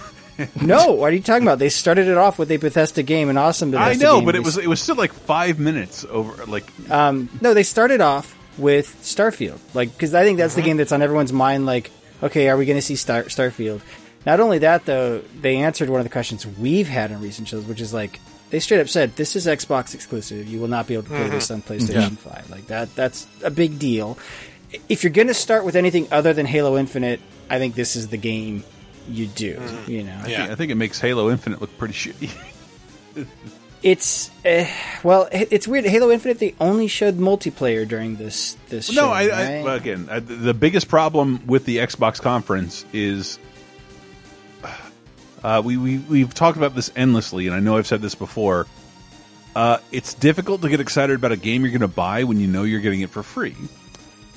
No, 0.60 0.94
what 0.94 1.12
are 1.12 1.16
you 1.16 1.22
talking 1.22 1.44
about? 1.46 1.60
They 1.60 1.70
started 1.70 2.08
it 2.08 2.18
off 2.18 2.40
with 2.40 2.50
a 2.50 2.58
Bethesda 2.58 3.04
game, 3.04 3.30
an 3.30 3.38
awesome 3.38 3.70
Bethesda 3.70 3.92
I 3.92 4.10
know, 4.10 4.16
game. 4.18 4.26
but 4.26 4.34
it 4.36 4.44
was 4.44 4.58
it 4.58 4.66
was 4.66 4.82
still 4.82 4.96
like 4.96 5.14
five 5.14 5.60
minutes 5.60 6.06
over. 6.10 6.46
Like 6.48 6.66
Um, 6.90 7.30
no, 7.40 7.54
they 7.54 7.62
started 7.62 8.02
off 8.02 8.36
with 8.58 8.88
Starfield, 9.04 9.60
like 9.76 9.92
because 9.92 10.16
I 10.16 10.24
think 10.24 10.40
that's 10.40 10.56
the 10.56 10.62
Uh-huh. 10.62 10.66
game 10.70 10.78
that's 10.78 10.92
on 10.92 11.04
everyone's 11.04 11.32
mind. 11.32 11.68
Like, 11.68 11.92
okay, 12.24 12.50
are 12.50 12.58
we 12.58 12.66
going 12.66 12.80
to 12.80 12.82
see 12.82 12.96
Star- 12.96 13.26
Starfield? 13.26 13.82
Not 14.26 14.40
only 14.40 14.60
that, 14.60 14.86
though, 14.86 15.20
they 15.40 15.58
answered 15.58 15.90
one 15.90 16.00
of 16.00 16.06
the 16.06 16.12
questions 16.12 16.46
we've 16.46 16.88
had 16.88 17.12
on 17.12 17.22
recent 17.22 17.48
shows, 17.48 17.66
which 17.66 17.82
is 17.82 17.94
like 17.94 18.20
they 18.50 18.60
straight 18.60 18.80
up 18.80 18.88
said 18.88 19.16
this 19.16 19.36
is 19.36 19.48
Xbox 19.48 19.94
exclusive. 19.94 20.48
You 20.48 20.60
will 20.60 20.68
not 20.68 20.88
be 20.88 20.94
able 20.94 21.04
to 21.04 21.10
play 21.10 21.30
this 21.30 21.46
mm-hmm. 21.46 21.54
on 21.54 21.62
mm-hmm. 21.62 21.74
PlayStation 21.74 22.18
Five. 22.18 22.50
Like 22.50 22.68
that, 22.68 22.94
that's 22.96 23.28
a 23.44 23.52
big 23.52 23.80
deal. 23.80 24.18
If 24.90 25.04
you're 25.04 25.12
going 25.12 25.28
to 25.28 25.34
start 25.34 25.66
with 25.66 25.76
anything 25.76 26.08
other 26.12 26.34
than 26.34 26.46
Halo 26.46 26.78
Infinite, 26.78 27.20
I 27.50 27.60
think 27.60 27.76
this 27.76 27.96
is 27.96 28.08
the 28.08 28.18
game 28.18 28.64
you 29.08 29.28
do. 29.28 29.56
Mm-hmm. 29.56 29.92
You 29.92 30.04
know, 30.04 30.18
I, 30.18 30.24
think, 30.24 30.52
I 30.52 30.56
think 30.56 30.72
it 30.72 30.76
makes 30.76 31.00
Halo 31.00 31.30
Infinite 31.30 31.62
look 31.62 31.78
pretty 31.78 31.94
shitty. 31.94 32.32
It's 33.84 34.32
uh, 34.46 34.66
well, 35.04 35.28
it's 35.34 35.68
weird. 35.68 35.84
Halo 35.84 36.10
Infinite 36.10 36.40
they 36.40 36.56
only 36.62 36.88
showed 36.88 37.18
multiplayer 37.18 37.86
during 37.86 38.16
this 38.16 38.56
this 38.70 38.90
show. 38.90 39.02
no, 39.02 39.12
I, 39.12 39.24
I 39.24 39.28
right? 39.28 39.64
well, 39.66 39.76
again 39.76 40.08
I, 40.10 40.20
the 40.20 40.54
biggest 40.54 40.88
problem 40.88 41.46
with 41.46 41.66
the 41.66 41.80
Xbox 41.80 42.22
conference 42.22 42.86
is 42.94 43.40
uh, 45.44 45.62
we 45.64 45.78
we 45.78 45.98
we've 45.98 46.34
talked 46.34 46.58
about 46.58 46.76
this 46.76 46.92
endlessly, 46.96 47.48
and 47.48 47.56
I 47.56 47.60
know 47.60 47.78
I've 47.78 47.88
said 47.88 48.02
this 48.02 48.16
before. 48.16 48.68
Uh, 49.56 49.78
it's 49.92 50.14
difficult 50.16 50.62
to 50.64 50.70
get 50.70 50.80
excited 50.80 51.16
about 51.16 51.32
a 51.32 51.38
game 51.38 51.62
you're 51.62 51.72
going 51.72 51.82
to 51.82 51.88
buy 51.88 52.24
when 52.24 52.40
you 52.40 52.48
know 52.48 52.64
you're 52.64 52.80
getting 52.80 53.02
it 53.02 53.10
for 53.12 53.22
free. 53.22 53.56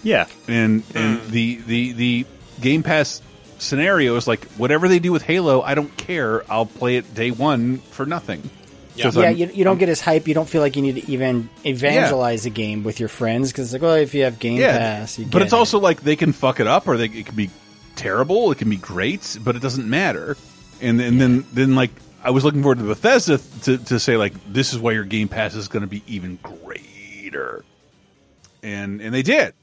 Yeah. 0.02 0.26
and 0.46 0.82
and 0.94 1.22
the 1.30 1.56
the 1.56 1.92
the 1.92 2.26
Game 2.60 2.82
Pass 2.82 3.22
scenario 3.58 4.16
is 4.16 4.26
like 4.28 4.44
whatever 4.52 4.88
they 4.88 4.98
do 4.98 5.12
with 5.12 5.22
Halo, 5.22 5.62
I 5.62 5.74
don't 5.74 5.94
care. 5.96 6.44
I'll 6.52 6.66
play 6.66 6.96
it 6.96 7.14
day 7.14 7.30
one 7.30 7.78
for 7.78 8.04
nothing. 8.04 8.48
yeah, 8.94 9.04
'Cause 9.04 9.16
I'm- 9.16 9.36
you, 9.36 9.50
you 9.52 9.64
don't 9.64 9.78
get 9.78 9.88
as 9.88 10.00
hype. 10.02 10.28
You 10.28 10.34
don't 10.34 10.48
feel 10.48 10.60
like 10.60 10.76
you 10.76 10.82
need 10.82 10.96
to 10.96 11.10
even 11.10 11.48
evangelize 11.64 12.44
a 12.46 12.50
game 12.50 12.82
with 12.84 13.00
your 13.00 13.08
friends 13.08 13.50
because 13.52 13.66
it's 13.66 13.72
like, 13.72 13.82
well, 13.82 13.94
if 13.94 14.14
you 14.14 14.24
have 14.24 14.38
Game 14.38 14.60
Pass, 14.60 15.18
you 15.18 15.24
but 15.24 15.38
get 15.38 15.42
it's 15.42 15.52
also 15.54 15.78
like 15.78 16.02
they 16.02 16.16
can 16.16 16.32
fuck 16.32 16.60
it 16.60 16.66
up, 16.66 16.86
or 16.88 16.96
they, 16.98 17.06
it 17.06 17.26
can 17.26 17.34
be 17.36 17.50
terrible. 17.94 18.52
It 18.52 18.58
can 18.58 18.68
be 18.70 18.76
great, 18.76 19.38
but 19.42 19.56
it 19.56 19.62
doesn't 19.62 19.88
matter. 19.88 20.36
And 20.80 21.00
and 21.00 21.20
then 21.20 21.44
then 21.52 21.74
like 21.74 21.90
I 22.22 22.30
was 22.30 22.44
looking 22.44 22.62
forward 22.62 22.78
to 22.78 22.84
Bethesda 22.84 23.38
to 23.62 23.78
to 23.78 23.98
say 24.00 24.16
like 24.16 24.32
this 24.52 24.72
is 24.72 24.78
why 24.78 24.92
your 24.92 25.04
Game 25.04 25.28
Pass 25.28 25.54
is 25.54 25.68
going 25.68 25.82
to 25.82 25.86
be 25.86 26.02
even 26.06 26.38
greater, 26.42 27.64
and 28.62 29.00
and 29.00 29.14
they 29.14 29.22
did. 29.22 29.54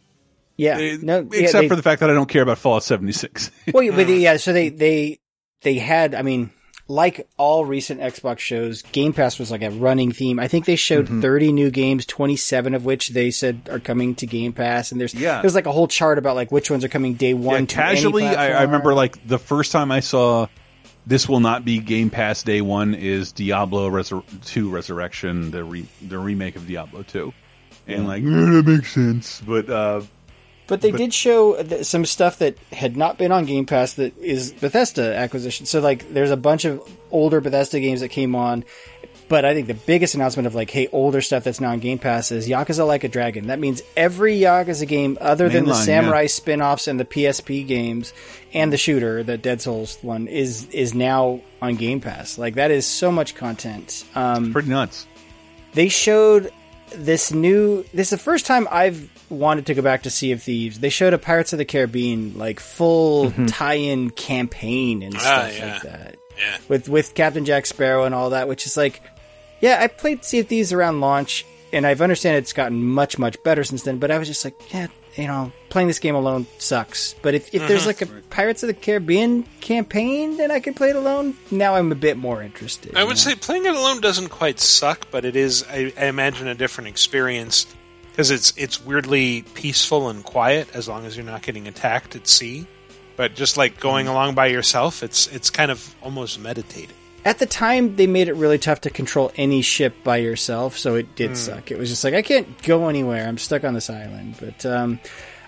yeah, 0.58 0.78
Eh, 0.78 0.98
no, 1.02 1.28
yeah, 1.32 1.40
except 1.42 1.62
they- 1.64 1.68
for 1.68 1.76
the 1.76 1.82
fact 1.84 2.00
that 2.02 2.10
I 2.10 2.14
don't 2.14 2.30
care 2.30 2.42
about 2.44 2.58
Fallout 2.58 2.84
seventy 2.84 3.12
six. 3.14 3.52
well, 3.74 3.86
but 3.92 4.08
they- 4.08 4.18
yeah, 4.20 4.38
so 4.38 4.54
they 4.54 4.70
they 4.70 5.20
they 5.62 5.76
had. 5.76 6.16
I 6.16 6.22
mean, 6.22 6.52
like 6.88 7.28
all 7.38 7.64
recent 7.66 8.02
Xbox 8.02 8.40
shows, 8.40 8.82
Game 8.92 9.14
Pass 9.14 9.40
was 9.40 9.50
like 9.52 9.62
a 9.62 9.70
running 9.72 10.12
theme. 10.12 10.40
I 10.40 10.48
think 10.48 10.66
they 10.66 10.76
showed 10.76 11.06
Mm-hmm. 11.06 11.22
30 11.22 11.52
new 11.54 11.72
games, 11.72 12.06
27 12.06 12.74
of 12.76 12.86
which 12.86 13.10
they 13.10 13.32
said 13.32 13.68
are 13.72 13.80
coming 13.80 14.16
to 14.16 14.26
Game 14.28 14.54
Pass, 14.54 14.92
and 14.92 15.00
there's 15.02 15.14
Yeah. 15.14 15.42
there's 15.42 15.56
like 15.56 15.66
a 15.66 15.72
whole 15.72 15.88
chart 15.88 16.18
about 16.18 16.36
like 16.36 16.52
which 16.52 16.70
ones 16.72 16.84
are 16.84 16.90
coming 16.90 17.14
day 17.16 17.34
one. 17.34 17.62
Yeah, 17.62 17.66
casually, 17.68 18.26
I, 18.26 18.60
I 18.60 18.62
remember 18.64 18.94
like 18.94 19.26
the 19.28 19.40
first 19.40 19.72
time 19.72 19.92
I 19.92 20.00
saw 20.02 20.48
this 21.06 21.28
will 21.28 21.40
not 21.40 21.66
be 21.66 21.80
Game 21.80 22.10
Pass 22.10 22.44
day 22.44 22.62
one 22.62 22.94
is 22.94 23.32
Diablo 23.32 23.90
Resur- 23.90 24.24
Two 24.46 24.70
Resurrection, 24.70 25.52
the 25.52 25.64
re- 25.64 25.88
the 26.02 26.18
remake 26.18 26.56
of 26.56 26.68
Diablo 26.68 27.04
Two, 27.04 27.34
and 27.88 28.08
like 28.08 28.24
"Mm, 28.24 28.54
that 28.66 28.72
makes 28.72 28.92
sense, 28.94 29.42
but 29.46 29.70
uh, 29.70 30.02
But 30.66 30.80
they 30.80 30.92
But- 30.92 30.98
did 30.98 31.14
show 31.14 31.62
th- 31.62 31.86
some 31.86 32.06
stuff 32.06 32.40
that 32.40 32.58
had 32.72 32.96
not 32.96 33.18
been 33.18 33.34
on 33.34 33.44
Game 33.46 33.66
Pass 33.66 33.94
that 33.96 34.18
is 34.20 34.54
Bethesda 34.54 35.14
acquisition. 35.16 35.66
So 35.66 35.82
like, 35.82 36.14
there's 36.14 36.32
a 36.32 36.38
bunch 36.38 36.64
of 36.64 36.82
older 37.12 37.42
Bethesda 37.42 37.82
games 37.82 38.00
that 38.00 38.08
came 38.10 38.34
on. 38.34 38.64
But 39.34 39.46
I 39.46 39.56
think 39.56 39.66
the 39.66 39.74
biggest 39.74 40.14
announcement 40.14 40.46
of 40.46 40.54
like, 40.54 40.70
hey, 40.70 40.88
older 40.92 41.20
stuff 41.20 41.44
that's 41.44 41.60
now 41.60 41.72
on 41.72 41.80
Game 41.80 41.98
Pass 41.98 42.32
is 42.32 42.48
Yakuza 42.48 42.86
Like 42.86 43.04
a 43.04 43.08
Dragon. 43.08 43.48
That 43.48 43.58
means 43.58 43.82
every 43.98 44.38
Yakuza 44.38 44.88
game 44.88 45.18
other 45.20 45.50
than 45.50 45.66
the 45.66 45.74
Samurai 45.74 46.22
yeah. 46.22 46.28
spin-offs 46.28 46.88
and 46.88 47.00
the 47.00 47.06
PSP 47.06 47.66
games 47.66 48.14
and 48.54 48.72
the 48.72 48.78
shooter, 48.78 49.24
the 49.24 49.36
Dead 49.40 49.60
Souls 49.60 49.98
one, 50.04 50.28
is 50.28 50.68
is 50.68 50.94
now 50.94 51.42
on 51.64 51.78
Game 51.78 52.00
Pass. 52.00 52.38
Like 52.38 52.54
that 52.56 52.70
is 52.70 52.86
so 52.86 53.12
much 53.12 53.34
content. 53.34 54.06
Um, 54.14 54.54
pretty 54.54 54.70
nuts. 54.70 55.08
they 55.74 55.90
showed 55.90 56.52
this 56.92 57.32
new 57.32 57.82
this 57.92 58.08
is 58.14 58.20
the 58.20 58.24
first 58.24 58.46
time 58.46 58.68
I've 58.70 59.10
wanted 59.32 59.66
to 59.66 59.74
go 59.74 59.82
back 59.82 60.04
to 60.04 60.12
Sea 60.12 60.34
of 60.34 60.44
Thieves. 60.44 60.80
They 60.80 60.90
showed 60.92 61.16
a 61.16 61.18
Pirates 61.18 61.54
of 61.54 61.58
the 61.58 61.66
Caribbean 61.66 62.38
like 62.38 62.60
full 62.60 63.32
tie-in 63.48 64.12
campaign 64.12 65.02
and 65.02 65.16
stuff 65.16 65.26
Ah, 65.26 65.50
yeah. 65.50 65.74
like 65.74 65.82
that. 65.82 66.16
Yeah. 66.38 66.58
With 66.68 66.88
with 66.88 67.16
Captain 67.16 67.46
Jack 67.46 67.66
Sparrow 67.66 68.04
and 68.06 68.14
all 68.14 68.30
that, 68.30 68.48
which 68.48 68.68
is 68.68 68.78
like 68.78 69.02
yeah, 69.64 69.78
I 69.80 69.88
played 69.88 70.26
Sea 70.26 70.40
of 70.40 70.48
Thieves 70.48 70.74
around 70.74 71.00
launch 71.00 71.46
and 71.72 71.88
I've 71.88 72.02
understand 72.02 72.36
it's 72.38 72.52
gotten 72.54 72.84
much 72.84 73.18
much 73.18 73.42
better 73.44 73.64
since 73.64 73.84
then, 73.84 73.98
but 73.98 74.12
I 74.12 74.18
was 74.20 74.28
just 74.28 74.44
like, 74.46 74.54
yeah, 74.74 74.88
you 75.16 75.26
know, 75.28 75.52
playing 75.70 75.88
this 75.88 76.00
game 76.00 76.16
alone 76.16 76.46
sucks. 76.60 77.16
But 77.22 77.34
if, 77.34 77.54
if 77.56 77.68
there's 77.68 77.84
Mhm. 77.84 77.88
like 77.88 78.02
a 78.02 78.06
Pirates 78.30 78.62
of 78.64 78.68
the 78.68 78.74
Caribbean 78.74 79.44
campaign 79.62 80.40
and 80.42 80.52
I 80.52 80.60
could 80.60 80.76
play 80.76 80.90
it 80.90 80.96
alone, 80.96 81.36
now 81.50 81.76
I'm 81.76 81.92
a 81.92 81.96
bit 81.96 82.18
more 82.18 82.44
interested. 82.44 82.96
I 82.96 83.04
would 83.04 83.12
know? 83.12 83.16
say 83.16 83.36
playing 83.36 83.66
it 83.66 83.76
alone 83.76 84.02
doesn't 84.02 84.30
quite 84.30 84.60
suck, 84.60 85.08
but 85.12 85.24
it 85.26 85.36
is, 85.36 85.64
I, 85.70 85.94
I 85.98 86.06
imagine, 86.06 86.48
a 86.48 86.56
different 86.56 86.90
experience 86.90 87.66
because 88.12 88.30
it's 88.30 88.54
it's 88.58 88.84
weirdly 88.84 89.42
peaceful 89.56 90.10
and 90.10 90.24
quiet 90.24 90.68
as 90.76 90.88
long 90.88 91.06
as 91.08 91.16
you're 91.18 91.26
not 91.26 91.42
getting 91.42 91.68
attacked 91.68 92.16
at 92.16 92.28
sea. 92.28 92.68
But 93.16 93.34
just 93.36 93.58
like 93.58 93.80
going 93.80 94.08
along 94.08 94.36
by 94.36 94.48
yourself, 94.48 95.02
it's 95.04 95.26
it's 95.28 95.50
kind 95.50 95.72
of 95.72 95.96
almost 96.02 96.40
meditative. 96.40 96.96
At 97.26 97.40
the 97.40 97.46
time 97.46 97.96
they 97.96 98.08
made 98.08 98.28
it 98.28 98.34
really 98.34 98.58
tough 98.58 98.82
to 98.82 98.90
control 98.90 99.32
any 99.36 99.62
ship 99.62 100.04
by 100.04 100.18
yourself, 100.18 100.78
so 100.78 100.96
it 100.96 101.16
did 101.16 101.30
Hmm. 101.32 101.36
suck. 101.36 101.72
It 101.72 101.78
was 101.78 101.90
just 101.90 102.04
like 102.04 102.14
I 102.14 102.22
can't 102.22 102.62
go 102.64 102.88
anywhere. 102.90 103.28
I'm 103.28 103.38
stuck 103.38 103.64
on 103.64 103.74
this 103.74 103.90
island. 103.90 104.36
But 104.40 104.66
um, 104.66 105.00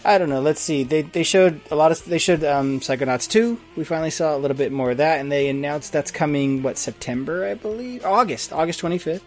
I 0.04 0.18
don't 0.18 0.30
know. 0.30 0.42
Let's 0.42 0.62
see. 0.62 0.84
They 0.84 1.02
they 1.02 1.24
showed 1.24 1.60
a 1.72 1.76
lot 1.76 1.92
of 1.92 2.04
they 2.06 2.18
showed 2.20 2.44
um, 2.44 2.80
Psychonauts 2.80 3.28
two. 3.30 3.60
We 3.76 3.84
finally 3.84 4.12
saw 4.12 4.36
a 4.36 4.40
little 4.40 4.58
bit 4.58 4.72
more 4.72 4.92
of 4.92 4.98
that, 4.98 5.20
and 5.20 5.32
they 5.32 5.50
announced 5.50 5.92
that's 5.94 6.12
coming 6.12 6.62
what 6.64 6.78
September, 6.78 7.46
I 7.46 7.56
believe, 7.56 8.06
August, 8.06 8.54
August 8.54 8.80
twenty 8.80 8.98
fifth. 8.98 9.24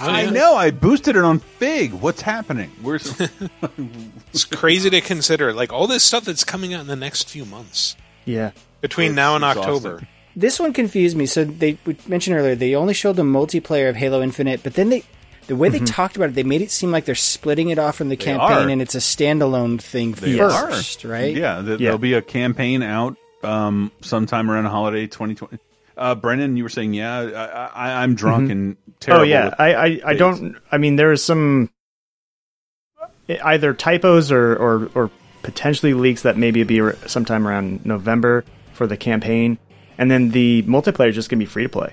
I 0.00 0.30
know. 0.30 0.54
I 0.54 0.70
boosted 0.70 1.16
it 1.16 1.24
on 1.24 1.38
Fig. 1.40 1.92
What's 1.92 2.22
happening? 2.22 2.70
Where's 2.80 3.20
It's 4.32 4.44
crazy 4.44 4.88
to 4.90 5.00
consider, 5.02 5.52
like 5.52 5.72
all 5.72 5.86
this 5.86 6.02
stuff 6.02 6.24
that's 6.24 6.44
coming 6.44 6.72
out 6.72 6.80
in 6.80 6.86
the 6.86 6.96
next 6.96 7.28
few 7.28 7.44
months 7.44 7.94
Yeah. 8.24 8.52
between 8.80 9.14
now 9.14 9.34
and 9.36 9.44
exhausting. 9.44 9.74
October. 9.74 10.08
This 10.34 10.58
one 10.58 10.72
confused 10.72 11.16
me. 11.16 11.26
So 11.26 11.44
they 11.44 11.76
we 11.84 11.96
mentioned 12.06 12.36
earlier 12.36 12.54
they 12.54 12.74
only 12.74 12.94
showed 12.94 13.16
the 13.16 13.22
multiplayer 13.22 13.88
of 13.88 13.96
Halo 13.96 14.22
Infinite, 14.22 14.62
but 14.62 14.74
then 14.74 14.88
they 14.88 15.04
the 15.48 15.56
way 15.56 15.68
they 15.68 15.80
Mhm. 15.80 15.92
talked 15.94 16.16
about 16.16 16.30
it, 16.30 16.34
they 16.36 16.44
made 16.44 16.62
it 16.62 16.70
seem 16.70 16.90
like 16.92 17.04
they're 17.04 17.14
splitting 17.16 17.70
it 17.70 17.78
off 17.78 17.96
from 17.96 18.08
the 18.08 18.16
They 18.16 18.24
campaign 18.24 18.68
are. 18.68 18.68
and 18.70 18.80
it's 18.80 18.94
a 18.94 18.98
standalone 18.98 19.80
thing 19.80 20.12
They 20.12 20.38
first, 20.38 21.04
are. 21.04 21.08
right? 21.08 21.34
Yeah, 21.36 21.56
th- 21.60 21.80
Yeah. 21.80 21.86
there'll 21.86 21.98
be 21.98 22.14
a 22.14 22.22
campaign 22.22 22.82
out 22.82 23.16
um, 23.42 23.90
sometime 24.02 24.48
around 24.48 24.66
holiday 24.66 25.08
2020. 25.08 25.58
Uh, 25.98 26.14
Brendan, 26.14 26.56
you 26.56 26.62
were 26.62 26.68
saying, 26.68 26.94
yeah, 26.94 27.18
I, 27.74 27.88
I, 27.88 28.02
I'm 28.04 28.14
drunk 28.14 28.48
Mhm. 28.48 28.52
and 28.52 28.76
terrible. 29.00 29.22
Oh 29.22 29.24
yeah, 29.24 29.52
I 29.58 29.74
I, 29.74 30.00
I 30.06 30.14
don't. 30.14 30.56
I 30.70 30.78
mean, 30.78 30.94
there 30.96 31.10
is 31.12 31.22
some 31.24 31.68
either 33.44 33.74
typos 33.74 34.30
or 34.30 34.54
or, 34.56 34.90
or 34.94 35.10
potentially 35.42 35.92
leaks 35.92 36.22
that 36.22 36.36
maybe 36.36 36.62
be 36.62 36.80
sometime 37.06 37.46
around 37.46 37.84
November 37.84 38.44
for 38.74 38.86
the 38.86 38.96
campaign, 38.96 39.58
and 39.98 40.10
then 40.10 40.30
the 40.30 40.62
multiplayer 40.64 41.08
is 41.08 41.14
just 41.14 41.28
gonna 41.30 41.38
be 41.38 41.46
free 41.46 41.62
to 41.64 41.68
play. 41.68 41.92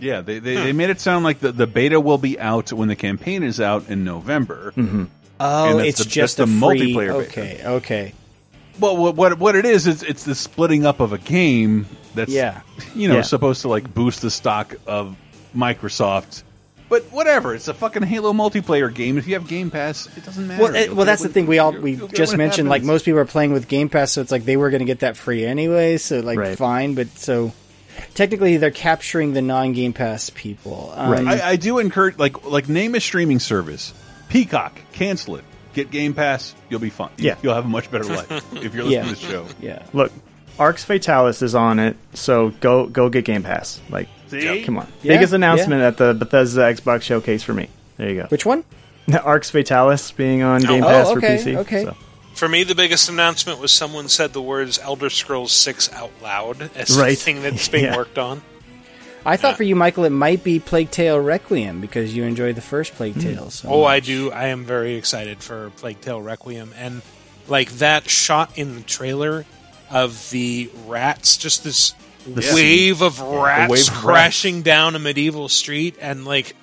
Yeah, 0.00 0.20
they, 0.20 0.40
they, 0.40 0.56
they 0.56 0.72
made 0.72 0.90
it 0.90 1.00
sound 1.00 1.24
like 1.24 1.38
the, 1.38 1.52
the 1.52 1.66
beta 1.68 2.00
will 2.00 2.18
be 2.18 2.38
out 2.40 2.72
when 2.72 2.88
the 2.88 2.96
campaign 2.96 3.44
is 3.44 3.60
out 3.60 3.88
in 3.88 4.02
November. 4.02 4.72
Mm-hmm. 4.76 5.04
Oh, 5.38 5.78
And 5.78 5.86
it's 5.86 5.98
the- 6.02 6.10
just 6.10 6.40
a 6.40 6.46
the 6.46 6.46
free, 6.46 6.92
multiplayer 6.94 7.18
beta. 7.18 7.28
Okay, 7.30 7.62
okay. 7.64 8.14
Well, 8.80 8.96
what 8.96 9.14
what, 9.16 9.38
what 9.38 9.54
it 9.54 9.64
is 9.64 9.86
is 9.86 10.02
it's 10.02 10.24
the 10.24 10.34
splitting 10.34 10.86
up 10.86 10.98
of 11.00 11.12
a 11.12 11.18
game 11.18 11.86
that's 12.14 12.32
Yeah. 12.32 12.62
you 12.94 13.06
know 13.08 13.16
Yeah. 13.16 13.22
supposed 13.22 13.62
to 13.62 13.68
like 13.68 13.92
boost 13.94 14.22
the 14.22 14.30
stock 14.30 14.74
of 14.86 15.16
Microsoft. 15.54 16.42
But 16.92 17.04
whatever, 17.04 17.54
it's 17.54 17.68
a 17.68 17.72
fucking 17.74 18.02
Halo 18.02 18.34
multiplayer 18.34 18.92
game. 18.92 19.16
If 19.16 19.26
you 19.26 19.32
have 19.32 19.48
Game 19.48 19.70
Pass, 19.70 20.06
it 20.14 20.26
doesn't 20.26 20.46
matter. 20.46 20.62
Well, 20.62 20.76
eh, 20.76 20.84
You'll 20.84 20.94
well, 20.96 21.06
that's 21.06 21.22
the 21.22 21.30
thing. 21.30 21.46
We 21.46 21.58
all 21.58 21.72
we 21.72 21.96
just 21.96 22.32
when 22.32 22.40
it 22.40 22.44
mentioned. 22.44 22.68
Like 22.68 22.82
most 22.82 23.06
people 23.06 23.18
are 23.20 23.24
playing 23.24 23.54
with 23.54 23.66
Game 23.66 23.88
Pass, 23.88 24.12
so 24.12 24.20
it's 24.20 24.30
like 24.30 24.44
they 24.44 24.58
were 24.58 24.68
going 24.68 24.80
to 24.80 24.84
get 24.84 24.98
that 24.98 25.16
free 25.16 25.46
anyway. 25.46 25.96
So 25.96 26.20
like 26.20 26.38
Right. 26.38 26.58
fine, 26.58 26.94
but 26.94 27.08
so 27.16 27.52
technically 28.12 28.58
they're 28.58 28.70
capturing 28.70 29.32
the 29.32 29.40
non 29.40 29.72
Game 29.72 29.94
Pass 29.94 30.28
people. 30.34 30.92
Um, 30.94 31.26
I, 31.28 31.40
I 31.42 31.56
do 31.56 31.78
encourage 31.78 32.18
like 32.18 32.44
like 32.44 32.68
name 32.68 32.94
a 32.94 33.00
streaming 33.00 33.38
service. 33.38 33.94
Peacock, 34.28 34.78
cancel 34.92 35.36
it. 35.36 35.44
Get 35.72 35.90
Game 35.90 36.12
Pass, 36.12 36.54
you'll 36.68 36.80
be 36.80 36.90
fine. 36.90 37.08
Yeah. 37.16 37.36
you'll 37.42 37.54
have 37.54 37.64
a 37.64 37.68
much 37.68 37.90
better 37.90 38.04
life 38.16 38.30
if 38.54 38.74
you're 38.74 38.84
listening 38.84 38.90
Yeah. 38.92 39.02
to 39.04 39.08
this 39.08 39.18
show. 39.18 39.46
yeah. 39.62 39.86
Look, 39.94 40.12
Arx 40.58 40.84
Fatalis 40.84 41.42
is 41.42 41.54
on 41.54 41.78
it, 41.78 41.96
so 42.14 42.50
go 42.60 42.86
go 42.86 43.08
get 43.08 43.24
Game 43.24 43.42
Pass. 43.42 43.80
Like, 43.90 44.08
See? 44.28 44.62
come 44.62 44.78
on, 44.78 44.86
Yeah, 45.02 45.14
biggest 45.14 45.32
announcement 45.32 45.82
at 45.82 45.96
the 45.96 46.14
Bethesda 46.14 46.60
Xbox 46.60 47.02
showcase 47.02 47.42
for 47.42 47.54
me. 47.54 47.68
There 47.96 48.08
you 48.10 48.22
go. 48.22 48.26
Which 48.28 48.46
one? 48.46 48.64
Arx 49.22 49.50
Fatalis 49.50 50.14
being 50.14 50.42
on 50.42 50.60
Game 50.62 50.84
Oh, 50.84 50.88
Pass 50.88 51.06
okay, 51.08 51.38
for 51.38 51.50
PC. 51.50 51.56
okay. 51.58 51.84
so. 51.84 51.96
For 52.34 52.48
me, 52.48 52.64
the 52.64 52.74
biggest 52.74 53.08
announcement 53.08 53.60
was 53.60 53.72
someone 53.72 54.08
said 54.08 54.32
the 54.32 54.40
words 54.42 54.78
Elder 54.78 55.10
Scrolls 55.10 55.52
6 55.52 55.92
out 55.92 56.10
loud 56.22 56.70
as 56.74 56.96
Right. 56.98 57.16
something 57.18 57.42
that's 57.42 57.68
being 57.68 57.84
Yeah. 57.92 57.96
worked 57.96 58.18
on. 58.18 58.42
I 59.24 59.36
thought 59.36 59.56
for 59.56 59.62
you, 59.62 59.76
Michael, 59.76 60.04
it 60.04 60.10
might 60.10 60.42
be 60.42 60.58
Plague 60.58 60.90
Tale 60.90 61.20
Requiem 61.20 61.80
because 61.80 62.16
you 62.16 62.24
enjoyed 62.24 62.56
the 62.56 62.60
first 62.62 62.94
Plague 62.94 63.14
hmm. 63.14 63.20
Tale. 63.20 63.50
So 63.50 63.68
Oh, 63.68 63.84
I 63.84 64.00
do. 64.00 64.32
I 64.32 64.46
am 64.46 64.64
very 64.64 64.94
excited 64.96 65.42
for 65.42 65.70
Plague 65.76 66.00
Tale 66.00 66.20
Requiem. 66.20 66.72
And, 66.76 67.02
like, 67.48 67.70
that 67.72 68.08
shot 68.10 68.56
in 68.58 68.74
the 68.74 68.80
trailer 68.82 69.44
of 69.92 70.30
the 70.30 70.70
rats, 70.86 71.36
just 71.36 71.62
this 71.64 71.94
wave 72.26 73.02
of 73.02 73.20
rats 73.20 73.70
wave 73.70 73.86
crashing 73.90 74.62
down 74.62 74.94
a 74.96 74.98
medieval 74.98 75.48
street. 75.48 75.96
And, 76.00 76.24
like, 76.24 76.54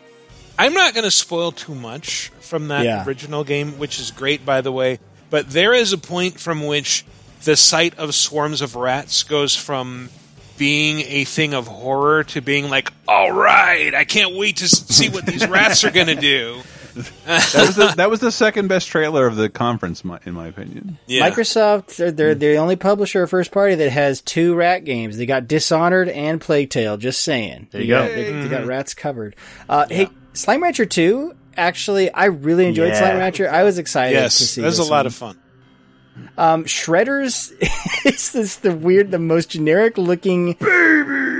I'm 0.58 0.74
not 0.74 0.94
going 0.94 1.04
to 1.06 1.12
spoil 1.12 1.52
too 1.52 1.76
much 1.76 2.32
from 2.42 2.70
that 2.70 2.84
Yeah. 2.86 3.06
original 3.06 3.44
game, 3.44 3.78
which 3.78 4.00
is 4.00 4.12
great, 4.12 4.46
by 4.46 4.62
the 4.62 4.72
way. 4.72 5.00
But 5.30 5.52
there 5.52 5.74
is 5.74 5.94
a 5.94 5.98
point 5.98 6.40
from 6.40 6.66
which 6.66 7.06
the 7.44 7.56
sight 7.56 7.98
of 7.98 8.14
swarms 8.16 8.62
of 8.62 8.76
rats 8.76 9.24
goes 9.24 9.56
from 9.56 10.10
being 10.58 11.00
a 11.08 11.24
thing 11.24 11.54
of 11.54 11.68
horror 11.68 12.24
to 12.26 12.42
being 12.42 12.70
like, 12.70 12.92
all 13.08 13.32
right, 13.32 13.94
I 13.96 14.04
can't 14.04 14.36
wait 14.36 14.58
to 14.58 14.68
see 14.68 15.08
what 15.08 15.26
these 15.26 15.48
rats 15.48 15.84
are 15.86 15.92
going 15.92 16.08
to 16.08 16.16
do. 16.16 16.62
That 17.26 17.54
was 17.68 17.76
the, 17.76 17.94
that 17.98 18.10
was 18.10 18.20
the 18.20 18.32
second 18.32 18.68
best 18.68 18.88
trailer 18.88 19.26
of 19.28 19.36
the 19.36 19.50
conference, 19.50 20.04
my, 20.04 20.20
in 20.26 20.34
my 20.34 20.48
opinion. 20.48 20.98
Yeah. 21.08 21.30
Microsoft, 21.30 21.96
they're, 21.98 22.12
they're 22.12 22.36
the 22.36 22.58
only 22.58 22.76
publisher 22.76 23.24
of 23.24 23.30
first 23.30 23.52
party 23.52 23.76
that 23.76 23.90
has 23.92 24.22
two 24.22 24.56
rat 24.56 24.86
games. 24.86 25.18
They 25.18 25.26
got 25.26 25.48
Dishonored 25.48 26.10
and 26.10 26.40
Plague 26.42 26.70
Tale. 26.70 26.98
Just 26.98 27.24
saying. 27.24 27.68
There 27.72 27.82
you 27.82 27.88
go. 27.88 28.08
got- 28.08 28.16
They, 28.16 28.32
they 28.32 28.48
got 28.50 28.66
rats 28.66 28.94
covered. 28.94 29.36
Uh, 29.68 29.86
Hey, 29.90 30.10
Slime 30.34 30.62
Rancher 30.64 30.86
2, 30.86 31.36
actually, 31.58 32.12
I 32.12 32.26
really 32.26 32.68
enjoyed 32.68 32.90
Yeah. 32.90 33.00
Slime 33.00 33.18
Rancher. 33.18 33.50
I 33.50 33.64
was 33.64 33.78
excited 33.78 34.16
to 34.16 34.22
Yes, 34.22 34.36
see 34.36 34.62
that 34.62 34.68
was 34.68 34.80
a 34.80 34.84
lot 34.84 34.92
one. 35.00 35.06
of 35.08 35.16
fun. 35.16 35.40
Um, 36.38 36.66
Shredders 36.66 37.54
is 38.06 38.32
this 38.34 38.58
the 38.58 38.74
weird, 38.76 39.10
the 39.12 39.20
most 39.20 39.50
generic 39.50 39.98
looking, 39.98 40.56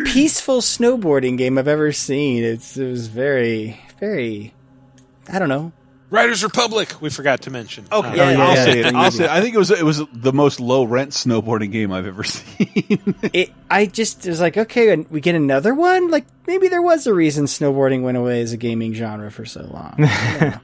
peaceful 0.06 0.62
snowboarding 0.62 1.38
game 1.38 1.58
I've 1.58 1.68
ever 1.68 1.92
seen. 1.92 2.44
It's 2.44 2.78
it 2.78 2.90
was 2.90 3.08
very, 3.08 3.80
very, 4.00 4.54
I 5.32 5.40
don't 5.40 5.50
know. 5.50 5.72
Riders 6.12 6.44
Republic, 6.44 7.00
we 7.02 7.12
forgot 7.12 7.42
to 7.44 7.52
mention. 7.52 7.86
Okay, 7.92 8.08
Uh, 8.10 8.16
Yeah, 8.16 8.32
yeah, 8.32 8.42
I'll 8.44 8.56
yeah. 8.56 8.64
say 8.64 8.80
it. 8.80 8.96
I'll 8.96 9.12
say 9.12 9.24
it. 9.26 9.30
I 9.30 9.42
think 9.42 9.54
it 9.54 9.60
was 9.60 9.70
it 9.70 9.84
was 9.86 10.02
the 10.12 10.34
most 10.34 10.60
low 10.60 10.84
rent 10.84 11.12
snowboarding 11.12 11.72
game 11.72 11.92
I've 11.92 12.08
ever 12.08 12.24
seen. 12.26 13.14
It, 13.32 13.54
I 13.70 13.86
just 13.86 14.26
was 14.26 14.40
like, 14.42 14.58
okay, 14.58 14.92
and 14.92 15.08
we 15.12 15.22
get 15.22 15.36
another 15.36 15.76
one. 15.76 16.10
Like 16.10 16.26
maybe 16.48 16.68
there 16.68 16.82
was 16.82 17.06
a 17.06 17.14
reason 17.14 17.46
snowboarding 17.46 18.02
went 18.02 18.18
away 18.18 18.42
as 18.42 18.54
a 18.54 18.58
gaming 18.58 18.96
genre 18.96 19.30
for 19.30 19.46
so 19.46 19.62
long. 19.72 19.94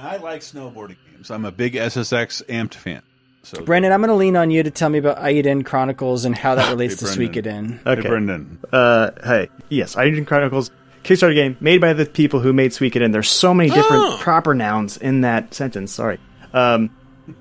I 0.00 0.16
like 0.18 0.40
snowboarding 0.42 0.96
games. 1.10 1.30
I'm 1.30 1.44
a 1.44 1.52
big 1.52 1.74
SSX 1.74 2.44
Amped 2.46 2.74
fan. 2.74 3.02
So 3.42 3.62
Brendan, 3.64 3.92
I'm 3.92 4.00
going 4.00 4.08
to 4.08 4.14
lean 4.14 4.36
on 4.36 4.50
you 4.50 4.62
to 4.62 4.70
tell 4.70 4.90
me 4.90 4.98
about 4.98 5.16
Eiyuden 5.18 5.64
Chronicles 5.64 6.26
and 6.26 6.34
how 6.36 6.54
that 6.56 6.70
relates 6.70 6.96
to 6.96 7.04
Brendan. 7.06 7.42
Suikoden. 7.42 7.84
Hey, 7.84 7.90
Okay. 7.92 8.08
Brendan. 8.08 8.58
Uh, 8.70 9.10
hey, 9.24 9.48
yes, 9.70 9.94
Eiyuden 9.94 10.26
Chronicles 10.26 10.70
Kickstarter 11.04 11.34
game 11.34 11.56
made 11.60 11.80
by 11.80 11.92
the 11.92 12.06
people 12.06 12.40
who 12.40 12.52
made 12.52 12.72
Suikoden. 12.72 13.12
There's 13.12 13.28
so 13.28 13.54
many 13.54 13.70
different 13.70 14.02
Oh. 14.04 14.16
proper 14.20 14.54
nouns 14.54 14.96
in 14.96 15.22
that 15.22 15.54
sentence. 15.54 15.92
Sorry. 15.92 16.18
Um, 16.52 16.90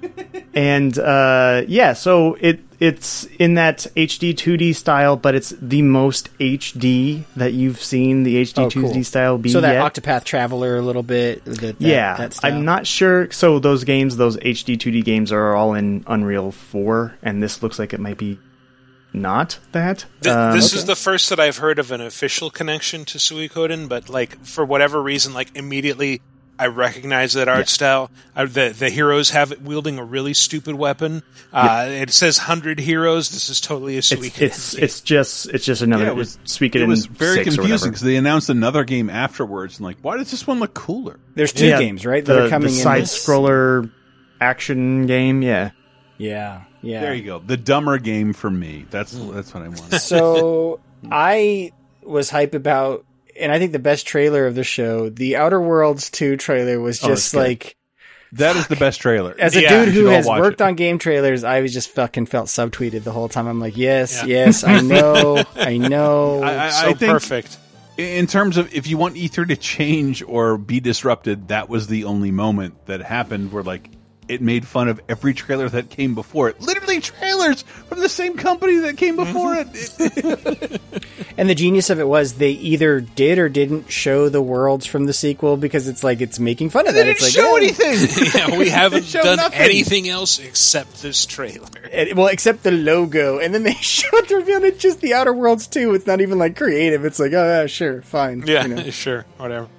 and 0.53 0.98
uh, 0.98 1.64
yeah, 1.68 1.94
so 1.94 2.36
it 2.40 2.60
it's 2.80 3.26
in 3.40 3.56
that 3.56 3.80
HD 3.98 4.34
2D 4.34 4.73
style, 4.76 5.18
but 5.18 5.36
it's 5.36 5.49
the 5.61 5.81
most 5.81 6.30
HD 6.38 7.23
that 7.36 7.52
you've 7.53 7.81
seen 7.81 8.23
the 8.23 8.38
HD 8.41 8.64
Oh, 8.64 8.68
2D 8.69 8.94
cool. 8.94 9.03
style 9.03 9.38
be 9.38 9.49
So 9.49 9.60
that 9.61 9.73
yet. 9.73 9.94
Octopath 9.94 10.23
Traveler 10.23 10.77
a 10.77 10.81
little 10.81 11.03
bit. 11.03 11.44
That, 11.44 11.60
that, 11.60 11.81
yeah, 11.81 12.15
that. 12.15 12.40
I'm 12.44 12.64
not 12.64 12.88
sure. 12.88 13.30
So 13.31 13.60
those 13.60 13.84
games, 13.84 14.15
those 14.15 14.38
HD 14.38 14.77
2D 14.77 15.03
games, 15.03 15.31
are 15.34 15.56
all 15.56 15.73
in 15.73 16.06
Unreal 16.07 16.52
4, 16.53 17.15
and 17.22 17.44
this 17.44 17.61
looks 17.61 17.80
like 17.80 17.94
it 17.94 17.99
might 17.99 18.18
be 18.18 18.40
not 19.14 19.60
that. 19.72 20.06
Th- 20.22 20.36
Um, 20.36 20.56
this 20.56 20.73
is 20.73 20.86
the 20.86 20.95
first 20.95 21.30
that 21.30 21.40
I've 21.40 21.57
heard 21.57 21.80
of 21.80 21.91
an 21.91 22.02
official 22.02 22.49
connection 22.49 23.06
to 23.06 23.18
Suikoden, 23.18 23.88
but 23.90 24.10
like 24.10 24.44
for 24.45 24.64
whatever 24.65 25.02
reason, 25.02 25.34
like 25.34 25.49
immediately 25.56 26.22
I 26.61 26.68
recognize 26.68 27.34
that 27.34 27.48
art 27.48 27.69
style. 27.69 28.11
Uh, 28.36 28.44
the 28.45 28.76
the 28.77 28.90
heroes 28.90 29.30
have 29.30 29.53
it 29.53 29.61
wielding 29.61 29.98
a 29.98 30.03
really 30.03 30.34
stupid 30.34 30.76
weapon. 30.76 31.23
Uh, 31.53 31.86
It 31.90 32.11
says 32.11 32.38
hundred 32.40 32.80
heroes. 32.81 33.30
This 33.30 33.49
is 33.49 33.61
totally 33.61 33.98
a 33.98 34.02
Suikoden. 34.02 34.41
it's 34.41 34.73
it's 34.73 34.73
it's 34.73 35.02
just 35.02 35.48
it's 35.53 35.64
just 35.65 35.81
another 35.81 36.03
Yeah, 36.03 36.10
it 36.11 36.15
was- 36.18 36.38
it's 36.44 36.57
Suikoden 36.57 36.81
It 36.81 36.88
was 36.88 37.06
very 37.06 37.44
6 37.45 37.56
confusing 37.56 37.91
because 37.91 38.02
they 38.03 38.18
announced 38.18 38.49
another 38.49 38.84
game 38.84 39.10
afterwards, 39.10 39.77
and 39.80 39.86
like, 39.86 39.98
why 40.02 40.18
does 40.18 40.31
this 40.31 40.45
one 40.45 40.60
look 40.60 40.73
cooler? 40.73 41.18
There's 41.36 41.53
two 41.53 41.68
Yeah, 41.68 41.80
games, 41.80 42.06
right? 42.06 42.26
That 42.26 42.34
the, 42.34 42.45
are 42.45 42.49
coming 42.49 42.68
the 42.72 42.76
in. 42.77 42.84
side 42.84 43.03
scroller 43.03 43.90
action 44.41 45.06
game. 45.07 45.41
Yeah, 45.41 45.72
Yeah, 46.18 46.64
yeah. 46.82 47.02
There 47.02 47.14
you 47.14 47.24
go. 47.24 47.40
The 47.40 47.58
dumber 47.58 47.98
game 47.98 48.34
for 48.34 48.50
me. 48.50 48.86
That's 48.90 49.14
hmm. 49.18 49.34
that's 49.34 49.54
what 49.54 49.64
I 49.64 49.68
want. 49.70 49.94
so 50.02 50.80
I 51.12 51.72
was 52.04 52.30
hype 52.30 52.54
about, 52.56 53.06
and 53.40 53.52
I 53.52 53.60
think 53.60 53.72
the 53.72 53.80
best 53.80 54.08
trailer 54.08 54.46
of 54.48 54.56
the 54.56 54.64
show, 54.64 55.10
the 55.10 55.36
Outer 55.38 55.62
Worlds 55.62 56.10
2 56.10 56.38
trailer 56.38 56.80
was 56.80 57.04
Oh, 57.04 57.08
just 57.10 57.32
good. 57.34 57.38
like, 57.40 57.76
That 58.34 58.56
is 58.56 58.68
the 58.68 58.76
best 58.76 59.00
trailer. 59.02 59.36
as 59.40 59.56
a 59.56 59.62
Yeah, 59.62 59.86
dude 59.86 59.94
who 59.94 60.06
has 60.08 60.26
worked 60.28 60.62
it. 60.62 60.64
on 60.64 60.76
game 60.76 60.98
trailers, 61.00 61.44
I 61.44 61.62
was 61.62 61.74
just 61.74 61.90
fucking 61.92 62.26
felt 62.26 62.48
subtweeted 62.48 63.04
the 63.04 63.12
whole 63.12 63.30
time. 63.30 63.48
I'm 63.48 63.60
like, 63.60 63.78
yes, 63.78 64.22
Yeah. 64.24 64.46
yes, 64.46 64.64
I 64.64 64.80
know, 64.82 65.44
I 65.56 65.78
know. 65.78 66.42
I, 66.42 66.66
I, 66.66 66.70
so 66.70 66.88
I 66.90 66.94
perfect. 66.94 67.58
in 67.98 68.26
terms 68.28 68.58
of 68.58 68.74
if 68.74 68.88
you 68.88 68.98
want 68.98 69.16
E3 69.16 69.50
to 69.50 69.56
change 69.56 70.24
or 70.24 70.58
be 70.58 70.80
disrupted, 70.80 71.50
that 71.50 71.70
was 71.70 71.88
the 71.88 72.06
only 72.06 72.32
moment 72.32 72.86
that 72.88 73.02
happened 73.02 73.52
where 73.52 73.64
like 73.64 73.90
it 74.30 74.42
made 74.42 74.66
fun 74.66 74.88
of 74.88 75.02
every 75.10 75.34
trailer 75.34 75.68
that 75.70 75.90
came 75.90 76.16
before 76.16 76.50
it. 76.50 76.62
Literally 76.62 77.02
trailers 77.02 77.64
from 77.64 78.00
the 78.00 78.10
same 78.10 78.38
company 78.38 78.78
that 78.78 78.96
came 78.98 79.18
mm-hmm. 79.18 79.34
before 79.34 79.56
it. 79.56 80.82
And 81.40 81.50
the 81.50 81.56
genius 81.56 81.90
of 81.90 82.02
it 82.02 82.08
was 82.08 82.34
they 82.34 82.52
either 82.52 83.00
did 83.00 83.40
or 83.40 83.48
didn't 83.48 83.90
show 83.90 84.28
the 84.28 84.42
worlds 84.42 84.86
from 84.86 85.06
the 85.06 85.14
sequel 85.14 85.56
because 85.56 85.88
it's 85.88 86.04
like 86.04 86.20
it's 86.20 86.38
making 86.38 86.70
fun 86.70 86.86
of 86.86 86.94
They 86.94 87.00
that. 87.04 87.18
didn't 87.18 87.24
It's 87.24 87.38
like 87.38 87.46
show 87.46 87.56
anything. 87.56 88.34
yeah, 88.52 88.58
we 88.58 88.68
haven't 88.70 89.10
done 89.14 89.38
nothing. 89.38 89.58
anything 89.58 90.10
else 90.10 90.38
except 90.40 91.02
this 91.02 91.26
trailer. 91.26 91.70
And- 91.94 92.18
well, 92.18 92.28
except 92.28 92.64
the 92.64 92.72
logo, 92.72 93.40
and 93.40 93.54
then 93.54 93.64
they 93.64 93.74
showed 93.80 94.28
the 94.28 94.36
reveal. 94.36 94.58
and 94.58 94.66
It's 94.66 94.80
just 94.82 95.00
the 95.00 95.14
Outer 95.14 95.32
Worlds 95.32 95.68
too. 95.68 95.94
It's 95.94 96.06
not 96.06 96.20
even 96.20 96.38
like 96.40 96.58
creative. 96.58 97.06
It's 97.06 97.20
like, 97.20 97.32
oh 97.32 97.46
yeah, 97.62 97.68
sure, 97.68 98.02
fine. 98.02 98.44
Yeah, 98.46 98.66
you 98.66 98.76
know. 98.76 98.90
sure, 98.90 99.26
whatever. 99.38 99.70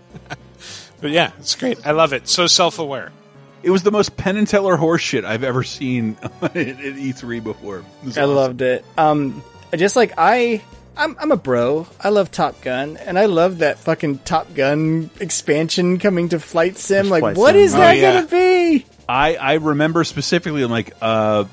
but 1.02 1.10
yeah, 1.10 1.32
it's 1.40 1.54
great. 1.56 1.86
I 1.86 1.90
love 1.90 2.14
it. 2.14 2.26
So 2.26 2.46
self-aware. 2.46 3.12
It 3.62 3.70
was 3.70 3.82
the 3.82 3.90
most 3.90 4.16
Penn 4.16 4.36
and 4.36 4.48
Teller 4.48 4.76
horseshit 4.76 5.24
I've 5.24 5.44
ever 5.44 5.62
seen 5.62 6.16
at 6.42 6.54
E3 6.54 7.42
before. 7.44 7.84
I 8.04 8.08
awesome. 8.08 8.34
loved 8.34 8.62
it. 8.62 8.84
Um, 8.96 9.42
just 9.76 9.96
like 9.96 10.12
I, 10.16 10.62
I'm, 10.96 11.16
I'm 11.20 11.30
a 11.30 11.36
bro. 11.36 11.86
I 12.00 12.08
love 12.08 12.30
Top 12.30 12.60
Gun, 12.62 12.96
and 12.96 13.18
I 13.18 13.26
love 13.26 13.58
that 13.58 13.78
fucking 13.78 14.18
Top 14.20 14.52
Gun 14.54 15.10
expansion 15.20 15.98
coming 15.98 16.30
to 16.30 16.40
Flight 16.40 16.76
Sim. 16.78 17.08
Like, 17.10 17.20
Flight 17.20 17.36
what 17.36 17.52
Sim. 17.52 17.60
is 17.60 17.74
Oh, 17.74 17.78
that 17.78 17.96
yeah. 17.98 18.14
gonna 18.14 18.26
be? 18.28 18.86
I, 19.08 19.36
I 19.36 19.52
remember 19.54 20.04
specifically, 20.04 20.62
I'm 20.62 20.70
like, 20.70 20.94
uh, 21.02 21.44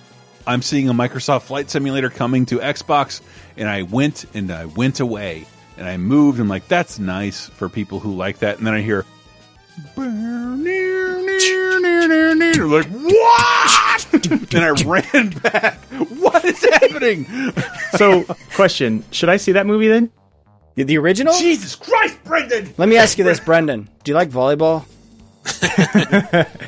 I'm 0.45 0.61
seeing 0.61 0.87
a 0.89 0.93
Microsoft 0.93 1.43
Flight 1.43 1.69
Simulator 1.69 2.09
coming 2.09 2.45
to 2.47 2.59
Xbox, 2.59 3.19
and 3.57 3.67
I 3.67 3.81
went 3.81 4.25
and 4.33 4.49
I 4.51 4.65
went 4.65 4.99
away 5.01 5.45
and 5.77 5.87
I 5.87 5.97
moved. 5.97 6.39
I'm 6.39 6.47
like, 6.47 6.67
that's 6.69 6.99
nice 6.99 7.47
for 7.47 7.67
people 7.67 7.99
who 7.99 8.15
like 8.15 8.39
that. 8.39 8.57
And 8.59 8.65
then 8.65 8.73
I 8.73 8.81
hear, 8.81 9.05
like, 12.67 12.87
what? 12.87 14.23
and 14.53 14.63
I 14.63 14.69
ran 14.85 15.29
back. 15.29 15.77
What 16.17 16.43
is 16.45 16.63
happening? 16.63 17.25
So, 17.97 18.23
question: 18.55 19.03
Should 19.11 19.29
I 19.29 19.37
see 19.37 19.53
that 19.53 19.65
movie 19.65 19.87
then? 19.87 20.11
The, 20.75 20.83
the 20.83 20.97
original? 20.97 21.33
Jesus 21.37 21.75
Christ, 21.75 22.17
Brendan! 22.23 22.73
Let 22.77 22.89
me 22.89 22.97
ask 22.97 23.17
you 23.17 23.23
this, 23.23 23.39
Brendan. 23.39 23.89
Do 24.03 24.11
you 24.11 24.15
like 24.15 24.29
volleyball? 24.29 24.85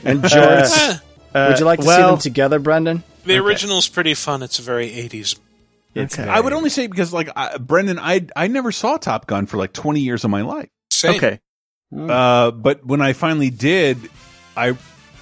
and 0.03 0.23
jorts? 0.23 1.02
Uh, 1.34 1.48
Would 1.49 1.60
you 1.60 1.65
like 1.65 1.80
to 1.80 1.86
see 1.86 2.02
them 2.02 2.18
together, 2.18 2.60
Brendan? 2.60 3.03
The 3.26 3.38
original's 3.38 3.88
pretty 3.88 4.14
fun. 4.14 4.41
It's 4.41 4.57
very 4.57 4.90
80s. 4.90 5.38
It's 5.94 6.18
I 6.18 6.40
would 6.40 6.53
only 6.53 6.69
say 6.69 6.88
because, 6.88 7.11
like, 7.11 7.30
I, 7.36 7.57
Brendan, 7.57 7.99
I 7.99 8.27
I 8.36 8.48
never 8.48 8.72
saw 8.72 8.98
Top 8.98 9.27
Gun 9.27 9.45
for 9.48 9.57
like 9.57 9.73
20 9.73 9.99
years 9.99 10.23
of 10.23 10.30
my 10.31 10.41
life. 10.41 10.69
Same. 10.91 11.15
Okay. 11.15 11.40
Uh, 11.95 12.52
but 12.52 12.86
when 12.86 13.02
I 13.02 13.14
finally 13.14 13.49
did, 13.49 13.98
I 14.56 14.78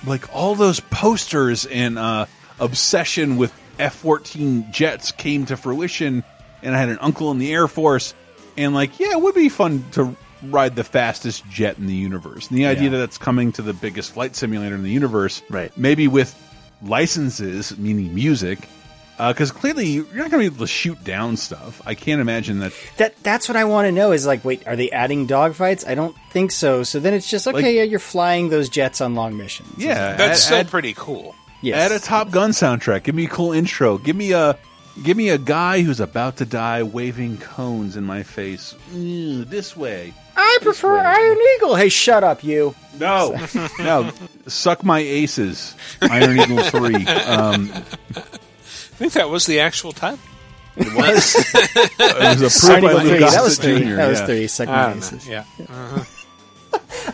like 0.06 0.34
all 0.36 0.56
those 0.56 0.80
posters 0.80 1.66
and 1.66 1.98
uh, 1.98 2.26
obsession 2.60 3.38
with 3.38 3.54
F 3.80 3.96
fourteen 3.96 4.72
jets 4.72 5.12
came 5.12 5.46
to 5.46 5.56
fruition, 5.58 6.24
and 6.62 6.76
I 6.76 6.80
had 6.80 6.90
an 6.90 6.98
uncle 7.00 7.32
in 7.32 7.38
the 7.40 7.54
Air 7.54 7.68
Force, 7.68 8.14
and 8.58 8.74
like, 8.74 9.00
yeah, 9.00 9.12
it 9.12 9.22
would 9.22 9.36
be 9.36 9.50
fun 9.50 9.86
to 9.94 10.16
ride 10.44 10.76
the 10.76 10.84
fastest 10.84 11.48
jet 11.50 11.78
in 11.78 11.88
the 11.88 11.96
universe. 11.96 12.50
And 12.50 12.58
the 12.58 12.66
idea 12.68 12.86
Yeah. 12.86 12.90
that 12.92 12.98
that's 12.98 13.18
coming 13.18 13.52
to 13.54 13.62
the 13.62 13.74
biggest 13.74 14.12
flight 14.14 14.36
simulator 14.36 14.76
in 14.76 14.84
the 14.84 14.92
universe, 14.92 15.42
Right. 15.50 15.76
Maybe 15.78 16.08
with 16.08 16.36
licenses, 16.84 17.78
meaning 17.78 18.14
music. 18.14 18.60
Because 19.18 19.52
clearly 19.52 19.88
you're 19.88 20.06
not 20.06 20.30
going 20.30 20.32
to 20.32 20.38
be 20.40 20.46
able 20.46 20.58
to 20.60 20.68
shoot 20.68 21.04
down 21.04 21.38
stuff. 21.38 21.82
I 21.86 21.96
can't 21.96 22.22
imagine 22.22 22.60
that. 22.60 22.74
That 22.98 23.16
that's 23.24 23.48
what 23.50 23.56
I 23.56 23.64
want 23.64 23.88
to 23.88 23.92
know. 23.92 24.12
Is 24.12 24.26
like, 24.28 24.46
wait, 24.46 24.68
are 24.68 24.76
they 24.76 24.92
adding 24.92 25.28
dogfights? 25.28 25.88
I 25.88 25.96
don't 25.96 26.16
think 26.32 26.52
so. 26.52 26.84
So 26.84 27.00
then 27.00 27.14
it's 27.14 27.30
just 27.30 27.48
okay. 27.48 27.56
Like- 27.58 27.66
yeah, 27.76 27.84
you're 27.84 28.00
flying 28.00 28.50
those 28.50 28.70
jets 28.70 29.02
on 29.02 29.16
long 29.16 29.36
missions. 29.36 29.74
Yeah, 29.78 30.14
That's 30.16 30.42
add- 30.42 30.46
still 30.46 30.58
add- 30.60 30.70
pretty 30.70 30.94
cool. 30.94 31.36
Yes. 31.62 31.92
Add 31.92 31.98
a 31.98 32.00
Top 32.00 32.30
Gun 32.30 32.52
soundtrack. 32.52 33.04
Give 33.04 33.16
me 33.16 33.26
a 33.26 33.30
cool 33.30 33.52
intro. 33.52 33.98
Give 33.98 34.16
me 34.16 34.32
a 34.34 34.58
give 35.04 35.18
me 35.18 35.30
a 35.30 35.40
guy 35.40 35.82
who's 35.82 36.00
about 36.00 36.38
to 36.38 36.46
die 36.46 36.84
waving 36.84 37.38
cones 37.40 37.98
in 37.98 38.04
my 38.04 38.22
face. 38.22 38.76
Ew, 38.94 39.44
this 39.46 39.76
way. 39.76 40.14
I 40.36 40.60
prefer 40.62 40.96
Iron 41.00 41.38
Eagle. 41.56 41.76
Hey, 41.76 41.90
shut 41.90 42.24
up, 42.24 42.44
you. 42.44 42.76
No, 43.00 43.36
no. 43.80 44.12
Suck 44.46 44.84
my 44.84 45.00
aces. 45.00 45.76
Iron 46.04 46.40
Eagle 46.40 46.62
three. 46.64 47.08
Um, 47.08 47.72
I 48.16 48.24
think 48.98 49.14
that 49.14 49.30
was 49.30 49.46
the 49.46 49.60
actual 49.60 49.92
title. 49.92 50.20
it 50.76 50.94
was. 50.96 51.36
it 52.00 52.40
was 52.42 52.64
approved 52.64 52.82
by 52.84 52.94
Lou 52.94 53.00
three. 53.00 53.10
That 53.10 53.20
Gossett 53.20 53.44
was 53.44 53.58
three. 53.60 53.80
Jr., 53.80 53.96
That 53.96 54.10
was 54.10 54.20
yeah. 54.20 54.26
three. 54.26 54.48
Second 54.48 54.74
I 54.74 54.82
don't 54.84 54.96
know. 54.96 55.02
bases. 55.02 55.28
Yeah. 55.28 55.44
Uh-huh. 55.62 56.04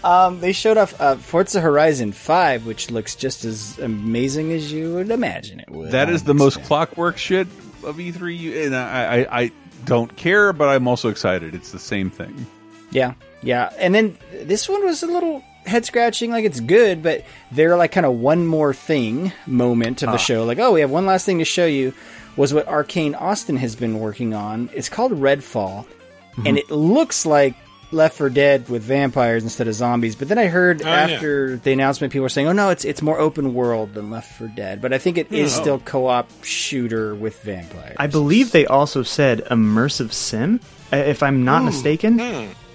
Um, 0.03 0.39
they 0.39 0.51
showed 0.51 0.77
off 0.77 0.99
uh, 0.99 1.15
Forza 1.15 1.61
Horizon 1.61 2.11
Five, 2.11 2.65
which 2.65 2.89
looks 2.91 3.15
just 3.15 3.45
as 3.45 3.77
amazing 3.79 4.51
as 4.51 4.71
you 4.71 4.95
would 4.95 5.11
imagine 5.11 5.59
it 5.59 5.69
would. 5.69 5.91
That 5.91 6.09
is 6.09 6.23
the 6.23 6.33
most 6.33 6.61
clockwork 6.63 7.17
shit 7.17 7.47
of 7.83 7.97
E3, 7.97 8.65
and 8.65 8.75
I, 8.75 9.21
I, 9.21 9.41
I 9.43 9.51
don't 9.85 10.13
care, 10.17 10.51
but 10.51 10.67
I'm 10.67 10.87
also 10.87 11.09
excited. 11.09 11.53
It's 11.55 11.71
the 11.71 11.79
same 11.79 12.09
thing. 12.09 12.45
Yeah, 12.91 13.13
yeah. 13.43 13.71
And 13.77 13.93
then 13.93 14.17
this 14.41 14.67
one 14.67 14.83
was 14.83 15.03
a 15.03 15.07
little 15.07 15.43
head 15.65 15.85
scratching. 15.85 16.31
Like 16.31 16.45
it's 16.45 16.59
good, 16.59 17.01
but 17.03 17.23
they're 17.51 17.77
like 17.77 17.91
kind 17.91 18.05
of 18.05 18.13
one 18.13 18.45
more 18.45 18.73
thing 18.73 19.31
moment 19.47 20.03
of 20.03 20.07
the 20.09 20.15
Ah. 20.15 20.17
show. 20.17 20.43
Like, 20.45 20.59
oh, 20.59 20.73
we 20.73 20.81
have 20.81 20.91
one 20.91 21.05
last 21.05 21.25
thing 21.25 21.39
to 21.39 21.45
show 21.45 21.65
you. 21.65 21.93
Was 22.35 22.51
what 22.53 22.65
Arkane 22.67 23.19
Austin 23.19 23.57
has 23.57 23.75
been 23.75 23.99
working 23.99 24.33
on. 24.33 24.69
It's 24.73 24.89
called 24.89 25.11
Redfall, 25.11 25.85
Mm-hmm. 25.85 26.47
and 26.47 26.57
it 26.57 26.71
looks 26.71 27.27
like 27.27 27.53
Left 27.91 28.17
4 28.17 28.29
Dead 28.31 28.69
with 28.69 28.81
vampires 28.81 29.43
instead 29.43 29.67
of 29.67 29.75
zombies. 29.75 30.15
But 30.15 30.27
then 30.29 30.39
I 30.39 30.47
heard 30.47 30.81
Oh, 30.81 30.85
yeah. 30.87 30.95
after 30.95 31.57
the 31.57 31.71
announcement, 31.73 32.11
people 32.11 32.23
were 32.23 32.29
saying, 32.29 32.47
"Oh 32.47 32.51
no, 32.51 32.69
it's 32.71 32.85
it's 32.85 33.03
more 33.03 33.19
open 33.19 33.53
world 33.53 33.93
than 33.93 34.09
Left 34.09 34.31
4 34.39 34.47
Dead." 34.47 34.81
But 34.81 34.93
I 34.93 34.97
think 34.97 35.19
it 35.19 35.31
is 35.31 35.55
Oh. 35.55 35.61
still 35.61 35.77
co-op 35.79 36.27
shooter 36.43 37.13
with 37.13 37.39
vampires. 37.43 37.95
I 37.99 38.07
believe 38.07 38.51
they 38.51 38.65
also 38.65 39.03
said 39.03 39.45
immersive 39.51 40.11
sim, 40.11 40.59
if 40.91 41.21
I'm 41.21 41.45
not 41.45 41.63
mistaken, 41.63 42.19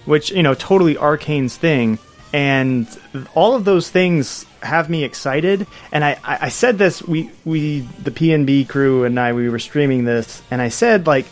which 0.05 0.31
you 0.31 0.45
know 0.45 0.55
totally 0.55 0.95
Arkane's 0.95 1.57
thing, 1.57 1.99
and 2.33 2.87
all 3.35 3.55
of 3.55 3.65
those 3.65 3.91
things 3.91 4.45
have 4.63 4.91
me 4.91 5.05
excited. 5.05 5.67
And 5.93 6.05
I, 6.05 6.19
I, 6.25 6.39
I 6.43 6.49
said 6.49 6.79
this 6.79 7.03
we 7.03 7.31
we 7.45 7.81
the 7.81 8.11
PNB 8.11 8.69
crew 8.69 9.05
and 9.05 9.19
I 9.19 9.33
we 9.33 9.49
were 9.49 9.59
streaming 9.59 10.05
this, 10.05 10.43
and 10.51 10.61
I 10.61 10.69
said 10.69 11.07
like. 11.07 11.27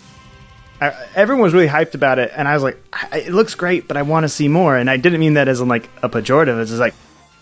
I, 0.79 0.93
everyone 1.15 1.43
was 1.43 1.55
really 1.55 1.69
hyped 1.69 1.95
about 1.95 2.19
it, 2.19 2.31
and 2.37 2.47
I 2.47 2.53
was 2.53 2.63
like, 2.63 2.77
I, 2.93 3.21
"It 3.21 3.33
looks 3.33 3.55
great, 3.55 3.89
but 3.89 3.97
I 3.97 4.03
want 4.03 4.25
to 4.25 4.29
see 4.29 4.47
more." 4.47 4.77
And 4.77 4.91
I 4.91 4.99
didn't 4.99 5.21
mean 5.21 5.33
that 5.33 5.49
as 5.49 5.63
in 5.63 5.69
like 5.69 5.89
a 6.03 6.11
pejorative. 6.11 6.61
It's 6.61 6.71
just 6.71 6.81
like, 6.81 6.93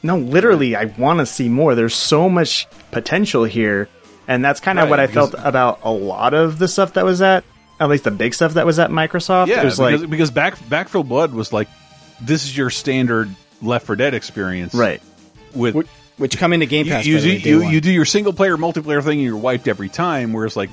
no, 0.05 0.18
literally, 0.18 0.76
I 0.76 0.85
want 0.85 1.18
to 1.18 1.26
see 1.26 1.48
more. 1.48 1.74
There's 1.74 1.97
so 1.97 2.28
much 2.28 2.68
potential 2.93 3.43
here, 3.43 3.89
and 4.28 4.44
that's 4.44 4.60
kind 4.60 4.78
of 4.78 4.85
Right, 4.85 4.90
what 4.90 5.01
I 5.01 5.09
felt 5.09 5.35
about 5.36 5.81
a 5.82 5.90
lot 5.90 6.32
of 6.32 6.60
the 6.60 6.68
stuff 6.68 6.93
that 6.93 7.05
was 7.05 7.22
at, 7.22 7.43
at 7.81 7.89
least 7.89 8.05
the 8.05 8.12
big 8.12 8.35
stuff 8.35 8.55
that 8.55 8.66
was 8.66 8.78
at 8.78 8.90
Microsoft. 8.90 9.48
Yeah, 9.48 9.62
it 9.62 9.64
was 9.64 9.78
because, 9.78 10.02
like, 10.02 10.10
because 10.10 10.31
back 10.31 10.56
Backfill 10.59 11.09
Blood 11.09 11.32
was 11.35 11.52
like 11.52 11.66
this 12.20 12.44
is 12.44 12.56
your 12.56 12.70
standard 12.70 13.35
Left 13.65 13.86
4 13.86 13.97
Dead 13.97 14.15
experience, 14.15 14.74
right? 14.74 15.03
With 15.55 15.74
which, 15.74 15.86
which 16.16 16.39
come 16.39 16.53
into 16.53 16.66
Game 16.66 16.86
Pass. 16.86 17.07
you 17.07 17.16
by 17.16 17.23
do 17.23 17.28
you, 17.39 17.62
you 17.69 17.81
do 17.81 17.91
your 17.93 18.05
single 18.05 18.32
player 18.32 18.57
multiplayer 18.57 19.03
thing 19.03 19.19
and 19.19 19.23
you're 19.23 19.36
wiped 19.36 19.69
every 19.69 19.89
time. 19.89 20.32
Whereas 20.32 20.57
like 20.57 20.70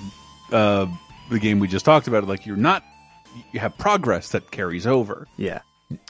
uh, 0.52 0.88
the 1.30 1.40
game 1.40 1.60
we 1.60 1.68
just 1.68 1.86
talked 1.86 2.08
about, 2.08 2.28
like 2.28 2.46
you're 2.46 2.58
not 2.58 2.84
you 3.52 3.60
have 3.60 3.78
progress 3.78 4.32
that 4.32 4.52
carries 4.52 4.86
over. 4.86 5.28
Yeah. 5.38 5.62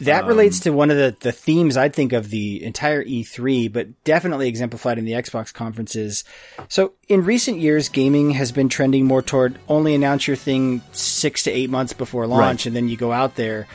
That 0.01 0.23
Um, 0.23 0.29
relates 0.29 0.59
to 0.61 0.69
one 0.71 0.91
of 0.91 0.97
the, 0.97 1.15
the 1.21 1.31
themes 1.31 1.75
I'd 1.75 1.93
think 1.95 2.13
of 2.13 2.29
the 2.29 2.63
entire 2.63 3.03
E3, 3.03 3.71
but 3.73 4.03
definitely 4.03 4.47
exemplified 4.47 4.99
in 4.99 5.05
the 5.05 5.13
Xbox 5.13 5.51
conferences. 5.51 6.23
So 6.67 6.93
in 7.07 7.23
recent 7.25 7.57
years, 7.59 7.89
gaming 7.89 8.29
has 8.31 8.51
been 8.51 8.69
trending 8.69 9.05
more 9.05 9.23
toward 9.23 9.57
only 9.67 9.95
announce 9.95 10.27
your 10.27 10.35
thing 10.37 10.81
six 10.91 11.43
to 11.43 11.51
eight 11.51 11.71
months 11.71 11.93
before 11.93 12.27
launch, 12.27 12.61
Right. 12.61 12.65
and 12.67 12.75
then 12.75 12.89
you 12.89 12.97
go 12.97 13.11
out 13.11 13.35
there. 13.35 13.67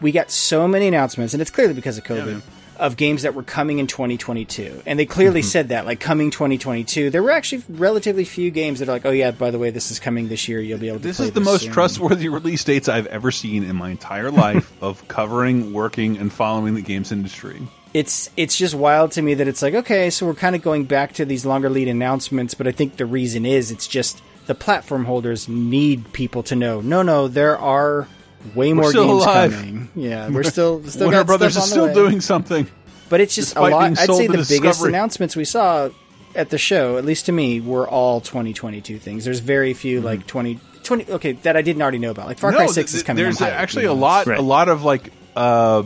We 0.00 0.12
got 0.12 0.30
so 0.30 0.66
many 0.68 0.88
announcements, 0.88 1.32
and 1.34 1.40
it's 1.40 1.50
clearly 1.50 1.74
because 1.74 1.98
of 1.98 2.04
COVID. 2.04 2.42
of 2.78 2.96
games 2.96 3.22
that 3.22 3.34
were 3.34 3.42
coming 3.44 3.78
in 3.78 3.86
2022, 3.86 4.82
and 4.86 4.98
they 4.98 5.06
clearly 5.06 5.40
Mm-hmm. 5.40 5.46
said 5.48 5.68
that, 5.68 5.86
like 5.86 6.00
coming 6.00 6.30
2022. 6.30 7.10
There 7.10 7.22
were 7.22 7.30
actually 7.30 7.62
relatively 7.68 8.24
few 8.24 8.50
games 8.50 8.80
that 8.80 8.88
are 8.88 8.92
like, 8.92 9.06
oh 9.06 9.10
yeah, 9.10 9.30
by 9.30 9.50
the 9.50 9.58
way, 9.58 9.70
this 9.70 9.90
is 9.90 10.00
coming 10.00 10.28
this 10.28 10.48
year. 10.48 10.60
You'll 10.60 10.78
be 10.80 10.88
able 10.88 10.98
to. 10.98 11.04
This 11.04 11.20
is 11.20 11.30
the 11.32 11.40
most 11.40 11.62
soon." 11.64 11.72
trustworthy 11.72 12.28
release 12.28 12.64
dates 12.64 12.88
I've 12.88 13.06
ever 13.06 13.30
seen 13.30 13.62
in 13.62 13.76
my 13.76 13.90
entire 13.90 14.30
life 14.46 14.72
of 14.82 15.06
covering, 15.08 15.72
working, 15.72 16.16
and 16.16 16.32
following 16.32 16.74
the 16.74 16.82
games 16.82 17.12
industry. 17.12 17.60
it's 17.94 18.30
it's 18.38 18.56
just 18.56 18.74
wild 18.74 19.12
to 19.12 19.22
me 19.22 19.34
that 19.34 19.46
it's 19.46 19.60
like 19.62 19.74
okay, 19.74 20.08
so 20.10 20.26
we're 20.26 20.34
kind 20.34 20.56
of 20.56 20.62
going 20.62 20.84
back 20.84 21.12
to 21.14 21.24
these 21.24 21.44
longer 21.46 21.68
lead 21.70 21.88
announcements, 21.88 22.54
but 22.54 22.66
I 22.66 22.72
think 22.72 22.96
the 22.96 23.06
reason 23.06 23.44
is 23.46 23.70
it's 23.70 23.86
just 23.86 24.22
the 24.46 24.54
platform 24.56 25.04
holders 25.04 25.46
need 25.48 26.12
people 26.12 26.42
to 26.44 26.56
know. 26.56 26.80
No, 26.80 27.02
no, 27.02 27.28
there 27.28 27.56
are 27.58 28.08
way 28.54 28.68
We're 28.72 28.74
more 28.74 28.90
still 28.90 29.06
games 29.06 29.22
alive. 29.24 29.52
coming. 29.52 29.88
Yeah, 29.94 30.28
we're 30.30 30.42
still 30.42 30.82
still 30.86 31.02
Warner 31.06 31.18
got 31.18 31.26
Brothers 31.26 31.52
stuff 31.52 31.64
is 31.66 31.72
on 31.72 31.78
the 31.78 31.92
still 31.92 32.04
way. 32.04 32.10
doing 32.10 32.20
something. 32.20 32.66
But 33.08 33.20
it's 33.20 33.34
just 33.34 33.56
a 33.56 33.60
lot. 33.60 33.72
I'd 33.98 33.98
say 33.98 34.26
to 34.26 34.32
the 34.32 34.38
biggest 34.38 34.50
Discovery. 34.62 34.90
announcements 34.90 35.36
we 35.36 35.44
saw 35.44 35.90
at 36.34 36.48
the 36.50 36.56
show, 36.58 36.96
at 36.96 37.04
least 37.04 37.26
to 37.26 37.32
me, 37.32 37.60
were 37.60 37.86
all 37.86 38.20
2022 38.22 38.98
things. 38.98 39.24
There's 39.24 39.40
very 39.40 39.74
few 39.74 40.00
like 40.00 40.26
20, 40.26 40.58
20 40.82 41.10
Okay, 41.12 41.32
that 41.32 41.56
I 41.56 41.62
didn't 41.62 41.82
already 41.82 41.98
know 41.98 42.10
about. 42.10 42.26
Like 42.26 42.38
Far 42.38 42.52
Cry 42.52 42.64
Mm-hmm. 42.64 42.72
Six 42.72 42.92
th- 42.92 43.00
is 43.00 43.02
coming. 43.06 43.22
There's 43.22 43.40
I'm 43.42 43.48
actually 43.52 43.84
you 43.84 43.90
a 43.92 43.94
know. 43.94 44.00
lot, 44.00 44.26
a 44.28 44.40
lot 44.40 44.68
of 44.70 44.82
like 44.82 45.12
uh, 45.36 45.82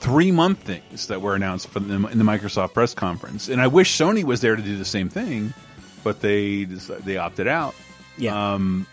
three 0.00 0.32
month 0.32 0.58
things 0.64 1.06
that 1.06 1.22
were 1.22 1.34
announced 1.36 1.68
for 1.68 1.78
the, 1.80 1.94
in 2.08 2.18
the 2.18 2.24
Microsoft 2.24 2.74
press 2.74 2.92
conference, 2.92 3.48
and 3.48 3.60
I 3.60 3.68
wish 3.68 3.96
Sony 3.96 4.24
was 4.24 4.40
there 4.40 4.56
to 4.56 4.62
do 4.62 4.76
the 4.76 4.84
same 4.84 5.08
thing, 5.08 5.54
but 6.02 6.20
they 6.20 6.64
they 6.64 7.16
opted 7.18 7.46
out. 7.46 7.74
Yeah, 8.16 8.54
um, 8.54 8.84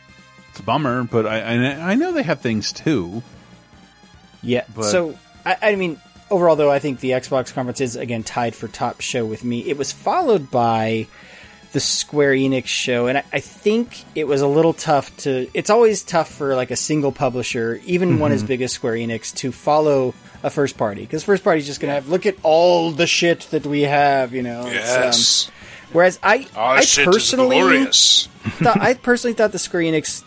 it's 0.56 0.62
a 0.62 0.64
bummer, 0.64 1.04
but 1.04 1.26
I, 1.28 1.42
I 1.42 1.92
I 1.92 1.96
know 1.96 2.14
they 2.14 2.24
have 2.24 2.40
things 2.40 2.72
too. 2.72 3.22
Yeah. 4.42 4.64
But- 4.74 4.86
so 4.86 5.18
I, 5.46 5.58
I 5.62 5.76
mean, 5.76 6.00
overall 6.32 6.56
though, 6.56 6.72
I 6.72 6.80
think 6.80 7.02
the 7.02 7.12
Xbox 7.12 7.54
conference 7.54 7.82
is 7.82 7.96
again 7.98 8.24
tied 8.24 8.56
for 8.56 8.68
top 8.70 9.02
show 9.02 9.26
with 9.26 9.44
me. 9.44 9.60
It 9.68 9.78
was 9.78 9.92
followed 9.92 10.50
by 10.50 11.08
the 11.74 11.80
Square 11.82 12.36
Enix 12.36 12.68
show, 12.68 13.08
and 13.08 13.18
I, 13.18 13.24
I 13.34 13.40
think 13.42 14.06
it 14.16 14.26
was 14.28 14.40
a 14.42 14.48
little 14.48 14.72
tough 14.74 15.16
to. 15.18 15.50
It's 15.54 15.70
always 15.70 16.04
tough 16.04 16.32
for 16.32 16.56
like 16.56 16.72
a 16.72 16.78
single 16.78 17.12
publisher, 17.12 17.82
even 17.86 18.18
one 18.20 18.32
as 18.32 18.40
Mm-hmm. 18.42 18.48
big 18.48 18.62
as 18.62 18.72
Square 18.72 18.94
Enix, 18.96 19.36
to 19.38 19.52
follow 19.52 20.14
a 20.42 20.50
first 20.50 20.78
party 20.78 21.02
because 21.02 21.24
first 21.24 21.44
party 21.44 21.60
is 21.60 21.66
just 21.66 21.82
going 21.82 21.90
to 21.90 21.96
have 21.96 22.08
look 22.08 22.26
at 22.26 22.36
all 22.44 22.92
the 22.92 23.08
shit 23.08 23.42
that 23.52 23.66
we 23.66 23.82
have, 23.82 24.34
you 24.34 24.42
know. 24.44 24.62
It's, 24.68 24.96
um, 24.96 25.02
Yes. 25.04 25.52
whereas 25.92 26.20
I, 26.24 26.48
Our 26.56 26.78
I 26.78 26.82
shit 26.82 27.06
personally, 27.08 27.58
glorious. 27.60 28.28
thought, 28.62 28.80
I 28.80 28.94
personally 28.94 29.34
thought 29.34 29.52
the 29.52 29.60
Square 29.60 29.84
Enix 29.84 30.24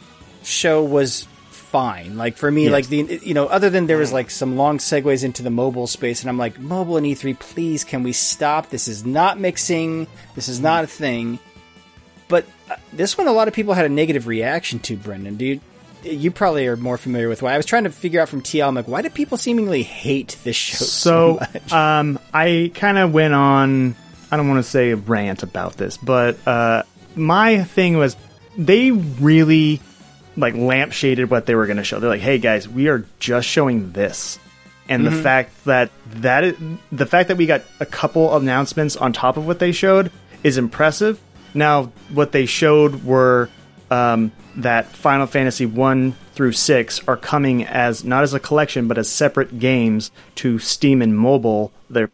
show 0.49 0.83
was 0.83 1.27
fine. 1.51 2.17
Like 2.17 2.37
for 2.37 2.51
me, 2.51 2.65
Yes. 2.65 2.73
like 2.73 2.87
the 2.89 3.21
you 3.23 3.35
know, 3.35 3.47
other 3.47 3.69
than 3.71 3.87
there 3.87 3.99
was 3.99 4.13
like 4.13 4.31
some 4.31 4.57
long 4.57 4.79
segues 4.79 5.23
into 5.25 5.43
the 5.43 5.51
mobile 5.51 5.87
space, 5.87 6.23
and 6.23 6.31
I'm 6.31 6.39
like, 6.39 6.59
mobile 6.59 6.97
and 6.97 7.07
E3, 7.07 7.39
please, 7.39 7.85
can 7.85 8.03
we 8.03 8.13
stop? 8.13 8.71
This 8.71 8.89
is 8.89 9.05
not 9.05 9.39
mixing. 9.39 10.07
This 10.35 10.49
is 10.49 10.61
not 10.61 10.85
a 10.85 10.87
thing. 10.87 11.39
But 12.29 12.45
uh, 12.71 12.77
this 12.93 13.17
one, 13.17 13.27
a 13.27 13.33
lot 13.33 13.49
of 13.49 13.55
people 13.55 13.75
had 13.75 13.87
a 13.87 13.89
negative 13.91 14.27
reaction 14.27 14.79
to. 14.81 14.97
Brendan, 14.97 15.37
do 15.37 15.45
you? 15.47 15.61
You 16.05 16.31
probably 16.31 16.67
are 16.69 16.77
more 16.77 16.97
familiar 16.97 17.29
with 17.29 17.43
why. 17.43 17.55
I 17.55 17.57
was 17.57 17.67
trying 17.67 17.85
to 17.85 17.91
figure 17.91 18.21
out 18.21 18.29
from 18.29 18.41
TL. 18.41 18.69
I'm 18.69 18.75
like, 18.75 18.87
why 18.87 19.03
do 19.03 19.11
people 19.11 19.37
seemingly 19.37 19.83
hate 19.83 20.37
this 20.45 20.55
show 20.55 20.77
so, 20.85 20.85
So, 20.85 21.47
much? 21.55 21.73
um, 21.73 22.19
I 22.33 22.71
kind 22.75 22.99
of 22.99 23.13
went 23.13 23.35
on. 23.35 23.97
I 24.31 24.37
don't 24.37 24.47
want 24.49 24.63
to 24.65 24.71
say 24.71 24.91
a 24.91 24.97
rant 24.97 25.43
about 25.43 25.77
this, 25.77 25.97
but 25.97 26.37
uh, 26.47 26.83
my 27.17 27.65
thing 27.65 27.97
was 27.97 28.15
they 28.57 28.91
really 28.93 29.81
like 30.39 30.55
lampshaded 30.55 31.29
what 31.29 31.47
they 31.47 31.55
were 31.55 31.67
going 31.67 31.77
to 31.77 31.85
show. 31.85 31.99
They're 32.01 32.09
like, 32.11 32.21
"Hey 32.21 32.39
guys, 32.39 32.69
we 32.69 32.89
are 32.89 33.05
just 33.19 33.47
showing 33.49 33.93
this," 33.93 34.39
and 34.89 35.05
the 35.07 35.11
Mhm. 35.11 35.23
fact 35.23 35.65
that 35.65 35.91
that 36.17 36.45
is, 36.45 36.57
the 36.93 37.07
fact 37.07 37.29
that 37.29 37.37
we 37.37 37.45
got 37.47 37.63
a 37.81 37.87
couple 37.87 38.31
of 38.31 38.43
announcements 38.43 38.97
on 38.97 39.13
top 39.13 39.37
of 39.37 39.47
what 39.47 39.59
they 39.59 39.73
showed 39.73 40.11
is 40.45 40.57
impressive. 40.57 41.19
Now, 41.55 41.91
what 42.13 42.33
they 42.33 42.47
showed 42.47 43.05
were 43.05 43.49
um, 43.91 44.33
that 44.57 44.87
Final 44.95 45.27
Fantasy 45.27 45.65
one 45.65 46.15
through 46.35 46.53
six 46.53 47.01
are 47.09 47.17
coming 47.17 47.65
as 47.65 48.05
not 48.05 48.23
as 48.23 48.35
a 48.35 48.39
collection, 48.41 48.87
but 48.87 48.99
as 48.99 49.09
separate 49.09 49.59
games 49.59 50.11
to 50.37 50.59
Steam 50.59 51.01
and 51.01 51.17
mobile. 51.17 51.73
They're 51.89 52.11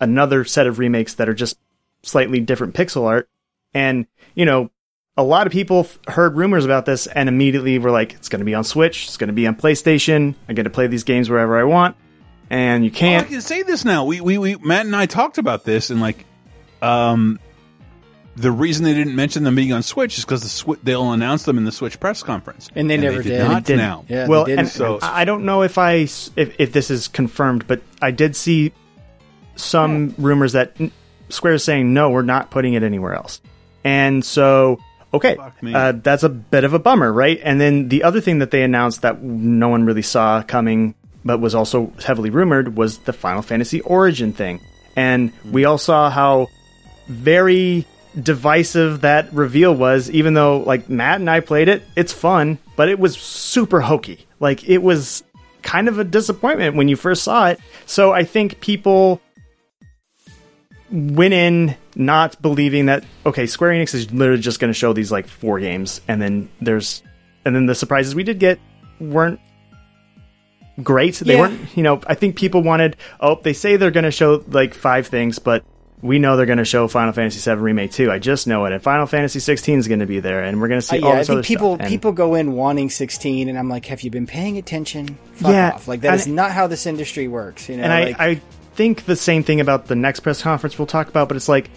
another 0.00 0.44
set 0.44 0.66
of 0.66 0.78
remakes 0.78 1.12
that 1.14 1.28
are 1.28 1.34
just 1.34 1.58
slightly 2.02 2.40
different 2.40 2.74
pixel 2.74 3.04
art, 3.06 3.28
and 3.74 4.06
you 4.34 4.44
know. 4.46 4.70
A 5.18 5.22
lot 5.22 5.46
of 5.46 5.52
people 5.52 5.80
f- 5.80 5.98
heard 6.14 6.36
rumors 6.36 6.64
about 6.64 6.86
this 6.86 7.06
and 7.08 7.28
immediately 7.28 7.78
were 7.78 7.90
like, 7.90 8.14
"It's 8.14 8.28
going 8.30 8.38
to 8.38 8.44
be 8.46 8.54
on 8.54 8.64
Switch. 8.64 9.04
It's 9.06 9.16
going 9.18 9.26
to 9.28 9.34
be 9.34 9.46
on 9.46 9.56
PlayStation. 9.56 10.34
I 10.48 10.52
get 10.54 10.62
to 10.62 10.70
play 10.70 10.86
these 10.86 11.02
games 11.04 11.28
wherever 11.28 11.58
I 11.58 11.64
want." 11.64 11.96
And 12.50 12.84
you 12.84 12.90
can't. 12.90 13.26
I 13.26 13.28
can 13.28 13.40
say 13.42 13.62
this 13.62 13.84
now. 13.84 14.04
We, 14.06 14.20
we, 14.22 14.38
we, 14.38 14.54
Matt 14.56 14.86
and 14.86 14.94
I 14.96 15.04
talked 15.06 15.36
about 15.36 15.64
this, 15.64 15.90
and 15.90 16.00
like, 16.00 16.24
um, 16.80 17.38
the 18.36 18.50
reason 18.52 18.84
they 18.84 18.94
didn't 18.94 19.16
mention 19.16 19.42
them 19.42 19.56
being 19.56 19.72
on 19.72 19.82
Switch 19.82 20.16
is 20.18 20.24
because 20.24 20.42
the 20.42 20.48
Swi- 20.48 20.78
they'll 20.84 21.12
announce 21.12 21.42
them 21.42 21.58
in 21.58 21.64
the 21.64 21.72
Switch 21.72 21.98
press 21.98 22.22
conference, 22.22 22.70
And 22.76 22.88
they 22.88 22.96
never 22.96 23.20
did. 23.22 23.40
Not 23.46 23.64
didn't. 23.64 23.78
now. 23.80 24.04
they 24.06 24.26
well, 24.28 24.44
and 24.48 24.68
So- 24.68 25.00
I 25.02 25.22
I 25.22 25.24
don't 25.24 25.44
know 25.44 25.62
if 25.62 25.76
I 25.78 26.02
s- 26.02 26.30
if, 26.36 26.54
if 26.60 26.72
this 26.72 26.90
is 26.92 27.08
confirmed, 27.08 27.66
but 27.66 27.82
I 28.00 28.12
did 28.12 28.36
see 28.36 28.72
some 29.56 30.14
rumors 30.16 30.52
that 30.52 30.76
Square 31.28 31.54
is 31.54 31.64
saying 31.64 31.92
no, 31.92 32.10
we're 32.10 32.22
not 32.22 32.50
putting 32.50 32.74
it 32.74 32.82
anywhere 32.84 33.14
else. 33.14 33.40
And 33.84 34.24
so, 34.24 34.78
okay, 35.12 35.36
uh, 35.62 35.92
that's 35.92 36.22
a 36.22 36.28
bit 36.28 36.64
of 36.64 36.74
a 36.74 36.78
bummer, 36.78 37.12
right? 37.12 37.40
And 37.42 37.60
then 37.60 37.88
the 37.88 38.02
other 38.02 38.20
thing 38.20 38.40
that 38.40 38.50
they 38.50 38.62
announced 38.62 39.02
that 39.02 39.22
no 39.22 39.68
one 39.68 39.84
really 39.84 40.02
saw 40.02 40.42
coming, 40.42 40.94
but 41.24 41.40
was 41.40 41.54
also 41.54 41.92
heavily 42.04 42.30
rumored, 42.30 42.76
was 42.76 42.98
the 42.98 43.12
Final 43.12 43.42
Fantasy 43.42 43.80
Origin 43.82 44.32
thing. 44.32 44.60
And 44.96 45.32
we 45.44 45.64
all 45.64 45.78
saw 45.78 46.10
how 46.10 46.48
very 47.06 47.86
divisive 48.20 49.02
that 49.02 49.32
reveal 49.32 49.74
was 49.74 50.10
even 50.10 50.34
though 50.34 50.58
like 50.58 50.88
Matt 50.88 51.20
and 51.20 51.30
I 51.30 51.40
played 51.40 51.68
it 51.68 51.82
it's 51.94 52.12
fun 52.12 52.58
but 52.74 52.88
it 52.88 52.98
was 52.98 53.16
super 53.16 53.80
hokey 53.80 54.26
like 54.40 54.68
it 54.68 54.78
was 54.78 55.22
kind 55.62 55.88
of 55.88 55.98
a 55.98 56.04
disappointment 56.04 56.74
when 56.74 56.88
you 56.88 56.96
first 56.96 57.22
saw 57.22 57.48
it 57.48 57.60
so 57.86 58.12
I 58.12 58.24
think 58.24 58.60
people 58.60 59.20
went 60.90 61.34
in 61.34 61.76
not 61.98 62.40
believing 62.40 62.86
that 62.86 63.04
okay 63.26 63.46
Square 63.46 63.72
Enix 63.72 63.92
is 63.94 64.10
literally 64.12 64.40
just 64.40 64.60
going 64.60 64.70
to 64.72 64.78
show 64.78 64.92
these 64.94 65.12
like 65.12 65.26
four 65.26 65.58
games 65.60 66.00
and 66.08 66.22
then 66.22 66.48
there's 66.60 67.02
and 67.44 67.54
then 67.54 67.66
the 67.66 67.74
surprises 67.74 68.14
we 68.14 68.22
did 68.22 68.38
get 68.38 68.58
weren't 69.00 69.40
great 70.82 71.16
they 71.16 71.34
Yeah. 71.34 71.40
weren't 71.40 71.76
you 71.76 71.82
know 71.82 72.00
I 72.06 72.14
think 72.14 72.36
people 72.36 72.62
wanted 72.62 72.96
oh 73.20 73.40
they 73.42 73.52
say 73.52 73.76
they're 73.76 73.90
going 73.90 74.04
to 74.04 74.10
show 74.12 74.44
like 74.48 74.74
five 74.74 75.08
things 75.08 75.38
but 75.38 75.64
we 76.00 76.20
know 76.20 76.36
they're 76.36 76.46
going 76.46 76.58
to 76.58 76.64
show 76.64 76.86
Final 76.86 77.12
Fantasy 77.12 77.40
VII 77.50 77.56
Remake 77.56 77.90
2. 77.90 78.08
I 78.08 78.20
just 78.20 78.46
know 78.46 78.64
it. 78.66 78.72
And 78.72 78.80
Final 78.80 79.06
Fantasy 79.06 79.40
16 79.40 79.80
is 79.80 79.88
going 79.88 79.98
to 79.98 80.06
be 80.06 80.20
there. 80.20 80.44
And 80.44 80.60
we're 80.60 80.68
going 80.68 80.80
to 80.80 80.86
see 80.86 81.00
Uh, 81.00 81.06
all 81.06 81.14
yeah, 81.14 81.18
I 81.18 81.24
think 81.24 81.30
other 81.30 81.42
people 81.42 81.74
stuff. 81.74 81.88
People 81.88 82.12
go 82.12 82.36
in 82.36 82.52
wanting 82.52 82.88
16, 82.88 83.48
and 83.48 83.58
I'm 83.58 83.68
like, 83.68 83.86
have 83.86 84.02
you 84.02 84.10
been 84.12 84.24
paying 84.28 84.58
attention? 84.58 85.18
Fuck 85.32 85.50
Yeah, 85.50 85.72
off! 85.74 85.88
Like 85.88 86.02
that 86.02 86.14
is 86.14 86.20
is 86.20 86.26
not 86.28 86.52
how 86.52 86.68
this 86.68 86.86
industry 86.86 87.26
works. 87.26 87.68
You 87.68 87.78
know, 87.78 87.82
and 87.82 87.92
I, 87.92 88.14
I 88.16 88.40
think 88.76 89.06
the 89.06 89.16
same 89.16 89.42
thing 89.42 89.60
about 89.60 89.88
the 89.88 89.96
next 89.96 90.20
press 90.20 90.40
conference 90.40 90.78
we'll 90.78 90.86
talk 90.86 91.08
about, 91.08 91.26
but 91.26 91.36
it's 91.36 91.48
like, 91.48 91.68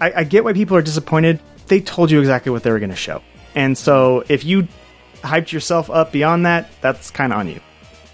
I, 0.00 0.12
I 0.16 0.24
get 0.24 0.44
why 0.44 0.52
people 0.52 0.76
are 0.76 0.82
disappointed. 0.82 1.40
They 1.66 1.80
told 1.80 2.10
you 2.10 2.20
exactly 2.20 2.50
what 2.50 2.62
they 2.62 2.70
were 2.70 2.78
going 2.78 2.90
to 2.90 2.96
show. 2.96 3.22
And 3.54 3.76
so 3.76 4.24
if 4.28 4.44
you 4.44 4.68
hyped 5.16 5.52
yourself 5.52 5.90
up 5.90 6.12
beyond 6.12 6.46
that, 6.46 6.70
that's 6.80 7.10
kind 7.10 7.32
of 7.32 7.38
on 7.38 7.48
you. 7.48 7.60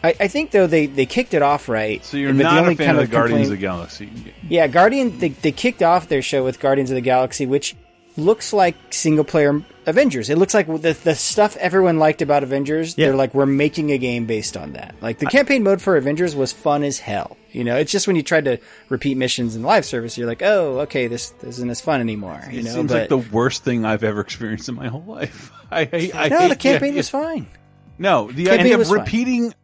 I, 0.03 0.15
I 0.21 0.29
think 0.29 0.51
though 0.51 0.67
they, 0.67 0.87
they 0.87 1.07
kicked 1.07 1.35
it 1.35 1.43
off 1.43 1.69
right. 1.69 2.05
So 2.05 2.17
you're 2.17 2.33
but 2.33 2.43
not 2.43 2.55
the 2.55 2.61
only 2.61 2.75
a 2.75 2.77
fan 2.77 2.87
kind 2.87 2.99
of 2.99 3.09
the 3.09 3.13
Guardians 3.13 3.49
of 3.49 3.51
the 3.51 3.57
Galaxy. 3.57 4.11
Yeah, 4.49 4.67
Guardian. 4.67 5.19
They, 5.19 5.31
they 5.31 5.53
kicked 5.53 5.83
off 5.83 6.09
their 6.09 6.23
show 6.23 6.45
with 6.45 6.61
Guardians 6.61 6.91
of 6.91 6.95
the 6.95 7.01
Galaxy, 7.01 7.47
which 7.47 7.75
looks 8.17 8.53
like 8.53 8.75
single 8.91 9.25
player 9.25 9.63
Avengers. 9.87 10.31
It 10.31 10.39
looks 10.39 10.55
like 10.55 10.67
the 10.67 10.93
the 10.93 11.15
stuff 11.15 11.57
everyone 11.57 11.99
liked 11.99 12.23
about 12.23 12.43
Avengers. 12.43 12.95
They're 12.95 13.15
like, 13.17 13.35
we're 13.35 13.47
making 13.47 13.93
a 13.93 13.99
game 13.99 14.27
based 14.27 14.57
on 14.57 14.73
that. 14.73 14.95
Like 15.01 15.19
the 15.19 15.27
campaign 15.27 15.63
mode 15.63 15.81
for 15.83 15.97
Avengers 15.97 16.35
was 16.37 16.53
fun 16.53 16.83
as 16.83 16.99
hell. 16.99 17.37
You 17.51 17.63
know, 17.65 17.77
it's 17.77 17.93
just 17.93 18.07
when 18.07 18.17
you 18.17 18.23
tried 18.23 18.47
to 18.47 18.59
repeat 18.89 19.17
missions 19.17 19.55
in 19.55 19.63
live 19.63 19.85
service, 19.85 20.19
you're 20.19 20.27
like, 20.27 20.43
oh, 20.43 20.81
okay, 20.81 21.07
this, 21.07 21.31
this 21.31 21.57
isn't 21.57 21.71
as 21.71 21.81
fun 21.81 22.01
anymore. 22.01 22.43
You 22.51 22.59
it 22.61 22.65
know, 22.65 22.73
seems 22.75 22.91
but 22.91 23.01
like 23.03 23.09
the 23.09 23.19
worst 23.19 23.63
thing 23.63 23.85
I've 23.85 24.03
ever 24.03 24.21
experienced 24.21 24.69
in 24.69 24.75
my 24.75 24.89
whole 24.89 25.05
life. 25.05 25.53
I, 25.71 25.85
hate 25.85 26.15
I 26.15 26.29
no, 26.29 26.39
hate 26.41 26.49
the 26.49 26.57
campaign 26.57 26.89
idea- 26.89 26.99
was 26.99 27.11
fine. 27.11 27.47
No, 27.97 28.27
the 28.33 28.47
Campaign 28.47 28.61
idea 28.61 28.79
was 28.79 28.91
of 28.91 28.97
fine. 28.97 29.05
repeating. 29.05 29.55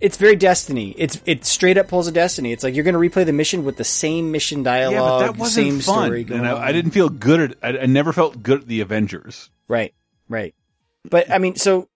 It's 0.00 0.16
very 0.16 0.36
Destiny. 0.36 0.94
It's 0.96 1.20
it 1.26 1.44
straight 1.44 1.76
up 1.76 1.88
pulls 1.88 2.06
a 2.06 2.12
Destiny. 2.12 2.52
It's 2.52 2.62
like 2.62 2.74
you're 2.76 2.84
going 2.84 2.94
to 2.94 3.00
replay 3.00 3.26
the 3.26 3.32
mission 3.32 3.64
with 3.64 3.76
the 3.76 3.84
same 3.84 4.30
mission 4.30 4.62
dialogue, 4.62 4.92
Yeah, 4.94 5.00
but 5.26 5.32
that 5.32 5.36
wasn't 5.38 5.64
same 5.66 5.80
fun. 5.80 6.06
story. 6.06 6.24
Going 6.24 6.40
and 6.40 6.48
I, 6.48 6.52
on. 6.52 6.62
I 6.62 6.72
didn't 6.72 6.92
feel 6.92 7.08
good 7.08 7.40
at. 7.40 7.56
I, 7.76 7.82
I 7.82 7.86
never 7.86 8.12
felt 8.12 8.42
good 8.42 8.60
at 8.60 8.66
the 8.68 8.80
Avengers. 8.80 9.50
Right, 9.70 9.94
right. 10.28 10.54
But 11.08 11.30
I 11.30 11.38
mean, 11.38 11.54
so 11.54 11.88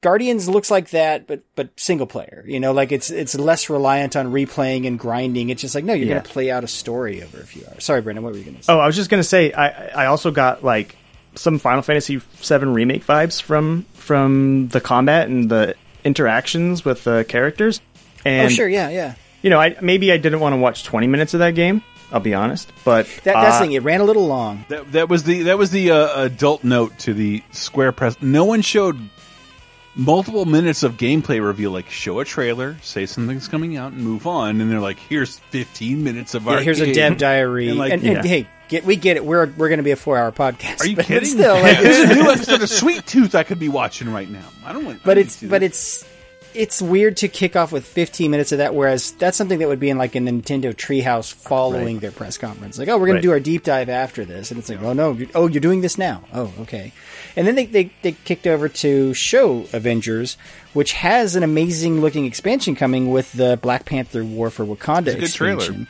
Guardians 0.00 0.48
looks 0.48 0.70
like 0.70 0.90
that, 0.90 1.26
but 1.26 1.42
but 1.54 1.78
single 1.78 2.06
player. 2.06 2.42
You 2.46 2.58
know, 2.58 2.72
like 2.72 2.90
it's 2.90 3.10
it's 3.10 3.34
less 3.36 3.68
reliant 3.68 4.16
on 4.16 4.32
replaying 4.32 4.86
and 4.86 4.98
grinding. 4.98 5.50
It's 5.50 5.60
just 5.60 5.74
like 5.74 5.84
no, 5.84 5.92
you're 5.92 6.06
Yeah. 6.08 6.14
going 6.14 6.22
to 6.24 6.28
play 6.30 6.50
out 6.50 6.64
a 6.64 6.68
story 6.68 7.22
over 7.22 7.38
a 7.40 7.44
few 7.46 7.66
hours. 7.66 7.84
Sorry, 7.84 8.00
Brendan, 8.00 8.24
what 8.24 8.32
were 8.32 8.38
you 8.38 8.44
going 8.44 8.56
to 8.56 8.62
say? 8.62 8.72
Oh, 8.72 8.78
I 8.78 8.86
was 8.86 8.96
just 8.96 9.10
gonna 9.10 9.22
say, 9.22 9.52
I 9.52 10.04
I 10.04 10.06
also 10.06 10.30
got 10.30 10.64
like 10.64 10.96
some 11.34 11.58
Final 11.58 11.82
Fantasy 11.82 12.16
VII 12.16 12.64
remake 12.64 13.04
vibes 13.04 13.42
from 13.42 13.84
from 13.92 14.68
the 14.68 14.80
combat 14.80 15.28
and 15.28 15.50
the 15.50 15.74
interactions 16.04 16.84
with 16.84 17.04
the 17.04 17.24
characters. 17.28 17.80
Oh, 17.84 18.20
and 18.30 18.46
oh, 18.46 18.48
sure, 18.48 18.68
yeah, 18.68 18.88
yeah. 18.88 19.14
you 19.42 19.50
know, 19.50 19.60
I 19.60 19.76
maybe 19.82 20.10
I 20.10 20.16
didn't 20.16 20.40
want 20.40 20.54
to 20.54 20.56
watch 20.56 20.84
twenty 20.84 21.06
minutes 21.06 21.34
of 21.34 21.40
that 21.40 21.54
game. 21.54 21.82
I'll 22.10 22.20
be 22.20 22.34
honest, 22.34 22.72
but 22.84 23.06
That 23.24 23.34
that's 23.34 23.56
uh, 23.56 23.58
the 23.58 23.64
thing. 23.66 23.72
It 23.72 23.82
ran 23.82 24.00
a 24.00 24.04
little 24.04 24.26
long. 24.26 24.64
That 24.68 24.90
that 24.92 25.08
was 25.08 25.24
the 25.24 25.42
that 25.42 25.58
was 25.58 25.70
the 25.70 25.90
uh, 25.90 26.22
adult 26.24 26.64
note 26.64 26.98
to 27.00 27.12
the 27.14 27.42
Square 27.50 27.92
press. 27.92 28.16
No 28.22 28.44
one 28.44 28.62
showed 28.62 28.98
multiple 29.94 30.44
minutes 30.44 30.82
of 30.82 30.96
gameplay 30.96 31.44
reveal. 31.44 31.70
Like 31.70 31.90
show 31.90 32.20
a 32.20 32.24
trailer, 32.24 32.76
say 32.82 33.06
something's 33.06 33.48
coming 33.48 33.76
out, 33.76 33.92
and 33.92 34.02
move 34.02 34.26
on. 34.26 34.60
And 34.60 34.70
they're 34.70 34.80
like, 34.80 34.98
"Here's 34.98 35.38
15 35.38 36.02
minutes 36.02 36.34
of 36.34 36.44
Yeah, 36.46 36.52
our 36.52 36.60
here's 36.60 36.80
a 36.80 36.92
dev 36.92 37.18
diary, 37.18 37.64
And, 37.68 37.70
and, 37.72 37.78
like, 37.78 37.92
and, 37.92 38.02
yeah. 38.02 38.22
hey, 38.22 38.48
get 38.68 38.84
we 38.84 38.96
get 38.96 39.16
it. 39.16 39.24
We're 39.24 39.46
we're 39.46 39.68
going 39.68 39.78
to 39.78 39.84
be 39.84 39.90
a 39.90 39.96
four 39.96 40.16
hour 40.16 40.32
podcast. 40.32 40.80
Are 40.80 40.86
you 40.86 40.96
but 40.96 41.04
kidding? 41.04 41.28
Still, 41.28 41.54
like, 41.60 41.78
There's 41.80 42.10
a 42.10 42.14
new 42.14 42.22
episode 42.30 42.62
of 42.62 42.70
Sweet 42.70 43.06
Tooth 43.06 43.34
I 43.34 43.42
could 43.42 43.58
be 43.58 43.68
watching 43.68 44.10
right 44.12 44.28
now. 44.30 44.46
I 44.64 44.72
don't 44.72 44.84
want. 44.84 45.00
I 45.00 45.04
but 45.04 45.14
don't 45.14 45.24
it's 45.24 45.42
but 45.42 45.58
do 45.60 45.66
it's 45.66 46.06
it's 46.58 46.82
weird 46.82 47.16
to 47.18 47.28
kick 47.28 47.56
off 47.56 47.70
with 47.72 47.86
15 47.86 48.30
minutes 48.30 48.52
of 48.52 48.58
that, 48.58 48.74
whereas 48.74 49.12
that's 49.12 49.36
something 49.36 49.58
that 49.60 49.68
would 49.68 49.78
be 49.80 49.88
in 49.90 49.96
like 49.96 50.14
a 50.14 50.18
Nintendo 50.18 50.74
Treehouse 50.74 51.32
following 51.32 51.94
Right. 51.96 52.00
their 52.02 52.10
press 52.10 52.36
conference. 52.36 52.78
Like, 52.78 52.88
oh, 52.88 52.98
we're 52.98 53.06
going 53.06 53.14
Right. 53.16 53.22
to 53.22 53.28
do 53.28 53.32
our 53.32 53.40
deep 53.40 53.62
dive 53.64 53.88
after 53.88 54.24
this, 54.24 54.50
and 54.50 54.58
it's 54.58 54.68
like, 54.68 54.82
oh 54.82 54.92
no, 54.92 55.12
you- 55.12 55.28
oh, 55.34 55.46
you're 55.46 55.60
doing 55.60 55.80
this 55.80 55.96
now. 55.96 56.24
Oh, 56.34 56.52
okay. 56.60 56.92
And 57.36 57.46
then 57.46 57.54
they, 57.54 57.66
they 57.66 57.90
they 58.02 58.12
kicked 58.12 58.46
over 58.46 58.68
to 58.68 59.14
show 59.14 59.66
Avengers, 59.72 60.36
which 60.74 60.92
has 60.94 61.36
an 61.36 61.42
amazing 61.42 62.00
looking 62.00 62.26
expansion 62.26 62.74
coming 62.74 63.10
with 63.10 63.32
the 63.32 63.58
Black 63.62 63.84
Panther 63.84 64.24
War 64.24 64.50
for 64.50 64.64
Wakanda 64.66 65.08
It's 65.08 65.14
a 65.16 65.20
good 65.20 65.32
trailer. 65.32 65.86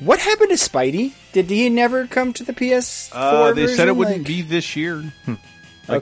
What 0.00 0.18
happened 0.18 0.50
to 0.50 0.56
Spidey? 0.56 1.12
Did 1.32 1.48
he 1.48 1.70
never 1.70 2.06
come 2.08 2.32
to 2.34 2.42
the 2.44 2.52
PS4? 2.52 3.10
Uh, 3.14 3.52
they 3.52 3.66
said 3.68 3.72
it 3.88 3.92
version? 3.92 3.96
wouldn't 3.96 4.16
Like- 4.18 4.26
be 4.26 4.42
this 4.42 4.74
year. 4.76 5.04
Like, 5.26 5.38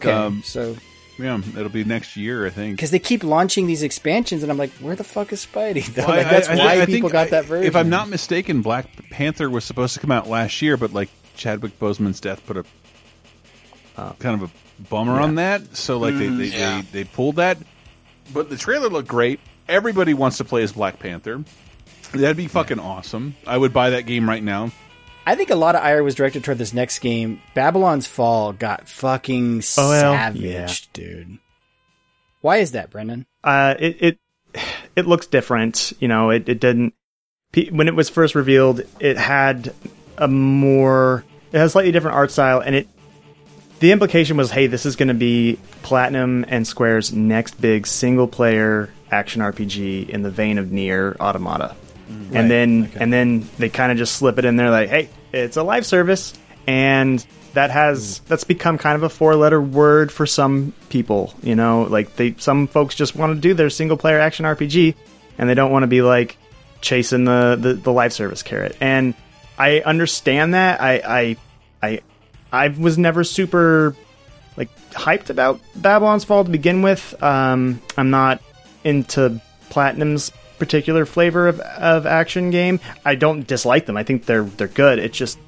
Okay, 0.06 0.10
um, 0.12 0.42
so 0.44 0.76
yeah, 1.22 1.38
it'll 1.38 1.68
be 1.68 1.84
next 1.84 2.16
year, 2.16 2.46
I 2.46 2.50
think. 2.50 2.76
because 2.76 2.90
they 2.90 2.98
keep 2.98 3.22
launching 3.22 3.66
these 3.66 3.82
expansions, 3.82 4.42
and 4.42 4.50
I'm 4.50 4.58
like, 4.58 4.72
where 4.74 4.96
the 4.96 5.04
fuck 5.04 5.32
is 5.32 5.46
Spidey? 5.46 5.86
Though? 5.94 6.06
Well, 6.06 6.16
like, 6.16 6.28
that's 6.28 6.48
I- 6.48 6.56
why 6.56 6.80
I 6.80 6.86
people 6.86 7.08
think 7.08 7.12
got 7.12 7.30
that 7.30 7.44
version. 7.44 7.66
If 7.66 7.76
I'm 7.76 7.88
not 7.88 8.08
mistaken, 8.08 8.62
Black 8.62 8.86
Panther 9.10 9.48
was 9.48 9.64
supposed 9.64 9.94
to 9.94 10.00
come 10.00 10.10
out 10.10 10.28
last 10.28 10.60
year, 10.62 10.76
but 10.76 10.92
like 10.92 11.10
Chadwick 11.36 11.78
Boseman's 11.78 12.20
death 12.20 12.44
put 12.46 12.56
a 12.56 12.64
oh. 13.98 14.16
kind 14.18 14.42
of 14.42 14.50
a 14.50 14.82
bummer 14.88 15.20
on 15.20 15.36
that. 15.36 15.76
So 15.76 15.98
like 15.98 16.14
they 16.14 16.28
they, 16.28 16.48
mm-hmm. 16.48 16.58
Yeah. 16.58 16.82
they 16.90 17.02
they 17.02 17.04
pulled 17.04 17.36
that. 17.36 17.58
But 18.32 18.50
the 18.50 18.56
trailer 18.56 18.88
looked 18.88 19.08
great. 19.08 19.40
Everybody 19.68 20.14
wants 20.14 20.38
to 20.38 20.44
play 20.44 20.62
as 20.62 20.72
Black 20.72 20.98
Panther. 20.98 21.44
That'd 22.12 22.36
be 22.36 22.48
fucking 22.48 22.78
awesome. 22.78 23.34
I 23.46 23.56
would 23.56 23.72
buy 23.72 23.90
that 23.90 24.02
game 24.02 24.28
right 24.28 24.42
now. 24.42 24.70
I 25.26 25.34
think 25.36 25.50
a 25.50 25.54
lot 25.56 25.74
of 25.76 25.82
ire 25.82 26.02
was 26.02 26.14
directed 26.14 26.42
toward 26.44 26.58
this 26.58 26.72
next 26.74 26.98
game. 26.98 27.40
Babylon's 27.54 28.06
Fall 28.06 28.52
got 28.52 28.88
fucking 28.88 29.62
Oh, 29.78 29.88
well, 29.90 30.12
savaged, 30.14 30.42
yeah. 30.42 31.04
dude. 31.04 31.38
Why 32.40 32.56
is 32.58 32.72
that, 32.72 32.90
Brendan? 32.90 33.26
Uh, 33.44 33.74
it 33.78 33.96
it 34.00 34.18
it 34.96 35.06
looks 35.06 35.26
different. 35.26 35.92
You 36.00 36.08
know, 36.08 36.30
it 36.30 36.48
it 36.48 36.58
didn't 36.60 36.94
when 37.70 37.86
it 37.88 37.94
was 37.94 38.08
first 38.08 38.34
revealed. 38.34 38.80
It 38.98 39.16
had 39.16 39.72
a 40.18 40.26
more 40.26 41.24
it 41.52 41.58
has 41.58 41.70
a 41.70 41.72
slightly 41.72 41.92
different 41.92 42.16
art 42.16 42.32
style, 42.32 42.58
and 42.60 42.74
it 42.74 42.88
the 43.78 43.92
implication 43.92 44.36
was, 44.36 44.50
hey, 44.50 44.66
this 44.68 44.86
is 44.86 44.96
going 44.96 45.08
to 45.08 45.14
be 45.14 45.58
Platinum 45.82 46.44
and 46.48 46.66
Square's 46.66 47.12
next 47.12 47.60
big 47.60 47.86
single 47.86 48.26
player 48.28 48.90
action 49.10 49.42
RPG 49.42 50.08
in 50.08 50.22
the 50.22 50.30
vein 50.30 50.58
of 50.58 50.66
NieR 50.66 51.16
Automata. 51.20 51.74
Right, 52.12 52.36
And 52.40 52.50
then 52.50 52.92
and 52.96 53.12
then 53.12 53.48
they 53.58 53.68
kind 53.68 53.92
of 53.92 53.98
just 53.98 54.16
slip 54.16 54.38
it 54.38 54.44
in 54.44 54.56
there 54.56 54.70
like, 54.70 54.88
hey, 54.88 55.08
it's 55.32 55.56
a 55.56 55.62
live 55.62 55.86
service, 55.86 56.34
and 56.66 57.24
that 57.54 57.70
has 57.70 58.20
that's 58.20 58.44
become 58.44 58.78
kind 58.78 58.96
of 58.96 59.02
a 59.02 59.08
four 59.08 59.34
letter 59.36 59.60
word 59.60 60.10
for 60.10 60.26
some 60.26 60.72
people. 60.88 61.34
You 61.42 61.54
know, 61.54 61.82
like 61.82 62.16
they 62.16 62.34
some 62.38 62.66
folks 62.66 62.94
just 62.94 63.14
want 63.14 63.34
to 63.34 63.40
do 63.40 63.54
their 63.54 63.70
single 63.70 63.96
player 63.96 64.18
action 64.18 64.44
RPG, 64.46 64.94
and 65.38 65.48
they 65.48 65.54
don't 65.54 65.70
want 65.70 65.82
to 65.82 65.88
be 65.88 66.02
like 66.02 66.36
chasing 66.80 67.24
the, 67.24 67.56
the 67.58 67.74
the 67.74 67.92
live 67.92 68.12
service 68.12 68.42
carrot. 68.42 68.76
And 68.80 69.14
I 69.58 69.80
understand 69.80 70.54
that. 70.54 70.80
I 70.80 70.94
I 71.04 71.36
I 71.82 72.00
I 72.52 72.68
was 72.68 72.98
never 72.98 73.24
super 73.24 73.94
like 74.56 74.68
hyped 74.90 75.30
about 75.30 75.60
Babylon's 75.74 76.24
Fall 76.24 76.44
to 76.44 76.50
begin 76.50 76.82
with. 76.82 77.20
Um, 77.22 77.80
I'm 77.96 78.10
not 78.10 78.42
into 78.84 79.40
Platinum's 79.70 80.32
particular 80.62 81.04
flavor 81.06 81.48
of, 81.48 81.58
of 81.60 82.06
action 82.06 82.50
game. 82.50 82.78
I 83.04 83.16
don't 83.16 83.44
dislike 83.46 83.86
them. 83.86 83.96
I 83.96 84.04
think 84.04 84.26
they're 84.26 84.44
they're 84.44 84.68
good. 84.68 85.00
It's 85.00 85.18
just 85.18 85.38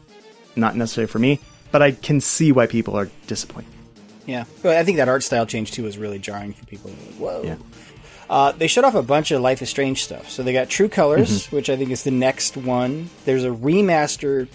not 0.56 0.74
necessarily 0.76 1.06
for 1.10 1.20
me. 1.20 1.38
But 1.70 1.82
I 1.82 1.92
can 1.92 2.20
see 2.20 2.50
why 2.52 2.66
people 2.66 2.96
are 2.96 3.08
disappointed. 3.28 3.70
Yeah, 4.26 4.44
but 4.62 4.76
I 4.76 4.82
think 4.84 4.96
that 4.96 5.08
art 5.08 5.22
style 5.22 5.46
change 5.46 5.70
too 5.72 5.84
was 5.84 5.98
really 5.98 6.18
jarring 6.18 6.52
for 6.52 6.64
people. 6.66 6.90
Like, 6.90 7.44
Whoa. 7.44 7.56
Uh, 8.28 8.52
they 8.52 8.66
showed 8.66 8.84
off 8.84 8.94
a 8.94 9.02
bunch 9.02 9.30
of 9.30 9.40
Life 9.40 9.60
is 9.62 9.68
Strange 9.70 10.02
stuff. 10.02 10.30
So 10.30 10.42
they 10.42 10.52
got 10.52 10.68
True 10.68 10.88
Colors, 10.88 11.46
which 11.52 11.68
I 11.70 11.76
think 11.76 11.90
is 11.90 12.02
the 12.04 12.10
next 12.10 12.56
one. 12.56 13.10
There's 13.24 13.44
a 13.44 13.50
remaster 13.50 14.48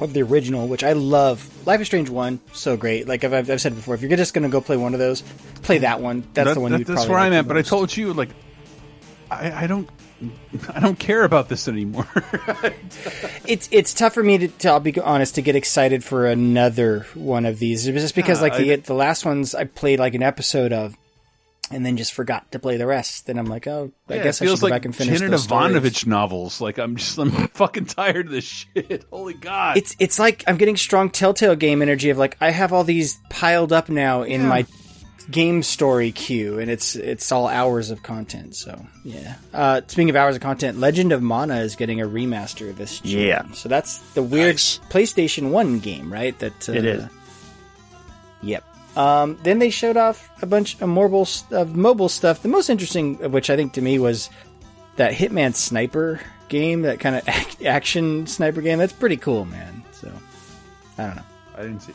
of 0.00 0.12
the 0.12 0.22
original, 0.22 0.66
which 0.66 0.82
I 0.82 0.94
love. 0.94 1.48
Life 1.66 1.80
is 1.82 1.86
Strange 1.86 2.08
one, 2.10 2.40
so 2.52 2.76
great. 2.76 3.06
Like 3.06 3.22
I've, 3.22 3.32
I've 3.50 3.60
said 3.60 3.74
before, 3.76 3.94
if 3.94 4.00
you're 4.02 4.16
just 4.16 4.32
going 4.34 4.42
to 4.42 4.48
go 4.48 4.60
play 4.60 4.76
one 4.76 4.94
of 4.94 4.98
those, 5.00 5.22
play 5.62 5.78
that 5.78 6.00
one. 6.00 6.24
That's 6.34 6.48
That- 6.48 6.54
the 6.54 6.60
one. 6.60 6.72
that- 6.72 6.78
you'd 6.78 6.86
that's 6.88 7.04
probably 7.04 7.10
where 7.12 7.20
like 7.20 7.26
I'm 7.28 7.32
at. 7.34 7.48
But 7.48 7.56
I 7.58 7.62
told 7.62 7.94
you 7.96 8.12
like 8.12 8.30
I, 9.40 9.62
I 9.64 9.66
don't 9.66 9.88
I 10.72 10.80
don't 10.80 10.98
care 10.98 11.24
about 11.24 11.48
this 11.48 11.68
anymore. 11.68 12.06
it's 13.46 13.68
it's 13.70 13.92
tough 13.94 14.14
for 14.14 14.22
me 14.22 14.38
to, 14.38 14.48
to 14.48 14.68
I'll 14.70 14.80
be 14.80 14.98
honest 15.00 15.34
to 15.36 15.42
get 15.42 15.56
excited 15.56 16.02
for 16.04 16.26
another 16.26 17.06
one 17.14 17.44
of 17.46 17.58
these. 17.58 17.86
It 17.86 17.92
was 17.92 18.02
just 18.02 18.14
because 18.14 18.38
Yeah, 18.38 18.42
like 18.42 18.56
the 18.56 18.72
I- 18.72 18.76
the 18.76 18.94
last 18.94 19.24
ones 19.24 19.54
I 19.54 19.64
played 19.64 19.98
like 19.98 20.14
an 20.14 20.22
episode 20.22 20.72
of, 20.72 20.96
and 21.70 21.84
then 21.84 21.96
just 21.96 22.12
forgot 22.12 22.50
to 22.52 22.58
play 22.58 22.76
the 22.76 22.86
rest. 22.86 23.26
Then 23.26 23.38
I'm 23.38 23.46
like, 23.46 23.66
oh, 23.66 23.90
I 24.08 24.14
Yeah, 24.16 24.22
guess 24.24 24.40
I 24.40 24.46
should 24.46 24.60
go 24.60 24.66
like 24.66 24.72
back 24.72 24.84
and 24.84 24.94
finish 24.96 25.18
Janet 25.18 25.30
those 25.32 25.44
stories. 25.44 25.64
Evanovich 25.70 26.06
novels. 26.06 26.60
Like 26.60 26.78
I'm 26.78 26.96
just 26.96 27.18
I'm 27.18 27.30
fucking 27.48 27.86
tired 27.86 28.26
of 28.26 28.32
this 28.32 28.44
shit. 28.44 29.04
Holy 29.10 29.34
god! 29.34 29.76
It's 29.76 29.94
it's 29.98 30.18
like 30.18 30.44
I'm 30.46 30.56
getting 30.56 30.76
strong 30.76 31.10
Telltale 31.10 31.56
game 31.56 31.82
energy 31.82 32.10
of 32.10 32.18
like 32.18 32.36
I 32.40 32.50
have 32.50 32.72
all 32.72 32.84
these 32.84 33.18
piled 33.30 33.72
up 33.72 33.88
now 33.88 34.22
in 34.22 34.42
Yeah. 34.42 34.48
my 34.48 34.66
game 35.30 35.62
story 35.62 36.12
queue, 36.12 36.58
and 36.58 36.70
it's 36.70 36.96
it's 36.96 37.30
all 37.32 37.46
hours 37.48 37.90
of 37.90 38.02
content. 38.02 38.54
So 38.54 38.86
yeah. 39.04 39.36
Uh, 39.52 39.80
speaking 39.86 40.10
of 40.10 40.16
hours 40.16 40.36
of 40.36 40.42
content, 40.42 40.78
Legend 40.78 41.12
of 41.12 41.22
Mana 41.22 41.56
is 41.56 41.76
getting 41.76 42.00
a 42.00 42.06
remaster 42.06 42.74
this 42.74 43.00
June. 43.00 43.26
Yeah. 43.26 43.50
So 43.52 43.68
that's 43.68 43.98
the 44.14 44.22
weird 44.22 44.56
PlayStation 44.56 45.50
One 45.50 45.78
game, 45.78 46.12
right? 46.12 46.38
That 46.38 46.68
uh, 46.68 46.72
It 46.72 46.84
is. 46.84 47.04
Yep. 48.42 48.64
Um, 48.96 49.38
then 49.42 49.58
they 49.58 49.70
showed 49.70 49.96
off 49.96 50.30
a 50.42 50.46
bunch 50.46 50.80
of 50.80 50.88
mobile 50.88 51.26
of 51.50 51.74
mobile 51.74 52.08
stuff. 52.08 52.42
The 52.42 52.48
most 52.48 52.68
interesting 52.70 53.22
of 53.22 53.32
which 53.32 53.50
I 53.50 53.56
think 53.56 53.72
to 53.74 53.82
me 53.82 53.98
was 53.98 54.30
that 54.96 55.12
Hitman 55.12 55.54
Sniper 55.54 56.20
game, 56.48 56.82
that 56.82 57.00
kind 57.00 57.16
of 57.16 57.28
ac- 57.28 57.66
action 57.66 58.26
sniper 58.26 58.60
game. 58.60 58.78
That's 58.78 58.92
pretty 58.92 59.16
cool, 59.16 59.44
man. 59.44 59.82
So 59.92 60.12
I 60.98 61.06
don't 61.06 61.16
know. 61.16 61.22
I 61.56 61.62
didn't 61.62 61.80
see. 61.80 61.92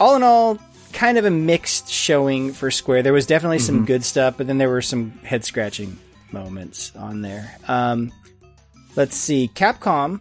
All 0.00 0.16
in 0.16 0.22
all, 0.22 0.58
kind 0.92 1.18
of 1.18 1.24
a 1.24 1.30
mixed 1.30 1.90
showing 1.90 2.52
for 2.52 2.70
Square. 2.70 3.02
There 3.02 3.12
was 3.12 3.26
definitely 3.26 3.58
some 3.60 3.82
Mhm. 3.82 3.86
good 3.86 4.04
stuff, 4.04 4.34
but 4.36 4.46
then 4.46 4.58
there 4.58 4.68
were 4.68 4.82
some 4.82 5.12
head 5.22 5.44
scratching 5.44 5.98
moments 6.32 6.92
on 6.96 7.22
there. 7.22 7.56
Um, 7.68 8.12
let's 8.96 9.16
see, 9.16 9.50
Capcom 9.54 10.20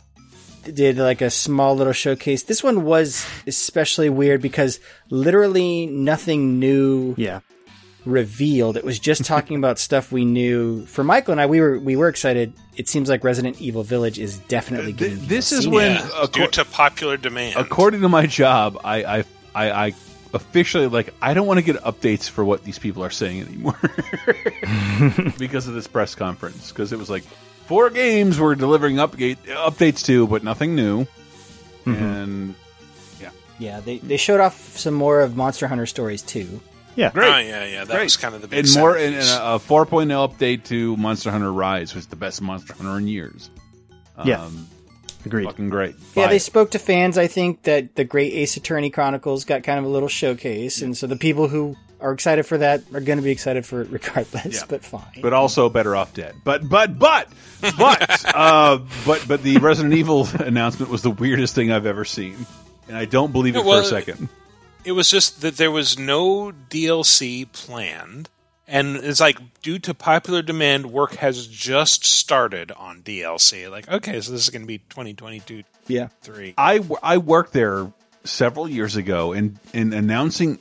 did 0.74 0.98
like 0.98 1.22
a 1.22 1.30
small 1.30 1.76
little 1.76 1.94
showcase. 1.94 2.44
This 2.44 2.64
one 2.64 2.84
was 2.84 3.26
especially 3.48 4.10
weird 4.10 4.42
because 4.42 4.80
literally 5.10 5.86
nothing 5.88 6.60
new 6.60 7.16
Yeah. 7.18 7.40
revealed. 8.06 8.78
It 8.78 8.84
was 8.86 9.00
just 9.00 9.26
talking 9.34 9.58
about 9.58 9.80
stuff 9.80 10.12
we 10.12 10.26
knew. 10.26 10.86
For 10.86 11.04
Michael 11.04 11.32
and 11.34 11.42
I, 11.42 11.46
we 11.48 11.60
were 11.62 11.80
we 11.80 11.96
were 11.96 12.08
excited. 12.10 12.54
It 12.78 12.88
seems 12.88 13.10
like 13.10 13.24
Resident 13.24 13.60
Evil 13.62 13.84
Village 13.84 14.20
is 14.20 14.38
definitely 14.48 14.94
getting 14.94 15.26
this 15.28 15.52
is 15.52 15.68
when 15.68 15.96
Yeah, 15.96 16.26
due 16.32 16.48
to 16.48 16.66
popular 16.66 17.18
demand. 17.18 17.56
according 17.58 18.02
to 18.02 18.10
my 18.10 18.26
job, 18.26 18.80
I 18.84 19.04
I 19.04 19.24
I, 19.56 19.72
I 19.88 19.94
officially 20.34 20.88
like 20.88 21.14
I 21.22 21.34
don't 21.34 21.48
want 21.48 21.58
to 21.60 21.64
get 21.64 21.78
updates 21.84 22.30
for 22.30 22.46
what 22.46 22.64
these 22.64 22.80
people 22.80 23.04
are 23.04 23.10
saying 23.10 23.42
anymore 23.42 23.78
because 25.38 25.68
of 25.68 25.74
this 25.74 25.88
press 25.88 26.16
conference 26.16 26.70
because 26.72 26.94
it 26.94 27.00
was 27.00 27.10
like 27.10 27.24
four 27.66 27.90
games 27.90 28.40
we're 28.40 28.56
delivering 28.56 28.98
update 28.98 29.38
updates 29.48 30.06
to, 30.06 30.28
but 30.28 30.44
nothing 30.44 30.76
new. 30.76 31.06
Mm-hmm. 31.86 31.94
And 31.94 32.56
yeah, 33.20 33.32
Yeah, 33.58 33.80
they 33.80 33.98
they 34.00 34.18
showed 34.18 34.40
off 34.40 34.78
some 34.78 34.94
more 34.94 35.22
of 35.22 35.36
Monster 35.36 35.68
Hunter 35.68 35.86
stories 35.86 36.22
too. 36.22 36.62
Yeah, 36.96 37.12
great. 37.12 37.34
Oh, 37.34 37.38
yeah, 37.38 37.66
yeah. 37.66 37.86
That 37.86 37.94
Great. 37.94 38.04
was 38.04 38.18
kind 38.18 38.36
of 38.36 38.42
the 38.42 38.48
big 38.48 38.66
and 38.66 38.76
more 38.76 38.94
selling 38.96 39.14
and, 39.14 39.22
piece. 39.22 39.32
and 39.34 39.42
a, 39.42 39.54
a 39.56 39.60
4.0 39.60 39.88
update 40.30 40.66
to 40.66 40.98
Monster 40.98 41.32
Hunter 41.32 41.54
Rise 41.54 41.96
was 41.96 42.08
the 42.08 42.18
best 42.18 42.42
Monster 42.42 42.74
Hunter 42.74 42.98
in 42.98 43.08
years. 43.08 43.50
Yeah. 44.26 44.44
Um, 44.44 44.68
Agreed. 45.26 45.46
Fucking 45.46 45.70
great. 45.70 45.96
Yeah, 46.16 46.28
they 46.28 46.38
it. 46.38 46.42
spoke 46.42 46.72
to 46.72 46.80
fans. 46.80 47.18
I 47.18 47.28
think 47.28 47.64
that 47.64 47.96
the 47.96 48.06
Great 48.06 48.34
Ace 48.34 48.56
Attorney 48.58 48.90
Chronicles 48.90 49.46
got 49.46 49.64
kind 49.64 49.78
of 49.80 49.86
a 49.86 49.90
little 49.90 50.08
showcase, 50.10 50.82
and 50.82 50.96
so 50.98 51.08
the 51.08 51.18
people 51.18 51.48
who 51.48 51.76
are 52.02 52.14
excited 52.14 52.46
for 52.46 52.58
that 52.58 52.82
are 52.94 53.02
going 53.02 53.18
to 53.18 53.24
be 53.24 53.32
excited 53.32 53.66
for 53.66 53.82
it 53.82 53.90
regardless. 53.92 54.56
Yeah. 54.56 54.66
But 54.68 54.84
fine. 54.86 55.22
but 55.22 55.34
also 55.34 55.70
better 55.70 55.96
off 55.96 56.14
dead. 56.14 56.36
But 56.44 56.68
but 56.70 56.98
but 56.98 57.28
but 57.78 58.26
uh, 58.36 58.80
but 59.06 59.26
but 59.28 59.44
the 59.44 59.58
Resident 59.58 59.94
Evil 59.94 60.28
announcement 60.40 60.92
was 60.92 61.02
the 61.02 61.12
weirdest 61.12 61.56
thing 61.56 61.72
I've 61.72 61.86
ever 61.86 62.06
seen, 62.06 62.46
and 62.88 62.96
I 62.98 63.06
don't 63.06 63.32
believe 63.32 63.56
it 63.56 63.60
Yeah, 63.60 63.66
well, 63.66 63.82
for 63.82 63.86
a 63.86 63.90
second. 63.90 64.30
It 64.86 64.94
was 64.94 65.10
just 65.12 65.42
that 65.42 65.58
there 65.58 65.72
was 65.72 66.00
no 66.00 66.54
DLC 66.70 67.52
planned, 67.52 68.30
and 68.70 68.96
it's 68.98 69.20
like 69.20 69.38
due 69.62 69.80
to 69.80 69.94
popular 69.94 70.42
demand, 70.42 70.88
work 70.92 71.16
has 71.16 71.48
just 71.48 72.06
started 72.06 72.72
on 72.72 73.02
DLC. 73.02 73.70
Like, 73.70 73.90
okay, 73.90 74.22
so 74.22 74.32
this 74.32 74.44
is 74.44 74.50
going 74.50 74.62
to 74.62 74.68
be 74.68 74.78
2022 74.78 75.64
yeah, 75.88 76.08
three. 76.22 76.54
I 76.58 77.18
worked 77.18 77.54
there 77.54 77.92
several 78.24 78.70
years 78.70 78.96
ago, 78.96 79.34
and 79.34 79.60
in 79.74 79.94
announcing. 79.94 80.60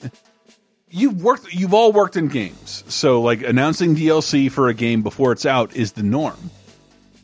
You've 0.91 1.23
worked. 1.23 1.53
You've 1.53 1.75
all 1.75 1.93
worked 1.93 2.17
in 2.17 2.29
games, 2.29 2.83
so 2.89 3.21
like 3.21 3.43
announcing 3.43 3.95
DLC 3.95 4.51
for 4.51 4.69
a 4.69 4.75
game 4.75 5.03
before 5.03 5.33
it's 5.33 5.45
out 5.45 5.77
is 5.77 5.93
the 5.93 6.03
norm. 6.03 6.51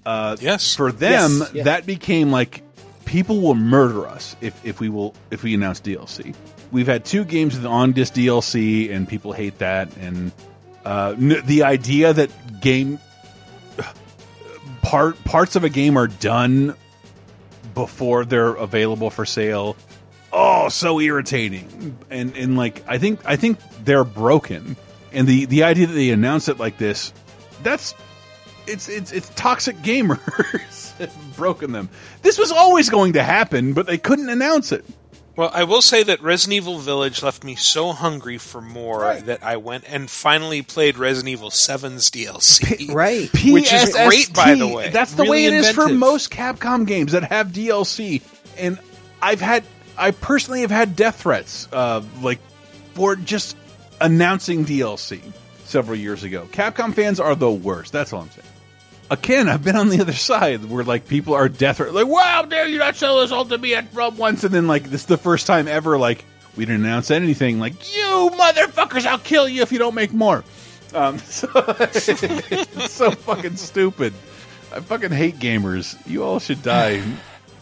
Uh, 0.05 0.37
yes, 0.39 0.75
for 0.77 0.93
them, 0.93 1.39
Yes, 1.39 1.51
yeah. 1.55 1.63
that 1.65 1.87
became 1.87 2.31
like 2.31 2.63
people 3.07 3.41
will 3.41 3.55
murder 3.55 4.07
us 4.07 4.37
if, 4.43 4.67
if 4.67 4.81
we 4.81 4.91
will 4.91 5.15
if 5.31 5.43
we 5.43 5.55
announce 5.55 5.81
DLC. 5.81 6.35
We've 6.73 6.87
had 6.87 7.07
two 7.07 7.25
games 7.25 7.57
with 7.57 7.65
on 7.65 7.93
disc 7.93 8.13
DLC, 8.13 8.93
and 8.93 9.09
people 9.09 9.33
hate 9.33 9.59
that. 9.61 9.97
And 9.97 10.31
Uh, 10.85 11.15
the 11.17 11.63
idea 11.63 12.13
that 12.13 12.61
game 12.61 12.99
part 14.83 15.23
parts 15.25 15.57
of 15.57 15.65
a 15.65 15.69
game 15.69 15.97
are 15.97 16.07
done 16.07 16.75
before 17.75 18.25
they're 18.25 18.55
available 18.55 19.11
for 19.11 19.25
sale. 19.25 19.77
Oh, 20.33 20.69
so 20.69 21.01
irritating. 21.01 21.97
And 22.11 22.37
and 22.37 22.57
like 22.57 22.83
I 22.87 22.99
think 22.99 23.21
I 23.25 23.37
think 23.37 23.59
they're 23.85 24.05
broken. 24.05 24.77
And 25.13 25.27
the 25.27 25.47
the 25.47 25.63
idea 25.65 25.87
that 25.87 25.93
they 25.93 26.11
announce 26.11 26.49
it 26.49 26.59
like 26.59 26.77
this, 26.77 27.13
that's 27.63 27.95
it's 28.67 28.89
it's 28.89 29.13
it's 29.13 29.31
toxic 29.31 29.77
gamers. 29.79 30.95
it's 31.01 31.17
broken 31.37 31.73
them. 31.73 31.89
This 32.23 32.39
was 32.39 32.53
always 32.53 32.91
going 32.91 33.15
to 33.15 33.23
happen, 33.23 33.73
but 33.73 33.87
they 33.87 33.99
couldn't 33.99 34.29
announce 34.29 34.73
it. 34.73 34.85
Well, 35.37 35.51
I 35.53 35.65
will 35.65 35.83
say 35.83 36.05
that 36.05 36.23
Resident 36.23 36.55
Evil 36.55 36.79
Village 36.79 37.23
left 37.23 37.43
me 37.43 37.57
so 37.57 37.93
hungry 37.93 38.39
for 38.39 38.61
more 38.61 39.17
that 39.21 39.43
I 39.43 39.57
went 39.57 39.85
and 39.89 40.09
finally 40.09 40.63
played 40.63 40.97
Resident 40.97 41.31
Evil 41.33 41.51
7's 41.51 42.09
DLC. 42.11 42.93
right. 42.95 43.29
Which 43.45 43.73
is 43.73 43.93
great, 43.93 44.33
by 44.33 44.55
the 44.55 44.69
way. 44.69 44.91
That's 44.91 45.15
the 45.15 45.25
Really 45.25 45.31
way 45.31 45.47
it 45.47 45.55
is 45.55 45.71
for 45.71 45.89
most 45.89 46.31
Capcom 46.31 46.87
games 46.87 47.13
that 47.13 47.25
have 47.25 47.49
DLC. 47.49 48.23
And 48.57 48.79
I've 49.21 49.41
had, 49.41 49.65
I 49.99 50.13
personally 50.13 50.61
have 50.61 50.71
had 50.71 50.95
death 50.95 51.23
threats, 51.23 51.69
uh, 51.73 52.03
like 52.23 52.39
for 52.95 53.17
just 53.17 53.57
announcing 54.01 54.65
DLC 54.65 55.21
several 55.65 55.99
years 55.99 56.23
ago. 56.23 56.47
Capcom 56.53 56.95
fans 56.95 57.19
are 57.19 57.35
the 57.35 57.51
worst. 57.51 57.93
That's 57.93 58.13
all 58.13 58.23
I'm 58.23 58.31
saying. 58.31 58.47
Again, 59.11 59.49
I've 59.49 59.63
been 59.63 59.77
on 59.77 59.91
the 59.91 60.01
other 60.01 60.13
side 60.13 60.65
where 60.65 60.85
like 60.85 61.07
people 61.07 61.35
are 61.35 61.49
death 61.49 61.81
like, 61.81 62.07
"Wow, 62.07 62.43
dare 62.43 62.67
you 62.67 62.79
not 62.79 62.97
sell 62.97 63.21
this 63.21 63.31
all 63.33 63.45
to 63.45 63.59
me 63.59 63.75
at 63.75 63.93
Rub 63.93 64.17
once?" 64.17 64.45
And 64.45 64.55
then 64.55 64.67
like 64.67 64.85
this 64.85 65.03
is 65.03 65.07
the 65.07 65.19
first 65.19 65.47
time 65.47 65.69
ever 65.69 65.99
like 65.99 66.25
we 66.57 66.65
didn't 66.65 66.85
announce 66.85 67.11
anything. 67.11 67.59
Like, 67.59 67.95
you 67.95 68.31
motherfuckers, 68.33 69.07
I'll 69.07 69.19
kill 69.19 69.49
you 69.49 69.63
if 69.63 69.73
you 69.73 69.79
don't 69.79 69.95
make 69.95 70.13
more. 70.13 70.45
Um, 70.95 71.19
so 71.25 71.49
it's 71.55 72.93
so 72.93 73.11
fucking 73.11 73.57
stupid. 73.57 74.13
I 74.73 74.81
fucking 74.81 75.11
hate 75.11 75.39
gamers. 75.39 75.97
You 76.07 76.25
all 76.25 76.39
should 76.39 76.63
die. 76.63 77.03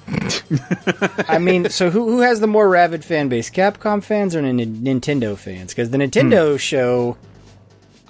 I 1.29 1.39
mean, 1.39 1.71
so 1.71 1.91
who 1.91 2.09
who 2.11 2.21
has 2.21 2.41
the 2.41 2.47
more 2.47 2.69
rabid 2.69 3.05
fan 3.05 3.29
base, 3.29 3.51
Capcom 3.51 4.03
fans 4.03 4.35
or 4.35 4.43
Nintendo 4.43 5.37
fans? 5.39 5.73
Because 5.73 5.91
the 5.91 5.99
Nintendo 5.99 6.59
show, 6.59 7.17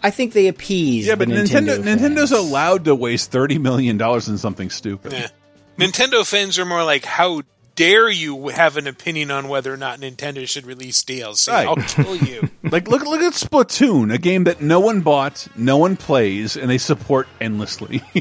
I 0.03 0.11
think 0.11 0.33
they 0.33 0.49
appease. 0.49 1.07
yeah, 1.07 1.15
but 1.15 1.29
the 1.29 1.35
Nintendo, 1.35 1.79
Nintendo, 1.79 1.97
Nintendo's 2.15 2.33
allowed 2.33 2.85
to 2.87 2.95
waste 2.95 3.31
thirty 3.31 3.59
million 3.59 3.97
dollars 3.99 4.29
in 4.29 4.39
something 4.39 4.71
stupid. 4.71 5.13
Yeah. 5.13 5.29
Nintendo 5.79 6.27
fans 6.29 6.59
are 6.59 6.65
more 6.65 6.85
like, 6.85 7.05
how 7.05 7.43
dare 7.75 8.11
you 8.11 8.49
have 8.49 8.77
an 8.77 8.87
opinion 8.87 9.31
on 9.31 9.49
whether 9.49 9.73
or 9.73 9.77
not 9.79 10.01
Nintendo 10.01 10.47
should 10.47 10.67
release 10.67 11.03
DLC? 11.03 11.49
Right. 11.49 11.67
I'll 11.67 11.77
kill 11.77 12.17
you. 12.17 12.51
like 12.65 12.89
look 12.89 13.05
look 13.05 13.21
at 13.23 13.33
Splatoon, 13.33 14.13
a 14.13 14.19
game 14.19 14.45
that 14.45 14.61
no 14.61 14.81
one 14.81 15.01
bought, 15.01 15.47
no 15.57 15.79
one 15.79 15.97
plays, 15.97 16.57
and 16.57 16.69
they 16.69 16.79
support 16.79 17.29
endlessly. 17.41 18.03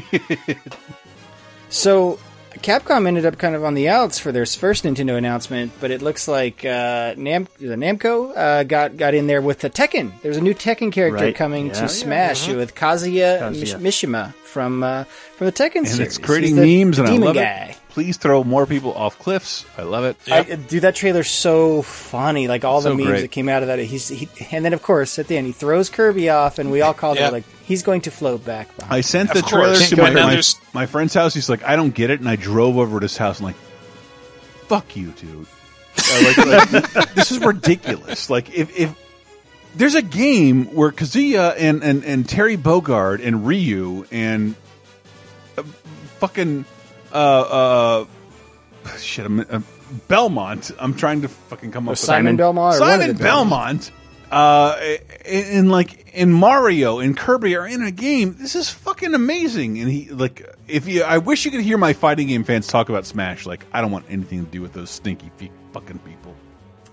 So 1.68 2.18
Capcom 2.62 3.06
ended 3.06 3.26
up 3.26 3.38
kind 3.38 3.54
of 3.54 3.64
on 3.64 3.74
the 3.74 3.88
outs 3.88 4.18
for 4.18 4.32
their 4.32 4.46
first 4.46 4.84
Nintendo 4.84 5.16
announcement, 5.16 5.72
but 5.80 5.90
it 5.90 6.00
looks 6.02 6.28
like 6.28 6.64
uh, 6.64 7.14
Nam- 7.16 7.48
the 7.58 7.74
Namco 7.76 8.36
uh, 8.36 8.62
got 8.64 8.96
got 8.96 9.14
in 9.14 9.26
there 9.26 9.40
with 9.42 9.60
the 9.60 9.70
Tekken. 9.70 10.12
There's 10.22 10.36
a 10.36 10.40
new 10.40 10.54
Tekken 10.54 10.92
character 10.92 11.24
Right. 11.26 11.34
coming 11.34 11.66
Yeah. 11.68 11.72
to 11.74 11.80
Yeah. 11.82 11.86
Smash 11.88 12.46
Mhm. 12.48 12.56
with 12.56 12.74
Kazuya, 12.74 13.40
Kazuya. 13.40 13.80
Mish- 13.80 14.02
Mishima 14.04 14.34
from 14.44 14.82
uh, 14.82 15.04
from 15.36 15.46
the 15.46 15.52
Tekken 15.52 15.72
series. 15.72 15.76
and 15.76 15.96
series. 15.96 16.16
it's 16.16 16.18
creating 16.18 16.56
He's 16.56 16.64
the 16.64 16.84
memes, 16.84 16.98
and 16.98 17.08
I 17.08 17.10
demon 17.12 17.26
love 17.26 17.34
guy. 17.36 17.42
it. 17.70 17.76
Please 17.90 18.16
throw 18.16 18.42
more 18.42 18.64
people 18.64 18.94
off 18.94 19.18
cliffs. 19.18 19.66
I 19.76 19.82
love 19.82 20.04
it. 20.04 20.16
I, 20.30 20.42
dude, 20.44 20.80
that 20.82 20.94
trailer's 20.94 21.28
so 21.28 21.82
funny. 21.82 22.48
Like 22.48 22.64
all 22.64 22.80
the 22.80 22.88
So 22.90 22.94
memes 22.94 23.08
great. 23.08 23.20
that 23.20 23.30
came 23.32 23.50
out 23.50 23.62
of 23.62 23.68
that. 23.68 23.78
He's 23.80 24.08
he, 24.08 24.28
and 24.50 24.64
then 24.64 24.72
of 24.72 24.82
course 24.82 25.18
at 25.18 25.26
the 25.28 25.36
end 25.36 25.46
he 25.46 25.52
throws 25.52 25.90
Kirby 25.90 26.30
off, 26.30 26.58
and 26.58 26.70
we 26.72 26.80
all 26.80 26.94
called 26.94 27.18
Yeah. 27.18 27.28
it 27.28 27.32
like 27.32 27.44
he's 27.64 27.82
going 27.82 28.02
to 28.02 28.10
float 28.10 28.44
back. 28.44 28.74
Behind. 28.76 28.94
I 28.94 29.00
sent 29.00 29.30
Of 29.30 29.36
the 29.36 29.42
trailer 29.42 29.76
to 29.76 29.96
my, 29.96 30.10
my, 30.10 30.42
my 30.72 30.86
friend's 30.86 31.14
house. 31.14 31.34
He's 31.34 31.48
like, 31.48 31.64
I 31.64 31.76
don't 31.76 31.94
get 31.94 32.10
it, 32.10 32.20
and 32.20 32.28
I 32.28 32.36
drove 32.36 32.76
over 32.76 33.00
to 33.00 33.04
his 33.04 33.16
house 33.16 33.38
and 33.38 33.46
like, 33.46 33.56
fuck 34.66 34.96
you, 34.96 35.10
dude. 35.12 35.46
Uh, 35.98 36.32
like, 36.36 36.92
like, 36.94 37.14
this 37.14 37.30
is 37.30 37.38
ridiculous. 37.38 38.30
Like, 38.30 38.54
if, 38.54 38.76
if 38.78 38.94
there's 39.74 39.94
a 39.94 40.02
game 40.02 40.66
where 40.74 40.90
Kazuya 40.90 41.54
and, 41.58 41.82
and, 41.82 42.04
and 42.04 42.28
Terry 42.28 42.56
Bogard 42.56 43.24
and 43.24 43.46
Ryu 43.46 44.06
and 44.10 44.54
uh, 45.56 45.62
fucking 46.18 46.64
uh 47.12 47.16
uh 47.16 48.06
shit, 48.98 49.26
I'm, 49.26 49.40
uh, 49.40 49.60
Belmont. 50.08 50.70
I'm 50.78 50.94
trying 50.94 51.22
to 51.22 51.28
fucking 51.28 51.72
come 51.72 51.88
up 51.88 51.92
with 51.92 51.98
Simon 51.98 52.36
Belmont 52.36 52.76
or 52.76 52.80
one 52.80 52.90
of 52.94 53.00
Simon 53.00 53.16
the 53.16 53.22
Belmont. 53.22 53.92
Uh, 54.32 54.96
in, 55.26 55.44
in 55.44 55.68
like 55.68 56.08
in 56.14 56.32
Mario 56.32 57.00
and 57.00 57.14
Kirby 57.14 57.54
are 57.54 57.66
in 57.66 57.82
a 57.82 57.90
game. 57.90 58.34
This 58.38 58.56
is 58.56 58.70
fucking 58.70 59.12
amazing. 59.12 59.78
And 59.78 59.90
he 59.90 60.08
like 60.08 60.56
if 60.66 60.88
you, 60.88 61.02
I 61.02 61.18
wish 61.18 61.44
you 61.44 61.50
could 61.50 61.60
hear 61.60 61.76
my 61.76 61.92
fighting 61.92 62.28
game 62.28 62.42
fans 62.42 62.66
talk 62.66 62.88
about 62.88 63.04
Smash. 63.04 63.44
Like 63.44 63.66
I 63.72 63.82
don't 63.82 63.90
want 63.90 64.06
anything 64.08 64.44
to 64.44 64.50
do 64.50 64.62
with 64.62 64.72
those 64.72 64.88
stinky 64.88 65.30
fe- 65.36 65.50
fucking 65.72 65.98
people. 65.98 66.34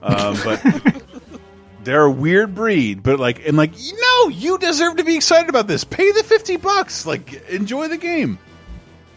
Um, 0.01 0.37
but 0.43 0.61
they're 1.85 2.03
a 2.03 2.11
weird 2.11 2.53
breed. 2.55 3.03
But 3.03 3.21
like 3.21 3.47
and 3.47 3.55
like 3.55 3.71
no, 3.73 4.27
you 4.27 4.57
deserve 4.57 4.97
to 4.97 5.05
be 5.05 5.15
excited 5.15 5.47
about 5.47 5.65
this. 5.67 5.85
Pay 5.85 6.11
the 6.11 6.23
fifty 6.23 6.57
bucks. 6.57 7.05
Like 7.05 7.49
enjoy 7.49 7.87
the 7.87 7.97
game. 7.97 8.37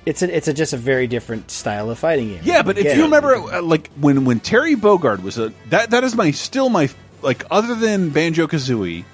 It's 0.05 0.23
a 0.23 0.36
it's 0.36 0.49
a, 0.49 0.55
just 0.55 0.73
a 0.73 0.76
very 0.76 1.07
different 1.07 1.51
style 1.51 1.91
of 1.91 1.99
fighting 1.99 2.28
game. 2.28 2.41
Yeah, 2.42 2.62
but 2.62 2.76
if 2.76 2.84
you 2.97 3.02
it. 3.02 3.05
remember, 3.05 3.34
uh, 3.34 3.62
like 3.62 3.89
when 4.01 4.25
when 4.25 4.41
Terry 4.41 4.75
Bogard 4.75 5.23
was 5.23 5.39
a 5.39 5.52
that 5.70 5.91
that 5.91 6.02
is 6.02 6.17
my 6.17 6.33
still 6.33 6.68
my 6.68 6.89
like 7.23 7.44
other 7.51 7.75
than 7.75 8.10
Banjo 8.10 8.47
Kazooie, 8.47 9.05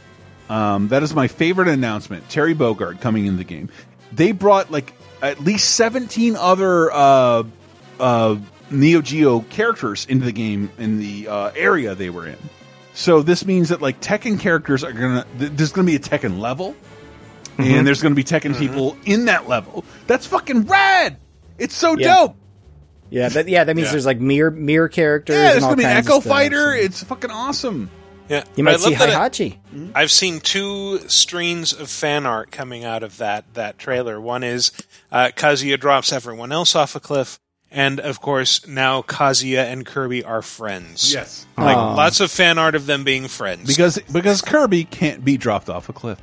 um, 0.48 0.88
that 0.88 1.02
is 1.02 1.14
my 1.14 1.28
favorite 1.28 1.68
announcement. 1.68 2.28
Terry 2.28 2.54
Bogard 2.54 3.00
coming 3.00 3.26
in 3.26 3.36
the 3.36 3.44
game. 3.44 3.68
They 4.12 4.32
brought 4.32 4.70
like 4.70 4.92
at 5.22 5.40
least 5.40 5.74
seventeen 5.74 6.36
other 6.36 6.90
uh, 6.92 7.42
uh, 8.00 8.36
Neo 8.70 9.00
Geo 9.02 9.40
characters 9.40 10.06
into 10.06 10.24
the 10.24 10.32
game 10.32 10.70
in 10.78 10.98
the 10.98 11.28
uh, 11.28 11.50
area 11.54 11.94
they 11.94 12.10
were 12.10 12.26
in. 12.26 12.36
So 12.94 13.22
this 13.22 13.44
means 13.44 13.68
that 13.68 13.80
like 13.82 14.00
Tekken 14.00 14.40
characters 14.40 14.82
are 14.84 14.92
gonna 14.92 15.26
th- 15.38 15.52
there's 15.54 15.72
gonna 15.72 15.86
be 15.86 15.96
a 15.96 16.00
Tekken 16.00 16.38
level, 16.40 16.74
Mhm. 17.56 17.78
and 17.78 17.86
there's 17.86 18.02
gonna 18.02 18.14
be 18.14 18.24
Tekken 18.24 18.58
people 18.58 18.96
in 19.04 19.26
that 19.26 19.48
level. 19.48 19.84
That's 20.06 20.26
fucking 20.26 20.66
rad. 20.66 21.18
It's 21.58 21.74
so 21.74 21.96
Yeah. 21.96 22.14
dope. 22.14 22.36
Yeah, 23.10 23.28
that 23.30 23.48
yeah 23.48 23.64
that 23.64 23.74
means 23.76 23.86
Yeah. 23.86 23.92
there's 23.92 24.06
like 24.06 24.20
mirror 24.20 24.50
mirror 24.50 24.88
characters. 24.88 25.34
Yeah, 25.36 25.42
there's 25.42 25.56
and 25.56 25.64
all 25.64 25.70
gonna 25.70 25.76
be 25.78 25.82
kinds 25.84 26.06
Echo 26.06 26.16
of 26.18 26.22
stuff. 26.24 26.32
Fighter. 26.36 26.72
It's 26.74 27.02
fucking 27.04 27.30
awesome. 27.30 27.90
Yeah, 28.28 28.44
You 28.56 28.64
might 28.64 28.74
I 28.74 28.76
see 28.78 28.90
love 28.90 28.98
that 28.98 29.08
it- 29.08 29.58
Heihachi. 29.72 29.90
I've 29.94 30.10
seen 30.10 30.40
two 30.40 30.98
streams 31.08 31.72
of 31.72 31.88
fan 31.90 32.26
art 32.26 32.50
coming 32.50 32.84
out 32.84 33.02
of 33.02 33.16
that 33.18 33.54
that 33.54 33.78
trailer. 33.78 34.20
One 34.20 34.42
is 34.44 34.70
uh, 35.10 35.30
Kazuya 35.34 35.78
drops 35.80 36.12
everyone 36.12 36.52
else 36.52 36.74
off 36.76 36.94
a 36.94 37.00
cliff, 37.00 37.38
and 37.70 37.98
of 38.00 38.20
course 38.20 38.66
now 38.66 39.00
Kazuya 39.02 39.64
and 39.64 39.86
Kirby 39.86 40.22
are 40.24 40.42
friends. 40.42 41.12
Yes. 41.14 41.46
like 41.56 41.76
Aw. 41.76 41.94
lots 41.94 42.20
of 42.20 42.30
fan 42.30 42.58
art 42.58 42.74
of 42.74 42.86
them 42.86 43.02
being 43.04 43.28
friends. 43.28 43.66
Because 43.66 43.98
because 44.12 44.42
Kirby 44.42 44.84
can't 44.84 45.24
be 45.24 45.36
dropped 45.38 45.70
off 45.70 45.88
a 45.88 45.92
cliff. 45.94 46.20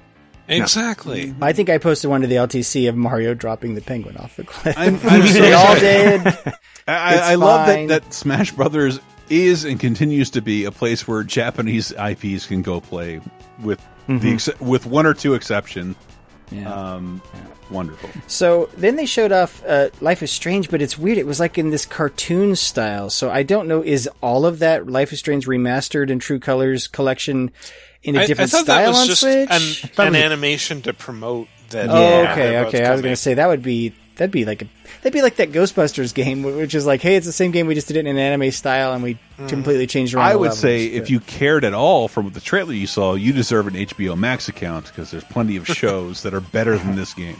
exactly. 0.48 1.34
I 1.42 1.54
think 1.54 1.70
I 1.70 1.78
posted 1.80 2.10
one 2.10 2.22
to 2.22 2.28
the 2.28 2.36
LTC 2.36 2.88
of 2.88 2.96
Mario 2.96 3.34
dropping 3.34 3.74
the 3.76 3.82
penguin 3.82 4.18
off 4.18 4.36
the 4.36 4.44
cliff. 4.44 4.76
I'm, 4.78 5.00
I'm 5.04 5.22
we 5.22 5.28
so 5.30 5.44
all 5.54 5.66
sorry. 5.76 5.80
did. 5.80 6.28
I, 6.88 7.32
I 7.32 7.36
love 7.36 7.66
that, 7.68 7.88
that 7.88 8.14
Smash 8.14 8.52
Brothers 8.52 9.00
is 9.30 9.64
and 9.66 9.80
continues 9.80 10.30
to 10.32 10.42
be 10.42 10.66
a 10.66 10.72
place 10.72 11.08
where 11.08 11.24
Japanese 11.24 11.92
IPs 11.94 12.46
can 12.46 12.62
go 12.62 12.80
play 12.82 13.22
with 13.62 13.80
the 14.08 14.14
Mhm. 14.14 14.34
ex- 14.36 14.60
with 14.60 14.86
one 14.86 15.06
or 15.06 15.14
two 15.14 15.34
exceptions. 15.34 15.96
Yeah. 16.52 16.72
Um, 16.72 17.22
wonderful. 17.72 18.10
So 18.28 18.70
then 18.78 18.98
they 18.98 19.08
showed 19.08 19.32
off 19.32 19.64
uh, 19.68 19.90
Life 20.00 20.22
is 20.22 20.32
Strange, 20.32 20.70
but 20.70 20.80
it's 20.82 20.96
weird. 20.98 21.18
It 21.18 21.26
was 21.26 21.40
like 21.40 21.58
in 21.58 21.72
this 21.72 21.86
cartoon 21.88 22.56
style. 22.56 23.10
So 23.10 23.32
I 23.32 23.42
don't 23.42 23.68
know. 23.68 23.82
Is 23.82 24.08
all 24.22 24.46
of 24.46 24.60
that 24.60 24.88
Life 24.88 25.12
is 25.12 25.18
Strange 25.20 25.48
remastered 25.48 26.10
in 26.12 26.20
True 26.20 26.38
Colors 26.40 26.88
collection 26.88 27.50
in 28.04 28.16
a 28.16 28.20
I- 28.20 28.24
I, 28.24 28.26
different 28.28 28.52
thought 28.52 28.66
style 28.66 28.82
that 28.84 28.88
was 28.90 29.00
on 29.02 29.08
just 29.08 29.22
Switch? 29.22 29.50
an, 29.98 30.08
an 30.08 30.16
animation 30.16 30.84
to 30.84 30.94
promote 30.94 31.48
that. 31.72 31.90
Oh, 31.90 32.00
yeah, 32.00 32.32
okay, 32.32 32.42
they're 32.50 32.66
okay. 32.68 32.86
I 32.86 32.92
was 32.92 33.02
gonna 33.02 33.16
say 33.16 33.34
that 33.34 33.48
would 33.48 33.64
be 33.64 33.94
that'd 34.18 34.30
be 34.32 34.46
like 34.46 34.62
a 34.62 34.68
that'd 35.06 35.14
be 35.14 35.22
like 35.22 35.36
that 35.36 35.52
Ghostbusters 35.52 36.16
game, 36.16 36.42
which 36.42 36.74
is 36.74 36.88
like, 36.88 37.00
hey, 37.04 37.16
it's 37.16 37.28
the 37.28 37.32
same 37.32 37.52
game. 37.52 37.68
We 37.68 37.76
just 37.76 37.88
did 37.88 37.96
it 37.96 38.00
in 38.00 38.08
an 38.08 38.18
anime 38.18 38.50
style, 38.50 38.92
and 38.94 39.04
we 39.04 39.20
completely 39.48 39.86
changed 39.86 40.16
around. 40.16 40.26
I 40.26 40.36
would 40.36 40.46
levels. 40.46 40.60
say 40.60 40.88
if 40.88 41.12
you 41.12 41.20
cared 41.20 41.64
at 41.64 41.76
all 41.76 42.08
from 42.08 42.32
the 42.32 42.42
trailer 42.42 42.74
you 42.74 42.88
saw, 42.88 43.14
you 43.14 43.32
deserve 43.32 43.68
an 43.68 43.76
HBO 43.76 44.18
Max 44.18 44.50
account 44.50 44.88
because 44.88 45.12
there's 45.12 45.24
plenty 45.26 45.58
of 45.58 45.68
shows 45.78 46.24
that 46.24 46.34
are 46.34 46.42
better 46.42 46.76
than 46.80 46.96
this 46.96 47.14
game 47.14 47.38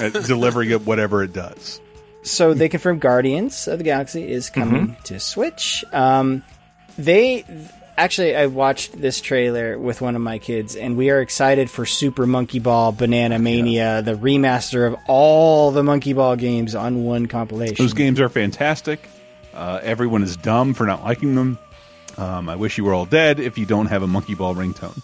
at 0.00 0.12
delivering 0.26 0.70
it 0.70 0.80
whatever 0.86 1.22
it 1.22 1.34
does. 1.34 1.78
So 2.22 2.54
they 2.54 2.70
confirmed 2.70 3.02
Guardians 3.02 3.68
of 3.68 3.76
the 3.76 3.84
Galaxy 3.84 4.26
is 4.26 4.48
coming 4.48 4.88
Mm-hmm. 4.88 5.02
to 5.02 5.20
Switch. 5.20 5.84
Um, 5.92 6.42
they 6.96 7.44
actually, 7.96 8.36
I 8.36 8.46
watched 8.46 9.00
this 9.00 9.20
trailer 9.20 9.78
with 9.78 10.00
one 10.00 10.16
of 10.16 10.22
my 10.22 10.38
kids, 10.38 10.76
and 10.76 10.96
we 10.96 11.10
are 11.10 11.20
excited 11.20 11.70
for 11.70 11.86
Super 11.86 12.26
Monkey 12.26 12.58
Ball 12.58 12.92
Banana 12.92 13.38
Mania, 13.38 14.02
the 14.02 14.14
remaster 14.14 14.86
of 14.86 14.96
all 15.06 15.70
the 15.70 15.82
Monkey 15.82 16.12
Ball 16.12 16.36
games 16.36 16.74
on 16.74 17.04
one 17.04 17.26
compilation. 17.26 17.76
Those 17.78 17.94
games 17.94 18.20
are 18.20 18.28
fantastic. 18.28 19.08
Uh, 19.52 19.80
everyone 19.82 20.22
is 20.22 20.36
dumb 20.36 20.74
for 20.74 20.86
not 20.86 21.04
liking 21.04 21.34
them. 21.34 21.58
Um, 22.16 22.48
I 22.48 22.56
wish 22.56 22.78
you 22.78 22.84
were 22.84 22.94
all 22.94 23.06
dead 23.06 23.40
if 23.40 23.58
you 23.58 23.66
don't 23.66 23.86
have 23.86 24.02
a 24.02 24.06
monkey 24.06 24.34
ball 24.34 24.54
ringtone. 24.54 25.00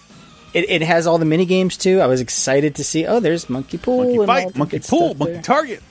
It, 0.53 0.69
it 0.71 0.83
has 0.83 1.07
all 1.07 1.19
the 1.19 1.25
mini 1.25 1.45
games 1.45 1.77
too. 1.77 2.01
I 2.01 2.07
was 2.07 2.21
excited 2.21 2.77
to 2.77 2.85
see. 2.85 3.07
Oh, 3.07 3.21
there's 3.21 3.49
Monkey 3.49 3.79
Pool, 3.79 3.99
Monkey 3.99 4.17
and 4.17 4.27
fight, 4.27 4.57
monkey 4.57 4.79
pool, 4.81 5.15
monkey 5.15 5.41
target. 5.43 5.83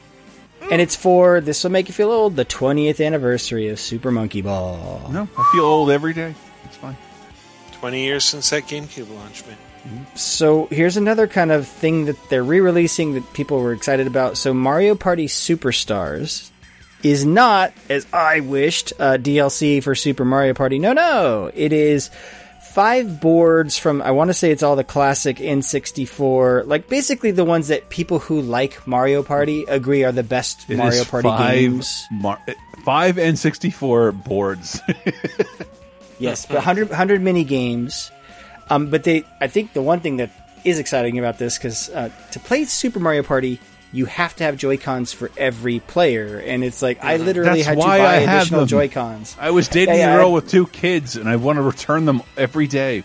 and 0.70 0.82
it's 0.82 0.96
for 0.96 1.40
this 1.42 1.64
will 1.64 1.72
make 1.72 1.88
you 1.88 1.94
feel 1.94 2.12
old. 2.12 2.36
The 2.36 2.46
20th 2.46 3.06
anniversary 3.06 3.70
of 3.70 3.80
Super 3.80 4.12
Monkey 4.12 4.42
Ball. 4.42 5.10
No, 5.12 5.28
I 5.38 5.50
feel 5.54 5.64
old 5.64 5.92
every 5.92 6.14
day. 6.14 6.36
It's 7.80 7.82
fine. 7.82 7.92
20 7.92 8.04
years 8.04 8.26
since 8.26 8.50
that 8.50 8.64
GameCube 8.64 9.14
launch, 9.16 9.46
man. 9.48 9.58
So 10.16 10.68
here's 10.68 10.98
another 10.98 11.28
kind 11.28 11.52
of 11.52 11.68
thing 11.68 12.06
that 12.06 12.18
they're 12.30 12.44
re-releasing 12.44 13.14
that 13.14 13.34
people 13.34 13.62
were 13.62 13.74
excited 13.74 14.08
about. 14.08 14.38
So 14.38 14.54
Mario 14.54 14.94
Party 14.94 15.28
Superstars 15.28 16.52
is 17.02 17.26
not, 17.26 17.74
as 17.90 18.06
I 18.12 18.42
wished, 18.42 18.94
uh, 19.00 19.18
DLC 19.18 19.82
for 19.82 19.96
Super 19.96 20.26
Mario 20.26 20.54
Party. 20.54 20.80
No, 20.80 20.94
no, 20.94 21.50
it 21.54 21.72
is 21.72 22.10
five 22.74 23.22
boards 23.22 23.78
from. 23.78 24.02
I 24.02 24.12
want 24.12 24.30
to 24.30 24.34
say 24.34 24.52
it's 24.52 24.64
all 24.64 24.76
the 24.76 24.84
classic 24.84 25.38
N64, 25.38 26.68
like 26.68 26.90
basically 26.90 27.32
the 27.32 27.46
ones 27.46 27.70
that 27.70 27.90
people 27.90 28.20
who 28.20 28.42
like 28.42 28.86
Mario 28.86 29.24
Party 29.24 29.64
agree 29.64 30.04
are 30.04 30.12
the 30.12 30.24
best 30.24 30.70
It 30.70 30.78
Mario 30.78 31.06
Party 31.06 31.30
five 31.30 31.52
games. 31.54 32.06
Mar- 32.12 32.42
five 32.84 33.16
N64 33.16 34.26
boards. 34.26 34.80
Yes, 36.20 36.46
but 36.46 36.56
100, 36.56 36.90
100 36.90 37.22
mini 37.22 37.44
games. 37.44 38.12
Um, 38.70 38.90
but 38.90 39.04
they, 39.04 39.24
I 39.42 39.48
think 39.48 39.74
the 39.74 39.82
one 39.82 40.00
thing 40.02 40.18
that 40.18 40.30
is 40.64 40.78
exciting 40.80 41.18
about 41.18 41.38
this 41.38 41.58
because 41.58 41.90
uh, 41.90 42.10
to 42.32 42.40
play 42.40 42.66
Super 42.66 43.00
Mario 43.00 43.24
Party, 43.24 43.60
you 43.92 44.06
have 44.06 44.36
to 44.36 44.44
have 44.44 44.58
Joy 44.58 44.78
Cons 44.78 45.12
for 45.14 45.32
every 45.38 45.80
player, 45.80 46.38
and 46.46 46.64
it's 46.64 46.82
like 46.82 47.04
I 47.04 47.18
literally 47.18 47.64
That's 47.64 47.68
had 47.68 47.78
to 47.80 47.84
buy 47.84 48.00
I 48.00 48.14
have 48.20 48.42
additional 48.42 48.60
them. 48.62 48.68
Joy 48.68 48.90
Cons. 48.90 49.36
I 49.40 49.50
was 49.50 49.68
dating 49.68 49.96
Yeah, 49.96 50.14
a 50.14 50.18
girl 50.18 50.30
I- 50.30 50.34
with 50.34 50.50
two 50.50 50.68
kids, 50.68 51.16
and 51.16 51.28
I 51.28 51.38
want 51.38 51.58
to 51.58 51.64
return 51.64 52.06
them 52.06 52.22
every 52.38 52.68
day. 52.68 53.04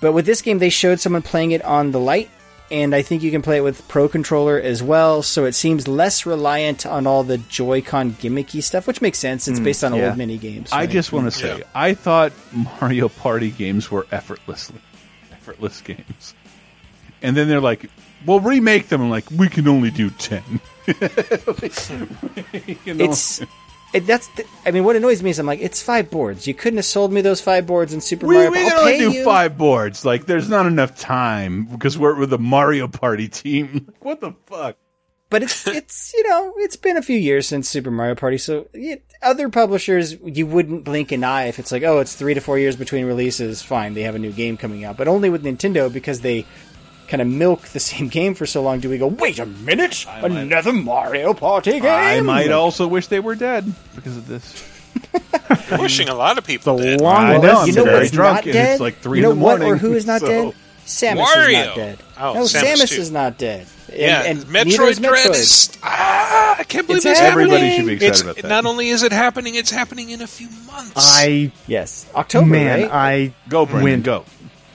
But 0.00 0.12
with 0.12 0.26
this 0.26 0.42
game, 0.42 0.58
they 0.58 0.68
showed 0.68 1.00
someone 1.00 1.22
playing 1.22 1.52
it 1.52 1.62
on 1.64 1.92
the 1.92 2.00
light, 2.00 2.28
and 2.70 2.94
I 2.94 3.02
think 3.02 3.22
you 3.22 3.30
can 3.30 3.42
play 3.42 3.58
it 3.58 3.60
with 3.62 3.86
Pro 3.88 4.08
Controller 4.08 4.58
as 4.60 4.82
well. 4.82 5.22
So 5.22 5.44
it 5.44 5.52
seems 5.52 5.86
less 5.88 6.24
reliant 6.24 6.86
on 6.86 7.06
all 7.06 7.22
the 7.24 7.38
Joy-Con 7.38 8.12
gimmicky 8.12 8.62
stuff, 8.62 8.86
which 8.86 9.00
makes 9.02 9.18
sense. 9.18 9.48
It's 9.48 9.60
Mm, 9.60 9.64
based 9.64 9.84
on 9.84 9.94
yeah. 9.94 10.08
old 10.08 10.18
mini 10.18 10.38
games. 10.38 10.70
I 10.72 10.86
just 10.86 11.12
want 11.12 11.26
to 11.26 11.38
say, 11.38 11.62
I 11.74 11.94
thought 11.94 12.32
Mario 12.80 13.08
Party 13.08 13.50
games 13.50 13.90
were 13.90 14.06
effortlessly 14.10 14.80
effortless 15.32 15.80
games, 15.80 16.34
and 17.20 17.36
then 17.36 17.48
they're 17.48 17.60
like, 17.60 17.90
"Well, 18.24 18.40
remake 18.40 18.88
them." 18.88 19.00
I'm 19.02 19.10
like, 19.10 19.24
"We 19.30 19.48
can 19.48 19.66
only 19.68 19.90
do 19.90 20.08
10. 20.10 20.42
You 22.84 22.94
know? 22.94 23.04
it's 23.04 23.40
it, 23.92 24.06
that's 24.06 24.28
the, 24.28 24.44
I 24.64 24.70
mean, 24.70 24.84
what 24.84 24.96
annoys 24.96 25.22
me 25.22 25.30
is 25.30 25.38
I'm 25.38 25.46
like, 25.46 25.60
it's 25.60 25.82
five 25.82 26.10
boards. 26.10 26.46
You 26.46 26.54
couldn't 26.54 26.78
have 26.78 26.86
sold 26.86 27.12
me 27.12 27.20
those 27.20 27.40
five 27.40 27.66
boards 27.66 27.92
in 27.92 28.00
Super 28.00 28.26
we, 28.26 28.36
Mario. 28.36 28.50
we 28.50 28.58
can 28.58 28.72
only 28.72 28.98
do 28.98 29.12
you. 29.12 29.24
five 29.24 29.58
boards. 29.58 30.04
Like, 30.04 30.26
there's 30.26 30.48
not 30.48 30.66
enough 30.66 30.98
time 30.98 31.66
because 31.66 31.98
we're 31.98 32.18
with 32.18 32.30
the 32.30 32.38
Mario 32.38 32.88
Party 32.88 33.28
team. 33.28 33.86
Like, 33.92 34.04
what 34.04 34.20
the 34.20 34.32
fuck? 34.46 34.76
But 35.30 35.42
it's 35.42 35.66
it's 35.66 36.12
you 36.12 36.28
know 36.28 36.52
it's 36.58 36.76
been 36.76 36.96
a 36.96 37.02
few 37.02 37.16
years 37.16 37.46
since 37.46 37.68
Super 37.68 37.90
Mario 37.90 38.14
Party, 38.14 38.36
so 38.36 38.68
yeah, 38.74 38.96
other 39.22 39.48
publishers 39.48 40.16
you 40.22 40.46
wouldn't 40.46 40.84
blink 40.84 41.10
an 41.10 41.24
eye 41.24 41.44
if 41.44 41.58
it's 41.58 41.72
like 41.72 41.82
oh 41.82 42.00
it's 42.00 42.14
three 42.14 42.34
to 42.34 42.40
four 42.40 42.58
years 42.58 42.76
between 42.76 43.06
releases. 43.06 43.62
Fine, 43.62 43.94
they 43.94 44.02
have 44.02 44.14
a 44.14 44.18
new 44.18 44.32
game 44.32 44.58
coming 44.58 44.84
out, 44.84 44.98
but 44.98 45.08
only 45.08 45.30
with 45.30 45.42
Nintendo 45.42 45.90
because 45.90 46.20
they 46.20 46.44
kind 47.12 47.20
of 47.20 47.28
milk 47.28 47.60
the 47.68 47.78
same 47.80 48.08
game 48.08 48.34
for 48.34 48.46
so 48.46 48.62
long. 48.62 48.80
Do 48.80 48.88
we 48.88 48.96
go 48.96 49.06
wait 49.06 49.38
a 49.38 49.44
minute 49.44 50.06
another 50.08 50.72
Mario 50.72 51.34
Party 51.34 51.72
game? 51.72 51.84
I 51.84 52.20
might 52.22 52.50
also 52.50 52.88
wish 52.88 53.08
they 53.08 53.20
were 53.20 53.34
dead 53.34 53.70
because 53.94 54.16
of 54.16 54.26
this. 54.26 54.68
You're 55.70 55.78
wishing 55.78 56.08
a 56.08 56.14
lot 56.14 56.38
of 56.38 56.44
people 56.46 56.78
the 56.78 56.84
dead. 56.84 57.00
long 57.02 57.14
I 57.24 57.36
know, 57.36 57.58
I'm 57.60 57.68
you 57.68 57.74
know 57.74 57.84
very 57.84 58.08
drunk 58.08 58.36
not 58.38 58.44
and 58.44 58.52
dead? 58.54 58.72
it's 58.72 58.80
like 58.80 58.96
three 58.98 59.18
you 59.18 59.22
know 59.24 59.32
in 59.32 59.38
the 59.38 59.44
what 59.44 59.58
morning, 59.60 59.74
or 59.74 59.76
who 59.76 59.92
is 59.92 60.06
not 60.06 60.20
so- 60.22 60.26
dead? 60.26 60.54
Samus 60.84 61.24
Wario. 61.24 61.48
is 61.60 61.66
not 61.66 61.76
dead. 61.76 61.98
Oh, 62.18 62.34
no, 62.34 62.40
Samus 62.42 62.74
Samus, 62.82 62.98
is 62.98 63.10
not 63.12 63.38
dead. 63.38 63.66
And, 63.88 63.98
Yeah, 63.98 64.22
and 64.24 64.38
Metroid 64.40 64.64
neither 64.66 64.84
is 64.88 64.98
Dread 64.98 65.12
Metroid. 65.26 65.30
is. 65.30 65.78
Ah, 65.84 66.56
I 66.58 66.64
can't 66.64 66.86
believe 66.88 66.98
It's 66.98 67.06
it's, 67.06 67.20
happening. 67.20 67.50
happening. 67.50 67.70
Everybody 67.70 67.76
should 67.76 67.86
be 68.00 68.06
excited 68.06 68.06
It's- 68.08 68.22
about 68.22 68.36
that. 68.42 68.48
Not 68.48 68.66
only 68.66 68.88
is 68.88 69.02
it 69.04 69.12
happening, 69.12 69.54
it's 69.54 69.70
happening 69.70 70.10
in 70.10 70.20
a 70.22 70.26
few 70.26 70.48
months. 70.66 70.92
I 70.96 71.52
yes, 71.68 72.04
October. 72.16 72.46
man, 72.48 72.82
right? 72.82 72.90
I 72.92 73.32
Go, 73.48 73.64
Brendan, 73.64 73.84
win. 73.84 74.02
go. 74.02 74.24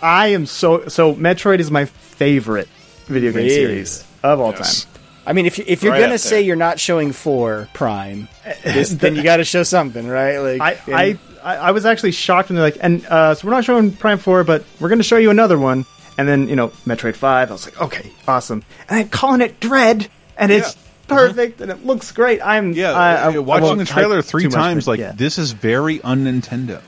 I 0.01 0.27
am 0.27 0.45
so 0.45 0.87
so. 0.87 1.13
Metroid 1.15 1.59
is 1.59 1.71
my 1.71 1.85
favorite 1.85 2.67
video 3.07 3.31
game 3.31 3.37
Really? 3.43 3.49
series 3.49 4.03
of 4.23 4.39
all 4.39 4.51
Yes. 4.51 4.83
time. 4.85 4.93
I 5.25 5.33
mean, 5.33 5.45
if 5.45 5.57
you, 5.57 5.65
if 5.67 5.83
you're 5.83 5.91
Right 5.91 5.99
gonna 6.01 6.17
say 6.17 6.41
you're 6.41 6.55
not 6.55 6.79
showing 6.79 7.11
four 7.11 7.67
Prime, 7.73 8.29
this, 8.63 8.89
then 8.91 9.15
you 9.15 9.23
got 9.23 9.37
to 9.37 9.43
show 9.43 9.63
something, 9.63 10.07
right? 10.07 10.37
Like 10.39 10.61
I, 10.61 10.71
and- 10.85 11.19
I 11.43 11.53
I 11.53 11.55
I 11.67 11.71
was 11.71 11.85
actually 11.85 12.11
shocked 12.13 12.49
when 12.49 12.55
they're 12.55 12.63
like, 12.65 12.77
and 12.79 13.05
uh, 13.07 13.35
so 13.35 13.45
we're 13.47 13.53
not 13.53 13.65
showing 13.65 13.91
Prime 13.91 14.17
Four, 14.19 14.43
but 14.43 14.63
we're 14.79 14.89
going 14.89 14.99
to 14.99 15.03
show 15.03 15.17
you 15.17 15.29
another 15.29 15.57
one. 15.59 15.85
And 16.17 16.27
then 16.27 16.47
you 16.49 16.55
know 16.55 16.69
Metroid 16.85 17.15
Five. 17.15 17.49
I 17.49 17.53
was 17.53 17.65
like, 17.65 17.79
okay, 17.81 18.11
awesome. 18.27 18.63
And 18.89 18.99
then 18.99 19.09
calling 19.09 19.41
it 19.41 19.59
Dread, 19.59 20.07
and 20.37 20.51
it's 20.51 20.75
perfect, 21.07 21.61
and 21.61 21.69
it 21.71 21.85
looks 21.85 22.11
great. 22.11 22.41
I'm 22.41 22.71
Yeah, 22.73 22.91
I, 22.93 23.13
I, 23.13 23.23
uh, 23.23 23.31
I 23.33 23.37
watching 23.39 23.63
won't 23.65 23.79
the 23.79 23.85
trailer 23.85 24.21
three 24.21 24.43
too 24.43 24.49
much, 24.49 24.55
times, 24.55 24.87
like 24.87 24.99
yeah. 24.99 25.11
this 25.11 25.37
is 25.37 25.51
very 25.51 26.01
un 26.01 26.23
Nintendo. 26.25 26.81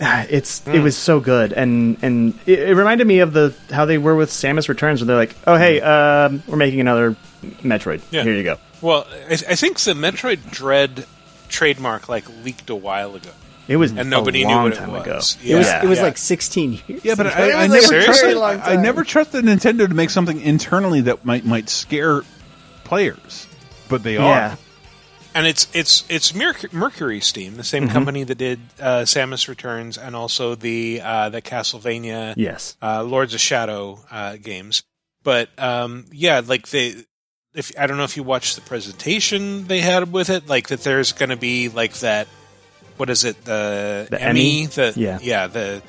It's 0.30 0.66
it 0.66 0.80
was 0.80 0.96
so 0.96 1.20
good, 1.20 1.52
and 1.52 1.98
and 2.02 2.38
it, 2.46 2.58
it 2.60 2.74
reminded 2.74 3.06
me 3.06 3.18
of 3.20 3.32
the 3.32 3.54
how 3.70 3.84
they 3.84 3.98
were 3.98 4.16
with 4.16 4.30
Samus 4.30 4.68
Returns, 4.68 5.00
where 5.00 5.06
they're 5.06 5.16
like, 5.16 5.36
oh 5.46 5.56
hey, 5.56 5.80
um, 5.80 6.42
we're 6.46 6.56
making 6.56 6.80
another 6.80 7.16
Metroid. 7.62 8.00
Yeah. 8.10 8.22
Here 8.22 8.34
you 8.34 8.42
go. 8.42 8.56
Well, 8.80 9.06
I, 9.28 9.32
I 9.34 9.54
think 9.56 9.78
the 9.80 9.92
Metroid 9.92 10.50
Dread 10.50 11.06
trademark 11.48 12.08
like 12.08 12.24
leaked 12.44 12.70
a 12.70 12.74
while 12.74 13.14
ago, 13.16 13.28
It 13.68 13.76
was 13.76 13.92
and 13.92 14.08
nobody 14.08 14.42
a 14.42 14.46
knew 14.46 14.54
long 14.54 14.70
what 14.70 14.72
it 14.78 14.88
was. 14.88 15.02
ago. 15.02 15.42
it 15.44 15.56
was 15.56 15.66
Yeah. 15.66 15.84
it 15.84 15.88
was 15.88 15.98
Yeah. 15.98 16.04
like 16.04 16.16
16 16.18 16.72
years. 16.86 17.04
Yeah, 17.04 17.14
but 17.16 17.26
ago. 17.26 17.34
I, 17.36 17.48
It 17.48 17.54
I 17.54 17.62
was 17.66 17.70
never 17.70 17.74
like 17.74 17.82
a 17.82 17.86
Seriously? 17.88 18.20
very 18.22 18.34
long 18.34 18.54
trusted. 18.56 18.78
I 18.78 18.82
never 18.82 19.04
trusted 19.04 19.44
Nintendo 19.44 19.88
to 19.88 19.94
make 19.94 20.10
something 20.10 20.40
internally 20.40 21.02
that 21.02 21.24
might 21.26 21.44
might 21.44 21.68
scare 21.68 22.22
players, 22.84 23.46
but 23.88 24.02
they 24.02 24.14
Yeah. 24.14 24.52
are. 24.52 24.58
And 25.34 25.46
it's 25.46 25.68
it's 25.74 26.04
it's 26.08 26.34
Mercury 26.34 27.20
Steam, 27.20 27.52
the 27.52 27.58
Mm-hmm. 27.58 27.62
same 27.62 27.88
company 27.88 28.24
that 28.24 28.36
did 28.38 28.60
uh, 28.80 29.00
Samus 29.02 29.48
Returns 29.48 29.96
and 29.98 30.14
also 30.16 30.54
the 30.54 31.00
uh, 31.02 31.28
the 31.28 31.40
Castlevania 31.42 32.34
Yes. 32.36 32.76
uh, 32.82 33.02
Lords 33.02 33.34
of 33.34 33.40
Shadow 33.40 34.00
uh, 34.10 34.36
games. 34.36 34.82
But 35.22 35.50
um, 35.58 36.06
yeah, 36.12 36.40
like 36.44 36.68
they, 36.68 36.94
if 37.54 37.72
I 37.78 37.86
don't 37.86 37.96
know 37.98 38.04
if 38.04 38.16
you 38.16 38.22
watched 38.22 38.54
the 38.56 38.62
presentation 38.62 39.66
they 39.66 39.80
had 39.80 40.12
with 40.12 40.30
it, 40.30 40.48
like 40.48 40.68
that 40.68 40.80
there's 40.80 41.12
going 41.12 41.30
to 41.30 41.36
be 41.36 41.68
like 41.68 41.94
that. 42.00 42.26
What 42.96 43.08
is 43.10 43.24
it? 43.24 43.44
The, 43.44 44.08
The 44.10 44.20
Emmy, 44.20 44.62
Emmy? 44.62 44.66
the 44.66 44.92
Yeah. 44.96 45.18
yeah 45.22 45.46
the 45.46 45.82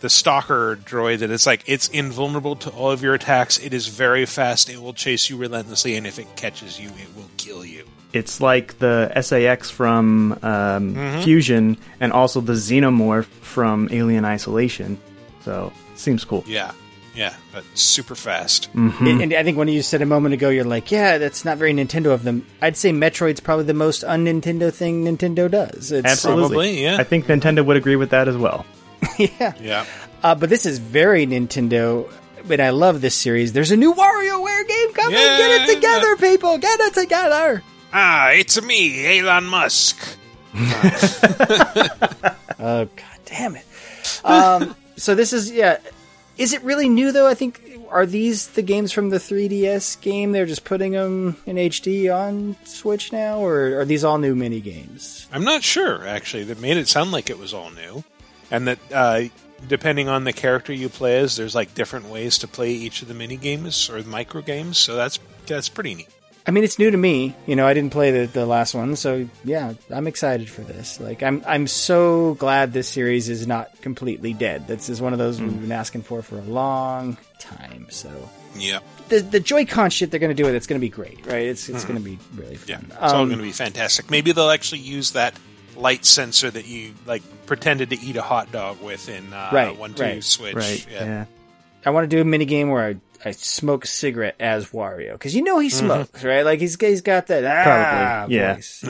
the 0.00 0.08
stalker 0.10 0.76
droid 0.76 1.18
that 1.20 1.30
it's 1.30 1.44
like 1.46 1.64
it's 1.66 1.88
invulnerable 1.88 2.56
to 2.56 2.70
all 2.70 2.90
of 2.90 3.02
your 3.02 3.14
attacks. 3.14 3.58
It 3.58 3.72
is 3.74 3.88
very 3.88 4.26
fast. 4.26 4.68
It 4.70 4.80
will 4.80 4.92
chase 4.92 5.28
you 5.30 5.36
relentlessly, 5.36 5.96
and 5.96 6.06
if 6.06 6.18
it 6.18 6.36
catches 6.36 6.78
you, 6.78 6.88
it 6.88 7.16
will 7.16 7.30
kill 7.36 7.64
you. 7.64 7.84
It's 8.12 8.40
like 8.40 8.78
the 8.78 9.12
SA-X 9.20 9.70
from 9.70 10.32
um, 10.42 10.94
Mhm. 10.94 11.24
Fusion, 11.24 11.76
and 12.00 12.12
also 12.12 12.40
the 12.40 12.54
Xenomorph 12.54 13.26
from 13.42 13.88
Alien 13.92 14.24
Isolation. 14.24 14.98
So 15.44 15.72
seems 15.94 16.24
cool. 16.24 16.42
Yeah, 16.46 16.72
yeah, 17.14 17.34
but 17.52 17.64
super 17.74 18.14
fast. 18.14 18.72
Mm-hmm. 18.74 19.06
And, 19.06 19.22
and 19.22 19.32
I 19.34 19.42
think 19.42 19.58
when 19.58 19.68
you 19.68 19.82
said 19.82 20.00
a 20.00 20.06
moment 20.06 20.32
ago, 20.34 20.48
you're 20.48 20.64
like, 20.64 20.90
yeah, 20.90 21.18
that's 21.18 21.44
not 21.44 21.58
very 21.58 21.72
Nintendo 21.74 22.12
of 22.12 22.22
them. 22.22 22.46
I'd 22.62 22.76
say 22.76 22.92
Metroid's 22.92 23.40
probably 23.40 23.64
the 23.66 23.74
most 23.74 24.04
un-Nintendo 24.04 24.72
thing 24.72 25.04
Nintendo 25.04 25.50
does. 25.50 25.92
It's, 25.92 26.06
Absolutely. 26.06 26.42
Probably, 26.48 26.82
yeah. 26.82 26.96
I 26.98 27.04
think 27.04 27.26
Nintendo 27.26 27.64
would 27.64 27.76
agree 27.76 27.96
with 27.96 28.10
that 28.10 28.26
as 28.28 28.36
well. 28.36 28.64
yeah. 29.18 29.52
Yeah. 29.60 29.84
Uh, 30.22 30.34
but 30.34 30.48
this 30.48 30.64
is 30.66 30.78
very 30.78 31.26
Nintendo. 31.26 32.10
But 32.46 32.60
I 32.60 32.70
love 32.70 33.00
this 33.00 33.14
series. 33.14 33.52
There's 33.52 33.72
a 33.72 33.76
new 33.76 33.92
WarioWare 33.92 34.66
game 34.68 34.92
coming. 34.94 35.12
Get 35.18 35.68
it 35.68 35.74
together, 35.74 36.16
people. 36.16 36.56
Get 36.58 36.80
it 36.80 36.94
together. 36.94 37.62
Ah, 37.92 38.30
it's 38.30 38.60
me, 38.62 39.18
Elon 39.20 39.44
Musk. 39.46 40.16
Oh 42.60 42.86
god 42.86 43.18
damn 43.24 43.54
it. 43.54 43.64
Um, 44.24 44.74
so 44.96 45.14
this 45.14 45.32
is 45.32 45.50
yeah. 45.50 45.78
Is 46.36 46.52
it 46.52 46.62
really 46.64 46.88
new 46.88 47.12
though? 47.12 47.28
I 47.28 47.34
think 47.34 47.62
are 47.88 48.04
these 48.04 48.48
the 48.48 48.62
games 48.62 48.90
from 48.92 49.10
the 49.10 49.18
3DS 49.18 50.00
game? 50.00 50.32
They're 50.32 50.44
just 50.46 50.64
putting 50.64 50.92
them 50.92 51.36
in 51.46 51.56
HD 51.56 52.12
on 52.14 52.56
Switch 52.64 53.12
now, 53.12 53.38
or 53.38 53.78
are 53.80 53.84
these 53.84 54.02
all 54.04 54.18
new 54.18 54.34
mini 54.34 54.60
games? 54.60 55.28
I'm 55.32 55.44
not 55.44 55.62
sure, 55.62 56.06
actually. 56.06 56.44
That 56.44 56.60
made 56.60 56.76
it 56.76 56.88
sound 56.88 57.12
like 57.12 57.30
it 57.30 57.38
was 57.38 57.54
all 57.54 57.70
new. 57.70 58.02
And 58.50 58.66
that, 58.66 58.78
uh, 58.92 59.22
depending 59.68 60.08
on 60.08 60.24
the 60.24 60.32
character 60.32 60.72
you 60.72 60.88
play 60.88 61.18
as, 61.18 61.36
there's 61.36 61.54
like 61.54 61.74
different 61.74 62.06
ways 62.06 62.38
to 62.38 62.48
play 62.48 62.72
each 62.72 63.02
of 63.02 63.08
the 63.08 63.14
mini 63.14 63.36
games 63.36 63.88
or 63.88 64.02
the 64.02 64.08
micro 64.08 64.42
games. 64.42 64.78
So 64.78 64.96
that's 64.96 65.18
that's 65.46 65.68
pretty 65.68 65.94
neat. 65.94 66.08
I 66.48 66.50
mean, 66.50 66.64
it's 66.64 66.78
new 66.78 66.90
to 66.90 66.96
me. 66.96 67.36
You 67.46 67.56
know, 67.56 67.66
I 67.66 67.74
didn't 67.74 67.92
play 67.92 68.10
the, 68.10 68.26
the 68.26 68.46
last 68.46 68.74
one, 68.74 68.96
so 68.96 69.28
yeah, 69.44 69.74
I'm 69.90 70.06
excited 70.06 70.48
for 70.48 70.62
this. 70.62 70.98
Like, 70.98 71.22
I'm 71.22 71.42
I'm 71.46 71.66
so 71.66 72.34
glad 72.34 72.72
this 72.72 72.88
series 72.88 73.28
is 73.28 73.46
not 73.46 73.78
completely 73.82 74.32
dead. 74.32 74.66
This 74.66 74.88
is 74.88 75.00
one 75.02 75.12
of 75.12 75.18
those 75.18 75.40
we've 75.42 75.60
been 75.60 75.70
asking 75.72 76.02
for 76.04 76.22
for 76.22 76.38
a 76.38 76.42
long 76.42 77.18
time. 77.38 77.86
So 77.90 78.10
Yeah. 78.56 78.78
the 79.10 79.20
the 79.20 79.40
Joy-Con 79.40 79.90
shit 79.90 80.10
they're 80.10 80.18
going 80.20 80.34
to 80.34 80.42
do 80.42 80.46
with 80.46 80.54
it's 80.54 80.66
going 80.66 80.80
to 80.80 80.84
be 80.84 80.88
great, 80.88 81.26
right? 81.26 81.46
It's 81.46 81.68
it's 81.68 81.84
going 81.84 81.98
to 81.98 82.04
be 82.04 82.18
really 82.34 82.56
fun. 82.56 82.86
Yeah. 82.88 83.04
It's 83.04 83.12
all 83.12 83.22
Um, 83.22 83.28
going 83.28 83.38
to 83.40 83.44
be 83.44 83.52
fantastic. 83.52 84.10
Maybe 84.10 84.32
they'll 84.32 84.48
actually 84.50 84.80
use 84.80 85.10
that 85.12 85.34
light 85.76 86.06
sensor 86.06 86.50
that 86.50 86.66
you 86.66 86.94
like 87.06 87.22
pretended 87.44 87.90
to 87.90 88.00
eat 88.00 88.16
a 88.16 88.22
hot 88.22 88.50
dog 88.50 88.80
with 88.82 89.08
in 89.10 89.34
uh, 89.34 89.50
Right, 89.52 89.76
one 89.76 89.92
two 89.92 90.02
right, 90.02 90.24
switch. 90.24 90.54
Right. 90.54 90.86
Yeah. 90.90 91.04
Yeah. 91.04 91.24
I 91.84 91.90
want 91.90 92.10
to 92.10 92.16
do 92.16 92.20
a 92.20 92.24
mini 92.24 92.46
game 92.46 92.70
where 92.70 92.84
I, 92.84 92.96
I 93.24 93.32
smoke 93.32 93.84
a 93.84 93.88
cigarette 93.88 94.36
as 94.38 94.70
Wario 94.70 95.12
because 95.12 95.34
you 95.34 95.42
know 95.42 95.58
he 95.58 95.70
smokes, 95.70 96.22
right? 96.24 96.42
Like 96.44 96.60
he's 96.60 96.80
he's 96.80 97.00
got 97.02 97.26
that 97.28 97.44
ah 97.44 97.64
Probably, 98.24 98.36
yeah. 98.36 98.54
voice. 98.54 98.84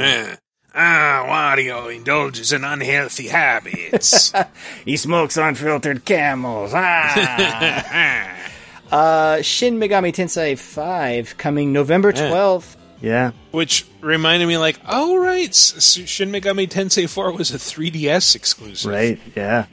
Ah, 0.74 1.24
Wario 1.56 1.92
indulges 1.94 2.52
in 2.52 2.62
unhealthy 2.62 3.28
habits. 3.28 4.32
he 4.84 4.96
smokes 4.96 5.36
unfiltered 5.36 6.04
camels. 6.04 6.72
Ah. 6.74 8.36
uh, 8.92 9.42
Shin 9.42 9.80
Megami 9.80 10.12
Tensei 10.12 10.58
5 10.58 11.36
coming 11.36 11.72
November 11.72 12.12
12th. 12.12 12.76
Yeah. 13.00 13.32
Which 13.50 13.86
reminded 14.00 14.46
me, 14.46 14.58
like, 14.58 14.78
oh 14.86 15.16
right, 15.16 15.48
S- 15.48 15.74
S- 15.98 16.08
Shin 16.08 16.30
Megami 16.30 16.68
Tensei 16.68 17.08
4 17.08 17.32
was 17.32 17.50
a 17.52 17.58
3DS 17.58 18.36
exclusive. 18.36 18.90
Right. 18.90 19.18
Yeah. 19.34 19.66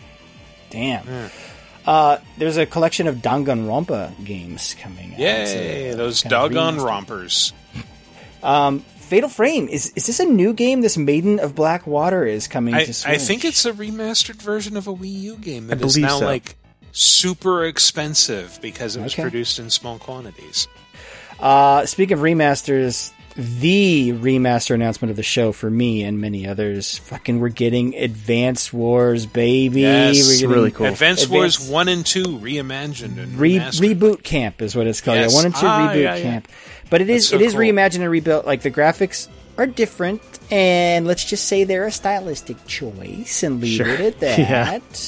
Damn. 0.69 1.29
Uh, 1.85 2.17
there's 2.37 2.57
a 2.57 2.65
collection 2.65 3.07
of 3.07 3.17
Danganronpa 3.17 4.23
games 4.25 4.75
coming 4.81 5.13
out. 5.13 5.19
Yay, 5.19 5.91
So, 5.91 5.97
those 5.97 6.21
kind 6.23 6.33
of 6.33 6.51
doggone 6.51 6.77
rompers. 6.77 7.53
Um, 8.43 8.81
Fatal 8.97 9.27
Frame 9.29 9.67
is 9.67 9.91
is 9.95 10.05
this 10.05 10.19
a 10.19 10.25
new 10.25 10.53
game? 10.53 10.81
This 10.81 10.97
Maiden 10.97 11.39
of 11.39 11.55
Black 11.55 11.87
Water 11.87 12.25
is 12.27 12.47
coming 12.47 12.75
I, 12.75 12.83
to 12.85 12.93
Switch. 12.93 13.11
I 13.15 13.17
think 13.17 13.43
it's 13.43 13.65
a 13.65 13.71
remastered 13.73 14.35
version 14.39 14.77
of 14.77 14.87
a 14.87 14.93
Wii 14.93 15.19
U 15.21 15.37
game 15.37 15.65
I 15.71 15.75
that 15.75 15.83
is 15.83 15.93
believe 15.95 16.09
now 16.09 16.19
so. 16.19 16.25
like 16.25 16.55
super 16.91 17.65
expensive 17.65 18.59
because 18.61 18.95
it 18.95 19.01
was 19.01 19.13
Okay. 19.13 19.23
produced 19.23 19.57
in 19.57 19.71
small 19.71 19.97
quantities. 19.97 20.67
Uh, 21.39 21.87
speaking 21.87 22.13
of 22.13 22.19
remasters, 22.19 23.11
the 23.35 24.11
remaster 24.13 24.73
announcement 24.75 25.09
of 25.11 25.17
the 25.17 25.23
show 25.23 25.51
for 25.51 25.69
me 25.69 26.03
and 26.03 26.21
many 26.21 26.47
others, 26.47 26.97
fucking, 26.99 27.39
we're 27.39 27.49
getting 27.49 27.93
Advance 27.95 28.71
Wars, 28.71 29.25
baby. 29.25 29.81
Yes, 29.81 30.25
we're 30.27 30.33
getting 30.35 30.49
really 30.49 30.71
cool. 30.71 30.85
Advance 30.87 31.27
Wars 31.27 31.59
1 31.69 31.87
and 31.89 32.05
2 32.05 32.23
reimagined 32.23 33.17
and 33.17 33.37
Re- 33.37 33.57
reboot 33.59 34.23
camp 34.23 34.61
is 34.61 34.75
what 34.75 34.87
it's 34.87 35.01
called. 35.01 35.17
Yes. 35.17 35.31
Yeah, 35.33 35.35
one 35.37 35.45
and 35.47 35.55
two 35.55 35.65
Ah, 35.67 35.89
reboot 35.89 36.01
yeah, 36.03 36.15
yeah. 36.15 36.21
camp. 36.23 36.47
But 36.89 37.01
it 37.01 37.09
is 37.09 37.27
so 37.27 37.35
it 37.35 37.41
is 37.41 37.53
cool. 37.53 37.61
reimagined 37.61 38.01
and 38.01 38.09
rebuilt. 38.11 38.45
Like 38.45 38.61
the 38.61 38.71
graphics 38.71 39.27
are 39.57 39.65
different, 39.67 40.21
and 40.51 41.05
let's 41.07 41.25
just 41.25 41.45
say 41.45 41.63
they're 41.63 41.87
a 41.87 41.91
stylistic 41.91 42.65
choice 42.67 43.43
and 43.43 43.59
leave 43.59 43.77
Sure. 43.77 43.87
it 43.87 43.99
at 44.01 44.19
that. 44.21 44.39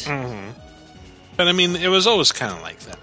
Yeah. 0.07 0.51
But 1.37 1.47
I 1.47 1.51
mean, 1.51 1.75
it 1.75 1.87
was 1.89 2.07
always 2.07 2.31
kind 2.31 2.51
of 2.51 2.61
like 2.61 2.79
that. 2.81 2.97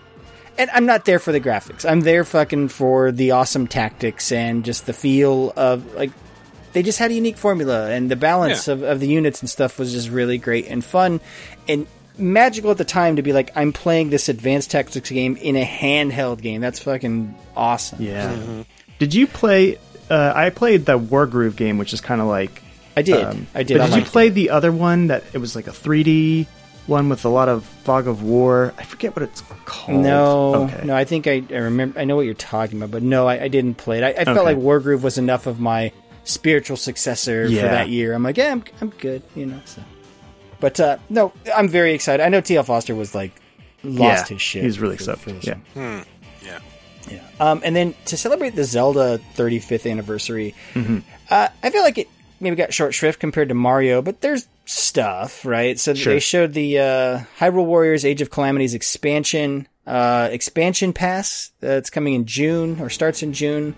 And 0.59 0.71
I'm 0.71 0.87
not 0.87 1.05
there 1.05 1.19
for 1.19 1.33
the 1.33 1.41
graphics. 1.41 1.89
I'm 1.89 2.01
there 2.01 2.25
fucking 2.25 2.69
for 2.69 3.11
the 3.13 3.33
awesome 3.33 3.67
tactics 3.67 4.31
and 4.33 4.65
just 4.65 4.87
the 4.87 4.93
feel 4.93 5.53
of 5.57 5.95
like 5.95 6.11
they 6.73 6.83
just 6.83 6.99
had 6.99 7.11
a 7.11 7.15
unique 7.15 7.37
formula 7.37 7.91
and 7.91 8.11
the 8.11 8.17
balance 8.17 8.67
Yeah. 8.69 8.75
of, 8.75 8.83
of 8.83 9.01
the 9.01 9.09
units 9.09 9.41
and 9.41 9.51
stuff 9.51 9.79
was 9.79 9.93
just 9.93 10.09
really 10.11 10.39
great 10.39 10.67
and 10.69 10.85
fun 10.85 11.21
and 11.69 11.87
magical 12.17 12.71
at 12.71 12.79
the 12.79 12.85
time 12.85 13.17
to 13.17 13.23
be 13.23 13.33
like 13.33 13.51
I'm 13.57 13.73
playing 13.73 14.11
this 14.11 14.29
advanced 14.29 14.71
tactics 14.71 15.11
game 15.11 15.37
in 15.37 15.57
a 15.57 15.65
handheld 15.65 16.41
game. 16.41 16.61
That's 16.61 16.79
fucking 16.79 17.35
awesome. 17.57 18.01
Yeah. 18.03 18.65
Did 19.01 19.15
you 19.15 19.27
play? 19.27 19.79
Uh, 20.09 20.33
I 20.37 20.51
played 20.51 20.87
the 20.87 20.99
Wargroove 20.99 21.57
game, 21.57 21.79
which 21.79 21.93
is 21.93 22.01
kind 22.01 22.21
of 22.21 22.27
like 22.29 22.63
I 22.97 23.03
did. 23.03 23.25
Um, 23.25 23.47
I 23.55 23.65
did. 23.65 23.79
But 23.79 23.87
did 23.87 23.95
you 23.95 24.01
liked 24.03 24.13
play 24.13 24.29
the 24.29 24.51
other 24.51 24.71
one 24.71 25.09
that 25.09 25.25
it 25.33 25.39
was 25.39 25.57
like 25.57 25.67
a 25.67 25.71
3D 25.73 26.47
one 26.87 27.09
with 27.09 27.25
a 27.25 27.29
lot 27.29 27.49
of 27.49 27.65
fog 27.65 28.07
of 28.07 28.23
war? 28.23 28.75
I 28.79 28.83
forget 28.85 29.15
what 29.17 29.23
it's 29.23 29.43
called. 29.65 30.01
No, 30.03 30.55
Okay. 30.65 30.83
no. 30.85 30.95
I 30.97 31.05
think 31.05 31.27
I, 31.27 31.43
I 31.51 31.57
remember. 31.57 31.99
I 32.01 32.05
know 32.05 32.17
what 32.17 32.27
you're 32.27 32.35
talking 32.35 32.79
about, 32.79 32.91
but 32.91 33.03
no, 33.03 33.27
I, 33.27 33.45
I 33.45 33.49
didn't 33.49 33.75
play 33.77 33.99
it. 33.99 34.05
I, 34.05 34.09
I 34.21 34.25
felt 34.25 34.39
Okay. 34.39 34.55
like 34.55 34.59
Wargroove 34.59 35.03
was 35.03 35.19
enough 35.19 35.47
of 35.47 35.61
my 35.61 35.93
spiritual 36.25 36.77
successor 36.77 37.47
for 37.49 37.55
that 37.55 37.89
year. 37.89 38.13
I'm 38.15 38.23
like, 38.23 38.37
yeah, 38.37 38.53
I'm, 38.53 38.65
I'm 38.81 38.91
good, 38.91 39.23
you 39.35 39.47
know. 39.47 39.61
So. 39.65 39.83
But 40.61 40.81
uh, 40.81 40.97
no, 41.11 41.33
I'm 41.55 41.69
very 41.69 41.93
excited. 41.95 42.23
I 42.25 42.29
know 42.31 42.41
TL 42.41 42.65
Foster 42.65 42.95
was 42.95 43.15
like 43.15 43.33
lost 43.83 44.31
Yeah, 44.31 44.35
his 44.37 44.43
shit. 44.43 44.63
he 44.63 44.67
was 44.67 44.81
really 44.81 44.97
for- 44.97 45.03
stoked, 45.05 45.21
for 45.21 45.33
this 45.33 45.47
yeah. 45.47 45.55
Hmm. 45.75 46.01
Yeah. 46.45 46.59
Yeah. 47.11 47.21
Um, 47.39 47.61
and 47.65 47.77
then 47.77 47.95
to 48.07 48.17
celebrate 48.17 48.51
the 48.57 48.65
Zelda 48.65 49.21
35th 49.35 49.91
anniversary, 49.91 50.55
Mm-hmm. 50.73 51.01
uh, 51.31 51.49
I 51.63 51.69
feel 51.71 51.83
like 51.83 51.99
it 51.99 52.09
maybe 52.41 52.57
got 52.57 52.73
short 52.73 52.95
shrift 52.95 53.21
compared 53.21 53.49
to 53.51 53.55
Mario, 53.55 54.01
but 54.01 54.23
there's 54.23 54.49
stuff, 54.65 55.45
right? 55.45 55.79
So 55.79 55.95
Sure. 55.95 56.15
they 56.15 56.21
showed 56.21 56.53
the 56.55 56.79
uh, 56.79 57.21
Hyrule 57.39 57.65
Warriors 57.67 58.05
Age 58.05 58.21
of 58.21 58.31
Calamities 58.31 58.75
expansion, 58.75 59.69
uh, 59.87 60.29
expansion 60.33 60.93
pass 60.93 61.51
that's 61.61 61.91
coming 61.91 62.15
in 62.15 62.25
June 62.27 62.81
or 62.81 62.91
starts 62.91 63.23
in 63.23 63.33
June. 63.33 63.75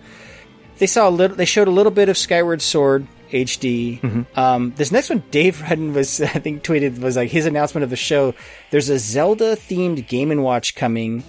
They 0.77 0.87
saw 0.87 1.09
a 1.09 1.11
little. 1.11 1.35
They 1.35 1.45
showed 1.45 1.67
a 1.67 1.71
little 1.71 1.91
bit 1.91 2.07
of 2.07 2.17
Skyward 2.17 2.61
Sword 2.61 3.07
HD. 3.31 3.99
Mm-hmm. 3.99 4.39
Um, 4.39 4.73
this 4.77 4.91
next 4.91 5.09
one, 5.09 5.23
Dave 5.31 5.61
Redden 5.61 5.93
was 5.93 6.21
I 6.21 6.27
think 6.27 6.63
tweeted 6.63 6.99
was 6.99 7.15
like 7.15 7.31
his 7.31 7.45
announcement 7.45 7.83
of 7.83 7.89
the 7.89 7.95
show. 7.95 8.33
There's 8.71 8.89
a 8.89 8.99
Zelda 8.99 9.55
themed 9.55 10.07
Game 10.07 10.31
and 10.31 10.43
Watch 10.43 10.75
coming 10.75 11.23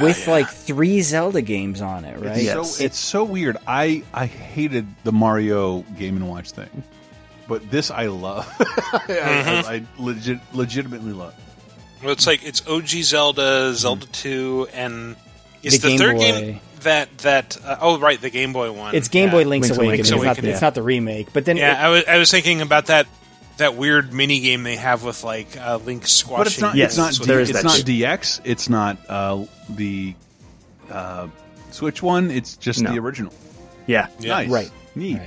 with 0.00 0.26
like 0.28 0.48
three 0.48 1.02
Zelda 1.02 1.42
games 1.42 1.80
on 1.82 2.04
it, 2.04 2.18
right? 2.20 2.38
It's, 2.38 2.76
so, 2.76 2.84
it's 2.84 2.98
so 2.98 3.24
weird. 3.24 3.56
I 3.66 4.04
I 4.14 4.26
hated 4.26 4.86
the 5.02 5.12
Mario 5.12 5.80
Game 5.98 6.16
and 6.16 6.28
Watch 6.30 6.52
thing, 6.52 6.82
but 7.48 7.70
this 7.70 7.90
I 7.90 8.06
love. 8.06 8.46
I, 8.60 9.00
I, 9.66 9.74
I 9.74 9.82
legit, 9.98 10.40
legitimately 10.52 11.12
love. 11.12 11.34
Well, 12.02 12.12
it's 12.12 12.26
like 12.26 12.44
it's 12.44 12.66
OG 12.66 12.86
Zelda, 12.88 13.72
Zelda 13.74 14.06
2, 14.06 14.68
and 14.74 15.16
is 15.62 15.74
The 15.74 15.78
the, 15.80 15.88
Game 15.88 15.98
third 15.98 16.16
Boy. 16.16 16.20
game 16.22 16.60
that 16.80 17.18
that 17.18 17.56
uh, 17.64 17.78
oh 17.80 17.98
right 17.98 18.20
the 18.20 18.28
Game 18.30 18.52
Boy 18.52 18.70
one. 18.72 18.94
It's 18.94 19.08
Game 19.08 19.26
Yeah. 19.28 19.32
Boy 19.32 19.44
Link's, 19.44 19.68
Link's 19.68 19.78
Awakening. 19.78 19.86
Awakening. 19.88 20.00
It's, 20.00 20.10
not, 20.10 20.18
Awakening. 20.26 20.50
it's 20.52 20.60
not 20.60 20.74
the 20.74 20.82
remake, 20.82 21.32
but 21.32 21.44
then 21.46 21.56
Yeah, 21.56 21.72
it- 21.72 21.84
I 21.84 21.88
was 21.88 22.04
I 22.06 22.18
was 22.18 22.30
thinking 22.30 22.60
about 22.60 22.86
that 22.86 23.06
that 23.56 23.74
weird 23.76 24.12
mini 24.12 24.40
game 24.40 24.64
they 24.64 24.76
have 24.76 25.02
with 25.04 25.22
like 25.24 25.56
uh, 25.56 25.76
Link 25.84 26.06
squashing. 26.06 26.38
But 26.40 26.46
it's 26.48 26.60
not. 26.60 26.74
Yes, 26.74 26.90
it's 26.90 26.98
not. 26.98 27.14
so 27.14 27.22
D- 27.24 27.28
there 27.28 27.40
is 27.40 27.50
it's 27.50 27.58
that 27.62 27.64
not 27.64 27.76
shit. 27.76 27.86
DX. 27.86 28.40
It's 28.44 28.68
not 28.68 28.98
uh, 29.08 29.44
the 29.70 30.14
uh, 30.90 31.28
Switch 31.70 32.02
one. 32.02 32.30
It's 32.30 32.56
just 32.56 32.82
No. 32.82 32.92
the 32.92 32.98
original. 32.98 33.32
Yeah. 33.86 34.08
Nice. 34.20 34.48
Right. 34.50 34.70
Neat. 34.94 35.18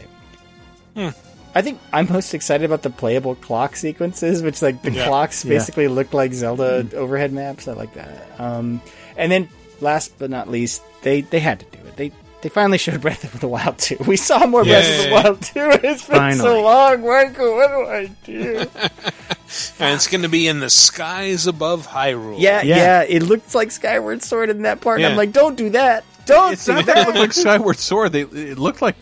Right. 0.95 1.13
I 1.57 1.61
think 1.63 1.79
I'm 1.91 2.07
most 2.11 2.33
excited 2.33 2.65
about 2.65 2.83
the 2.83 2.89
playable 2.91 3.35
clock 3.35 3.75
sequences, 3.75 4.43
which 4.43 4.61
like 4.61 4.81
the 4.83 4.91
Yeah. 4.91 5.07
clocks 5.07 5.43
Yeah. 5.43 5.49
basically 5.55 5.87
look 5.87 6.13
like 6.13 6.33
Zelda 6.33 6.85
overhead 6.95 7.33
maps. 7.33 7.67
I 7.67 7.73
like 7.73 7.93
that. 7.95 8.27
Um, 8.37 8.81
and 9.17 9.31
then 9.31 9.49
last 9.81 10.13
but 10.19 10.29
not 10.29 10.49
least, 10.49 10.81
they 11.01 11.21
they 11.21 11.39
had 11.39 11.59
to 11.61 11.65
do 11.77 11.79
it. 11.87 11.95
They 11.97 12.11
they 12.41 12.49
finally 12.49 12.77
showed 12.77 13.01
Breath 13.01 13.23
of 13.23 13.39
the 13.39 13.47
Wild 13.47 13.79
2. 13.79 13.97
We 14.05 14.15
saw 14.17 14.45
more 14.45 14.63
Breath 14.63 14.87
of 14.99 15.05
the 15.05 15.11
Wild 15.11 15.41
2. 15.41 15.59
It's 15.87 16.05
been 16.05 16.17
Finally. 16.17 16.39
so 16.39 16.61
long, 16.61 17.01
Michael. 17.01 17.55
What 17.55 17.69
do 17.69 17.81
I 17.89 18.05
do? 18.23 18.57
and 19.79 19.95
it's 19.95 20.07
going 20.07 20.21
to 20.21 20.29
be 20.29 20.47
in 20.47 20.59
the 20.59 20.69
skies 20.69 21.47
above 21.47 21.87
Hyrule. 21.87 22.35
yeah, 22.37 22.61
yeah, 22.61 22.75
Yeah. 22.77 23.01
It 23.07 23.23
looks 23.23 23.55
like 23.55 23.71
Skyward 23.71 24.21
Sword 24.21 24.49
in 24.51 24.61
that 24.63 24.81
part. 24.81 24.99
And 24.99 25.07
I'm 25.07 25.17
like, 25.17 25.31
don't 25.31 25.55
do 25.57 25.71
that. 25.71 26.03
Don't 26.27 26.53
It's 26.53 26.65
do 26.65 26.73
not 26.73 26.85
that 26.85 26.91
it 26.91 26.95
that. 26.95 27.07
looked 27.07 27.19
like 27.19 27.33
Skyward 27.33 27.79
Sword. 27.79 28.11
They 28.11 28.21
it 28.21 28.59
looked 28.59 28.81
like. 28.83 28.95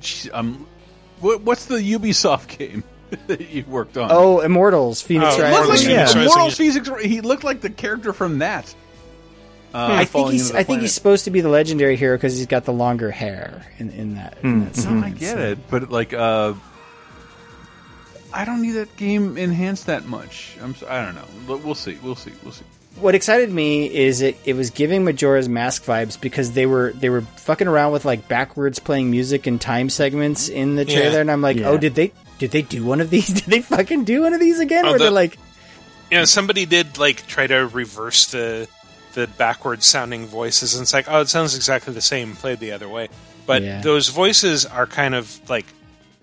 Gee, 0.00 0.30
Um, 0.30 0.66
what, 1.20 1.42
what's 1.42 1.66
the 1.66 1.76
Ubisoft 1.76 2.58
game 2.58 2.82
that 3.26 3.40
you 3.50 3.64
worked 3.66 3.96
on? 3.96 4.08
Oh, 4.12 4.40
Immortals, 4.40 5.02
Fenyx 5.02 5.20
Oh, 5.38 5.40
Rising. 5.40 5.42
Like 5.42 5.52
Immortals 5.52 5.86
yeah. 5.86 6.04
Fenyx 6.04 6.04
Rising, 6.06 6.22
Immortals. 6.22 6.58
Fenyx. 6.58 7.02
He 7.02 7.20
looked 7.20 7.44
like 7.44 7.60
the 7.60 7.70
character 7.70 8.12
from 8.12 8.38
that. 8.40 8.74
Uh, 9.72 9.86
I 9.92 10.04
think 10.04 10.30
he's 10.32 10.42
into 10.42 10.52
the 10.54 10.58
I 10.58 10.62
think 10.64 10.80
he's 10.80 10.92
supposed 10.94 11.26
to 11.26 11.30
be 11.30 11.42
the 11.42 11.48
legendary 11.48 11.94
hero 11.94 12.16
because 12.16 12.36
he's 12.36 12.46
got 12.48 12.64
the 12.64 12.72
longer 12.72 13.10
hair 13.12 13.64
in, 13.78 13.90
in 13.90 14.14
that. 14.16 14.38
In 14.42 14.60
that 14.64 14.76
No, 14.76 14.82
scene. 14.82 15.04
I 15.04 15.10
get 15.10 15.38
it, 15.38 15.58
but 15.70 15.90
like, 15.92 16.12
uh, 16.12 16.54
I 18.32 18.44
don't 18.44 18.62
need 18.62 18.72
that 18.72 18.96
game 18.96 19.36
enhanced 19.36 19.86
that 19.86 20.06
much. 20.06 20.56
I'm. 20.62 20.70
s- 20.70 20.82
I 20.88 21.04
don't 21.04 21.14
know. 21.14 21.24
But 21.46 21.62
we'll 21.64 21.74
see. 21.76 21.98
We'll 22.02 22.16
see. 22.16 22.32
We'll 22.42 22.52
see. 22.52 22.64
What 22.96 23.14
excited 23.14 23.50
me 23.50 23.86
is 23.94 24.20
it, 24.20 24.36
it 24.44 24.54
was 24.54 24.70
giving 24.70 25.04
Majora's 25.04 25.48
Mask 25.48 25.84
vibes 25.84 26.20
because 26.20 26.52
they 26.52 26.66
were 26.66 26.92
they 26.94 27.08
were 27.08 27.22
fucking 27.22 27.66
around 27.68 27.92
with 27.92 28.04
like 28.04 28.28
backwards 28.28 28.78
playing 28.78 29.10
music 29.10 29.46
and 29.46 29.60
time 29.60 29.88
segments 29.88 30.48
in 30.48 30.76
the 30.76 30.84
trailer, 30.84 31.12
Yeah. 31.14 31.20
and 31.20 31.30
I'm 31.30 31.40
like, 31.40 31.56
oh, 31.58 31.60
Yeah. 31.60 31.68
oh, 31.70 31.78
did 31.78 31.94
they 31.94 32.12
did 32.38 32.50
they 32.50 32.62
do 32.62 32.84
one 32.84 33.00
of 33.00 33.08
these? 33.10 33.28
Did 33.32 33.44
they 33.44 33.60
fucking 33.62 34.04
do 34.04 34.22
one 34.22 34.32
of 34.34 34.40
these 34.40 34.60
again? 34.60 34.84
Oh, 34.86 34.90
Where 34.90 34.98
they're 34.98 35.08
the- 35.08 35.14
like, 35.14 35.38
Yeah, 36.10 36.24
somebody 36.24 36.64
did 36.66 36.98
like 36.98 37.26
try 37.26 37.46
to 37.46 37.66
reverse 37.68 38.26
the 38.26 38.66
the 39.14 39.26
backwards 39.38 39.86
sounding 39.86 40.26
voices, 40.26 40.74
and 40.74 40.82
it's 40.82 40.92
like, 40.92 41.06
oh, 41.08 41.20
it 41.20 41.28
sounds 41.28 41.54
exactly 41.56 41.92
the 41.94 42.00
same, 42.00 42.34
played 42.36 42.58
the 42.60 42.72
other 42.72 42.88
way. 42.88 43.08
But 43.46 43.62
Yeah. 43.62 43.80
those 43.82 44.08
voices 44.08 44.64
are 44.66 44.86
kind 44.86 45.14
of 45.14 45.38
like 45.50 45.66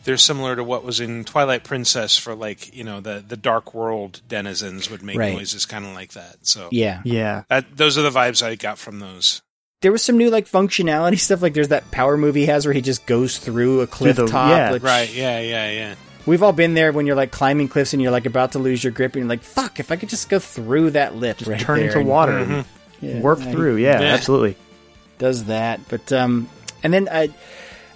they're 0.08 0.18
similar 0.18 0.56
to 0.56 0.64
what 0.64 0.84
was 0.86 1.00
in 1.02 1.24
Twilight 1.26 1.64
Princess 1.66 2.18
for 2.18 2.34
like 2.34 2.74
you 2.74 2.84
know 2.84 3.00
the 3.02 3.24
the 3.28 3.38
Dark 3.38 3.74
World 3.74 4.22
denizens 4.28 4.90
would 4.90 5.04
make 5.04 5.18
Right. 5.18 5.34
noises 5.34 5.66
kind 5.66 5.86
of 5.86 5.94
like 5.94 6.14
that. 6.14 6.38
So 6.48 6.70
yeah. 6.72 7.02
Yeah. 7.04 7.44
that, 7.50 7.76
those 7.76 7.98
are 7.98 8.02
the 8.02 8.10
vibes 8.10 8.42
I 8.42 8.56
got 8.56 8.78
from 8.80 9.00
those. 9.00 9.42
There 9.82 9.92
was 9.92 10.02
some 10.04 10.18
new 10.18 10.30
like 10.32 10.48
functionality 10.48 11.20
stuff. 11.28 11.42
Like 11.42 11.54
there's 11.54 11.68
that 11.68 11.92
power 11.92 12.16
move 12.18 12.34
he 12.36 12.46
has 12.48 12.66
where 12.66 12.74
he 12.74 12.82
just 12.82 13.06
goes 13.06 13.38
through 13.38 13.82
a 13.82 13.88
cliff 13.88 14.16
the- 14.16 14.26
top. 14.28 14.50
yeah. 14.50 14.72
which- 14.72 14.82
Right? 14.82 15.14
Yeah, 15.14 15.40
yeah, 15.42 15.70
yeah. 15.72 15.96
We've 16.26 16.42
all 16.44 16.54
been 16.54 16.74
there 16.74 16.92
when 16.92 17.06
you're 17.06 17.16
like 17.16 17.32
climbing 17.32 17.68
cliffs 17.68 17.92
and 17.94 18.02
you're 18.02 18.12
like 18.12 18.26
about 18.26 18.54
to 18.54 18.60
lose 18.60 18.84
your 18.84 18.92
grip 18.92 19.14
and 19.14 19.22
you're 19.24 19.30
like, 19.30 19.44
fuck, 19.44 19.80
if 19.80 19.92
I 19.92 19.98
could 19.98 20.10
just 20.10 20.30
go 20.30 20.40
through 20.40 20.92
that 20.92 21.16
lip 21.16 21.38
right 21.46 21.60
Turn 21.60 21.78
there 21.78 21.88
into 21.88 22.00
and- 22.00 22.08
water 22.10 22.38
and 22.38 22.66
Yeah, 23.02 23.20
warp 23.20 23.40
yeah, 23.40 23.52
through. 23.52 23.76
Yeah, 23.78 24.00
Yeah. 24.02 24.14
absolutely. 24.14 24.56
does 25.20 25.46
that. 25.46 25.82
But 25.90 26.12
um, 26.14 26.50
and 26.84 26.94
then 26.94 27.08
I, 27.12 27.30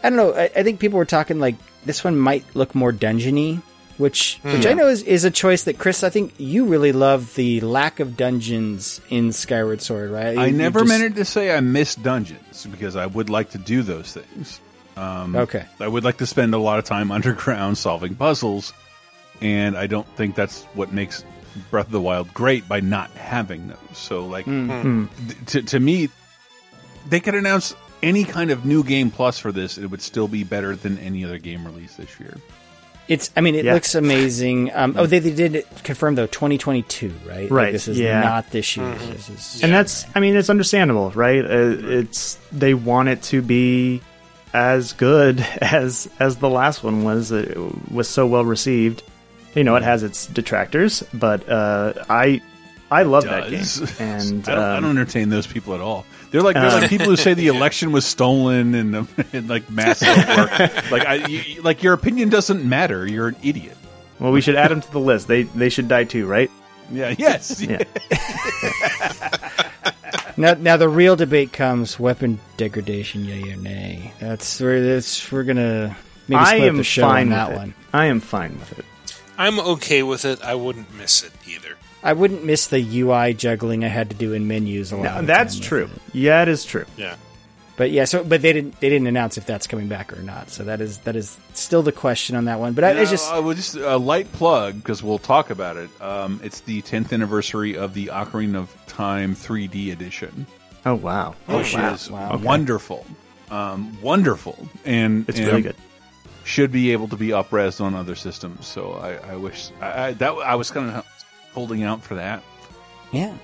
I 0.03 0.09
don't 0.09 0.17
know. 0.17 0.33
I, 0.33 0.43
I 0.55 0.63
think 0.63 0.79
people 0.79 0.97
were 0.97 1.05
talking 1.05 1.39
like 1.39 1.55
this 1.85 2.03
one 2.03 2.17
might 2.17 2.43
look 2.55 2.73
more 2.75 2.91
dungeony 2.93 3.61
which 3.97 4.39
Hmm. 4.41 4.53
which 4.53 4.65
I 4.65 4.73
know 4.73 4.87
is, 4.87 5.03
is 5.03 5.25
a 5.25 5.29
choice 5.31 5.63
that 5.65 5.77
Chris. 5.77 6.03
I 6.03 6.09
think 6.09 6.33
you 6.37 6.65
really 6.65 6.91
love 6.91 7.35
the 7.35 7.61
lack 7.61 7.99
of 7.99 8.17
dungeons 8.17 8.99
in 9.09 9.31
Skyward 9.31 9.81
Sword, 9.81 10.09
right? 10.09 10.35
I 10.37 10.45
You- 10.47 10.51
you 10.53 10.57
never 10.57 10.79
just- 10.79 10.89
meant 10.99 11.15
to 11.17 11.25
say 11.25 11.55
I 11.55 11.59
miss 11.59 11.93
dungeons 11.93 12.65
because 12.71 12.95
I 12.95 13.05
would 13.05 13.29
like 13.29 13.51
to 13.51 13.59
do 13.59 13.83
those 13.83 14.11
things. 14.13 14.59
Um, 14.97 15.35
Okay. 15.35 15.65
I 15.79 15.87
would 15.87 16.03
like 16.03 16.17
to 16.17 16.25
spend 16.25 16.55
a 16.55 16.57
lot 16.57 16.79
of 16.79 16.85
time 16.85 17.11
underground 17.17 17.77
solving 17.77 18.15
puzzles, 18.15 18.73
and 19.39 19.77
I 19.77 19.85
don't 19.85 20.07
think 20.15 20.33
that's 20.35 20.63
what 20.73 20.91
makes 20.91 21.23
Breath 21.69 21.85
of 21.87 21.91
the 21.91 22.01
Wild 22.01 22.33
great 22.33 22.67
by 22.67 22.79
not 22.79 23.11
having 23.11 23.67
those. 23.67 23.77
So, 23.97 24.25
like, 24.25 24.45
Mm. 24.47 25.09
th- 25.27 25.37
to, 25.47 25.61
to 25.63 25.79
me, 25.79 26.09
they 27.09 27.19
could 27.19 27.35
announce 27.35 27.75
any 28.03 28.23
kind 28.23 28.51
of 28.51 28.65
new 28.65 28.83
game 28.83 29.11
plus 29.11 29.37
for 29.39 29.51
this; 29.51 29.77
it 29.77 29.87
would 29.87 30.01
still 30.01 30.27
be 30.27 30.43
better 30.43 30.75
than 30.75 30.97
any 30.99 31.23
other 31.25 31.37
game 31.37 31.65
released 31.65 31.97
this 31.97 32.19
year. 32.19 32.37
It's. 33.07 33.29
I 33.35 33.41
mean, 33.41 33.55
it 33.55 33.65
Yeah. 33.65 33.73
looks 33.73 33.95
amazing. 33.95 34.71
Um, 34.73 34.95
oh, 34.97 35.05
they, 35.05 35.19
they 35.19 35.33
did 35.33 35.65
confirm 35.83 36.15
though, 36.15 36.27
2022, 36.27 37.13
right? 37.27 37.41
Like, 37.43 37.51
Right, 37.51 37.71
this 37.73 37.87
is 37.87 37.99
yeah. 37.99 38.21
not 38.21 38.51
this 38.51 38.77
year. 38.77 38.93
This 38.95 39.29
is. 39.29 39.63
and 39.63 39.73
that's 39.73 40.05
i 40.15 40.19
mean 40.19 40.35
it's 40.35 40.49
understandable 40.49 41.11
right 41.11 41.43
uh, 41.43 41.49
it's 41.49 42.37
they 42.51 42.73
want 42.73 43.09
it 43.09 43.21
to 43.23 43.41
be 43.41 44.01
as 44.53 44.93
good 44.93 45.39
as 45.61 46.09
as 46.19 46.37
the 46.37 46.49
last 46.49 46.83
one 46.83 47.03
was 47.03 47.31
it 47.31 47.57
was 47.91 48.07
so 48.07 48.25
well 48.27 48.45
received 48.45 49.03
you 49.55 49.63
know 49.63 49.75
it 49.75 49.83
has 49.83 50.03
its 50.03 50.27
detractors 50.27 51.03
but 51.13 51.47
uh 51.49 51.93
i 52.09 52.41
i 52.91 53.03
love 53.03 53.23
that 53.25 53.49
game 53.49 53.65
and 53.99 54.47
I 54.47 54.55
don't, 54.55 54.63
I 54.63 54.77
um, 54.77 54.83
don't 54.83 54.97
entertain 54.97 55.29
those 55.29 55.47
people 55.47 55.73
at 55.73 55.81
all. 55.81 56.05
They're 56.31 56.41
like 56.41 56.55
they're 56.55 56.65
Um, 56.69 56.81
like 56.81 56.89
people 56.89 57.07
who 57.07 57.15
say 57.17 57.33
the 57.33 57.47
election 57.55 57.91
was 57.91 58.05
stolen 58.05 58.73
and, 58.73 59.07
and 59.33 59.49
like 59.49 59.69
massive 59.69 60.07
work. 60.37 60.51
Like 60.91 61.05
I, 61.05 61.15
you, 61.27 61.61
like 61.61 61.83
your 61.83 61.93
opinion 61.93 62.29
doesn't 62.29 62.63
matter. 62.67 63.05
You're 63.05 63.27
an 63.29 63.35
idiot. 63.43 63.77
well 64.19 64.31
we 64.31 64.39
should 64.41 64.55
add 64.55 64.71
them 64.71 64.81
to 64.81 64.91
the 64.91 64.99
list 64.99 65.27
they 65.27 65.43
they 65.43 65.69
should 65.69 65.87
die 65.87 66.05
too 66.05 66.25
right 66.27 66.49
Yeah. 66.91 67.13
Yes. 67.17 67.61
yeah 67.61 67.83
Now, 70.37 70.53
now 70.53 70.77
the 70.77 70.89
real 70.89 71.15
debate 71.15 71.51
comes: 71.53 71.99
weapon 71.99 72.39
degradation, 72.57 73.25
yay 73.25 73.51
or 73.51 73.57
nay? 73.57 74.13
That's 74.19 74.59
where 74.59 74.81
that's 74.81 75.29
we're 75.31 75.43
gonna 75.43 75.95
maybe 76.27 76.39
i 76.39 76.55
am 76.55 76.77
the 76.77 76.83
show 76.83 77.01
fine 77.03 77.25
on 77.27 77.29
that 77.31 77.49
with 77.49 77.57
one. 77.57 77.73
i 77.93 78.05
am 78.05 78.19
fine 78.21 78.57
with 78.57 78.79
it 78.79 78.85
I'm 79.37 79.59
okay 79.59 80.03
with 80.03 80.23
it. 80.25 80.41
I 80.43 80.53
wouldn't 80.55 80.93
miss 80.93 81.23
it 81.23 81.31
either. 81.47 81.70
I 82.03 82.13
wouldn't 82.13 82.43
miss 82.43 82.67
the 82.67 82.79
UI 83.01 83.33
juggling 83.33 83.83
I 83.83 83.89
had 83.89 84.09
to 84.09 84.15
do 84.15 84.33
in 84.33 84.47
menus 84.47 84.91
a 84.91 84.97
lot. 84.97 85.03
Now, 85.03 85.19
of 85.19 85.27
that's 85.27 85.55
time 85.55 85.67
true 85.67 85.85
it. 85.85 86.01
yeah 86.13 86.41
it 86.41 86.47
is 86.47 86.65
true 86.65 86.85
Yeah. 86.97 87.15
But 87.77 87.89
yeah, 87.89 88.05
so 88.05 88.23
but 88.23 88.43
they 88.43 88.53
didn't 88.53 88.79
they 88.79 88.89
didn't 88.89 89.07
announce 89.07 89.37
if 89.39 89.47
that's 89.47 89.65
coming 89.65 89.87
back 89.87 90.15
or 90.15 90.21
not. 90.21 90.51
So 90.51 90.65
that 90.65 90.81
is 90.81 90.99
that 90.99 91.15
is 91.15 91.35
still 91.53 91.81
the 91.81 91.91
question 91.91 92.35
on 92.35 92.45
that 92.45 92.59
one. 92.59 92.73
But 92.73 92.83
I, 92.83 92.91
it's 92.91 93.09
Now, 93.09 93.09
just 93.09 93.31
I 93.31 93.39
will 93.39 93.53
just 93.55 93.75
a 93.75 93.97
light 93.97 94.31
plug 94.33 94.75
because 94.75 95.01
we'll 95.01 95.17
talk 95.17 95.49
about 95.49 95.77
it. 95.77 95.89
Um, 95.99 96.39
it's 96.43 96.59
the 96.59 96.83
10th 96.83 97.11
anniversary 97.11 97.75
of 97.77 97.95
the 97.95 98.07
Ocarina 98.07 98.57
of 98.57 98.75
Time 98.85 99.33
3D 99.35 99.91
edition, 99.91 100.45
oh 100.85 100.93
wow 100.95 101.33
which 101.47 101.73
wow. 101.73 101.93
is 101.93 102.11
Wow. 102.11 102.33
Okay. 102.33 102.43
wonderful, 102.43 103.05
um, 103.49 103.97
wonderful, 104.01 104.67
and 104.85 105.27
it's 105.27 105.39
and 105.39 105.47
really 105.47 105.61
good 105.63 105.75
Should 106.43 106.71
be 106.71 106.91
able 106.91 107.07
to 107.07 107.15
be 107.15 107.33
up-res 107.33 107.79
on 107.79 107.95
other 107.95 108.15
systems. 108.15 108.67
So 108.67 108.93
I, 108.93 109.13
I 109.31 109.35
wish 109.37 109.71
I, 109.81 110.07
I, 110.07 110.13
that 110.13 110.33
I 110.33 110.53
was 110.55 110.69
kind 110.69 110.91
of 110.91 111.05
holding 111.53 111.83
out 111.83 112.03
for 112.03 112.15
that. 112.15 112.43
yeah. 113.11 113.35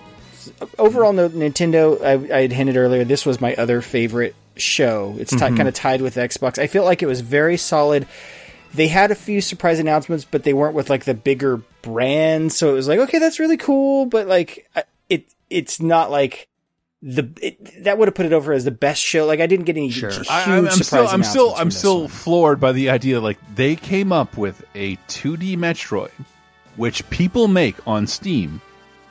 Overall, 0.80 1.12
no, 1.12 1.28
Nintendo. 1.28 2.02
I, 2.02 2.38
I 2.38 2.42
had 2.44 2.54
hinted 2.54 2.78
earlier. 2.78 3.04
This 3.04 3.26
was 3.26 3.42
my 3.42 3.54
other 3.56 3.82
favorite 3.82 4.34
show. 4.56 5.16
It's 5.20 5.32
ti 5.32 5.38
mm-hmm. 5.38 5.58
kind 5.58 5.68
of 5.68 5.74
tied 5.74 6.02
with 6.02 6.16
Xbox. 6.16 6.58
I 6.58 6.68
feel 6.68 6.86
like 6.86 7.04
it 7.04 7.06
was 7.06 7.20
very 7.20 7.58
solid. 7.58 8.08
They 8.74 8.88
had 8.88 9.12
a 9.12 9.16
few 9.16 9.42
surprise 9.42 9.80
announcements, 9.80 10.24
but 10.24 10.44
they 10.44 10.54
weren't 10.54 10.74
with 10.74 10.90
like 10.90 11.04
the 11.04 11.14
bigger 11.14 11.58
brands. 11.82 12.56
So 12.56 12.70
it 12.70 12.74
was 12.74 12.88
like, 12.88 13.00
okay, 13.00 13.20
that's 13.20 13.40
really 13.40 13.58
cool, 13.58 14.06
but 14.06 14.28
like 14.28 14.70
it, 15.10 15.28
it's 15.50 15.82
not 15.82 16.12
like 16.12 16.48
the 17.02 17.30
it, 17.42 17.84
that 17.84 17.98
would 17.98 18.08
have 18.08 18.16
put 18.16 18.26
it 18.26 18.34
over 18.34 18.54
as 18.54 18.66
the 18.66 18.72
best 18.72 19.02
show. 19.02 19.26
Like 19.26 19.40
I 19.40 19.48
didn't 19.48 19.66
get 19.66 19.78
any 19.78 19.90
Sure. 19.90 20.10
huge 20.12 20.28
I, 20.30 20.44
I'm, 20.44 20.66
I'm 20.66 20.72
still, 20.72 20.84
surprise 20.84 21.14
I'm 21.14 21.24
still, 21.24 21.56
I'm 21.56 21.72
still 21.72 22.00
one. 22.02 22.10
floored 22.10 22.60
by 22.60 22.72
the 22.72 22.90
idea. 22.90 23.20
Like 23.20 23.38
they 23.56 23.76
came 23.76 24.12
up 24.12 24.38
with 24.38 24.64
a 24.76 24.96
2D 25.08 25.58
Metroid, 25.58 26.12
which 26.78 27.08
people 27.10 27.48
make 27.48 27.76
on 27.86 28.08
Steam 28.08 28.62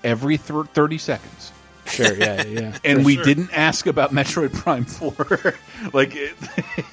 every 0.02 0.36
thir 0.36 0.64
30 0.64 0.98
seconds, 0.98 1.52
Sure, 1.86 2.14
yeah, 2.14 2.42
yeah. 2.44 2.78
and 2.84 3.04
we 3.04 3.14
sure. 3.14 3.24
didn't 3.24 3.50
ask 3.52 3.86
about 3.86 4.12
Metroid 4.12 4.52
Prime 4.52 4.84
4. 4.84 5.54
like, 5.92 6.16
it, 6.16 6.34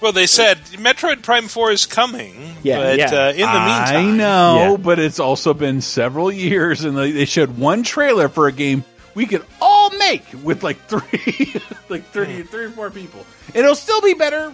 Well, 0.00 0.12
they 0.12 0.26
said 0.26 0.58
Metroid 0.74 1.22
Prime 1.22 1.48
4 1.48 1.70
is 1.72 1.86
coming. 1.86 2.34
Yeah, 2.62 2.78
but 2.78 2.98
yeah. 2.98 3.06
Uh, 3.06 3.30
in 3.30 3.36
the 3.38 3.46
meantime. 3.46 3.96
I 3.96 4.10
know, 4.16 4.56
Yeah. 4.72 4.76
but 4.76 4.98
it's 4.98 5.18
also 5.20 5.54
been 5.54 5.80
several 5.80 6.30
years, 6.30 6.84
and 6.84 6.96
they, 6.96 7.12
they 7.12 7.24
showed 7.24 7.56
one 7.56 7.82
trailer 7.82 8.28
for 8.28 8.46
a 8.46 8.52
game 8.52 8.84
we 9.14 9.24
could 9.26 9.44
all 9.60 9.90
make 9.96 10.22
with 10.44 10.62
like 10.62 10.76
three, 10.86 11.54
like 11.88 12.04
three, 12.10 12.42
three 12.42 12.64
or 12.66 12.70
four 12.70 12.90
people. 12.90 13.24
It'll 13.54 13.74
still 13.74 14.02
be 14.02 14.12
better. 14.12 14.52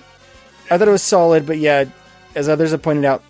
I 0.71 0.79
thought 0.79 0.87
it 0.87 0.93
was 0.93 1.03
solid, 1.03 1.45
but 1.47 1.59
yeah, 1.59 1.87
as 2.37 2.49
others 2.49 2.71
have 2.71 2.81
pointed 2.83 3.05
out, 3.05 3.25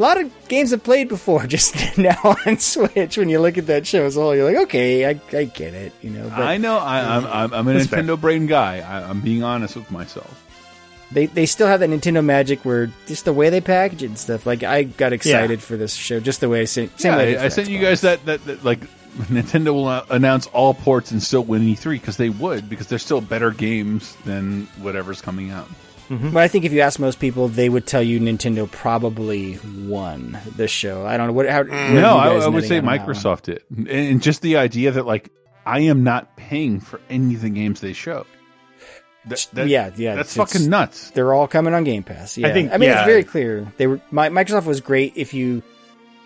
a 0.00 0.02
lot 0.02 0.18
of 0.18 0.48
games 0.48 0.72
I've 0.72 0.82
played 0.82 1.08
before 1.08 1.46
just 1.46 1.76
now 1.98 2.36
on 2.46 2.58
Switch. 2.58 3.18
When 3.18 3.28
you 3.28 3.38
look 3.40 3.58
at 3.58 3.66
that 3.66 3.86
show 3.86 4.04
as 4.04 4.16
a 4.16 4.20
whole, 4.20 4.34
you're 4.34 4.46
like, 4.46 4.62
okay, 4.64 5.06
I, 5.06 5.20
I 5.36 5.44
get 5.44 5.74
it, 5.74 5.92
you 6.00 6.10
know. 6.10 6.28
But 6.30 6.42
I 6.42 6.56
know. 6.56 6.78
I, 6.78 7.16
I'm, 7.16 7.26
I'm, 7.26 7.54
I'm 7.54 7.68
a 7.68 7.74
That's 7.74 7.86
fair. 7.86 8.02
Nintendo 8.02 8.20
brain 8.20 8.46
guy. 8.46 8.78
I, 8.80 9.08
I'm 9.08 9.20
being 9.20 9.42
honest 9.42 9.76
with 9.76 9.90
myself. 9.90 10.46
they 11.12 11.26
they 11.26 11.44
still 11.44 11.66
have 11.66 11.80
that 11.80 11.90
Nintendo 11.90 12.24
magic 12.24 12.64
where 12.64 12.90
just 13.06 13.26
the 13.26 13.32
way 13.32 13.50
they 13.50 13.60
package 13.60 14.02
it 14.02 14.06
and 14.06 14.18
stuff. 14.18 14.46
Like 14.46 14.62
I 14.62 14.84
got 14.84 15.12
excited 15.12 15.62
for 15.62 15.76
this 15.76 15.94
show 15.94 16.18
just 16.18 16.40
the 16.40 16.48
way 16.48 16.62
I 16.62 16.64
sent. 16.64 16.98
Same 16.98 17.12
yeah, 17.12 17.18
way 17.18 17.36
I, 17.36 17.44
I 17.44 17.48
sent 17.48 17.68
you 17.68 17.78
guys 17.78 18.00
that, 18.00 18.24
that, 18.24 18.44
that 18.46 18.64
like 18.64 18.80
Nintendo 19.28 19.74
will 19.74 19.88
announce 20.14 20.46
all 20.46 20.72
ports 20.72 21.10
and 21.10 21.22
still 21.22 21.44
win 21.44 21.62
E3 21.62 21.90
because 21.92 22.16
they 22.16 22.30
would 22.30 22.70
because 22.70 22.86
they're 22.86 22.98
still 22.98 23.20
better 23.20 23.50
games 23.50 24.16
than 24.24 24.66
whatever's 24.78 25.20
coming 25.20 25.50
out. 25.50 25.68
Mm-hmm. 26.10 26.30
But 26.32 26.42
I 26.42 26.48
think 26.48 26.64
if 26.64 26.72
you 26.72 26.80
ask 26.80 26.98
most 26.98 27.20
people, 27.20 27.46
they 27.48 27.68
would 27.68 27.86
tell 27.86 28.02
you 28.02 28.18
Nintendo 28.18 28.68
probably 28.70 29.58
won 29.86 30.36
this 30.56 30.70
show. 30.70 31.06
I 31.06 31.16
don't 31.16 31.28
know 31.28 31.32
what. 31.32 31.48
How, 31.48 31.62
No, 31.62 32.16
I, 32.18 32.34
I 32.34 32.48
would 32.48 32.64
say 32.64 32.78
on 32.78 32.84
that 32.84 33.06
one? 33.06 33.14
Microsoft 33.14 33.42
did, 33.42 33.62
and, 33.74 33.88
and 33.88 34.22
just 34.22 34.42
the 34.42 34.56
idea 34.56 34.90
that 34.90 35.06
like 35.06 35.30
I 35.64 35.80
am 35.80 36.02
not 36.02 36.36
paying 36.36 36.80
for 36.80 37.00
any 37.08 37.34
of 37.36 37.42
the 37.42 37.50
games 37.50 37.80
they 37.80 37.92
show. 37.92 38.26
That, 39.26 39.46
that- 39.52 39.68
yeah, 39.68 39.90
yeah, 39.96 40.16
that's 40.16 40.34
fucking 40.34 40.68
nuts. 40.68 41.10
They're 41.10 41.32
all 41.32 41.46
coming 41.46 41.74
on 41.74 41.84
Game 41.84 42.02
Pass. 42.02 42.36
Yeah. 42.38 42.48
I 42.48 42.52
think- 42.52 42.72
I 42.72 42.78
mean, 42.78 42.88
yeah. 42.88 43.00
it's 43.00 43.06
very 43.06 43.22
clear. 43.24 43.70
They 43.76 43.86
were 43.86 44.00
my, 44.10 44.30
Microsoft 44.30 44.64
was 44.64 44.80
great 44.80 45.12
if 45.16 45.32
you 45.34 45.62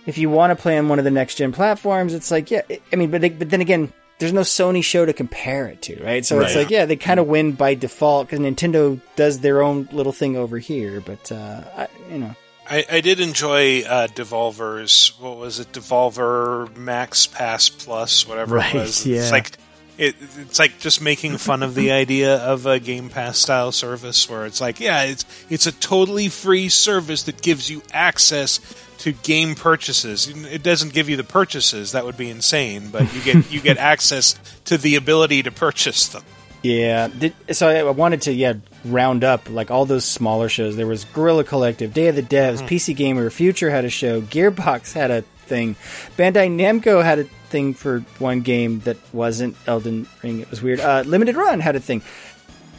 if 0.06 0.16
you 0.16 0.30
want 0.30 0.56
to 0.56 0.62
play 0.62 0.78
on 0.78 0.88
one 0.88 0.98
of 0.98 1.04
the 1.04 1.10
next 1.10 1.34
gen 1.34 1.52
platforms. 1.52 2.14
It's 2.14 2.30
like 2.30 2.50
yeah, 2.50 2.62
I 2.92 2.96
mean, 2.96 3.10
but 3.10 3.20
they, 3.20 3.28
but 3.30 3.50
then 3.50 3.60
again, 3.60 3.92
there's 4.18 4.32
no 4.32 4.42
Sony 4.42 4.82
show 4.82 5.04
to 5.04 5.12
compare 5.12 5.66
it 5.66 5.82
to, 5.82 6.02
right? 6.02 6.24
So 6.24 6.40
it's 6.40 6.54
like 6.54 6.70
yeah, 6.70 6.86
they 6.86 6.96
kind 6.96 7.18
of 7.20 7.26
win 7.26 7.52
by 7.52 7.74
default 7.74 8.28
because 8.28 8.40
Nintendo 8.40 9.00
does 9.16 9.40
their 9.40 9.62
own 9.62 9.88
little 9.92 10.12
thing 10.12 10.36
over 10.36 10.58
here. 10.58 11.00
But 11.00 11.30
uh, 11.32 11.62
I, 11.76 11.88
you 12.10 12.18
know, 12.18 12.34
I, 12.68 12.84
I 12.90 13.00
did 13.00 13.20
enjoy 13.20 13.82
uh, 13.82 14.06
Devolver's 14.08 15.12
what 15.18 15.36
was 15.36 15.58
it? 15.60 15.72
Devolver 15.72 16.74
Max 16.76 17.26
Pass 17.26 17.68
Plus, 17.68 18.26
whatever 18.26 18.56
Right, 18.56 18.74
it 18.74 18.78
was. 18.78 19.06
yeah. 19.06 19.20
It's 19.20 19.32
like 19.32 19.50
it, 19.96 20.16
it's 20.38 20.58
like 20.58 20.78
just 20.80 21.00
making 21.00 21.36
fun 21.38 21.62
of 21.62 21.74
the 21.74 21.92
idea 21.92 22.36
of 22.38 22.66
a 22.66 22.80
Game 22.80 23.10
Pass 23.10 23.38
style 23.38 23.70
service, 23.72 24.28
where 24.28 24.46
it's 24.46 24.60
like, 24.60 24.80
yeah, 24.80 25.02
it's 25.04 25.24
it's 25.50 25.66
a 25.66 25.72
totally 25.72 26.28
free 26.28 26.68
service 26.68 27.24
that 27.24 27.42
gives 27.42 27.70
you 27.70 27.82
access 27.92 28.58
to 29.04 29.12
game 29.12 29.54
purchases. 29.54 30.28
It 30.28 30.62
doesn't 30.62 30.94
give 30.94 31.10
you 31.10 31.16
the 31.16 31.24
purchases; 31.24 31.92
that 31.92 32.06
would 32.06 32.16
be 32.16 32.30
insane. 32.30 32.88
But 32.90 33.12
you 33.12 33.20
get 33.20 33.52
you 33.52 33.60
get 33.60 33.76
access 33.92 34.34
to 34.64 34.78
the 34.78 34.96
ability 34.96 35.42
to 35.42 35.50
purchase 35.50 36.08
them. 36.08 36.22
Yeah, 36.62 37.10
so 37.52 37.68
I 37.68 37.82
wanted 37.90 38.22
to 38.22 38.32
yeah 38.32 38.54
round 38.82 39.22
up 39.22 39.50
like 39.50 39.70
all 39.70 39.84
those 39.84 40.06
smaller 40.06 40.48
shows. 40.48 40.76
There 40.76 40.86
was 40.86 41.04
Guerrilla 41.04 41.44
Collective, 41.44 41.92
Day 41.92 42.08
of 42.08 42.16
the 42.16 42.22
Devs, 42.22 42.66
PC 42.66 42.96
Gamer, 42.96 43.28
Future 43.28 43.68
had 43.68 43.84
a 43.84 43.90
show, 43.90 44.22
Gearbox 44.22 44.94
had 44.94 45.10
a 45.10 45.20
thing, 45.20 45.76
Bandai 46.16 46.48
Namco 46.48 47.04
had 47.04 47.18
a 47.18 47.24
thing 47.50 47.74
for 47.74 48.00
one 48.18 48.40
game 48.40 48.80
that 48.80 48.96
wasn't 49.12 49.54
Elden 49.66 50.08
Ring. 50.22 50.40
It 50.40 50.50
was 50.50 50.62
weird. 50.62 50.80
Uh, 50.80 51.02
Limited 51.04 51.36
Run 51.36 51.60
had 51.60 51.76
a 51.76 51.80
thing. 51.80 52.00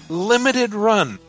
Limited 0.09 0.73
Run, 0.73 1.19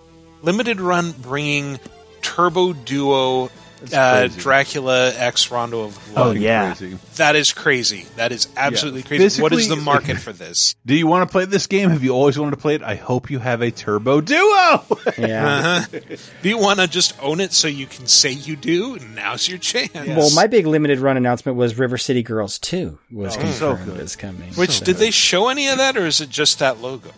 Limited 0.41 0.81
Run, 0.81 1.13
bringing 1.13 1.79
Turbo 2.23 2.73
Duo. 2.73 3.51
Uh. 3.93 4.29
Dracula 4.29 5.13
X 5.15 5.51
Rondo 5.51 5.83
of 5.83 6.13
Oh, 6.17 6.31
yeah. 6.33 6.75
Crazy. 6.75 6.99
That 7.17 7.37
is 7.37 7.53
crazy. 7.53 8.07
That 8.17 8.33
is 8.33 8.49
absolutely 8.57 9.03
Yeah. 9.03 9.07
crazy. 9.09 9.43
What 9.43 9.53
is 9.53 9.69
the 9.69 9.77
market 9.77 10.17
for 10.21 10.33
this? 10.33 10.75
Do 10.87 10.95
you 10.95 11.07
want 11.07 11.29
to 11.29 11.33
play 11.33 11.45
this 11.45 11.67
game? 11.67 11.91
Have 11.91 12.03
you 12.03 12.13
always 12.13 12.39
wanted 12.39 12.53
to 12.53 12.57
play 12.57 12.75
it? 12.77 12.83
I 12.83 12.95
hope 12.95 13.31
you 13.31 13.39
have 13.39 13.61
a 13.63 13.71
Turbo 13.71 14.21
Duo. 14.21 14.85
Yeah. 15.19 15.47
Uh-huh. 15.89 16.17
Do 16.43 16.49
you 16.49 16.59
want 16.59 16.81
to 16.81 16.87
just 16.87 17.15
own 17.23 17.41
it 17.41 17.53
so 17.53 17.69
you 17.69 17.87
can 17.87 18.07
say 18.07 18.31
you 18.31 18.57
do? 18.57 18.99
Now's 19.15 19.49
your 19.49 19.59
chance. 19.59 19.93
Well, 19.95 20.31
my 20.35 20.47
big 20.47 20.67
Limited 20.67 20.99
Run 20.99 21.17
announcement 21.17 21.57
was 21.57 21.79
River 21.79 21.97
City 21.99 22.23
Girls 22.23 22.59
2 22.59 22.99
was 23.13 23.37
Oh, 23.37 23.41
confirmed 23.41 23.79
so 23.87 23.93
good. 23.93 24.01
as 24.01 24.17
coming. 24.17 24.53
Which 24.55 24.71
So- 24.79 24.85
did 24.85 24.97
they 24.97 25.11
show 25.11 25.49
any 25.49 25.69
of 25.69 25.79
that, 25.79 25.97
or 25.97 26.07
is 26.07 26.21
it 26.21 26.29
just 26.31 26.59
that 26.59 26.81
logo 26.83 27.11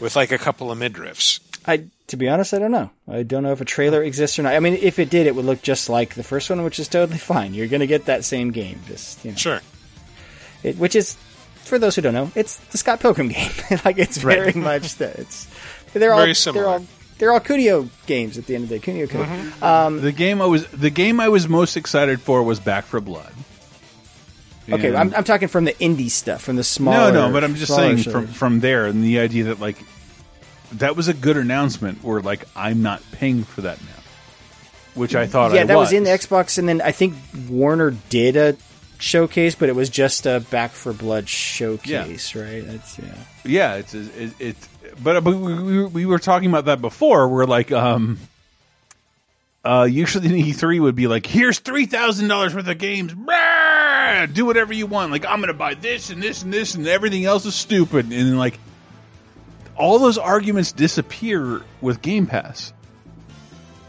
with 0.00 0.16
like 0.16 0.32
a 0.32 0.38
couple 0.38 0.70
of 0.70 0.78
midriffs? 0.78 1.40
I 1.66 1.84
to 2.08 2.16
be 2.16 2.28
honest, 2.28 2.52
I 2.52 2.58
don't 2.58 2.70
know. 2.72 2.90
I 3.08 3.22
don't 3.22 3.42
know 3.42 3.52
if 3.52 3.60
a 3.60 3.64
trailer 3.64 4.02
exists 4.02 4.38
or 4.38 4.42
not. 4.42 4.54
I 4.54 4.60
mean, 4.60 4.74
if 4.74 4.98
it 4.98 5.08
did, 5.08 5.26
it 5.26 5.34
would 5.34 5.44
look 5.44 5.62
just 5.62 5.88
like 5.88 6.14
the 6.14 6.22
first 6.22 6.50
one, 6.50 6.62
which 6.64 6.78
is 6.78 6.88
totally 6.88 7.18
fine. 7.18 7.54
You're 7.54 7.68
going 7.68 7.80
to 7.80 7.86
get 7.86 8.06
that 8.06 8.24
same 8.24 8.50
game, 8.50 8.80
just 8.86 9.24
you 9.24 9.30
know. 9.30 9.36
Sure. 9.36 9.60
It, 10.62 10.76
which 10.78 10.94
is, 10.94 11.16
for 11.64 11.78
those 11.78 11.96
who 11.96 12.02
don't 12.02 12.12
know, 12.14 12.30
it's 12.34 12.56
the 12.56 12.78
Scott 12.78 13.00
Pilgrim 13.00 13.28
game. 13.36 13.50
like 13.84 13.98
it's 13.98 14.16
very 14.18 14.46
Right. 14.46 14.56
much 14.56 14.96
that. 14.96 15.16
It's 15.18 15.46
they're 15.94 16.12
all 16.12 16.20
Very 16.20 16.34
similar. 16.34 16.64
they're 16.64 16.72
all 16.72 16.86
they're 17.18 17.32
all 17.32 17.40
Kunio 17.40 17.88
games 18.06 18.36
at 18.36 18.46
the 18.46 18.54
end 18.56 18.64
of 18.64 18.70
the 18.70 18.78
day. 18.78 18.92
Kunio 18.92 19.08
Code. 19.08 19.26
Mm-hmm. 19.26 19.64
Um, 19.64 20.00
the 20.00 20.12
game 20.12 20.42
I 20.42 20.46
was 20.46 20.66
the 20.68 20.90
game 20.90 21.20
I 21.20 21.28
was 21.28 21.48
most 21.48 21.76
excited 21.76 22.20
for 22.20 22.42
was 22.42 22.60
Back 22.60 22.84
4 22.84 23.00
Blood. 23.00 23.32
okay, 24.70 24.94
I'm, 24.94 25.14
I'm 25.14 25.24
talking 25.24 25.48
from 25.48 25.64
the 25.64 25.72
indie 25.74 26.10
stuff, 26.10 26.42
from 26.42 26.56
the 26.56 26.64
small. 26.64 26.94
no, 26.94 27.10
no, 27.28 27.32
but 27.32 27.42
I'm 27.44 27.54
just 27.54 27.74
saying 27.74 27.98
shows. 27.98 28.12
from 28.12 28.26
from 28.26 28.60
there 28.60 28.86
and 28.86 29.02
the 29.02 29.18
idea 29.20 29.44
that 29.44 29.60
like 29.60 29.76
that 30.74 30.96
was 30.96 31.08
a 31.08 31.14
good 31.14 31.36
announcement. 31.36 32.02
Where 32.02 32.20
like 32.20 32.46
I'm 32.56 32.82
not 32.82 33.02
paying 33.12 33.44
for 33.44 33.62
that 33.62 33.80
now, 33.80 34.02
which 34.94 35.14
I 35.14 35.26
thought 35.26 35.52
yeah, 35.52 35.62
I 35.62 35.64
that 35.64 35.76
was. 35.76 35.88
was 35.88 35.92
in 35.92 36.04
the 36.04 36.10
Xbox, 36.10 36.58
and 36.58 36.68
then 36.68 36.80
I 36.80 36.92
think 36.92 37.14
Warner 37.48 37.90
did 38.08 38.36
a 38.36 38.56
showcase, 38.98 39.54
but 39.54 39.68
it 39.68 39.74
was 39.74 39.90
just 39.90 40.26
a 40.26 40.40
Back 40.50 40.70
4 40.70 40.92
Blood 40.92 41.28
showcase, 41.28 42.34
right? 42.34 42.64
That's 42.64 42.98
yeah. 42.98 43.14
Yeah, 43.44 43.74
it's 43.74 43.94
it, 43.94 44.34
it 44.40 44.56
but 45.02 45.22
but 45.24 45.34
we, 45.34 45.62
we, 45.62 45.84
we 45.86 46.06
were 46.06 46.18
talking 46.18 46.48
about 46.48 46.66
that 46.66 46.80
before. 46.80 47.28
We're 47.28 47.46
like, 47.46 47.72
um, 47.72 48.18
uh, 49.64 49.86
usually 49.90 50.26
an 50.26 50.34
E3 50.34 50.80
would 50.80 50.94
be 50.94 51.06
like, 51.06 51.26
here's 51.26 51.58
three 51.58 51.86
thousand 51.86 52.28
dollars 52.28 52.54
worth 52.54 52.68
of 52.68 52.78
games, 52.78 53.12
Brah! 53.12 54.32
do 54.32 54.44
whatever 54.44 54.72
you 54.72 54.86
want. 54.86 55.12
Like 55.12 55.26
I'm 55.26 55.40
gonna 55.40 55.54
buy 55.54 55.74
this 55.74 56.10
and 56.10 56.22
this 56.22 56.42
and 56.42 56.52
this 56.52 56.74
and 56.74 56.86
everything 56.86 57.24
else 57.24 57.44
is 57.44 57.54
stupid. 57.54 58.06
And 58.06 58.12
then 58.12 58.38
like 58.38 58.58
all 59.76 59.98
those 59.98 60.18
arguments 60.18 60.72
disappear 60.72 61.62
with 61.80 62.02
Game 62.02 62.26
Pass. 62.26 62.72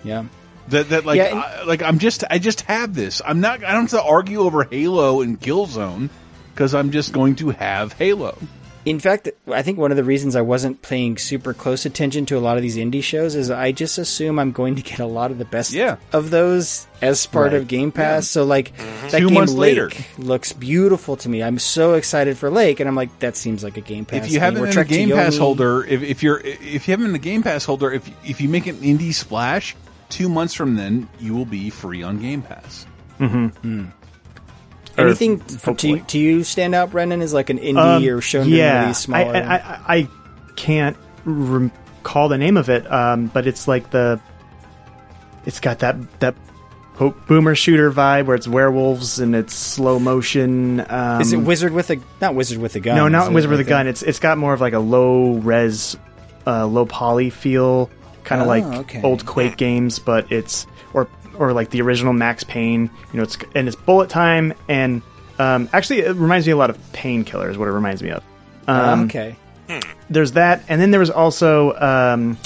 Yeah. 0.03 0.25
That 0.69 0.89
that 0.89 1.05
like 1.05 1.17
Yeah, 1.17 1.25
and- 1.25 1.39
I, 1.39 1.63
like 1.63 1.81
I'm 1.81 1.99
just 1.99 2.23
I 2.29 2.39
just 2.39 2.61
have 2.61 2.93
this. 2.93 3.21
I'm 3.25 3.41
not 3.41 3.63
I 3.63 3.73
don't 3.73 3.81
have 3.83 3.89
to 3.91 4.03
argue 4.03 4.41
over 4.41 4.63
Halo 4.63 5.21
and 5.21 5.39
Killzone 5.39 6.09
because 6.53 6.73
I'm 6.73 6.91
just 6.91 7.11
going 7.13 7.35
to 7.35 7.49
have 7.51 7.93
Halo. 7.93 8.37
In 8.85 8.99
fact, 8.99 9.29
I 9.47 9.61
think 9.61 9.77
one 9.77 9.91
of 9.91 9.97
the 9.97 10.03
reasons 10.03 10.35
I 10.35 10.41
wasn't 10.41 10.81
paying 10.81 11.17
super 11.17 11.53
close 11.53 11.85
attention 11.85 12.25
to 12.27 12.37
a 12.37 12.41
lot 12.41 12.57
of 12.57 12.63
these 12.63 12.75
indie 12.75 13.01
shows 13.01 13.33
is 13.33 13.49
I 13.49 13.71
just 13.71 13.97
assume 13.97 14.37
I'm 14.39 14.51
going 14.51 14.75
to 14.75 14.81
get 14.81 14.99
a 14.99 15.05
lot 15.05 15.31
of 15.31 15.37
the 15.37 15.45
best 15.45 15.71
Yeah. 15.71 15.95
of 16.11 16.31
those 16.31 16.85
as 17.01 17.25
part 17.25 17.53
Right. 17.53 17.61
of 17.61 17.69
Game 17.69 17.93
Pass. 17.93 18.27
So 18.27 18.43
like 18.43 18.75
that 19.11 19.19
Two 19.19 19.27
game 19.29 19.35
months 19.35 19.53
Lake 19.53 19.77
later. 19.77 19.89
looks 20.17 20.51
beautiful 20.51 21.15
to 21.17 21.29
me. 21.29 21.41
I'm 21.41 21.59
so 21.59 21.93
excited 21.93 22.37
for 22.37 22.49
Lake, 22.49 22.81
and 22.81 22.89
I'm 22.89 22.95
like, 22.95 23.17
that 23.19 23.37
seems 23.37 23.63
like 23.63 23.77
a 23.77 23.81
Game 23.81 24.03
Pass. 24.03 24.25
if 24.25 24.31
you 24.33 24.41
haven't 24.41 24.59
Or 24.59 24.63
been 24.63 24.69
a 24.71 24.73
Trek 24.73 24.87
to 24.89 24.93
Game 24.93 25.09
Pass 25.11 25.37
holder, 25.37 25.85
if, 25.85 26.03
if 26.03 26.21
you're 26.21 26.39
if 26.41 26.87
you 26.87 26.91
haven't 26.91 27.05
been 27.05 27.15
a 27.15 27.19
Game 27.19 27.41
Pass 27.41 27.63
holder, 27.63 27.89
if 27.91 28.09
if 28.27 28.41
you 28.41 28.49
make 28.49 28.67
an 28.67 28.75
indie 28.77 29.13
splash, 29.13 29.77
two 30.09 30.27
months 30.27 30.53
from 30.53 30.75
then 30.75 31.07
you 31.21 31.33
will 31.33 31.45
be 31.45 31.69
free 31.69 32.03
on 32.03 32.19
Game 32.19 32.41
Pass. 32.41 32.85
Mm-hmm. 33.19 33.85
Anything 34.97 35.41
f- 35.47 35.77
to, 35.77 35.99
to 35.99 36.19
you 36.19 36.43
stand 36.43 36.75
out, 36.75 36.91
Brendan, 36.91 37.21
is 37.21 37.33
like 37.33 37.49
an 37.49 37.59
indie 37.59 37.77
Um, 38.11 38.17
or 38.17 38.21
shown 38.21 38.47
yeah, 38.49 38.81
release 38.83 38.99
smaller. 38.99 39.35
I, 39.35 39.39
I, 39.39 39.55
I, 39.57 39.79
I 39.97 40.07
can't 40.55 40.97
recall 41.25 42.29
the 42.29 42.37
name 42.37 42.57
of 42.57 42.69
it, 42.69 42.89
um, 42.91 43.27
but 43.27 43.47
it's 43.47 43.67
like 43.67 43.89
the. 43.91 44.19
It's 45.45 45.59
got 45.59 45.79
that 45.79 46.19
that 46.21 46.35
po- 46.95 47.15
boomer 47.27 47.53
shooter 47.55 47.91
vibe 47.91 48.25
where 48.27 48.35
it's 48.35 48.47
werewolves 48.47 49.19
and 49.19 49.35
it's 49.35 49.53
slow 49.53 49.99
motion. 49.99 50.79
Um, 50.89 51.21
is 51.21 51.33
it 51.33 51.37
Wizard 51.37 51.73
with 51.73 51.89
a 51.89 51.97
not 52.21 52.35
Wizard 52.35 52.59
with 52.59 52.75
a 52.75 52.79
gun? 52.79 52.95
no, 52.95 53.07
not? 53.09 53.33
Wizard 53.33 53.51
with 53.51 53.59
a 53.59 53.65
gun. 53.65 53.87
It's 53.87 54.03
it's 54.03 54.19
got 54.19 54.37
more 54.37 54.53
of 54.53 54.61
like 54.61 54.73
a 54.73 54.79
low 54.79 55.33
res, 55.33 55.97
uh, 56.47 56.65
low 56.65 56.85
poly 56.85 57.29
feel, 57.29 57.89
kind 58.23 58.41
of 58.41 58.47
Oh, 58.47 58.49
like 58.49 58.63
okay. 58.63 59.01
old 59.01 59.25
Quake 59.25 59.57
games, 59.57 59.99
but 59.99 60.31
it's 60.31 60.65
or 61.37 61.53
like 61.53 61.69
the 61.69 61.81
original 61.81 62.13
Max 62.13 62.43
Payne. 62.43 62.89
You 63.11 63.17
know, 63.17 63.23
it's 63.23 63.37
and 63.55 63.67
it's 63.67 63.75
bullet 63.77 64.09
time 64.09 64.53
and 64.67 65.01
um, 65.39 65.67
actually 65.73 65.99
it 66.01 66.15
reminds 66.15 66.45
me 66.45 66.53
a 66.53 66.57
lot 66.57 66.69
of 66.69 66.77
Painkiller 66.93 67.49
is 67.49 67.57
what 67.57 67.67
it 67.67 67.71
reminds 67.71 68.03
me 68.03 68.11
of. 68.11 68.23
Um, 68.67 69.05
okay. 69.05 69.35
There's 70.09 70.33
that, 70.33 70.63
and 70.69 70.79
then 70.79 70.91
there 70.91 70.99
was 70.99 71.09
also 71.09 71.73
um, 71.79 72.37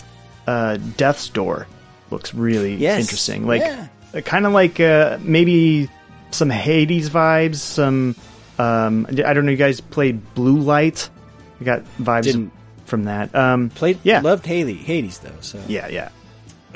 uh, 0.46 0.78
Death's 0.96 1.28
Door. 1.30 1.68
Looks 2.12 2.34
really 2.34 2.76
Yes. 2.76 3.02
interesting. 3.02 3.46
Like 3.46 3.62
Yeah. 3.62 3.88
kind 4.22 4.46
of 4.46 4.54
like 4.54 4.80
uh, 4.80 5.18
maybe 5.22 5.90
some 6.32 6.50
Hades 6.50 7.10
vibes. 7.10 7.56
Some 7.56 8.16
um, 8.60 9.06
I 9.10 9.34
don't 9.34 9.46
know. 9.46 9.52
You 9.52 9.58
guys 9.58 9.82
played 9.82 10.34
Blue 10.36 10.58
Light? 10.60 11.10
I 11.60 11.64
got 11.64 11.84
vibes 12.00 12.24
Didn't. 12.24 12.52
from 12.86 13.04
that. 13.06 13.34
Um, 13.36 13.70
Played, 13.72 14.00
yeah, 14.04 14.22
loved 14.22 14.46
Haley, 14.46 14.76
Hades 14.76 15.20
though. 15.20 15.32
So 15.42 15.60
yeah, 15.68 15.88
yeah. 15.90 16.10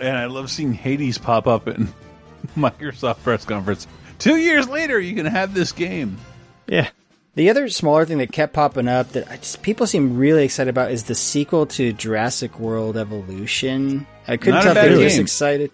And 0.01 0.17
I 0.17 0.25
love 0.25 0.49
seeing 0.49 0.73
Hades 0.73 1.17
pop 1.17 1.47
up 1.47 1.67
in 1.67 1.87
Microsoft 2.57 3.23
press 3.23 3.45
conference. 3.45 3.87
Two 4.19 4.35
years 4.37 4.67
later, 4.67 4.99
you 4.99 5.15
can 5.15 5.25
have 5.25 5.53
this 5.53 5.71
game. 5.71 6.17
Yeah. 6.67 6.89
The 7.35 7.49
other 7.49 7.69
smaller 7.69 8.05
thing 8.05 8.17
that 8.17 8.31
kept 8.31 8.53
popping 8.53 8.89
up 8.89 9.09
that 9.13 9.31
I 9.31 9.37
just, 9.37 9.61
people 9.61 9.87
seem 9.87 10.17
really 10.17 10.43
excited 10.43 10.69
about 10.69 10.91
is 10.91 11.05
the 11.05 11.15
sequel 11.15 11.65
to 11.67 11.93
Jurassic 11.93 12.59
World 12.59 12.97
Evolution. 12.97 14.05
I 14.27 14.35
couldn't 14.35 14.55
Not 14.55 14.63
tell 14.63 14.77
if 14.77 14.83
they 14.83 14.95
were 14.97 15.03
just 15.03 15.19
excited. 15.19 15.71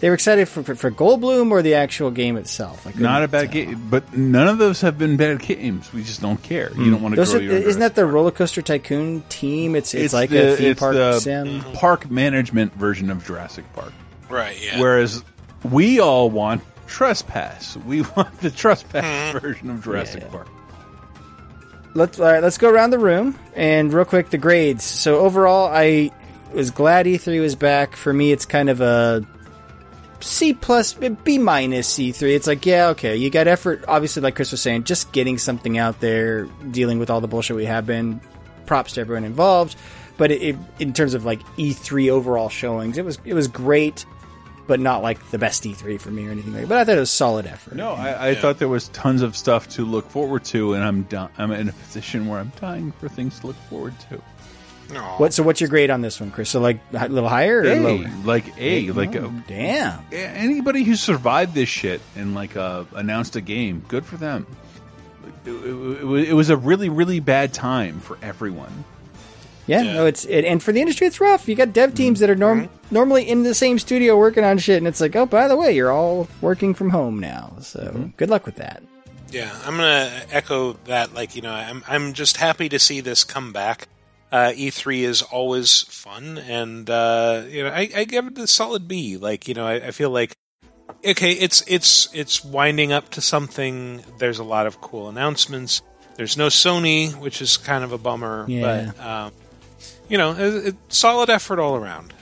They 0.00 0.08
were 0.08 0.14
excited 0.14 0.48
for, 0.48 0.62
for, 0.62 0.74
for 0.74 0.90
Goldblum 0.90 1.50
or 1.50 1.60
the 1.60 1.74
actual 1.74 2.10
game 2.10 2.38
itself. 2.38 2.86
I 2.86 2.92
couldn't 2.92 3.06
a 3.06 3.28
bad 3.28 3.52
tell. 3.52 3.52
game, 3.52 3.86
but 3.90 4.16
none 4.16 4.48
of 4.48 4.56
those 4.56 4.80
have 4.80 4.96
been 4.96 5.18
bad 5.18 5.40
games. 5.40 5.92
We 5.92 6.02
just 6.02 6.22
don't 6.22 6.42
care. 6.42 6.72
You 6.74 6.90
don't 6.90 7.02
want 7.02 7.14
to 7.14 7.20
Those 7.20 7.32
grow 7.32 7.40
are, 7.40 7.42
your. 7.42 7.52
isn't 7.56 7.80
that 7.80 7.94
the 7.94 8.06
Roller 8.06 8.30
Coaster 8.30 8.62
Tycoon 8.62 9.22
team? 9.28 9.76
It's 9.76 9.92
it's, 9.92 10.14
like 10.14 10.30
the, 10.30 10.54
a 10.54 10.56
theme 10.56 10.70
it's 10.70 10.80
park 10.80 10.94
the 10.94 11.20
sim. 11.20 11.60
park 11.74 12.10
management 12.10 12.72
version 12.74 13.10
of 13.10 13.24
Jurassic 13.26 13.70
Park. 13.74 13.92
Right. 14.30 14.56
Yeah. 14.62 14.80
Whereas 14.80 15.22
we 15.70 16.00
all 16.00 16.30
want 16.30 16.62
Trespass. 16.86 17.76
We 17.76 18.00
want 18.16 18.40
the 18.40 18.50
Trespass 18.50 19.04
Mm-hmm. 19.04 19.38
version 19.38 19.70
of 19.70 19.84
Jurassic 19.84 20.28
Park. 20.30 20.48
Let's 21.92 22.18
all 22.20 22.26
right, 22.26 22.42
let's 22.42 22.56
go 22.56 22.70
around 22.70 22.90
the 22.90 22.98
room 22.98 23.36
and 23.54 23.92
real 23.92 24.04
quick 24.04 24.30
the 24.30 24.38
grades. 24.38 24.84
So 24.84 25.18
overall, 25.18 25.68
I 25.70 26.10
was 26.54 26.70
glad 26.70 27.06
E3 27.06 27.40
was 27.40 27.56
back. 27.56 27.96
For 27.96 28.12
me, 28.12 28.32
it's 28.32 28.46
kind 28.46 28.70
of 28.70 28.80
a 28.80 29.26
C 30.20 30.52
plus, 30.52 30.94
B 30.94 31.38
minus 31.38 31.88
C 31.88 32.12
three. 32.12 32.34
It's 32.34 32.46
like 32.46 32.64
yeah, 32.66 32.88
okay, 32.88 33.16
you 33.16 33.30
got 33.30 33.46
effort. 33.46 33.84
Obviously, 33.88 34.22
like 34.22 34.36
Chris 34.36 34.50
was 34.50 34.60
saying, 34.60 34.84
just 34.84 35.12
getting 35.12 35.38
something 35.38 35.78
out 35.78 36.00
there, 36.00 36.44
dealing 36.70 36.98
with 36.98 37.10
all 37.10 37.20
the 37.20 37.28
bullshit 37.28 37.56
we 37.56 37.64
have 37.66 37.86
been. 37.86 38.20
Props 38.66 38.94
to 38.94 39.00
everyone 39.00 39.24
involved. 39.24 39.76
But 40.16 40.30
it, 40.30 40.42
it, 40.42 40.56
in 40.78 40.92
terms 40.92 41.14
of 41.14 41.24
like 41.24 41.40
E3 41.56 42.10
overall 42.10 42.50
showings, 42.50 42.98
it 42.98 43.04
was 43.04 43.18
it 43.24 43.32
was 43.34 43.48
great, 43.48 44.04
but 44.66 44.78
not 44.78 45.02
like 45.02 45.30
the 45.30 45.38
best 45.38 45.64
E3 45.64 45.98
for 46.00 46.10
me 46.10 46.28
or 46.28 46.30
anything 46.30 46.52
like. 46.52 46.62
that. 46.62 46.68
But 46.68 46.78
I 46.78 46.84
thought 46.84 46.96
it 46.96 47.00
was 47.00 47.10
solid 47.10 47.46
effort. 47.46 47.74
No, 47.74 47.92
I, 47.92 48.28
I 48.28 48.34
thought 48.34 48.58
there 48.58 48.68
was 48.68 48.88
tons 48.88 49.22
of 49.22 49.34
stuff 49.34 49.68
to 49.70 49.84
look 49.84 50.08
forward 50.10 50.44
to, 50.46 50.74
and 50.74 50.84
I'm 50.84 51.04
done. 51.04 51.30
I'm 51.38 51.50
in 51.52 51.70
a 51.70 51.72
position 51.72 52.26
where 52.26 52.38
I'm 52.38 52.52
dying 52.60 52.92
for 52.92 53.08
things 53.08 53.40
to 53.40 53.46
look 53.46 53.56
forward 53.70 53.94
to. 54.10 54.20
What 54.98 55.32
so? 55.32 55.42
What's 55.42 55.60
your 55.60 55.68
grade 55.70 55.90
on 55.90 56.00
this 56.00 56.20
one, 56.20 56.30
Chris? 56.30 56.50
So 56.50 56.60
like 56.60 56.80
a 56.92 57.08
little 57.08 57.28
higher 57.28 57.60
or 57.60 57.64
A, 57.66 57.80
lower? 57.80 58.10
like 58.24 58.44
A, 58.58 58.90
like 58.92 59.14
Oh, 59.16 59.26
a, 59.26 59.44
damn. 59.46 60.00
anybody 60.12 60.82
who 60.84 60.96
survived 60.96 61.54
this 61.54 61.68
shit 61.68 62.00
and 62.16 62.34
like 62.34 62.56
uh, 62.56 62.84
announced 62.94 63.36
a 63.36 63.40
game, 63.40 63.84
good 63.88 64.04
for 64.04 64.16
them. 64.16 64.46
It, 65.46 65.50
it- 65.50 66.28
it 66.30 66.34
was- 66.34 66.50
a 66.50 66.56
really, 66.56 66.88
really 66.88 67.20
bad 67.20 67.52
time 67.54 68.00
for 68.00 68.18
everyone. 68.22 68.84
Yeah, 69.66 69.82
no, 69.82 70.06
it's 70.06 70.24
it, 70.24 70.44
and 70.44 70.60
for 70.60 70.72
the 70.72 70.80
industry, 70.80 71.06
it's 71.06 71.20
rough. 71.20 71.48
You 71.48 71.54
got 71.54 71.72
dev 71.72 71.94
teams 71.94 72.18
that 72.20 72.28
are 72.30 72.34
norm- 72.34 72.68
normally 72.90 73.28
in 73.28 73.44
the 73.44 73.54
same 73.54 73.78
studio 73.78 74.16
working 74.18 74.42
on 74.42 74.58
shit, 74.58 74.78
and 74.78 74.88
it's 74.88 75.00
like, 75.00 75.14
oh, 75.14 75.26
by 75.26 75.46
the 75.46 75.56
way, 75.56 75.76
you're 75.76 75.92
all 75.92 76.26
working 76.40 76.74
from 76.74 76.90
home 76.90 77.20
now. 77.20 77.54
So 77.60 78.10
good 78.16 78.30
luck 78.30 78.46
with 78.46 78.56
that. 78.56 78.82
Yeah, 79.30 79.54
I'm 79.64 79.76
gonna 79.76 80.10
echo 80.32 80.72
that. 80.86 81.14
Like, 81.14 81.36
you 81.36 81.42
know, 81.42 81.52
I'm 81.52 81.84
I'm 81.86 82.14
just 82.14 82.38
happy 82.38 82.68
to 82.68 82.80
see 82.80 83.00
this 83.00 83.22
come 83.22 83.52
back. 83.52 83.86
Uh, 84.32 84.52
E3 84.52 85.00
is 85.02 85.22
always 85.22 85.82
fun, 85.82 86.38
and 86.38 86.88
uh, 86.88 87.42
you 87.48 87.64
know, 87.64 87.70
I, 87.70 87.90
I 87.94 88.04
give 88.04 88.26
it 88.28 88.38
a 88.38 88.46
solid 88.46 88.86
B. 88.86 89.16
Like, 89.16 89.48
you 89.48 89.54
know, 89.54 89.66
I, 89.66 89.74
I 89.74 89.90
feel 89.90 90.10
like 90.10 90.36
okay, 91.04 91.32
it's 91.32 91.64
it's 91.66 92.08
it's 92.14 92.44
winding 92.44 92.92
up 92.92 93.08
to 93.10 93.20
something. 93.20 94.04
There's 94.18 94.38
a 94.38 94.44
lot 94.44 94.66
of 94.66 94.80
cool 94.80 95.08
announcements. 95.08 95.82
There's 96.16 96.36
no 96.36 96.48
Sony, 96.48 97.14
which 97.18 97.40
is 97.42 97.56
kind 97.56 97.82
of 97.82 97.92
a 97.92 97.98
bummer, 97.98 98.44
Yeah. 98.48 98.92
but 98.96 99.04
um, 99.04 99.32
you 100.08 100.18
know, 100.18 100.32
it, 100.32 100.66
it, 100.68 100.76
solid 100.88 101.30
effort 101.30 101.58
all 101.58 101.76
around. 101.76 102.12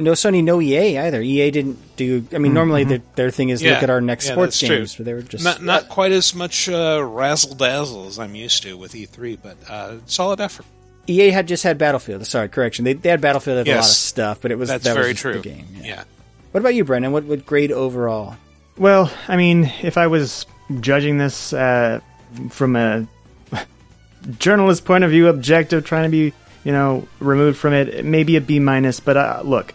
No 0.00 0.12
Sony, 0.12 0.44
no 0.44 0.60
EA 0.60 0.98
either. 0.98 1.20
EA 1.20 1.50
didn't 1.50 1.96
do. 1.96 2.24
I 2.32 2.38
mean, 2.38 2.54
normally 2.54 2.84
their, 2.84 3.02
their 3.16 3.30
thing 3.32 3.48
is 3.48 3.62
look 3.64 3.82
at 3.82 3.90
our 3.90 4.00
next 4.00 4.26
yeah, 4.26 4.32
sports 4.34 4.60
that's 4.60 4.68
true. 4.68 4.76
games, 4.78 4.94
but 4.94 5.06
they 5.06 5.14
were 5.14 5.22
just 5.22 5.42
not 5.42 5.60
not 5.60 5.88
quite 5.88 6.12
as 6.12 6.34
much 6.36 6.68
uh, 6.68 7.02
razzle 7.04 7.56
dazzle 7.56 8.06
as 8.06 8.18
I'm 8.18 8.36
used 8.36 8.62
to 8.62 8.76
with 8.76 8.92
E3, 8.92 9.38
but 9.42 9.56
uh, 9.68 9.96
solid 10.06 10.40
effort. 10.40 10.66
EA 11.08 11.30
had 11.30 11.48
just 11.48 11.62
had 11.64 11.78
Battlefield. 11.78 12.26
Sorry, 12.26 12.48
correction. 12.48 12.84
They, 12.84 12.92
they 12.92 13.08
had 13.08 13.20
Battlefield 13.20 13.58
had 13.58 13.68
a 13.68 13.70
lot 13.70 13.78
of 13.80 13.84
stuff, 13.86 14.40
but 14.40 14.50
it 14.50 14.58
was 14.58 14.68
That's 14.68 14.84
that 14.84 14.96
was 14.96 15.04
very 15.04 15.12
just 15.12 15.22
true. 15.22 15.34
The 15.34 15.40
game. 15.40 15.66
Yeah. 15.82 16.04
What 16.52 16.60
about 16.60 16.74
you, 16.74 16.84
Brendan? 16.84 17.12
What 17.12 17.24
what 17.24 17.46
grade 17.46 17.72
overall? 17.72 18.36
Well, 18.76 19.12
I 19.26 19.36
mean, 19.36 19.72
if 19.82 19.98
I 19.98 20.06
was 20.06 20.46
judging 20.80 21.18
this 21.18 21.52
uh, 21.52 22.00
from 22.50 22.76
a 22.76 23.06
journalist 24.38 24.84
point 24.84 25.04
of 25.04 25.10
view, 25.10 25.28
objective, 25.28 25.84
trying 25.84 26.04
to 26.04 26.10
be 26.10 26.32
you 26.68 26.72
know, 26.72 27.08
removed 27.18 27.58
from 27.58 27.72
it. 27.72 28.04
Maybe 28.04 28.36
a 28.36 28.42
B 28.42 28.60
minus, 28.60 29.00
but 29.00 29.16
uh, 29.16 29.40
look, 29.42 29.74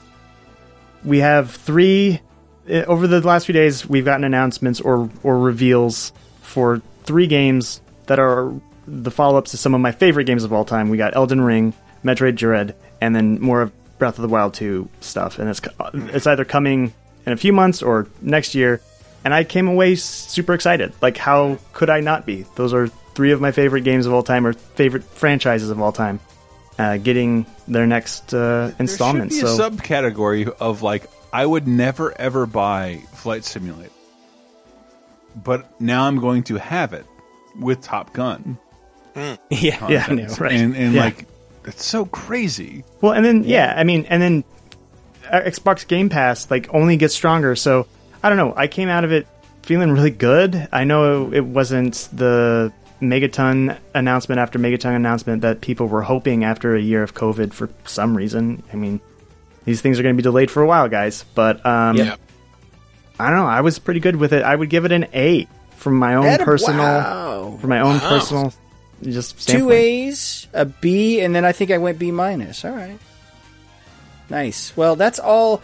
we 1.03 1.20
have 1.20 1.50
three 1.50 2.22
uh, 2.70 2.84
over 2.84 3.08
the 3.08 3.20
last 3.22 3.45
few 3.45 3.53
days. 3.53 3.88
We've 3.88 4.06
gotten 4.06 4.24
announcements 4.24 4.80
or 4.80 5.10
or 5.24 5.40
reveals 5.40 6.14
for 6.42 6.84
three 7.03 7.26
games 7.26 7.82
that 8.06 8.20
are 8.20 8.53
the 8.88 9.12
follow 9.12 9.38
ups 9.38 9.52
to 9.52 9.58
some 9.58 9.74
of 9.74 9.82
my 9.82 9.92
favorite 9.92 10.26
games 10.26 10.44
of 10.44 10.53
all 10.53 10.66
time. 10.66 10.90
We 10.90 10.98
got 10.98 11.16
Elden 11.16 11.42
Ring, 11.42 11.74
Metroid 12.03 12.36
Dread, 12.36 12.76
and 13.02 13.16
then 13.16 13.40
more 13.40 13.62
of 13.62 13.72
Breath 13.98 14.18
of 14.18 14.22
the 14.22 14.28
Wild 14.28 14.53
2 14.53 14.90
stuff. 15.02 15.40
And 15.40 15.50
it's 15.50 15.62
it's 15.94 16.28
either 16.28 16.45
coming 16.45 16.94
in 17.26 17.34
a 17.34 17.38
few 17.38 17.53
months 17.53 17.82
or 17.82 18.08
next 18.22 18.56
year. 18.56 18.82
And 19.24 19.34
I 19.34 19.45
came 19.45 19.68
away 19.68 19.95
super 19.95 20.53
excited. 20.53 20.94
Like, 21.02 21.16
how 21.18 21.58
could 21.72 21.90
I 21.90 22.02
not 22.02 22.26
be? 22.26 22.45
Those 22.56 22.74
are 22.74 22.88
three 23.16 23.32
of 23.32 23.40
my 23.40 23.52
favorite 23.52 23.82
games 23.82 24.06
of 24.06 24.14
all 24.14 24.24
time 24.24 24.45
or 24.45 24.53
favorite 24.53 25.03
franchises 25.03 25.70
of 25.70 25.82
all 25.82 25.92
time. 25.92 26.20
Uh, 26.78 26.98
getting 26.98 27.45
their 27.68 27.86
next 27.86 28.34
uh, 28.34 28.72
installment. 28.80 29.30
There 29.30 29.42
should 29.42 29.45
be 29.45 29.58
so 29.58 29.68
a 29.68 29.72
subcategory 29.72 30.48
of 30.60 30.82
like 30.82 31.08
I 31.32 31.45
would 31.45 31.68
never 31.68 32.20
ever 32.20 32.48
buy 32.48 33.03
Flight 33.14 33.45
Simulator, 33.45 33.92
but 35.36 35.80
now 35.80 36.08
I'm 36.08 36.20
going 36.20 36.42
to 36.44 36.56
have 36.56 36.94
it 36.94 37.06
with 37.60 37.82
Top 37.82 38.12
Gun. 38.14 38.58
Yeah, 39.16 39.38
yeah, 39.90 40.06
I 40.08 40.14
know, 40.14 40.27
right. 40.40 40.51
And, 40.53 40.75
and 40.75 40.93
Yeah. 40.93 41.06
like 41.06 41.25
it's 41.66 41.85
so 41.85 42.06
crazy. 42.06 42.83
Well, 43.01 43.14
and 43.14 43.24
then 43.25 43.43
yeah. 43.43 43.74
I 43.77 43.83
mean, 43.83 44.06
and 44.09 44.22
then 44.22 44.43
Xbox 45.32 45.88
Game 45.88 46.09
Pass 46.09 46.50
like 46.51 46.74
only 46.74 46.98
gets 46.98 47.14
stronger. 47.14 47.56
So 47.56 47.88
I 48.22 48.30
don't 48.30 48.38
know. 48.38 48.53
I 48.56 48.67
came 48.67 48.90
out 48.90 49.03
of 49.03 49.11
it 49.11 49.27
feeling 49.61 49.92
really 49.92 50.11
good. 50.11 50.67
I 50.72 50.83
know 50.83 51.32
it 51.32 51.45
wasn't 51.45 52.09
the 52.11 52.74
Megaton 53.01 53.77
announcement 53.93 54.40
after 54.40 54.59
Megaton 54.59 54.95
announcement 54.95 55.42
that 55.43 55.61
people 55.61 55.88
were 55.88 56.01
hoping 56.01 56.43
after 56.43 56.75
a 56.75 56.82
year 56.82 57.03
of 57.03 57.14
COVID 57.14 57.53
for 57.53 57.69
some 57.85 58.16
reason. 58.17 58.64
I 58.74 58.75
mean, 58.75 59.00
these 59.66 59.82
things 59.82 60.00
are 60.00 60.03
going 60.03 60.16
to 60.16 60.17
be 60.17 60.24
delayed 60.24 60.50
for 60.51 60.61
a 60.61 60.67
while, 60.67 60.90
guys. 60.90 61.24
But 61.35 61.66
um, 61.66 61.98
Yeah. 61.98 62.16
I 63.19 63.30
don't 63.30 63.40
know. 63.40 63.45
I 63.45 63.61
was 63.61 63.77
pretty 63.80 64.00
good 64.00 64.16
with 64.16 64.33
it. 64.33 64.43
I 64.43 64.56
would 64.56 64.69
give 64.69 64.85
it 64.85 64.92
an 64.92 65.06
A 65.14 65.48
from 65.77 65.95
my 65.98 66.16
own 66.16 66.25
Atta- 66.25 66.43
personal, 66.45 66.80
wow. 66.83 67.58
from 67.61 67.69
my 67.69 67.80
own 67.82 68.00
Wow. 68.00 68.09
personal, 68.09 68.53
just 69.03 69.35
Two 69.35 69.41
standpoint. 69.41 69.73
A's, 69.73 70.48
a 70.53 70.65
B, 70.65 71.22
and 71.22 71.35
then 71.35 71.45
I 71.45 71.51
think 71.51 71.72
I 71.72 71.77
went 71.77 71.99
B 71.99 72.11
minus. 72.11 72.64
All 72.65 72.72
right. 72.72 72.99
Nice. 74.30 74.75
Well, 74.75 74.95
that's 74.95 75.19
all. 75.19 75.61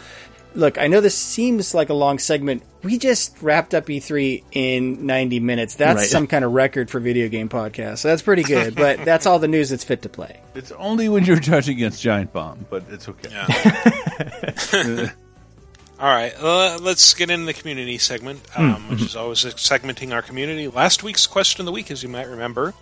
Look, 0.55 0.77
I 0.79 0.87
know 0.87 0.99
this 0.99 1.15
seems 1.15 1.73
like 1.75 1.89
a 1.89 1.93
long 1.93 2.17
segment. 2.17 2.63
We 2.81 2.97
just 2.97 3.39
wrapped 3.41 3.73
up 3.75 3.85
E3 3.85 4.43
in 4.51 5.05
90 5.05 5.39
minutes. 5.41 5.75
That's 5.75 5.97
Right. 5.99 6.07
some 6.07 6.25
kind 6.27 6.43
of 6.43 6.51
record 6.53 6.89
for 6.89 6.99
video 6.99 7.27
game 7.29 7.49
podcast. 7.49 7.99
So 7.99 8.07
that's 8.07 8.21
pretty 8.23 8.41
good, 8.43 8.73
but 8.75 9.05
that's 9.05 9.25
all 9.27 9.37
the 9.39 9.47
news 9.47 9.69
that's 9.69 9.83
fit 9.83 10.01
to 10.03 10.09
play. 10.09 10.39
It's 10.55 10.71
only 10.71 11.07
when 11.07 11.23
you're 11.23 11.39
judging 11.39 11.77
against 11.77 12.01
Giant 12.01 12.33
Bomb, 12.33 12.65
but 12.69 12.83
it's 12.89 13.07
okay. 13.07 13.29
All 15.99 16.07
right, 16.07 16.33
uh, 16.39 16.79
let's 16.81 17.13
get 17.13 17.29
into 17.29 17.45
the 17.45 17.53
community 17.53 17.97
segment, 17.97 18.39
um, 18.57 18.89
which 18.89 19.01
is 19.01 19.17
always 19.17 19.39
segmenting 19.43 20.13
our 20.13 20.21
community. 20.21 20.69
Last 20.69 21.03
week's 21.03 21.27
question 21.27 21.61
of 21.61 21.65
the 21.65 21.73
week, 21.73 21.91
as 21.91 22.01
you 22.03 22.07
might 22.07 22.27
remember, 22.29 22.73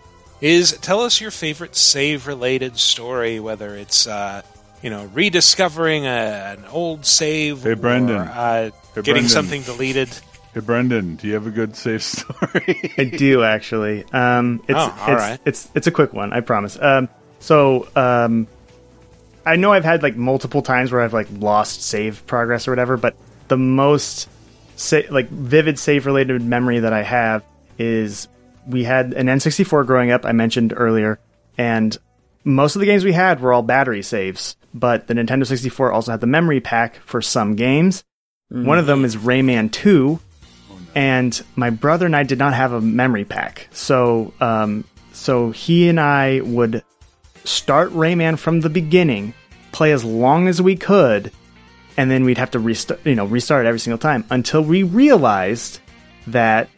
is 0.41 0.73
tell 0.81 1.01
us 1.01 1.19
your 1.21 1.31
favorite 1.31 1.75
save-related 1.75 2.77
story, 2.77 3.39
whether 3.39 3.75
it's 3.75 4.07
uh, 4.07 4.41
you 4.81 4.89
know 4.89 5.05
rediscovering 5.13 6.05
a, 6.05 6.09
an 6.57 6.65
old 6.71 7.05
save, 7.05 7.63
Hey, 7.63 7.73
Brendan. 7.73 8.15
or, 8.17 8.21
uh, 8.23 8.63
Hey, 8.63 8.71
getting 8.95 9.13
Brendan. 9.13 9.29
something 9.29 9.61
deleted. 9.63 10.09
Hey 10.53 10.61
Brendan, 10.61 11.15
do 11.17 11.27
you 11.27 11.33
have 11.35 11.45
a 11.45 11.51
good 11.51 11.75
save 11.75 12.01
story? 12.03 12.93
I 12.97 13.03
do 13.03 13.43
actually. 13.43 14.05
Um, 14.11 14.63
it's 14.67 14.77
Oh, 14.79 14.87
it's, 14.87 15.01
all 15.07 15.15
right. 15.15 15.39
it's 15.45 15.69
it's 15.75 15.87
a 15.87 15.91
quick 15.91 16.13
one, 16.13 16.33
I 16.33 16.39
promise. 16.41 16.77
Um, 16.81 17.09
so 17.39 17.87
um, 17.95 18.47
I 19.45 19.55
know 19.55 19.71
I've 19.73 19.83
had 19.85 20.01
like 20.01 20.15
multiple 20.15 20.61
times 20.63 20.91
where 20.91 21.01
I've 21.01 21.13
like 21.13 21.27
lost 21.31 21.83
save 21.83 22.25
progress 22.25 22.67
or 22.67 22.71
whatever, 22.71 22.97
but 22.97 23.15
the 23.49 23.57
most 23.57 24.27
sa- 24.77 25.01
like 25.11 25.29
vivid 25.29 25.77
save 25.77 26.05
related 26.07 26.41
memory 26.41 26.79
that 26.79 26.93
I 26.93 27.03
have 27.03 27.43
is 27.77 28.27
we 28.67 28.83
had 28.83 29.13
an 29.13 29.27
N64 29.27 29.85
growing 29.85 30.11
up. 30.11 30.25
I 30.25 30.31
mentioned 30.31 30.73
earlier, 30.75 31.19
and 31.57 31.97
most 32.43 32.75
of 32.75 32.79
the 32.79 32.85
games 32.85 33.03
we 33.03 33.13
had 33.13 33.39
were 33.39 33.53
all 33.53 33.61
battery 33.61 34.01
saves, 34.01 34.55
but 34.73 35.07
the 35.07 35.13
Nintendo 35.13 35.45
64 35.45 35.91
also 35.91 36.11
had 36.11 36.21
the 36.21 36.27
memory 36.27 36.61
pack 36.61 36.97
for 36.97 37.21
some 37.21 37.55
games. 37.55 38.03
One 38.49 38.79
of 38.79 38.85
them 38.85 39.03
is 39.03 39.17
Rayman 39.17 39.71
2, 39.73 40.19
and 40.95 41.43
my 41.55 41.69
brother 41.69 42.05
and 42.05 42.15
I 42.15 42.23
did 42.23 42.39
not 42.39 42.53
have 42.53 42.71
a 42.71 42.79
memory 42.79 43.25
pack. 43.25 43.67
So, 43.71 44.33
um, 44.39 44.85
so 45.11 45.51
he 45.51 45.89
and 45.89 45.99
I 45.99 46.39
would 46.39 46.83
start 47.43 47.91
Rayman 47.91 48.39
from 48.39 48.61
the 48.61 48.69
beginning, 48.69 49.33
play 49.73 49.91
as 49.91 50.05
long 50.05 50.47
as 50.47 50.61
we 50.61 50.77
could, 50.77 51.31
and 51.97 52.09
then 52.09 52.23
we'd 52.23 52.37
have 52.37 52.51
to 52.51 52.59
restart, 52.59 53.05
you 53.05 53.15
know, 53.15 53.25
restart 53.25 53.65
every 53.65 53.79
single 53.79 53.97
time 53.97 54.23
until 54.29 54.61
we 54.61 54.83
realized 54.83 55.79
that 56.27 56.69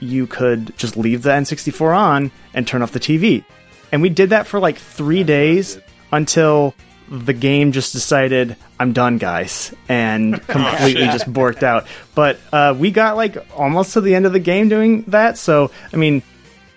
you 0.00 0.26
could 0.26 0.76
just 0.76 0.96
leave 0.96 1.22
the 1.22 1.30
N64 1.30 1.96
on 1.96 2.32
and 2.54 2.66
turn 2.66 2.82
off 2.82 2.92
the 2.92 3.00
TV. 3.00 3.44
And 3.92 4.02
we 4.02 4.08
did 4.08 4.30
that 4.30 4.46
for 4.46 4.58
like 4.60 4.78
three 4.78 5.24
days 5.24 5.78
until 6.12 6.74
the 7.10 7.32
game 7.32 7.72
just 7.72 7.92
decided, 7.92 8.56
I'm 8.78 8.92
done, 8.92 9.18
guys, 9.18 9.74
and 9.88 10.34
completely 10.46 11.02
shit. 11.02 11.10
just 11.12 11.32
borked 11.32 11.62
out. 11.62 11.86
But 12.14 12.38
uh, 12.52 12.74
we 12.78 12.90
got 12.90 13.16
like 13.16 13.36
almost 13.58 13.94
to 13.94 14.00
the 14.00 14.14
end 14.14 14.26
of 14.26 14.32
the 14.32 14.38
game 14.38 14.68
doing 14.68 15.02
that. 15.08 15.36
So, 15.36 15.70
I 15.92 15.96
mean, 15.96 16.22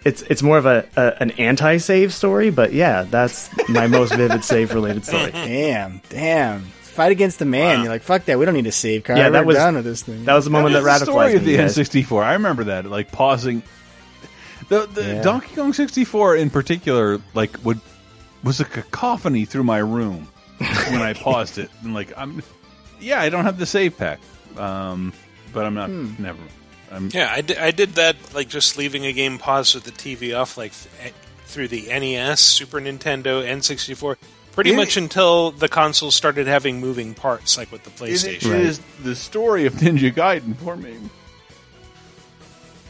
it's 0.04 0.22
it's 0.24 0.42
more 0.42 0.58
of 0.58 0.66
a, 0.66 0.86
a 0.98 1.22
an 1.22 1.32
anti-save 1.32 2.14
story, 2.14 2.50
but 2.50 2.74
yeah, 2.74 3.04
that's 3.04 3.50
my 3.70 3.88
most 3.88 4.14
vivid 4.16 4.44
save-related 4.44 5.06
story. 5.06 5.32
Damn, 5.32 6.02
damn. 6.10 6.66
Fight 6.94 7.12
against 7.12 7.40
the 7.40 7.46
man. 7.46 7.80
You're 7.82 7.90
like, 7.90 8.04
fuck 8.04 8.26
that. 8.26 8.38
We 8.40 8.46
don't 8.46 8.54
need 8.54 8.68
a 8.68 8.72
save 8.72 9.04
card. 9.04 9.18
Yeah, 9.20 9.30
that 9.30 9.42
We're 9.42 9.48
was- 9.48 9.56
done 9.58 9.76
with 9.76 9.86
this 9.86 10.04
thing. 10.04 10.26
That 10.26 10.34
was 10.36 10.46
the 10.46 10.52
moment 10.52 10.74
that, 10.74 10.84
That 10.84 10.96
is 10.96 11.00
the 11.02 11.06
story 11.12 11.32
radicalized 11.32 11.36
of 11.38 11.46
me. 11.46 11.52
the 11.54 11.58
guys. 11.58 11.78
N64. 11.78 12.24
I 12.24 12.34
remember 12.34 12.64
that, 12.66 12.86
like 12.86 13.12
pausing. 13.12 13.64
The 14.70 14.86
the 14.88 15.04
Yeah. 15.04 15.22
Donkey 15.22 15.56
Kong 15.56 15.74
64 15.74 16.36
in 16.38 16.50
particular, 16.50 17.20
like 17.34 17.58
would 17.66 17.80
was 18.44 18.60
a 18.60 18.66
cacophony 18.66 19.46
through 19.46 19.64
my 19.64 19.78
room 19.80 20.28
when 20.58 21.02
I 21.02 21.14
paused 21.28 21.58
it. 21.58 21.70
And 21.84 21.94
like 21.94 22.14
I'm, 22.18 22.42
yeah, 23.00 23.20
I 23.22 23.30
don't 23.30 23.44
have 23.46 23.58
the 23.60 23.66
save 23.66 23.98
pack, 23.98 24.20
um, 24.58 25.12
but 25.52 25.66
I'm 25.66 25.74
not 25.74 25.90
never. 25.90 26.40
I'm, 26.92 27.10
Yeah, 27.14 27.28
I 27.32 27.44
I 27.60 27.72
did 27.72 27.96
that, 27.96 28.16
like 28.34 28.48
just 28.50 28.78
leaving 28.78 29.06
a 29.06 29.12
game 29.14 29.38
paused 29.38 29.74
with 29.76 29.84
the 29.84 29.92
TV 29.92 30.38
off, 30.40 30.58
like 30.58 30.72
th- 30.74 31.08
eh, 31.08 31.10
through 31.46 31.68
the 31.68 31.88
NES, 31.88 32.40
Super 32.40 32.80
Nintendo, 32.80 33.44
N64, 33.46 34.16
pretty 34.54 34.72
It- 34.72 34.76
much 34.78 34.96
until 34.98 35.52
the 35.52 35.68
console 35.68 36.12
started 36.12 36.48
having 36.48 36.80
moving 36.80 37.14
parts, 37.14 37.58
like 37.58 37.72
with 37.72 37.84
the 37.84 37.90
It- 38.06 38.14
PlayStation. 38.14 38.54
it 38.54 38.62
is 38.62 38.80
the 39.04 39.16
story 39.16 39.66
of 39.66 39.74
Ninja 39.76 40.14
Gaiden 40.14 40.56
for 40.58 40.78
me. 40.78 40.96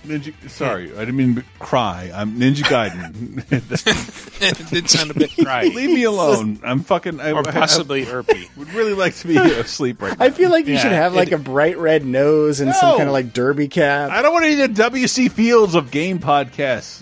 Ninja, 0.05 0.33
sorry, 0.49 0.91
I 0.97 0.99
didn't 0.99 1.15
mean 1.15 1.35
to 1.35 1.43
cry. 1.59 2.11
I'm 2.13 2.37
Ninja 2.37 2.63
Gaiden. 2.63 3.41
it 4.41 4.69
did 4.69 4.89
sound 4.89 5.11
a 5.11 5.13
bit 5.13 5.31
cry. 5.41 5.63
Leave 5.63 5.91
me 5.91 6.03
alone. 6.03 6.59
I'm 6.61 6.81
fucking. 6.83 7.21
I, 7.21 7.31
or 7.31 7.39
I- 7.47 7.51
possibly 7.51 8.03
Irpy. 8.05 8.43
I 8.43 8.49
would 8.57 8.73
really 8.73 8.93
like 8.95 9.15
to 9.17 9.27
be 9.29 9.37
asleep 9.61 10.01
right 10.01 10.19
now. 10.19 10.25
I 10.25 10.29
feel 10.31 10.49
like 10.51 10.67
you 10.67 10.73
Yeah, 10.73 10.79
should 10.81 10.91
have 10.91 11.13
like 11.13 11.29
it- 11.29 11.35
a 11.35 11.37
bright 11.37 11.77
red 11.77 12.05
nose 12.05 12.59
and 12.59 12.75
some 12.75 12.97
kind 12.97 13.07
of 13.07 13.13
like 13.13 13.31
derby 13.31 13.69
cap. 13.69 14.11
I 14.11 14.21
don't 14.21 14.33
want 14.33 14.43
any 14.43 14.57
be 14.57 14.67
the 14.67 14.83
WC 14.83 15.31
Fields 15.31 15.73
of 15.73 15.89
game 15.89 16.19
podcasts. 16.19 17.01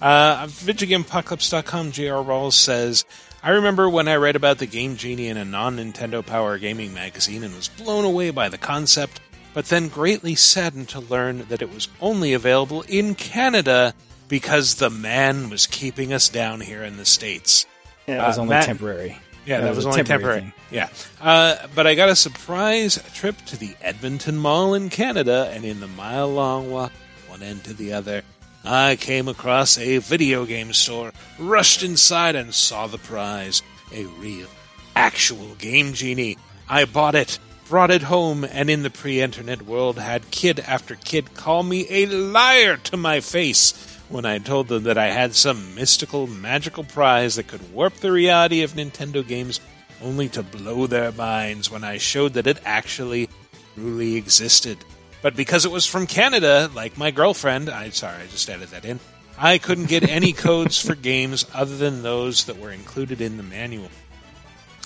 Uh, 0.00 0.46
VidjagameApocalypse.com, 0.46 1.92
J.R. 1.92 2.24
Rawls 2.24 2.52
says, 2.54 3.04
I 3.44 3.50
remember 3.50 3.90
when 3.90 4.08
I 4.08 4.14
read 4.16 4.36
about 4.36 4.56
the 4.56 4.64
Game 4.66 4.96
Genie 4.96 5.28
in 5.28 5.36
a 5.36 5.44
non 5.44 5.76
Nintendo 5.76 6.24
Power 6.24 6.56
gaming 6.58 6.94
magazine 6.94 7.44
and 7.44 7.54
was 7.54 7.68
blown 7.68 8.04
away 8.06 8.30
by 8.30 8.48
the 8.48 8.56
concept, 8.56 9.20
but 9.52 9.66
then 9.66 9.88
greatly 9.88 10.34
saddened 10.34 10.88
to 10.88 11.00
learn 11.00 11.44
that 11.50 11.60
it 11.60 11.70
was 11.72 11.88
only 12.00 12.32
available 12.32 12.82
in 12.88 13.14
Canada 13.14 13.92
because 14.28 14.76
the 14.76 14.88
man 14.88 15.50
was 15.50 15.66
keeping 15.66 16.10
us 16.10 16.30
down 16.30 16.62
here 16.62 16.82
in 16.82 16.96
the 16.96 17.04
States. 17.04 17.66
Yeah, 18.06 18.24
it 18.24 18.26
was 18.28 18.38
Uh, 18.38 18.40
only 18.42 18.54
Matt- 18.54 18.64
temporary. 18.64 19.18
Yeah, 19.44 19.58
That 19.58 19.64
that, 19.64 19.68
was 19.68 19.76
was, 19.76 19.86
only 19.86 20.04
temporary 20.04 20.40
temporary. 20.40 20.54
Yeah. 20.70 20.88
Uh, 21.20 21.56
but 21.74 21.86
I 21.86 21.94
got 21.94 22.08
a 22.08 22.16
surprise 22.16 22.98
trip 23.12 23.36
to 23.44 23.58
the 23.58 23.76
Edmonton 23.82 24.38
Mall 24.38 24.72
in 24.72 24.88
Canada, 24.88 25.50
and 25.52 25.66
in 25.66 25.80
the 25.80 25.86
mile 25.86 26.32
long 26.32 26.70
walk 26.70 26.92
one 27.28 27.42
end 27.42 27.62
to 27.64 27.74
the 27.74 27.92
other, 27.92 28.22
I 28.64 28.96
came 28.96 29.28
across 29.28 29.76
a 29.76 29.98
video 29.98 30.46
game 30.46 30.72
store, 30.72 31.12
rushed 31.38 31.82
inside, 31.82 32.34
and 32.34 32.54
saw 32.54 32.86
the 32.86 32.96
prize 32.96 33.62
a 33.92 34.06
real, 34.06 34.48
actual 34.96 35.54
Game 35.56 35.92
Genie. 35.92 36.38
I 36.66 36.86
bought 36.86 37.14
it, 37.14 37.38
brought 37.68 37.90
it 37.90 38.02
home, 38.02 38.42
and 38.42 38.70
in 38.70 38.82
the 38.82 38.90
pre 38.90 39.20
internet 39.20 39.62
world 39.62 39.98
had 39.98 40.30
kid 40.30 40.60
after 40.60 40.94
kid 40.94 41.34
call 41.34 41.62
me 41.62 41.86
a 41.90 42.06
liar 42.06 42.78
to 42.78 42.96
my 42.96 43.20
face 43.20 43.72
when 44.08 44.24
I 44.24 44.38
told 44.38 44.68
them 44.68 44.84
that 44.84 44.96
I 44.96 45.10
had 45.10 45.34
some 45.34 45.74
mystical, 45.74 46.26
magical 46.26 46.84
prize 46.84 47.36
that 47.36 47.48
could 47.48 47.72
warp 47.72 47.94
the 47.96 48.12
reality 48.12 48.62
of 48.62 48.72
Nintendo 48.72 49.26
games, 49.26 49.60
only 50.02 50.28
to 50.30 50.42
blow 50.42 50.86
their 50.86 51.12
minds 51.12 51.70
when 51.70 51.84
I 51.84 51.98
showed 51.98 52.32
that 52.34 52.46
it 52.46 52.60
actually 52.64 53.28
truly 53.74 54.16
existed. 54.16 54.78
But 55.24 55.36
because 55.36 55.64
it 55.64 55.72
was 55.72 55.86
from 55.86 56.06
Canada, 56.06 56.70
like 56.74 56.98
my 56.98 57.10
girlfriend, 57.10 57.70
I 57.70 57.88
sorry, 57.88 58.22
I 58.22 58.26
just 58.26 58.50
added 58.50 58.68
that 58.68 58.84
in. 58.84 59.00
I 59.38 59.56
couldn't 59.56 59.88
get 59.88 60.06
any 60.06 60.32
codes 60.34 60.78
for 60.78 60.94
games 60.94 61.46
other 61.54 61.78
than 61.78 62.02
those 62.02 62.44
that 62.44 62.58
were 62.58 62.70
included 62.70 63.22
in 63.22 63.38
the 63.38 63.42
manual. 63.42 63.88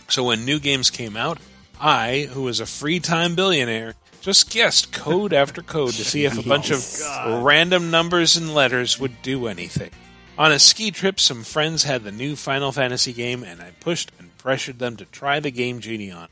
So 0.06 0.22
when 0.22 0.44
new 0.44 0.60
games 0.60 0.90
came 0.90 1.16
out, 1.16 1.40
I, 1.80 2.28
who 2.30 2.42
was 2.42 2.60
a 2.60 2.66
free 2.66 3.00
time 3.00 3.34
billionaire, 3.34 3.94
just 4.20 4.48
guessed 4.52 4.92
code 4.92 5.32
after 5.32 5.60
code 5.60 5.94
to 5.94 6.04
see 6.04 6.24
if 6.24 6.38
a 6.38 6.48
bunch 6.48 6.70
of 6.70 7.42
random 7.42 7.90
numbers 7.90 8.36
and 8.36 8.54
letters 8.54 8.96
would 9.00 9.20
do 9.22 9.48
anything. 9.48 9.90
On 10.38 10.52
a 10.52 10.60
ski 10.60 10.92
trip, 10.92 11.18
some 11.18 11.42
friends 11.42 11.82
had 11.82 12.04
the 12.04 12.12
new 12.12 12.36
Final 12.36 12.70
Fantasy 12.70 13.12
game, 13.12 13.42
and 13.42 13.60
I 13.60 13.72
pushed 13.80 14.12
and 14.20 14.38
pressured 14.38 14.78
them 14.78 14.96
to 14.98 15.04
try 15.04 15.40
the 15.40 15.50
Game 15.50 15.80
Genie 15.80 16.12
on. 16.12 16.28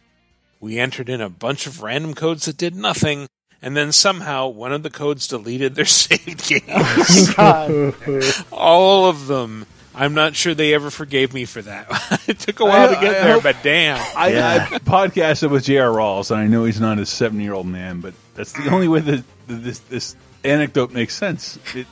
We 0.60 0.78
entered 0.78 1.08
in 1.08 1.20
a 1.20 1.28
bunch 1.28 1.66
of 1.66 1.82
random 1.82 2.14
codes 2.14 2.44
that 2.44 2.56
did 2.56 2.76
nothing, 2.76 3.26
and 3.66 3.76
then 3.76 3.90
somehow 3.90 4.46
one 4.46 4.72
of 4.72 4.84
the 4.84 4.90
codes 4.90 5.26
deleted 5.26 5.74
their 5.74 5.84
saved 5.86 6.46
games. 6.48 7.34
All 8.52 9.06
of 9.06 9.26
them. 9.26 9.66
I'm 9.92 10.14
not 10.14 10.36
sure 10.36 10.54
they 10.54 10.72
ever 10.72 10.88
forgave 10.88 11.34
me 11.34 11.46
for 11.46 11.62
that. 11.62 12.22
it 12.28 12.38
took 12.38 12.60
a 12.60 12.64
while 12.64 12.94
to 12.94 13.00
get 13.00 13.16
I 13.16 13.24
there, 13.24 13.32
hope- 13.32 13.42
but 13.42 13.56
damn. 13.64 13.98
I, 14.16 14.38
I 14.38 14.78
podcasted 14.78 15.50
with 15.50 15.64
J.R. 15.64 15.88
Rawls, 15.90 16.30
and 16.30 16.38
I 16.38 16.46
know 16.46 16.64
he's 16.64 16.80
not 16.80 17.00
a 17.00 17.06
seven-year-old 17.06 17.66
man, 17.66 18.00
but 18.00 18.14
that's 18.36 18.52
the 18.52 18.70
only 18.70 18.86
way 18.86 19.00
that 19.00 19.24
that 19.48 19.54
this 19.64 19.80
this 19.80 20.14
anecdote 20.44 20.92
makes 20.92 21.16
sense. 21.16 21.58
It, 21.74 21.88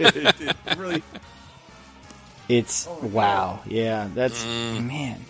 it 0.00 0.76
really. 0.76 1.04
It's 2.48 2.88
wow, 3.02 3.60
yeah. 3.66 4.08
That's 4.12 4.44
man. 4.44 5.24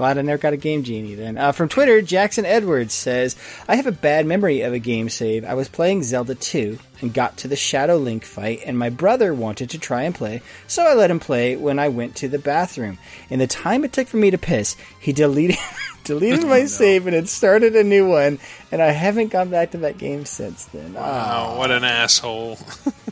Glad 0.00 0.16
I 0.16 0.22
never 0.22 0.40
got 0.40 0.54
a 0.54 0.56
game 0.56 0.82
genie 0.82 1.14
then. 1.14 1.36
Uh, 1.36 1.52
from 1.52 1.68
Twitter, 1.68 2.00
Jackson 2.00 2.46
Edwards 2.46 2.94
says, 2.94 3.36
I 3.68 3.76
have 3.76 3.86
a 3.86 3.92
bad 3.92 4.24
memory 4.24 4.62
of 4.62 4.72
a 4.72 4.78
game 4.78 5.10
save. 5.10 5.44
I 5.44 5.52
was 5.52 5.68
playing 5.68 6.04
Zelda 6.04 6.34
2 6.34 6.78
and 7.02 7.12
got 7.12 7.36
to 7.36 7.48
the 7.48 7.54
Shadow 7.54 7.98
Link 7.98 8.24
fight, 8.24 8.60
and 8.64 8.78
my 8.78 8.88
brother 8.88 9.34
wanted 9.34 9.68
to 9.68 9.78
try 9.78 10.04
and 10.04 10.14
play, 10.14 10.40
so 10.66 10.84
I 10.84 10.94
let 10.94 11.10
him 11.10 11.20
play 11.20 11.54
when 11.54 11.78
I 11.78 11.90
went 11.90 12.16
to 12.16 12.28
the 12.28 12.38
bathroom. 12.38 12.96
In 13.28 13.40
the 13.40 13.46
time 13.46 13.84
it 13.84 13.92
took 13.92 14.08
for 14.08 14.16
me 14.16 14.30
to 14.30 14.38
piss, 14.38 14.74
he 14.98 15.12
deleted 15.12 15.58
deleted 16.04 16.46
my 16.46 16.64
save 16.64 17.06
and 17.06 17.14
it 17.14 17.28
started 17.28 17.76
a 17.76 17.84
new 17.84 18.08
one, 18.08 18.38
and 18.72 18.80
I 18.80 18.92
haven't 18.92 19.28
gone 19.28 19.50
back 19.50 19.72
to 19.72 19.78
that 19.80 19.98
game 19.98 20.24
since 20.24 20.64
then. 20.64 20.94
Wow, 20.94 21.58
what 21.58 21.70
an 21.70 21.84
asshole. 21.84 22.58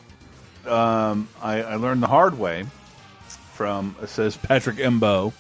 um, 0.67 1.29
I, 1.43 1.63
I 1.63 1.75
learned 1.75 2.03
the 2.03 2.07
hard 2.07 2.39
way 2.39 2.65
from 3.53 3.95
it 4.01 4.09
says 4.09 4.39
Patrick 4.39 4.77
Embo 4.77 5.35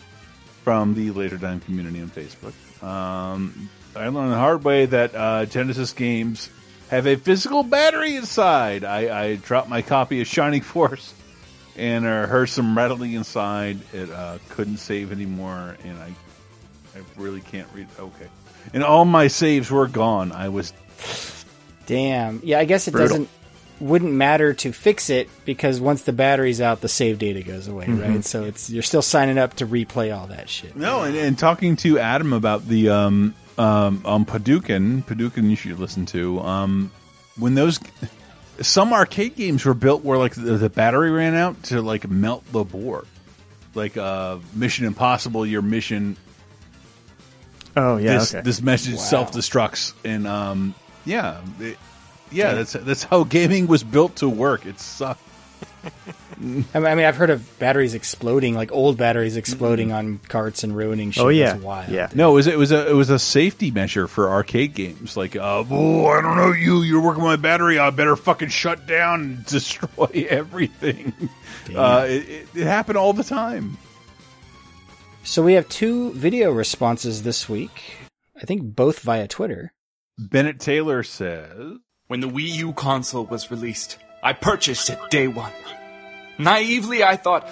from 0.69 0.93
the 0.93 1.11
Laser 1.13 1.39
Time 1.39 1.61
community 1.61 1.99
on 2.03 2.11
Facebook. 2.11 2.53
Um, 2.85 3.71
I 3.97 4.09
learned 4.09 4.33
the 4.33 4.37
hard 4.37 4.65
way 4.65 4.85
that 4.85 5.15
uh, 5.15 5.47
Genesis 5.47 5.95
games 5.95 6.51
have 6.91 7.07
a 7.07 7.17
physical 7.17 7.63
battery 7.63 8.17
inside. 8.17 8.85
I, 8.85 9.23
I 9.29 9.37
dropped 9.37 9.71
my 9.71 9.81
copy 9.81 10.21
of 10.21 10.27
Shining 10.27 10.61
Force 10.61 11.15
and 11.75 12.05
uh, 12.05 12.27
heard 12.27 12.51
some 12.51 12.77
rattling 12.77 13.15
inside. 13.15 13.79
It 13.95 14.11
uh, 14.11 14.37
couldn't 14.51 14.77
save 14.77 15.11
anymore, 15.11 15.79
and 15.85 15.99
I 15.99 16.13
I 16.95 17.01
really 17.17 17.41
can't 17.41 17.69
read. 17.73 17.87
Okay, 17.99 18.29
and 18.75 18.85
all 18.85 19.07
my 19.07 19.29
saves 19.29 19.71
were 19.71 19.89
gone. 19.89 20.33
I 20.33 20.51
was 20.51 20.75
Damn. 21.87 22.43
Yeah, 22.45 22.59
I 22.59 22.67
guess 22.67 22.89
it 22.89 22.91
Brutal. 22.91 23.09
doesn't 23.09 23.29
wouldn't 23.81 24.13
matter 24.13 24.55
to 24.55 24.73
fix 24.73 25.09
it 25.11 25.29
because 25.45 25.81
once 25.81 26.03
the 26.03 26.13
battery's 26.13 26.61
out, 26.61 26.81
the 26.81 26.89
save 26.89 27.19
data 27.19 27.43
goes 27.43 27.69
away, 27.69 27.87
Mhm. 27.87 28.03
right? 28.09 28.25
So 28.25 28.45
it's 28.45 28.69
you're 28.71 28.83
still 28.83 29.03
signing 29.03 29.39
up 29.39 29.55
to 29.57 29.67
replay 29.67 30.17
all 30.17 30.27
that 30.29 30.49
shit. 30.49 30.75
No, 30.77 31.03
and, 31.03 31.17
and 31.17 31.39
talking 31.39 31.77
to 31.77 31.99
Adam 31.99 32.33
about 32.33 32.67
the 32.69 32.89
um 32.91 33.35
um 33.57 34.03
um 34.05 34.25
Paducah, 34.25 35.03
Paducah 35.07 35.41
you 35.43 35.57
should 35.57 35.79
listen 35.79 36.07
to. 36.07 36.41
Um 36.41 36.91
when 37.37 37.55
those 37.55 37.79
some 38.61 38.93
arcade 38.93 39.37
games 39.37 39.65
were 39.65 39.75
built 39.75 40.03
where 40.05 40.19
like 40.19 40.35
the, 40.35 40.57
the 40.59 40.69
battery 40.69 41.11
ran 41.13 41.35
out 41.37 41.63
to 41.65 41.81
like 41.81 42.09
melt 42.11 42.45
the 42.53 42.65
board. 42.65 43.07
Like 43.75 43.97
uh 43.97 44.39
Mission 44.55 44.87
Impossible, 44.87 45.47
your 45.47 45.63
mission 45.63 46.17
Oh 47.77 47.97
yeah, 47.97 48.19
this 48.19 48.35
okay. 48.35 48.43
this 48.43 48.61
message 48.63 48.95
Wow. 48.95 49.01
self 49.01 49.33
destructs 49.33 49.93
and 50.05 50.27
um 50.27 50.75
yeah, 51.05 51.41
it- 51.61 51.79
yeah, 52.31 52.55
that's 52.55 52.73
that's 52.73 53.05
how 53.05 53.25
gaming 53.25 53.67
was 53.67 53.83
built 53.85 54.17
to 54.17 54.29
work. 54.29 54.67
It 54.67 54.81
sucked. 54.81 55.23
I 55.85 55.91
mean, 56.39 56.65
I 56.75 56.95
mean, 56.95 57.05
I've 57.05 57.17
heard 57.17 57.31
of 57.31 57.59
batteries 57.59 57.95
exploding, 57.95 58.55
like 58.55 58.71
old 58.73 58.97
batteries 58.97 59.37
exploding 59.37 59.93
on 59.93 60.19
carts 60.29 60.63
and 60.65 60.77
ruining 60.77 61.11
shit. 61.11 61.25
Oh 61.25 61.29
yeah, 61.29 61.53
That's 61.53 61.63
wild. 61.65 61.89
yeah. 61.91 62.09
No, 62.15 62.33
it 62.33 62.35
was 62.35 62.47
it 62.47 62.59
was 62.59 62.73
a 62.73 62.89
it 62.89 62.95
was 62.95 63.11
a 63.11 63.19
safety 63.19 63.71
measure 63.71 64.07
for 64.07 64.29
arcade 64.29 64.75
games. 64.75 65.17
Like, 65.17 65.37
uh, 65.37 65.65
oh, 65.71 66.07
I 66.07 66.21
don't 66.21 66.37
know 66.37 66.53
you. 66.53 66.83
You're 66.83 67.01
working 67.03 67.23
my 67.25 67.37
battery. 67.37 67.79
I 67.79 67.91
better 67.91 68.17
fucking 68.17 68.49
shut 68.51 68.87
down 68.87 69.21
and 69.23 69.47
destroy 69.47 70.27
everything. 70.29 71.13
Uh, 71.75 72.07
it, 72.09 72.29
it, 72.29 72.49
it 72.55 72.65
happened 72.67 72.99
all 72.99 73.13
the 73.13 73.25
time. 73.25 73.77
So 75.25 75.43
we 75.43 75.55
have 75.55 75.69
two 75.69 76.13
video 76.13 76.51
responses 76.53 77.23
this 77.23 77.49
week. 77.49 77.97
I 78.41 78.47
think 78.47 78.63
both 78.63 79.01
via 79.01 79.29
Twitter. 79.29 79.73
Bennett 80.19 80.59
Taylor 80.61 81.03
says, 81.03 81.77
When 82.09 82.21
the 82.21 82.29
Wii 82.29 82.49
U 82.57 82.73
console 82.73 83.27
was 83.27 83.51
released, 83.51 83.99
I 84.23 84.33
purchased 84.33 84.89
it 84.89 84.99
day 85.11 85.29
one. 85.29 85.53
Naively, 86.39 87.05
I 87.05 87.17
thought, 87.17 87.47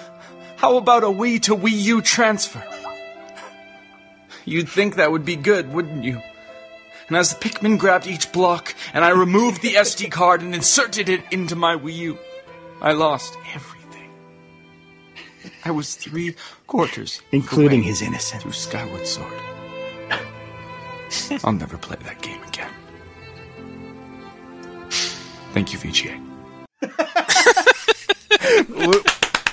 how 0.57 0.79
about 0.79 1.05
a 1.05 1.09
Wii 1.09 1.43
to 1.43 1.55
Wii 1.55 1.73
U 1.73 2.01
transfer? 2.01 2.65
You'd 4.47 4.69
think 4.69 4.95
that 4.97 5.13
would 5.13 5.25
be 5.27 5.37
good, 5.37 5.73
wouldn't 5.75 6.05
you? 6.05 6.23
And 7.09 7.17
as 7.17 7.35
the 7.35 7.39
Pikmin 7.49 7.79
grabbed 7.79 8.07
each 8.07 8.33
block, 8.33 8.75
and 8.95 9.05
I 9.05 9.11
removed 9.11 9.61
the 9.61 9.75
SD 9.75 10.11
card 10.11 10.41
and 10.41 10.55
inserted 10.55 11.09
it 11.09 11.23
into 11.31 11.55
my 11.55 11.77
Wii 11.77 11.95
U, 11.97 12.19
I 12.81 12.93
lost 12.93 13.37
everything. 13.55 14.11
I 15.65 15.71
was 15.71 15.95
three 15.97 16.35
quarters, 16.67 17.21
Including 17.33 17.83
his 17.83 18.01
innocence. 18.01 18.43
through 18.43 18.53
Skyward 18.53 19.07
Sword. 19.07 19.41
I'll 21.45 21.53
never 21.53 21.77
play 21.77 21.97
that 22.05 22.23
game 22.23 22.41
Thank 25.57 25.73
you, 25.73 25.79
VGA. 25.79 26.21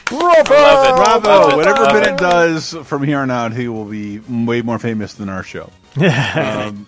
Bravo! 0.10 0.44
Bravo! 0.44 1.56
Whatever 1.56 1.86
Bennett 1.86 2.20
does 2.20 2.74
from 2.74 3.04
here 3.04 3.20
on 3.20 3.32
out, 3.32 3.54
he 3.54 3.70
will 3.70 3.86
be 3.86 4.20
way 4.20 4.62
more 4.62 4.80
famous 4.80 5.14
than 5.14 5.30
our 5.30 5.44
show. 5.44 5.72
um, 6.36 6.88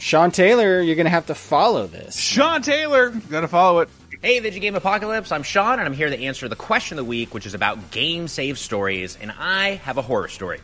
Sean 0.00 0.32
Taylor, 0.32 0.80
you're 0.80 0.96
going 0.96 1.04
to 1.06 1.10
have 1.10 1.26
to 1.26 1.36
follow 1.36 1.86
this. 1.86 2.16
Sean 2.16 2.62
Taylor, 2.62 3.10
got 3.10 3.42
to 3.42 3.48
follow 3.48 3.78
it. 3.78 3.88
Hey, 4.20 4.40
Vidjagame 4.40 4.74
Apocalypse. 4.74 5.30
I'm 5.30 5.44
Sean, 5.44 5.78
and 5.78 5.82
I'm 5.82 5.94
here 5.94 6.10
to 6.10 6.20
answer 6.20 6.48
the 6.48 6.56
question 6.56 6.98
of 6.98 7.04
the 7.04 7.08
week, 7.08 7.34
which 7.34 7.46
is 7.46 7.54
about 7.54 7.92
game 7.92 8.26
save 8.26 8.58
stories. 8.58 9.16
And 9.20 9.32
I 9.38 9.74
have 9.84 9.98
a 9.98 10.02
horror 10.02 10.26
story. 10.26 10.58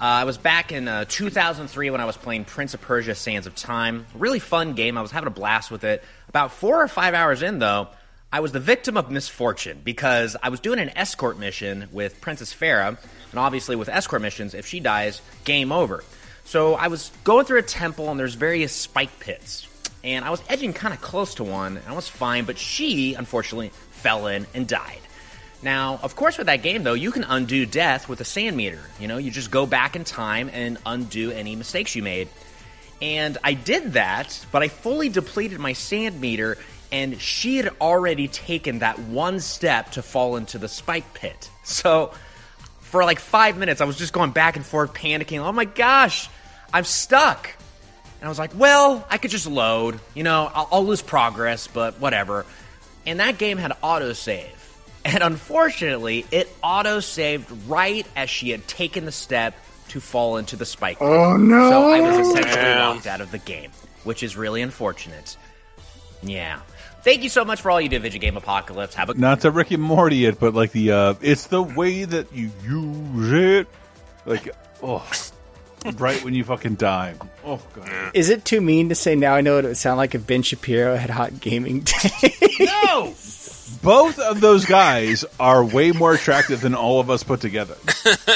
Uh, 0.00 0.04
I 0.04 0.24
was 0.24 0.38
back 0.38 0.72
in 0.72 0.88
uh, 0.88 1.04
2003 1.06 1.90
when 1.90 2.00
I 2.00 2.06
was 2.06 2.16
playing 2.16 2.46
Prince 2.46 2.72
of 2.72 2.80
Persia: 2.80 3.14
Sands 3.14 3.46
of 3.46 3.54
Time. 3.54 4.06
Really 4.14 4.38
fun 4.38 4.72
game. 4.72 4.96
I 4.96 5.02
was 5.02 5.10
having 5.10 5.26
a 5.26 5.30
blast 5.30 5.70
with 5.70 5.84
it. 5.84 6.02
About 6.30 6.52
four 6.52 6.82
or 6.82 6.88
five 6.88 7.12
hours 7.12 7.42
in, 7.42 7.58
though, 7.58 7.88
I 8.32 8.40
was 8.40 8.52
the 8.52 8.60
victim 8.60 8.96
of 8.96 9.10
misfortune 9.10 9.82
because 9.84 10.38
I 10.42 10.48
was 10.48 10.58
doing 10.58 10.78
an 10.78 10.88
escort 10.96 11.38
mission 11.38 11.86
with 11.92 12.18
Princess 12.22 12.54
Farah, 12.54 12.96
and 13.30 13.38
obviously 13.38 13.76
with 13.76 13.90
escort 13.90 14.22
missions, 14.22 14.54
if 14.54 14.66
she 14.66 14.80
dies, 14.80 15.20
game 15.44 15.70
over. 15.70 16.02
So 16.44 16.76
I 16.76 16.88
was 16.88 17.12
going 17.24 17.44
through 17.44 17.58
a 17.58 17.62
temple, 17.62 18.10
and 18.10 18.18
there's 18.18 18.36
various 18.36 18.72
spike 18.72 19.20
pits, 19.20 19.68
and 20.02 20.24
I 20.24 20.30
was 20.30 20.42
edging 20.48 20.72
kind 20.72 20.94
of 20.94 21.02
close 21.02 21.34
to 21.34 21.44
one, 21.44 21.76
and 21.76 21.86
I 21.86 21.92
was 21.92 22.08
fine, 22.08 22.46
but 22.46 22.56
she 22.56 23.12
unfortunately 23.12 23.68
fell 23.90 24.28
in 24.28 24.46
and 24.54 24.66
died. 24.66 25.00
Now, 25.62 26.00
of 26.02 26.16
course, 26.16 26.38
with 26.38 26.46
that 26.46 26.62
game, 26.62 26.82
though, 26.82 26.94
you 26.94 27.12
can 27.12 27.24
undo 27.24 27.66
death 27.66 28.08
with 28.08 28.20
a 28.20 28.24
sand 28.24 28.56
meter. 28.56 28.80
You 28.98 29.08
know, 29.08 29.18
you 29.18 29.30
just 29.30 29.50
go 29.50 29.66
back 29.66 29.94
in 29.94 30.04
time 30.04 30.50
and 30.52 30.78
undo 30.86 31.30
any 31.30 31.54
mistakes 31.54 31.94
you 31.94 32.02
made. 32.02 32.28
And 33.02 33.36
I 33.44 33.54
did 33.54 33.94
that, 33.94 34.44
but 34.52 34.62
I 34.62 34.68
fully 34.68 35.08
depleted 35.08 35.58
my 35.58 35.72
sand 35.74 36.20
meter, 36.20 36.58
and 36.92 37.20
she 37.20 37.56
had 37.56 37.70
already 37.80 38.28
taken 38.28 38.80
that 38.80 38.98
one 38.98 39.40
step 39.40 39.92
to 39.92 40.02
fall 40.02 40.36
into 40.36 40.58
the 40.58 40.68
spike 40.68 41.14
pit. 41.14 41.50
So, 41.62 42.12
for 42.80 43.04
like 43.04 43.20
five 43.20 43.56
minutes, 43.56 43.80
I 43.80 43.84
was 43.84 43.96
just 43.96 44.12
going 44.12 44.32
back 44.32 44.56
and 44.56 44.66
forth, 44.66 44.92
panicking. 44.92 45.38
Oh 45.38 45.52
my 45.52 45.66
gosh, 45.66 46.28
I'm 46.72 46.82
stuck. 46.82 47.48
And 48.18 48.26
I 48.26 48.28
was 48.28 48.40
like, 48.40 48.50
well, 48.56 49.06
I 49.08 49.18
could 49.18 49.30
just 49.30 49.46
load. 49.46 50.00
You 50.14 50.24
know, 50.24 50.50
I'll, 50.52 50.68
I'll 50.72 50.84
lose 50.84 51.00
progress, 51.00 51.68
but 51.68 52.00
whatever. 52.00 52.44
And 53.06 53.20
that 53.20 53.38
game 53.38 53.56
had 53.56 53.70
autosave. 53.82 54.48
And 55.04 55.22
unfortunately, 55.22 56.26
it 56.30 56.48
auto-saved 56.62 57.50
right 57.68 58.06
as 58.16 58.28
she 58.30 58.50
had 58.50 58.66
taken 58.68 59.04
the 59.06 59.12
step 59.12 59.54
to 59.88 60.00
fall 60.00 60.36
into 60.36 60.56
the 60.56 60.66
spike. 60.66 60.98
Oh, 61.00 61.36
no. 61.36 61.70
So 61.70 61.90
I 61.90 62.00
was 62.00 62.28
essentially 62.28 62.54
Damn. 62.54 62.94
locked 62.96 63.06
out 63.06 63.20
of 63.20 63.30
the 63.32 63.38
game, 63.38 63.70
which 64.04 64.22
is 64.22 64.36
really 64.36 64.62
unfortunate. 64.62 65.36
Yeah. 66.22 66.60
Thank 67.02 67.22
you 67.22 67.28
so 67.30 67.44
much 67.44 67.62
for 67.62 67.70
all 67.70 67.80
you 67.80 67.88
do, 67.88 67.98
Vidjagame 67.98 68.36
Apocalypse. 68.36 68.94
Have 68.94 69.08
a 69.10 69.14
Not 69.14 69.40
to 69.40 69.50
Rick 69.50 69.70
and 69.70 69.82
Morty 69.82 70.26
it, 70.26 70.38
but 70.38 70.52
like 70.54 70.72
the 70.72 70.92
uh 70.92 71.14
it's 71.22 71.46
the 71.46 71.62
way 71.62 72.04
that 72.04 72.30
you 72.32 72.50
use 72.62 73.32
it. 73.32 73.66
Like 74.26 74.54
oh 74.82 75.02
right 75.96 76.22
when 76.22 76.34
you 76.34 76.44
fucking 76.44 76.74
die. 76.74 77.14
Oh 77.42 77.58
god. 77.72 78.10
Is 78.12 78.28
it 78.28 78.44
too 78.44 78.60
mean 78.60 78.90
to 78.90 78.94
say 78.94 79.14
now 79.14 79.34
I 79.34 79.40
know 79.40 79.54
what 79.54 79.64
it 79.64 79.68
would 79.68 79.76
sound 79.78 79.96
like 79.96 80.14
if 80.14 80.26
Ben 80.26 80.42
Shapiro 80.42 80.94
had 80.94 81.08
hot 81.08 81.40
gaming 81.40 81.80
days? 82.20 82.60
No. 82.60 83.14
Both 83.82 84.18
of 84.18 84.40
those 84.40 84.64
guys 84.66 85.24
are 85.38 85.64
way 85.64 85.92
more 85.92 86.12
attractive 86.14 86.60
than 86.60 86.74
all 86.74 87.00
of 87.00 87.10
us 87.10 87.22
put 87.22 87.40
together. 87.40 87.76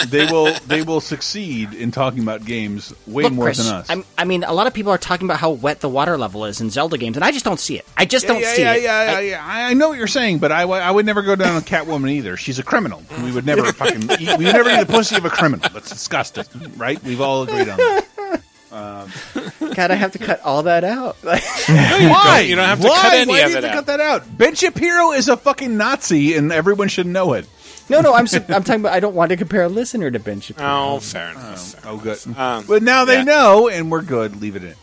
They 0.07 0.27
will 0.27 0.53
they 0.67 0.83
will 0.83 1.01
succeed 1.01 1.75
in 1.75 1.91
talking 1.91 2.23
about 2.23 2.45
games 2.45 2.95
way 3.07 3.25
Look, 3.25 3.33
more 3.33 3.47
Chris, 3.47 3.59
than 3.65 3.75
us. 3.75 3.91
I'm, 3.91 4.05
I 4.17 4.25
mean, 4.25 4.45
a 4.45 4.53
lot 4.53 4.67
of 4.67 4.75
people 4.75 4.93
are 4.93 4.99
talking 4.99 5.27
about 5.27 5.39
how 5.39 5.51
wet 5.51 5.81
the 5.81 5.89
water 5.89 6.17
level 6.17 6.45
is 6.45 6.61
in 6.61 6.71
Zelda 6.71 6.97
games, 6.99 7.17
and 7.17 7.25
I 7.25 7.31
just 7.31 7.45
don't 7.45 7.61
see 7.61 7.77
it. 7.79 7.87
I 7.97 8.05
just 8.05 8.27
don't 8.27 8.41
yeah, 8.41 8.53
see 8.55 8.63
yeah, 8.63 8.75
it. 8.75 8.83
Yeah, 8.83 9.11
yeah, 9.11 9.17
I- 9.17 9.21
yeah. 9.21 9.45
I, 9.45 9.71
I 9.71 9.75
know 9.75 9.89
what 9.89 9.99
you're 9.99 10.07
saying, 10.07 10.39
but 10.39 10.53
I, 10.53 10.63
I 10.63 10.91
would 10.91 11.07
never 11.07 11.23
go 11.23 11.37
down 11.37 11.57
on 11.57 11.63
Catwoman 11.63 12.11
either. 12.11 12.37
She's 12.37 12.59
a 12.59 12.63
criminal. 12.63 13.03
We 13.23 13.33
would 13.33 13.47
never 13.47 13.73
fucking 13.73 14.11
eat, 14.13 14.39
we 14.39 14.45
would 14.45 14.55
never 14.55 14.71
eat 14.71 14.81
the 14.81 14.93
pussy 14.93 15.17
of 15.17 15.25
a 15.25 15.31
criminal. 15.31 15.69
That's 15.73 15.91
disgusting, 15.91 16.45
right? 16.77 17.03
We've 17.03 17.21
all 17.21 17.43
agreed 17.43 17.69
on 17.69 17.77
that. 17.77 18.41
Um, 18.73 19.09
God, 19.75 19.91
I 19.91 19.95
have 19.95 20.13
to 20.13 20.19
cut 20.19 20.41
all 20.43 20.63
that 20.65 20.85
out. 20.85 21.17
No, 21.25 21.97
you 21.97 22.09
Why? 22.11 22.39
don't. 22.41 22.49
You 22.49 22.57
don't 22.57 22.65
have 22.67 22.81
to 22.81 22.89
Why? 22.89 23.01
cut 23.03 23.15
any 23.15 23.31
Why 23.33 23.39
of 23.41 23.47
do 23.47 23.53
you 23.53 23.59
it 23.59 23.65
have 23.65 23.65
to 23.65 23.69
out. 23.71 23.75
cut 23.75 23.87
that 23.87 24.01
out? 24.01 24.39
Ben 24.39 24.55
Shapiro 24.55 25.13
is 25.13 25.29
a 25.29 25.37
fucking 25.37 25.77
Nazi, 25.77 26.37
and 26.37 26.53
everyone 26.53 26.89
should 26.89 27.07
know 27.07 27.33
it. 27.35 27.47
no, 27.89 28.01
no, 28.01 28.13
I'm 28.15 28.27
su- 28.27 28.45
I'm 28.49 28.63
talking 28.65 28.81
about. 28.81 28.93
I 28.93 29.01
don't 29.01 29.15
want 29.15 29.31
to 29.31 29.37
compare 29.37 29.63
a 29.63 29.69
listener 29.69 30.11
to 30.11 30.19
Ben 30.19 30.41
Shapiro. 30.41 30.69
Oh, 30.69 31.01
fair 31.01 31.31
enough. 31.31 31.87
Oh, 31.87 31.97
good. 31.97 32.19
Um, 32.37 32.65
but 32.67 32.83
now 32.83 33.05
they 33.05 33.17
yeah. 33.19 33.25
know, 33.25 33.69
and 33.69 33.91
we're 33.91 34.03
good. 34.03 34.41
Leave 34.41 34.57
it 34.57 34.65
in. 34.65 34.75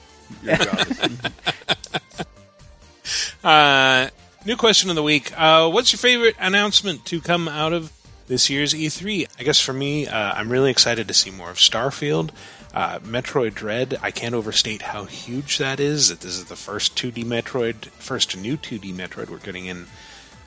Your 0.43 0.55
job 0.57 0.79
is- 0.89 0.99
Uh, 3.43 4.09
new 4.45 4.55
question 4.55 4.89
of 4.89 4.95
the 4.95 5.03
week. 5.03 5.31
Uh, 5.37 5.69
what's 5.69 5.91
your 5.91 5.97
favorite 5.97 6.35
announcement 6.39 7.05
to 7.05 7.19
come 7.21 7.47
out 7.47 7.73
of 7.73 7.91
this 8.27 8.49
year's 8.49 8.73
E3? 8.73 9.27
I 9.39 9.43
guess 9.43 9.59
for 9.59 9.73
me, 9.73 10.07
uh, 10.07 10.33
I'm 10.33 10.49
really 10.51 10.69
excited 10.71 11.07
to 11.07 11.13
see 11.13 11.31
more 11.31 11.49
of 11.49 11.57
Starfield. 11.57 12.29
Uh, 12.73 12.99
Metroid 12.99 13.53
Dread, 13.53 13.97
I 14.01 14.11
can't 14.11 14.35
overstate 14.35 14.81
how 14.81 15.03
huge 15.05 15.57
that 15.57 15.79
is. 15.79 16.09
That 16.09 16.21
this 16.21 16.37
is 16.37 16.45
the 16.45 16.55
first 16.55 16.95
2D 16.95 17.25
Metroid, 17.25 17.87
first 17.87 18.37
new 18.37 18.57
2D 18.57 18.93
Metroid 18.93 19.29
we're 19.29 19.39
getting 19.39 19.65
in 19.65 19.87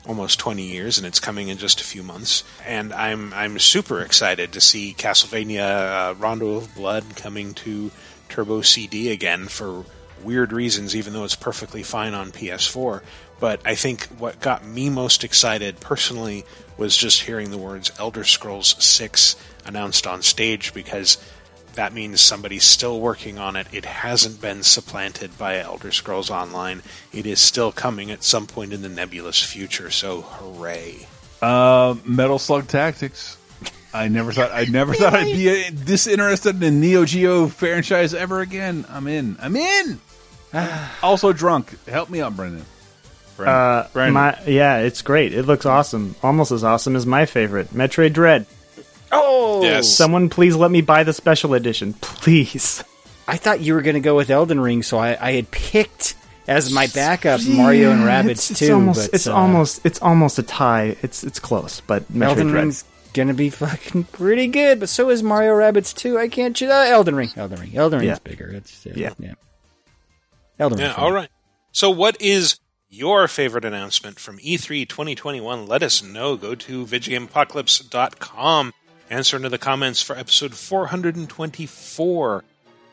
almost 0.07 0.39
20 0.39 0.63
years, 0.63 0.97
and 0.97 1.05
it's 1.05 1.19
coming 1.19 1.49
in 1.49 1.57
just 1.57 1.81
a 1.81 1.83
few 1.83 2.03
months. 2.03 2.43
And 2.65 2.93
I'm 2.93 3.33
I'm 3.33 3.59
super 3.59 4.01
excited 4.01 4.53
to 4.53 4.61
see 4.61 4.95
Castlevania 4.97 6.11
uh, 6.11 6.15
Rondo 6.15 6.55
of 6.55 6.73
Blood 6.75 7.15
coming 7.15 7.53
to 7.55 7.91
Turbo 8.29 8.61
CD 8.61 9.11
again 9.11 9.47
for 9.47 9.85
weird 10.23 10.51
reasons, 10.51 10.95
even 10.95 11.13
though 11.13 11.23
it's 11.23 11.35
perfectly 11.35 11.83
fine 11.83 12.13
on 12.13 12.31
PS4. 12.31 13.01
But 13.39 13.61
I 13.65 13.75
think 13.75 14.05
what 14.17 14.39
got 14.39 14.65
me 14.65 14.89
most 14.89 15.23
excited 15.23 15.79
personally 15.79 16.45
was 16.77 16.95
just 16.95 17.23
hearing 17.23 17.51
the 17.51 17.57
words 17.57 17.91
Elder 17.99 18.23
Scrolls 18.23 18.75
6 18.83 19.35
announced 19.65 20.07
on 20.07 20.21
stage 20.21 20.73
because 20.73 21.17
that 21.75 21.93
means 21.93 22.21
somebody's 22.21 22.63
still 22.63 22.99
working 22.99 23.37
on 23.37 23.55
it. 23.55 23.67
It 23.71 23.85
hasn't 23.85 24.41
been 24.41 24.63
supplanted 24.63 25.37
by 25.37 25.59
Elder 25.59 25.91
Scrolls 25.91 26.29
Online. 26.29 26.81
It 27.13 27.25
is 27.25 27.39
still 27.39 27.71
coming 27.71 28.11
at 28.11 28.23
some 28.23 28.47
point 28.47 28.73
in 28.73 28.81
the 28.81 28.89
nebulous 28.89 29.41
future, 29.41 29.91
so 29.91 30.21
hooray. 30.21 31.07
Uh, 31.41 31.95
Metal 32.05 32.39
Slug 32.39 32.67
Tactics. 32.67 33.37
I 33.93 34.09
never 34.09 34.33
thought 34.33 34.51
I 34.51 34.65
never 34.65 34.93
thought 34.93 35.13
I'd 35.13 35.25
be 35.25 35.49
uh, 35.49 35.71
this 35.73 36.05
interested 36.05 36.61
in 36.61 36.81
Neo 36.81 37.05
Geo 37.05 37.47
franchise 37.47 38.13
ever 38.13 38.41
again. 38.41 38.85
I'm 38.89 39.07
in. 39.07 39.37
I'm 39.39 39.55
in. 39.55 40.01
also 41.03 41.31
drunk. 41.31 41.77
Help 41.87 42.09
me 42.09 42.21
out, 42.21 42.35
Brendan. 42.35 42.65
Brendan. 43.37 43.55
Uh, 43.55 43.87
Brendan. 43.93 44.13
my, 44.13 44.39
yeah, 44.45 44.79
it's 44.79 45.01
great. 45.01 45.33
It 45.33 45.43
looks 45.43 45.65
awesome. 45.65 46.15
Almost 46.23 46.51
as 46.51 46.63
awesome 46.63 46.95
as 46.95 47.05
my 47.05 47.25
favorite, 47.25 47.69
Metroid 47.69 48.13
Dread. 48.13 48.45
Oh, 49.15 49.61
Yes. 49.63 49.89
Someone 49.89 50.29
please 50.29 50.55
let 50.55 50.69
me 50.71 50.81
buy 50.81 51.03
the 51.03 51.13
special 51.13 51.53
edition, 51.53 51.93
please. 51.93 52.83
I 53.27 53.37
thought 53.37 53.61
you 53.61 53.73
were 53.73 53.81
going 53.81 53.95
to 53.95 53.99
go 54.01 54.15
with 54.15 54.29
Elden 54.29 54.59
Ring, 54.59 54.83
so 54.83 54.97
I, 54.97 55.17
I 55.19 55.31
had 55.33 55.49
picked 55.49 56.15
as 56.47 56.71
my 56.71 56.85
backup 56.87 57.41
Mario 57.47 57.89
and 57.91 58.01
Yeah, 58.01 58.21
Rabbids 58.23 58.29
it's, 58.29 58.51
it's 58.51 58.59
too. 58.59 58.73
Almost, 58.73 59.07
but, 59.11 59.15
it's 59.15 59.25
uh, 59.27 59.33
almost 59.35 59.85
it's 59.85 59.99
almost 60.01 60.37
a 60.37 60.43
tie. 60.43 60.95
It's 61.01 61.23
it's 61.23 61.39
close, 61.39 61.81
but 61.81 62.03
Metroid 62.11 62.25
Elden 62.27 62.47
Dread. 62.49 62.63
Ring's 62.63 62.83
gonna 63.13 63.33
be 63.33 63.49
fucking 63.49 64.03
pretty 64.05 64.45
good, 64.47 64.79
but 64.79 64.89
so 64.89 65.09
is 65.09 65.23
Mario 65.23 65.53
Rabbids 65.55 65.95
too. 65.95 66.19
I 66.19 66.27
can't. 66.27 66.55
choose. 66.55 66.69
uh, 66.69 66.85
Elden 66.87 67.15
Ring, 67.15 67.29
Elden 67.35 67.59
Ring, 67.59 67.75
Elden 67.75 67.99
Ring's 68.01 68.09
Yeah. 68.09 68.17
bigger. 68.23 68.49
It's 68.51 68.85
uh, 68.85 68.91
Yeah. 68.95 69.13
yeah. 69.17 69.33
Elden 70.59 70.77
Ring. 70.77 70.87
Yeah, 70.87 70.93
all 70.95 71.11
right. 71.11 71.29
So, 71.71 71.89
what 71.89 72.21
is 72.21 72.59
your 72.89 73.27
favorite 73.27 73.65
announcement 73.65 74.19
from 74.19 74.37
E 74.41 74.55
E3 74.57 74.87
2021? 74.87 75.65
Let 75.65 75.81
us 75.81 76.03
know. 76.03 76.37
Go 76.37 76.53
to 76.53 76.85
VidjagameApocalypse.com. 76.85 78.71
Answer 79.09 79.37
into 79.37 79.49
the 79.49 79.57
comments 79.57 80.01
for 80.01 80.17
episode 80.17 80.55
424. 80.55 82.43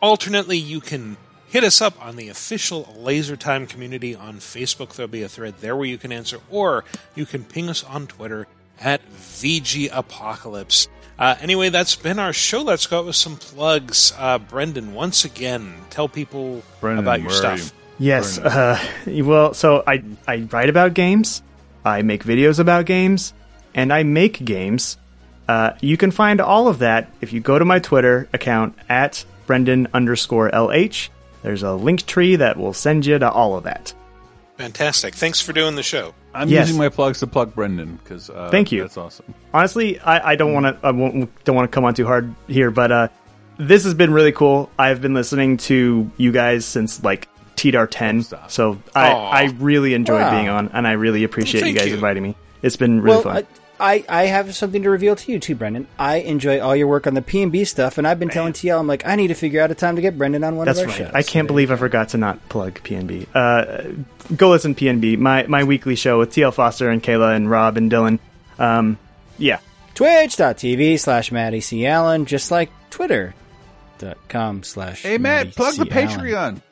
Alternately, 0.00 0.58
you 0.58 0.80
can 0.80 1.16
hit 1.48 1.64
us 1.64 1.80
up 1.80 2.04
on 2.04 2.16
the 2.16 2.28
official 2.28 2.94
Laser 2.98 3.36
Time 3.36 3.66
community 3.66 4.14
on 4.14 4.36
Facebook. 4.36 4.94
There'll 4.94 5.10
be 5.10 5.22
a 5.22 5.28
thread 5.28 5.58
there 5.60 5.74
where 5.74 5.86
you 5.86 5.96
can 5.96 6.12
answer, 6.12 6.40
or 6.50 6.84
you 7.14 7.24
can 7.24 7.44
ping 7.44 7.70
us 7.70 7.82
on 7.84 8.06
Twitter 8.06 8.46
at 8.80 9.00
VG 9.10 9.88
Apocalypse. 9.90 10.88
Uh, 11.18 11.36
anyway, 11.40 11.70
that's 11.70 11.96
been 11.96 12.18
our 12.18 12.32
show. 12.32 12.62
Let's 12.62 12.86
go 12.86 12.98
out 13.00 13.06
with 13.06 13.16
some 13.16 13.36
plugs. 13.36 14.12
Uh, 14.18 14.38
Brendan, 14.38 14.94
once 14.94 15.24
again, 15.24 15.74
tell 15.88 16.08
people 16.08 16.62
Brendan, 16.80 17.04
about 17.04 17.20
your 17.20 17.28
where 17.28 17.52
are 17.52 17.56
stuff. 17.58 17.72
Yes. 17.98 18.38
Uh, 18.38 18.78
well, 19.06 19.54
so 19.54 19.82
I 19.86 20.02
I 20.26 20.48
write 20.50 20.68
about 20.68 20.94
games, 20.94 21.42
I 21.84 22.02
make 22.02 22.24
videos 22.24 22.58
about 22.58 22.84
games, 22.84 23.32
and 23.74 23.92
I 23.92 24.02
make 24.02 24.44
games. 24.44 24.98
Uh, 25.52 25.76
you 25.82 25.98
can 25.98 26.10
find 26.10 26.40
all 26.40 26.66
of 26.66 26.78
that 26.78 27.10
if 27.20 27.30
you 27.32 27.40
go 27.40 27.58
to 27.58 27.64
my 27.64 27.78
Twitter 27.78 28.26
account 28.32 28.74
at 28.88 29.22
Brendan 29.46 29.86
underscore 29.92 30.50
LH. 30.50 31.10
There's 31.42 31.62
a 31.62 31.74
link 31.74 32.06
tree 32.06 32.36
that 32.36 32.56
will 32.56 32.72
send 32.72 33.04
you 33.04 33.18
to 33.18 33.30
all 33.30 33.54
of 33.56 33.64
that. 33.64 33.92
Fantastic. 34.56 35.14
Thanks 35.14 35.42
for 35.42 35.52
doing 35.52 35.74
the 35.76 35.82
show. 35.82 36.14
I'm 36.32 36.48
Yes. 36.48 36.68
using 36.68 36.78
my 36.80 36.88
plugs 36.88 37.18
to 37.20 37.26
plug 37.26 37.54
Brendan 37.54 37.98
because 38.02 38.30
uh, 38.30 38.48
Thank 38.50 38.72
you. 38.72 38.80
That's 38.82 38.96
awesome. 38.96 39.34
Honestly, 39.52 39.98
I, 40.00 40.30
I 40.32 40.36
don't 40.36 40.54
want 40.54 40.64
to 40.66 40.86
I 40.86 40.90
won't, 40.90 41.44
don't 41.44 41.54
want 41.56 41.70
to 41.70 41.74
come 41.74 41.84
on 41.84 41.92
too 41.92 42.06
hard 42.06 42.34
here, 42.48 42.70
but 42.70 42.90
uh, 42.92 43.08
this 43.58 43.84
has 43.84 43.92
been 43.92 44.12
really 44.12 44.32
cool. 44.32 44.70
I've 44.78 45.02
been 45.02 45.12
listening 45.14 45.58
to 45.68 46.10
you 46.16 46.32
guys 46.32 46.64
since 46.64 47.02
like 47.04 47.28
TDAR 47.56 47.88
10, 47.90 48.22
so 48.48 48.78
I, 48.94 49.12
Aw. 49.12 49.30
I 49.30 49.42
really 49.58 49.92
enjoyed 49.92 50.22
Wow. 50.22 50.30
being 50.30 50.48
on, 50.48 50.70
and 50.72 50.86
I 50.86 50.92
really 50.92 51.24
appreciate 51.24 51.66
you 51.66 51.74
guys 51.74 51.88
you. 51.88 51.94
inviting 51.94 52.22
me. 52.22 52.36
It's 52.62 52.76
been 52.76 53.02
really 53.02 53.16
well, 53.16 53.22
fun. 53.22 53.36
I, 53.36 53.46
I 53.82 54.04
I 54.08 54.26
have 54.26 54.54
something 54.54 54.82
to 54.84 54.90
reveal 54.90 55.16
to 55.16 55.32
you 55.32 55.40
too, 55.40 55.56
Brendan. 55.56 55.88
I 55.98 56.16
enjoy 56.18 56.60
all 56.60 56.76
your 56.76 56.86
work 56.86 57.08
on 57.08 57.14
the 57.14 57.20
P 57.22 57.42
and 57.42 57.50
B 57.50 57.64
stuff, 57.64 57.98
and 57.98 58.06
I've 58.06 58.20
been 58.20 58.28
telling 58.28 58.52
TL, 58.52 58.78
I'm 58.78 58.86
like, 58.86 59.04
I 59.06 59.16
need 59.16 59.28
to 59.28 59.34
figure 59.34 59.60
out 59.60 59.72
a 59.72 59.74
time 59.74 59.96
to 59.96 60.02
get 60.02 60.16
Brendan 60.16 60.44
on 60.44 60.56
one 60.56 60.66
That's 60.66 60.78
of 60.78 60.84
our 60.84 60.88
right. 60.90 60.98
shows. 60.98 61.10
I 61.12 61.22
can't 61.22 61.48
believe 61.48 61.72
I 61.72 61.76
forgot 61.76 62.10
to 62.10 62.16
not 62.18 62.48
plug 62.48 62.74
PNB. 62.82 63.26
Uh, 63.34 64.02
go 64.36 64.50
listen 64.50 64.74
to 64.76 64.84
PNB, 64.84 65.18
my 65.18 65.46
my 65.48 65.64
weekly 65.64 65.96
show 65.96 66.20
with 66.20 66.30
TL 66.30 66.54
Foster 66.54 66.90
and 66.90 67.02
Kayla 67.02 67.34
and 67.34 67.50
Rob 67.50 67.76
and 67.76 67.90
Dylan. 67.90 68.20
Um, 68.58 68.98
yeah, 69.36 69.58
Twitch.tv 69.94 71.00
slash 71.00 71.32
Matty 71.32 71.60
C. 71.60 71.84
Allen, 71.84 72.24
just 72.26 72.52
like 72.52 72.70
Twitter.com 72.90 74.62
slash 74.62 75.02
Hey 75.02 75.18
Matt, 75.18 75.46
Matty 75.46 75.56
plug 75.56 75.74
the 75.74 75.84
C. 75.86 75.90
Allen. 75.90 76.08
Patreon. 76.08 76.62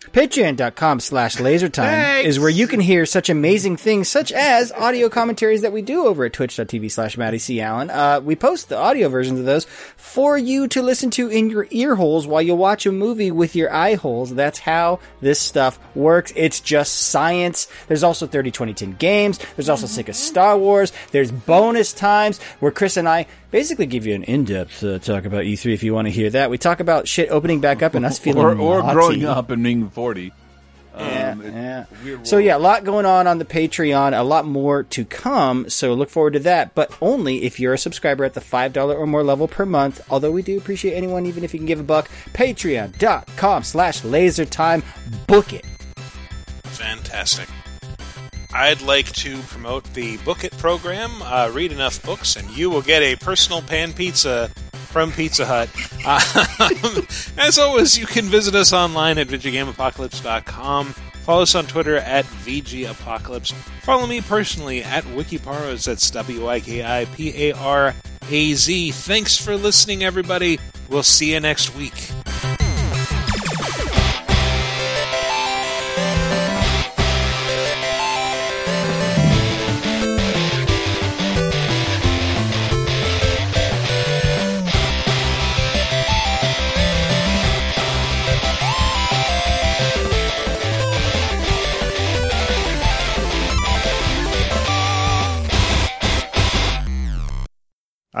Patreon.com 0.00 0.98
slash 0.98 1.36
lasertime 1.36 2.24
is 2.24 2.40
where 2.40 2.48
you 2.48 2.66
can 2.66 2.80
hear 2.80 3.04
such 3.04 3.28
amazing 3.28 3.76
things, 3.76 4.08
such 4.08 4.32
as 4.32 4.72
audio 4.72 5.10
commentaries 5.10 5.60
that 5.60 5.74
we 5.74 5.82
do 5.82 6.06
over 6.06 6.24
at 6.24 6.32
twitch.tv 6.32 6.90
slash 6.90 7.18
Matty 7.18 7.38
C. 7.38 7.60
Allen. 7.60 7.90
Uh, 7.90 8.18
we 8.24 8.34
post 8.34 8.70
the 8.70 8.78
audio 8.78 9.10
versions 9.10 9.38
of 9.38 9.44
those 9.44 9.66
for 9.98 10.38
you 10.38 10.66
to 10.68 10.80
listen 10.80 11.10
to 11.10 11.28
in 11.28 11.50
your 11.50 11.66
ear 11.70 11.96
holes 11.96 12.26
while 12.26 12.40
you 12.40 12.54
watch 12.54 12.86
a 12.86 12.92
movie 12.92 13.30
with 13.30 13.54
your 13.54 13.70
eye 13.70 13.94
holes. 13.94 14.34
That's 14.34 14.58
how 14.58 15.00
this 15.20 15.38
stuff 15.38 15.78
works. 15.94 16.32
It's 16.34 16.60
just 16.60 16.94
science. 16.94 17.68
There's 17.86 18.02
also 18.02 18.26
30 18.26 18.52
2010 18.52 18.92
games. 18.92 19.38
There's 19.54 19.68
also 19.68 19.86
Sick 19.86 20.08
of 20.08 20.16
Star 20.16 20.56
Wars. 20.56 20.94
There's 21.12 21.30
bonus 21.30 21.92
times 21.92 22.40
where 22.60 22.72
Chris 22.72 22.96
and 22.96 23.06
I 23.06 23.26
basically 23.50 23.86
give 23.86 24.06
you 24.06 24.14
an 24.14 24.22
in-depth 24.24 24.82
uh, 24.84 24.98
talk 24.98 25.24
about 25.24 25.42
E3 25.44 25.72
if 25.74 25.82
you 25.82 25.92
want 25.94 26.06
to 26.06 26.12
hear 26.12 26.30
that. 26.30 26.50
We 26.50 26.58
talk 26.58 26.80
about 26.80 27.06
shit 27.08 27.30
opening 27.30 27.60
back 27.60 27.82
up 27.82 27.94
and 27.94 28.04
us 28.06 28.18
feeling 28.18 28.44
or, 28.44 28.50
or 28.58 28.82
naughty. 28.82 28.92
growing 28.94 29.24
up 29.24 29.50
and 29.50 29.62
being 29.62 29.88
40. 29.90 30.32
Yeah, 30.96 31.30
Um, 31.32 31.42
it- 31.42 31.52
yeah. 31.54 31.84
So 32.24 32.38
yeah, 32.38 32.56
a 32.56 32.58
lot 32.58 32.84
going 32.84 33.06
on 33.06 33.26
on 33.26 33.38
the 33.38 33.44
Patreon, 33.44 34.18
a 34.18 34.22
lot 34.22 34.44
more 34.44 34.82
to 34.84 35.04
come. 35.04 35.70
So 35.70 35.94
look 35.94 36.10
forward 36.10 36.32
to 36.34 36.40
that, 36.40 36.74
but 36.74 36.92
only 37.00 37.44
if 37.44 37.60
you're 37.60 37.74
a 37.74 37.78
subscriber 37.78 38.24
at 38.24 38.34
the 38.34 38.40
five 38.40 38.72
dollar 38.72 38.96
or 38.96 39.06
more 39.06 39.22
level 39.22 39.46
per 39.48 39.64
month. 39.64 40.00
Although 40.10 40.32
we 40.32 40.42
do 40.42 40.58
appreciate 40.58 40.94
anyone, 40.94 41.26
even 41.26 41.44
if 41.44 41.54
you 41.54 41.60
can 41.60 41.66
give 41.66 41.80
a 41.80 41.84
buck. 41.84 42.10
Patreon.com 42.32 43.62
slash 43.64 44.02
lasertime. 44.02 44.82
Book 45.26 45.52
it. 45.52 45.64
Fantastic. 46.64 47.48
I'd 48.52 48.82
like 48.82 49.12
to 49.12 49.38
promote 49.42 49.84
the 49.94 50.16
Book 50.18 50.44
It 50.44 50.56
program. 50.58 51.10
Uh, 51.22 51.50
read 51.52 51.72
enough 51.72 52.02
books, 52.02 52.36
and 52.36 52.50
you 52.50 52.68
will 52.70 52.82
get 52.82 53.02
a 53.02 53.16
personal 53.16 53.62
pan 53.62 53.92
pizza 53.92 54.50
from 54.90 55.12
Pizza 55.12 55.46
Hut. 55.46 55.68
Um, 56.04 57.06
as 57.38 57.58
always, 57.58 57.96
you 57.96 58.06
can 58.06 58.24
visit 58.26 58.54
us 58.54 58.72
online 58.72 59.18
at 59.18 59.28
VidjagameApocalypse.com. 59.28 60.94
Follow 61.22 61.42
us 61.42 61.54
on 61.54 61.66
Twitter 61.66 61.96
at 61.96 62.24
VGApocalypse. 62.24 63.52
Follow 63.82 64.06
me 64.06 64.20
personally 64.20 64.82
at 64.82 65.04
Wikiparaz. 65.04 65.84
That's 65.84 66.10
W 66.10 66.48
I 66.48 66.60
K 66.60 66.82
I 66.82 67.04
P 67.04 67.50
A 67.50 67.52
R 67.52 67.94
A 68.30 68.54
Z. 68.54 68.90
Thanks 68.90 69.36
for 69.36 69.56
listening, 69.56 70.02
everybody. 70.02 70.58
We'll 70.88 71.02
see 71.04 71.32
you 71.32 71.40
next 71.40 71.76
week. 71.76 72.10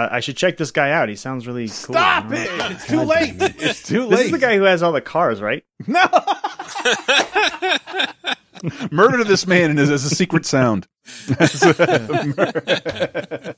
I, 0.00 0.16
I 0.16 0.20
should 0.20 0.36
check 0.36 0.56
this 0.56 0.70
guy 0.70 0.90
out. 0.90 1.08
He 1.08 1.16
sounds 1.16 1.46
really 1.46 1.68
cool. 1.68 1.94
Stop 1.94 2.26
it! 2.32 2.48
It's 2.72 2.86
too 2.86 3.02
late. 3.02 3.34
It's 3.60 3.82
too 3.82 4.02
late. 4.06 4.10
This 4.10 4.20
is 4.26 4.30
the 4.32 4.38
guy 4.38 4.56
who 4.56 4.64
has 4.64 4.82
all 4.82 4.92
the 4.92 5.00
cars, 5.00 5.40
right? 5.40 5.64
No. 5.86 6.04
Murder 8.90 9.24
this 9.24 9.46
man 9.46 9.70
and 9.70 9.78
as 9.78 9.90
a 9.90 9.98
secret 10.10 10.44
sound. 10.46 10.86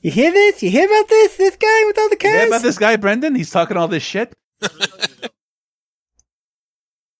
You 0.01 0.11
hear 0.11 0.31
this? 0.31 0.63
You 0.63 0.69
hear 0.69 0.85
about 0.85 1.07
this? 1.09 1.37
This 1.37 1.55
guy 1.55 1.83
with 1.85 1.97
all 1.99 2.09
the 2.09 2.15
cars? 2.17 2.33
Yeah, 2.33 2.43
about 2.47 2.61
this 2.61 2.77
guy 2.77 2.95
Brendan? 2.97 3.35
He's 3.35 3.51
talking 3.51 3.77
all 3.77 3.87
this 3.87 4.03
shit. 4.03 4.33